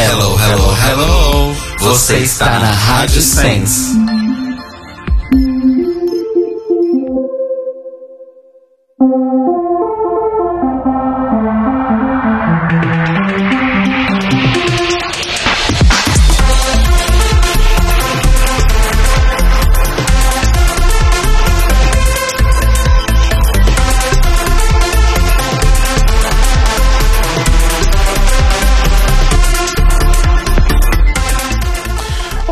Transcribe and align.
Hello, 0.00 0.36
hello, 0.36 0.74
hello. 0.76 1.54
Você 1.80 2.18
está 2.18 2.60
na 2.60 2.70
Rádio 2.70 3.20
Sense. 3.20 4.27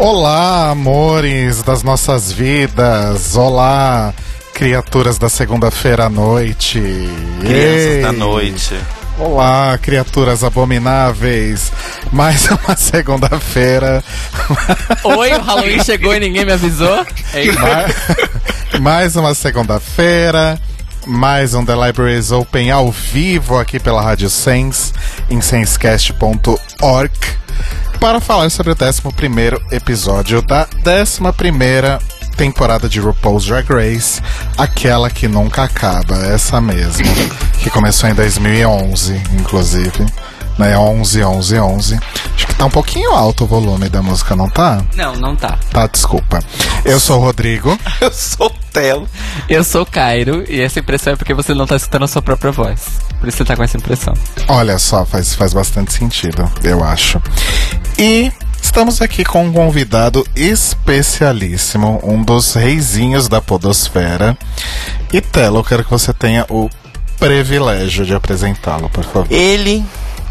Olá, 0.08 0.70
amores 0.70 1.64
das 1.64 1.82
nossas 1.82 2.30
vidas. 2.30 3.34
Olá, 3.34 4.14
criaturas 4.54 5.18
da 5.18 5.28
segunda-feira 5.28 6.04
à 6.04 6.08
noite. 6.08 6.78
Crianças 7.40 7.86
Ei. 7.96 8.02
da 8.02 8.12
noite. 8.12 8.76
Olá, 9.18 9.76
criaturas 9.82 10.44
abomináveis. 10.44 11.72
Mais 12.12 12.48
uma 12.48 12.76
segunda-feira. 12.76 14.04
Oi, 15.02 15.32
o 15.32 15.42
Halloween 15.42 15.82
chegou 15.82 16.14
e 16.14 16.20
ninguém 16.20 16.44
me 16.44 16.52
avisou. 16.52 17.04
É 17.34 17.42
isso. 17.42 17.58
Ma- 17.58 18.78
mais 18.78 19.16
uma 19.16 19.34
segunda-feira. 19.34 20.56
Mais 21.04 21.52
um 21.52 21.64
The 21.64 21.74
Libraries 21.74 22.30
Open 22.30 22.70
ao 22.70 22.92
vivo 22.92 23.58
aqui 23.58 23.80
pela 23.80 24.00
Rádio 24.02 24.30
Sense, 24.30 24.92
em 25.28 25.40
sensecast.org, 25.40 27.10
para 28.00 28.20
falar 28.20 28.50
sobre 28.50 28.72
o 28.72 28.76
11 28.76 29.02
episódio 29.70 30.42
da 30.42 30.68
11 30.86 31.20
temporada 32.36 32.88
de 32.88 33.00
RuPaul's 33.00 33.46
Drag 33.46 33.66
Race, 33.68 34.20
aquela 34.58 35.08
que 35.08 35.26
nunca 35.26 35.64
acaba, 35.64 36.16
essa 36.26 36.60
mesmo, 36.60 37.06
que 37.62 37.70
começou 37.70 38.08
em 38.10 38.14
2011, 38.14 39.20
inclusive. 39.38 40.06
Né, 40.58 40.76
11, 40.76 41.22
11, 41.22 41.58
11. 41.60 41.98
Acho 42.34 42.46
que 42.46 42.54
tá 42.54 42.64
um 42.64 42.70
pouquinho 42.70 43.10
alto 43.10 43.44
o 43.44 43.46
volume 43.46 43.90
da 43.90 44.02
música, 44.02 44.34
não 44.34 44.48
tá? 44.48 44.82
Não, 44.94 45.14
não 45.14 45.36
tá. 45.36 45.58
Tá, 45.70 45.86
desculpa. 45.86 46.38
Eu 46.82 46.98
sou 46.98 47.18
o 47.18 47.24
Rodrigo. 47.24 47.78
Eu 48.00 48.10
sou 48.10 48.46
o 48.46 48.50
Telo. 48.72 49.06
Eu 49.50 49.62
sou 49.62 49.82
o 49.82 49.86
Cairo 49.86 50.44
e 50.48 50.62
essa 50.62 50.78
impressão 50.80 51.12
é 51.12 51.16
porque 51.16 51.34
você 51.34 51.52
não 51.52 51.66
tá 51.66 51.76
escutando 51.76 52.04
a 52.04 52.08
sua 52.08 52.22
própria 52.22 52.52
voz. 52.52 52.80
Por 53.20 53.28
isso 53.28 53.36
você 53.36 53.44
tá 53.44 53.54
com 53.54 53.64
essa 53.64 53.76
impressão. 53.76 54.14
Olha 54.48 54.78
só, 54.78 55.04
faz, 55.04 55.34
faz 55.34 55.52
bastante 55.52 55.92
sentido, 55.92 56.50
eu 56.64 56.82
acho. 56.82 57.20
E 57.98 58.30
estamos 58.60 59.00
aqui 59.00 59.24
com 59.24 59.46
um 59.46 59.52
convidado 59.52 60.22
especialíssimo, 60.36 61.98
um 62.04 62.22
dos 62.22 62.52
reizinhos 62.52 63.26
da 63.26 63.40
Podosfera. 63.40 64.36
E 65.10 65.22
Telo, 65.22 65.60
eu 65.60 65.64
quero 65.64 65.82
que 65.82 65.90
você 65.90 66.12
tenha 66.12 66.44
o 66.50 66.68
privilégio 67.18 68.04
de 68.04 68.14
apresentá-lo, 68.14 68.90
por 68.90 69.02
favor. 69.02 69.32
Ele 69.32 69.82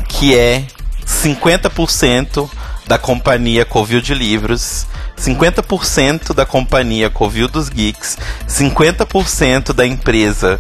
que 0.07 0.37
é 0.37 0.63
50% 1.07 2.47
da 2.85 2.99
companhia 2.99 3.65
Covil 3.65 3.99
de 3.99 4.13
Livros, 4.13 4.85
50% 5.17 6.35
da 6.35 6.45
companhia 6.45 7.09
Covil 7.09 7.47
dos 7.47 7.67
Geeks, 7.67 8.15
50% 8.47 9.73
da 9.73 9.87
empresa 9.87 10.59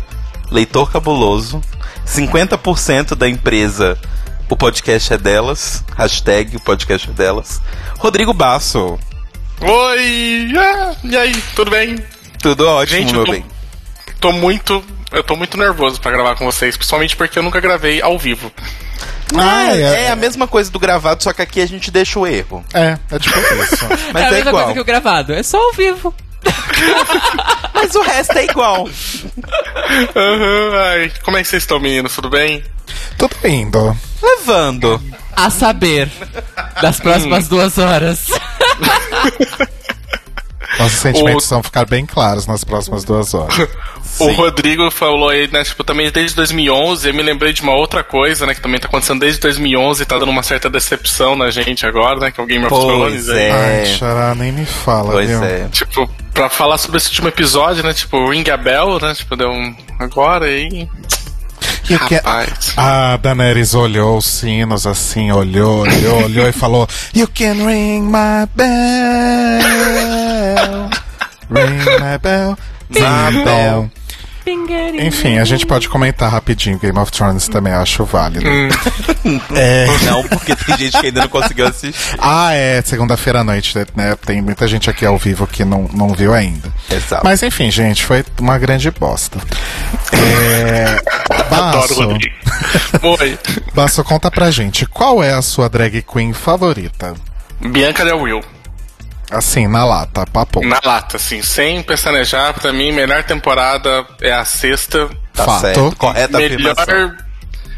Leitor 0.49 0.91
Cabuloso, 0.91 1.61
50% 2.07 3.13
da 3.13 3.29
empresa 3.29 3.95
O 4.49 4.55
Podcast 4.55 5.13
é 5.13 5.17
Delas, 5.17 5.83
hashtag 5.97 6.55
O 6.57 6.59
Podcast 6.59 7.09
é 7.09 7.13
Delas, 7.13 7.61
Rodrigo 7.97 8.33
Basso. 8.33 8.99
Oi! 9.59 10.53
Ah, 10.57 10.95
e 11.03 11.17
aí, 11.17 11.35
tudo 11.55 11.71
bem? 11.71 11.97
Tudo 12.41 12.67
ótimo, 12.67 12.97
Gente, 12.99 13.11
meu 13.13 13.21
eu 13.21 13.25
tô, 13.25 13.31
bem. 13.31 13.45
tô 14.19 14.31
muito. 14.31 14.83
Eu 15.11 15.23
tô 15.23 15.35
muito 15.35 15.57
nervoso 15.57 15.99
pra 15.99 16.11
gravar 16.11 16.35
com 16.35 16.45
vocês, 16.45 16.75
principalmente 16.77 17.15
porque 17.15 17.39
eu 17.39 17.43
nunca 17.43 17.59
gravei 17.59 18.01
ao 18.01 18.19
vivo. 18.19 18.51
Ah, 19.35 19.75
é- 19.75 20.03
é, 20.05 20.11
a 20.11 20.15
mesma 20.15 20.47
coisa 20.47 20.69
do 20.69 20.77
gravado, 20.79 21.23
só 21.23 21.33
que 21.33 21.41
aqui 21.41 21.61
a 21.61 21.65
gente 21.65 21.89
deixa 21.89 22.19
o 22.19 22.27
erro. 22.27 22.63
É, 22.73 22.97
é 23.11 23.19
tipo 23.19 23.37
isso. 23.39 23.85
Mas 24.13 24.23
é 24.23 24.25
é, 24.25 24.27
a 24.27 24.31
mesma 24.31 24.49
igual. 24.49 24.63
coisa 24.65 24.73
que 24.73 24.79
o 24.79 24.85
gravado, 24.85 25.33
é 25.33 25.41
só 25.41 25.57
ao 25.57 25.73
vivo. 25.73 26.13
Mas 27.73 27.95
o 27.95 28.01
resto 28.01 28.37
é 28.37 28.45
igual. 28.45 28.87
Aham, 30.15 30.77
ai, 30.91 31.11
como 31.23 31.37
é 31.37 31.41
que 31.41 31.47
vocês 31.47 31.63
estão, 31.63 31.79
meninos? 31.79 32.13
Tudo 32.13 32.29
bem? 32.29 32.63
Tudo 33.17 33.35
indo. 33.47 33.95
Levando. 34.21 35.01
A 35.35 35.49
saber, 35.49 36.09
das 36.81 36.99
próximas 36.99 37.47
duas 37.47 37.77
horas. 37.77 38.27
Nossos 40.79 40.99
sentimentos 40.99 41.45
O- 41.45 41.49
vão 41.49 41.63
ficar 41.63 41.85
bem 41.85 42.05
claros 42.05 42.47
nas 42.47 42.63
próximas 42.63 43.03
duas 43.03 43.33
horas. 43.33 43.55
O 44.17 44.31
Rodrigo 44.31 44.89
falou 44.91 45.27
aí, 45.27 45.45
né, 45.51 45.61
tipo, 45.65 45.83
também 45.83 46.09
desde 46.09 46.37
2011, 46.37 47.09
eu 47.09 47.13
me 47.13 47.21
lembrei 47.21 47.51
de 47.51 47.61
uma 47.61 47.73
outra 47.75 48.01
coisa, 48.01 48.45
né, 48.45 48.55
que 48.55 48.61
também 48.61 48.79
tá 48.79 48.87
acontecendo 48.87 49.19
desde 49.19 49.41
2011 49.41 50.03
e 50.03 50.05
tá 50.05 50.17
dando 50.17 50.29
uma 50.31 50.41
certa 50.41 50.69
decepção 50.69 51.35
na 51.35 51.51
gente 51.51 51.85
agora, 51.85 52.17
né, 52.21 52.31
que 52.31 52.39
é 52.39 52.43
o 52.43 52.47
Game 52.47 52.63
of 52.63 52.69
Pois 52.69 52.85
Thrones. 52.85 53.29
aí. 53.29 53.37
é. 53.43 53.51
Ai, 53.81 53.85
xará, 53.87 54.33
nem 54.33 54.53
me 54.53 54.65
fala, 54.65 55.11
Pois 55.11 55.27
viu? 55.27 55.43
é. 55.43 55.67
Tipo, 55.69 56.09
pra 56.33 56.49
falar 56.49 56.77
sobre 56.77 56.95
esse 56.95 57.09
último 57.09 57.27
episódio, 57.27 57.83
né, 57.83 57.93
tipo, 57.93 58.29
Ring 58.29 58.49
a 58.49 58.55
Bell, 58.55 58.97
né, 59.01 59.13
tipo, 59.13 59.35
deu 59.35 59.49
um... 59.49 59.75
Agora 59.99 60.45
aí... 60.45 60.69
E 60.71 60.89
que- 61.85 62.15
Rapaz... 62.15 62.73
A 62.77 63.17
Daenerys 63.17 63.73
olhou 63.73 64.17
os 64.17 64.25
sinos 64.25 64.87
assim, 64.87 65.31
olhou, 65.31 65.79
olhou, 65.81 66.23
olhou 66.25 66.47
e 66.47 66.51
falou: 66.51 66.87
You 67.13 67.27
can 67.27 67.65
ring 67.65 68.01
my 68.03 68.47
bell. 68.55 68.69
Ring 71.51 71.77
my 71.99 72.17
bell. 72.21 72.57
My 72.89 73.43
bell. 73.43 73.91
Enfim, 74.99 75.39
a 75.39 75.43
gente 75.43 75.65
pode 75.65 75.89
comentar 75.89 76.31
rapidinho 76.31 76.77
Game 76.77 76.97
of 76.97 77.11
Thrones 77.11 77.47
também, 77.47 77.73
acho 77.73 78.03
válido. 78.05 78.45
É. 79.55 79.87
Não, 80.03 80.23
porque 80.23 80.55
tem 80.55 80.77
gente 80.77 80.99
que 80.99 81.07
ainda 81.07 81.21
não 81.21 81.27
conseguiu 81.27 81.65
assistir. 81.65 82.15
Ah, 82.19 82.53
é, 82.53 82.79
segunda-feira 82.83 83.39
à 83.39 83.43
noite, 83.43 83.75
né? 83.95 84.15
Tem 84.23 84.39
muita 84.39 84.67
gente 84.67 84.87
aqui 84.87 85.03
ao 85.03 85.17
vivo 85.17 85.47
que 85.47 85.65
não, 85.65 85.89
não 85.91 86.09
viu 86.09 86.31
ainda. 86.31 86.71
Exato. 86.91 87.25
Mas 87.25 87.41
enfim, 87.41 87.71
gente, 87.71 88.05
foi 88.05 88.23
uma 88.39 88.59
grande 88.59 88.91
bosta. 88.91 89.39
É. 90.13 90.95
Adoro 91.51 91.95
Rodrigo. 91.95 92.35
Oi. 93.01 93.39
Basso, 93.73 94.03
conta 94.03 94.29
pra 94.29 94.51
gente, 94.51 94.85
qual 94.85 95.23
é 95.23 95.33
a 95.33 95.41
sua 95.41 95.67
drag 95.67 96.03
queen 96.03 96.31
favorita? 96.31 97.15
Bianca 97.59 98.05
Del 98.05 98.19
Will. 98.19 98.41
Assim, 99.31 99.67
na 99.67 99.83
lata, 99.83 100.25
papo. 100.25 100.65
Na 100.65 100.79
lata, 100.83 101.17
assim, 101.17 101.41
sem 101.41 101.81
pestanejar, 101.81 102.53
pra 102.53 102.71
mim, 102.71 102.91
melhor 102.91 103.23
temporada 103.23 104.05
é 104.21 104.31
a 104.31 104.45
sexta. 104.45 105.09
Tá 105.33 105.45
Fato. 105.45 105.61
certo. 105.61 105.95
Correta 105.97 106.37
afirmação. 106.37 106.85
Melhor, 106.85 107.17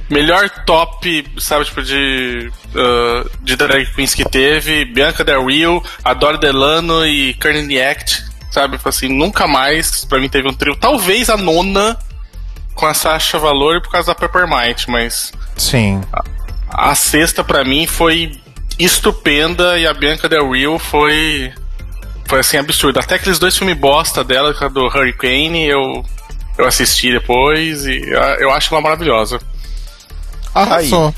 melhor 0.09 0.49
top, 0.65 1.25
sabe, 1.39 1.65
tipo, 1.65 1.81
de, 1.81 2.51
uh, 2.75 3.29
de 3.41 3.55
drag 3.55 3.85
queens 3.93 4.13
que 4.13 4.25
teve. 4.25 4.85
Bianca 4.85 5.23
Del 5.23 5.45
Rio, 5.45 5.81
Adore 6.03 6.37
Delano 6.37 7.05
e 7.05 7.33
Courtney 7.35 7.81
Act, 7.81 8.23
sabe? 8.51 8.77
Tipo 8.77 8.89
Assim, 8.89 9.07
nunca 9.07 9.47
mais, 9.47 10.05
pra 10.05 10.19
mim, 10.19 10.29
teve 10.29 10.47
um 10.47 10.53
trio. 10.53 10.75
Talvez 10.75 11.29
a 11.29 11.37
nona 11.37 11.97
com 12.75 12.85
a 12.85 12.93
Sasha 12.93 13.39
Valor 13.39 13.81
por 13.81 13.91
causa 13.91 14.07
da 14.07 14.15
Peppermint, 14.15 14.87
mas 14.87 15.31
Sim. 15.55 16.01
a 16.69 16.93
sexta 16.93 17.43
pra 17.43 17.63
mim 17.63 17.87
foi 17.87 18.39
estupenda 18.79 19.77
e 19.79 19.87
a 19.87 19.93
Bianca 19.93 20.27
Del 20.29 20.51
Rio 20.51 20.77
foi 20.79 21.51
foi 22.27 22.39
assim 22.39 22.57
absurdo. 22.57 22.99
Até 22.99 23.15
aqueles 23.15 23.39
dois 23.39 23.57
filmes 23.57 23.77
bosta 23.77 24.23
dela, 24.23 24.53
que 24.53 24.63
é 24.63 24.69
do 24.69 24.85
Hurricane, 24.85 25.65
eu 25.67 26.03
eu 26.57 26.65
assisti 26.65 27.11
depois 27.11 27.85
e 27.85 28.01
ah, 28.15 28.37
eu 28.39 28.51
acho 28.51 28.73
ela 28.73 28.81
maravilhosa. 28.81 29.39
Arrasou. 30.53 31.13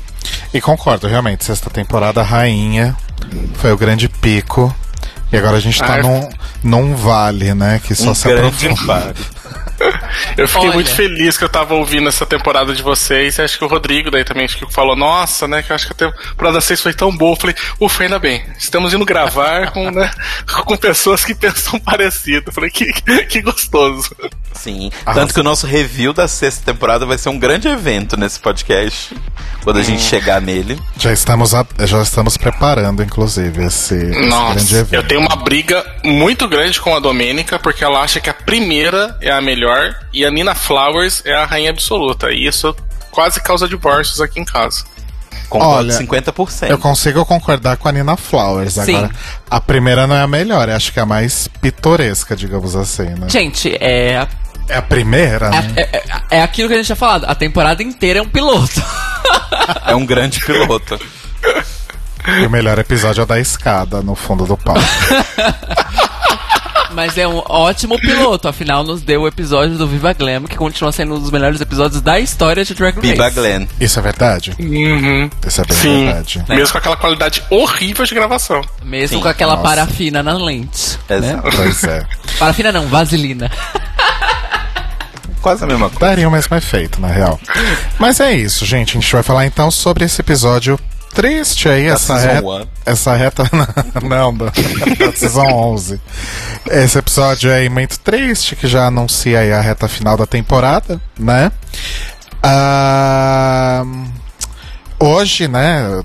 E 0.52 0.60
concordo, 0.60 1.06
realmente, 1.06 1.44
sexta 1.44 1.70
temporada 1.70 2.22
rainha. 2.22 2.96
Foi 3.54 3.72
o 3.72 3.76
grande 3.76 4.08
pico. 4.08 4.74
E 5.32 5.36
agora 5.36 5.56
a 5.56 5.60
gente 5.60 5.78
tá 5.78 5.94
Ah, 5.94 5.98
é. 5.98 6.02
num, 6.02 6.28
num 6.62 6.94
vale, 6.96 7.54
né? 7.54 7.80
Que 7.84 7.94
só 7.94 8.10
Um 8.10 8.14
se 8.14 8.28
aprofunda. 8.32 8.82
vale. 8.84 9.14
Eu 10.36 10.46
fiquei 10.46 10.66
Olha. 10.68 10.74
muito 10.74 10.90
feliz 10.94 11.38
que 11.38 11.44
eu 11.44 11.48
tava 11.48 11.74
ouvindo 11.74 12.06
essa 12.08 12.26
temporada 12.26 12.74
de 12.74 12.82
vocês. 12.82 13.38
Acho 13.40 13.58
que 13.58 13.64
o 13.64 13.68
Rodrigo 13.68 14.10
daí 14.10 14.24
também 14.24 14.44
acho 14.44 14.58
que 14.58 14.72
falou, 14.72 14.94
nossa, 14.94 15.48
né? 15.48 15.62
Que 15.62 15.72
eu 15.72 15.76
acho 15.76 15.86
que 15.86 16.04
a 16.04 16.10
temporada 16.10 16.60
6 16.60 16.80
foi 16.82 16.92
tão 16.92 17.14
boa. 17.16 17.32
Eu 17.32 17.36
falei, 17.40 17.56
ufa, 17.80 18.02
ainda 18.02 18.18
bem. 18.18 18.44
Estamos 18.58 18.92
indo 18.92 19.04
gravar 19.04 19.70
com, 19.70 19.90
né, 19.90 20.10
com 20.64 20.76
pessoas 20.76 21.24
que 21.24 21.34
pensam 21.34 21.78
parecido. 21.80 22.44
Eu 22.48 22.52
falei, 22.52 22.70
que, 22.70 22.92
que 23.28 23.40
gostoso. 23.40 24.14
Sim. 24.52 24.90
Tanto 25.14 25.32
que 25.32 25.40
o 25.40 25.44
nosso 25.44 25.66
review 25.66 26.12
da 26.12 26.28
sexta 26.28 26.72
temporada 26.72 27.06
vai 27.06 27.16
ser 27.16 27.30
um 27.30 27.38
grande 27.38 27.66
evento 27.68 28.16
nesse 28.18 28.38
podcast. 28.38 29.16
Quando 29.64 29.78
a 29.78 29.82
gente 29.82 30.02
chegar 30.02 30.40
nele. 30.40 30.80
Já 30.96 31.12
estamos, 31.12 31.54
a- 31.54 31.66
já 31.86 32.02
estamos 32.02 32.36
preparando, 32.36 33.02
inclusive, 33.02 33.64
esse, 33.64 33.94
esse 33.94 34.06
grande 34.10 34.28
Nossa, 34.28 34.74
evento. 34.78 34.94
eu 34.94 35.02
tenho 35.06 35.20
uma 35.20 35.36
briga 35.36 35.84
muito 36.04 36.48
grande 36.48 36.80
com 36.80 36.94
a 36.94 36.98
Domênica, 36.98 37.58
porque 37.58 37.84
ela 37.84 38.00
acha 38.00 38.20
que 38.20 38.28
a 38.30 38.34
primeira 38.34 39.16
é 39.20 39.30
a 39.30 39.39
melhor 39.40 39.94
e 40.12 40.24
a 40.24 40.30
Nina 40.30 40.54
Flowers 40.54 41.22
é 41.24 41.34
a 41.34 41.44
rainha 41.44 41.70
absoluta. 41.70 42.30
E 42.32 42.46
isso 42.46 42.74
quase 43.10 43.40
causa 43.40 43.68
divórcios 43.68 44.20
aqui 44.20 44.40
em 44.40 44.44
casa. 44.44 44.84
Concordo 45.48 45.74
Olha, 45.92 45.98
50%. 45.98 46.68
Eu 46.70 46.78
consigo 46.78 47.24
concordar 47.26 47.76
com 47.76 47.88
a 47.88 47.92
Nina 47.92 48.16
Flowers. 48.16 48.74
Sim. 48.74 48.94
Agora, 48.96 49.10
a 49.50 49.60
primeira 49.60 50.06
não 50.06 50.14
é 50.14 50.22
a 50.22 50.26
melhor, 50.28 50.68
eu 50.68 50.76
acho 50.76 50.92
que 50.92 50.98
é 51.00 51.02
a 51.02 51.06
mais 51.06 51.48
pitoresca, 51.60 52.36
digamos 52.36 52.76
assim, 52.76 53.06
né? 53.18 53.28
Gente, 53.28 53.76
é, 53.80 54.18
a- 54.18 54.28
É 54.68 54.76
a 54.76 54.82
primeira, 54.82 55.50
né? 55.50 55.72
é, 55.76 55.80
é, 55.96 56.02
é 56.38 56.42
aquilo 56.42 56.68
que 56.68 56.74
a 56.74 56.76
gente 56.76 56.86
tinha 56.86 56.94
falado. 56.96 57.24
A 57.26 57.34
temporada 57.34 57.82
inteira 57.82 58.20
é 58.20 58.22
um 58.22 58.28
piloto. 58.28 58.80
É 59.86 59.94
um 59.96 60.06
grande 60.06 60.38
piloto. 60.44 60.98
E 62.42 62.46
o 62.46 62.50
melhor 62.50 62.78
episódio 62.78 63.22
é 63.22 63.24
o 63.24 63.26
da 63.26 63.40
escada 63.40 64.02
no 64.02 64.14
fundo 64.14 64.44
do 64.46 64.56
palco. 64.56 64.80
Mas 66.92 67.16
é 67.16 67.26
um 67.26 67.42
ótimo 67.48 67.98
piloto. 67.98 68.48
Afinal, 68.48 68.82
nos 68.82 69.02
deu 69.02 69.22
o 69.22 69.28
episódio 69.28 69.76
do 69.76 69.86
Viva 69.86 70.12
Glam, 70.12 70.44
que 70.44 70.56
continua 70.56 70.92
sendo 70.92 71.14
um 71.14 71.20
dos 71.20 71.30
melhores 71.30 71.60
episódios 71.60 72.00
da 72.00 72.18
história 72.18 72.64
de 72.64 72.74
Drag 72.74 72.96
Race. 72.96 73.08
Viva 73.08 73.30
Glenn. 73.30 73.66
Isso 73.80 73.98
é 73.98 74.02
verdade? 74.02 74.54
Uhum. 74.58 75.30
Isso 75.46 75.60
é 75.60 75.64
bem 75.64 75.76
Sim. 75.76 76.04
verdade. 76.06 76.44
Mesmo 76.48 76.72
com 76.72 76.78
aquela 76.78 76.96
qualidade 76.96 77.42
horrível 77.50 78.04
de 78.04 78.14
gravação. 78.14 78.60
Mesmo 78.84 79.16
Sim, 79.16 79.22
com 79.22 79.28
aquela 79.28 79.56
nossa. 79.56 79.68
parafina 79.68 80.22
na 80.22 80.34
lente. 80.34 80.98
Né? 81.08 81.16
Exato. 81.16 81.50
Pois 81.56 81.84
é. 81.84 82.06
Parafina 82.38 82.72
não, 82.72 82.86
vaselina. 82.86 83.50
Quase 85.40 85.64
a 85.64 85.66
mesma 85.66 85.88
coisa. 85.88 86.00
Daria 86.00 86.28
o 86.28 86.32
mesmo 86.32 86.54
efeito, 86.56 87.00
na 87.00 87.08
real. 87.08 87.40
Mas 87.98 88.20
é 88.20 88.32
isso, 88.32 88.66
gente. 88.66 88.96
A 88.96 89.00
gente 89.00 89.12
vai 89.12 89.22
falar 89.22 89.46
então 89.46 89.70
sobre 89.70 90.04
esse 90.04 90.20
episódio 90.20 90.78
triste 91.14 91.68
aí, 91.68 91.86
essa 91.86 92.16
season 92.16 92.28
reta. 92.28 92.46
one. 92.46 92.68
Essa 92.86 93.14
reta. 93.14 93.50
Não, 94.02 94.34
da, 94.34 94.46
da 94.46 95.12
season 95.12 95.46
11. 95.74 96.00
Esse 96.66 96.98
episódio 96.98 97.52
aí 97.52 97.68
muito 97.68 97.98
triste, 98.00 98.56
que 98.56 98.66
já 98.66 98.86
anuncia 98.86 99.40
aí 99.40 99.52
a 99.52 99.60
reta 99.60 99.88
final 99.88 100.16
da 100.16 100.26
temporada, 100.26 101.00
né? 101.18 101.50
Ah, 102.42 103.84
hoje, 104.98 105.48
né? 105.48 106.02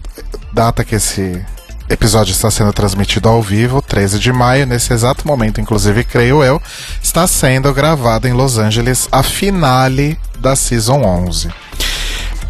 Data 0.51 0.83
que 0.83 0.95
esse 0.95 1.43
episódio 1.89 2.31
está 2.31 2.49
sendo 2.49 2.73
transmitido 2.73 3.29
ao 3.29 3.41
vivo, 3.41 3.81
13 3.81 4.19
de 4.19 4.31
maio, 4.33 4.65
nesse 4.65 4.91
exato 4.91 5.27
momento, 5.27 5.61
inclusive, 5.61 6.03
creio 6.03 6.43
eu, 6.43 6.61
está 7.01 7.27
sendo 7.27 7.73
gravada 7.73 8.27
em 8.27 8.33
Los 8.33 8.57
Angeles 8.57 9.07
a 9.11 9.21
finale 9.21 10.17
da 10.39 10.55
Season 10.55 11.01
11. 11.01 11.49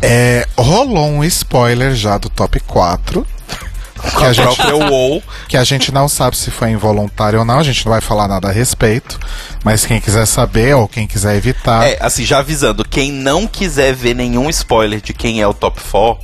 É, 0.01 0.47
rolou 0.57 1.07
um 1.07 1.23
spoiler 1.23 1.95
já 1.95 2.17
do 2.17 2.29
top 2.29 2.59
4. 2.61 3.25
Que 4.17 4.23
a, 4.23 4.31
gente, 4.33 4.57
que 5.47 5.57
a 5.57 5.63
gente 5.63 5.91
não 5.91 6.07
sabe 6.07 6.37
se 6.37 6.51
foi 6.51 6.69
involuntário 6.69 7.39
ou 7.39 7.45
não, 7.45 7.59
a 7.59 7.63
gente 7.63 7.83
não 7.85 7.91
vai 7.91 8.01
falar 8.01 8.27
nada 8.27 8.49
a 8.49 8.51
respeito. 8.51 9.19
Mas 9.63 9.85
quem 9.85 9.99
quiser 9.99 10.27
saber 10.27 10.75
ou 10.75 10.87
quem 10.87 11.07
quiser 11.07 11.35
evitar, 11.35 11.87
É, 11.87 11.97
assim, 11.99 12.23
já 12.23 12.39
avisando, 12.39 12.85
quem 12.85 13.11
não 13.11 13.47
quiser 13.47 13.93
ver 13.93 14.13
nenhum 14.13 14.49
spoiler 14.49 15.01
de 15.01 15.13
quem 15.13 15.41
é 15.41 15.47
o 15.47 15.53
top 15.53 15.81
4, 15.91 16.23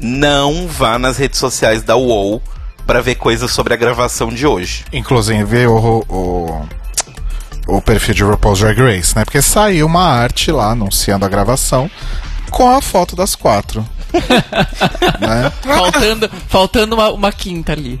não 0.00 0.66
vá 0.66 0.98
nas 0.98 1.18
redes 1.18 1.38
sociais 1.38 1.82
da 1.82 1.94
WoW 1.94 2.42
pra 2.86 3.00
ver 3.00 3.14
coisas 3.14 3.50
sobre 3.52 3.74
a 3.74 3.76
gravação 3.76 4.30
de 4.30 4.46
hoje. 4.46 4.84
inclusive 4.92 5.66
o, 5.66 6.04
o, 6.08 6.68
o 7.76 7.82
perfil 7.82 8.14
de 8.14 8.24
RuPaul's 8.24 8.58
Drag 8.58 8.80
Race, 8.80 9.14
né? 9.14 9.24
Porque 9.24 9.40
saiu 9.40 9.86
uma 9.86 10.04
arte 10.04 10.50
lá 10.50 10.70
anunciando 10.72 11.24
a 11.24 11.28
gravação 11.28 11.88
com 12.50 12.68
a 12.68 12.80
foto 12.82 13.16
das 13.16 13.34
quatro. 13.34 13.86
né? 15.20 15.52
faltando 15.62 16.30
faltando 16.48 16.94
uma, 16.96 17.10
uma 17.10 17.32
quinta 17.32 17.72
ali. 17.72 17.98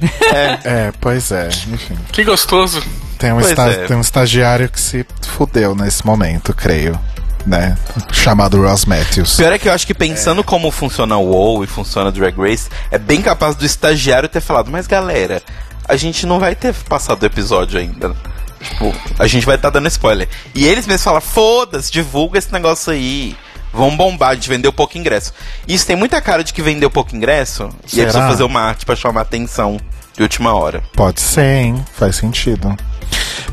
É, 0.64 0.92
pois 1.00 1.30
é, 1.30 1.48
enfim. 1.48 1.96
Que 2.10 2.24
gostoso. 2.24 2.82
Tem 3.16 3.32
um, 3.32 3.40
esta- 3.40 3.68
é. 3.70 3.86
tem 3.86 3.96
um 3.96 4.00
estagiário 4.00 4.68
que 4.68 4.80
se 4.80 5.06
fudeu 5.22 5.74
nesse 5.74 6.04
momento, 6.04 6.54
creio. 6.54 6.98
Né? 7.46 7.76
Chamado 8.12 8.60
Ross 8.60 8.84
Matthews. 8.84 9.36
Pior 9.36 9.52
é 9.52 9.58
que 9.58 9.66
eu 9.68 9.72
acho 9.72 9.86
que 9.86 9.94
pensando 9.94 10.44
como 10.44 10.70
funciona 10.70 11.16
o 11.16 11.24
WoW 11.24 11.64
e 11.64 11.66
funciona 11.66 12.12
Drag 12.12 12.36
Race, 12.36 12.68
é 12.90 12.98
bem 12.98 13.22
capaz 13.22 13.56
do 13.56 13.64
estagiário 13.64 14.28
ter 14.28 14.42
falado, 14.42 14.70
mas 14.70 14.86
galera, 14.86 15.42
a 15.88 15.96
gente 15.96 16.26
não 16.26 16.38
vai 16.38 16.54
ter 16.54 16.74
passado 16.74 17.22
o 17.22 17.26
episódio 17.26 17.78
ainda. 17.78 18.14
Tipo, 18.62 18.94
a 19.18 19.26
gente 19.26 19.46
vai 19.46 19.56
estar 19.56 19.70
dando 19.70 19.88
spoiler. 19.88 20.28
E 20.54 20.66
eles 20.66 20.86
mesmos 20.86 21.02
falam, 21.02 21.20
foda-se, 21.20 21.90
divulga 21.90 22.38
esse 22.38 22.52
negócio 22.52 22.92
aí. 22.92 23.34
Vão 23.72 23.96
bombar, 23.96 24.30
a 24.30 24.34
gente 24.34 24.48
vendeu 24.48 24.72
pouco 24.72 24.98
ingresso. 24.98 25.32
Isso 25.66 25.86
tem 25.86 25.96
muita 25.96 26.20
cara 26.20 26.42
de 26.42 26.52
que 26.52 26.60
vendeu 26.62 26.90
pouco 26.90 27.14
ingresso 27.14 27.68
e 27.86 27.90
Será? 27.90 28.02
aí 28.02 28.12
precisa 28.12 28.28
fazer 28.28 28.42
uma 28.42 28.60
arte 28.60 28.84
pra 28.84 28.96
chamar 28.96 29.20
atenção 29.22 29.78
de 30.16 30.22
última 30.22 30.54
hora. 30.54 30.82
Pode 30.94 31.20
ser, 31.20 31.56
hein? 31.62 31.84
Faz 31.94 32.16
sentido. 32.16 32.76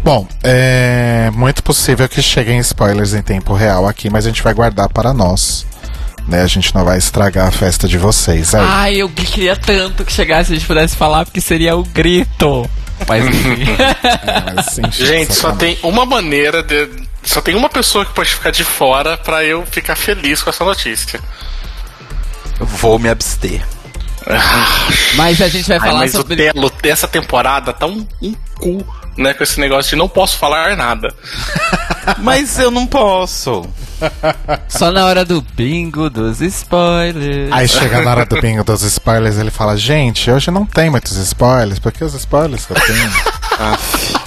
Bom, 0.04 0.28
é 0.44 1.30
muito 1.34 1.62
possível 1.64 2.08
que 2.08 2.22
cheguem 2.22 2.60
spoilers 2.60 3.14
em 3.14 3.22
tempo 3.22 3.54
real 3.54 3.88
aqui, 3.88 4.10
mas 4.10 4.26
a 4.26 4.30
gente 4.30 4.42
vai 4.42 4.54
guardar 4.54 4.90
para 4.90 5.14
nós. 5.14 5.66
Né? 6.28 6.42
A 6.42 6.48
gente 6.48 6.74
não 6.76 6.84
vai 6.84 6.98
estragar 6.98 7.48
a 7.48 7.52
festa 7.52 7.88
de 7.88 7.98
vocês. 7.98 8.54
Aí. 8.54 8.66
Ai, 8.66 8.96
eu 8.98 9.10
queria 9.10 9.56
tanto 9.56 10.04
que 10.04 10.12
chegasse 10.12 10.52
e 10.52 10.56
a 10.56 10.58
gente 10.58 10.68
pudesse 10.68 10.96
falar, 10.96 11.26
porque 11.26 11.40
seria 11.40 11.76
o 11.76 11.84
grito. 11.84 12.70
Mas 13.08 13.26
enfim. 13.26 13.66
Mas, 14.56 14.78
enfim, 14.80 15.06
Gente, 15.06 15.34
só 15.34 15.52
tem 15.54 15.78
uma 15.84 16.06
maneira 16.06 16.64
de. 16.64 17.07
Só 17.28 17.42
tem 17.42 17.56
uma 17.56 17.70
pessoa 17.70 18.06
que 18.06 18.14
pode 18.14 18.30
ficar 18.30 18.52
de 18.52 18.64
fora 18.64 19.18
pra 19.18 19.44
eu 19.44 19.66
ficar 19.66 19.96
feliz 19.96 20.42
com 20.42 20.50
essa 20.50 20.64
notícia. 20.64 21.20
Vou 22.58 22.98
me 22.98 23.10
abster. 23.10 23.62
Mas 25.16 25.42
a 25.42 25.50
gente 25.50 25.68
vai 25.68 25.78
Ai, 25.78 25.88
falar 25.88 26.00
mas 26.00 26.12
sobre. 26.12 26.34
o 26.34 26.38
Telo 26.38 26.72
dessa 26.82 27.08
temporada 27.08 27.74
tá 27.74 27.86
um, 27.86 28.08
um 28.22 28.34
cu, 28.56 28.86
né? 29.18 29.34
Com 29.34 29.44
esse 29.44 29.60
negócio 29.60 29.90
de 29.90 29.96
não 29.98 30.08
posso 30.08 30.38
falar 30.38 30.76
nada. 30.76 31.14
Mas 32.20 32.58
eu 32.58 32.72
não 32.72 32.88
posso. 32.88 33.68
Só 34.70 34.92
na 34.92 35.06
hora 35.06 35.26
do 35.26 35.42
bingo 35.42 36.10
dos 36.10 36.40
spoilers. 36.42 37.52
Aí 37.52 37.68
chega 37.68 38.02
na 38.02 38.12
hora 38.12 38.26
do 38.26 38.40
bingo 38.42 38.64
dos 38.64 38.82
spoilers, 38.84 39.38
ele 39.38 39.52
fala: 39.52 39.76
Gente, 39.78 40.32
hoje 40.32 40.50
não 40.50 40.66
tem 40.66 40.90
muitos 40.90 41.18
spoilers, 41.18 41.80
porque 41.80 42.04
os 42.04 42.14
spoilers 42.14 42.66
que 42.66 42.72
eu 42.72 42.78
tenho. 42.80 43.12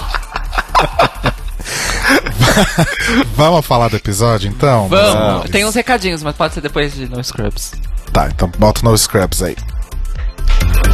Vamos 3.35 3.65
falar 3.65 3.87
do 3.89 3.95
episódio 3.95 4.49
então? 4.49 4.87
Vamos. 4.87 5.49
Tem 5.49 5.65
uns 5.65 5.75
recadinhos, 5.75 6.23
mas 6.23 6.35
pode 6.35 6.53
ser 6.53 6.61
depois 6.61 6.93
de 6.93 7.09
No 7.09 7.23
Scrubs. 7.23 7.73
Tá, 8.11 8.27
então 8.27 8.51
bota 8.57 8.81
no 8.83 8.97
Scrubs 8.97 9.41
aí. 9.41 9.55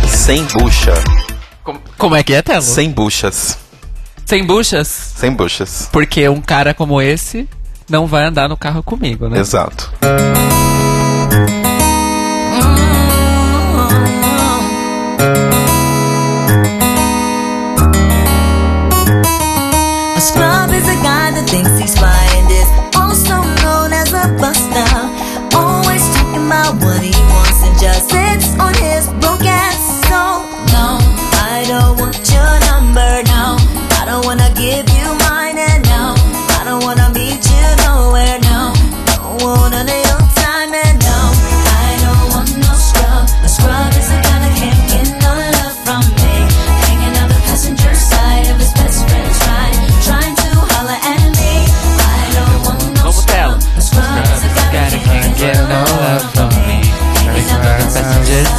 Sem 0.08 0.44
bucha. 0.46 0.94
Como, 1.64 1.82
como 1.98 2.16
é 2.16 2.24
que 2.24 2.34
é, 2.34 2.42
Telo? 2.42 2.62
Sem 2.62 2.92
buchas. 2.92 3.58
Sem 4.26 4.46
buchas? 4.46 4.88
Sem 4.88 5.32
buchas. 5.32 5.90
Porque 5.92 6.28
um 6.28 6.42
cara 6.42 6.74
como 6.74 7.02
esse 7.02 7.48
não 7.90 8.06
vai 8.08 8.26
andar 8.26 8.50
no 8.50 8.58
carro 8.58 8.84
comigo, 8.84 9.30
né? 9.30 9.40
Exato. 9.40 9.92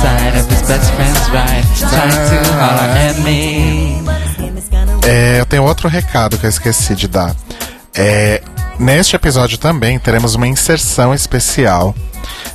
Side 0.00 0.38
of 0.38 0.48
his 0.52 0.62
best 0.62 0.90
friend's 0.94 1.28
ride, 1.30 1.64
trying 1.78 2.10
to 2.10 2.52
holler 2.54 2.90
at 3.08 3.18
me. 3.20 4.02
É, 5.06 5.40
eu 5.40 5.46
tenho 5.46 5.64
outro 5.64 5.88
recado 5.88 6.36
que 6.38 6.46
eu 6.46 6.50
esqueci 6.50 6.94
de 6.94 7.08
dar. 7.08 7.34
É, 7.94 8.42
neste 8.78 9.16
episódio 9.16 9.56
também 9.58 9.98
teremos 9.98 10.34
uma 10.34 10.46
inserção 10.46 11.12
especial 11.14 11.94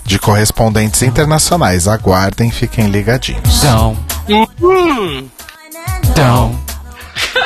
de 0.06 0.20
correspondentes 0.20 1.02
internacionais. 1.02 1.88
Aguardem, 1.88 2.52
fiquem 2.52 2.88
ligadinhos. 2.88 3.58
Então, 3.58 3.98
então, 6.10 6.60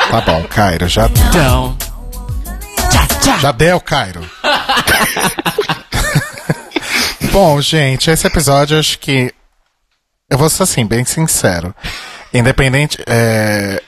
Tá 0.09 0.21
bom, 0.21 0.43
Cairo, 0.43 0.87
já, 0.87 1.09
tchá. 1.09 1.73
já 3.41 3.51
deu, 3.51 3.79
Cairo. 3.79 4.21
bom, 7.31 7.61
gente, 7.61 8.09
esse 8.09 8.25
episódio 8.27 8.75
eu 8.75 8.79
acho 8.79 8.97
que. 8.99 9.33
Eu 10.29 10.38
vou 10.38 10.50
ser 10.50 10.63
assim, 10.63 10.86
bem 10.86 11.05
sincero. 11.05 11.74
Independente. 12.34 12.98
é, 13.07 13.81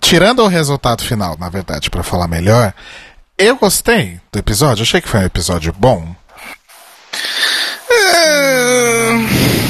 tirando 0.00 0.40
o 0.42 0.48
resultado 0.48 1.02
final, 1.04 1.36
na 1.38 1.48
verdade, 1.48 1.88
pra 1.88 2.02
falar 2.02 2.26
melhor, 2.28 2.74
eu 3.38 3.56
gostei 3.56 4.20
do 4.32 4.38
episódio. 4.38 4.82
Achei 4.82 5.00
que 5.00 5.08
foi 5.08 5.20
um 5.20 5.24
episódio 5.24 5.72
bom. 5.72 6.14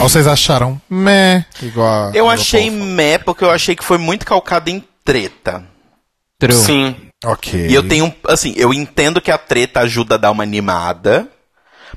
Ou 0.00 0.08
vocês 0.08 0.26
acharam 0.26 0.80
meh, 0.88 1.44
igual 1.62 2.08
a- 2.08 2.12
Eu 2.14 2.28
achei 2.28 2.70
meh 2.70 3.18
porque 3.18 3.44
eu 3.44 3.50
achei 3.50 3.76
que 3.76 3.84
foi 3.84 3.98
muito 3.98 4.26
calcado 4.26 4.70
em 4.70 4.82
treta. 5.04 5.64
True. 6.38 6.54
Sim. 6.54 6.96
Ok. 7.24 7.66
E 7.68 7.72
eu 7.74 7.86
tenho, 7.88 8.12
assim, 8.28 8.52
eu 8.56 8.72
entendo 8.74 9.20
que 9.20 9.30
a 9.30 9.38
treta 9.38 9.80
ajuda 9.80 10.16
a 10.16 10.18
dar 10.18 10.30
uma 10.30 10.42
animada, 10.42 11.28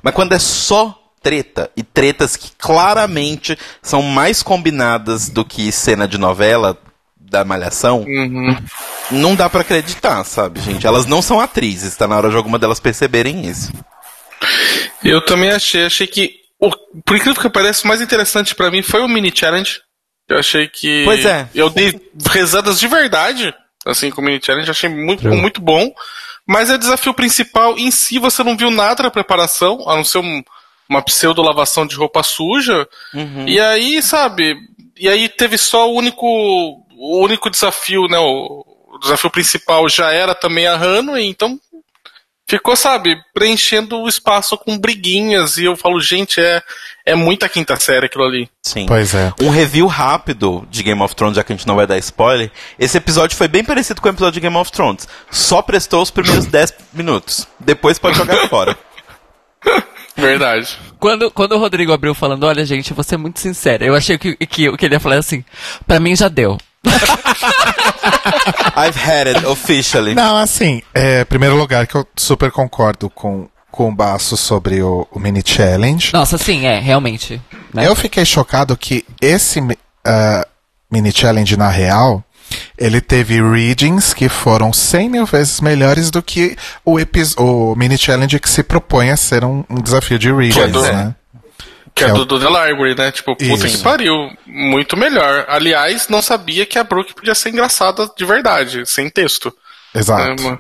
mas 0.02 0.14
quando 0.14 0.34
é 0.34 0.40
só 0.40 0.96
treta, 1.28 1.70
e 1.76 1.84
tretas 1.84 2.36
que 2.38 2.52
claramente 2.58 3.58
são 3.82 4.02
mais 4.02 4.42
combinadas 4.42 5.28
do 5.28 5.44
que 5.44 5.72
cena 5.74 6.08
de 6.08 6.18
novela 6.18 6.78
da 7.20 7.44
Malhação, 7.44 8.04
Uhum. 8.08 8.56
não 9.12 9.36
dá 9.36 9.50
pra 9.50 9.60
acreditar, 9.60 10.24
sabe, 10.24 10.62
gente? 10.62 10.88
Elas 10.88 11.06
não 11.06 11.22
são 11.22 11.40
atrizes, 11.42 11.98
tá 11.98 12.08
na 12.08 12.16
hora 12.16 12.30
de 12.30 12.38
alguma 12.38 12.58
delas 12.58 12.80
perceberem 12.80 13.46
isso. 13.46 13.74
Eu 15.04 15.20
também 15.26 15.52
achei, 15.52 15.86
achei 15.86 16.08
que. 16.08 16.36
O, 16.60 16.72
por 17.06 17.16
incrível 17.18 17.42
que 17.42 17.50
pareça, 17.50 17.84
o 17.84 17.88
mais 17.88 18.02
interessante 18.02 18.56
pra 18.56 18.72
mim 18.72 18.82
foi 18.82 19.02
o 19.02 19.08
mini 19.08 19.32
challenge. 19.36 19.82
Eu 20.30 20.40
achei 20.40 20.68
que. 20.68 21.04
Pois 21.06 21.26
é. 21.26 21.48
Eu 21.54 21.70
dei 21.70 22.00
rezadas 22.32 22.80
de 22.80 22.88
verdade, 22.88 23.54
assim, 23.86 24.10
com 24.10 24.22
o 24.22 24.24
mini 24.24 24.40
challenge, 24.42 24.72
achei 24.72 24.90
muito, 24.90 25.28
muito 25.28 25.62
bom. 25.62 25.92
Mas 26.48 26.70
é 26.70 26.76
o 26.76 26.80
desafio 26.80 27.14
principal 27.14 27.78
em 27.78 27.92
si, 27.92 28.18
você 28.20 28.42
não 28.42 28.56
viu 28.56 28.72
nada 28.72 29.04
da 29.04 29.12
preparação, 29.12 29.84
a 29.88 29.98
não 29.98 30.04
ser 30.06 30.20
um- 30.20 30.42
uma 30.90 31.02
pseudo-lavação 31.02 31.86
de 31.86 31.96
roupa 31.96 32.24
suja. 32.24 32.88
E 33.46 33.60
aí, 33.60 34.02
sabe, 34.02 34.56
e 34.98 35.08
aí 35.08 35.30
teve 35.30 35.58
só 35.58 35.90
o 35.90 35.96
único. 35.96 36.26
O 37.00 37.24
único 37.24 37.50
desafio, 37.50 38.08
né? 38.08 38.18
O, 38.18 38.66
o 38.88 39.00
desafio 39.00 39.30
principal 39.30 39.88
já 39.88 40.12
era 40.12 40.34
também 40.34 40.66
a 40.66 40.76
Hanway, 40.76 41.28
então 41.28 41.60
ficou, 42.48 42.76
sabe, 42.76 43.16
preenchendo 43.34 44.00
o 44.00 44.08
espaço 44.08 44.58
com 44.58 44.80
briguinhas. 44.80 45.58
E 45.58 45.66
eu 45.66 45.76
falo, 45.76 46.00
gente, 46.00 46.40
é, 46.42 46.64
é 47.06 47.14
muita 47.14 47.50
quinta 47.50 47.76
série 47.76 48.06
aquilo 48.06 48.24
ali. 48.24 48.50
Sim. 48.64 48.86
Pois 48.88 49.14
é. 49.14 49.32
Um 49.42 49.50
review 49.50 49.86
rápido 49.86 50.66
de 50.72 50.82
Game 50.82 51.02
of 51.02 51.16
Thrones, 51.16 51.36
já 51.36 51.44
que 51.44 51.54
a 51.54 51.56
gente 51.56 51.68
não 51.68 51.76
vai 51.76 51.86
dar 51.86 51.98
spoiler. 51.98 52.50
Esse 52.80 52.98
episódio 52.98 53.38
foi 53.38 53.48
bem 53.48 53.64
parecido 53.64 54.02
com 54.02 54.08
o 54.08 54.12
episódio 54.12 54.34
de 54.34 54.40
Game 54.40 54.56
of 54.58 54.72
Thrones. 54.72 55.08
Só 55.30 55.62
prestou 55.62 56.02
os 56.02 56.10
primeiros 56.10 56.46
10 56.48 56.74
minutos. 56.94 57.48
Depois 57.60 58.00
pode 58.00 58.18
jogar 58.18 58.48
fora. 58.48 58.78
Verdade. 60.18 60.78
Quando, 61.00 61.30
quando 61.32 61.52
o 61.54 61.60
Rodrigo 61.60 61.94
abriu 61.94 62.14
falando, 62.16 62.44
olha, 62.46 62.66
gente, 62.66 62.90
eu 62.92 62.96
vou 62.96 63.04
ser 63.04 63.18
muito 63.18 63.40
sincero. 63.40 63.86
Eu 63.86 63.96
achei 63.96 64.18
que, 64.18 64.36
que, 64.36 64.76
que 64.76 64.86
ele 64.86 64.96
ia 64.96 65.00
falar 65.00 65.18
assim, 65.18 65.44
pra 65.86 66.00
mim 66.00 66.16
já 66.16 66.28
deu. 66.28 66.58
I've 68.76 68.98
had 69.00 69.28
it 69.28 69.46
officially. 69.46 70.14
Não, 70.16 70.38
assim, 70.38 70.82
é, 70.94 71.24
primeiro 71.26 71.56
lugar 71.56 71.86
que 71.88 71.96
eu 71.96 72.06
super 72.16 72.52
concordo 72.52 73.10
com, 73.10 73.48
com 73.72 73.90
o 73.90 73.96
Baço 73.96 74.36
sobre 74.38 74.82
o, 74.82 75.08
o 75.12 75.20
mini 75.20 75.42
challenge. 75.46 76.12
Nossa, 76.14 76.38
sim, 76.38 76.66
é, 76.66 76.80
realmente. 76.80 77.42
né? 77.74 77.88
Eu 77.88 77.96
fiquei 77.96 78.26
chocado 78.26 78.76
que 78.78 79.06
esse 79.22 79.60
ah, 80.06 80.48
mini 80.92 81.12
challenge, 81.12 81.58
na 81.58 81.70
real, 81.70 82.24
ele 82.78 83.02
teve 83.02 83.42
readings 83.42 84.14
que 84.14 84.30
foram 84.30 84.72
100 84.74 85.10
mil 85.10 85.26
vezes 85.26 85.60
melhores 85.62 86.10
do 86.12 86.22
que 86.22 86.56
o, 86.86 86.98
o 87.38 87.76
mini 87.76 87.98
challenge 87.98 88.40
que 88.40 88.50
se 88.50 88.64
propõe 88.64 89.10
a 89.12 89.18
ser 89.18 89.44
um, 89.44 89.64
um 89.70 89.82
desafio 89.82 90.18
de 90.20 90.32
readings, 90.32 90.72
do- 90.72 90.82
né? 90.82 91.16
Que 91.96 92.04
é 92.04 92.10
É 92.10 92.14
o- 92.14 92.18
do, 92.18 92.26
do 92.26 92.40
The 92.40 92.46
Library, 92.46 92.96
né? 92.96 93.12
Tipo, 93.12 93.36
puta 93.36 93.66
Isso. 93.68 93.78
que 93.78 93.84
pariu. 93.84 94.14
Muito 94.46 94.96
melhor. 94.96 95.46
Aliás, 95.48 96.08
não 96.08 96.22
sabia 96.22 96.64
que 96.66 96.78
a 96.78 96.84
Brooke 96.84 97.16
podia 97.16 97.34
ser 97.34 97.50
engraçada 97.50 98.08
de 98.16 98.24
verdade, 98.24 98.86
sem 98.86 99.10
texto. 99.10 99.52
Exato. 99.96 100.44
É, 100.44 100.58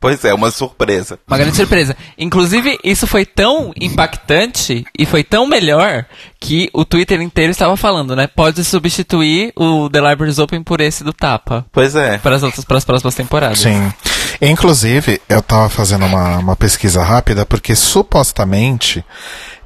Pois 0.00 0.24
é, 0.24 0.32
uma 0.32 0.50
surpresa. 0.50 1.18
Uma 1.28 1.36
grande 1.36 1.56
surpresa. 1.56 1.94
Inclusive, 2.16 2.78
isso 2.82 3.06
foi 3.06 3.26
tão 3.26 3.70
impactante 3.78 4.86
e 4.98 5.04
foi 5.04 5.22
tão 5.22 5.46
melhor 5.46 6.06
que 6.40 6.70
o 6.72 6.86
Twitter 6.86 7.20
inteiro 7.20 7.50
estava 7.50 7.76
falando, 7.76 8.16
né? 8.16 8.26
Pode 8.26 8.64
substituir 8.64 9.52
o 9.54 9.90
The 9.90 10.00
Libraries 10.00 10.38
Open 10.38 10.62
por 10.62 10.80
esse 10.80 11.04
do 11.04 11.12
Tapa. 11.12 11.66
Pois 11.70 11.94
é. 11.94 12.16
Para 12.16 12.36
as 12.36 12.42
outras, 12.42 12.64
para 12.64 12.78
as 12.78 12.84
próximas 12.84 13.14
temporadas. 13.14 13.58
Sim. 13.58 13.92
Inclusive, 14.40 15.20
eu 15.28 15.42
tava 15.42 15.68
fazendo 15.68 16.06
uma, 16.06 16.38
uma 16.38 16.56
pesquisa 16.56 17.02
rápida, 17.02 17.44
porque 17.44 17.76
supostamente 17.76 19.04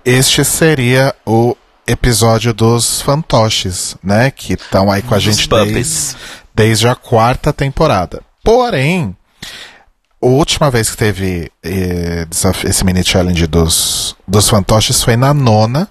este 0.05 0.45
seria 0.45 1.15
o 1.25 1.57
episódio 1.87 2.53
dos 2.53 3.01
fantoches, 3.01 3.97
né? 4.03 4.33
Que 4.33 4.55
estão 4.55 4.91
aí 4.91 5.01
com 5.01 5.15
a 5.15 5.21
gente 5.21 5.49
desde, 5.49 6.17
desde 6.53 6.89
a 6.89 6.97
quarta 6.97 7.53
temporada. 7.53 8.21
Porém, 8.43 9.17
a 10.25 10.31
última 10.31 10.71
vez 10.71 10.91
que 10.91 10.97
teve 10.97 11.53
eh, 11.63 12.27
esse 12.65 12.85
mini 12.85 13.05
challenge 13.05 13.47
dos, 13.47 14.17
dos 14.27 14.49
fantoches 14.49 15.03
foi 15.03 15.17
na 15.17 15.35
nona. 15.35 15.89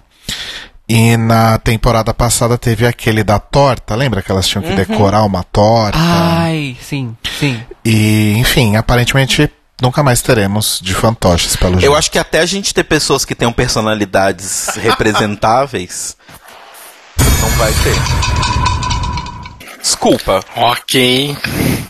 E 0.86 1.16
na 1.16 1.56
temporada 1.56 2.12
passada 2.12 2.58
teve 2.58 2.86
aquele 2.86 3.24
da 3.24 3.38
torta, 3.38 3.94
lembra 3.94 4.20
que 4.20 4.30
elas 4.30 4.46
tinham 4.46 4.62
que 4.62 4.74
decorar 4.74 5.22
uma 5.22 5.42
torta? 5.42 5.98
Ai, 5.98 6.76
sim, 6.78 7.16
sim. 7.40 7.58
E, 7.82 8.34
enfim, 8.36 8.76
aparentemente 8.76 9.50
nunca 9.80 10.02
mais 10.02 10.20
teremos 10.20 10.80
de 10.82 10.94
fantoches 10.94 11.56
pelo 11.56 11.74
jeito. 11.74 11.86
Eu 11.86 11.96
acho 11.96 12.10
que 12.10 12.18
até 12.18 12.40
a 12.40 12.46
gente 12.46 12.74
ter 12.74 12.84
pessoas 12.84 13.24
que 13.24 13.34
tenham 13.34 13.52
personalidades 13.52 14.68
representáveis, 14.76 16.18
não 17.40 17.48
vai 17.56 17.72
ter. 17.72 18.73
Desculpa. 19.84 20.42
Ok. 20.56 21.36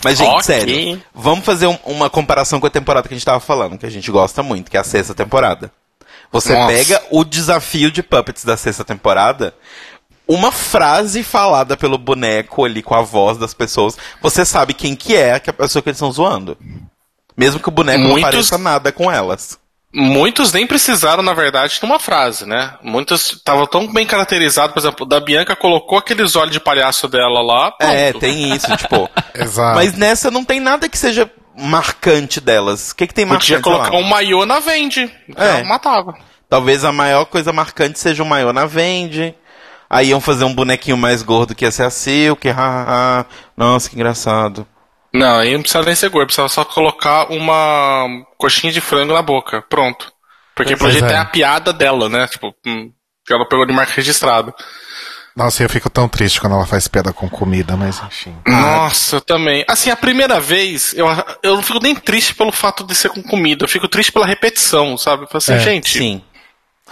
Mas, 0.02 0.18
gente, 0.18 0.28
Ok. 0.28 0.42
sério, 0.42 1.00
vamos 1.14 1.44
fazer 1.44 1.68
um- 1.68 1.78
uma 1.84 2.10
comparação 2.10 2.58
com 2.58 2.66
a 2.66 2.70
temporada 2.70 3.06
que 3.06 3.14
a 3.14 3.16
gente 3.16 3.24
tava 3.24 3.38
falando, 3.38 3.78
que 3.78 3.86
a 3.86 3.90
gente 3.90 4.10
gosta 4.10 4.42
muito, 4.42 4.68
que 4.68 4.76
é 4.76 4.80
a 4.80 4.84
sexta 4.84 5.14
temporada. 5.14 5.70
Você 6.32 6.52
Nossa. 6.52 6.72
pega 6.74 7.02
o 7.12 7.22
desafio 7.22 7.92
de 7.92 8.02
Puppets 8.02 8.44
da 8.44 8.56
sexta 8.56 8.84
temporada, 8.84 9.54
uma 10.26 10.50
frase 10.50 11.22
falada 11.22 11.76
pelo 11.76 11.96
boneco 11.96 12.64
ali 12.64 12.82
com 12.82 12.96
a 12.96 13.00
voz 13.02 13.38
das 13.38 13.54
pessoas, 13.54 13.96
você 14.20 14.44
sabe 14.44 14.74
quem 14.74 14.96
que 14.96 15.14
é 15.14 15.34
a 15.36 15.52
pessoa 15.52 15.80
que 15.80 15.88
eles 15.90 15.96
estão 15.98 16.10
zoando. 16.10 16.58
Mesmo 17.36 17.60
que 17.60 17.68
o 17.68 17.72
boneco 17.72 18.00
não 18.02 18.10
Muitos- 18.10 18.28
pareça 18.30 18.58
nada 18.58 18.90
com 18.90 19.08
elas. 19.10 19.56
Muitos 19.94 20.52
nem 20.52 20.66
precisaram, 20.66 21.22
na 21.22 21.32
verdade, 21.32 21.78
de 21.78 21.84
uma 21.84 22.00
frase, 22.00 22.44
né? 22.44 22.74
Muitos 22.82 23.32
estavam 23.32 23.64
tão 23.64 23.92
bem 23.92 24.04
caracterizados, 24.04 24.74
por 24.74 24.80
exemplo, 24.80 25.06
da 25.06 25.20
Bianca 25.20 25.54
colocou 25.54 25.96
aqueles 25.96 26.34
olhos 26.34 26.52
de 26.52 26.58
palhaço 26.58 27.06
dela 27.06 27.40
lá. 27.40 27.72
É, 27.78 28.12
tem 28.12 28.52
isso, 28.52 28.76
tipo. 28.76 29.08
Exato. 29.32 29.76
Mas 29.76 29.96
nessa 29.96 30.32
não 30.32 30.44
tem 30.44 30.58
nada 30.58 30.88
que 30.88 30.98
seja 30.98 31.30
marcante 31.56 32.40
delas. 32.40 32.90
O 32.90 32.96
que, 32.96 33.06
que 33.06 33.14
tem 33.14 33.24
marcante? 33.24 33.52
Podia 33.52 33.62
colocar 33.62 33.92
lá? 33.92 33.98
um 33.98 34.02
maiô 34.02 34.44
na 34.44 34.58
vende. 34.58 35.08
É. 35.36 35.62
Matava. 35.62 36.14
Talvez 36.48 36.84
a 36.84 36.90
maior 36.90 37.24
coisa 37.26 37.52
marcante 37.52 38.00
seja 38.00 38.22
o 38.22 38.26
maior 38.26 38.52
na 38.52 38.66
vende. 38.66 39.32
Aí 39.88 40.08
iam 40.08 40.20
fazer 40.20 40.44
um 40.44 40.54
bonequinho 40.54 40.96
mais 40.96 41.22
gordo 41.22 41.54
que 41.54 41.64
ia 41.64 41.70
ser 41.70 41.84
a 41.84 41.90
Silk. 41.90 42.48
ha, 42.48 42.54
ha, 42.56 43.20
ha. 43.20 43.26
Nossa, 43.56 43.88
que 43.88 43.94
engraçado. 43.94 44.66
Não, 45.14 45.38
aí 45.38 45.52
não 45.52 45.60
precisava 45.60 45.86
nem 45.86 45.94
ser 45.94 46.08
gordo, 46.08 46.26
precisava 46.26 46.48
só 46.48 46.64
colocar 46.64 47.30
uma 47.30 48.04
coxinha 48.36 48.72
de 48.72 48.80
frango 48.80 49.14
na 49.14 49.22
boca. 49.22 49.62
Pronto. 49.62 50.12
Porque 50.56 50.76
Pois 50.76 50.92
jeito 50.92 51.06
é. 51.06 51.12
é 51.12 51.18
a 51.18 51.24
piada 51.24 51.72
dela, 51.72 52.08
né? 52.08 52.26
Tipo, 52.26 52.52
hum, 52.66 52.90
que 53.24 53.32
ela 53.32 53.48
pegou 53.48 53.64
de 53.64 53.72
marca 53.72 53.92
registrada. 53.94 54.52
Nossa, 55.36 55.62
eu 55.62 55.68
fico 55.68 55.90
tão 55.90 56.08
triste 56.08 56.40
quando 56.40 56.54
ela 56.54 56.66
faz 56.66 56.86
piada 56.86 57.12
com 57.12 57.28
comida, 57.28 57.76
mas 57.76 58.00
enfim. 58.02 58.36
Nossa, 58.46 59.16
eu 59.16 59.20
também. 59.20 59.64
Assim, 59.68 59.90
a 59.90 59.96
primeira 59.96 60.40
vez, 60.40 60.94
eu, 60.94 61.06
eu 61.42 61.56
não 61.56 61.62
fico 61.62 61.80
nem 61.82 61.94
triste 61.94 62.34
pelo 62.34 62.52
fato 62.52 62.84
de 62.84 62.94
ser 62.94 63.08
com 63.08 63.22
comida, 63.22 63.64
eu 63.64 63.68
fico 63.68 63.88
triste 63.88 64.12
pela 64.12 64.26
repetição, 64.26 64.96
sabe? 64.96 65.24
Eu 65.24 65.26
falo 65.26 65.38
assim, 65.38 65.54
É, 65.54 65.58
gente, 65.58 65.98
Sim. 65.98 66.22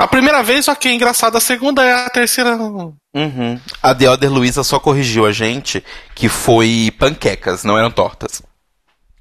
A 0.03 0.09
primeira 0.09 0.43
vez, 0.43 0.67
ok, 0.67 0.93
engraçado, 0.93 1.39
a 1.39 1.41
segunda 1.41 1.85
é 1.85 1.93
a 1.93 2.11
terceira. 2.11 2.57
Uhum. 2.57 3.61
A 3.83 3.95
The 3.95 4.11
Other 4.11 4.33
Luisa 4.33 4.65
só 4.65 4.81
corrigiu 4.81 5.25
a 5.25 5.33
gente 5.33 5.83
que 6.15 6.29
foi 6.29 6.93
panquecas, 6.99 7.63
não 7.63 7.79
eram 7.79 7.91
tortas. 7.91 8.43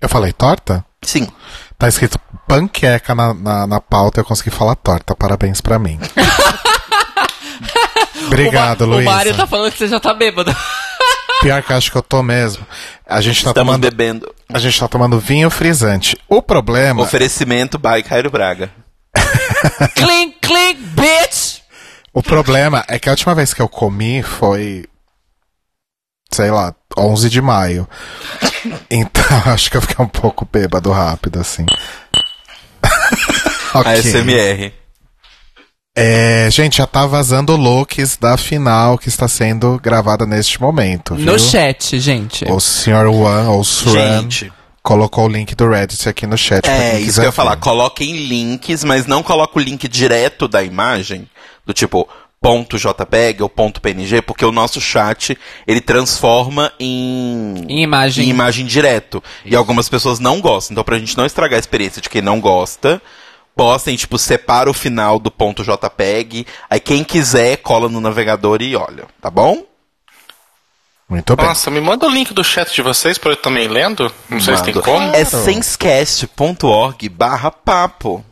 Eu 0.01 0.09
falei 0.09 0.33
torta? 0.33 0.83
Sim. 1.03 1.27
Tá 1.77 1.88
escrito 1.88 2.19
panqueca 2.47 3.13
na, 3.13 3.33
na, 3.33 3.67
na 3.67 3.79
pauta, 3.79 4.21
eu 4.21 4.25
consegui 4.25 4.50
falar 4.50 4.75
torta. 4.75 5.15
Parabéns 5.15 5.61
pra 5.61 5.77
mim. 5.77 6.00
Obrigado, 8.25 8.85
Luísa. 8.85 9.09
o 9.09 9.13
Mário 9.13 9.38
tá 9.38 9.45
falando 9.45 9.71
que 9.71 9.77
você 9.77 9.88
já 9.88 10.00
tá 10.00 10.13
bêbado. 10.15 10.55
Pior 11.41 11.61
que 11.63 11.71
eu 11.71 11.77
acho 11.77 11.91
que 11.91 11.97
eu 11.97 12.03
tô 12.03 12.23
mesmo. 12.23 12.65
A 13.05 13.19
gente 13.19 13.43
tá 13.43 13.50
Estamos 13.50 13.73
tomando, 13.73 13.81
bebendo. 13.81 14.33
a 14.51 14.59
gente 14.59 14.79
tá 14.79 14.88
tomando 14.88 15.19
vinho 15.19 15.50
frisante. 15.50 16.17
O 16.29 16.41
problema 16.41 17.01
Oferecimento 17.01 17.77
by 17.77 18.03
Cairo 18.03 18.29
Braga. 18.29 18.71
clink, 19.96 20.38
clink, 20.41 20.81
bitch! 20.96 21.62
O 22.13 22.22
problema 22.22 22.84
é 22.88 23.00
que 23.00 23.08
a 23.08 23.13
última 23.13 23.34
vez 23.34 23.53
que 23.53 23.62
eu 23.62 23.70
comi 23.70 24.22
foi. 24.22 24.86
Sei 26.31 26.50
lá, 26.51 26.74
11 26.98 27.29
de 27.29 27.41
maio. 27.41 27.88
Então 28.91 29.24
acho 29.51 29.72
que 29.72 29.77
eu 29.77 29.81
fiquei 29.81 30.05
um 30.05 30.08
pouco 30.08 30.48
bêbado 30.51 30.91
rápido, 30.91 31.39
assim. 31.39 31.65
ok. 33.74 33.91
ASMR. 33.91 34.72
É, 35.96 36.48
gente, 36.51 36.77
já 36.77 36.86
tá 36.86 37.08
vazando 37.08 37.55
looks 37.55 38.17
da 38.17 38.38
final 38.38 39.00
que 39.00 39.10
está 39.10 39.27
sendo 39.27 39.79
gravada 39.81 40.27
neste 40.27 40.62
momento, 40.62 41.15
viu? 41.15 41.25
No 41.25 41.39
chat, 41.39 42.00
gente. 42.00 42.46
O 42.46 42.60
Sr. 42.60 43.08
One, 43.08 43.48
ou 43.48 43.63
Suran, 43.63 44.22
Gente. 44.22 44.53
Colocou 44.83 45.25
o 45.25 45.27
link 45.27 45.55
do 45.55 45.69
Reddit 45.69 46.07
aqui 46.07 46.25
no 46.25 46.38
chat. 46.38 46.61
pra 46.61 46.71
É, 46.71 46.91
quem 46.91 47.01
isso 47.01 47.19
que 47.19 47.21
eu 47.21 47.25
ia 47.25 47.31
falar. 47.31 47.57
Coloquem 47.57 48.25
links, 48.27 48.83
mas 48.83 49.05
não 49.05 49.21
coloca 49.23 49.57
o 49.57 49.61
link 49.61 49.88
direto 49.88 50.47
da 50.47 50.63
imagem, 50.63 51.27
do 51.65 51.73
tipo 51.73 52.07
ponto 52.41 52.75
.jpeg 52.75 53.43
ou 53.43 53.47
ponto 53.47 53.79
.png, 53.79 54.23
porque 54.23 54.43
o 54.43 54.51
nosso 54.51 54.81
chat, 54.81 55.38
ele 55.67 55.79
transforma 55.79 56.73
em... 56.79 57.65
Em 57.69 57.83
imagem. 57.83 58.25
Em 58.25 58.29
imagem 58.29 58.65
direto. 58.65 59.23
E 59.45 59.55
algumas 59.55 59.88
pessoas 59.88 60.19
não 60.19 60.41
gostam. 60.41 60.73
Então, 60.73 60.83
pra 60.83 60.97
gente 60.97 61.15
não 61.15 61.25
estragar 61.25 61.57
a 61.57 61.59
experiência 61.59 62.01
de 62.01 62.09
quem 62.09 62.21
não 62.21 62.41
gosta, 62.41 63.00
postem, 63.55 63.95
tipo, 63.95 64.17
separa 64.17 64.67
o 64.67 64.73
final 64.73 65.19
do 65.19 65.29
ponto 65.29 65.63
.jpeg, 65.63 66.47
aí 66.67 66.79
quem 66.79 67.03
quiser 67.03 67.57
cola 67.57 67.88
no 67.88 68.01
navegador 68.01 68.59
e 68.61 68.75
olha, 68.75 69.05
tá 69.21 69.29
bom? 69.29 69.63
Muito 71.12 71.36
bem. 71.36 71.46
Nossa, 71.46 71.70
me 71.70 71.82
manda 71.82 72.06
o 72.06 72.10
link 72.10 72.34
do 72.34 72.41
chat 72.41 72.74
de 72.74 72.82
vocês 72.82 73.18
pra 73.18 73.34
eu 73.34 73.36
também 73.36 73.68
lendo. 73.68 74.10
Não 74.30 74.39
sei 74.39 74.56
se 74.56 74.63
tem 74.63 74.74
Mando. 74.74 74.86
como. 74.86 75.13
É 75.13 75.25
sensecast.org 75.25 77.10
barra 77.10 77.51
papo. 77.51 78.24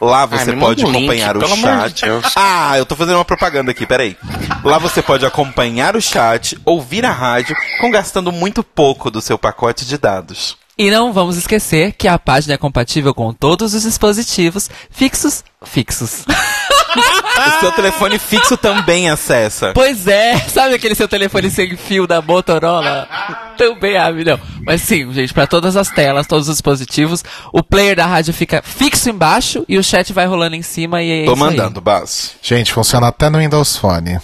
Lá 0.00 0.26
você 0.26 0.46
manda 0.46 0.58
pode 0.58 0.84
um 0.84 0.90
link, 0.90 1.04
acompanhar 1.04 1.36
o 1.36 1.44
de 1.44 1.60
chat. 1.60 2.04
Deus. 2.04 2.32
ah, 2.34 2.76
eu 2.76 2.84
tô 2.84 2.96
fazendo 2.96 3.18
uma 3.18 3.24
propaganda 3.24 3.70
aqui, 3.70 3.86
peraí. 3.86 4.16
Lá 4.64 4.78
você 4.78 5.00
pode 5.00 5.24
acompanhar 5.24 5.94
o 5.94 6.02
chat, 6.02 6.58
ouvir 6.64 7.06
a 7.06 7.12
rádio, 7.12 7.54
com 7.80 7.88
gastando 7.88 8.32
muito 8.32 8.64
pouco 8.64 9.08
do 9.08 9.20
seu 9.20 9.38
pacote 9.38 9.86
de 9.86 9.96
dados. 9.96 10.56
E 10.76 10.90
não 10.90 11.12
vamos 11.12 11.36
esquecer 11.36 11.92
que 11.92 12.08
a 12.08 12.18
página 12.18 12.54
é 12.54 12.58
compatível 12.58 13.14
com 13.14 13.32
todos 13.32 13.74
os 13.74 13.84
dispositivos 13.84 14.68
fixos. 14.90 15.44
Fixos. 15.64 16.24
O 16.96 17.60
seu 17.60 17.72
telefone 17.72 18.18
fixo 18.18 18.56
também 18.56 19.08
acessa. 19.10 19.72
pois 19.74 20.06
é, 20.06 20.36
sabe 20.38 20.74
aquele 20.74 20.94
seu 20.94 21.08
telefone 21.08 21.50
sem 21.50 21.76
fio 21.76 22.06
da 22.06 22.20
Motorola? 22.20 23.08
Também 23.56 23.96
abre, 23.96 24.24
não. 24.24 24.38
Mas 24.64 24.82
sim, 24.82 25.12
gente, 25.12 25.32
para 25.32 25.46
todas 25.46 25.76
as 25.76 25.88
telas, 25.88 26.26
todos 26.26 26.48
os 26.48 26.54
dispositivos, 26.56 27.24
o 27.52 27.62
player 27.62 27.96
da 27.96 28.06
rádio 28.06 28.32
fica 28.34 28.62
fixo 28.62 29.08
embaixo 29.10 29.64
e 29.68 29.78
o 29.78 29.82
chat 29.84 30.12
vai 30.12 30.26
rolando 30.26 30.56
em 30.56 30.62
cima 30.62 31.02
e 31.02 31.22
é 31.22 31.24
Tô 31.24 31.32
isso 31.34 31.44
aí. 31.44 31.50
mandando, 31.50 31.80
Basso. 31.80 32.32
Gente, 32.42 32.72
funciona 32.72 33.08
até 33.08 33.28
no 33.30 33.38
Windows 33.38 33.76
Phone. 33.76 34.18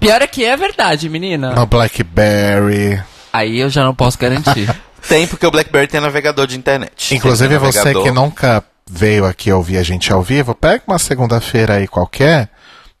Pior 0.00 0.22
é 0.22 0.26
que 0.26 0.44
é 0.44 0.56
verdade, 0.56 1.08
menina. 1.08 1.52
No 1.54 1.66
BlackBerry. 1.66 3.02
Aí 3.32 3.58
eu 3.60 3.70
já 3.70 3.84
não 3.84 3.94
posso 3.94 4.18
garantir. 4.18 4.68
Tem 5.08 5.26
porque 5.26 5.44
o 5.44 5.50
BlackBerry 5.50 5.88
tem 5.88 6.00
navegador 6.00 6.46
de 6.46 6.56
internet. 6.56 7.12
Inclusive, 7.12 7.48
Tem 7.48 7.58
você 7.58 7.78
navegador. 7.78 8.04
que 8.04 8.10
nunca 8.12 8.62
veio 8.92 9.24
aqui 9.24 9.50
ouvir 9.50 9.78
a 9.78 9.82
gente 9.82 10.12
ao 10.12 10.22
vivo, 10.22 10.54
pega 10.54 10.84
uma 10.86 10.98
segunda-feira 10.98 11.76
aí 11.76 11.88
qualquer, 11.88 12.50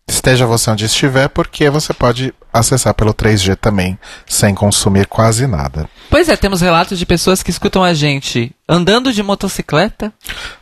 esteja 0.08 0.46
você 0.46 0.70
onde 0.70 0.86
estiver, 0.86 1.28
porque 1.28 1.68
você 1.68 1.92
pode 1.92 2.32
acessar 2.50 2.94
pelo 2.94 3.12
3G 3.12 3.56
também, 3.56 3.98
sem 4.26 4.54
consumir 4.54 5.06
quase 5.06 5.46
nada. 5.46 5.88
pois 6.08 6.30
é, 6.30 6.36
temos 6.36 6.62
relatos 6.62 6.98
de 6.98 7.04
pessoas 7.04 7.42
que 7.42 7.50
escutam 7.50 7.84
a 7.84 7.92
gente 7.92 8.54
andando 8.66 9.12
de 9.12 9.22
motocicleta, 9.22 10.12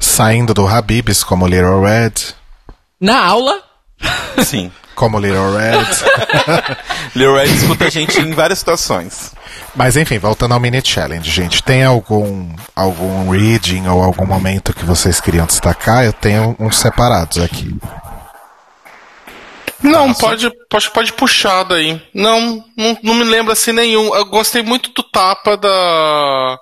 Saindo 0.01 0.53
do 0.53 0.67
Habibs, 0.67 1.23
como 1.23 1.47
Little 1.47 1.81
Red, 1.81 2.35
na 3.01 3.25
aula. 3.25 3.63
Sim. 4.45 4.73
como 5.01 5.19
Little 5.19 5.57
Red. 5.57 5.87
Lil 7.17 7.35
Red 7.35 7.47
escuta 7.57 7.87
a 7.87 7.91
gente 7.91 8.21
em 8.21 8.33
várias 8.35 8.59
situações. 8.59 9.33
Mas 9.75 9.97
enfim, 9.97 10.19
voltando 10.19 10.53
ao 10.53 10.61
mini 10.61 10.83
challenge, 10.85 11.31
gente, 11.31 11.63
tem 11.63 11.83
algum 11.83 12.51
algum 12.77 13.31
reading 13.31 13.89
ou 13.89 14.03
algum 14.03 14.27
momento 14.27 14.75
que 14.75 14.85
vocês 14.85 15.19
queriam 15.19 15.47
destacar? 15.47 16.05
Eu 16.05 16.13
tenho 16.13 16.55
uns 16.61 16.77
separados 16.77 17.39
aqui. 17.39 17.75
Não, 19.83 20.13
pode, 20.13 20.51
pode, 20.69 20.91
pode 20.91 21.13
puxar 21.15 21.63
daí. 21.63 21.99
Não, 22.15 22.63
não, 22.77 22.99
não 23.03 23.15
me 23.15 23.25
lembro 23.25 23.53
assim 23.53 23.73
nenhum. 23.73 24.15
Eu 24.15 24.27
gostei 24.27 24.63
muito 24.63 24.91
do 24.93 25.03
tapa 25.03 25.57
da. 25.57 26.59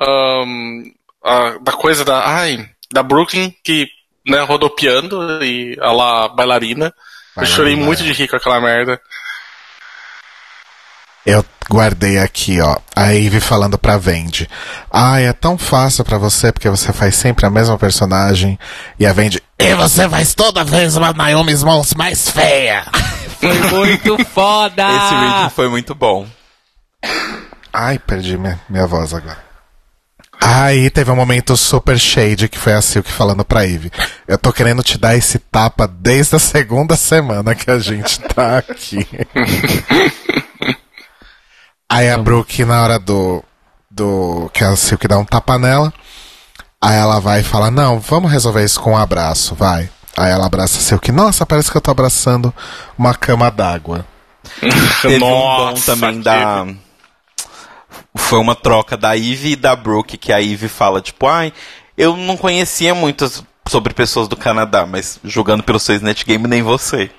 ahn, 0.00 0.84
a- 1.24 1.58
da 1.60 1.72
coisa 1.72 2.04
da. 2.04 2.24
Ai, 2.28 2.64
da 2.92 3.02
Brooklyn, 3.02 3.52
que 3.64 3.88
né, 4.24 4.40
rodopiando 4.42 5.42
e 5.44 5.76
a 5.80 5.90
lá 5.90 6.28
bailarina. 6.28 6.94
Eu 7.36 7.46
chorei 7.46 7.76
muito 7.76 8.02
de 8.02 8.12
rir 8.12 8.28
com 8.28 8.36
aquela 8.36 8.60
merda. 8.60 9.00
Eu 11.24 11.44
guardei 11.70 12.18
aqui, 12.18 12.60
ó, 12.60 12.76
a 12.96 13.14
Eve 13.14 13.38
falando 13.38 13.78
pra 13.78 13.96
Vendi. 13.96 14.50
Ah, 14.90 15.20
é 15.20 15.32
tão 15.32 15.56
fácil 15.56 16.04
pra 16.04 16.18
você 16.18 16.50
porque 16.50 16.68
você 16.68 16.92
faz 16.92 17.14
sempre 17.14 17.46
a 17.46 17.50
mesma 17.50 17.78
personagem. 17.78 18.58
E 18.98 19.06
a 19.06 19.12
Vendi, 19.12 19.40
e 19.58 19.74
você 19.76 20.08
faz 20.08 20.34
toda 20.34 20.64
vez 20.64 20.96
uma 20.96 21.12
Naomi 21.12 21.52
Smalls 21.52 21.94
mais 21.94 22.28
feia. 22.28 22.84
Foi 23.38 23.58
muito 23.70 24.24
foda! 24.26 24.84
Esse 24.88 25.14
reading 25.14 25.50
foi 25.50 25.68
muito 25.68 25.96
bom. 25.96 26.28
Ai, 27.72 27.98
perdi 27.98 28.38
minha, 28.38 28.60
minha 28.68 28.86
voz 28.86 29.12
agora. 29.12 29.51
Aí 30.44 30.90
teve 30.90 31.08
um 31.10 31.14
momento 31.16 31.56
super 31.56 31.96
shade 31.98 32.48
que 32.48 32.58
foi 32.58 32.72
a 32.72 32.82
Silk 32.82 33.08
falando 33.10 33.44
pra 33.44 33.64
Eve. 33.64 33.92
Eu 34.26 34.36
tô 34.36 34.52
querendo 34.52 34.82
te 34.82 34.98
dar 34.98 35.16
esse 35.16 35.38
tapa 35.38 35.86
desde 35.86 36.34
a 36.34 36.38
segunda 36.40 36.96
semana 36.96 37.54
que 37.54 37.70
a 37.70 37.78
gente 37.78 38.18
tá 38.20 38.58
aqui. 38.58 39.06
Aí 41.88 42.10
a 42.10 42.18
Brooke, 42.18 42.64
na 42.64 42.82
hora 42.82 42.98
do. 42.98 43.44
do 43.90 44.50
que 44.52 44.64
a 44.64 44.74
Silk 44.74 45.06
dá 45.06 45.18
um 45.18 45.24
tapa 45.24 45.58
nela. 45.58 45.92
Aí 46.80 46.96
ela 46.96 47.20
vai 47.20 47.40
e 47.40 47.44
fala: 47.44 47.70
Não, 47.70 48.00
vamos 48.00 48.32
resolver 48.32 48.64
isso 48.64 48.80
com 48.80 48.92
um 48.92 48.96
abraço, 48.96 49.54
vai. 49.54 49.88
Aí 50.16 50.30
ela 50.30 50.46
abraça 50.46 50.78
a 50.78 50.80
Silk. 50.82 51.12
Nossa, 51.12 51.46
parece 51.46 51.70
que 51.70 51.76
eu 51.76 51.80
tô 51.80 51.90
abraçando 51.90 52.52
uma 52.98 53.14
cama 53.14 53.50
d'água. 53.50 54.04
Teve 55.02 55.16
um 55.16 55.20
bom 55.20 55.70
Nossa, 55.70 55.94
também 55.94 56.18
que- 56.18 56.24
da. 56.24 56.66
Foi 58.14 58.38
uma 58.38 58.54
troca 58.54 58.96
da 58.96 59.16
Eve 59.16 59.52
e 59.52 59.56
da 59.56 59.74
Brooke, 59.74 60.18
que 60.18 60.32
a 60.32 60.42
Eve 60.42 60.68
fala, 60.68 61.00
tipo, 61.00 61.26
ai, 61.26 61.52
eu 61.96 62.16
não 62.16 62.36
conhecia 62.36 62.94
muito 62.94 63.30
sobre 63.68 63.94
pessoas 63.94 64.28
do 64.28 64.36
Canadá, 64.36 64.84
mas 64.86 65.18
jogando 65.24 65.62
pelo 65.62 65.78
seu 65.78 65.94
Snatch 65.94 66.24
Game, 66.24 66.46
nem 66.46 66.62
você. 66.62 67.10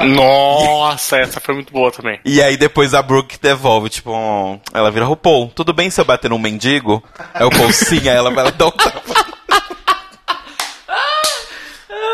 Nossa, 0.00 1.18
essa 1.18 1.40
foi 1.40 1.54
muito 1.54 1.72
boa 1.72 1.90
também. 1.90 2.18
E 2.24 2.42
aí 2.42 2.56
depois 2.56 2.94
a 2.94 3.02
Brooke 3.02 3.38
devolve, 3.40 3.88
tipo, 3.88 4.10
ó, 4.10 4.56
ela 4.72 4.90
vira, 4.90 5.04
RuPaul, 5.04 5.52
tudo 5.54 5.72
bem 5.72 5.90
se 5.90 6.00
eu 6.00 6.04
bater 6.04 6.30
num 6.30 6.38
mendigo? 6.38 7.02
Aí 7.32 7.44
o 7.44 7.50
Paul, 7.50 7.72
sim, 7.72 8.00
aí 8.00 8.16
ela 8.16 8.30
vai 8.30 8.50
dar 8.50 8.66
um 8.66 8.70
tapa. 8.70 9.17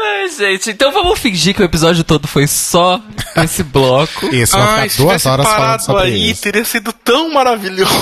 Ai, 0.07 0.29
gente, 0.29 0.71
então 0.71 0.91
vamos 0.93 1.19
fingir 1.19 1.55
que 1.55 1.63
o 1.63 1.65
episódio 1.65 2.03
todo 2.05 2.27
foi 2.29 2.47
só 2.47 3.01
esse 3.37 3.63
bloco. 3.63 4.27
Isso, 4.27 4.57
vai 4.57 4.81
Ai, 4.83 4.89
ficar 4.89 5.03
duas 5.05 5.27
horas 5.27 5.47
falando 5.47 5.61
parado 5.61 5.83
sobre 5.85 6.03
aí, 6.05 6.31
isso. 6.31 6.43
teria 6.43 6.65
sido 6.65 6.93
tão 6.93 7.31
maravilhoso. 7.33 7.93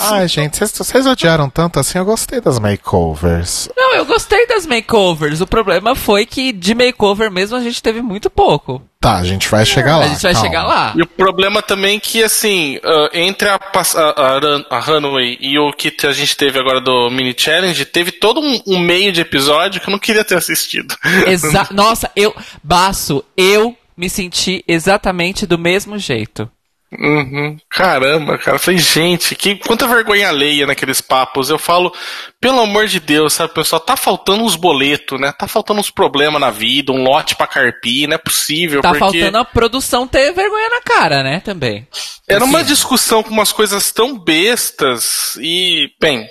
Ai, 0.00 0.26
gente, 0.28 0.56
vocês- 0.56 0.72
vocês 0.76 1.06
odiaram 1.06 1.48
tanto 1.50 1.78
assim, 1.78 1.98
eu 1.98 2.04
gostei 2.04 2.40
das 2.40 2.58
makeovers. 2.58 3.68
Não, 3.76 3.94
eu 3.94 4.04
gostei 4.04 4.46
das 4.46 4.66
makeovers. 4.66 5.40
O 5.40 5.46
problema 5.46 5.94
foi 5.94 6.26
que 6.26 6.52
de 6.52 6.74
makeover 6.74 7.30
mesmo 7.30 7.56
a 7.56 7.60
gente 7.60 7.82
teve 7.82 8.02
muito 8.02 8.28
pouco. 8.30 8.82
Tá, 9.00 9.18
a 9.18 9.24
gente 9.24 9.48
vai 9.48 9.64
chegar 9.64 9.96
lá. 9.96 10.04
a 10.06 10.08
gente 10.08 10.22
vai 10.22 10.32
calma. 10.32 10.48
chegar 10.48 10.64
lá. 10.64 10.92
E 10.96 11.02
o 11.02 11.06
problema 11.06 11.62
também 11.62 11.98
é 11.98 12.00
que, 12.00 12.22
assim, 12.22 12.80
ah, 12.82 13.08
entre 13.12 13.48
a, 13.48 13.54
a, 13.54 14.76
a 14.76 14.80
Runway 14.80 15.38
e 15.40 15.56
o 15.56 15.72
que 15.72 15.94
a 16.04 16.12
gente 16.12 16.36
teve 16.36 16.58
agora 16.58 16.80
do 16.80 17.08
Mini 17.08 17.32
Challenge, 17.36 17.84
teve 17.84 18.10
todo 18.10 18.40
um, 18.40 18.60
um 18.66 18.78
meio 18.78 19.12
de 19.12 19.20
episódio 19.20 19.80
que 19.80 19.88
eu 19.88 19.92
não 19.92 20.00
queria 20.00 20.24
ter 20.24 20.36
assistido. 20.36 20.96
Exa 21.28 21.68
Nossa, 21.70 22.10
eu. 22.16 22.34
Baço, 22.62 23.24
eu 23.36 23.76
me 23.96 24.10
senti 24.10 24.64
exatamente 24.66 25.46
do 25.46 25.58
mesmo 25.58 25.96
jeito. 25.96 26.50
Uhum. 26.90 27.58
Caramba, 27.68 28.38
cara. 28.38 28.58
Falei, 28.58 28.78
gente, 28.78 29.34
que 29.34 29.56
quanta 29.56 29.86
vergonha 29.86 30.28
alheia 30.28 30.66
naqueles 30.66 31.00
papos. 31.00 31.50
Eu 31.50 31.58
falo, 31.58 31.92
pelo 32.40 32.60
amor 32.60 32.86
de 32.86 32.98
Deus, 32.98 33.34
sabe, 33.34 33.52
pessoal, 33.52 33.80
tá 33.80 33.96
faltando 33.96 34.42
uns 34.42 34.56
boletos, 34.56 35.20
né? 35.20 35.32
Tá 35.32 35.46
faltando 35.46 35.80
uns 35.80 35.90
problemas 35.90 36.40
na 36.40 36.50
vida, 36.50 36.90
um 36.90 37.02
lote 37.02 37.36
pra 37.36 37.46
carpir, 37.46 38.08
não 38.08 38.14
é 38.14 38.18
possível. 38.18 38.80
Tá 38.80 38.88
porque 38.90 39.00
faltando 39.00 39.38
a 39.38 39.44
produção 39.44 40.08
ter 40.08 40.32
vergonha 40.32 40.70
na 40.70 40.80
cara, 40.80 41.22
né? 41.22 41.40
Também. 41.40 41.86
Era 42.26 42.44
uma 42.44 42.60
Assim, 42.60 42.68
discussão 42.68 43.22
com 43.22 43.30
umas 43.30 43.52
coisas 43.52 43.90
tão 43.92 44.18
bestas 44.18 45.36
e, 45.40 45.90
bem, 46.00 46.28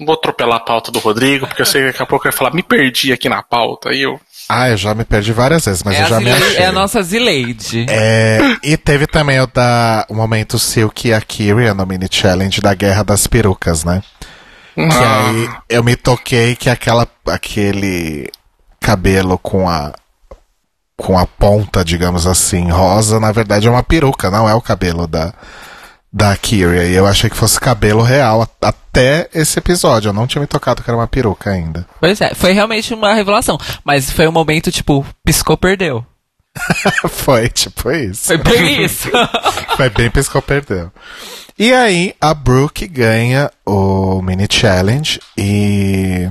vou 0.00 0.14
atropelar 0.14 0.56
a 0.56 0.64
pauta 0.64 0.90
do 0.90 0.98
Rodrigo, 0.98 1.46
porque 1.46 1.62
eu 1.62 1.66
sei 1.66 1.82
que 1.82 1.86
daqui 1.88 2.02
a 2.02 2.06
pouco 2.06 2.26
ele 2.26 2.32
vai 2.32 2.38
falar, 2.38 2.54
me 2.54 2.62
perdi 2.62 3.12
aqui 3.12 3.28
na 3.28 3.42
pauta, 3.42 3.92
e 3.92 4.02
eu... 4.02 4.20
Ah, 4.48 4.70
eu 4.70 4.76
já 4.78 4.94
me 4.94 5.04
perdi 5.04 5.32
várias 5.32 5.64
vezes, 5.66 5.82
mas 5.82 5.96
É 5.96 6.02
eu 6.04 6.06
já 6.08 6.20
me 6.20 6.30
achei. 6.30 6.56
é 6.56 6.66
a 6.66 6.72
nossa 6.72 7.02
Zileide. 7.02 7.84
É, 7.90 8.38
e 8.62 8.76
teve 8.78 9.06
também 9.06 9.38
o 9.40 9.46
da 9.46 10.06
o 10.08 10.14
momento 10.14 10.58
Silk 10.58 11.06
e 11.08 11.12
a 11.12 11.20
Kyria 11.20 11.74
no 11.74 11.84
mini 11.86 12.08
challenge 12.10 12.60
da 12.60 12.72
Guerra 12.74 13.02
das 13.04 13.26
Perucas, 13.26 13.84
né? 13.84 14.02
Que 14.74 14.80
aí 14.82 15.50
eu 15.68 15.82
me 15.84 15.96
toquei 15.96 16.54
que 16.56 16.70
aquela 16.70 17.06
aquele 17.26 18.30
cabelo 18.80 19.36
com 19.38 19.68
a 19.68 19.92
com 20.96 21.18
a 21.18 21.26
ponta, 21.26 21.84
digamos 21.84 22.26
assim, 22.26 22.70
rosa, 22.70 23.20
na 23.20 23.30
verdade 23.32 23.66
é 23.68 23.70
uma 23.70 23.82
peruca, 23.82 24.30
não 24.30 24.48
é 24.48 24.54
o 24.54 24.60
cabelo 24.62 25.06
da 25.06 25.32
da 26.12 26.34
Kyria. 26.36 26.84
E 26.84 26.94
eu 26.94 27.06
achei 27.06 27.28
que 27.28 27.36
fosse 27.36 27.60
cabelo 27.60 28.02
real 28.02 28.48
a- 28.62 28.72
até 28.98 29.28
esse 29.32 29.58
episódio. 29.58 30.08
Eu 30.08 30.12
não 30.12 30.26
tinha 30.26 30.40
me 30.40 30.46
tocado 30.46 30.82
que 30.82 30.90
era 30.90 30.96
uma 30.96 31.06
peruca 31.06 31.50
ainda. 31.50 31.86
Pois 32.00 32.20
é, 32.20 32.34
foi 32.34 32.52
realmente 32.52 32.92
uma 32.92 33.14
revelação. 33.14 33.58
Mas 33.84 34.10
foi 34.10 34.26
um 34.26 34.32
momento, 34.32 34.72
tipo, 34.72 35.06
piscou, 35.24 35.56
perdeu. 35.56 36.04
Foi 37.08 37.48
tipo 37.48 37.88
isso. 37.92 38.26
Foi 38.26 38.38
bem 38.38 38.82
isso. 38.82 39.08
Foi 39.76 39.88
bem 39.90 40.10
piscou, 40.10 40.42
perdeu. 40.42 40.90
E 41.56 41.72
aí, 41.72 42.14
a 42.20 42.34
Brooke 42.34 42.88
ganha 42.88 43.48
o 43.64 44.20
mini 44.20 44.48
challenge 44.50 45.20
e. 45.36 46.28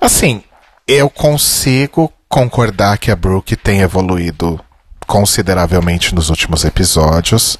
Assim, 0.00 0.42
eu 0.88 1.08
consigo 1.08 2.12
concordar 2.28 2.98
que 2.98 3.10
a 3.10 3.14
Brooke 3.14 3.54
tem 3.54 3.82
evoluído 3.82 4.58
consideravelmente 5.06 6.12
nos 6.12 6.28
últimos 6.28 6.64
episódios, 6.64 7.56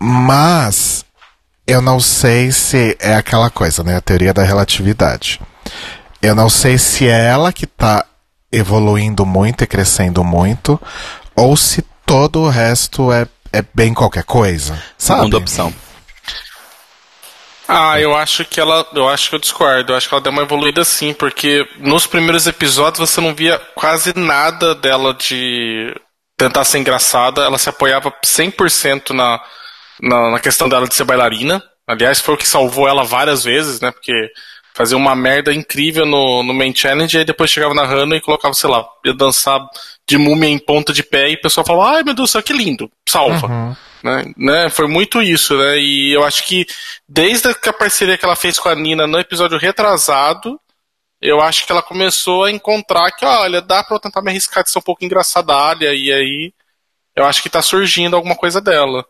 mas 0.00 0.95
eu 1.66 1.82
não 1.82 1.98
sei 1.98 2.52
se 2.52 2.96
é 3.00 3.14
aquela 3.14 3.50
coisa, 3.50 3.82
né? 3.82 3.96
A 3.96 4.00
teoria 4.00 4.32
da 4.32 4.44
relatividade. 4.44 5.40
Eu 6.22 6.34
não 6.34 6.48
sei 6.48 6.78
se 6.78 7.08
é 7.08 7.26
ela 7.26 7.52
que 7.52 7.66
tá 7.66 8.04
evoluindo 8.52 9.26
muito 9.26 9.64
e 9.64 9.66
crescendo 9.66 10.22
muito, 10.22 10.80
ou 11.34 11.56
se 11.56 11.82
todo 12.06 12.40
o 12.40 12.48
resto 12.48 13.12
é, 13.12 13.26
é 13.52 13.62
bem 13.74 13.92
qualquer 13.92 14.24
coisa. 14.24 14.80
Sabe? 14.96 15.20
Segunda 15.20 15.36
opção. 15.38 15.74
Ah, 17.68 18.00
eu 18.00 18.16
acho 18.16 18.44
que 18.44 18.60
ela. 18.60 18.86
Eu 18.94 19.08
acho 19.08 19.28
que 19.28 19.34
eu 19.34 19.40
discordo. 19.40 19.92
Eu 19.92 19.96
acho 19.96 20.08
que 20.08 20.14
ela 20.14 20.22
deu 20.22 20.30
uma 20.30 20.42
evoluída 20.42 20.84
sim, 20.84 21.12
porque 21.12 21.68
nos 21.78 22.06
primeiros 22.06 22.46
episódios 22.46 23.10
você 23.10 23.20
não 23.20 23.34
via 23.34 23.58
quase 23.74 24.16
nada 24.16 24.72
dela 24.72 25.12
de 25.12 25.92
tentar 26.36 26.64
ser 26.64 26.78
engraçada. 26.78 27.42
Ela 27.42 27.58
se 27.58 27.68
apoiava 27.68 28.12
100% 28.24 29.10
na, 29.10 29.40
na, 30.00 30.32
na 30.32 30.40
questão 30.40 30.68
dela 30.68 30.86
de 30.86 30.94
ser 30.94 31.04
bailarina. 31.04 31.62
Aliás, 31.86 32.20
foi 32.20 32.34
o 32.34 32.38
que 32.38 32.46
salvou 32.46 32.88
ela 32.88 33.04
várias 33.04 33.44
vezes, 33.44 33.80
né? 33.80 33.90
Porque 33.90 34.30
fazia 34.74 34.96
uma 34.96 35.16
merda 35.16 35.54
incrível 35.54 36.04
no, 36.04 36.42
no 36.42 36.52
main 36.52 36.74
challenge 36.74 37.16
e 37.16 37.20
aí 37.20 37.24
depois 37.24 37.50
chegava 37.50 37.72
na 37.72 37.84
Hannah 37.84 38.16
e 38.16 38.20
colocava, 38.20 38.52
sei 38.52 38.68
lá, 38.68 38.86
ia 39.04 39.14
dançar 39.14 39.58
de 40.06 40.18
múmia 40.18 40.50
em 40.50 40.58
ponta 40.58 40.92
de 40.92 41.02
pé 41.02 41.30
e 41.30 41.34
o 41.34 41.40
pessoal 41.40 41.64
falava, 41.64 41.96
ai 41.96 42.02
meu 42.02 42.14
Deus 42.14 42.28
do 42.28 42.32
céu, 42.32 42.42
que 42.42 42.52
lindo, 42.52 42.90
salva. 43.08 43.76
Né? 44.02 44.32
né? 44.36 44.68
Foi 44.68 44.86
muito 44.86 45.22
isso, 45.22 45.56
né? 45.56 45.78
E 45.78 46.12
eu 46.12 46.22
acho 46.24 46.44
que 46.44 46.66
desde 47.08 47.54
que 47.54 47.68
a 47.68 47.72
parceria 47.72 48.18
que 48.18 48.24
ela 48.24 48.36
fez 48.36 48.58
com 48.58 48.68
a 48.68 48.74
Nina 48.74 49.06
no 49.06 49.18
episódio 49.18 49.58
retrasado, 49.58 50.60
eu 51.20 51.40
acho 51.40 51.64
que 51.64 51.72
ela 51.72 51.82
começou 51.82 52.44
a 52.44 52.50
encontrar 52.50 53.10
que, 53.12 53.24
olha, 53.24 53.62
dá 53.62 53.82
pra 53.82 53.96
eu 53.96 54.00
tentar 54.00 54.20
me 54.20 54.30
arriscar 54.30 54.62
de 54.62 54.70
ser 54.70 54.78
um 54.78 54.82
pouco 54.82 55.04
engraçadalha, 55.04 55.94
e 55.94 56.12
aí 56.12 56.52
eu 57.16 57.24
acho 57.24 57.42
que 57.42 57.48
tá 57.48 57.62
surgindo 57.62 58.14
alguma 58.14 58.36
coisa 58.36 58.60
dela. 58.60 59.06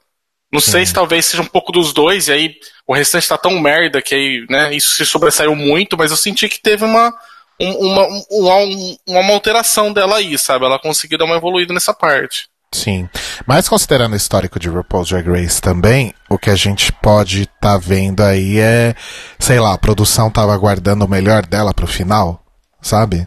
Não 0.52 0.61
sei 0.61 0.87
se 0.87 0.92
talvez 0.94 1.26
seja 1.26 1.42
um 1.42 1.46
pouco 1.46 1.72
dos 1.72 1.92
dois, 1.92 2.28
e 2.28 2.32
aí 2.32 2.54
o 2.87 2.94
restante 2.94 3.28
tá 3.28 3.37
tão 3.37 3.59
merda 3.61 4.00
que 4.00 4.14
aí, 4.14 4.46
né, 4.48 4.72
isso 4.74 4.94
se 4.96 5.04
sobressaiu 5.04 5.54
muito, 5.56 5.96
mas 5.98 6.11
eu 6.11 6.16
senti 6.16 6.48
que 6.48 6.61
teve 6.62 6.85
uma, 6.85 7.12
um- 7.61 7.72
uma, 7.87 8.02
um- 8.06 8.22
uma, 8.30 9.20
uma 9.20 9.32
alteração 9.35 9.92
dela 9.92 10.16
aí, 10.18 10.38
sabe? 10.38 10.64
Ela 10.64 10.78
conseguiu 10.78 11.18
dar 11.18 11.24
uma 11.24 11.37
evoluída 11.37 11.74
nessa 11.74 11.92
parte. 11.92 12.48
Sim. 12.72 13.09
Mas 13.46 13.68
considerando 13.68 14.12
o 14.12 14.16
histórico 14.16 14.59
de 14.61 14.68
RuPaul's 14.68 15.09
Drag 15.09 15.26
Race 15.28 15.61
também, 15.61 16.12
o 16.28 16.37
que 16.38 16.50
a 16.50 16.56
gente 16.56 16.92
pode 16.92 17.42
estar 17.42 17.78
vendo 17.78 18.22
aí 18.22 18.59
é, 18.59 18.94
sei 19.38 19.59
lá, 19.61 19.72
a 19.72 19.78
produção 19.78 20.30
tava 20.30 20.56
guardando 20.56 21.04
o 21.04 21.09
melhor 21.09 21.46
dela 21.46 21.72
pro 21.72 21.87
final, 21.87 22.44
sabe? 22.82 23.26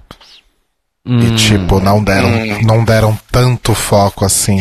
E 1.06 1.36
tipo, 1.36 1.80
não 1.80 2.04
deram, 2.04 2.30
não 2.64 2.84
deram 2.84 3.18
tanto 3.32 3.74
foco 3.74 4.24
assim 4.26 4.60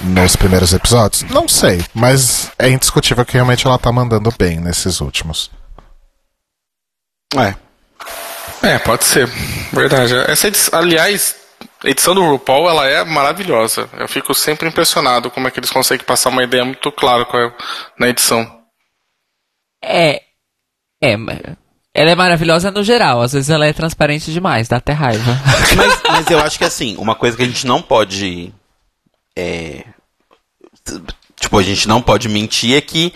nos 0.00 0.36
primeiros 0.36 0.72
episódios? 0.72 1.22
Não 1.30 1.48
sei, 1.48 1.84
mas 1.94 2.50
é 2.58 2.68
indiscutível 2.68 3.24
que 3.24 3.34
realmente 3.34 3.66
ela 3.66 3.78
tá 3.78 3.90
mandando 3.92 4.32
bem 4.38 4.58
nesses 4.60 5.00
últimos. 5.00 5.50
É. 7.36 7.54
É, 8.62 8.78
pode 8.78 9.04
ser. 9.04 9.26
Verdade. 9.72 10.14
Essa 10.30 10.48
edição, 10.48 10.78
aliás, 10.78 11.36
a 11.84 11.88
edição 11.88 12.14
do 12.14 12.22
RuPaul, 12.24 12.68
ela 12.68 12.86
é 12.88 13.04
maravilhosa. 13.04 13.88
Eu 13.98 14.08
fico 14.08 14.34
sempre 14.34 14.68
impressionado 14.68 15.30
como 15.30 15.46
é 15.46 15.50
que 15.50 15.60
eles 15.60 15.70
conseguem 15.70 16.04
passar 16.06 16.30
uma 16.30 16.42
ideia 16.42 16.64
muito 16.64 16.90
clara 16.90 17.24
com 17.24 17.36
a- 17.36 17.52
na 17.98 18.08
edição. 18.08 18.50
É. 19.84 20.22
É, 21.00 21.16
mas- 21.16 21.40
ela 21.94 22.10
é 22.10 22.14
maravilhosa 22.14 22.70
no 22.70 22.82
geral. 22.82 23.22
Às 23.22 23.32
vezes 23.32 23.50
ela 23.50 23.66
é 23.66 23.72
transparente 23.72 24.32
demais, 24.32 24.68
dá 24.68 24.76
até 24.78 24.92
raiva. 24.92 25.32
Mas, 25.76 26.02
mas 26.08 26.30
eu 26.30 26.38
acho 26.40 26.58
que 26.58 26.64
assim, 26.64 26.96
uma 26.96 27.14
coisa 27.14 27.36
que 27.36 27.42
a 27.42 27.46
gente 27.46 27.66
não 27.66 27.80
pode. 27.82 28.52
É, 29.38 29.84
tipo, 31.38 31.58
a 31.58 31.62
gente 31.62 31.86
não 31.86 32.02
pode 32.02 32.28
mentir 32.28 32.76
é 32.76 32.80
que, 32.80 33.12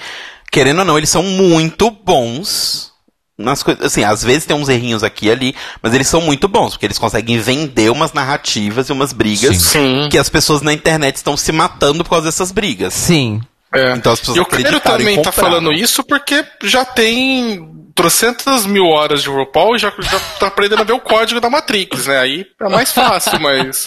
querendo 0.51 0.79
ou 0.81 0.85
não, 0.85 0.97
eles 0.97 1.11
são 1.11 1.23
muito 1.23 1.91
bons 1.91 2.93
nas 3.37 3.63
coisas. 3.63 3.85
Assim, 3.85 4.05
às 4.05 4.23
vezes 4.23 4.47
tem 4.47 4.57
uns 4.57 4.69
errinhos 4.69 5.03
aqui 5.03 5.27
e 5.27 5.31
ali, 5.33 5.55
mas 5.83 5.93
eles 5.95 6.07
são 6.07 6.21
muito 6.21 6.47
bons, 6.47 6.75
porque 6.75 6.87
eles 6.87 6.99
conseguem 6.99 7.39
vender 7.41 7.91
umas 7.91 8.13
narrativas 8.13 8.89
e 8.89 8.93
umas 8.93 9.13
brigas 9.13 9.57
Sim. 9.57 10.09
que 10.11 10.17
as 10.19 10.29
pessoas 10.29 10.63
na 10.63 10.73
internet 10.73 11.17
estão 11.17 11.37
se 11.37 11.51
matando 11.51 12.05
por 12.05 12.11
causa 12.11 12.27
dessas 12.27 12.53
brigas. 12.53 12.95
Sim. 12.95 13.41
É. 13.75 13.93
Então 13.93 14.13
as 14.13 14.21
pessoas 14.21 14.37
e 14.37 14.41
o 14.41 14.81
também 14.81 15.17
tá 15.23 15.31
compraram. 15.31 15.33
falando 15.33 15.73
isso 15.73 16.05
porque 16.05 16.45
já 16.63 16.85
tem 16.85 17.82
trocentas 17.95 18.67
mil 18.67 18.87
horas 18.87 19.23
de 19.23 19.29
RuPaul 19.29 19.77
e 19.77 19.79
já, 19.79 19.93
já 19.99 20.21
tá 20.39 20.47
aprendendo 20.47 20.81
a 20.81 20.85
ver 20.85 20.93
o 20.93 21.01
código 21.01 21.41
da 21.41 21.51
Matrix, 21.51 22.07
né? 22.07 22.19
Aí 22.19 22.47
é 22.61 22.69
mais 22.69 22.93
fácil, 22.93 23.41
mas. 23.41 23.85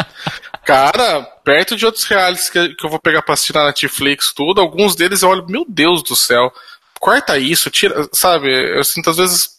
Cara, 0.64 1.22
perto 1.44 1.76
de 1.76 1.86
outros 1.86 2.06
realities 2.06 2.50
que, 2.50 2.70
que 2.70 2.86
eu 2.86 2.90
vou 2.90 3.00
pegar 3.00 3.22
pra 3.22 3.34
assistir 3.34 3.54
na 3.54 3.68
Netflix, 3.68 4.34
tudo, 4.34 4.60
alguns 4.60 4.96
deles 4.96 5.22
eu 5.22 5.30
olho, 5.30 5.46
meu 5.48 5.64
Deus 5.68 6.02
do 6.02 6.16
céu, 6.16 6.52
corta 7.00 7.38
isso, 7.38 7.70
tira. 7.70 8.08
Sabe, 8.12 8.50
eu 8.76 8.84
sinto 8.84 9.12
às 9.12 9.18
vezes 9.18 9.50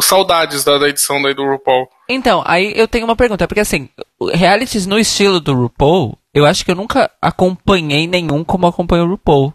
saudades 0.00 0.64
da, 0.64 0.78
da 0.78 0.88
edição 0.88 1.20
daí 1.20 1.34
do 1.34 1.44
RuPaul. 1.44 1.88
Então, 2.08 2.42
aí 2.46 2.72
eu 2.76 2.88
tenho 2.88 3.04
uma 3.04 3.16
pergunta, 3.16 3.46
porque 3.46 3.60
assim, 3.60 3.88
realities 4.32 4.86
no 4.86 4.98
estilo 4.98 5.40
do 5.40 5.54
RuPaul, 5.54 6.16
eu 6.32 6.46
acho 6.46 6.64
que 6.64 6.70
eu 6.70 6.76
nunca 6.76 7.10
acompanhei 7.20 8.06
nenhum 8.06 8.44
como 8.44 8.66
acompanho 8.66 9.04
o 9.04 9.08
RuPaul. 9.08 9.52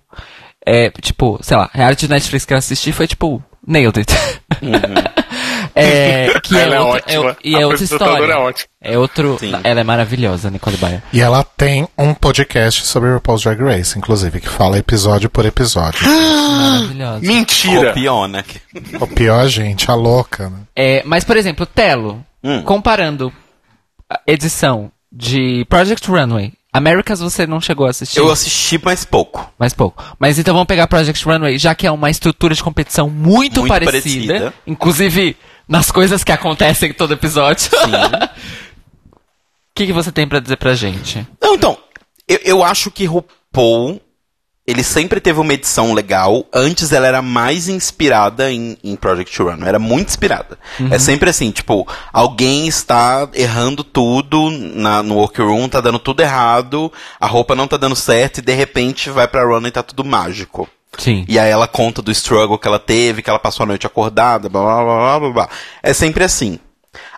É, 0.65 0.89
tipo, 0.89 1.39
sei 1.41 1.55
lá, 1.55 1.69
reality 1.73 2.09
Netflix 2.09 2.43
que 2.43 2.53
eu 2.53 2.57
assisti 2.57 2.91
foi 2.91 3.07
tipo, 3.07 3.41
Nailed 3.67 3.99
It. 3.99 4.13
é, 5.75 6.39
que 6.41 6.57
é, 6.57 6.61
Ela 6.63 6.75
é 6.75 6.79
outra, 6.79 7.19
ótima. 7.19 7.31
é- 7.31 7.35
e 7.43 7.55
A 7.55 7.59
é 7.61 7.65
outra 7.65 7.83
história. 7.83 8.33
é 8.33 8.37
ótima. 8.37 8.67
É 8.81 8.97
outro. 8.97 9.37
Sim. 9.39 9.51
Ela 9.63 9.81
é 9.81 9.83
maravilhosa, 9.83 10.49
Nicole 10.49 10.77
Baia. 10.77 11.03
E 11.11 11.19
ela 11.21 11.43
tem 11.43 11.87
um 11.97 12.13
podcast 12.13 12.85
sobre 12.85 13.11
RuPaul's 13.11 13.43
Drag 13.43 13.61
Race, 13.61 13.97
inclusive, 13.97 14.39
que 14.39 14.49
fala 14.49 14.77
episódio 14.77 15.29
por 15.29 15.45
episódio. 15.45 15.99
Maravilhosa. 16.07 17.19
Mentira! 17.25 17.87
Copiona. 17.89 18.45
o 19.01 19.07
pior, 19.07 19.47
gente, 19.47 19.89
a 19.91 19.95
louca, 19.95 20.49
né? 20.49 20.59
É, 20.75 21.03
mas, 21.05 21.23
por 21.23 21.35
exemplo, 21.37 21.65
Telo, 21.65 22.23
Hum. 22.43 22.61
comparando 22.61 23.33
a 24.09 24.19
edição 24.27 24.91
de 25.11 25.65
Project 25.67 26.09
Runway, 26.09 26.53
Americas 26.77 27.19
você 27.19 27.45
não 27.47 27.59
chegou 27.59 27.87
a 27.87 27.89
assistir? 27.89 28.19
Eu 28.19 28.31
assisti 28.31 28.77
mais 28.83 29.03
pouco. 29.03 29.51
Mais 29.57 29.73
pouco. 29.73 30.03
Mas 30.19 30.37
então 30.37 30.53
vamos 30.53 30.67
pegar 30.67 30.87
Project 30.87 31.25
Runway, 31.25 31.57
já 31.57 31.73
que 31.75 31.87
é 31.87 31.91
uma 31.91 32.09
estrutura 32.09 32.53
de 32.53 32.63
competição 32.63 33.09
muito, 33.09 33.61
Muito 33.61 33.67
parecida, 33.67 33.93
parecida. 33.93 34.53
inclusive 34.65 35.35
nas 35.67 35.91
coisas 35.91 36.23
que 36.23 36.31
acontecem 36.31 36.89
em 36.89 36.93
todo 36.93 37.13
episódio. 37.13 37.69
O 39.69 39.77
que, 39.77 39.85
que 39.85 39.93
você 39.93 40.11
tem 40.11 40.27
pra 40.27 40.39
dizer 40.39 40.57
pra 40.57 40.73
gente? 40.73 41.27
Não, 41.39 41.53
então, 41.53 41.77
eu, 42.27 42.39
eu 42.43 42.63
acho 42.63 42.89
que 42.89 43.05
RuPaul, 43.05 44.01
ele 44.67 44.83
sempre 44.83 45.21
teve 45.21 45.39
uma 45.39 45.53
edição 45.53 45.93
legal. 45.93 46.45
Antes 46.53 46.91
ela 46.91 47.07
era 47.07 47.21
mais 47.21 47.69
inspirada 47.69 48.51
em, 48.51 48.77
em 48.83 48.97
Project 48.97 49.41
Run. 49.41 49.65
Era 49.65 49.79
muito 49.79 50.09
inspirada. 50.09 50.59
É 50.91 50.99
sempre 50.99 51.29
assim, 51.29 51.49
tipo, 51.51 51.87
alguém 52.11 52.67
está 52.67 53.29
errando 53.33 53.81
tudo 53.81 54.49
na, 54.51 55.01
no 55.01 55.15
workroom, 55.15 55.69
tá 55.69 55.79
dando 55.79 55.99
tudo 55.99 56.19
errado, 56.19 56.91
a 57.17 57.25
roupa 57.25 57.55
não 57.55 57.65
tá 57.65 57.77
dando 57.77 57.95
certo 57.95 58.39
e 58.39 58.41
de 58.41 58.53
repente 58.53 59.09
vai 59.09 59.25
pra 59.25 59.45
Run 59.45 59.65
e 59.65 59.71
tá 59.71 59.81
tudo 59.81 60.03
mágico. 60.03 60.67
Sim. 60.97 61.23
E 61.29 61.39
aí 61.39 61.49
ela 61.49 61.67
conta 61.67 62.01
do 62.01 62.11
struggle 62.11 62.57
que 62.57 62.67
ela 62.67 62.79
teve, 62.79 63.21
que 63.21 63.29
ela 63.29 63.39
passou 63.39 63.63
a 63.63 63.67
noite 63.67 63.87
acordada, 63.87 64.49
blá 64.49 64.61
blá 64.61 64.83
blá 64.83 64.95
blá 64.95 65.19
blá. 65.19 65.29
blá. 65.29 65.49
É 65.81 65.93
sempre 65.93 66.25
assim. 66.25 66.59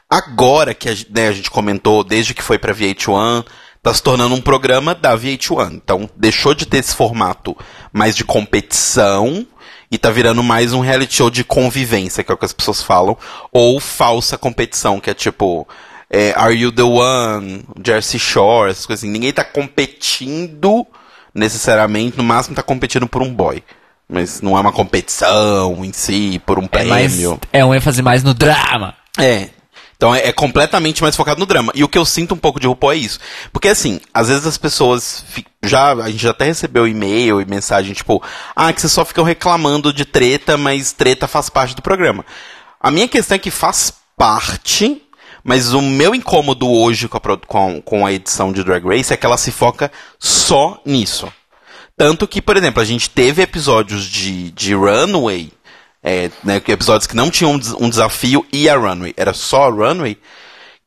Agora 0.08 0.74
que 0.74 0.90
a, 0.90 0.96
né, 1.10 1.30
a 1.30 1.32
gente 1.32 1.50
comentou, 1.50 2.04
desde 2.04 2.34
que 2.34 2.44
foi 2.44 2.60
pra 2.60 2.74
VH1, 2.74 3.46
tá 3.82 3.94
se 3.94 4.02
tornando 4.04 4.36
um 4.36 4.42
programa 4.42 4.94
da 4.94 5.18
VH1. 5.18 5.74
Então, 5.74 6.10
deixou 6.16 6.54
de 6.54 6.66
ter 6.66 6.78
esse 6.80 6.96
formato 6.96 7.56
mais 7.94 8.16
de 8.16 8.24
competição 8.24 9.46
e 9.92 9.98
tá 9.98 10.12
virando 10.12 10.44
mais 10.44 10.74
um 10.74 10.82
reality 10.82 11.16
show 11.16 11.30
de 11.30 11.44
convivência, 11.44 12.24
que 12.24 12.32
é 12.32 12.36
o 12.36 12.38
que 12.38 12.46
as 12.46 12.54
pessoas 12.54 12.82
falam, 12.84 13.18
ou 13.52 13.80
falsa 13.80 14.38
competição, 14.38 15.00
que 15.00 15.10
é 15.10 15.14
tipo, 15.14 15.68
é, 16.10 16.32
Are 16.36 16.56
You 16.56 16.72
the 16.72 16.84
One? 16.84 17.64
Jersey 17.84 18.20
Shore, 18.20 18.70
essas 18.72 18.86
coisas 18.86 19.04
assim. 19.04 19.12
Ninguém 19.12 19.34
tá 19.34 19.44
competindo 19.44 20.86
necessariamente, 21.34 22.18
no 22.18 22.24
máximo 22.24 22.56
tá 22.56 22.64
competindo 22.64 23.08
por 23.08 23.22
um 23.22 23.34
boy. 23.34 23.64
Mas 24.12 24.42
não 24.42 24.58
é 24.58 24.62
uma 24.62 24.72
competição 24.72 25.86
em 25.86 25.94
si, 25.94 26.42
por 26.46 26.58
um 26.60 26.68
É, 26.72 26.84
mais, 26.86 27.12
prêmio. 27.14 27.40
é 27.54 27.64
um 27.64 27.74
ênfase 27.74 28.02
mais 28.02 28.24
no 28.24 28.34
drama. 28.34 28.96
É. 29.20 29.50
Então 30.00 30.16
é, 30.16 30.30
é 30.30 30.32
completamente 30.32 31.02
mais 31.02 31.14
focado 31.14 31.42
no 31.42 31.46
drama. 31.46 31.74
E 31.76 31.84
o 31.84 31.90
que 31.90 31.98
eu 31.98 32.06
sinto 32.06 32.34
um 32.34 32.38
pouco 32.38 32.58
de 32.58 32.66
RuPaul 32.66 32.94
é 32.94 32.96
isso. 32.96 33.20
Porque 33.52 33.68
assim, 33.68 34.00
às 34.14 34.30
vezes 34.30 34.48
as 34.48 34.58
pessoas 34.58 35.26
já 35.62 35.92
a 35.92 36.10
gente 36.10 36.24
já 36.24 36.32
até 36.32 36.46
recebeu 36.46 36.88
e-mail 36.88 37.42
e 37.42 37.46
mensagem 37.46 37.94
tipo, 37.94 38.24
ah, 38.56 38.72
que 38.72 38.80
vocês 38.80 38.94
só 38.94 39.04
ficam 39.04 39.26
reclamando 39.26 39.92
de 39.92 40.06
treta, 40.06 40.56
mas 40.56 40.94
treta 40.94 41.28
faz 41.28 41.50
parte 41.50 41.76
do 41.76 41.82
programa. 41.82 42.26
A 42.80 42.90
minha 42.90 43.10
questão 43.10 43.36
é 43.36 43.40
que 43.40 43.52
faz 43.52 43.92
parte, 44.16 45.02
mas 45.44 45.74
o 45.74 45.82
meu 45.82 46.16
incômodo 46.16 46.72
hoje 46.72 47.10
com 47.10 47.18
a, 47.18 47.38
com, 47.46 47.82
com 47.82 48.06
a 48.06 48.14
edição 48.14 48.54
de 48.54 48.64
Drag 48.64 48.88
Race 48.88 49.14
é 49.14 49.18
que 49.18 49.26
ela 49.26 49.38
se 49.38 49.52
foca 49.52 49.92
só 50.18 50.82
nisso. 50.86 51.28
Tanto 51.98 52.26
que, 52.26 52.42
por 52.42 52.56
exemplo, 52.56 52.82
a 52.82 52.86
gente 52.86 53.10
teve 53.10 53.42
episódios 53.42 54.06
de, 54.06 54.52
de 54.52 54.74
Runway, 54.74 55.52
é, 56.04 56.30
né, 56.44 56.62
episódios 56.68 57.08
que 57.08 57.16
não 57.16 57.30
tinham 57.30 57.54
um 57.54 57.60
des- 57.60 57.74
um 57.74 57.90
desafio 57.90 58.46
e 58.54 58.70
a 58.70 58.76
Runway, 58.78 59.14
era 59.18 59.34
só 59.34 59.64
a 59.64 59.70
Runway, 59.70 60.18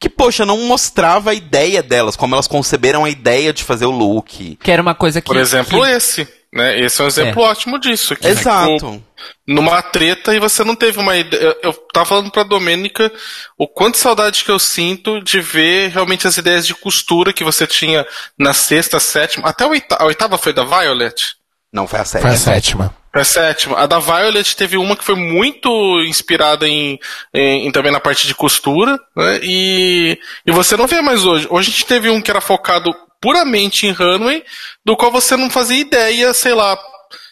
que, 0.00 0.08
poxa, 0.08 0.44
não 0.44 0.58
mostrava 0.62 1.30
a 1.30 1.34
ideia 1.34 1.82
delas, 1.82 2.16
como 2.16 2.34
elas 2.34 2.46
conceberam 2.48 3.04
a 3.04 3.10
idea 3.10 3.52
de 3.52 3.62
fazer 3.62 3.86
o 3.86 3.90
look. 3.90 4.56
Que 4.62 4.70
era 4.70 4.82
uma 4.82 4.94
coisa 4.94 5.20
que. 5.20 5.26
Por 5.26 5.36
exemplo, 5.36 5.80
que- 5.82 5.88
esse. 5.90 6.28
Né? 6.54 6.78
Esse 6.80 7.00
é 7.00 7.04
um 7.04 7.08
exemplo 7.08 7.42
ótimo 7.42 7.78
disso. 7.78 8.14
Que 8.14 8.26
Exato. 8.28 8.74
ficou 8.74 9.02
numa 9.46 9.80
treta 9.80 10.34
e 10.34 10.38
você 10.38 10.62
não 10.62 10.74
teve 10.76 10.98
uma 10.98 11.16
ideia. 11.16 11.40
Eu- 11.40 11.56
Eu 11.62 11.72
tava 11.94 12.04
falando 12.04 12.30
pra 12.30 12.42
Domênica 12.42 13.10
o 13.56 13.66
quanto 13.66 13.96
saudade 13.96 14.44
que 14.44 14.50
eu 14.50 14.58
sinto 14.58 15.22
de 15.22 15.40
ver 15.40 15.88
realmente 15.92 16.26
as 16.26 16.36
ideias 16.36 16.66
de 16.66 16.74
costura 16.74 17.32
que 17.32 17.42
você 17.42 17.66
tinha 17.66 18.06
na 18.38 18.52
sexta, 18.52 19.00
sétima. 19.00 19.48
Até 19.48 19.64
a 19.64 19.68
oitava, 19.68 20.02
a 20.02 20.06
oitava 20.06 20.36
foi 20.36 20.52
da 20.52 20.62
Violet? 20.64 21.36
Não, 21.72 21.86
foi 21.86 22.00
a 22.00 22.04
série. 22.04 22.22
Foi 22.22 22.30
a 22.32 22.36
sétima. 22.36 22.94
Foi 23.12 23.22
a 23.22 23.24
sétima. 23.24 23.78
A 23.78 23.86
da 23.86 23.98
Violet 23.98 24.54
teve 24.56 24.76
uma 24.76 24.96
que 24.96 25.04
foi 25.04 25.14
muito 25.14 25.68
inspirada 26.06 26.68
em, 26.68 26.98
em- 27.34 27.66
em- 27.66 27.72
também 27.72 27.90
na 27.92 28.00
parte 28.00 28.26
de 28.26 28.34
costura, 28.34 28.98
né? 29.16 29.40
E, 29.42 30.18
e 30.46 30.52
você 30.52 30.76
não 30.76 30.86
vê 30.86 31.00
mais 31.00 31.24
hoje. 31.24 31.46
Hoje 31.50 31.68
a 31.68 31.72
gente 31.72 31.86
teve 31.86 32.10
um 32.10 32.20
que 32.20 32.30
era 32.30 32.40
focado 32.40 32.94
puramente 33.20 33.86
em 33.86 33.92
runway, 33.92 34.42
do 34.84 34.96
qual 34.96 35.10
você 35.10 35.36
não 35.36 35.48
fazia 35.48 35.78
ideia, 35.80 36.34
sei 36.34 36.54
lá, 36.54 36.76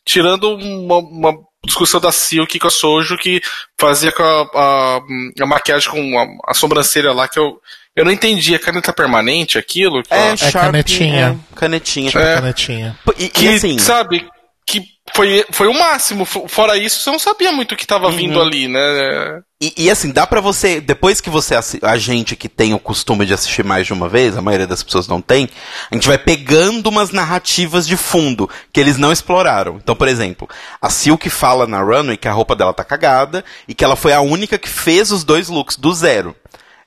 tirando 0.05 0.55
uma, 0.55 0.99
uma 0.99 1.33
discussão 1.65 2.01
da 2.01 2.13
Silk 2.13 2.59
com 2.59 2.67
a 2.69 2.71
Sojo 2.71 3.19
que 3.19 3.41
fazia 3.79 4.13
com 4.13 4.23
a, 4.23 4.43
a, 4.55 5.01
a 5.43 5.47
maquiagem 5.47 5.91
com 5.91 6.19
a, 6.19 6.51
a 6.51 6.55
sobrancelha 6.55 7.13
lá 7.13 7.29
que 7.29 7.39
eu 7.39 7.61
eu 7.97 8.05
não 8.05 8.13
entendi. 8.13 8.55
É 8.55 8.59
caneta 8.59 8.93
permanente 8.93 9.59
aquilo? 9.59 10.03
É, 10.11 10.31
Que- 10.33 10.37
Sharpie, 10.39 10.59
canetinha. 10.59 11.41
é, 11.53 11.57
canetinha. 11.57 12.09
É. 12.11 12.35
Canetinha. 12.37 12.99
E, 13.19 13.25
e 13.25 13.29
que, 13.29 13.49
assim, 13.49 13.79
sabe, 13.79 14.27
que 14.67 14.83
foi, 15.15 15.45
foi 15.51 15.67
o 15.67 15.75
máximo. 15.75 16.25
Fora 16.25 16.77
isso, 16.77 17.01
você 17.01 17.11
não 17.11 17.19
sabia 17.19 17.51
muito 17.53 17.73
o 17.73 17.77
que 17.77 17.87
tava 17.87 18.11
vindo 18.11 18.41
ali, 18.41 18.69
né? 18.69 19.41
E, 19.63 19.75
e, 19.77 19.91
assim, 19.91 20.11
dá 20.11 20.27
pra 20.27 20.41
você, 20.41 20.81
depois 20.81 21.21
que 21.21 21.29
você, 21.29 21.55
a 21.83 21.99
gente 21.99 22.35
que 22.35 22.49
tem 22.49 22.73
o 22.73 22.79
costume 22.79 23.27
de 23.27 23.35
assistir 23.35 23.63
mais 23.63 23.87
de 23.87 23.93
uma 23.93 24.09
vez, 24.09 24.35
a 24.35 24.41
maioria 24.41 24.67
das 24.67 24.83
pessoas 24.83 25.07
não 25.07 25.21
tem, 25.21 25.51
a 25.91 25.95
gente 25.95 26.09
vai 26.09 26.17
pegando 26.17 26.87
umas 26.89 27.11
narrativas 27.11 27.87
de 27.87 27.95
fundo 27.95 28.49
que 28.73 28.81
eles 28.81 28.97
não 28.97 29.13
exploraram. 29.13 29.77
Então, 29.77 29.95
por 29.95 30.09
exemplo, 30.09 30.49
a 30.81 30.89
Silk 30.89 31.29
fala 31.29 31.67
na 31.67 31.83
Runway 31.83 32.17
que 32.17 32.27
a 32.27 32.33
roupa 32.33 32.57
dela 32.57 32.73
tá 32.73 32.83
cagada 32.83 33.45
e 33.69 33.75
que 33.75 33.85
ela 33.85 33.97
foi 33.97 34.15
a 34.15 34.23
única 34.23 34.57
que 34.57 34.69
fez 34.69 35.11
os 35.11 35.25
dois 35.25 35.51
looks 35.51 35.77
do 35.77 35.93
zero. 35.93 36.35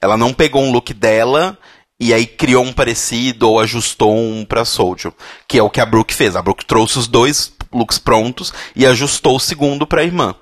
Ela 0.03 0.17
não 0.17 0.33
pegou 0.33 0.61
um 0.61 0.69
look 0.69 0.93
dela 0.93 1.57
e 1.97 2.13
aí 2.13 2.25
criou 2.25 2.65
um 2.65 2.73
parecido 2.73 3.49
ou 3.49 3.57
ajustou 3.61 4.13
um 4.13 4.43
pra 4.43 4.65
Soldier, 4.65 5.13
que 5.47 5.57
é 5.57 5.63
o 5.63 5.69
que 5.69 5.79
a 5.79 5.85
Brooke 5.85 6.13
fez. 6.13 6.35
A 6.35 6.41
Brooke 6.41 6.65
trouxe 6.65 6.99
os 6.99 7.07
dois 7.07 7.53
looks 7.71 7.97
prontos 7.97 8.53
e 8.75 8.85
ajustou 8.85 9.37
o 9.37 9.39
segundo 9.39 9.87
pra 9.87 10.03
irmã. 10.03 10.35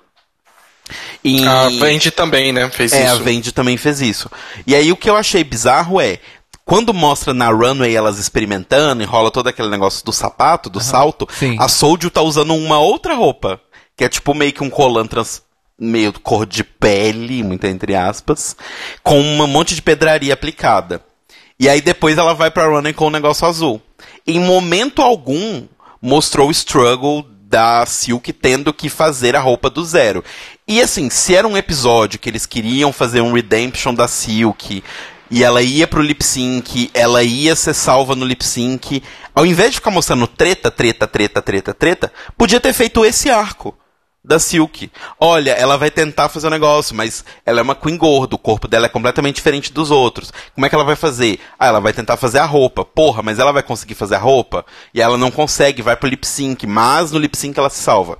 E... 1.24 1.46
A 1.46 1.70
Vendi 1.70 2.10
também, 2.10 2.52
né? 2.52 2.72
Fez 2.72 2.92
É, 2.92 3.08
a 3.08 3.14
isso. 3.14 3.24
Vendi 3.24 3.52
também 3.52 3.78
fez 3.78 4.02
isso. 4.02 4.32
E 4.66 4.74
aí 4.74 4.92
o 4.92 4.98
que 4.98 5.08
eu 5.08 5.16
achei 5.16 5.44
bizarro 5.44 6.02
é, 6.02 6.18
quando 6.66 6.92
mostra 6.92 7.32
na 7.32 7.52
runway 7.52 7.96
elas 7.96 8.18
experimentando 8.18 9.04
e 9.04 9.06
rola 9.06 9.30
todo 9.30 9.46
aquele 9.46 9.70
negócio 9.70 10.04
do 10.04 10.12
sapato, 10.12 10.72
do 10.72 10.82
salto, 10.82 11.28
sim. 11.32 11.56
a 11.60 11.68
Soulja 11.68 12.10
tá 12.10 12.24
usando 12.24 12.56
uma 12.56 12.80
outra 12.80 13.14
roupa, 13.14 13.62
que 13.96 14.04
é 14.04 14.10
tipo 14.10 14.34
meio 14.34 14.54
que 14.54 14.64
um 14.64 14.72
colan 14.72 15.06
trans, 15.06 15.44
meio 15.82 16.14
cor 16.14 16.46
de 16.46 16.64
pele, 16.64 17.42
muito 17.42 17.66
entre 17.66 17.96
aspas, 17.96 18.56
com 19.02 19.20
um 19.20 19.48
monte 19.48 19.74
de 19.74 19.82
pedraria 19.82 20.34
aplicada. 20.34 21.02
E 21.60 21.68
aí 21.68 21.82
depois 21.82 22.18
ela 22.18 22.34
vai 22.34 22.52
pra 22.52 22.68
runway 22.68 22.94
com 22.94 23.08
o 23.08 23.12
negócio 23.12 23.48
azul. 23.48 23.82
Em 24.26 24.40
momento 24.40 25.02
algum 25.02 25.64
mostrou 26.00 26.50
o 26.50 26.52
struggle 26.52 27.26
da 27.44 27.86
Silk 27.86 28.32
tendo 28.32 28.72
que 28.74 28.90
fazer 28.90 29.36
a 29.36 29.40
roupa 29.40 29.70
do 29.70 29.84
zero. 29.84 30.24
E 30.68 30.80
assim, 30.80 31.10
se 31.10 31.36
era 31.36 31.48
um 31.48 31.58
episódio 31.58 32.20
que 32.20 32.30
eles 32.30 32.46
queriam 32.46 32.94
fazer 32.94 33.22
um 33.22 33.34
redemption 33.34 33.94
da 33.94 34.08
Silk, 34.08 34.84
e 35.30 35.44
ela 35.44 35.62
ia 35.62 35.88
pro 35.88 36.02
lip 36.02 36.24
sync, 36.24 36.92
ela 36.94 37.24
ia 37.24 37.56
ser 37.56 37.74
salva 37.74 38.16
no 38.16 38.26
lip 38.26 38.46
sync, 38.46 39.02
ao 39.34 39.46
invés 39.46 39.72
de 39.72 39.78
ficar 39.78 39.92
mostrando 39.92 40.28
treta, 40.28 40.70
treta, 40.70 41.08
treta, 41.08 41.42
treta, 41.42 41.74
treta, 41.74 42.14
podia 42.38 42.60
ter 42.60 42.74
feito 42.74 43.04
esse 43.04 43.30
arco 43.30 43.76
da 44.24 44.38
Silk. 44.40 44.92
Olha, 45.20 45.52
ela 45.52 45.78
vai 45.78 45.90
tentar 45.90 46.30
fazer 46.30 46.48
um 46.48 46.52
negócio, 46.52 46.96
mas 46.96 47.26
ela 47.46 47.60
é 47.60 47.64
uma 47.64 47.76
queen 47.76 47.98
gorda, 47.98 48.36
o 48.36 48.40
corpo 48.40 48.68
dela 48.68 48.86
é 48.86 48.90
completamente 48.90 49.36
diferente 49.36 49.74
dos 49.74 49.90
outros. 49.92 50.32
Como 50.54 50.66
é 50.66 50.70
que 50.70 50.76
ela 50.76 50.84
vai 50.84 50.96
fazer? 50.96 51.40
Ah, 51.60 51.68
ela 51.68 51.80
vai 51.80 51.92
tentar 51.94 52.18
fazer 52.18 52.40
a 52.40 52.46
roupa. 52.46 52.86
Porra, 52.86 53.22
mas 53.24 53.40
ela 53.40 53.52
vai 53.52 53.64
conseguir 53.64 53.96
fazer 53.96 54.16
a 54.16 54.20
roupa? 54.20 54.66
E 54.94 55.02
ela 55.02 55.18
não 55.18 55.32
consegue, 55.32 55.82
vai 55.82 55.96
pro 55.96 56.08
lip 56.10 56.26
sync, 56.28 56.68
mas 56.68 57.12
no 57.12 57.18
lip 57.20 57.36
sync 57.38 57.58
ela 57.58 57.70
se 57.70 57.82
salva. 57.82 58.18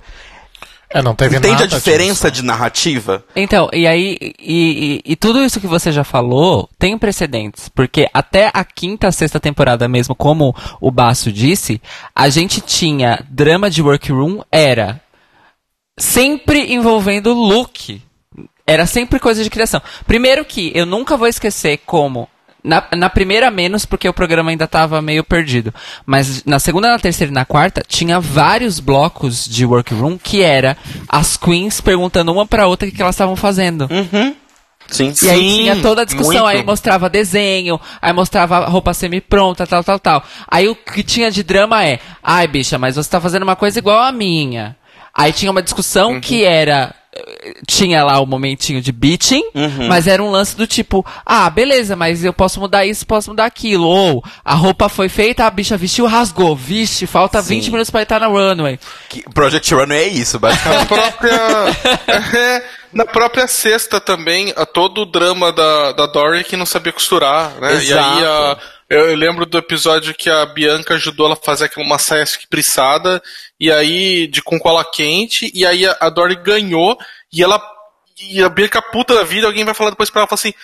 É, 0.94 1.00
não 1.00 1.14
teve 1.14 1.36
Entende 1.38 1.52
nada 1.54 1.64
a 1.64 1.66
diferença 1.68 2.30
disso. 2.30 2.42
de 2.42 2.46
narrativa? 2.46 3.24
Então, 3.34 3.70
e 3.72 3.86
aí, 3.86 4.18
e, 4.20 5.00
e- 5.06 5.12
e 5.12 5.16
tudo 5.16 5.42
isso 5.42 5.58
que 5.58 5.66
você 5.66 5.90
já 5.90 6.04
falou 6.04 6.68
tem 6.78 6.98
precedentes, 6.98 7.70
porque 7.70 8.10
até 8.12 8.50
a 8.52 8.62
quinta, 8.62 9.10
sexta 9.10 9.40
temporada 9.40 9.88
mesmo, 9.88 10.14
como 10.14 10.54
o 10.82 10.90
Basso 10.90 11.32
disse, 11.32 11.80
a 12.14 12.28
gente 12.28 12.60
tinha 12.60 13.24
drama 13.30 13.70
de 13.70 13.80
workroom, 13.80 14.42
era 14.52 15.00
sempre 15.98 16.72
envolvendo 16.72 17.32
look. 17.32 18.00
Era 18.66 18.86
sempre 18.86 19.18
coisa 19.18 19.42
de 19.42 19.50
criação. 19.50 19.82
Primeiro 20.06 20.44
que 20.44 20.72
eu 20.74 20.86
nunca 20.86 21.16
vou 21.16 21.28
esquecer 21.28 21.80
como. 21.84 22.28
Na, 22.64 22.86
na 22.96 23.10
primeira 23.10 23.50
menos, 23.50 23.84
porque 23.84 24.08
o 24.08 24.14
programa 24.14 24.50
ainda 24.50 24.68
tava 24.68 25.02
meio 25.02 25.24
perdido. 25.24 25.74
Mas 26.06 26.44
na 26.44 26.60
segunda, 26.60 26.88
na 26.88 26.98
terceira 26.98 27.32
e 27.32 27.34
na 27.34 27.44
quarta, 27.44 27.82
tinha 27.84 28.20
vários 28.20 28.78
blocos 28.78 29.46
de 29.46 29.66
workroom 29.66 30.16
que 30.16 30.42
era 30.42 30.76
as 31.08 31.36
queens 31.36 31.80
perguntando 31.80 32.32
uma 32.32 32.46
pra 32.46 32.68
outra 32.68 32.86
o 32.86 32.90
que, 32.90 32.96
que 32.96 33.02
elas 33.02 33.16
estavam 33.16 33.34
fazendo. 33.34 33.88
Sim. 34.86 35.12
E 35.22 35.30
aí 35.30 35.56
tinha 35.56 35.82
toda 35.82 36.02
a 36.02 36.04
discussão, 36.04 36.44
muito. 36.44 36.46
aí 36.46 36.62
mostrava 36.64 37.08
desenho, 37.08 37.80
aí 38.00 38.12
mostrava 38.12 38.66
roupa 38.66 38.94
semi-pronta, 38.94 39.66
tal, 39.66 39.82
tal, 39.82 39.98
tal. 39.98 40.22
Aí 40.46 40.68
o 40.68 40.76
que 40.76 41.02
tinha 41.02 41.30
de 41.30 41.42
drama 41.42 41.84
é, 41.84 41.98
ai 42.22 42.46
bicha, 42.46 42.78
mas 42.78 42.94
você 42.94 43.10
tá 43.10 43.20
fazendo 43.20 43.42
uma 43.42 43.56
coisa 43.56 43.78
igual 43.78 44.00
a 44.00 44.12
minha. 44.12 44.76
Aí 45.14 45.32
tinha 45.32 45.50
uma 45.50 45.62
discussão 45.62 46.20
que 46.20 46.44
era. 46.44 46.94
Tinha 47.68 48.02
lá 48.02 48.18
o 48.20 48.26
momentinho 48.26 48.80
de 48.80 48.90
beating, 48.90 49.42
mas 49.86 50.06
era 50.06 50.22
um 50.22 50.30
lance 50.30 50.56
do 50.56 50.66
tipo, 50.66 51.04
ah, 51.26 51.50
beleza, 51.50 51.94
mas 51.94 52.24
eu 52.24 52.32
posso 52.32 52.58
mudar 52.58 52.86
isso, 52.86 53.06
posso 53.06 53.28
mudar 53.28 53.44
aquilo. 53.44 53.86
Ou 53.86 54.24
a 54.42 54.54
roupa 54.54 54.88
foi 54.88 55.10
feita, 55.10 55.44
a 55.44 55.50
bicha 55.50 55.76
vestiu, 55.76 56.06
rasgou. 56.06 56.56
Vixe, 56.56 57.06
falta 57.06 57.42
Sim. 57.42 57.56
20 57.56 57.70
minutos 57.70 57.90
pra 57.90 58.00
estar 58.02 58.18
na 58.18 58.28
runway. 58.28 58.80
Que- 59.10 59.22
Project 59.34 59.74
Runway 59.74 59.98
é 59.98 60.08
isso, 60.08 60.36
Na 60.40 60.48
basicamente. 60.48 60.86
própria. 60.88 61.38
é, 62.34 62.64
na 62.94 63.04
própria 63.04 63.46
sexta 63.46 64.00
também, 64.00 64.50
a 64.56 64.64
todo 64.64 65.02
o 65.02 65.06
drama 65.06 65.52
da, 65.52 65.92
da 65.92 66.06
Dory 66.06 66.44
que 66.44 66.56
não 66.56 66.64
sabia 66.64 66.92
costurar, 66.94 67.52
né? 67.60 67.74
E 67.84 67.92
aí 67.92 67.92
a, 67.92 68.18
Exato. 68.52 68.60
Eu, 68.94 69.10
eu 69.10 69.16
lembro 69.16 69.44
do 69.46 69.58
episódio 69.58 70.14
que 70.14 70.28
a 70.30 70.44
Bianca 70.46 70.94
ajudou 70.94 71.26
ela 71.26 71.34
a 71.34 71.44
fazer 71.44 71.64
aquela 71.66 71.84
uma 71.86 71.98
saia 71.98 72.24
prissada, 72.50 73.22
e 73.58 73.70
aí, 73.70 74.26
de 74.26 74.42
com 74.42 74.58
cola 74.58 74.84
quente, 74.84 75.50
e 75.54 75.64
aí 75.66 75.86
a, 75.86 75.96
a 76.00 76.10
Dory 76.10 76.36
ganhou, 76.36 76.96
e 77.32 77.42
ela. 77.42 77.60
E 78.30 78.42
a 78.42 78.48
Bianca 78.48 78.80
puta 78.80 79.14
da 79.14 79.24
vida, 79.24 79.46
alguém 79.46 79.64
vai 79.64 79.74
falar 79.74 79.90
depois 79.90 80.10
pra 80.10 80.20
ela, 80.22 80.28
fala 80.28 80.38
assim. 80.38 80.54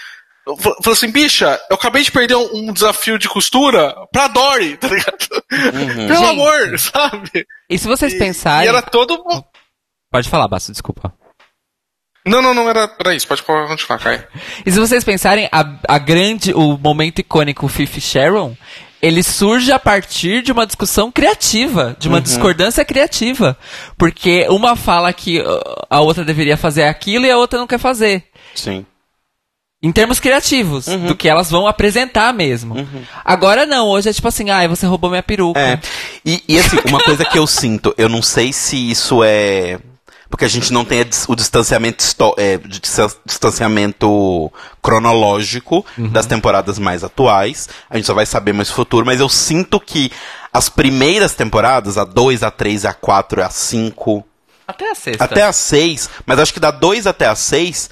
Falou 0.63 0.93
assim, 0.95 1.11
bicha, 1.11 1.61
eu 1.69 1.77
acabei 1.77 2.03
de 2.03 2.11
perder 2.11 2.35
um, 2.35 2.69
um 2.69 2.73
desafio 2.73 3.19
de 3.19 3.29
costura 3.29 3.95
pra 4.11 4.29
Dory, 4.29 4.77
tá 4.81 4.89
ligado? 4.89 5.29
Pelo 5.51 6.15
Gente. 6.15 6.25
amor, 6.25 6.79
sabe? 6.79 7.47
E 7.69 7.77
se 7.79 7.87
vocês 7.87 8.15
E- 8.15 8.19
pensarem. 8.19 8.65
E 8.65 8.69
era 8.69 8.81
todo. 8.81 9.23
Pode 10.11 10.27
falar, 10.29 10.49
Basso, 10.49 10.73
desculpa. 10.73 11.13
Não, 12.29 12.43
não, 12.43 12.55
não 12.55 12.69
era, 12.69 12.91
era 12.99 13.15
isso. 13.15 13.27
Pode 13.27 13.43
continuar, 13.43 13.99
Kai. 13.99 14.25
E 14.65 14.71
se 14.71 14.79
vocês 14.79 15.05
pensarem, 15.05 15.49
a, 15.51 15.65
a 15.89 15.99
grande, 15.99 16.53
o 16.53 16.79
momento 16.79 17.21
icônico 17.21 17.69
Fifi 17.69 18.01
Sharon, 18.01 18.57
ele 19.01 19.23
surge 19.23 19.71
a 19.73 19.79
partir 19.79 20.43
de 20.43 20.53
uma 20.53 20.67
discussão 20.67 21.11
criativa, 21.11 21.97
de 21.99 22.09
uma 22.09 22.21
discordância 22.21 22.85
criativa. 22.85 23.57
Porque 23.97 24.47
uma 24.49 24.77
fala 24.77 25.13
que 25.13 25.41
uh, 25.41 25.61
a 25.89 26.01
outra 26.01 26.25
deveria 26.25 26.57
fazer 26.57 26.85
aquilo 26.85 27.27
e 27.27 27.31
a 27.31 27.39
outra 27.39 27.59
não 27.59 27.67
quer 27.67 27.79
fazer. 27.79 28.25
Sim. 28.55 28.85
Em 29.81 29.93
termos 29.93 30.19
criativos, 30.19 30.87
do 30.87 31.15
que 31.15 31.29
elas 31.29 31.49
vão 31.49 31.65
apresentar 31.65 32.35
mesmo. 32.35 32.75
Agora 33.25 33.65
não, 33.65 33.87
hoje 33.87 34.09
é 34.09 34.13
tipo 34.13 34.27
assim, 34.27 34.51
ai, 34.51 34.67
você 34.67 34.85
roubou 34.87 35.09
minha 35.09 35.23
peruca. 35.23 35.61
É. 35.61 35.79
E, 36.25 36.43
e, 36.49 36.59
assim, 36.59 36.79
uma 36.89 36.99
coisa 36.99 37.25
que 37.25 37.39
eu 37.39 37.47
sinto, 37.47 37.95
eu 37.97 38.09
não 38.09 38.21
sei 38.21 38.53
se 38.53 38.91
isso 38.91 39.23
é. 39.23 39.79
Porque 40.31 40.45
a 40.45 40.49
gente 40.49 40.73
não 40.73 40.85
tem 40.85 41.01
o 41.29 41.35
distanciamento, 41.35 42.05
é, 42.37 42.59
distanciamento 43.25 44.53
cronológico 44.83 45.85
das 45.97 46.27
temporadas 46.27 46.79
mais 46.79 47.03
atuais. 47.03 47.69
A 47.89 47.97
gente 47.97 48.07
só 48.07 48.15
vai 48.15 48.27
saber 48.27 48.53
mais 48.53 48.69
no 48.69 48.75
futuro, 48.75 49.07
mas 49.07 49.21
eu 49.21 49.29
sinto 49.29 49.81
que 49.81 50.11
as 50.53 50.69
primeiras 50.69 51.35
temporadas, 51.35 51.97
a 51.99 52.05
2, 52.05 52.43
a 52.43 52.51
3, 52.51 52.85
a 52.85 52.93
4, 52.95 53.43
a 53.43 53.51
5, 53.51 54.25
Até 54.67 54.91
a 54.91 54.95
sexta. 54.95 55.25
até 55.25 55.43
a 55.43 55.53
6, 55.53 56.11
mas 56.27 56.39
acho 56.39 56.53
que 56.53 56.61
da 56.61 56.71
2 56.71 57.07
até 57.07 57.27
a 57.27 57.35
6, 57.35 57.91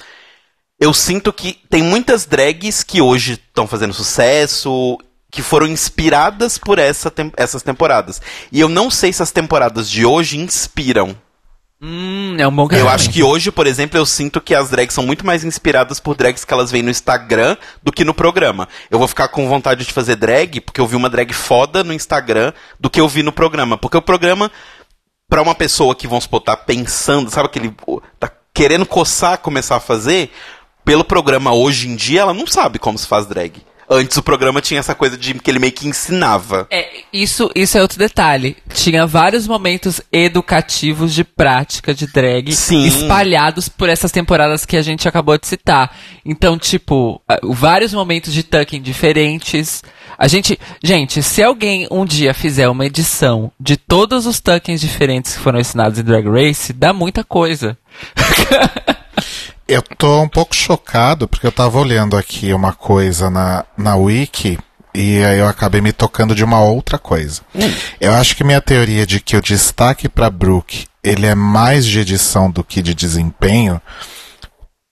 eu 0.79 0.93
sinto 0.93 1.33
que 1.33 1.59
tem 1.71 1.83
muitas 1.83 2.27
drags 2.27 2.83
que 2.83 3.01
hoje 3.01 3.33
estão 3.35 3.67
fazendo 3.67 3.95
sucesso, 3.95 4.99
que 5.31 5.43
foram 5.43 5.67
inspiradas 5.67 6.59
por 6.59 6.79
essa 6.79 7.11
tem- 7.11 7.33
essas 7.37 7.63
temporadas. 7.63 8.21
E 8.53 8.61
eu 8.61 8.69
não 8.69 8.91
sei 8.91 9.13
se 9.13 9.23
as 9.23 9.31
temporadas 9.31 9.91
de 9.91 10.05
hoje 10.05 10.37
inspiram. 10.39 11.17
Hum, 11.81 12.37
é 12.39 12.49
um 12.49 12.55
bom 12.55 12.67
Eu 12.71 12.89
acho 12.89 13.11
que 13.11 13.23
hoje, 13.23 13.53
por 13.53 13.67
exemplo, 13.67 13.99
eu 13.99 14.07
sinto 14.07 14.41
que 14.41 14.55
as 14.55 14.71
drags 14.71 14.95
são 14.95 15.05
muito 15.05 15.27
mais 15.27 15.45
inspiradas 15.45 16.01
por 16.01 16.17
drags 16.17 16.43
que 16.43 16.53
elas 16.53 16.71
veem 16.71 16.83
no 16.83 16.91
Instagram 16.91 17.57
do 17.83 17.93
que 17.93 18.03
no 18.03 18.15
programa. 18.15 18.67
Eu 18.91 18.99
vou 18.99 19.07
ficar 19.07 19.29
com 19.29 19.47
vontade 19.47 19.85
de 19.85 19.93
fazer 19.93 20.17
drag 20.17 20.61
porque 20.63 20.81
eu 20.81 20.87
vi 20.87 20.97
uma 20.97 21.11
drag 21.11 21.33
foda 21.35 21.85
no 21.85 21.93
Instagram 21.93 22.53
do 22.81 22.89
que 22.89 23.01
eu 23.01 23.07
vi 23.07 23.23
no 23.23 23.31
programa. 23.31 23.77
Porque 23.77 23.97
o 23.97 24.03
programa, 24.03 24.51
pra 25.29 25.43
uma 25.43 25.55
pessoa 25.55 25.95
que, 25.95 26.09
vamos 26.09 26.25
supor, 26.25 26.41
tá 26.41 26.57
pensando, 26.57 27.31
sabe 27.31 27.49
aquele. 27.49 27.75
tá 28.19 28.31
querendo 28.55 28.87
coçar, 28.87 29.37
começar 29.39 29.77
a 29.77 29.81
fazer, 29.81 30.33
pelo 30.83 31.05
programa 31.05 31.53
hoje 31.53 31.89
em 31.89 31.95
dia, 31.95 32.23
ela 32.23 32.33
não 32.33 32.47
sabe 32.47 32.79
como 32.79 32.97
se 32.97 33.07
faz 33.07 33.27
drag. 33.27 33.63
Antes 33.89 34.17
o 34.17 34.23
programa 34.23 34.61
tinha 34.61 34.81
essa 34.81 34.95
coisa 34.95 35.17
de 35.17 35.35
que 35.35 35.51
ele 35.51 35.61
meio 35.61 35.73
que 35.73 35.87
ensinava. 35.87 36.67
É, 36.71 36.89
isso, 37.13 37.51
isso 37.55 37.79
é 37.79 37.83
outro 37.83 37.99
detalhe. 37.99 38.57
Tinha 38.75 39.07
vários 39.07 39.47
momentos 39.47 40.01
educativos 40.11 41.15
de 41.15 41.23
prática 41.23 41.95
de 41.95 42.07
drag 42.07 42.53
Sim. 42.53 42.85
espalhados 42.85 43.69
por 43.69 43.89
essas 43.89 44.11
temporadas 44.11 44.67
que 44.67 44.77
a 44.77 44.83
gente 44.83 45.07
acabou 45.07 45.39
de 45.39 45.47
citar. 45.47 45.97
Então, 46.25 46.59
tipo, 46.59 47.23
vários 47.43 47.95
momentos 47.95 48.33
de 48.33 48.43
tucking 48.43 48.83
diferentes. 48.83 49.85
A 50.19 50.27
gente, 50.27 50.59
gente, 50.83 51.23
se 51.23 51.43
alguém 51.43 51.87
um 51.91 52.05
dia 52.05 52.35
fizer 52.35 52.69
uma 52.69 52.87
edição 52.87 53.53
de 53.61 53.77
todos 53.77 54.27
os 54.27 54.41
tuckings 54.41 54.81
diferentes 54.81 55.37
que 55.37 55.41
foram 55.41 55.61
ensinados 55.61 55.99
em 55.99 56.03
Drag 56.03 56.27
Race, 56.29 56.73
dá 56.73 56.93
muita 56.93 57.23
coisa. 57.23 57.79
Eu 59.69 59.83
tô 59.83 60.23
um 60.23 60.29
pouco 60.29 60.55
chocado 60.55 61.27
porque 61.27 61.47
eu 61.47 61.53
tava 61.53 61.79
olhando 61.79 62.17
aqui 62.17 62.53
uma 62.53 62.73
coisa 62.73 63.29
na, 63.29 63.65
na 63.77 63.97
Wiki 63.97 64.59
e 64.95 65.23
aí 65.25 65.39
eu 65.39 65.49
acabei 65.49 65.81
me 65.81 65.93
tocando 65.93 66.35
de 66.35 66.45
uma 66.45 66.61
outra 66.61 66.99
coisa. 66.99 67.43
Eu 68.01 68.15
acho 68.15 68.37
que 68.37 68.45
minha 68.45 68.61
teoria 68.61 69.05
de 69.05 69.21
que 69.21 69.37
o 69.37 69.43
destaque 69.43 70.09
pra 70.09 70.31
Brooke 70.31 70.87
ele 71.03 71.27
é 71.27 71.35
mais 71.35 71.85
de 71.85 71.99
edição 71.99 72.51
do 72.51 72.63
que 72.65 72.81
de 72.81 72.95
desempenho 72.95 73.81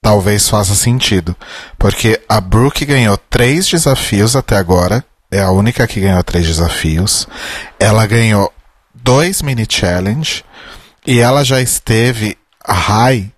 talvez 0.03 0.49
faça 0.49 0.75
sentido. 0.75 1.35
Porque 1.79 2.21
a 2.29 2.41
Brooke 2.41 2.85
ganhou 2.85 3.17
três 3.17 3.67
desafios 3.67 4.37
até 4.37 4.57
agora. 4.57 5.03
É 5.31 5.41
a 5.41 5.51
única 5.51 5.87
que 5.87 6.01
ganhou 6.01 6.23
três 6.23 6.47
desafios. 6.47 7.27
Ela 7.81 8.07
ganhou 8.07 8.53
dois 8.95 9.41
mini 9.41 9.67
challenge. 9.69 10.45
E 11.07 11.21
ela 11.21 11.43
já 11.43 11.61
esteve 11.61 12.37
high 12.67 13.33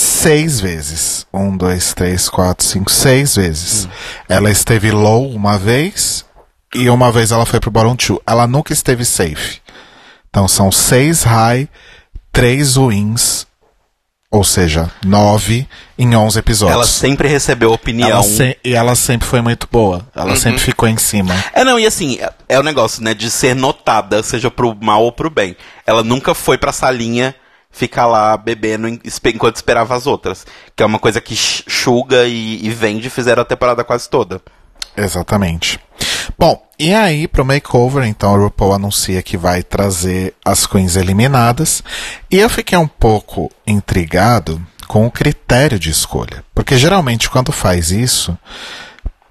seis 0.00 0.60
vezes. 0.60 1.26
Um, 1.32 1.56
dois, 1.56 1.92
três, 1.94 2.28
quatro, 2.28 2.64
cinco, 2.66 2.90
seis 2.90 3.36
vezes. 3.36 3.88
Ela 4.28 4.50
esteve 4.50 4.90
low 4.90 5.30
uma 5.30 5.58
vez. 5.58 6.24
E 6.74 6.88
uma 6.90 7.10
vez 7.10 7.32
ela 7.32 7.46
foi 7.46 7.60
pro 7.60 7.70
bottom 7.70 7.96
two. 7.96 8.22
Ela 8.26 8.46
nunca 8.46 8.72
esteve 8.72 9.04
safe. 9.04 9.60
Então 10.28 10.46
são 10.46 10.70
seis 10.70 11.22
high, 11.22 11.68
três 12.32 12.76
wins. 12.76 13.46
Ou 14.30 14.44
seja, 14.44 14.90
nove 15.06 15.66
em 15.98 16.14
onze 16.14 16.38
episódios. 16.38 16.76
Ela 16.76 16.86
sempre 16.86 17.26
recebeu 17.28 17.72
opinião. 17.72 18.10
Ela 18.10 18.22
se- 18.22 18.58
E 18.62 18.74
ela 18.74 18.94
sempre 18.94 19.26
foi 19.26 19.40
muito 19.40 19.66
boa. 19.72 20.06
Ela 20.14 20.36
sempre 20.36 20.60
ficou 20.60 20.86
em 20.86 20.98
cima. 20.98 21.34
É, 21.54 21.64
não, 21.64 21.78
e 21.78 21.86
assim, 21.86 22.18
é, 22.20 22.30
é 22.50 22.58
o 22.60 22.62
negócio, 22.62 23.02
né, 23.02 23.14
de 23.14 23.30
ser 23.30 23.56
notada, 23.56 24.22
seja 24.22 24.50
pro 24.50 24.76
mal 24.78 25.02
ou 25.02 25.10
pro 25.12 25.30
bem. 25.30 25.56
Ela 25.86 26.04
nunca 26.04 26.34
foi 26.34 26.58
pra 26.58 26.72
salinha 26.74 27.34
ficar 27.70 28.06
lá 28.06 28.36
bebendo 28.36 28.88
enquanto 28.88 29.56
esperava 29.56 29.94
as 29.94 30.06
outras. 30.06 30.46
Que 30.74 30.82
é 30.82 30.86
uma 30.86 30.98
coisa 30.98 31.20
que 31.20 31.36
Suga 31.36 32.26
e, 32.26 32.64
e 32.64 32.70
Vendi 32.70 33.10
fizeram 33.10 33.42
a 33.42 33.46
temporada 33.46 33.84
quase 33.84 34.08
toda. 34.08 34.40
Exatamente. 34.96 35.78
Bom, 36.38 36.60
e 36.78 36.94
aí 36.94 37.26
pro 37.26 37.44
makeover, 37.44 38.04
então 38.04 38.34
a 38.34 38.38
RuPaul 38.38 38.74
anuncia 38.74 39.22
que 39.22 39.36
vai 39.36 39.62
trazer 39.62 40.34
as 40.44 40.66
queens 40.66 40.96
eliminadas. 40.96 41.82
E 42.30 42.38
eu 42.38 42.48
fiquei 42.48 42.76
um 42.76 42.88
pouco 42.88 43.50
intrigado 43.66 44.60
com 44.86 45.06
o 45.06 45.10
critério 45.10 45.78
de 45.78 45.90
escolha. 45.90 46.44
Porque 46.54 46.76
geralmente 46.76 47.30
quando 47.30 47.52
faz 47.52 47.90
isso, 47.90 48.36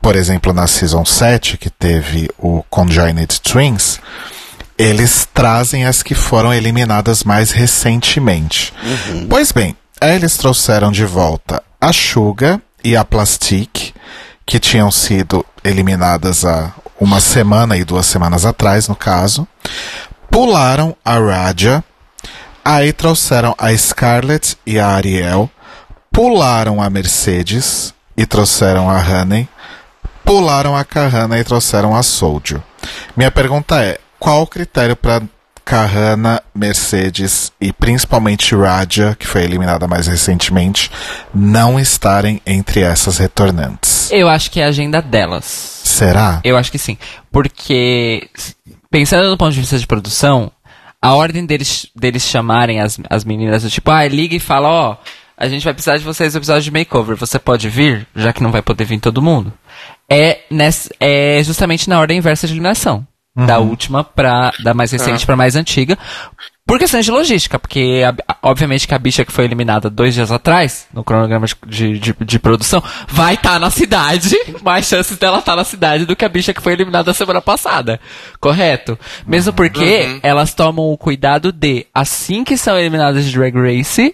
por 0.01 0.15
exemplo 0.15 0.53
na 0.53 0.67
Season 0.67 1.03
7, 1.03 1.57
que 1.57 1.69
teve 1.69 2.29
o 2.37 2.63
Conjoined 2.69 3.41
Twins, 3.41 3.99
eles 4.77 5.27
trazem 5.33 5.85
as 5.85 6.03
que 6.03 6.13
foram 6.13 6.53
eliminadas 6.53 7.23
mais 7.23 7.51
recentemente. 7.51 8.73
Pois 9.29 9.51
bem, 9.51 9.75
eles 10.01 10.37
trouxeram 10.37 10.91
de 10.91 11.05
volta 11.05 11.63
a 11.81 11.91
Suga 11.91 12.61
e 12.83 12.95
a 12.95 13.03
Plastique, 13.03 13.93
que 14.45 14.59
tinham 14.59 14.91
sido 14.91 15.45
eliminadas 15.63 16.45
há 16.45 16.73
uma 16.99 17.19
semana 17.19 17.77
e 17.77 17.83
duas 17.83 18.05
semanas 18.05 18.45
atrás, 18.45 18.87
no 18.87 18.95
caso. 18.95 19.47
Pularam 20.29 20.95
a 21.03 21.17
Raja, 21.17 21.83
aí 22.63 22.93
trouxeram 22.93 23.55
a 23.57 23.75
Scarlett 23.75 24.57
e 24.65 24.79
a 24.79 24.87
Ariel, 24.87 25.49
pularam 26.11 26.81
a 26.81 26.89
Mercedes 26.89 27.93
e 28.15 28.25
trouxeram 28.25 28.89
a 28.89 28.97
Honey, 28.99 29.47
pularam 30.23 30.75
a 30.75 30.83
Kahana 30.83 31.39
e 31.39 31.43
trouxeram 31.43 31.95
a 31.95 32.03
Soldier. 32.03 32.61
Minha 33.15 33.31
pergunta 33.31 33.81
é: 33.81 33.99
qual 34.19 34.43
o 34.43 34.47
critério 34.47 34.95
para 34.95 35.21
Kahana, 35.67 36.41
Mercedes 36.55 37.51
e 37.59 37.73
principalmente 37.73 38.55
Raja, 38.55 39.17
que 39.19 39.27
foi 39.27 39.43
eliminada 39.43 39.85
mais 39.85 40.07
recentemente, 40.07 40.89
não 41.33 41.77
estarem 41.77 42.41
entre 42.45 42.79
essas 42.79 43.17
retornantes? 43.17 44.09
Eu 44.09 44.29
acho 44.29 44.49
que 44.49 44.61
é 44.61 44.65
a 44.65 44.69
agenda 44.69 45.01
delas. 45.01 45.43
Será? 45.83 46.39
Eu 46.45 46.55
acho 46.55 46.71
que 46.71 46.77
sim. 46.77 46.97
Porque, 47.29 48.29
pensando 48.89 49.29
no 49.29 49.37
ponto 49.37 49.51
de 49.51 49.59
vista 49.59 49.77
de 49.77 49.85
produção, 49.85 50.49
a 51.01 51.13
ordem 51.13 51.45
deles, 51.45 51.87
deles 51.93 52.23
chamarem 52.23 52.79
as, 52.79 52.97
as 53.09 53.25
meninas 53.25 53.63
do 53.63 53.69
tipo, 53.69 53.91
ah, 53.91 54.07
liga 54.07 54.35
e 54.35 54.39
fala, 54.39 54.69
ó, 54.69 54.97
a 55.35 55.49
gente 55.49 55.65
vai 55.65 55.73
precisar 55.73 55.97
de 55.97 56.03
vocês 56.03 56.33
no 56.33 56.39
episódio 56.39 56.63
de 56.63 56.71
makeover. 56.71 57.17
Você 57.17 57.37
pode 57.37 57.67
vir, 57.67 58.07
já 58.15 58.31
que 58.31 58.41
não 58.41 58.53
vai 58.53 58.61
poder 58.61 58.85
vir 58.85 59.01
todo 59.01 59.21
mundo. 59.21 59.51
É, 60.09 60.39
nessa, 60.49 60.89
é 60.97 61.43
justamente 61.43 61.89
na 61.89 61.99
ordem 61.99 62.17
inversa 62.17 62.47
de 62.47 62.53
eliminação. 62.53 63.05
Da 63.45 63.59
última 63.59 64.03
pra. 64.03 64.51
Da 64.63 64.73
mais 64.73 64.91
recente 64.91 65.25
pra 65.25 65.35
mais 65.35 65.55
antiga. 65.55 65.97
Por 66.65 66.77
questões 66.79 67.05
de 67.05 67.11
logística, 67.11 67.57
porque 67.57 68.01
obviamente 68.43 68.85
que 68.85 68.93
a 68.93 68.99
bicha 68.99 69.23
que 69.23 69.31
foi 69.31 69.45
eliminada 69.45 69.89
dois 69.89 70.13
dias 70.13 70.33
atrás, 70.33 70.85
no 70.93 71.01
cronograma 71.01 71.45
de, 71.45 71.55
de, 71.65 71.99
de- 71.99 72.15
de 72.25 72.39
produção, 72.39 72.83
vai 73.07 73.35
estar 73.35 73.57
na 73.57 73.69
cidade, 73.69 74.35
mais 74.61 74.85
chances 74.85 75.17
dela 75.17 75.37
estar 75.39 75.55
na 75.55 75.63
cidade 75.63 76.05
do 76.05 76.13
que 76.13 76.25
a 76.25 76.29
bicha 76.29 76.53
que 76.53 76.61
foi 76.61 76.73
eliminada 76.73 77.13
semana 77.13 77.41
passada. 77.41 78.01
Correto? 78.41 78.99
Mesmo 79.25 79.53
porque 79.53 80.19
elas 80.21 80.53
tomam 80.53 80.91
o 80.91 80.97
cuidado 80.97 81.53
de, 81.53 81.85
assim 81.95 82.43
que 82.43 82.57
são 82.57 82.77
eliminadas 82.77 83.23
de 83.23 83.31
Drag 83.31 83.55
Race, 83.55 84.13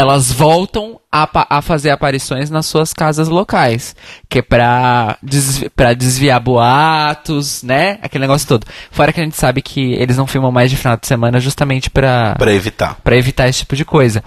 elas 0.00 0.32
voltam 0.32 0.98
a, 1.12 1.28
a 1.58 1.62
fazer 1.62 1.90
aparições 1.90 2.48
nas 2.50 2.66
suas 2.66 2.92
casas 2.94 3.28
locais. 3.28 3.94
Que 4.28 4.38
é 4.38 4.42
pra, 4.42 5.16
desvi 5.22 5.68
pra 5.68 5.92
desviar 5.94 6.40
boatos, 6.40 7.62
né? 7.62 7.98
Aquele 8.02 8.22
negócio 8.22 8.48
todo. 8.48 8.66
Fora 8.90 9.12
que 9.12 9.20
a 9.20 9.24
gente 9.24 9.36
sabe 9.36 9.60
que 9.62 9.92
eles 9.94 10.16
não 10.16 10.26
filmam 10.26 10.50
mais 10.50 10.70
de 10.70 10.76
final 10.76 10.96
de 10.96 11.06
semana 11.06 11.38
justamente 11.38 11.90
pra, 11.90 12.34
Pra 12.38 12.52
evitar. 12.52 12.96
pra 13.04 13.16
evitar 13.16 13.48
esse 13.48 13.60
tipo 13.60 13.76
de 13.76 13.84
coisa. 13.84 14.22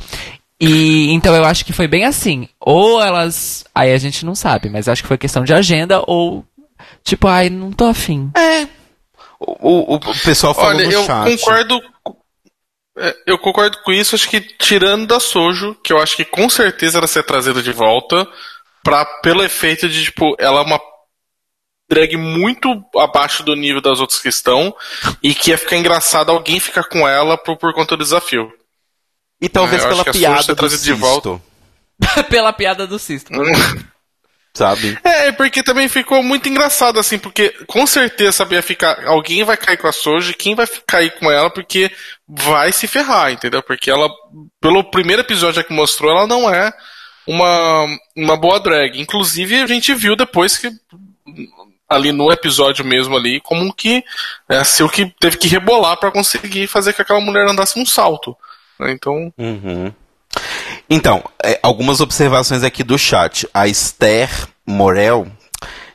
E 0.60 1.12
então 1.12 1.36
eu 1.36 1.44
acho 1.44 1.66
que 1.66 1.74
foi 1.74 1.88
bem 1.88 2.06
assim. 2.06 2.48
Ou 2.60 3.02
elas. 3.02 3.66
Aí 3.74 3.92
a 3.92 3.98
gente 3.98 4.26
não 4.26 4.36
sabe, 4.36 4.70
mas 4.70 4.88
acho 4.88 5.02
que 5.02 5.08
foi 5.08 5.18
questão 5.18 5.44
de 5.44 5.54
agenda, 5.54 6.02
ou. 6.08 6.46
Tipo, 7.04 7.28
ai, 7.28 7.50
não 7.50 7.72
tô 7.72 7.86
afim. 7.86 8.32
O, 9.40 9.96
o- 9.96 9.96
o 9.96 10.00
pessoal 10.24 10.54
falou 10.54 10.70
Olha, 10.70 10.86
no 10.86 10.92
eu 10.92 11.04
chat. 11.06 11.38
concordo. 11.38 11.82
É, 12.98 13.16
Eu 13.26 13.38
concordo 13.38 13.78
com 13.80 13.92
isso, 13.92 14.16
acho 14.16 14.30
que 14.30 14.42
tirando 14.42 15.08
da 15.08 15.20
Sojo, 15.20 15.76
que 15.84 15.92
eu 15.92 16.02
acho 16.02 16.16
que 16.16 16.26
com 16.26 16.50
certeza 16.50 16.98
ela 16.98 17.08
ser 17.08 17.24
trazida 17.24 17.62
de 17.62 17.72
volta, 17.72 18.28
pra, 18.84 19.06
pelo 19.22 19.44
efeito 19.44 19.88
de, 19.90 20.04
tipo, 20.06 20.36
ela 20.40 20.60
é 20.60 20.64
uma 20.64 20.80
drag 21.90 22.16
muito 22.18 22.84
abaixo 22.96 23.44
do 23.44 23.56
nível 23.56 23.82
das 23.82 24.00
outras 24.00 24.20
que 24.20 24.30
estão, 24.30 24.76
e 25.22 25.34
que 25.36 25.52
ia 25.52 25.58
ficar 25.58 25.78
engraçado 25.78 26.32
alguém 26.32 26.60
ficar 26.60 26.86
com 26.86 27.08
ela 27.08 27.38
por, 27.38 27.58
por 27.58 27.74
conta 27.74 27.96
do 27.96 28.04
desafio. 28.04 28.52
E 29.40 29.50
talvez 29.50 29.84
É, 29.84 29.90
pela 29.90 30.06
piada 30.06 30.56
do 30.56 30.70
de 30.70 30.78
cisto, 30.78 30.96
volta. 30.96 31.42
Pela 32.30 32.54
piada 32.54 32.88
do 32.88 32.98
Sisto. 32.98 33.32
sabe? 34.54 34.98
É, 35.04 35.32
porque 35.32 35.64
também 35.64 35.88
ficou 35.88 36.22
muito 36.24 36.48
engraçado, 36.48 37.00
assim, 37.00 37.18
porque 37.18 37.50
com 37.68 37.86
certeza 37.88 38.32
sabia 38.32 38.62
ficar. 38.62 39.06
Alguém 39.08 39.44
vai 39.44 39.58
cair 39.58 39.78
com 39.78 39.88
a 39.88 39.92
Soji, 39.92 40.34
quem 40.34 40.56
vai 40.56 40.68
cair 40.86 41.12
com 41.20 41.32
ela, 41.32 41.50
porque 41.50 41.92
vai 42.28 42.72
se 42.72 42.88
ferrar, 42.88 43.32
entendeu? 43.32 43.64
Porque 43.64 43.90
ela, 43.90 44.10
pelo 44.62 44.84
primeiro 44.84 45.22
episódio 45.22 45.64
que 45.64 45.74
mostrou, 45.74 46.12
ela 46.12 46.28
não 46.28 46.50
é 46.50 46.72
uma, 47.28 47.86
uma 48.16 48.38
boa 48.38 48.60
drag. 48.60 49.00
Inclusive, 49.00 49.62
a 49.62 49.68
gente 49.68 49.94
viu 49.94 50.16
depois 50.16 50.58
que. 50.58 50.70
Ali 51.90 52.12
no 52.12 52.32
episódio 52.32 52.84
mesmo 52.84 53.16
ali, 53.16 53.40
como 53.42 53.72
que 53.74 54.04
é, 54.50 54.58
a 54.58 54.64
Silk 54.64 55.14
teve 55.20 55.38
que 55.38 55.48
rebolar 55.48 55.98
pra 55.98 56.12
conseguir 56.12 56.66
fazer 56.66 56.92
que 56.94 57.02
aquela 57.02 57.20
mulher 57.22 57.48
andasse 57.48 57.80
um 57.80 57.86
salto. 57.86 58.36
né? 58.80 58.92
Então, 58.92 59.32
Uhum. 59.38 59.94
Então, 60.90 61.24
é, 61.44 61.60
algumas 61.62 62.02
observações 62.02 62.64
aqui 62.64 62.84
do 62.84 62.98
chat. 62.98 63.48
A 63.54 63.68
Esther 63.68 64.30
Morel 64.66 65.28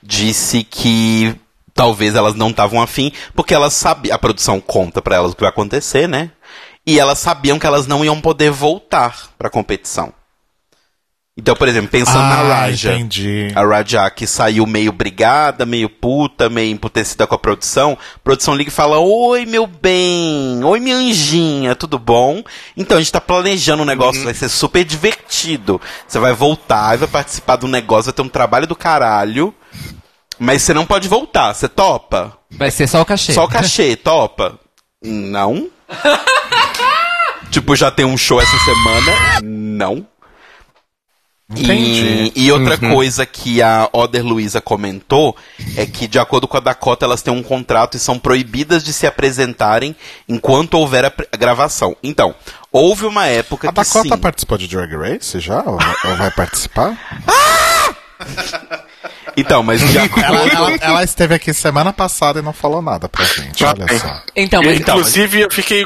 disse 0.02 0.64
que 0.64 1.34
talvez 1.74 2.14
elas 2.14 2.34
não 2.34 2.50
estavam 2.50 2.82
afim, 2.82 3.12
porque 3.34 3.54
elas 3.54 3.72
sabem, 3.72 4.10
a 4.10 4.18
produção 4.18 4.60
conta 4.60 5.00
pra 5.00 5.16
elas 5.16 5.32
o 5.32 5.34
que 5.34 5.42
vai 5.42 5.50
acontecer, 5.50 6.08
né? 6.08 6.32
e 6.88 6.98
elas 6.98 7.18
sabiam 7.18 7.58
que 7.58 7.66
elas 7.66 7.86
não 7.86 8.02
iam 8.02 8.18
poder 8.18 8.50
voltar 8.50 9.28
pra 9.36 9.50
competição. 9.50 10.10
Então, 11.40 11.54
por 11.54 11.68
exemplo, 11.68 11.88
pensando 11.88 12.18
na 12.18 12.34
Ah, 12.40 12.60
Raja. 12.62 12.92
entendi. 12.94 13.52
A 13.54 13.64
Raja 13.64 14.10
que 14.10 14.26
saiu 14.26 14.66
meio 14.66 14.90
brigada, 14.90 15.64
meio 15.64 15.88
puta, 15.88 16.50
meio 16.50 16.72
emputecida 16.72 17.28
com 17.28 17.34
a 17.36 17.38
produção. 17.38 17.96
A 18.16 18.18
produção 18.18 18.56
liga 18.56 18.70
e 18.70 18.72
fala: 18.72 18.98
Oi, 18.98 19.46
meu 19.46 19.64
bem. 19.64 20.60
Oi, 20.64 20.80
minha 20.80 20.96
anjinha, 20.96 21.76
tudo 21.76 21.96
bom? 21.96 22.42
Então, 22.76 22.96
a 22.96 23.00
gente 23.00 23.12
tá 23.12 23.20
planejando 23.20 23.84
um 23.84 23.86
negócio, 23.86 24.24
vai 24.24 24.34
ser 24.34 24.48
super 24.48 24.84
divertido. 24.84 25.80
Você 26.08 26.18
vai 26.18 26.32
voltar 26.32 26.94
e 26.94 26.98
vai 26.98 27.08
participar 27.08 27.54
do 27.54 27.68
negócio, 27.68 28.06
vai 28.06 28.14
ter 28.14 28.22
um 28.22 28.28
trabalho 28.28 28.66
do 28.66 28.74
caralho. 28.74 29.54
Mas 30.40 30.62
você 30.62 30.74
não 30.74 30.84
pode 30.84 31.06
voltar, 31.06 31.54
você 31.54 31.68
topa? 31.68 32.36
Vai 32.50 32.72
ser 32.72 32.88
só 32.88 33.00
o 33.00 33.04
cachê. 33.04 33.32
Só 33.32 33.44
o 33.44 33.48
cachê, 33.48 33.94
topa? 34.02 34.58
Não. 35.00 35.68
tipo, 37.50 37.74
já 37.76 37.90
tem 37.90 38.04
um 38.04 38.16
show 38.16 38.40
essa 38.40 38.58
semana? 38.64 39.40
Não. 39.44 40.04
Entendi. 41.50 42.32
E, 42.36 42.44
e 42.46 42.52
outra 42.52 42.76
coisa 42.76 43.24
que 43.24 43.62
a 43.62 43.88
Oder 43.92 44.22
Luiza 44.22 44.60
comentou 44.60 45.34
é 45.76 45.86
que, 45.86 46.06
de 46.06 46.18
acordo 46.18 46.46
com 46.46 46.58
a 46.58 46.60
Dakota, 46.60 47.06
elas 47.06 47.22
têm 47.22 47.32
um 47.32 47.42
contrato 47.42 47.96
e 47.96 48.00
são 48.00 48.18
proibidas 48.18 48.84
de 48.84 48.92
se 48.92 49.06
apresentarem 49.06 49.96
enquanto 50.28 50.74
houver 50.74 51.06
a, 51.06 51.12
a 51.32 51.36
gravação. 51.38 51.96
Então, 52.02 52.34
houve 52.70 53.06
uma 53.06 53.26
época 53.26 53.68
A 53.68 53.72
que 53.72 53.76
Dakota 53.76 54.14
sim. 54.14 54.20
participou 54.20 54.58
de 54.58 54.68
Drag 54.68 54.94
Race 54.94 55.40
já? 55.40 55.62
Ou, 55.62 55.78
ou 56.04 56.16
vai 56.16 56.30
participar? 56.30 56.96
Então, 59.36 59.62
mas 59.62 59.80
de 59.80 59.96
acordo... 59.96 60.24
Ela, 60.26 60.48
ela- 60.48 60.76
ela 60.80 61.04
esteve 61.04 61.32
aqui 61.32 61.54
semana 61.54 61.92
passada 61.92 62.40
e 62.40 62.42
não 62.42 62.52
falou 62.52 62.82
nada 62.82 63.08
pra 63.08 63.24
gente, 63.24 63.62
olha 63.64 63.86
Vai. 63.86 63.98
só. 63.98 64.22
Então, 64.34 64.60
Eu, 64.62 64.70
mas 64.70 64.80
inclusive, 64.80 65.40
eu 65.42 65.50
fiquei. 65.52 65.84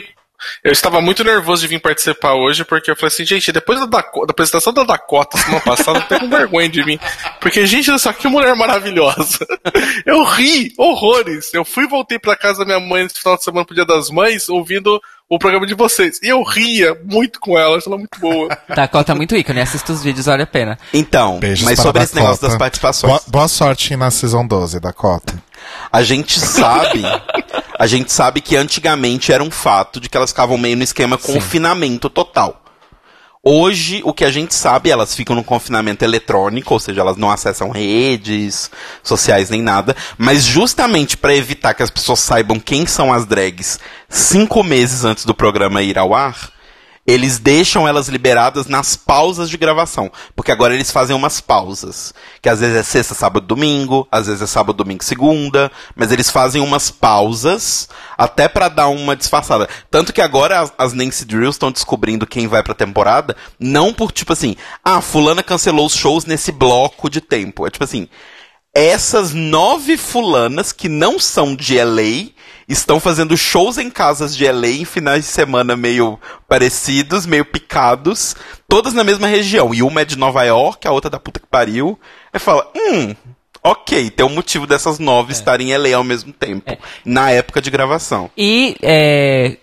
Eu 0.63 0.73
estava 0.73 1.01
muito 1.01 1.23
nervoso 1.25 1.63
de 1.63 1.69
vir 1.69 1.81
participar 1.81 2.35
hoje, 2.35 2.65
porque 2.65 2.91
eu 2.91 2.97
falei 2.97 3.09
assim, 3.09 3.25
gente, 3.25 3.53
depois 3.53 3.79
da, 3.81 3.87
Daco- 3.87 4.27
da 4.27 4.31
apresentação 4.31 4.73
da 4.73 4.83
Dakota 4.85 5.39
semana 5.39 5.61
passada, 5.61 5.99
eu 5.99 6.03
tenho 6.03 6.21
com 6.23 6.29
vergonha 6.31 6.69
de 6.69 6.85
mim. 6.85 6.99
Porque, 7.41 7.65
gente, 7.67 7.91
olha 7.91 7.99
só 7.99 8.13
que 8.13 8.29
mulher 8.29 8.55
maravilhosa. 8.57 9.39
Eu 10.07 10.23
ri 10.25 10.73
horrores. 10.79 11.53
Eu 11.55 11.65
fui 11.65 11.85
e 11.85 11.89
voltei 11.89 12.19
pra 12.19 12.37
casa 12.37 12.61
da 12.61 12.65
minha 12.65 12.81
mãe 12.81 13.03
nesse 13.05 13.19
final 13.21 13.37
de 13.37 13.45
semana 13.45 13.65
pro 13.65 13.75
Dia 13.75 13.85
das 13.85 14.11
Mães, 14.11 14.49
ouvindo 14.49 15.01
o 15.29 15.39
programa 15.39 15.67
de 15.67 15.75
vocês. 15.75 16.19
E 16.23 16.29
eu 16.29 16.43
ria 16.43 16.95
muito 17.05 17.41
com 17.41 17.59
ela, 17.59 17.79
ela 17.87 17.95
é 17.95 17.99
muito 17.99 18.21
boa. 18.21 18.49
Dakota 18.69 19.13
é 19.13 19.15
muito 19.15 19.35
ícone, 19.37 19.61
assista 19.61 19.93
os 19.93 20.03
vídeos, 20.03 20.27
vale 20.27 20.43
a 20.43 20.47
pena. 20.47 20.79
Então, 20.93 21.39
Beijos 21.39 21.65
mas 21.65 21.77
para 21.77 21.83
sobre 21.85 22.03
esse 22.03 22.15
Dakota. 22.15 22.27
negócio 22.29 22.49
das 22.49 22.59
participações. 22.59 23.11
Boa, 23.13 23.23
boa 23.29 23.49
sorte 23.49 23.97
na 23.97 24.11
Season 24.11 24.47
12, 24.47 24.79
Dakota. 24.81 25.35
A 25.91 26.03
gente 26.03 26.41
sabe, 26.41 27.03
a 27.79 27.87
gente 27.87 28.11
sabe 28.11 28.41
que 28.41 28.57
antigamente 28.57 29.33
era 29.33 29.43
um 29.43 29.51
fato 29.51 30.01
de 30.01 30.09
que 30.09 30.17
elas 30.17 30.31
ficavam 30.31 30.57
meio 30.57 30.77
no 30.77 30.83
esquema 30.83 31.19
confinamento 31.19 32.09
total. 32.09 32.63
Hoje, 33.45 34.01
o 34.05 34.15
que 34.15 34.25
a 34.25 34.31
gente 34.31 34.55
sabe, 34.55 34.89
elas 34.89 35.17
ficam 35.17 35.35
no 35.35 35.43
confinamento 35.43 36.05
eletrônico, 36.05 36.75
ou 36.75 36.79
seja, 36.79 37.01
elas 37.01 37.17
não 37.17 37.29
acessam 37.29 37.71
redes 37.71 38.71
sociais 39.03 39.51
nem 39.51 39.61
nada, 39.61 39.97
mas 40.17 40.45
justamente 40.45 41.17
para 41.17 41.35
evitar 41.35 41.75
que 41.75 41.83
as 41.83 41.91
pessoas 41.91 42.21
saibam 42.21 42.61
quem 42.61 42.87
são 42.87 43.13
as 43.13 43.27
drags 43.27 43.81
cinco 44.09 44.63
meses 44.63 45.05
antes 45.05 45.25
do 45.25 45.35
programa 45.35 45.83
ir 45.83 45.99
ao 45.99 46.15
ar, 46.15 46.52
eles 47.07 47.39
deixam 47.39 47.87
elas 47.87 48.09
liberadas 48.09 48.67
nas 48.67 48.95
pausas 48.95 49.51
de 49.51 49.57
gravação. 49.57 50.11
Porque 50.37 50.53
agora 50.53 50.75
eles 50.75 50.91
fazem 50.91 51.17
umas 51.17 51.41
pausas. 51.41 52.15
Que 52.41 52.49
às 52.49 52.61
vezes 52.61 52.77
é 52.77 52.83
sexta, 52.83 53.15
sábado, 53.15 53.47
domingo, 53.47 54.07
às 54.11 54.27
vezes 54.27 54.43
é 54.43 54.47
sábado, 54.47 54.77
domingo, 54.77 55.03
segunda. 55.03 55.71
Mas 55.97 56.13
eles 56.13 56.31
fazem 56.31 56.63
umas 56.63 56.91
pausas 56.91 57.89
até 58.17 58.49
pra 58.49 58.69
dar 58.69 58.89
uma 58.89 59.17
disfarçada. 59.17 59.69
Tanto 59.91 60.13
que 60.13 60.21
agora 60.21 60.61
as, 60.61 60.73
as 60.79 60.93
Nancy 60.93 61.25
Drills 61.25 61.57
estão 61.57 61.73
descobrindo 61.73 62.27
quem 62.27 62.47
vai 62.47 62.63
pra 62.63 62.75
temporada, 62.75 63.37
não 63.59 63.93
por 63.93 64.13
tipo 64.13 64.33
assim, 64.33 64.57
ah, 64.85 65.01
fulana 65.01 65.43
cancelou 65.43 65.87
os 65.87 65.95
shows 65.95 66.25
nesse 66.25 66.53
bloco 66.53 67.11
de 67.11 67.21
tempo. 67.21 67.67
É 67.67 67.71
tipo 67.71 67.85
assim, 67.85 68.09
essas 68.75 69.35
nove 69.35 69.97
fulanas 69.97 70.73
que 70.73 70.89
não 70.89 71.19
são 71.19 71.55
de 71.55 71.83
LA 71.83 72.31
estão 72.73 72.99
fazendo 72.99 73.37
shows 73.37 73.79
em 73.79 73.91
casas 73.91 74.37
de 74.37 74.51
LA 74.51 74.69
em 74.69 74.85
finais 74.85 75.25
de 75.25 75.31
semana 75.31 75.77
meio 75.77 76.19
parecidos, 76.49 77.27
meio 77.27 77.45
picados, 77.45 78.35
todas 78.69 78.93
na 78.93 79.05
mesma 79.05 79.27
região. 79.27 79.75
E 79.75 79.83
uma 79.83 80.01
é 80.01 80.05
de 80.05 80.19
Nova 80.19 80.43
York, 80.45 80.87
a 80.87 80.93
outra 80.93 81.11
da 81.11 81.21
puta 81.21 81.41
que 81.41 81.47
pariu. 81.47 81.99
Aí 82.33 82.41
fala, 82.41 82.71
hum, 82.77 83.15
ok, 83.63 84.11
tem 84.11 84.27
um 84.27 84.35
motivo 84.35 84.67
dessas 84.67 84.99
nove 84.99 85.33
estarem 85.33 85.71
em 85.71 85.77
LA 85.77 85.97
ao 85.97 86.05
mesmo 86.05 86.33
tempo, 86.33 86.77
na 87.05 87.31
época 87.31 87.61
de 87.61 87.71
gravação. 87.71 88.31
E, 88.37 88.77
é, 88.83 89.57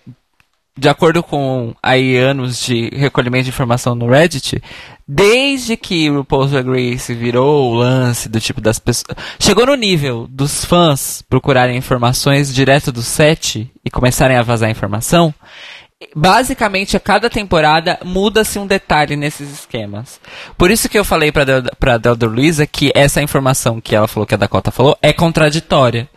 de 0.78 0.88
acordo 0.88 1.22
com 1.22 1.74
aí 1.82 2.16
anos 2.16 2.64
de 2.64 2.88
recolhimento 2.94 3.44
de 3.44 3.50
informação 3.50 3.94
no 3.94 4.08
Reddit, 4.08 4.62
desde 5.06 5.76
que 5.76 6.08
o 6.08 6.18
RuPaul's 6.18 6.52
Drag 6.52 6.68
Race 6.68 7.12
virou 7.12 7.70
o 7.70 7.74
lance 7.74 8.28
do 8.28 8.40
tipo 8.40 8.60
das 8.60 8.78
pessoas... 8.78 9.16
Chegou 9.38 9.66
no 9.66 9.74
nível 9.74 10.26
dos 10.30 10.64
fãs 10.64 11.22
procurarem 11.28 11.76
informações 11.76 12.54
direto 12.54 12.92
do 12.92 13.02
set 13.02 13.70
e 13.84 13.90
começarem 13.90 14.36
a 14.36 14.42
vazar 14.42 14.70
informação, 14.70 15.34
basicamente 16.14 16.96
a 16.96 17.00
cada 17.00 17.28
temporada 17.28 17.98
muda-se 18.04 18.58
um 18.58 18.66
detalhe 18.66 19.16
nesses 19.16 19.50
esquemas. 19.52 20.18
Por 20.56 20.70
isso 20.70 20.88
que 20.88 20.98
eu 20.98 21.04
falei 21.04 21.30
Del- 21.30 21.64
pra 21.78 21.98
Delda 21.98 22.26
Luiza 22.26 22.66
que 22.66 22.90
essa 22.94 23.20
informação 23.20 23.80
que 23.80 23.94
ela 23.94 24.08
falou, 24.08 24.26
que 24.26 24.34
a 24.34 24.38
Dakota 24.38 24.70
falou, 24.70 24.96
é 25.02 25.12
contraditória. 25.12 26.08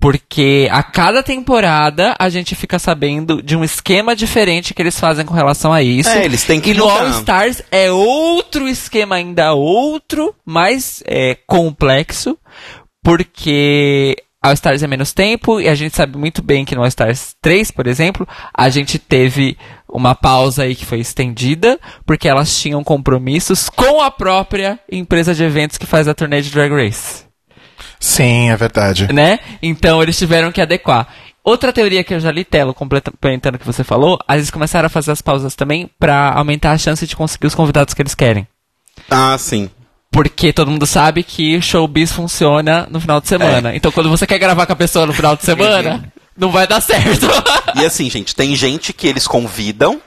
Porque 0.00 0.66
a 0.72 0.82
cada 0.82 1.22
temporada 1.22 2.16
a 2.18 2.30
gente 2.30 2.56
fica 2.56 2.78
sabendo 2.78 3.42
de 3.42 3.54
um 3.54 3.62
esquema 3.62 4.16
diferente 4.16 4.72
que 4.72 4.80
eles 4.80 4.98
fazem 4.98 5.26
com 5.26 5.34
relação 5.34 5.74
a 5.74 5.82
isso. 5.82 6.08
É, 6.08 6.24
eles 6.24 6.42
têm 6.42 6.58
que 6.58 6.70
E 6.70 6.74
no 6.74 6.86
mudar. 6.86 7.02
All 7.02 7.10
Stars 7.10 7.62
é 7.70 7.92
outro 7.92 8.66
esquema 8.66 9.16
ainda 9.16 9.52
outro, 9.52 10.34
mais 10.44 11.02
é, 11.06 11.36
complexo, 11.46 12.38
porque 13.04 14.16
All 14.42 14.54
Stars 14.54 14.82
é 14.82 14.86
menos 14.86 15.12
tempo 15.12 15.60
e 15.60 15.68
a 15.68 15.74
gente 15.74 15.94
sabe 15.94 16.16
muito 16.16 16.40
bem 16.40 16.64
que 16.64 16.74
no 16.74 16.80
All 16.80 16.88
Stars 16.88 17.36
3, 17.42 17.70
por 17.70 17.86
exemplo, 17.86 18.26
a 18.54 18.70
gente 18.70 18.98
teve 18.98 19.58
uma 19.86 20.14
pausa 20.14 20.62
aí 20.62 20.74
que 20.74 20.86
foi 20.86 21.00
estendida, 21.00 21.78
porque 22.06 22.26
elas 22.26 22.58
tinham 22.58 22.82
compromissos 22.82 23.68
com 23.68 24.00
a 24.00 24.10
própria 24.10 24.80
empresa 24.90 25.34
de 25.34 25.44
eventos 25.44 25.76
que 25.76 25.84
faz 25.84 26.08
a 26.08 26.14
turnê 26.14 26.40
de 26.40 26.50
Drag 26.50 26.72
Race 26.72 27.29
Sim, 28.00 28.50
é 28.50 28.56
verdade. 28.56 29.12
né? 29.12 29.38
Então 29.62 30.02
eles 30.02 30.18
tiveram 30.18 30.50
que 30.50 30.60
adequar. 30.60 31.06
Outra 31.44 31.72
teoria 31.72 32.02
que 32.02 32.12
eu 32.14 32.20
já 32.20 32.30
li, 32.30 32.44
Telo, 32.44 32.74
complementando 32.74 33.56
o 33.56 33.58
que 33.58 33.66
você 33.66 33.84
falou, 33.84 34.18
às 34.26 34.36
vezes 34.36 34.50
começaram 34.50 34.86
a 34.86 34.90
fazer 34.90 35.10
as 35.12 35.22
pausas 35.22 35.54
também 35.54 35.88
pra 35.98 36.32
aumentar 36.32 36.72
a 36.72 36.78
chance 36.78 37.06
de 37.06 37.16
conseguir 37.16 37.46
os 37.46 37.54
convidados 37.54 37.94
que 37.94 38.02
eles 38.02 38.14
querem. 38.14 38.46
Ah, 39.10 39.36
sim. 39.38 39.70
Porque 40.12 40.52
todo 40.52 40.70
mundo 40.70 40.86
sabe 40.86 41.22
que 41.22 41.56
o 41.56 41.62
showbiz 41.62 42.12
funciona 42.12 42.86
no 42.90 43.00
final 43.00 43.20
de 43.20 43.28
semana. 43.28 43.74
Então 43.76 43.92
quando 43.92 44.10
você 44.10 44.26
quer 44.26 44.38
gravar 44.38 44.66
com 44.66 44.72
a 44.72 44.76
pessoa 44.76 45.06
no 45.06 45.12
final 45.12 45.36
de 45.36 45.44
semana, 45.44 46.12
não 46.36 46.50
vai 46.50 46.66
dar 46.66 46.80
certo. 46.80 47.26
E 47.76 47.84
assim, 47.84 48.10
gente, 48.10 48.34
tem 48.34 48.54
gente 48.56 48.92
que 48.92 49.06
eles 49.06 49.26
convidam 49.26 50.00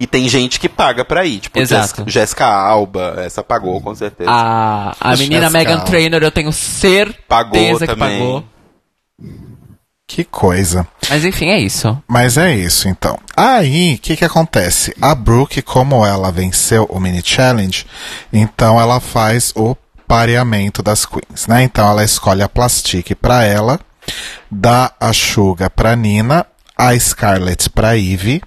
e 0.00 0.06
tem 0.06 0.26
gente 0.28 0.58
que 0.58 0.68
paga 0.68 1.04
pra 1.04 1.24
ir. 1.26 1.38
Tipo, 1.40 1.58
Exato. 1.58 1.82
Jéssica- 1.82 2.04
Jéssica 2.08 2.46
Alba, 2.46 3.16
essa 3.18 3.44
pagou 3.44 3.80
com 3.80 3.94
certeza. 3.94 4.30
a 4.30 4.96
a 4.98 5.16
menina 5.16 5.42
Jessica 5.42 5.58
Megan 5.58 5.74
Alba. 5.74 5.84
Trainor, 5.84 6.22
eu 6.22 6.30
tenho 6.32 6.52
certeza 6.52 7.18
Pagou 7.28 7.78
que 7.78 7.86
também. 7.86 8.18
pagou. 8.18 8.44
Que 10.06 10.24
coisa. 10.24 10.86
Mas 11.08 11.24
enfim, 11.24 11.50
é 11.50 11.60
isso. 11.60 11.96
Mas 12.08 12.36
é 12.36 12.52
isso, 12.52 12.88
então. 12.88 13.16
Aí, 13.36 13.94
o 13.94 13.98
que 13.98 14.16
que 14.16 14.24
acontece? 14.24 14.92
A 15.00 15.14
Brooke, 15.14 15.62
como 15.62 16.04
ela 16.04 16.32
venceu 16.32 16.84
o 16.90 16.98
mini 16.98 17.22
challenge, 17.24 17.86
então 18.32 18.80
ela 18.80 18.98
faz 18.98 19.52
o 19.54 19.76
pareamento 20.08 20.82
das 20.82 21.06
queens, 21.06 21.46
né? 21.46 21.62
Então 21.62 21.88
ela 21.88 22.02
escolhe 22.02 22.42
a 22.42 22.48
Plastique 22.48 23.14
pra 23.14 23.44
ela, 23.44 23.78
dá 24.50 24.90
a 24.98 25.12
Suga 25.12 25.70
pra 25.70 25.94
Nina, 25.94 26.44
a 26.80 26.98
Scarlett 26.98 27.68
pra 27.68 27.94
Ivy, 27.94 28.40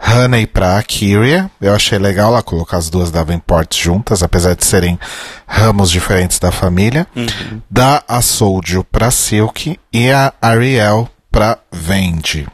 Honey 0.00 0.44
pra 0.44 0.82
Kyria. 0.82 1.48
Eu 1.60 1.72
achei 1.72 2.00
legal 2.00 2.32
ela 2.32 2.42
colocar 2.42 2.78
as 2.78 2.90
duas 2.90 3.12
Davenport 3.12 3.72
juntas, 3.80 4.24
apesar 4.24 4.56
de 4.56 4.64
serem 4.64 4.98
ramos 5.46 5.88
diferentes 5.88 6.40
da 6.40 6.50
família. 6.50 7.06
Dá 7.70 8.02
a 8.08 8.20
Soulju 8.20 8.82
pra 8.82 9.12
Silk 9.12 9.78
e 9.92 10.10
a 10.10 10.32
Ariel 10.42 11.08
pra 11.30 11.58
Vendi. 11.70 12.44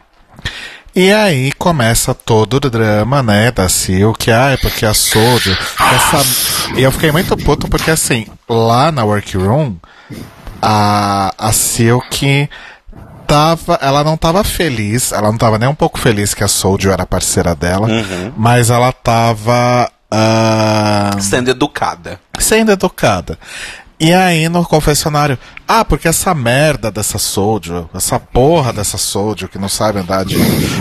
E 0.94 1.10
aí 1.10 1.50
começa 1.52 2.14
todo 2.14 2.54
o 2.54 2.70
drama, 2.70 3.22
né, 3.22 3.50
da 3.50 3.70
Silk, 3.70 4.30
ai, 4.30 4.58
porque 4.58 4.84
a 4.84 4.92
Soulju, 4.92 5.52
essa... 5.52 6.74
E 6.76 6.82
eu 6.82 6.92
fiquei 6.92 7.10
muito 7.10 7.34
puto 7.38 7.68
porque, 7.68 7.90
assim, 7.90 8.26
lá 8.48 8.92
na 8.92 9.04
Workroom, 9.04 9.76
a, 10.60 11.32
a 11.38 11.52
Silk 11.52 12.48
tava, 13.27 13.79
ela 13.83 14.03
não 14.05 14.16
tava 14.16 14.43
feliz, 14.45 15.12
ela 15.12 15.31
não 15.31 15.39
tava 15.39 15.59
nem 15.59 15.68
um 15.68 15.74
pouco 15.74 15.99
feliz 15.99 16.33
que 16.35 16.45
a 16.45 16.49
Soulju 16.49 16.91
era 16.91 17.05
parceira 17.07 17.55
dela, 17.55 17.89
mas 18.37 18.70
ela 18.70 18.93
tava... 18.93 19.91
ah, 20.11 21.11
Sendo 21.20 21.51
educada. 21.51 22.20
sendo 22.39 22.72
educada. 22.72 23.39
E 23.99 24.12
aí 24.12 24.47
no 24.49 24.62
confessionário, 24.64 25.39
ah, 25.66 25.83
porque 25.85 26.07
essa 26.07 26.35
merda 26.35 26.91
dessa 26.91 27.16
Soldier, 27.18 27.85
essa 27.95 28.20
porra 28.20 28.70
dessa 28.72 28.99
Soldier 28.99 29.49
que 29.49 29.59
não 29.59 29.70
sabe 29.70 30.01
andar 30.01 30.22
de. 30.24 30.37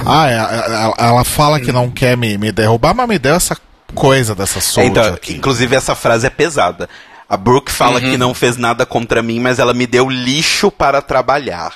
Ah, 0.06 0.28
é, 0.30 0.34
é, 0.34 0.66
ela, 0.84 0.93
ela 0.98 1.24
fala 1.24 1.60
que 1.62 1.72
não 1.72 1.89
quer 1.89 2.18
me, 2.18 2.38
me 2.38 2.52
derrubar, 2.52 2.93
mas 2.93 3.08
me 3.08 3.18
deu 3.18 3.34
essa 3.36 3.56
coisa 3.93 4.36
dessa 4.36 4.60
Soldier 4.60 4.91
Então, 4.91 5.14
aqui. 5.14 5.34
inclusive 5.34 5.74
essa 5.76 5.96
frase 5.96 6.28
é 6.28 6.30
pesada. 6.30 6.89
A 7.30 7.38
Brooke 7.38 7.72
fala 7.72 8.02
que 8.02 8.18
não 8.18 8.34
fez 8.34 8.58
nada 8.58 8.86
contra 8.86 9.24
mim, 9.24 9.39
mas 9.39 9.60
ela 9.60 9.74
me 9.74 9.88
deu 9.88 10.10
lixo 10.10 10.70
para 10.70 11.02
trabalhar. 11.02 11.72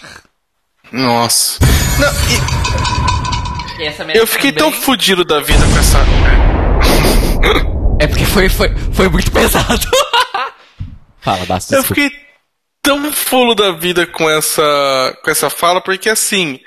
Nossa. 0.91 1.59
Não, 1.99 3.79
e 3.79 3.83
Essa 3.85 4.03
eu 4.13 4.27
fiquei 4.27 4.51
tão 4.51 4.69
também- 4.71 4.83
fudido 4.85 5.23
da 5.23 5.39
vida 5.39 5.63
com 5.65 5.77
essa. 5.79 5.99
É 7.99 8.07
porque 8.07 8.25
foi, 8.25 8.49
foi, 8.49 8.69
foi 8.93 9.09
muito 9.09 9.31
pesado. 9.31 9.87
Fala, 11.21 11.45
Basta. 11.45 11.75
Eu 11.75 11.83
fiquei 11.83 12.11
tão 12.81 13.11
fulo 13.11 13.53
da 13.55 13.71
vida 13.71 14.05
com 14.07 14.29
essa, 14.29 15.17
com 15.23 15.29
essa 15.29 15.49
fala, 15.49 15.81
porque 15.81 16.09
assim, 16.09 16.59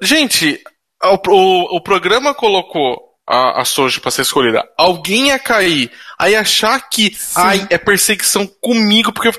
gente, 0.00 0.60
o, 1.04 1.30
o, 1.30 1.76
o 1.76 1.80
programa 1.80 2.32
colocou 2.34 2.96
a, 3.28 3.60
a 3.60 3.64
Soji 3.64 4.00
pra 4.00 4.10
ser 4.10 4.22
escolhida. 4.22 4.64
Alguém 4.78 5.28
ia 5.28 5.38
cair, 5.38 5.90
aí 6.18 6.34
achar 6.36 6.80
que 6.88 7.16
ai, 7.34 7.66
é 7.70 7.78
perseguição 7.78 8.46
comigo, 8.60 9.12
porque. 9.12 9.30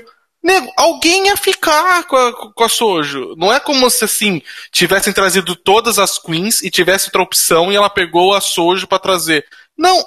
Nego, 0.48 0.72
alguém 0.78 1.26
ia 1.26 1.36
ficar 1.36 2.04
com 2.04 2.16
a, 2.16 2.52
com 2.54 2.64
a 2.64 2.68
Sojo. 2.70 3.34
Não 3.36 3.52
é 3.52 3.60
como 3.60 3.90
se 3.90 4.02
assim 4.02 4.40
tivessem 4.72 5.12
trazido 5.12 5.54
todas 5.54 5.98
as 5.98 6.18
queens 6.18 6.62
e 6.62 6.70
tivesse 6.70 7.08
outra 7.08 7.20
opção 7.20 7.70
e 7.70 7.76
ela 7.76 7.90
pegou 7.90 8.32
a 8.32 8.40
Sojo 8.40 8.86
pra 8.86 8.98
trazer. 8.98 9.44
Não, 9.76 10.02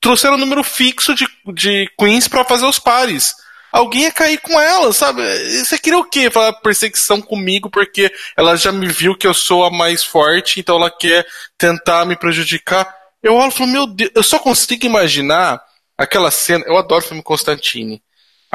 trouxeram 0.00 0.36
um 0.36 0.38
número 0.38 0.64
fixo 0.64 1.14
de, 1.14 1.28
de 1.52 1.90
queens 1.98 2.26
pra 2.26 2.42
fazer 2.42 2.64
os 2.64 2.78
pares 2.78 3.34
alguém 3.70 4.04
ia 4.04 4.12
cair 4.12 4.38
com 4.38 4.58
ela, 4.58 4.90
sabe? 4.94 5.20
Você 5.62 5.76
queria 5.76 5.98
o 5.98 6.04
quê? 6.04 6.30
Falar 6.30 6.54
perseguição 6.54 7.20
comigo 7.20 7.68
porque 7.68 8.10
ela 8.34 8.56
já 8.56 8.72
me 8.72 8.86
viu 8.86 9.14
que 9.14 9.26
eu 9.26 9.34
sou 9.34 9.64
a 9.64 9.70
mais 9.70 10.02
forte, 10.02 10.58
então 10.58 10.76
ela 10.76 10.90
quer 10.90 11.26
tentar 11.58 12.06
me 12.06 12.16
prejudicar. 12.16 12.90
Eu 13.22 13.34
olho 13.34 13.48
e 13.48 13.52
falo, 13.52 13.70
meu 13.70 13.86
Deus, 13.86 14.10
eu 14.14 14.22
só 14.22 14.38
consigo 14.38 14.86
imaginar 14.86 15.62
aquela 15.98 16.30
cena. 16.30 16.64
Eu 16.66 16.78
adoro 16.78 17.04
filme 17.04 17.22
Constantine. 17.22 18.02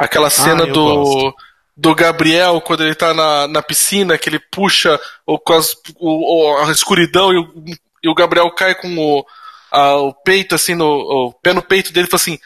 Aquela 0.04 0.30
cena 0.30 0.62
eu 0.64 0.72
do. 0.72 0.84
gosto. 0.84 1.34
Do 1.74 1.94
Gabriel, 1.94 2.60
quando 2.60 2.84
ele 2.84 2.94
tá 2.94 3.14
na, 3.14 3.48
na 3.48 3.62
piscina, 3.62 4.18
que 4.18 4.28
ele 4.28 4.38
puxa 4.38 5.00
o, 5.26 5.38
com 5.38 5.54
as- 5.54 5.74
o- 5.98 6.52
o- 6.52 6.58
a 6.58 6.70
escuridão 6.70 7.32
e 7.32 7.38
o, 7.38 7.64
e 8.04 8.08
o 8.10 8.14
Gabriel 8.14 8.50
cai 8.50 8.74
com 8.74 8.94
o, 8.98 9.24
a- 9.70 9.96
o 9.96 10.12
peito, 10.12 10.54
assim, 10.54 10.74
no, 10.74 10.86
o 10.86 11.32
pé 11.32 11.54
no 11.54 11.62
peito 11.62 11.90
dele 11.90 12.06
e 12.06 12.10
fala 12.10 12.20
assim: 12.20 12.38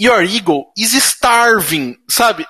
Your 0.00 0.22
Eagle 0.24 0.64
is 0.76 0.94
starving, 0.94 1.96
sabe? 2.08 2.46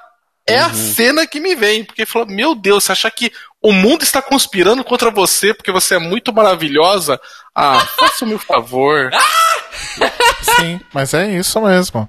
É 0.47 0.59
a 0.59 0.73
cena 0.73 1.27
que 1.27 1.41
me 1.41 1.55
vem, 1.57 1.85
porque 1.85 2.07
fala, 2.07 2.27
meu 2.27 2.55
Deus, 2.55 2.85
você 2.85 2.93
acha 2.93 3.11
que 3.11 3.33
o 3.63 3.73
mundo 3.73 4.03
está 4.03 4.23
conspirando 4.23 4.83
contra 4.85 5.11
você 5.11 5.53
porque 5.53 5.71
você 5.73 5.97
é 5.97 5.99
muito 5.99 6.33
maravilhosa? 6.33 7.21
Ah, 7.55 7.81
faça-me 7.99 8.35
o 8.35 8.39
favor. 8.39 9.11
Sim, 10.43 10.81
mas 10.93 11.13
é 11.15 11.29
isso 11.31 11.61
mesmo. 11.61 12.09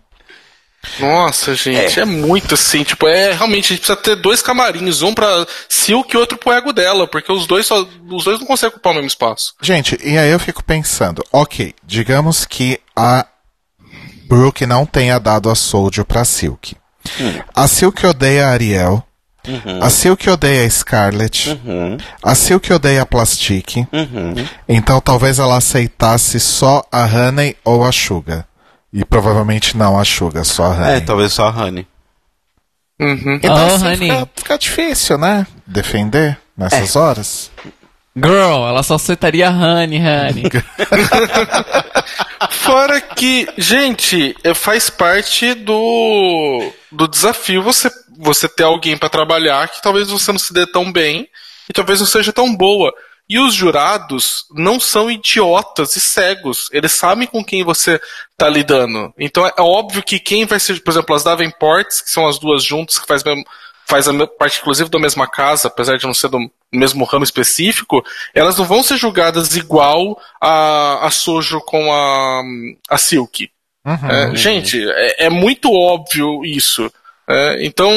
Nossa, 0.99 1.53
gente, 1.55 1.99
é. 1.99 2.05
muito 2.05 2.55
assim, 2.55 2.83
tipo, 2.83 3.07
é 3.07 3.33
realmente, 3.33 3.65
a 3.65 3.75
gente 3.75 3.85
precisa 3.85 3.95
ter 3.95 4.15
dois 4.15 4.41
camarins, 4.41 5.01
um 5.01 5.13
pra 5.13 5.45
Silk 5.69 6.13
e 6.13 6.17
outro 6.17 6.37
pro 6.37 6.51
ego 6.51 6.73
dela, 6.73 7.07
porque 7.07 7.31
os 7.31 7.45
dois 7.45 7.65
só, 7.65 7.87
os 8.09 8.23
dois 8.23 8.39
não 8.39 8.47
conseguem 8.47 8.69
ocupar 8.69 8.91
o 8.91 8.95
mesmo 8.95 9.07
espaço. 9.07 9.53
Gente, 9.61 9.97
e 10.03 10.17
aí 10.17 10.31
eu 10.31 10.39
fico 10.39 10.63
pensando, 10.63 11.23
ok, 11.31 11.73
digamos 11.85 12.45
que 12.45 12.79
a 12.95 13.25
Brooke 14.27 14.65
não 14.65 14.85
tenha 14.85 15.19
dado 15.19 15.49
a 15.49 15.55
Soldier 15.55 16.05
pra 16.05 16.25
Silk. 16.25 16.75
A 17.53 17.67
Silk 17.67 18.05
odeia 18.05 18.47
a 18.47 18.51
Ariel. 18.51 19.03
A 19.81 19.89
Silk 19.89 20.29
odeia 20.29 20.65
a 20.65 20.69
Scarlet. 20.69 21.59
A 22.21 22.35
Silk 22.35 22.71
odeia 22.71 23.01
a 23.01 23.05
Plastic. 23.05 23.87
Então 24.69 25.01
talvez 25.01 25.39
ela 25.39 25.57
aceitasse 25.57 26.39
só 26.39 26.83
a 26.91 27.03
Honey 27.05 27.57
ou 27.65 27.83
a 27.83 27.91
Suga. 27.91 28.47
E 28.93 29.05
provavelmente 29.05 29.77
não 29.77 29.97
a 29.97 30.03
Suga, 30.03 30.43
só 30.43 30.65
a 30.65 30.69
Honey. 30.69 30.97
É, 30.97 31.01
talvez 31.01 31.33
só 31.33 31.47
a 31.47 31.49
Honey. 31.49 31.87
Uhum. 32.99 33.35
Então 33.41 33.55
Oh, 33.55 33.75
assim, 33.75 33.85
Honey. 33.85 34.09
fica, 34.11 34.29
fica 34.35 34.57
difícil, 34.57 35.17
né? 35.17 35.47
Defender 35.65 36.37
nessas 36.57 36.95
horas. 36.95 37.51
Girl, 38.15 38.67
ela 38.67 38.83
só 38.83 38.95
aceitaria 38.95 39.49
Honey, 39.49 39.99
Honey. 39.99 40.43
Fora 42.51 42.99
que, 42.99 43.47
gente, 43.57 44.35
é, 44.43 44.53
faz 44.53 44.89
parte 44.89 45.53
do, 45.53 46.71
do 46.91 47.07
desafio 47.07 47.63
você, 47.63 47.89
você 48.19 48.47
ter 48.49 48.63
alguém 48.63 48.97
pra 48.97 49.09
trabalhar 49.09 49.69
que 49.69 49.81
talvez 49.81 50.09
você 50.09 50.31
não 50.31 50.39
se 50.39 50.53
dê 50.53 50.65
tão 50.67 50.91
bem 50.91 51.27
e 51.69 51.73
talvez 51.73 51.99
não 51.99 52.07
seja 52.07 52.33
tão 52.33 52.53
boa. 52.55 52.91
E 53.31 53.39
os 53.39 53.53
jurados 53.53 54.45
não 54.51 54.77
são 54.77 55.09
idiotas 55.09 55.95
e 55.95 56.01
cegos. 56.01 56.67
Eles 56.73 56.91
sabem 56.91 57.25
com 57.25 57.41
quem 57.41 57.63
você 57.63 57.97
tá 58.37 58.49
lidando. 58.49 59.13
Então 59.17 59.47
é 59.47 59.53
óbvio 59.57 60.03
que 60.03 60.19
quem 60.19 60.45
vai 60.45 60.59
ser, 60.59 60.83
por 60.83 60.91
exemplo, 60.91 61.15
as 61.15 61.23
Davenports, 61.23 62.01
que 62.01 62.09
são 62.09 62.27
as 62.27 62.37
duas 62.37 62.61
juntas, 62.61 62.99
que 62.99 63.07
faz, 63.07 63.23
mesmo- 63.23 63.45
faz 63.87 64.05
a 64.09 64.27
parte 64.27 64.59
inclusive 64.59 64.89
da 64.89 64.99
mesma 64.99 65.27
casa, 65.29 65.69
apesar 65.69 65.97
de 65.97 66.05
não 66.05 66.13
ser 66.13 66.27
do 66.27 66.39
mesmo 66.73 67.05
ramo 67.05 67.23
específico, 67.23 68.03
elas 68.33 68.57
não 68.57 68.65
vão 68.65 68.83
ser 68.83 68.97
julgadas 68.97 69.55
igual 69.55 70.19
a, 70.41 71.07
a 71.07 71.09
Sojo 71.09 71.61
com 71.61 71.89
a, 71.93 72.41
a 72.89 72.97
Silk. 72.97 73.49
É, 74.11 74.35
gente, 74.35 74.77
é, 74.89 75.25
é 75.25 75.29
muito 75.29 75.71
óbvio 75.71 76.43
isso. 76.45 76.91
É, 77.33 77.65
então, 77.65 77.89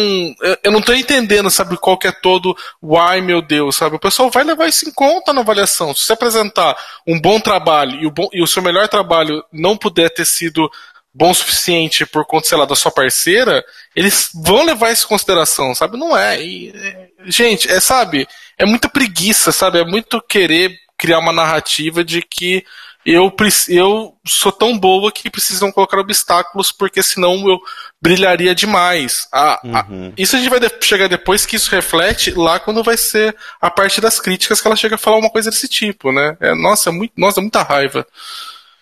eu- 0.63 0.71
não 0.71 0.81
tô 0.81 0.93
entendendo, 0.93 1.51
sabe, 1.51 1.77
qual 1.77 1.99
que 1.99 2.07
é 2.07 2.13
todo 2.13 2.55
o 2.81 2.97
ai 2.97 3.21
meu 3.21 3.43
Deus, 3.43 3.75
sabe? 3.75 3.97
O 3.97 3.99
pessoal 3.99 4.31
vai 4.31 4.45
levar 4.45 4.69
isso 4.69 4.89
em 4.89 4.93
conta 4.93 5.33
na 5.33 5.41
avaliação. 5.41 5.95
Se 5.95 6.03
você 6.05 6.13
apresentar 6.13 6.77
um 7.07 7.21
bom 7.21 7.41
trabalho 7.41 8.01
e 8.01 8.07
o, 8.07 8.11
bom- 8.11 8.29
e 8.33 8.43
o 8.43 8.47
seu 8.47 8.63
melhor 8.63 8.87
trabalho 8.87 9.43
não 9.53 9.77
puder 9.77 10.09
ter 10.11 10.25
sido 10.27 10.71
bom 11.13 11.31
o 11.31 11.35
suficiente 11.35 12.05
por 12.07 12.25
conta, 12.27 12.47
sei 12.49 12.59
lá, 12.59 12.65
da 12.65 12.77
sua 12.77 12.93
parceira, 12.93 13.65
eles 13.97 14.29
vão 14.35 14.65
levar 14.65 14.93
isso 14.93 15.07
em 15.07 15.09
consideração, 15.09 15.75
sabe? 15.75 15.97
Não 15.97 16.17
é. 16.17 16.41
E, 16.43 16.71
é, 16.75 17.09
gente, 17.27 17.69
é, 17.71 17.81
sabe, 17.81 18.29
é 18.59 18.65
muita 18.67 18.89
preguiça, 18.89 19.51
sabe? 19.53 19.79
É 19.81 19.85
muito 19.85 20.21
querer 20.23 20.77
criar 20.99 21.19
uma 21.19 21.33
narrativa 21.33 22.05
de 22.05 22.23
que 22.23 22.65
eu, 23.07 23.33
eu 23.69 24.15
sou 24.27 24.51
tão 24.53 24.79
boa 24.79 25.13
que 25.13 25.29
precisam 25.31 25.71
colocar 25.73 25.99
obstáculos, 25.99 26.73
porque 26.73 27.03
senão 27.03 27.49
eu 27.49 27.59
brilharia 28.01 28.55
demais. 28.55 29.29
Ah, 29.33 29.61
ah, 29.75 29.87
isso 30.17 30.37
a 30.37 30.39
gente 30.39 30.51
vai 30.51 30.61
de- 30.61 30.71
chegar 30.81 31.09
depois 31.09 31.45
que 31.47 31.57
isso 31.57 31.71
reflete 31.71 32.31
lá 32.33 32.59
quando 32.59 32.83
vai 32.83 32.97
ser 32.97 33.35
a 33.61 33.71
parte 33.71 34.01
das 34.01 34.19
críticas 34.21 34.61
que 34.61 34.67
ela 34.67 34.77
chega 34.77 34.95
a 34.95 34.99
falar 34.99 35.19
uma 35.19 35.31
coisa 35.31 35.51
desse 35.51 35.69
tipo, 35.69 36.13
né? 36.13 36.37
É, 36.41 36.55
nossa, 36.55 36.91
é 36.91 36.93
muito, 36.93 37.13
nossa, 37.17 37.41
é 37.41 37.43
muita 37.43 37.63
raiva. 37.63 38.07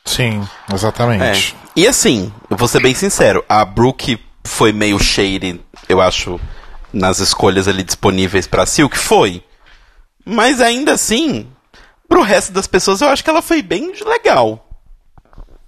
Sim, 0.05 0.47
É. 0.71 0.75
exatamente. 0.75 1.55
E 1.77 1.87
assim, 1.87 2.33
eu 2.51 2.57
vou 2.57 2.67
ser 2.69 2.81
bem 2.83 2.95
sincero, 2.95 3.45
a 3.49 3.65
Brooke 3.65 4.19
foi 4.45 4.73
meio 4.73 4.99
shady, 4.99 5.61
eu 5.89 6.01
acho, 6.01 6.41
nas 6.93 7.19
escolhas 7.21 7.69
ali 7.69 7.83
disponíveis 7.83 8.47
pra 8.47 8.67
Silk, 8.67 8.99
foi. 8.99 9.43
Mas 10.25 10.61
ainda 10.61 10.93
assim, 10.93 11.49
pro 12.13 12.23
resto 12.23 12.53
das 12.53 12.67
pessoas, 12.67 13.01
eu 13.01 13.09
acho 13.09 13.25
que 13.25 13.31
ela 13.31 13.43
foi 13.43 13.63
bem 13.63 13.93
legal. 14.05 14.69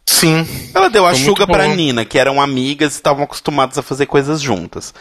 Sim. 0.07 0.47
Ela 0.75 0.91
deu 0.91 1.07
a 1.07 1.15
Suga 1.15 1.47
pra. 1.47 1.67
Nina, 1.67 2.05
que 2.05 2.19
eram 2.19 2.41
amigas 2.41 2.93
e 2.93 2.97
estavam 2.97 3.25
acostumadas 3.25 3.79
a 3.79 3.83
fazer 3.83 4.07
coisas 4.07 4.41
juntas. 4.41 4.93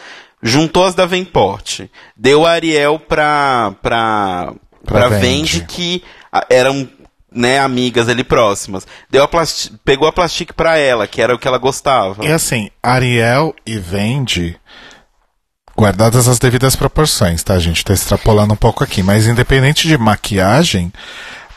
Juntou 0.42 0.84
as 0.84 0.94
da 0.94 1.06
Venport. 1.06 1.82
Deu 2.16 2.44
a 2.46 2.50
Ariel 2.50 2.98
pra, 2.98 3.74
pra, 3.82 4.54
Pra 4.84 5.08
pra, 5.08 5.08
Vendi. 5.08 5.58
Vendi, 5.58 5.64
que 5.66 6.04
eram 6.50 6.88
né, 7.32 7.58
amigas 7.58 8.08
ali 8.08 8.22
próximas. 8.22 8.86
Deu 9.10 9.24
a 9.24 9.28
pegou 9.84 10.06
a 10.06 10.12
Plastic 10.12 10.52
pra 10.52 10.78
ela, 10.78 11.06
que 11.06 11.20
era 11.20 11.34
o 11.34 11.38
que 11.38 11.48
ela 11.48 11.58
gostava. 11.58 12.24
E 12.24 12.30
assim, 12.30 12.70
Ariel 12.82 13.54
e 13.66 13.78
Vendi, 13.78 14.56
guardadas 15.76 16.28
as 16.28 16.38
devidas 16.38 16.76
proporções, 16.76 17.42
tá? 17.42 17.58
Gente 17.58 17.84
tá 17.84 17.92
extrapolando 17.92 18.54
um 18.54 18.56
pouco 18.56 18.84
aqui, 18.84 19.02
mas 19.02 19.26
independente 19.26 19.88
de 19.88 19.98
maquiagem, 19.98 20.92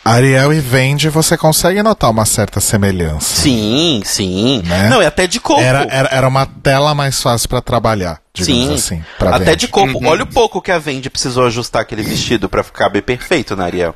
Ariel 0.07 0.53
e 0.53 0.61
Vendi 0.61 1.09
você 1.09 1.38
consegue 1.38 1.84
notar 1.84 2.09
uma 2.09 2.26
certa 2.26 2.61
semelhança. 2.61 3.41
Sim, 3.41 4.01
sim. 4.05 4.61
Né? 4.65 4.88
Não, 4.89 5.01
e 5.01 5.05
até 5.05 5.28
de 5.28 5.39
corpo. 5.39 5.61
Era, 5.61 5.86
era, 5.89 6.09
era 6.09 6.28
uma 6.28 6.45
tela 6.45 6.95
mais 6.95 7.22
fácil 7.22 7.49
pra 7.49 7.61
trabalhar, 7.61 8.22
digamos 8.34 8.68
Sim, 8.68 8.74
assim. 8.74 9.03
Pra 9.20 9.36
até 9.36 9.45
Vendi. 9.45 9.57
de 9.57 9.68
corpo. 9.68 9.99
Olha 10.05 10.24
o 10.24 10.28
pouco 10.28 10.61
que 10.61 10.72
a 10.72 10.80
Vendi 10.80 11.09
precisou 11.09 11.45
ajustar 11.45 11.82
aquele 11.82 12.03
vestido 12.03 12.47
pra 12.47 12.63
ficar 12.63 12.88
bem 12.88 13.01
perfeito 13.01 13.55
na 13.55 13.65
Ariel. 13.65 13.93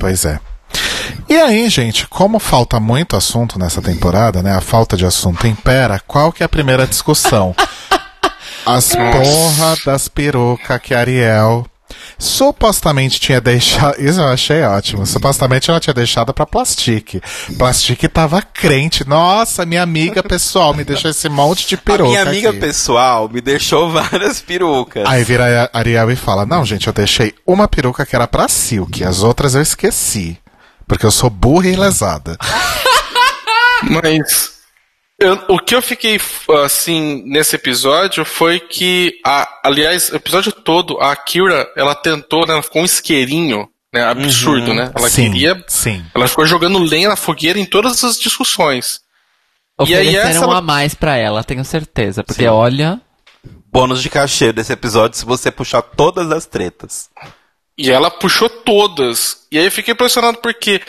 Pois 0.00 0.24
é. 0.24 0.40
E 1.28 1.36
aí, 1.36 1.68
gente, 1.68 2.08
como 2.08 2.40
falta 2.40 2.80
muito 2.80 3.16
assunto 3.16 3.56
nessa 3.56 3.80
temporada, 3.80 4.42
né? 4.42 4.56
A 4.56 4.60
falta 4.60 4.96
de 4.96 5.06
assunto 5.06 5.46
impera, 5.46 6.00
qual 6.04 6.32
que 6.32 6.42
é 6.42 6.46
a 6.46 6.48
primeira 6.48 6.86
discussão? 6.86 7.54
As 8.66 8.94
porra 8.94 9.76
das 9.84 10.08
perucas 10.08 10.80
que 10.82 10.94
a 10.94 11.00
Ariel 11.00 11.66
supostamente 12.18 13.20
tinha 13.20 13.40
deixado. 13.40 14.00
Isso 14.00 14.20
eu 14.20 14.26
achei 14.28 14.62
ótimo. 14.62 15.04
Supostamente 15.06 15.70
ela 15.70 15.78
tinha 15.80 15.92
deixado 15.94 16.32
pra 16.32 16.46
Plastique. 16.46 17.20
Plastique 17.58 18.08
tava 18.08 18.40
crente. 18.40 19.06
Nossa, 19.06 19.66
minha 19.66 19.82
amiga 19.82 20.22
pessoal 20.22 20.72
me 20.72 20.82
deixou 20.84 21.10
esse 21.10 21.28
monte 21.28 21.66
de 21.68 21.74
A 21.76 21.78
peruca. 21.78 22.08
minha 22.08 22.22
amiga 22.22 22.50
aqui. 22.50 22.60
pessoal 22.60 23.28
me 23.28 23.40
deixou 23.40 23.90
várias 23.92 24.40
perucas. 24.40 25.04
Aí 25.06 25.22
vira 25.24 25.70
a 25.72 25.78
Ariel 25.78 26.10
e 26.10 26.16
fala: 26.16 26.46
Não, 26.46 26.64
gente, 26.64 26.86
eu 26.86 26.92
deixei 26.92 27.34
uma 27.46 27.68
peruca 27.68 28.06
que 28.06 28.16
era 28.16 28.26
pra 28.26 28.48
Silk, 28.48 29.04
as 29.04 29.22
outras 29.22 29.54
eu 29.54 29.62
esqueci. 29.62 30.38
Porque 30.88 31.04
eu 31.06 31.10
sou 31.10 31.28
burra 31.30 31.68
e 31.68 31.76
lesada. 31.76 32.36
Mas 33.82 34.53
eu- 35.18 35.44
o 35.48 35.58
que 35.58 35.74
eu 35.74 35.82
fiquei 35.82 36.20
assim 36.64 37.22
nesse 37.26 37.56
episódio 37.56 38.24
foi 38.24 38.58
que, 38.60 39.20
a, 39.24 39.48
aliás, 39.64 40.10
o 40.10 40.16
episódio 40.16 40.52
todo, 40.52 40.98
a 41.00 41.14
Kira, 41.16 41.70
ela 41.76 41.94
tentou, 41.94 42.46
né, 42.46 42.54
ela 42.54 42.62
ficou 42.62 42.82
um 42.82 42.84
isqueirinho, 42.84 43.68
né, 43.92 44.02
absurdo, 44.04 44.74
né? 44.74 44.90
Ela 44.94 45.08
sim, 45.08 45.30
queria, 45.30 45.64
sim. 45.68 46.04
ela 46.14 46.26
ficou 46.26 46.46
jogando 46.46 46.78
lenha 46.78 47.08
na 47.08 47.16
fogueira 47.16 47.58
em 47.58 47.64
todas 47.64 48.02
as 48.02 48.18
discussões. 48.18 49.00
E 49.86 49.94
aí 49.94 50.08
Ofereceram 50.08 50.28
essa 50.50 50.58
a 50.58 50.60
mais 50.60 50.94
pra 50.94 51.16
ela, 51.16 51.42
tenho 51.42 51.64
certeza. 51.64 52.22
Porque 52.22 52.42
Sim. 52.42 52.48
olha. 52.48 53.00
Bônus 53.72 54.00
de 54.02 54.08
cachê 54.08 54.52
desse 54.52 54.72
episódio 54.72 55.18
se 55.18 55.24
você 55.24 55.50
puxar 55.50 55.82
todas 55.82 56.30
as 56.30 56.46
tretas. 56.46 57.10
E 57.76 57.90
ela 57.90 58.08
puxou 58.08 58.48
todas. 58.48 59.48
E 59.50 59.58
aí 59.58 59.64
eu 59.64 59.72
fiquei 59.72 59.92
impressionado 59.92 60.38
porque 60.38 60.80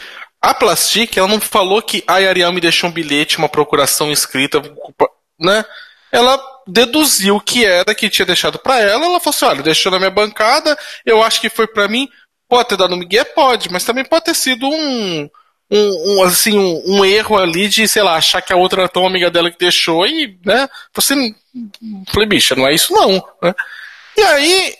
a 0.45 0.53
Plastic, 0.53 1.17
ela 1.17 1.27
não 1.27 1.41
falou 1.41 1.81
que 1.81 2.03
a 2.05 2.13
Ariel 2.13 2.53
me 2.53 2.61
deixou 2.61 2.87
um 2.87 2.93
bilhete, 2.93 3.39
uma 3.39 3.49
procuração 3.49 4.11
escrita, 4.11 4.61
né? 5.39 5.65
Ela 6.11 6.39
deduziu 6.67 7.39
que 7.41 7.65
era 7.65 7.95
que 7.95 8.11
tinha 8.11 8.27
deixado 8.27 8.59
pra 8.59 8.79
ela. 8.79 9.05
Ela 9.05 9.19
falou 9.19 9.35
assim: 9.35 9.45
olha, 9.45 9.63
deixou 9.63 9.91
na 9.91 9.97
minha 9.97 10.11
bancada, 10.11 10.77
eu 11.03 11.23
acho 11.23 11.41
que 11.41 11.49
foi 11.49 11.65
pra 11.65 11.87
mim. 11.87 12.07
Pode 12.47 12.69
ter 12.69 12.77
dado 12.77 12.93
um 12.93 12.97
migué? 12.97 13.23
Pode, 13.23 13.71
mas 13.71 13.83
também 13.83 14.05
pode 14.05 14.25
ter 14.25 14.35
sido 14.35 14.67
um. 14.67 15.27
Um, 15.71 16.19
um, 16.19 16.23
assim, 16.23 16.55
um, 16.55 16.97
um 16.97 17.03
erro 17.03 17.39
ali 17.39 17.67
de, 17.67 17.87
sei 17.87 18.03
lá, 18.03 18.15
achar 18.15 18.39
que 18.39 18.53
a 18.53 18.55
outra 18.55 18.81
era 18.81 18.89
tão 18.89 19.03
amiga 19.03 19.31
dela 19.31 19.49
que 19.49 19.57
deixou 19.57 20.05
e, 20.05 20.39
né? 20.45 20.69
Você. 20.93 21.15
Falei, 22.13 22.29
bicha, 22.29 22.55
não 22.55 22.67
é 22.67 22.75
isso 22.75 22.93
não. 22.93 23.13
Né? 23.41 23.51
E 24.15 24.21
aí, 24.21 24.75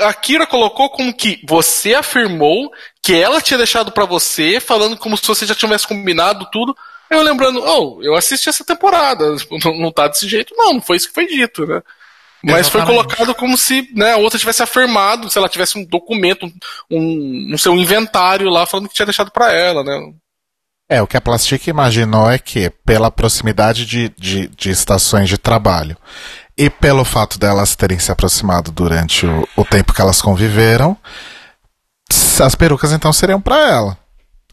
a 0.00 0.14
Kira 0.14 0.46
colocou 0.46 0.88
como 0.88 1.12
que 1.12 1.40
você 1.46 1.94
afirmou 1.94 2.72
que 3.04 3.14
ela 3.14 3.38
tinha 3.38 3.58
deixado 3.58 3.92
pra 3.92 4.06
você, 4.06 4.58
falando 4.58 4.96
como 4.96 5.14
se 5.14 5.26
você 5.26 5.44
já 5.44 5.54
tivesse 5.54 5.86
combinado 5.86 6.48
tudo. 6.50 6.74
Eu 7.10 7.20
lembrando, 7.20 7.62
oh, 7.62 8.02
eu 8.02 8.14
assisti 8.14 8.48
essa 8.48 8.64
temporada, 8.64 9.36
não, 9.62 9.78
não 9.78 9.92
tá 9.92 10.08
desse 10.08 10.26
jeito. 10.26 10.54
Não, 10.56 10.72
não 10.72 10.80
foi 10.80 10.96
isso 10.96 11.08
que 11.08 11.14
foi 11.14 11.26
dito, 11.26 11.66
né? 11.66 11.82
Mas 12.42 12.68
foi 12.68 12.80
Exatamente. 12.80 13.06
colocado 13.06 13.34
como 13.34 13.58
se 13.58 13.90
né, 13.94 14.12
a 14.12 14.16
outra 14.16 14.38
tivesse 14.38 14.62
afirmado, 14.62 15.28
se 15.30 15.36
ela 15.36 15.50
tivesse 15.50 15.78
um 15.78 15.84
documento, 15.84 16.50
um, 16.90 17.52
um 17.52 17.58
seu 17.58 17.74
inventário 17.74 18.48
lá 18.48 18.64
falando 18.64 18.88
que 18.88 18.94
tinha 18.94 19.06
deixado 19.06 19.30
pra 19.30 19.52
ela, 19.52 19.84
né? 19.84 20.12
É, 20.88 21.02
o 21.02 21.06
que 21.06 21.16
a 21.16 21.20
Plastic 21.20 21.66
imaginou 21.66 22.30
é 22.30 22.38
que, 22.38 22.70
pela 22.86 23.10
proximidade 23.10 23.84
de, 23.84 24.10
de, 24.18 24.48
de 24.48 24.70
estações 24.70 25.28
de 25.28 25.36
trabalho 25.36 25.96
e 26.56 26.70
pelo 26.70 27.04
fato 27.04 27.38
delas 27.38 27.76
terem 27.76 27.98
se 27.98 28.12
aproximado 28.12 28.70
durante 28.70 29.26
o, 29.26 29.48
o 29.56 29.64
tempo 29.64 29.92
que 29.92 30.00
elas 30.00 30.20
conviveram, 30.22 30.96
as 32.40 32.54
perucas 32.54 32.92
então 32.92 33.12
seriam 33.12 33.40
pra 33.40 33.56
ela. 33.70 33.98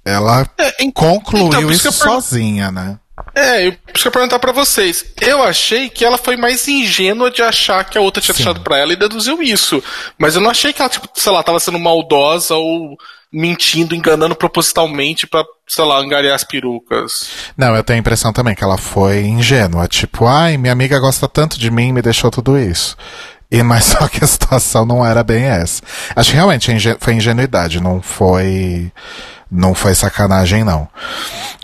Ela 0.03 0.47
É, 0.57 0.83
em- 0.83 0.91
concluiu 0.91 1.47
então, 1.47 1.71
isso 1.71 1.91
sozinha, 1.91 2.71
né? 2.71 2.97
É, 3.35 3.67
eu 3.67 3.73
preciso 3.91 4.09
perguntar 4.11 4.39
pra 4.39 4.51
vocês. 4.51 5.05
Eu 5.21 5.43
achei 5.43 5.89
que 5.89 6.03
ela 6.03 6.17
foi 6.17 6.35
mais 6.35 6.67
ingênua 6.67 7.29
de 7.29 7.41
achar 7.43 7.83
que 7.83 7.97
a 7.97 8.01
outra 8.01 8.19
tinha 8.21 8.33
Sim. 8.33 8.43
deixado 8.43 8.61
pra 8.63 8.79
ela 8.79 8.93
e 8.93 8.95
deduziu 8.95 9.41
isso. 9.43 9.81
Mas 10.17 10.33
eu 10.35 10.41
não 10.41 10.49
achei 10.49 10.73
que 10.73 10.81
ela, 10.81 10.89
tipo, 10.89 11.07
sei 11.13 11.31
lá, 11.31 11.43
tava 11.43 11.59
sendo 11.59 11.77
maldosa 11.77 12.55
ou 12.55 12.97
mentindo, 13.31 13.95
enganando 13.95 14.35
propositalmente 14.35 15.27
pra, 15.27 15.43
sei 15.67 15.85
lá, 15.85 15.99
angariar 15.99 16.33
as 16.33 16.43
perucas. 16.43 17.29
Não, 17.55 17.75
eu 17.75 17.83
tenho 17.83 17.97
a 17.97 18.01
impressão 18.01 18.33
também 18.33 18.55
que 18.55 18.63
ela 18.63 18.77
foi 18.77 19.19
ingênua. 19.21 19.87
Tipo, 19.87 20.25
ai, 20.25 20.57
minha 20.57 20.73
amiga 20.73 20.99
gosta 20.99 21.27
tanto 21.27 21.59
de 21.59 21.69
mim 21.69 21.89
e 21.89 21.93
me 21.93 22.01
deixou 22.01 22.31
tudo 22.31 22.57
isso. 22.57 22.97
E, 23.51 23.61
mas 23.61 23.83
só 23.85 24.07
que 24.07 24.23
a 24.23 24.27
situação 24.27 24.85
não 24.85 25.05
era 25.05 25.23
bem 25.23 25.43
essa. 25.43 25.81
Acho 26.15 26.29
que 26.31 26.35
realmente 26.35 26.71
é 26.71 26.97
foi 26.99 27.13
ingenuidade, 27.13 27.81
não 27.81 28.01
foi. 28.01 28.91
Não 29.51 29.75
foi 29.75 29.93
sacanagem, 29.93 30.63
não. 30.63 30.87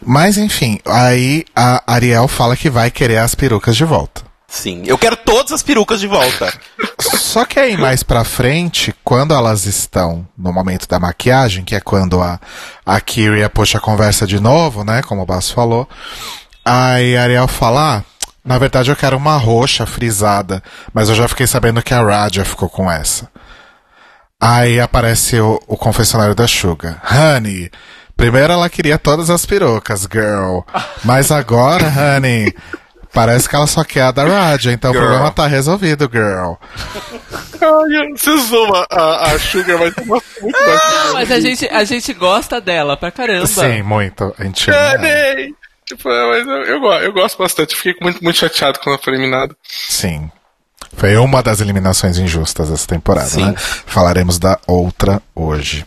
Mas 0.05 0.38
enfim, 0.38 0.77
aí 0.85 1.45
a 1.55 1.81
Ariel 1.88 2.27
fala 2.27 2.57
que 2.57 2.69
vai 2.69 2.91
querer 2.91 3.19
as 3.19 3.33
perucas 3.33 3.77
de 3.77 3.85
volta. 3.85 4.27
Sim. 4.45 4.83
Eu 4.85 4.97
quero 4.97 5.15
todas 5.15 5.51
as 5.51 5.63
perucas 5.63 5.99
de 5.99 6.07
volta. 6.07 6.53
Só 6.99 7.45
que 7.45 7.59
aí 7.59 7.77
mais 7.77 8.03
pra 8.03 8.23
frente, 8.23 8.93
quando 9.03 9.33
elas 9.33 9.65
estão 9.65 10.27
no 10.38 10.51
momento 10.51 10.88
da 10.88 10.99
maquiagem, 10.99 11.63
que 11.63 11.75
é 11.75 11.79
quando 11.79 12.21
a, 12.21 12.39
a 12.85 12.99
Kyria 12.99 13.49
puxa 13.49 13.77
a 13.77 13.81
conversa 13.81 14.27
de 14.27 14.39
novo, 14.39 14.83
né? 14.83 15.01
Como 15.01 15.21
o 15.21 15.25
Basso 15.25 15.53
falou. 15.53 15.88
Aí 16.63 17.15
a 17.15 17.23
Ariel 17.23 17.47
fala, 17.47 17.97
ah, 17.97 18.03
na 18.47 18.57
verdade 18.57 18.89
eu 18.89 18.95
quero 18.95 19.17
uma 19.17 19.35
roxa 19.35 19.85
frisada, 19.85 20.63
mas 20.93 21.09
eu 21.09 21.15
já 21.15 21.27
fiquei 21.27 21.45
sabendo 21.45 21.81
que 21.81 21.93
a 21.93 22.01
Raja 22.01 22.45
ficou 22.45 22.69
com 22.69 22.89
essa. 22.89 23.29
Aí 24.39 24.79
aparece 24.79 25.37
o, 25.39 25.59
o 25.67 25.75
confessionário 25.75 26.33
da 26.33 26.47
Suga. 26.47 27.01
Honey, 27.11 27.69
primeiro 28.15 28.53
ela 28.53 28.69
queria 28.69 28.97
todas 28.97 29.29
as 29.29 29.45
perucas, 29.45 30.07
girl. 30.09 30.59
Mas 31.03 31.29
agora, 31.29 31.85
honey, 31.85 32.53
parece 33.11 33.49
que 33.49 33.55
ela 33.55 33.67
só 33.67 33.83
quer 33.83 34.03
a 34.03 34.11
da 34.11 34.23
Raja, 34.23 34.71
então 34.71 34.93
Girl. 34.93 35.03
o 35.03 35.07
problema 35.07 35.31
tá 35.31 35.45
resolvido, 35.45 36.09
girl. 36.09 36.53
Ai, 37.59 38.11
você 38.15 38.37
zoa 38.37 38.87
a, 38.89 39.31
a 39.31 39.39
Sugar, 39.39 39.77
mas 39.77 39.93
eu 39.97 40.05
gosto 40.05 40.41
muito 40.41 40.57
mais. 40.57 40.83
Não, 40.83 41.13
mas 41.15 41.31
a 41.31 41.39
gente, 41.41 41.67
a 41.67 41.83
gente 41.83 42.13
gosta 42.13 42.61
dela 42.61 42.95
pra 42.95 43.11
caramba. 43.11 43.47
Sim, 43.47 43.81
muito. 43.81 44.33
A 44.37 44.43
gente 44.43 44.71
Honey! 44.71 45.55
Tipo, 45.88 46.09
é, 46.09 46.27
mas 46.27 46.47
eu, 46.47 46.63
eu, 46.63 46.93
eu 47.01 47.13
gosto 47.13 47.38
bastante. 47.38 47.75
Fiquei 47.75 47.95
muito, 48.01 48.23
muito 48.23 48.38
chateado 48.38 48.79
quando 48.79 48.95
ela 48.95 49.03
foi 49.03 49.13
eliminada. 49.13 49.55
Sim. 49.63 50.29
Foi 50.95 51.15
uma 51.17 51.43
das 51.43 51.61
eliminações 51.61 52.17
injustas 52.17 52.69
dessa 52.69 52.88
temporada, 52.88 53.27
Sim. 53.27 53.45
né? 53.45 53.55
Falaremos 53.57 54.39
da 54.39 54.59
outra 54.65 55.21
hoje. 55.35 55.85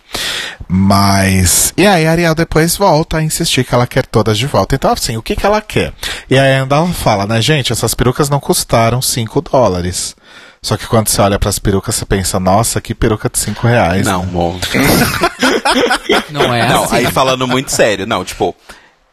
Mas. 0.69 1.75
E 1.77 1.87
aí 1.87 2.07
a 2.07 2.13
Ariel 2.13 2.35
depois 2.35 2.77
volta 2.77 3.19
a 3.19 3.23
insistir 3.23 3.65
que 3.65 3.75
ela 3.75 3.87
quer 3.87 4.07
todas 4.07 4.39
de 4.39 4.47
volta. 4.47 4.75
Então, 4.75 4.93
assim, 4.93 5.17
o 5.17 5.23
que, 5.23 5.35
que 5.35 5.45
ela 5.45 5.61
quer? 5.61 5.93
E 6.29 6.39
aí 6.39 6.61
ainda 6.61 6.77
ela 6.77 6.87
fala, 6.89 7.27
né, 7.27 7.41
gente, 7.43 7.73
essas 7.73 7.95
perucas 7.95 8.31
não 8.31 8.39
custaram 8.41 9.03
5 9.03 9.41
dólares. 9.41 10.15
Só 10.63 10.77
que 10.77 10.87
quando 10.87 11.09
você 11.09 11.21
olha 11.23 11.39
pras 11.39 11.59
perucas, 11.59 11.95
você 11.95 12.05
pensa, 12.05 12.39
nossa, 12.39 12.81
que 12.81 12.95
peruca 12.95 13.29
de 13.29 13.39
5 13.39 13.67
reais. 13.67 14.07
Não, 14.07 14.23
né? 14.25 14.31
bom. 14.31 14.61
Não 16.31 16.55
é 16.55 16.69
Não, 16.69 16.85
assim. 16.85 16.97
aí 16.97 17.07
falando 17.11 17.49
muito 17.49 17.73
sério. 17.73 18.07
Não, 18.07 18.25
tipo, 18.25 18.55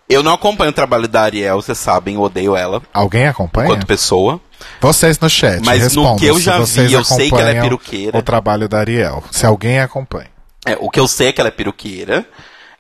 eu 0.10 0.24
não 0.24 0.34
acompanho 0.34 0.72
o 0.72 0.74
trabalho 0.74 1.08
da 1.08 1.22
Ariel, 1.22 1.62
vocês 1.62 1.78
sabem, 1.78 2.16
eu 2.16 2.22
odeio 2.22 2.56
ela 2.56 2.82
Alguém 2.94 3.28
acompanha? 3.28 3.68
enquanto 3.68 3.86
pessoa. 3.86 4.40
Vocês 4.82 5.20
no 5.20 5.30
chat, 5.30 5.64
Mas 5.66 5.80
no 5.80 5.84
respondam 5.86 6.16
que 6.18 6.26
eu 6.26 6.40
já 6.40 6.60
vi, 6.60 6.94
eu 6.94 7.04
sei 7.04 7.30
que 7.30 7.36
ela 7.36 7.50
é 7.50 7.62
peruqueira. 7.62 8.18
O 8.18 8.22
trabalho 8.22 8.68
da 8.68 8.80
Ariel. 8.80 9.24
Se 9.32 9.46
alguém 9.46 9.80
acompanha. 9.80 10.30
É, 10.66 10.78
o 10.80 10.90
que 10.90 11.00
eu 11.00 11.08
sei 11.08 11.28
é 11.28 11.32
que 11.32 11.40
ela 11.40 11.50
é 11.50 11.52
peruqueira. 11.52 12.26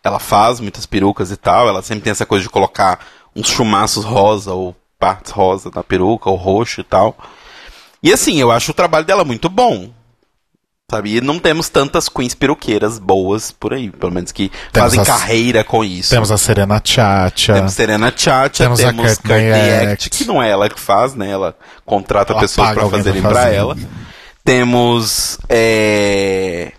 Ela 0.04 0.20
faz 0.20 0.60
muitas 0.60 0.86
perucas 0.86 1.32
e 1.32 1.38
tal. 1.38 1.68
Ela 1.68 1.82
sempre 1.82 2.04
tem 2.04 2.12
essa 2.12 2.26
coisa 2.26 2.44
de 2.44 2.50
colocar 2.50 3.00
uns 3.36 3.48
chumaços 3.50 4.04
rosa 4.04 4.54
ou 4.54 4.76
partes 5.00 5.32
rosa 5.32 5.72
na 5.74 5.84
peruca, 5.84 6.30
ou 6.30 6.36
roxo 6.36 6.82
e 6.82 6.84
tal. 6.84 7.16
E 8.02 8.12
assim, 8.12 8.40
eu 8.40 8.52
acho 8.52 8.72
o 8.72 8.74
trabalho 8.74 9.06
dela 9.06 9.24
muito 9.24 9.50
bom. 9.50 9.90
Sabe? 10.90 11.18
E 11.18 11.22
não 11.22 11.38
temos 11.38 11.68
tantas 11.68 12.08
queens 12.08 12.34
peruqueiras 12.34 12.98
boas 12.98 13.52
por 13.52 13.74
aí. 13.74 13.90
Pelo 13.92 14.10
menos 14.10 14.32
que 14.32 14.50
Temos 14.72 14.96
fazem 14.96 15.02
as- 15.02 15.08
carreira 15.08 15.62
com 15.62 15.84
isso. 15.84 16.12
Temos 16.12 16.32
a 16.32 16.38
Serena 16.38 16.82
Chacha. 16.82 17.54
Temos 17.56 17.74
Serena 17.74 18.14
Chacha, 18.16 18.64
Temos 18.64 18.80
temos, 18.80 19.06
a 19.12 19.16
Courtney 19.18 19.52
Act. 19.52 19.86
Act, 19.92 20.10
que 20.12 20.24
não 20.24 20.42
é 20.42 20.50
ela 20.50 20.70
que 20.70 20.80
faz, 20.80 21.14
né? 21.14 21.30
Ela 21.30 21.54
contrata 21.86 22.32
Ela 22.32 22.40
pessoas 22.40 22.72
pra 22.72 22.88
fazerem 22.90 23.22
pra 23.22 23.50
ela. 23.50 23.76
Temos. 24.46 25.38
É... 25.50 26.72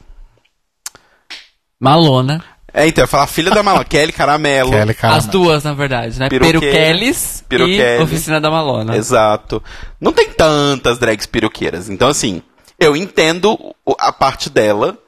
Malona. 1.78 2.42
é, 2.72 2.86
então, 2.88 3.02
eu 3.02 3.04
ia 3.04 3.08
falar 3.08 3.26
filha 3.26 3.50
da 3.50 3.62
Malona, 3.62 3.84
Kelly 3.86 4.12
Caramelo. 4.12 4.70
Kelly 4.70 4.94
Caramel. 4.94 5.18
As 5.18 5.26
duas, 5.26 5.64
na 5.64 5.74
verdade, 5.74 6.18
né? 6.18 6.30
Peruqueles 6.30 7.44
e. 7.50 8.02
Oficina 8.02 8.40
da 8.40 8.50
Malona. 8.50 8.96
Exato. 8.96 9.62
Não 10.00 10.14
tem 10.14 10.30
tantas 10.30 10.96
drags 10.98 11.26
peruqueiras. 11.26 11.90
Então, 11.90 12.08
assim, 12.08 12.42
eu 12.78 12.96
entendo 12.96 13.74
a 13.98 14.12
parte 14.12 14.48
dela. 14.48 14.98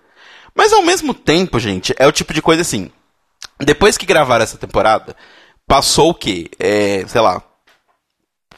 Mas 0.54 0.72
ao 0.72 0.82
mesmo 0.82 1.14
tempo, 1.14 1.58
gente, 1.60 1.94
é 1.98 2.06
o 2.06 2.12
tipo 2.12 2.34
de 2.34 2.42
coisa 2.42 2.62
assim. 2.62 2.90
Depois 3.58 3.96
que 3.96 4.06
gravaram 4.06 4.42
essa 4.42 4.58
temporada, 4.58 5.14
passou 5.66 6.10
o 6.10 6.14
quê? 6.14 6.50
É, 6.58 7.04
sei 7.06 7.20
lá. 7.20 7.42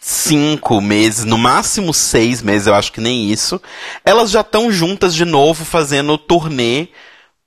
Cinco 0.00 0.80
meses, 0.80 1.24
no 1.24 1.38
máximo 1.38 1.94
seis 1.94 2.42
meses, 2.42 2.66
eu 2.66 2.74
acho 2.74 2.90
que 2.90 3.00
nem 3.00 3.30
isso. 3.30 3.60
Elas 4.04 4.30
já 4.30 4.40
estão 4.40 4.72
juntas 4.72 5.14
de 5.14 5.24
novo 5.24 5.64
fazendo 5.64 6.18
turnê, 6.18 6.88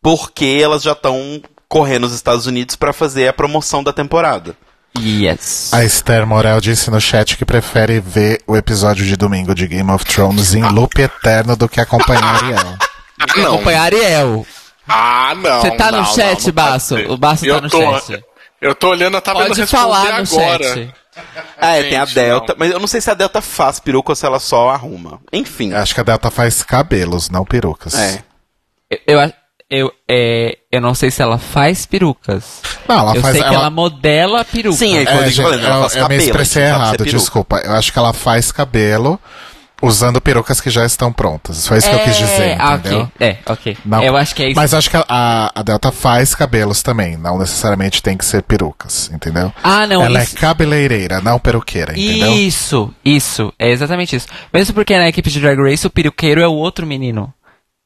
porque 0.02 0.60
elas 0.62 0.82
já 0.82 0.94
estão 0.94 1.42
correndo 1.68 2.04
nos 2.04 2.14
Estados 2.14 2.46
Unidos 2.46 2.78
para 2.78 2.94
fazer 2.94 3.28
a 3.28 3.34
promoção 3.34 3.84
da 3.84 3.92
temporada. 3.92 4.56
Yes. 5.00 5.74
A 5.74 5.84
Esther 5.84 6.26
Morel 6.26 6.60
disse 6.62 6.90
no 6.90 7.00
chat 7.02 7.36
que 7.38 7.44
prefere 7.46 8.00
ver 8.00 8.42
o 8.48 8.56
episódio 8.56 9.06
de 9.06 9.16
domingo 9.16 9.54
de 9.54 9.68
Game 9.68 9.92
of 9.92 10.06
Thrones 10.06 10.54
em 10.54 10.64
loop 10.64 11.00
eterno 11.02 11.56
do 11.56 11.68
que 11.68 11.82
acompanhar 11.82 12.24
a 12.24 12.38
Ariel. 12.38 12.78
Não. 13.38 13.54
acompanhar 13.56 13.82
Ariel. 13.84 14.46
Ah, 14.88 15.34
não. 15.36 15.62
Você 15.62 15.72
tá 15.72 15.92
no 15.92 15.98
não, 16.00 16.06
chat, 16.06 16.40
não, 16.40 16.46
não 16.48 16.54
Baço? 16.54 16.96
pode 16.96 17.04
ser. 17.08 17.12
O 17.12 17.18
Baço 17.18 17.46
tá 17.46 17.62
no 17.62 17.70
tô- 17.70 18.00
chat. 18.00 18.24
Eu 18.62 18.74
tô 18.74 18.90
olhando, 18.90 19.16
eu 19.18 19.22
tava 19.22 19.42
indo 19.42 19.50
Pode 19.50 19.68
falar 19.68 20.24
no 20.24 20.38
agora. 20.40 20.64
chat. 20.64 20.94
Ah, 21.60 21.76
é, 21.78 21.84
tem 21.84 21.98
a 21.98 22.06
Gente, 22.06 22.16
Delta, 22.16 22.54
não. 22.54 22.60
mas 22.60 22.72
eu 22.72 22.80
não 22.80 22.88
sei 22.88 23.00
se 23.02 23.10
a 23.10 23.14
Delta 23.14 23.42
faz 23.42 23.80
peruca 23.80 24.12
ou 24.12 24.16
se 24.16 24.26
ela 24.26 24.40
só 24.40 24.70
arruma. 24.70 25.20
Enfim. 25.32 25.74
Acho 25.74 25.94
que 25.94 26.02
a 26.02 26.04
Delta 26.04 26.30
faz 26.32 26.64
cabelos, 26.64 27.30
não 27.30 27.46
perucas. 27.46 27.94
É. 27.94 28.24
Eu, 28.90 29.00
eu, 29.08 29.20
acho- 29.20 29.34
eu, 29.78 29.92
é, 30.10 30.58
eu 30.72 30.80
não 30.82 30.94
sei 30.96 31.12
se 31.12 31.22
ela 31.22 31.38
faz 31.38 31.86
perucas. 31.86 32.62
Não, 32.88 33.00
ela 33.00 33.16
eu 33.16 33.22
faz. 33.22 33.36
sei 33.38 33.44
que 33.48 33.54
ela 33.54 33.70
modela 33.70 34.44
peruca. 34.46 34.78
Sim, 34.78 34.98
é 34.98 35.02
É, 35.02 35.06
quando 35.06 35.24
eu 35.24 35.30
gente, 35.32 35.42
falei, 35.44 35.66
ela 35.66 35.76
eu, 35.76 35.82
faz 35.82 35.94
eu 35.96 35.98
me 35.98 36.04
cabelo, 36.04 36.22
expressei 36.24 36.64
a 36.64 36.66
gente 36.68 36.74
sabe 36.76 36.86
errado, 36.88 37.06
desculpa. 37.06 37.58
Eu 37.66 37.72
acho 37.74 37.92
que 37.94 38.00
ela 38.00 38.14
faz 38.14 38.52
cabelo 38.52 39.20
usando 39.82 40.20
perucas 40.22 40.62
que 40.62 40.70
já 40.70 40.86
estão 40.86 41.12
prontas. 41.12 41.68
Foi 41.68 41.78
isso 41.78 41.90
que 41.90 41.96
eu 41.96 42.00
quis 42.00 42.16
dizer, 42.18 42.56
ah, 42.60 42.76
entendeu? 42.76 43.02
ok. 43.02 43.12
É, 43.28 43.38
ok. 43.46 43.78
Não. 43.86 44.02
Eu 44.04 44.16
acho 44.18 44.34
que 44.34 44.42
é 44.44 44.48
isso. 44.48 44.56
Mas 44.56 44.72
eu 44.72 44.80
acho 44.80 44.90
que 44.90 44.98
a- 44.98 45.06
a, 45.08 45.52
a 45.60 45.62
Delta 45.64 45.92
faz 45.92 46.34
cabelos 46.34 46.82
também. 46.82 47.18
Não 47.18 47.38
necessariamente 47.38 48.02
tem 48.02 48.18
que 48.18 48.26
ser 48.26 48.42
perucas, 48.44 49.12
entendeu? 49.14 49.54
Ah, 49.62 49.86
não, 49.86 50.02
Ela 50.02 50.24
isso- 50.24 50.36
é 50.38 50.40
cabeleireira, 50.40 51.20
não 51.22 51.38
peruqueira, 51.38 51.92
entendeu? 51.92 52.32
Isso, 52.34 52.92
isso. 53.04 53.54
É 53.60 53.70
exatamente 53.70 54.16
isso. 54.16 54.28
Mesmo 54.52 54.74
porque 54.74 54.98
na 54.98 55.10
equipe 55.10 55.30
de 55.30 55.40
Drag 55.42 55.60
Race 55.62 55.86
o 55.86 55.90
peruqueiro 55.90 56.42
é 56.42 56.48
o 56.48 56.54
outro 56.54 56.88
menino 56.88 57.32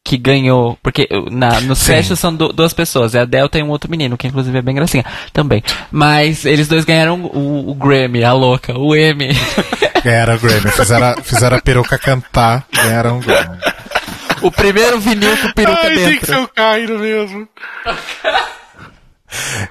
que 0.04 0.18
ganhou. 0.18 0.78
Porque 0.82 1.08
na, 1.32 1.62
nos 1.62 1.80
são 2.18 2.34
du- 2.36 2.52
duas 2.54 2.74
pessoas. 2.74 3.16
É 3.16 3.20
a 3.22 3.26
Delta 3.26 3.58
e 3.60 3.64
um 3.64 3.70
outro 3.70 3.90
menino, 3.90 4.18
que 4.18 4.28
inclusive 4.28 4.58
é 4.58 4.62
bem 4.62 4.76
gracinha 4.76 5.06
também. 5.34 5.64
Mas 5.92 6.46
eles 6.46 6.68
dois 6.68 6.86
ganharam 6.86 7.22
o, 7.22 7.70
o 7.70 7.76
Grammy, 7.76 8.24
a 8.24 8.34
louca, 8.34 8.78
o 8.78 8.96
M. 8.96 9.28
Ganharam 10.04 10.36
o 10.36 10.40
Grammy. 10.40 10.72
Fizeram, 10.72 11.08
a- 11.08 11.22
fizeram 11.22 11.58
a 11.58 11.62
peruca 11.62 11.98
cantar, 11.98 12.66
ganharam 12.74 13.18
o 13.18 13.22
Grammy. 13.22 13.58
o 14.42 14.50
primeiro 14.50 14.98
vinil 15.00 15.36
com 15.38 15.52
peruca 15.52 15.82
Ai, 15.84 15.94
tem 15.96 16.18
que 16.20 16.26
ser 16.26 16.32
dentro. 16.32 16.44
o 16.44 16.48
Cairo 16.48 17.00
mesmo. 17.00 17.48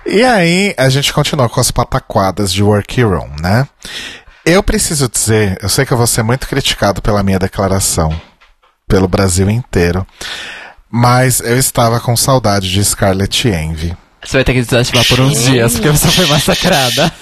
E 0.06 0.22
aí, 0.22 0.74
a 0.76 0.88
gente 0.88 1.12
continua 1.12 1.48
com 1.48 1.60
as 1.60 1.70
pataquadas 1.70 2.52
de 2.52 2.62
Work 2.62 3.02
Room, 3.02 3.30
né? 3.40 3.66
Eu 4.44 4.62
preciso 4.62 5.08
dizer, 5.08 5.58
eu 5.62 5.68
sei 5.68 5.84
que 5.84 5.92
eu 5.92 5.96
vou 5.98 6.06
ser 6.06 6.22
muito 6.22 6.46
criticado 6.46 7.02
pela 7.02 7.22
minha 7.22 7.38
declaração, 7.38 8.18
pelo 8.88 9.06
Brasil 9.06 9.48
inteiro, 9.50 10.06
mas 10.90 11.40
eu 11.40 11.58
estava 11.58 12.00
com 12.00 12.16
saudade 12.16 12.70
de 12.70 12.82
Scarlett 12.84 13.46
Envy. 13.48 13.96
Você 14.24 14.38
vai 14.38 14.44
ter 14.44 14.54
que 14.54 14.62
desativar 14.62 15.06
por 15.06 15.20
uns 15.20 15.44
dias, 15.44 15.74
porque 15.78 15.90
você 15.90 16.08
foi 16.08 16.26
massacrada. 16.26 17.12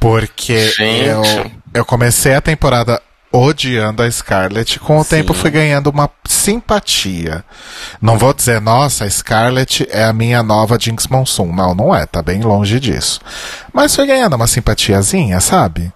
Porque 0.00 0.72
eu, 0.78 1.22
eu 1.74 1.84
comecei 1.84 2.34
a 2.34 2.40
temporada 2.40 3.00
odiando 3.32 4.02
a 4.02 4.10
Scarlett, 4.10 4.78
com 4.78 4.98
o 4.98 5.04
tempo 5.04 5.32
fui 5.32 5.50
ganhando 5.50 5.88
uma 5.88 6.10
simpatia. 6.26 7.42
Não 8.00 8.18
vou 8.18 8.34
dizer, 8.34 8.60
nossa, 8.60 9.04
a 9.04 9.10
Scarlett 9.10 9.88
é 9.90 10.04
a 10.04 10.12
minha 10.12 10.42
nova 10.42 10.78
Jinx 10.78 11.06
Monsoon. 11.06 11.52
Não, 11.52 11.74
não 11.74 11.94
é, 11.94 12.04
tá 12.04 12.22
bem 12.22 12.42
longe 12.42 12.78
disso. 12.78 13.20
Mas 13.72 13.96
fui 13.96 14.06
ganhando 14.06 14.36
uma 14.36 14.46
simpatiazinha, 14.46 15.40
sabe? 15.40 15.92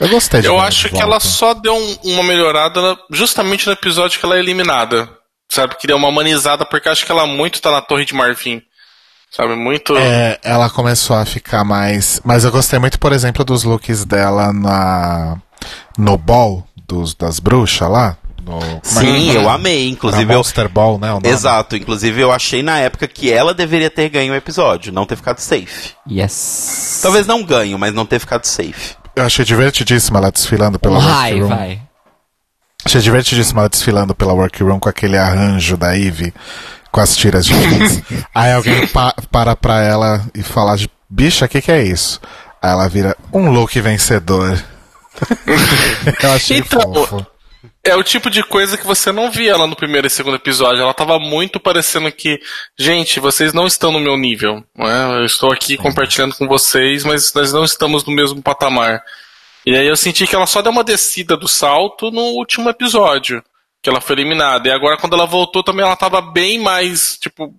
Eu 0.00 0.08
gostei 0.08 0.40
de 0.40 0.46
Eu 0.46 0.58
acho 0.60 0.88
de 0.88 0.94
que 0.94 1.00
ela 1.02 1.18
só 1.20 1.54
deu 1.54 1.74
um- 1.74 1.96
uma 2.04 2.22
melhorada 2.22 2.96
justamente 3.10 3.66
no 3.66 3.72
episódio 3.72 4.18
que 4.18 4.24
ela 4.24 4.36
é 4.36 4.40
eliminada. 4.40 5.08
Sabe? 5.50 5.76
Que 5.76 5.86
deu 5.86 5.96
uma 5.96 6.08
humanizada, 6.08 6.64
porque 6.66 6.88
acho 6.88 7.06
que 7.06 7.10
ela 7.12 7.26
muito 7.26 7.60
tá 7.62 7.70
na 7.70 7.80
Torre 7.80 8.04
de 8.04 8.14
Marfim. 8.14 8.60
Sabe? 9.30 9.54
Muito. 9.56 9.96
É, 9.96 10.38
ela 10.42 10.70
começou 10.70 11.16
a 11.16 11.24
ficar 11.24 11.64
mais. 11.64 12.20
Mas 12.24 12.44
eu 12.44 12.50
gostei 12.52 12.78
muito, 12.78 12.98
por 12.98 13.12
exemplo, 13.12 13.44
dos 13.44 13.64
looks 13.64 14.04
dela 14.04 14.52
na 14.52 15.36
no 15.98 16.16
ball 16.16 16.66
dos, 16.86 17.14
das 17.14 17.40
bruxas 17.40 17.88
lá. 17.90 18.16
No, 18.42 18.58
é 18.62 18.80
Sim, 18.82 19.32
eu 19.32 19.48
amei. 19.48 19.82
Era 19.82 19.90
Inclusive, 19.90 20.32
eu. 20.32 20.36
Monster 20.38 20.68
Ball, 20.70 20.98
né? 20.98 21.08
Exato, 21.24 21.76
inclusive 21.76 22.20
eu 22.20 22.32
achei 22.32 22.62
na 22.62 22.78
época 22.78 23.06
que 23.06 23.30
ela 23.30 23.52
deveria 23.52 23.90
ter 23.90 24.08
ganho 24.08 24.32
o 24.32 24.36
episódio, 24.36 24.90
não 24.92 25.04
ter 25.04 25.16
ficado 25.16 25.38
safe. 25.38 25.92
Yes. 26.10 27.00
Talvez 27.02 27.26
não 27.26 27.42
ganho, 27.42 27.78
mas 27.78 27.92
não 27.92 28.06
ter 28.06 28.18
ficado 28.18 28.46
safe. 28.46 28.96
Eu 29.18 29.24
achei 29.26 29.44
divertidíssima 29.44 30.18
ela 30.18 30.30
desfilando 30.30 30.78
pela 30.78 31.00
Vai, 31.00 31.32
workroom. 31.34 31.48
vai. 31.58 31.82
Achei 32.84 33.00
divertidíssima 33.00 33.62
ela 33.62 33.68
desfilando 33.68 34.14
pela 34.14 34.32
workroom 34.32 34.78
com 34.78 34.88
aquele 34.88 35.16
arranjo 35.18 35.76
da 35.76 35.96
Eve, 35.98 36.32
com 36.92 37.00
as 37.00 37.16
tiras 37.16 37.44
de 37.44 37.52
jeans. 37.52 38.02
Aí 38.34 38.52
alguém 38.52 38.86
pa- 38.86 39.14
para 39.30 39.56
pra 39.56 39.82
ela 39.82 40.24
e 40.34 40.42
fala, 40.42 40.76
de, 40.76 40.88
bicha, 41.10 41.46
o 41.46 41.48
que, 41.48 41.60
que 41.60 41.72
é 41.72 41.82
isso? 41.82 42.20
Aí 42.62 42.70
ela 42.70 42.88
vira 42.88 43.16
um 43.32 43.50
look 43.50 43.78
vencedor. 43.80 44.62
eu 46.22 46.32
achei 46.32 46.58
Então, 46.58 46.80
fofo. 46.94 47.26
É 47.88 47.96
o 47.96 48.02
tipo 48.02 48.28
de 48.28 48.42
coisa 48.42 48.76
que 48.76 48.86
você 48.86 49.10
não 49.10 49.30
via 49.30 49.52
ela 49.52 49.66
no 49.66 49.74
primeiro 49.74 50.06
e 50.06 50.10
segundo 50.10 50.36
episódio. 50.36 50.82
Ela 50.82 50.92
tava 50.92 51.18
muito 51.18 51.58
parecendo 51.58 52.12
que, 52.12 52.38
gente, 52.78 53.18
vocês 53.18 53.54
não 53.54 53.66
estão 53.66 53.90
no 53.90 53.98
meu 53.98 54.16
nível. 54.16 54.62
Né? 54.76 55.18
Eu 55.18 55.24
estou 55.24 55.50
aqui 55.50 55.76
compartilhando 55.76 56.34
com 56.34 56.46
vocês, 56.46 57.04
mas 57.04 57.32
nós 57.32 57.52
não 57.52 57.64
estamos 57.64 58.04
no 58.04 58.12
mesmo 58.12 58.42
patamar. 58.42 59.02
E 59.64 59.74
aí 59.74 59.86
eu 59.86 59.96
senti 59.96 60.26
que 60.26 60.34
ela 60.34 60.46
só 60.46 60.60
deu 60.60 60.70
uma 60.70 60.84
descida 60.84 61.36
do 61.36 61.48
salto 61.48 62.10
no 62.10 62.20
último 62.20 62.68
episódio, 62.68 63.42
que 63.82 63.88
ela 63.88 64.00
foi 64.00 64.16
eliminada. 64.16 64.68
E 64.68 64.72
agora 64.72 64.98
quando 64.98 65.14
ela 65.14 65.26
voltou 65.26 65.62
também 65.62 65.84
ela 65.84 65.96
tava 65.96 66.20
bem 66.20 66.58
mais, 66.58 67.16
tipo, 67.18 67.54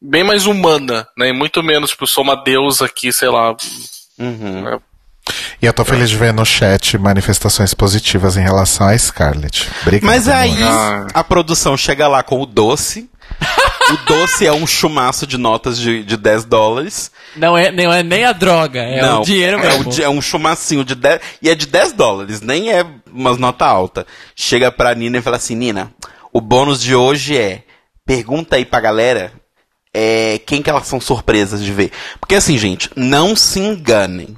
bem 0.00 0.24
mais 0.24 0.46
humana, 0.46 1.06
né? 1.16 1.28
E 1.28 1.32
muito 1.32 1.62
menos, 1.62 1.90
tipo, 1.90 2.06
sou 2.06 2.24
uma 2.24 2.34
deusa 2.34 2.86
aqui, 2.86 3.12
sei 3.12 3.28
lá. 3.28 3.56
Uhum. 4.18 4.80
E 5.62 5.66
eu 5.66 5.72
tô 5.72 5.84
feliz 5.84 6.08
de 6.08 6.16
ver 6.16 6.32
no 6.32 6.44
chat 6.44 6.96
manifestações 6.98 7.74
positivas 7.74 8.36
em 8.36 8.42
relação 8.42 8.88
a 8.88 8.96
Scarlett. 8.98 9.68
Obrigado, 9.82 10.06
Mas 10.06 10.26
aí 10.28 10.60
amor. 10.62 11.06
Ah. 11.14 11.20
a 11.20 11.22
produção 11.24 11.76
chega 11.76 12.08
lá 12.08 12.22
com 12.22 12.40
o 12.40 12.46
doce. 12.46 13.08
o 13.92 13.96
doce 14.06 14.46
é 14.46 14.52
um 14.52 14.66
chumaço 14.66 15.26
de 15.26 15.36
notas 15.38 15.78
de, 15.78 16.02
de 16.02 16.16
10 16.16 16.44
dólares. 16.46 17.10
Não 17.36 17.56
é, 17.56 17.70
não 17.70 17.92
é 17.92 18.02
nem 18.02 18.24
a 18.24 18.32
droga, 18.32 18.80
é 18.80 19.00
Não, 19.02 19.20
o 19.20 19.24
dinheiro 19.24 19.58
é, 19.58 19.62
mesmo. 19.62 19.88
o 19.88 19.92
di- 19.92 20.02
é 20.02 20.08
um 20.08 20.20
chumacinho 20.20 20.84
de 20.84 20.94
10. 20.94 21.20
E 21.42 21.48
é 21.50 21.54
de 21.54 21.66
10 21.66 21.92
dólares, 21.92 22.40
nem 22.40 22.72
é 22.72 22.84
umas 23.12 23.36
nota 23.38 23.66
alta. 23.66 24.06
Chega 24.34 24.72
pra 24.72 24.94
Nina 24.94 25.18
e 25.18 25.22
fala 25.22 25.36
assim: 25.36 25.54
Nina, 25.54 25.92
o 26.32 26.40
bônus 26.40 26.80
de 26.82 26.94
hoje 26.94 27.36
é. 27.38 27.62
Pergunta 28.04 28.56
aí 28.56 28.64
pra 28.64 28.80
galera 28.80 29.32
é, 29.94 30.40
quem 30.44 30.60
que 30.62 30.70
elas 30.70 30.86
são 30.88 31.00
surpresas 31.00 31.62
de 31.62 31.70
ver. 31.72 31.92
Porque 32.18 32.34
assim, 32.34 32.58
gente, 32.58 32.90
não 32.96 33.36
se 33.36 33.60
enganem. 33.60 34.36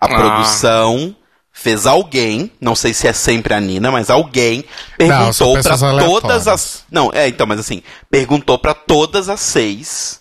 A 0.00 0.06
Ah. 0.06 0.08
produção 0.08 1.14
fez 1.52 1.86
alguém, 1.86 2.50
não 2.60 2.74
sei 2.74 2.92
se 2.92 3.08
é 3.08 3.12
sempre 3.14 3.54
a 3.54 3.60
Nina, 3.60 3.90
mas 3.90 4.10
alguém 4.10 4.62
perguntou 4.98 5.54
pra 5.54 5.62
pessoas 5.72 6.04
todas 6.04 6.46
as. 6.48 6.84
Não, 6.90 7.10
é, 7.14 7.28
então, 7.28 7.46
mas 7.46 7.60
assim, 7.60 7.82
perguntou 8.10 8.58
pra 8.58 8.74
todas 8.74 9.28
as 9.30 9.40
seis 9.40 10.20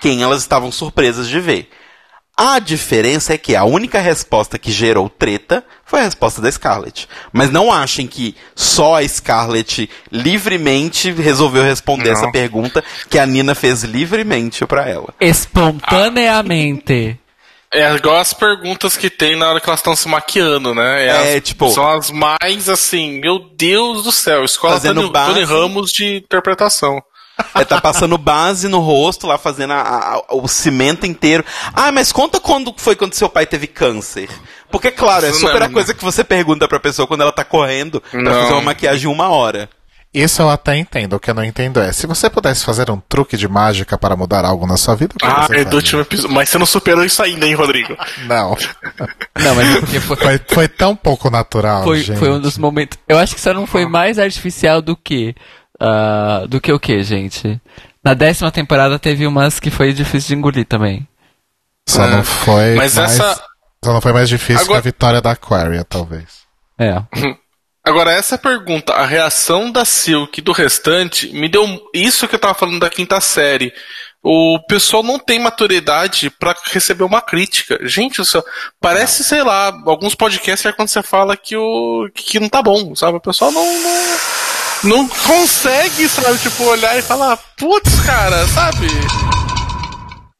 quem 0.00 0.22
elas 0.22 0.40
estavam 0.42 0.70
surpresas 0.70 1.28
de 1.28 1.40
ver. 1.40 1.68
A 2.40 2.60
diferença 2.60 3.34
é 3.34 3.38
que 3.38 3.56
a 3.56 3.64
única 3.64 3.98
resposta 4.00 4.60
que 4.60 4.70
gerou 4.70 5.08
treta 5.08 5.64
foi 5.84 5.98
a 5.98 6.02
resposta 6.04 6.40
da 6.40 6.48
Scarlett. 6.52 7.08
Mas 7.32 7.50
não 7.50 7.72
achem 7.72 8.06
que 8.06 8.36
só 8.54 9.00
a 9.00 9.08
Scarlett 9.08 9.90
livremente 10.12 11.10
resolveu 11.10 11.64
responder 11.64 12.12
Não. 12.12 12.14
essa 12.20 12.30
pergunta 12.30 12.84
que 13.10 13.18
a 13.18 13.26
Nina 13.26 13.56
fez 13.56 13.82
livremente 13.82 14.64
pra 14.66 14.88
ela. 14.88 15.12
Espontaneamente. 15.18 17.18
É 17.72 17.94
igual 17.94 18.16
as 18.16 18.32
perguntas 18.32 18.96
que 18.96 19.10
tem 19.10 19.36
na 19.36 19.48
hora 19.50 19.60
que 19.60 19.68
elas 19.68 19.80
estão 19.80 19.94
se 19.94 20.08
maquiando, 20.08 20.74
né? 20.74 21.06
É, 21.06 21.36
as- 21.36 21.44
tipo- 21.44 21.68
São 21.70 21.86
as 21.86 22.10
mais 22.10 22.68
assim, 22.68 23.20
meu 23.20 23.38
Deus 23.56 24.04
do 24.04 24.10
céu, 24.12 24.44
escola 24.44 24.74
Fazendo 24.74 25.02
Tony, 25.02 25.12
base. 25.12 25.32
Tony 25.34 25.44
Ramos 25.44 25.92
de 25.92 26.16
interpretação. 26.16 27.02
É, 27.54 27.64
tá 27.64 27.80
passando 27.80 28.18
base 28.18 28.66
no 28.66 28.80
rosto 28.80 29.26
lá, 29.26 29.38
fazendo 29.38 29.72
a- 29.72 29.80
a- 30.28 30.34
o 30.34 30.48
cimento 30.48 31.06
inteiro. 31.06 31.44
Ah, 31.72 31.92
mas 31.92 32.10
conta 32.10 32.40
quando 32.40 32.74
foi 32.76 32.96
quando 32.96 33.14
seu 33.14 33.28
pai 33.28 33.46
teve 33.46 33.66
câncer. 33.68 34.28
Porque, 34.70 34.90
claro, 34.90 35.24
é 35.26 35.32
super 35.32 35.62
a 35.62 35.68
coisa 35.68 35.94
que 35.94 36.02
você 36.04 36.24
pergunta 36.24 36.66
pra 36.66 36.80
pessoa 36.80 37.06
quando 37.06 37.20
ela 37.20 37.30
tá 37.30 37.44
correndo 37.44 38.00
pra 38.00 38.20
Não. 38.20 38.32
fazer 38.32 38.52
uma 38.54 38.62
maquiagem 38.62 39.08
em 39.08 39.14
uma 39.14 39.28
hora. 39.28 39.68
Isso 40.12 40.40
eu 40.40 40.48
até 40.48 40.76
entendo. 40.76 41.14
O 41.14 41.20
que 41.20 41.30
eu 41.30 41.34
não 41.34 41.44
entendo 41.44 41.80
é, 41.80 41.92
se 41.92 42.06
você 42.06 42.30
pudesse 42.30 42.64
fazer 42.64 42.90
um 42.90 42.98
truque 42.98 43.36
de 43.36 43.46
mágica 43.46 43.98
para 43.98 44.16
mudar 44.16 44.44
algo 44.44 44.66
na 44.66 44.76
sua 44.78 44.94
vida, 44.96 45.12
o 45.14 45.18
que 45.18 45.26
Ah, 45.26 45.46
você 45.46 45.56
é 45.58 45.64
do 45.64 45.76
último 45.76 46.00
episódio. 46.00 46.34
Mas 46.34 46.48
você 46.48 46.58
não 46.58 46.64
superou 46.66 47.04
isso 47.04 47.22
ainda, 47.22 47.46
hein, 47.46 47.54
Rodrigo? 47.54 47.94
Não. 48.26 48.56
Não, 49.38 49.54
mas 49.54 49.76
é 49.76 49.80
porque 49.80 50.00
foi, 50.00 50.16
Foi, 50.16 50.40
foi 50.48 50.68
tão 50.68 50.96
pouco 50.96 51.30
natural, 51.30 51.84
foi, 51.84 52.00
gente. 52.00 52.18
foi 52.18 52.30
um 52.30 52.40
dos 52.40 52.56
momentos. 52.56 52.98
Eu 53.06 53.18
acho 53.18 53.34
que 53.34 53.40
só 53.40 53.52
não 53.52 53.66
foi 53.66 53.86
mais 53.86 54.18
artificial 54.18 54.80
do 54.80 54.96
que. 54.96 55.34
ah, 55.78 56.44
do 56.48 56.60
que 56.60 56.72
o 56.72 56.80
que, 56.80 57.02
gente? 57.04 57.60
Na 58.02 58.14
décima 58.14 58.50
temporada 58.50 58.98
teve 58.98 59.26
umas 59.26 59.60
que 59.60 59.70
foi 59.70 59.92
difícil 59.92 60.28
de 60.28 60.34
engolir 60.36 60.64
também. 60.66 61.06
Só 61.88 62.04
É. 62.04 62.10
não 62.10 62.24
foi 62.24 62.74
Mas 62.76 62.94
mais... 62.96 63.12
essa- 63.20 63.42
Só 63.84 63.92
não 63.92 64.00
foi 64.00 64.12
mais 64.12 64.28
difícil 64.28 64.62
Agora- 64.64 64.80
que 64.80 64.88
a 64.88 64.90
vitória 64.90 65.20
da 65.20 65.32
Aquaria, 65.32 65.84
talvez. 65.84 66.24
É. 66.78 67.02
Agora, 67.88 68.12
essa 68.12 68.36
pergunta, 68.36 68.92
a 68.92 69.06
reação 69.06 69.72
da 69.72 69.82
Silk 69.82 70.38
e 70.38 70.42
do 70.42 70.52
restante, 70.52 71.32
me 71.32 71.48
deu 71.48 71.80
isso 71.94 72.28
que 72.28 72.34
eu 72.34 72.38
tava 72.38 72.52
falando 72.52 72.78
da 72.78 72.90
quinta 72.90 73.18
série. 73.18 73.72
O 74.22 74.58
pessoal 74.68 75.02
não 75.02 75.18
tem 75.18 75.38
maturidade 75.38 76.28
pra 76.28 76.54
receber 76.66 77.04
uma 77.04 77.22
crítica. 77.22 77.78
Gente, 77.88 78.22
céu, 78.26 78.44
parece, 78.78 79.24
sei 79.24 79.42
lá, 79.42 79.72
alguns 79.86 80.14
podcasts 80.14 80.66
é 80.66 80.72
quando 80.72 80.88
você 80.88 81.02
fala 81.02 81.34
que 81.34 81.56
o 81.56 82.10
que 82.14 82.38
não 82.38 82.50
tá 82.50 82.60
bom, 82.60 82.94
sabe? 82.94 83.16
O 83.16 83.22
pessoal 83.22 83.50
não, 83.50 83.64
não, 83.64 84.18
não 84.82 85.08
consegue, 85.08 86.06
sabe, 86.10 86.36
tipo, 86.40 86.64
olhar 86.64 86.98
e 86.98 87.00
falar, 87.00 87.38
putz, 87.56 88.00
cara, 88.00 88.46
sabe? 88.48 88.86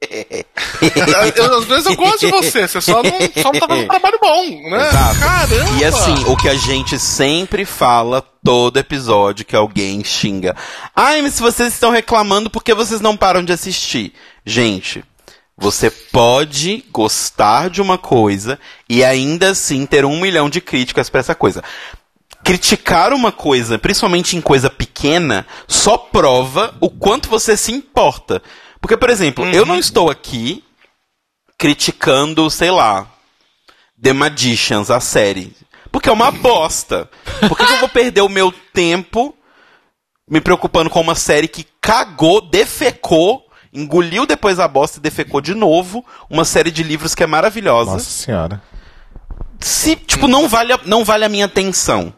Às 0.01 1.64
vezes 1.64 1.86
eu 1.86 1.96
gosto 1.96 2.20
de 2.20 2.30
você, 2.30 2.68
você 2.68 2.80
só 2.80 3.03
não, 3.03 3.18
só 3.42 3.53
não 3.53 3.61
tá 3.61 3.66
fazendo 3.66 3.84
um 3.84 3.88
trabalho 3.88 4.18
bom, 4.20 4.70
né? 4.70 4.88
Exato. 4.88 5.18
Caramba! 5.18 5.80
E 5.80 5.84
assim, 5.84 6.24
o 6.26 6.36
que 6.36 6.49
a 6.49 6.55
gente 6.55 6.99
sempre 6.99 7.64
fala 7.64 8.22
todo 8.44 8.78
episódio 8.78 9.44
que 9.44 9.57
alguém 9.57 10.05
xinga. 10.05 10.55
Ai, 10.94 11.20
mas 11.20 11.34
se 11.34 11.42
vocês 11.42 11.72
estão 11.72 11.90
reclamando, 11.90 12.49
por 12.49 12.62
que 12.62 12.72
vocês 12.74 13.01
não 13.01 13.16
param 13.16 13.44
de 13.44 13.53
assistir? 13.53 14.12
Gente, 14.46 15.05
você 15.57 15.90
pode 15.90 16.84
gostar 16.92 17.68
de 17.68 17.82
uma 17.82 17.99
coisa 17.99 18.59
e 18.88 19.03
ainda 19.03 19.51
assim 19.51 19.84
ter 19.84 20.05
um 20.05 20.20
milhão 20.20 20.49
de 20.49 20.61
críticas 20.61 21.11
pra 21.11 21.20
essa 21.20 21.34
coisa. 21.34 21.64
Criticar 22.44 23.12
uma 23.12 23.32
coisa, 23.32 23.76
principalmente 23.76 24.36
em 24.36 24.40
coisa 24.40 24.70
pequena, 24.70 25.44
só 25.66 25.99
prova 25.99 26.72
o 26.80 26.88
quanto 26.88 27.28
você 27.28 27.57
se 27.57 27.72
importa. 27.72 28.40
Porque, 28.80 28.96
por 28.96 29.10
exemplo, 29.10 29.44
eu 29.46 29.66
não 29.66 29.78
estou 29.78 30.10
aqui 30.10 30.64
criticando, 31.58 32.48
sei 32.50 32.70
lá, 32.70 33.06
The 34.00 34.12
Magicians, 34.12 34.90
a 34.90 35.00
série. 35.00 35.52
Porque 35.90 36.08
é 36.08 36.12
uma 36.12 36.30
bosta. 36.32 37.10
Por 37.48 37.56
que 37.56 37.66
que 37.66 37.72
eu 37.72 37.78
vou 37.80 37.88
perder 37.88 38.20
o 38.20 38.28
meu 38.28 38.52
tempo 38.72 39.34
me 40.28 40.40
preocupando 40.40 40.90
com 40.90 41.00
uma 41.00 41.14
série 41.14 41.48
que 41.48 41.66
cagou, 41.80 42.40
defecou, 42.40 43.46
engoliu 43.72 44.26
depois 44.26 44.60
a 44.60 44.68
bosta 44.68 44.98
e 44.98 45.02
defecou 45.02 45.40
de 45.40 45.54
novo? 45.54 46.04
Uma 46.30 46.44
série 46.44 46.70
de 46.70 46.82
livros 46.82 47.14
que 47.14 47.24
é 47.24 47.26
maravilhosa. 47.26 47.92
Nossa 47.92 48.10
senhora. 48.10 48.62
Se, 49.60 49.96
tipo, 49.96 50.28
não 50.28 50.48
vale 50.48 50.72
a, 50.72 50.80
não 50.84 51.04
vale 51.04 51.24
a 51.24 51.28
minha 51.28 51.46
atenção. 51.46 52.14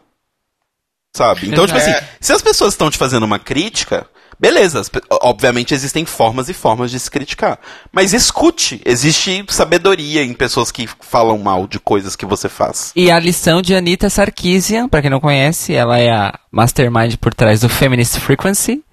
Sabe? 1.13 1.49
Então, 1.49 1.65
tipo 1.65 1.77
assim, 1.77 1.93
se 2.21 2.31
as 2.31 2.41
pessoas 2.41 2.73
estão 2.73 2.89
te 2.89 2.97
fazendo 2.97 3.23
uma 3.23 3.39
crítica, 3.39 4.07
beleza. 4.41 4.81
Obviamente 5.21 5.73
existem 5.73 6.03
formas 6.03 6.49
e 6.49 6.53
formas 6.53 6.89
de 6.89 6.99
se 6.99 7.09
criticar. 7.11 7.59
Mas 7.91 8.11
escute. 8.11 8.81
Existe 8.83 9.45
sabedoria 9.47 10.23
em 10.23 10.33
pessoas 10.33 10.71
que 10.71 10.89
falam 10.99 11.37
mal 11.37 11.67
de 11.67 11.79
coisas 11.79 12.15
que 12.15 12.25
você 12.25 12.49
faz. 12.49 12.91
E 12.95 13.11
a 13.11 13.19
lição 13.19 13.61
de 13.61 13.75
Anita 13.75 14.09
Sarkeesian, 14.09 14.89
pra 14.89 15.01
quem 15.01 15.11
não 15.11 15.19
conhece, 15.19 15.73
ela 15.73 15.99
é 15.99 16.09
a 16.09 16.37
mastermind 16.51 17.15
por 17.17 17.33
trás 17.33 17.61
do 17.61 17.69
Feminist 17.69 18.19
Frequency, 18.19 18.83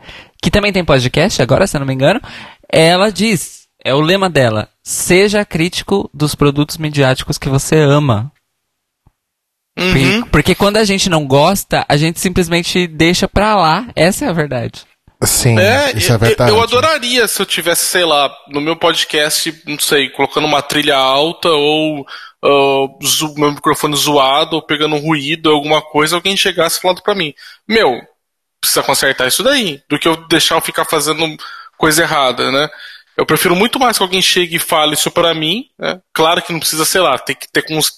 que 0.43 0.51
também 0.51 0.73
tem 0.73 0.85
podcast 0.85 1.41
agora, 1.41 1.67
se 1.67 1.75
eu 1.77 1.81
não 1.81 1.87
me 1.87 1.95
engano. 1.95 2.21
Ela 2.71 3.11
diz, 3.11 3.63
é 3.83 3.95
o 3.95 4.01
lema 4.01 4.29
dela, 4.29 4.69
seja 4.85 5.45
crítico 5.45 6.11
dos 6.13 6.35
produtos 6.35 6.77
midiáticos 6.77 7.39
que 7.39 7.49
você 7.49 7.77
ama. 7.77 8.31
Uhum. 9.79 10.21
Por- 10.23 10.31
Porque 10.31 10.55
quando 10.55 10.77
a 10.77 10.85
gente 10.85 11.09
não 11.09 11.27
gosta, 11.27 11.85
a 11.89 11.97
gente 11.97 12.21
simplesmente 12.21 12.87
deixa 12.87 13.29
pra 13.29 13.57
lá. 13.57 13.89
Essa 13.97 14.25
é 14.27 14.29
a 14.29 14.33
verdade. 14.33 14.85
Sim, 15.25 15.59
É, 15.59 15.91
isso 15.97 16.13
é 16.13 16.15
eu- 16.15 16.19
verdade. 16.19 16.51
eu 16.51 16.63
adoraria 16.63 17.27
se 17.27 17.43
eu 17.43 17.47
tivesse, 17.47 17.85
sei 17.87 18.05
lá, 18.05 18.33
no 18.49 18.61
meu 18.61 18.77
podcast, 18.77 19.53
não 19.67 19.79
sei, 19.79 20.09
colocando 20.11 20.47
uma 20.47 20.63
trilha 20.63 20.97
alta 20.97 21.49
ou 21.51 22.07
zo- 23.05 23.35
meu 23.37 23.51
microfone 23.51 23.97
zoado 23.97 24.57
ou 24.57 24.63
pegando 24.63 24.95
um 24.95 25.01
ruído, 25.01 25.51
alguma 25.51 25.83
coisa, 25.83 26.15
alguém 26.15 26.37
chegasse 26.37 26.81
falando 26.81 27.03
pra 27.03 27.17
mim, 27.17 27.35
meu, 27.67 28.01
precisa 28.61 28.83
consertar 28.83 29.27
isso 29.27 29.43
daí, 29.43 29.83
do 29.89 29.99
que 29.99 30.07
eu 30.07 30.17
deixar 30.29 30.55
eu 30.55 30.61
ficar 30.61 30.85
fazendo 30.85 31.37
coisa 31.77 32.03
errada, 32.03 32.51
né? 32.53 32.69
Eu 33.17 33.27
prefiro 33.27 33.57
muito 33.57 33.81
mais 33.81 33.97
que 33.97 34.03
alguém 34.05 34.23
chegue 34.23 34.55
e 34.57 34.61
fale 34.61 34.95
isso 34.95 35.11
pra 35.11 35.35
mim, 35.35 35.65
né? 35.77 36.01
Claro 36.15 36.41
que 36.41 36.53
não 36.53 36.61
precisa, 36.61 36.85
sei 36.85 37.01
lá, 37.01 37.19
ter 37.19 37.35
que 37.35 37.51
ter 37.51 37.63
com 37.63 37.77
uns, 37.77 37.93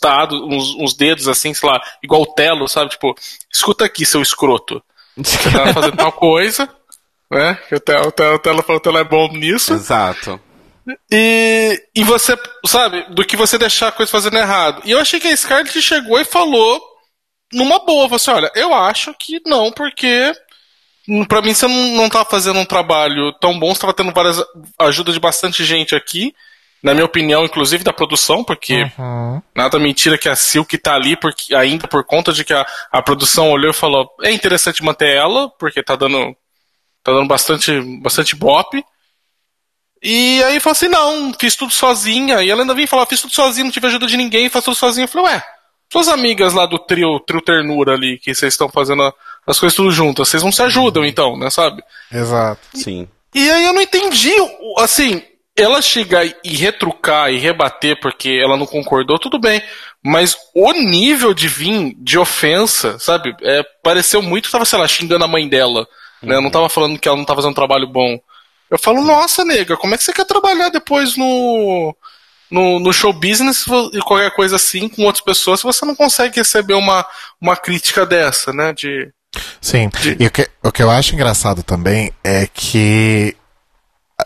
uns 0.78 0.94
dedos 0.94 1.28
assim, 1.28 1.52
sei 1.52 1.68
lá, 1.68 1.78
igual 2.02 2.22
o 2.22 2.32
Telo, 2.34 2.66
sabe? 2.66 2.90
Tipo, 2.92 3.14
escuta 3.52 3.84
aqui, 3.84 4.06
seu 4.06 4.22
escroto. 4.22 4.82
Você 5.18 5.36
tá 5.50 5.74
fazendo 5.74 5.96
tal 5.98 6.12
coisa, 6.12 6.66
né? 7.30 7.58
Que 7.68 7.74
O 7.76 7.80
Telo, 7.80 8.08
o 8.08 8.38
Telo, 8.38 8.62
falou 8.62 8.80
que 8.80 8.88
é 8.88 9.04
bom 9.04 9.28
nisso. 9.32 9.72
Exato. 9.72 10.40
E, 11.10 11.80
e 11.94 12.02
você, 12.02 12.36
sabe, 12.66 13.04
do 13.14 13.24
que 13.24 13.36
você 13.36 13.56
deixar 13.56 13.88
a 13.88 13.92
coisa 13.92 14.10
fazendo 14.10 14.36
errado. 14.38 14.82
E 14.84 14.90
eu 14.90 14.98
achei 14.98 15.20
que 15.20 15.28
a 15.28 15.36
Scarlett 15.36 15.80
chegou 15.80 16.18
e 16.18 16.24
falou 16.24 16.80
numa 17.52 17.78
boa, 17.84 18.04
falou 18.04 18.16
assim, 18.16 18.30
olha, 18.30 18.50
eu 18.54 18.74
acho 18.74 19.14
que 19.14 19.40
não, 19.46 19.70
porque 19.70 20.32
hum, 21.08 21.24
pra 21.24 21.42
mim 21.42 21.54
você 21.54 21.66
não, 21.68 21.96
não 21.96 22.08
tá 22.08 22.24
fazendo 22.24 22.58
um 22.58 22.64
trabalho 22.64 23.32
tão 23.40 23.58
bom, 23.58 23.74
você 23.74 23.80
tava 23.80 23.94
tendo 23.94 24.12
várias 24.12 24.42
ajuda 24.78 25.12
de 25.12 25.20
bastante 25.20 25.64
gente 25.64 25.94
aqui, 25.94 26.32
na 26.82 26.94
minha 26.94 27.04
opinião, 27.04 27.44
inclusive 27.44 27.84
da 27.84 27.92
produção, 27.92 28.42
porque 28.42 28.90
Uhum. 28.98 29.42
nada 29.54 29.78
mentira 29.78 30.16
que 30.16 30.28
a 30.28 30.36
Silk 30.36 30.76
tá 30.78 30.94
ali 30.94 31.16
porque, 31.16 31.54
ainda 31.54 31.86
por 31.86 32.04
conta 32.04 32.32
de 32.32 32.44
que 32.44 32.54
a, 32.54 32.66
a 32.90 33.02
produção 33.02 33.50
olhou 33.50 33.70
e 33.70 33.74
falou, 33.74 34.08
é 34.22 34.32
interessante 34.32 34.82
manter 34.82 35.14
ela, 35.14 35.50
porque 35.58 35.82
tá 35.82 35.94
dando 35.94 36.34
tá 37.02 37.12
dando 37.12 37.28
bastante 37.28 37.80
bastante 38.00 38.34
bop. 38.36 38.82
E 40.02 40.42
aí 40.44 40.58
falou 40.60 40.72
assim, 40.72 40.88
não, 40.88 41.32
fiz 41.38 41.54
tudo 41.56 41.72
sozinha. 41.72 42.42
E 42.42 42.48
ela 42.50 42.62
ainda 42.62 42.74
vinha 42.74 42.88
falar, 42.88 43.06
fiz 43.06 43.20
tudo 43.20 43.34
sozinha, 43.34 43.64
não 43.64 43.70
tive 43.72 43.86
ajuda 43.86 44.06
de 44.06 44.16
ninguém, 44.16 44.48
faço 44.48 44.66
tudo 44.66 44.76
sozinha. 44.76 45.04
Eu 45.04 45.08
falei, 45.08 45.32
ué, 45.34 45.44
suas 45.92 46.08
amigas 46.08 46.54
lá 46.54 46.64
do 46.64 46.78
trio, 46.78 47.20
trio 47.20 47.42
Ternura 47.42 47.94
ali, 47.94 48.18
que 48.18 48.34
vocês 48.34 48.54
estão 48.54 48.68
fazendo 48.68 49.02
a- 49.02 49.12
as 49.46 49.58
coisas 49.58 49.76
tudo 49.76 49.90
juntas, 49.90 50.28
vocês 50.28 50.42
não 50.42 50.52
se 50.52 50.62
ajudam 50.62 51.04
então, 51.04 51.36
né, 51.38 51.50
sabe? 51.50 51.82
Exato. 52.10 52.60
Sim. 52.74 53.06
E 53.34 53.50
aí 53.50 53.64
eu 53.64 53.72
não 53.74 53.80
entendi, 53.82 54.32
assim, 54.78 55.22
ela 55.56 55.82
chegar 55.82 56.24
e 56.26 56.56
retrucar 56.56 57.30
e 57.30 57.38
rebater 57.38 58.00
porque 58.00 58.40
ela 58.42 58.56
não 58.56 58.66
concordou, 58.66 59.18
tudo 59.18 59.38
bem. 59.38 59.62
Mas 60.02 60.34
o 60.54 60.72
nível 60.72 61.34
de 61.34 61.46
vir 61.46 61.94
de 61.98 62.18
ofensa, 62.18 62.98
sabe? 62.98 63.36
É, 63.42 63.62
pareceu 63.82 64.22
muito 64.22 64.46
que 64.46 64.52
tava, 64.52 64.64
sei 64.64 64.78
lá, 64.78 64.88
xingando 64.88 65.24
a 65.24 65.28
mãe 65.28 65.46
dela. 65.46 65.86
Né? 66.22 66.36
Eu 66.36 66.42
não 66.42 66.50
tava 66.50 66.68
falando 66.68 66.98
que 66.98 67.08
ela 67.08 67.16
não 67.16 67.24
tava 67.24 67.38
fazendo 67.38 67.52
um 67.52 67.54
trabalho 67.54 67.86
bom. 67.86 68.18
Eu 68.70 68.78
falo, 68.78 69.02
nossa, 69.02 69.44
nega, 69.44 69.76
como 69.76 69.94
é 69.94 69.98
que 69.98 70.04
você 70.04 70.12
quer 70.12 70.24
trabalhar 70.24 70.68
depois 70.68 71.16
no, 71.16 71.94
no, 72.50 72.78
no 72.78 72.92
show 72.92 73.12
business 73.12 73.66
e 73.92 73.98
qualquer 74.00 74.30
coisa 74.32 74.56
assim 74.56 74.88
com 74.88 75.02
outras 75.02 75.24
pessoas 75.24 75.60
se 75.60 75.66
você 75.66 75.84
não 75.84 75.94
consegue 75.94 76.36
receber 76.36 76.74
uma, 76.74 77.04
uma 77.40 77.56
crítica 77.56 78.06
dessa, 78.06 78.52
né? 78.52 78.72
De. 78.72 79.10
Sim. 79.60 79.90
E 80.18 80.26
o 80.26 80.30
que, 80.30 80.48
o 80.62 80.72
que 80.72 80.82
eu 80.82 80.90
acho 80.90 81.14
engraçado 81.14 81.62
também 81.62 82.12
é 82.22 82.46
que 82.46 83.36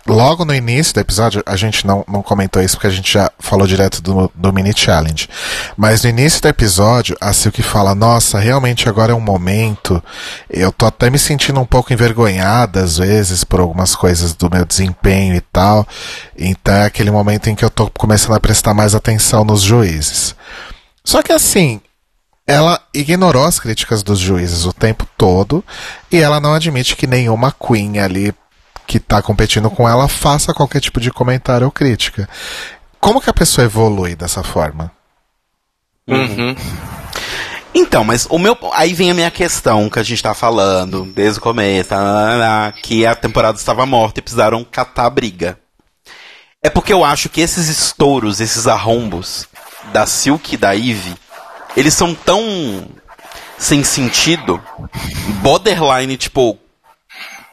logo 0.06 0.44
no 0.44 0.54
início 0.54 0.94
do 0.94 1.00
episódio, 1.00 1.42
a 1.46 1.56
gente 1.56 1.86
não, 1.86 2.04
não 2.06 2.22
comentou 2.22 2.62
isso 2.62 2.76
porque 2.76 2.86
a 2.86 2.90
gente 2.90 3.12
já 3.12 3.30
falou 3.38 3.66
direto 3.66 4.02
do, 4.02 4.30
do 4.34 4.52
mini 4.52 4.72
challenge. 4.74 5.28
Mas 5.76 6.02
no 6.02 6.10
início 6.10 6.40
do 6.40 6.48
episódio, 6.48 7.16
a 7.20 7.32
Silk 7.32 7.62
fala: 7.62 7.94
Nossa, 7.94 8.38
realmente 8.38 8.88
agora 8.88 9.12
é 9.12 9.14
um 9.14 9.20
momento. 9.20 10.02
Eu 10.48 10.70
tô 10.72 10.86
até 10.86 11.08
me 11.10 11.18
sentindo 11.18 11.60
um 11.60 11.66
pouco 11.66 11.92
envergonhada 11.92 12.82
às 12.82 12.98
vezes 12.98 13.44
por 13.44 13.60
algumas 13.60 13.94
coisas 13.94 14.34
do 14.34 14.50
meu 14.50 14.64
desempenho 14.64 15.34
e 15.34 15.40
tal. 15.40 15.86
Então 16.36 16.74
é 16.74 16.84
aquele 16.84 17.10
momento 17.10 17.48
em 17.48 17.54
que 17.54 17.64
eu 17.64 17.70
tô 17.70 17.90
começando 17.90 18.34
a 18.34 18.40
prestar 18.40 18.74
mais 18.74 18.94
atenção 18.94 19.44
nos 19.44 19.62
juízes. 19.62 20.34
Só 21.04 21.22
que 21.22 21.32
assim, 21.32 21.80
ela 22.46 22.80
ignorou 22.92 23.44
as 23.44 23.58
críticas 23.58 24.02
dos 24.02 24.18
juízes 24.18 24.66
o 24.66 24.72
tempo 24.72 25.06
todo 25.16 25.64
e 26.10 26.18
ela 26.18 26.40
não 26.40 26.54
admite 26.54 26.96
que 26.96 27.06
nenhuma 27.06 27.52
queen 27.52 27.98
ali 27.98 28.34
que 28.86 29.00
tá 29.00 29.22
competindo 29.22 29.70
com 29.70 29.88
ela 29.88 30.08
faça 30.08 30.54
qualquer 30.54 30.80
tipo 30.80 31.00
de 31.00 31.10
comentário 31.10 31.66
ou 31.66 31.72
crítica. 31.72 32.28
Como 33.00 33.20
que 33.20 33.30
a 33.30 33.34
pessoa 33.34 33.64
evolui 33.64 34.14
dessa 34.14 34.42
forma? 34.42 34.90
Uhum. 36.06 36.54
Então, 37.74 38.04
mas 38.04 38.26
o 38.30 38.38
meu. 38.38 38.56
Aí 38.72 38.94
vem 38.94 39.10
a 39.10 39.14
minha 39.14 39.30
questão 39.30 39.90
que 39.90 39.98
a 39.98 40.02
gente 40.02 40.22
tá 40.22 40.32
falando 40.32 41.04
desde 41.06 41.38
o 41.38 41.42
começo, 41.42 41.88
tá, 41.88 42.72
que 42.82 43.04
a 43.04 43.14
temporada 43.14 43.58
estava 43.58 43.84
morta 43.84 44.20
e 44.20 44.22
precisaram 44.22 44.64
catar 44.64 45.06
a 45.06 45.10
briga. 45.10 45.58
É 46.62 46.70
porque 46.70 46.92
eu 46.92 47.04
acho 47.04 47.28
que 47.28 47.40
esses 47.40 47.68
estouros, 47.68 48.40
esses 48.40 48.66
arrombos 48.66 49.48
da 49.92 50.06
Silk 50.06 50.54
e 50.54 50.58
da 50.58 50.74
Eve, 50.74 51.14
eles 51.76 51.92
são 51.92 52.14
tão 52.14 52.86
sem 53.58 53.84
sentido, 53.84 54.60
borderline, 55.42 56.16
tipo, 56.16 56.58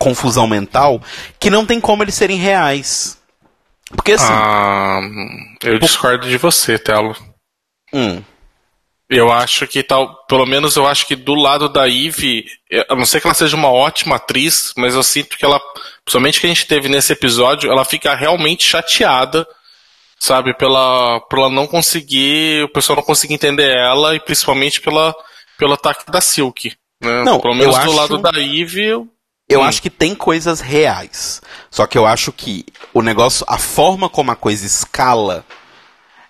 confusão 0.01 0.47
mental, 0.47 1.01
que 1.39 1.49
não 1.49 1.65
tem 1.65 1.79
como 1.79 2.03
eles 2.03 2.15
serem 2.15 2.37
reais. 2.37 3.17
Porque 3.91 4.13
assim. 4.13 4.31
Ah, 4.31 4.99
eu 5.63 5.79
discordo 5.79 6.27
de 6.27 6.37
você, 6.37 6.79
Telo. 6.79 7.15
hum, 7.93 8.21
Eu 9.09 9.29
acho 9.31 9.67
que 9.67 9.83
tal, 9.83 10.25
pelo 10.27 10.45
menos 10.45 10.77
eu 10.77 10.87
acho 10.87 11.05
que 11.05 11.15
do 11.17 11.33
lado 11.35 11.67
da 11.67 11.89
Eve, 11.89 12.45
a 12.89 12.95
não 12.95 13.05
ser 13.05 13.19
que 13.19 13.27
ela 13.27 13.33
seja 13.33 13.57
uma 13.57 13.69
ótima 13.69 14.15
atriz, 14.15 14.71
mas 14.77 14.95
eu 14.95 15.03
sinto 15.03 15.37
que 15.37 15.43
ela, 15.43 15.59
principalmente 16.05 16.39
que 16.39 16.45
a 16.45 16.49
gente 16.49 16.65
teve 16.65 16.87
nesse 16.87 17.11
episódio, 17.11 17.69
ela 17.69 17.83
fica 17.83 18.15
realmente 18.15 18.63
chateada, 18.63 19.45
sabe, 20.17 20.53
pela, 20.55 21.19
por 21.29 21.39
ela 21.39 21.49
não 21.49 21.67
conseguir, 21.67 22.63
o 22.63 22.69
pessoal 22.69 22.95
não 22.95 23.03
conseguir 23.03 23.33
entender 23.33 23.75
ela 23.75 24.15
e 24.15 24.19
principalmente 24.21 24.79
pela, 24.79 25.13
pelo 25.57 25.73
ataque 25.73 26.09
da 26.09 26.21
Silk. 26.21 26.71
Né? 27.03 27.23
Não, 27.25 27.37
pelo 27.41 27.55
menos 27.55 27.75
do 27.75 27.81
acho- 27.81 27.91
lado 27.91 28.17
da 28.19 28.31
Eve, 28.39 28.85
eu- 28.85 29.09
Eu 29.51 29.61
Hum. 29.61 29.63
acho 29.63 29.81
que 29.81 29.89
tem 29.89 30.15
coisas 30.15 30.61
reais. 30.61 31.41
Só 31.69 31.85
que 31.87 31.97
eu 31.97 32.05
acho 32.05 32.31
que 32.31 32.65
o 32.93 33.01
negócio, 33.01 33.45
a 33.49 33.57
forma 33.57 34.09
como 34.09 34.31
a 34.31 34.35
coisa 34.35 34.65
escala, 34.65 35.45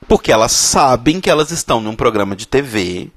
porque 0.08 0.32
elas 0.32 0.52
sabem 0.52 1.22
que 1.22 1.30
elas 1.30 1.52
estão 1.52 1.80
num 1.82 1.96
programa 1.96 2.36
de 2.36 2.48
TV 2.48 3.12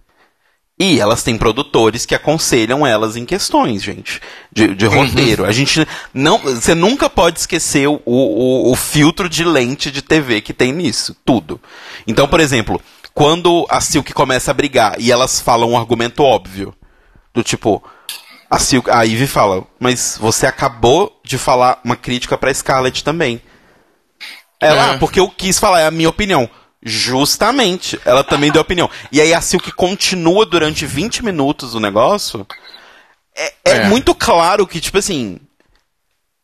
E 0.78 1.00
elas 1.00 1.22
têm 1.22 1.38
produtores 1.38 2.04
que 2.04 2.16
aconselham 2.16 2.84
elas 2.86 3.16
em 3.16 3.24
questões, 3.24 3.82
gente, 3.82 4.20
de, 4.52 4.74
de 4.74 4.86
roteiro. 4.86 5.44
A 5.44 5.52
gente 5.52 5.86
não, 6.12 6.38
você 6.38 6.74
nunca 6.74 7.08
pode 7.08 7.38
esquecer 7.38 7.86
o, 7.88 8.02
o, 8.04 8.72
o 8.72 8.76
filtro 8.76 9.28
de 9.28 9.44
lente 9.44 9.90
de 9.90 10.02
TV 10.02 10.40
que 10.40 10.52
tem 10.52 10.72
nisso, 10.72 11.16
tudo. 11.24 11.60
Então, 12.08 12.26
por 12.26 12.40
exemplo, 12.40 12.80
quando 13.14 13.64
a 13.70 13.80
Silk 13.80 14.12
começa 14.14 14.50
a 14.50 14.54
brigar 14.54 14.96
e 15.00 15.12
elas 15.12 15.40
falam 15.40 15.70
um 15.70 15.78
argumento 15.78 16.24
óbvio, 16.24 16.74
do 17.32 17.42
tipo, 17.44 17.82
a, 18.50 18.58
Silk, 18.58 18.90
a 18.90 19.02
Ivy 19.02 19.26
fala, 19.26 19.64
mas 19.78 20.16
você 20.20 20.46
acabou 20.46 21.20
de 21.24 21.38
falar 21.38 21.80
uma 21.84 21.96
crítica 21.96 22.36
pra 22.38 22.52
Scarlett 22.52 23.02
também. 23.04 23.40
Ela, 24.60 24.92
É. 24.92 24.94
ah, 24.94 24.98
porque 24.98 25.20
eu 25.20 25.28
quis 25.28 25.58
falar, 25.58 25.80
é 25.80 25.86
a 25.86 25.90
minha 25.90 26.08
opinião. 26.08 26.48
Justamente, 26.82 27.98
ela 28.04 28.22
também 28.22 28.52
deu 28.52 28.60
opinião. 28.62 28.90
E 29.10 29.20
aí 29.20 29.32
a 29.32 29.40
Silk 29.40 29.72
continua 29.72 30.44
durante 30.44 30.84
20 30.86 31.24
minutos 31.24 31.74
o 31.74 31.80
negócio. 31.80 32.46
É, 33.36 33.52
é 33.64 33.70
É. 33.78 33.88
muito 33.88 34.14
claro 34.14 34.66
que, 34.66 34.80
tipo 34.80 34.98
assim. 34.98 35.38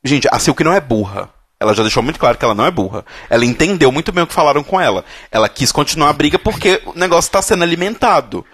Gente, 0.03 0.26
a 0.30 0.38
Silk 0.38 0.62
não 0.64 0.72
é 0.72 0.80
burra. 0.80 1.28
Ela 1.61 1.74
já 1.74 1.82
deixou 1.82 2.03
muito 2.03 2.18
claro 2.18 2.38
que 2.38 2.44
ela 2.44 2.55
não 2.55 2.64
é 2.64 2.70
burra. 2.70 3.05
Ela 3.28 3.44
entendeu 3.44 3.92
muito 3.92 4.11
bem 4.12 4.24
o 4.24 4.26
que 4.26 4.32
falaram 4.32 4.64
com 4.64 4.80
ela. 4.80 5.05
Ela 5.30 5.46
quis 5.48 5.70
continuar 5.70 6.09
a 6.09 6.12
briga 6.14 6.38
porque 6.38 6.80
o 6.86 6.94
negócio 6.98 7.30
tá 7.30 7.42
sendo 7.42 7.62
alimentado. 7.62 8.44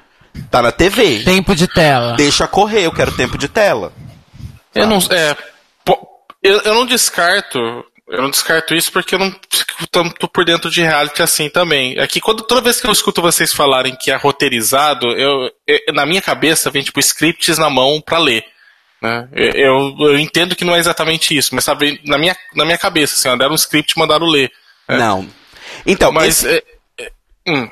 Tá 0.50 0.62
na 0.62 0.72
TV. 0.72 1.22
Tempo 1.24 1.54
de 1.54 1.66
tela. 1.68 2.14
Deixa 2.16 2.46
correr, 2.46 2.82
eu 2.86 2.92
quero 2.92 3.12
tempo 3.12 3.36
de 3.38 3.48
tela. 3.48 3.92
Eu 4.74 4.86
não, 4.86 4.98
é, 5.10 5.36
eu, 6.42 6.60
eu 6.60 6.74
não 6.74 6.86
descarto, 6.86 7.58
eu 8.08 8.22
não 8.22 8.30
descarto 8.30 8.74
isso 8.74 8.92
porque 8.92 9.14
eu 9.14 9.18
não 9.18 9.30
fico 9.50 9.86
tanto 9.90 10.28
por 10.28 10.44
dentro 10.44 10.70
de 10.70 10.82
reality 10.82 11.22
assim 11.22 11.48
também. 11.48 11.98
É 11.98 12.06
que 12.06 12.20
quando, 12.20 12.42
toda 12.42 12.60
vez 12.60 12.80
que 12.80 12.86
eu 12.86 12.92
escuto 12.92 13.22
vocês 13.22 13.52
falarem 13.52 13.96
que 13.96 14.10
é 14.10 14.16
roteirizado, 14.16 15.06
eu, 15.08 15.50
eu- 15.66 15.94
na 15.94 16.04
minha 16.06 16.20
cabeça 16.22 16.70
vem 16.70 16.82
tipo 16.82 17.00
scripts 17.00 17.58
na 17.58 17.70
mão 17.70 18.00
pra 18.00 18.18
ler. 18.18 18.44
Né? 19.02 19.28
Eu, 19.32 19.94
eu, 19.98 20.18
entendo 20.18 20.54
que 20.56 20.64
não 20.64 20.74
é 20.74 20.78
exatamente 20.78 21.36
isso, 21.36 21.54
mas 21.54 21.64
sabe, 21.64 22.00
na 22.04 22.16
minha, 22.16 22.36
na 22.54 22.64
minha 22.64 22.78
cabeça, 22.78 23.14
assim, 23.14 23.28
ó, 23.28 23.36
deram 23.36 23.52
um 23.52 23.56
script 23.56 23.92
e 23.94 23.98
mandaram 23.98 24.26
ler. 24.26 24.50
É. 24.88 24.96
Não. 24.96 25.28
Então, 25.84 26.12
Mas. 26.12 26.44
esse- 26.44 26.48
é, 26.48 26.62
é, 27.04 27.10
hum, 27.48 27.68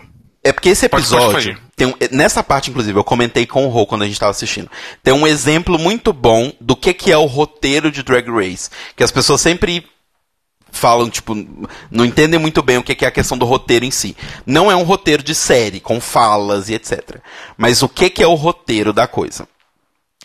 É 0.46 0.52
porque 0.52 0.68
esse 0.68 0.86
Pode- 0.88 1.04
pode 1.08 1.14
episódio. 1.16 1.52
fazer. 1.54 1.58
tem 1.74 1.86
um- 1.88 1.94
nessa 2.12 2.42
parte, 2.42 2.68
inclusive, 2.70 2.98
eu 2.98 3.02
comentei 3.04 3.46
com 3.46 3.64
o 3.64 3.70
Rô 3.70 3.86
quando 3.86 4.02
a 4.02 4.06
gente 4.06 4.20
tava 4.20 4.30
assistindo. 4.30 4.70
Tem 5.02 5.12
um 5.14 5.26
exemplo 5.26 5.78
muito 5.78 6.12
bom 6.12 6.52
do 6.60 6.76
que, 6.76 6.92
que 6.92 7.10
é 7.10 7.16
o 7.16 7.24
roteiro 7.24 7.90
de 7.90 8.02
Drag 8.02 8.28
Race. 8.30 8.68
Que 8.94 9.02
as 9.02 9.10
pessoas 9.10 9.40
sempre 9.40 9.86
falam, 10.70 11.08
tipo, 11.08 11.34
não 11.90 12.04
entendem 12.04 12.38
muito 12.38 12.60
bem 12.62 12.76
o 12.78 12.82
que, 12.82 12.94
que 12.94 13.04
é 13.04 13.08
a 13.08 13.12
questão 13.12 13.38
do 13.38 13.44
roteiro 13.46 13.84
em 13.84 13.90
si. 13.90 14.14
Não 14.44 14.70
é 14.70 14.76
um 14.76 14.82
roteiro 14.82 15.22
de 15.22 15.34
série, 15.34 15.80
com 15.80 16.00
falas 16.00 16.68
e 16.68 16.74
etc. 16.74 17.20
Mas 17.56 17.80
o 17.82 17.88
que, 17.88 18.10
que 18.10 18.22
é 18.22 18.26
o 18.26 18.34
roteiro 18.34 18.92
da 18.92 19.06
coisa? 19.06 19.48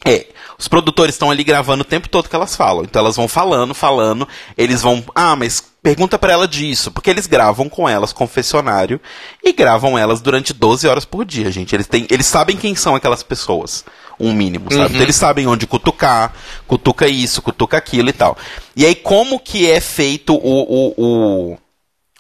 É, 0.06 0.28
os 0.58 0.68
produtores 0.68 1.16
estão 1.16 1.30
ali 1.30 1.44
gravando 1.44 1.82
o 1.84 1.86
tempo 1.86 2.10
todo 2.10 2.28
que 2.30 2.36
elas 2.36 2.56
falam. 2.56 2.84
Então 2.84 3.02
elas 3.02 3.16
vão 3.16 3.28
falando, 3.28 3.74
falando, 3.74 4.28
eles 4.58 4.82
vão, 4.82 5.04
ah, 5.14 5.36
mas 5.36 5.64
pergunta 5.82 6.20
pra 6.20 6.34
ela 6.34 6.48
disso, 6.48 6.92
porque 6.92 7.10
eles 7.10 7.28
gravam 7.28 7.70
com 7.70 7.88
elas 7.88 8.14
confessionário 8.14 9.00
e 9.44 9.54
gravam 9.54 9.98
elas 9.98 10.22
durante 10.22 10.54
12 10.54 10.88
horas 10.88 11.06
por 11.06 11.26
dia, 11.26 11.52
gente. 11.52 11.76
Eles 11.76 11.88
têm, 11.88 12.06
eles 12.10 12.26
sabem 12.26 12.58
quem 12.58 12.76
são 12.76 12.96
aquelas 12.96 13.24
pessoas, 13.24 13.86
um 14.20 14.34
mínimo, 14.34 14.72
sabe? 14.72 14.94
Então 14.94 15.02
eles 15.02 15.16
sabem 15.16 15.48
onde 15.48 15.66
cutucar, 15.66 16.34
cutuca 16.68 17.08
isso, 17.08 17.42
cutuca 17.42 17.78
aquilo 17.78 18.10
e 18.10 18.14
tal. 18.14 18.38
E 18.76 18.86
aí 18.86 18.96
como 18.96 19.40
que 19.40 19.70
é 19.70 19.80
feito 19.80 20.36
o, 20.36 20.38
o, 20.38 20.94
o, 20.98 21.58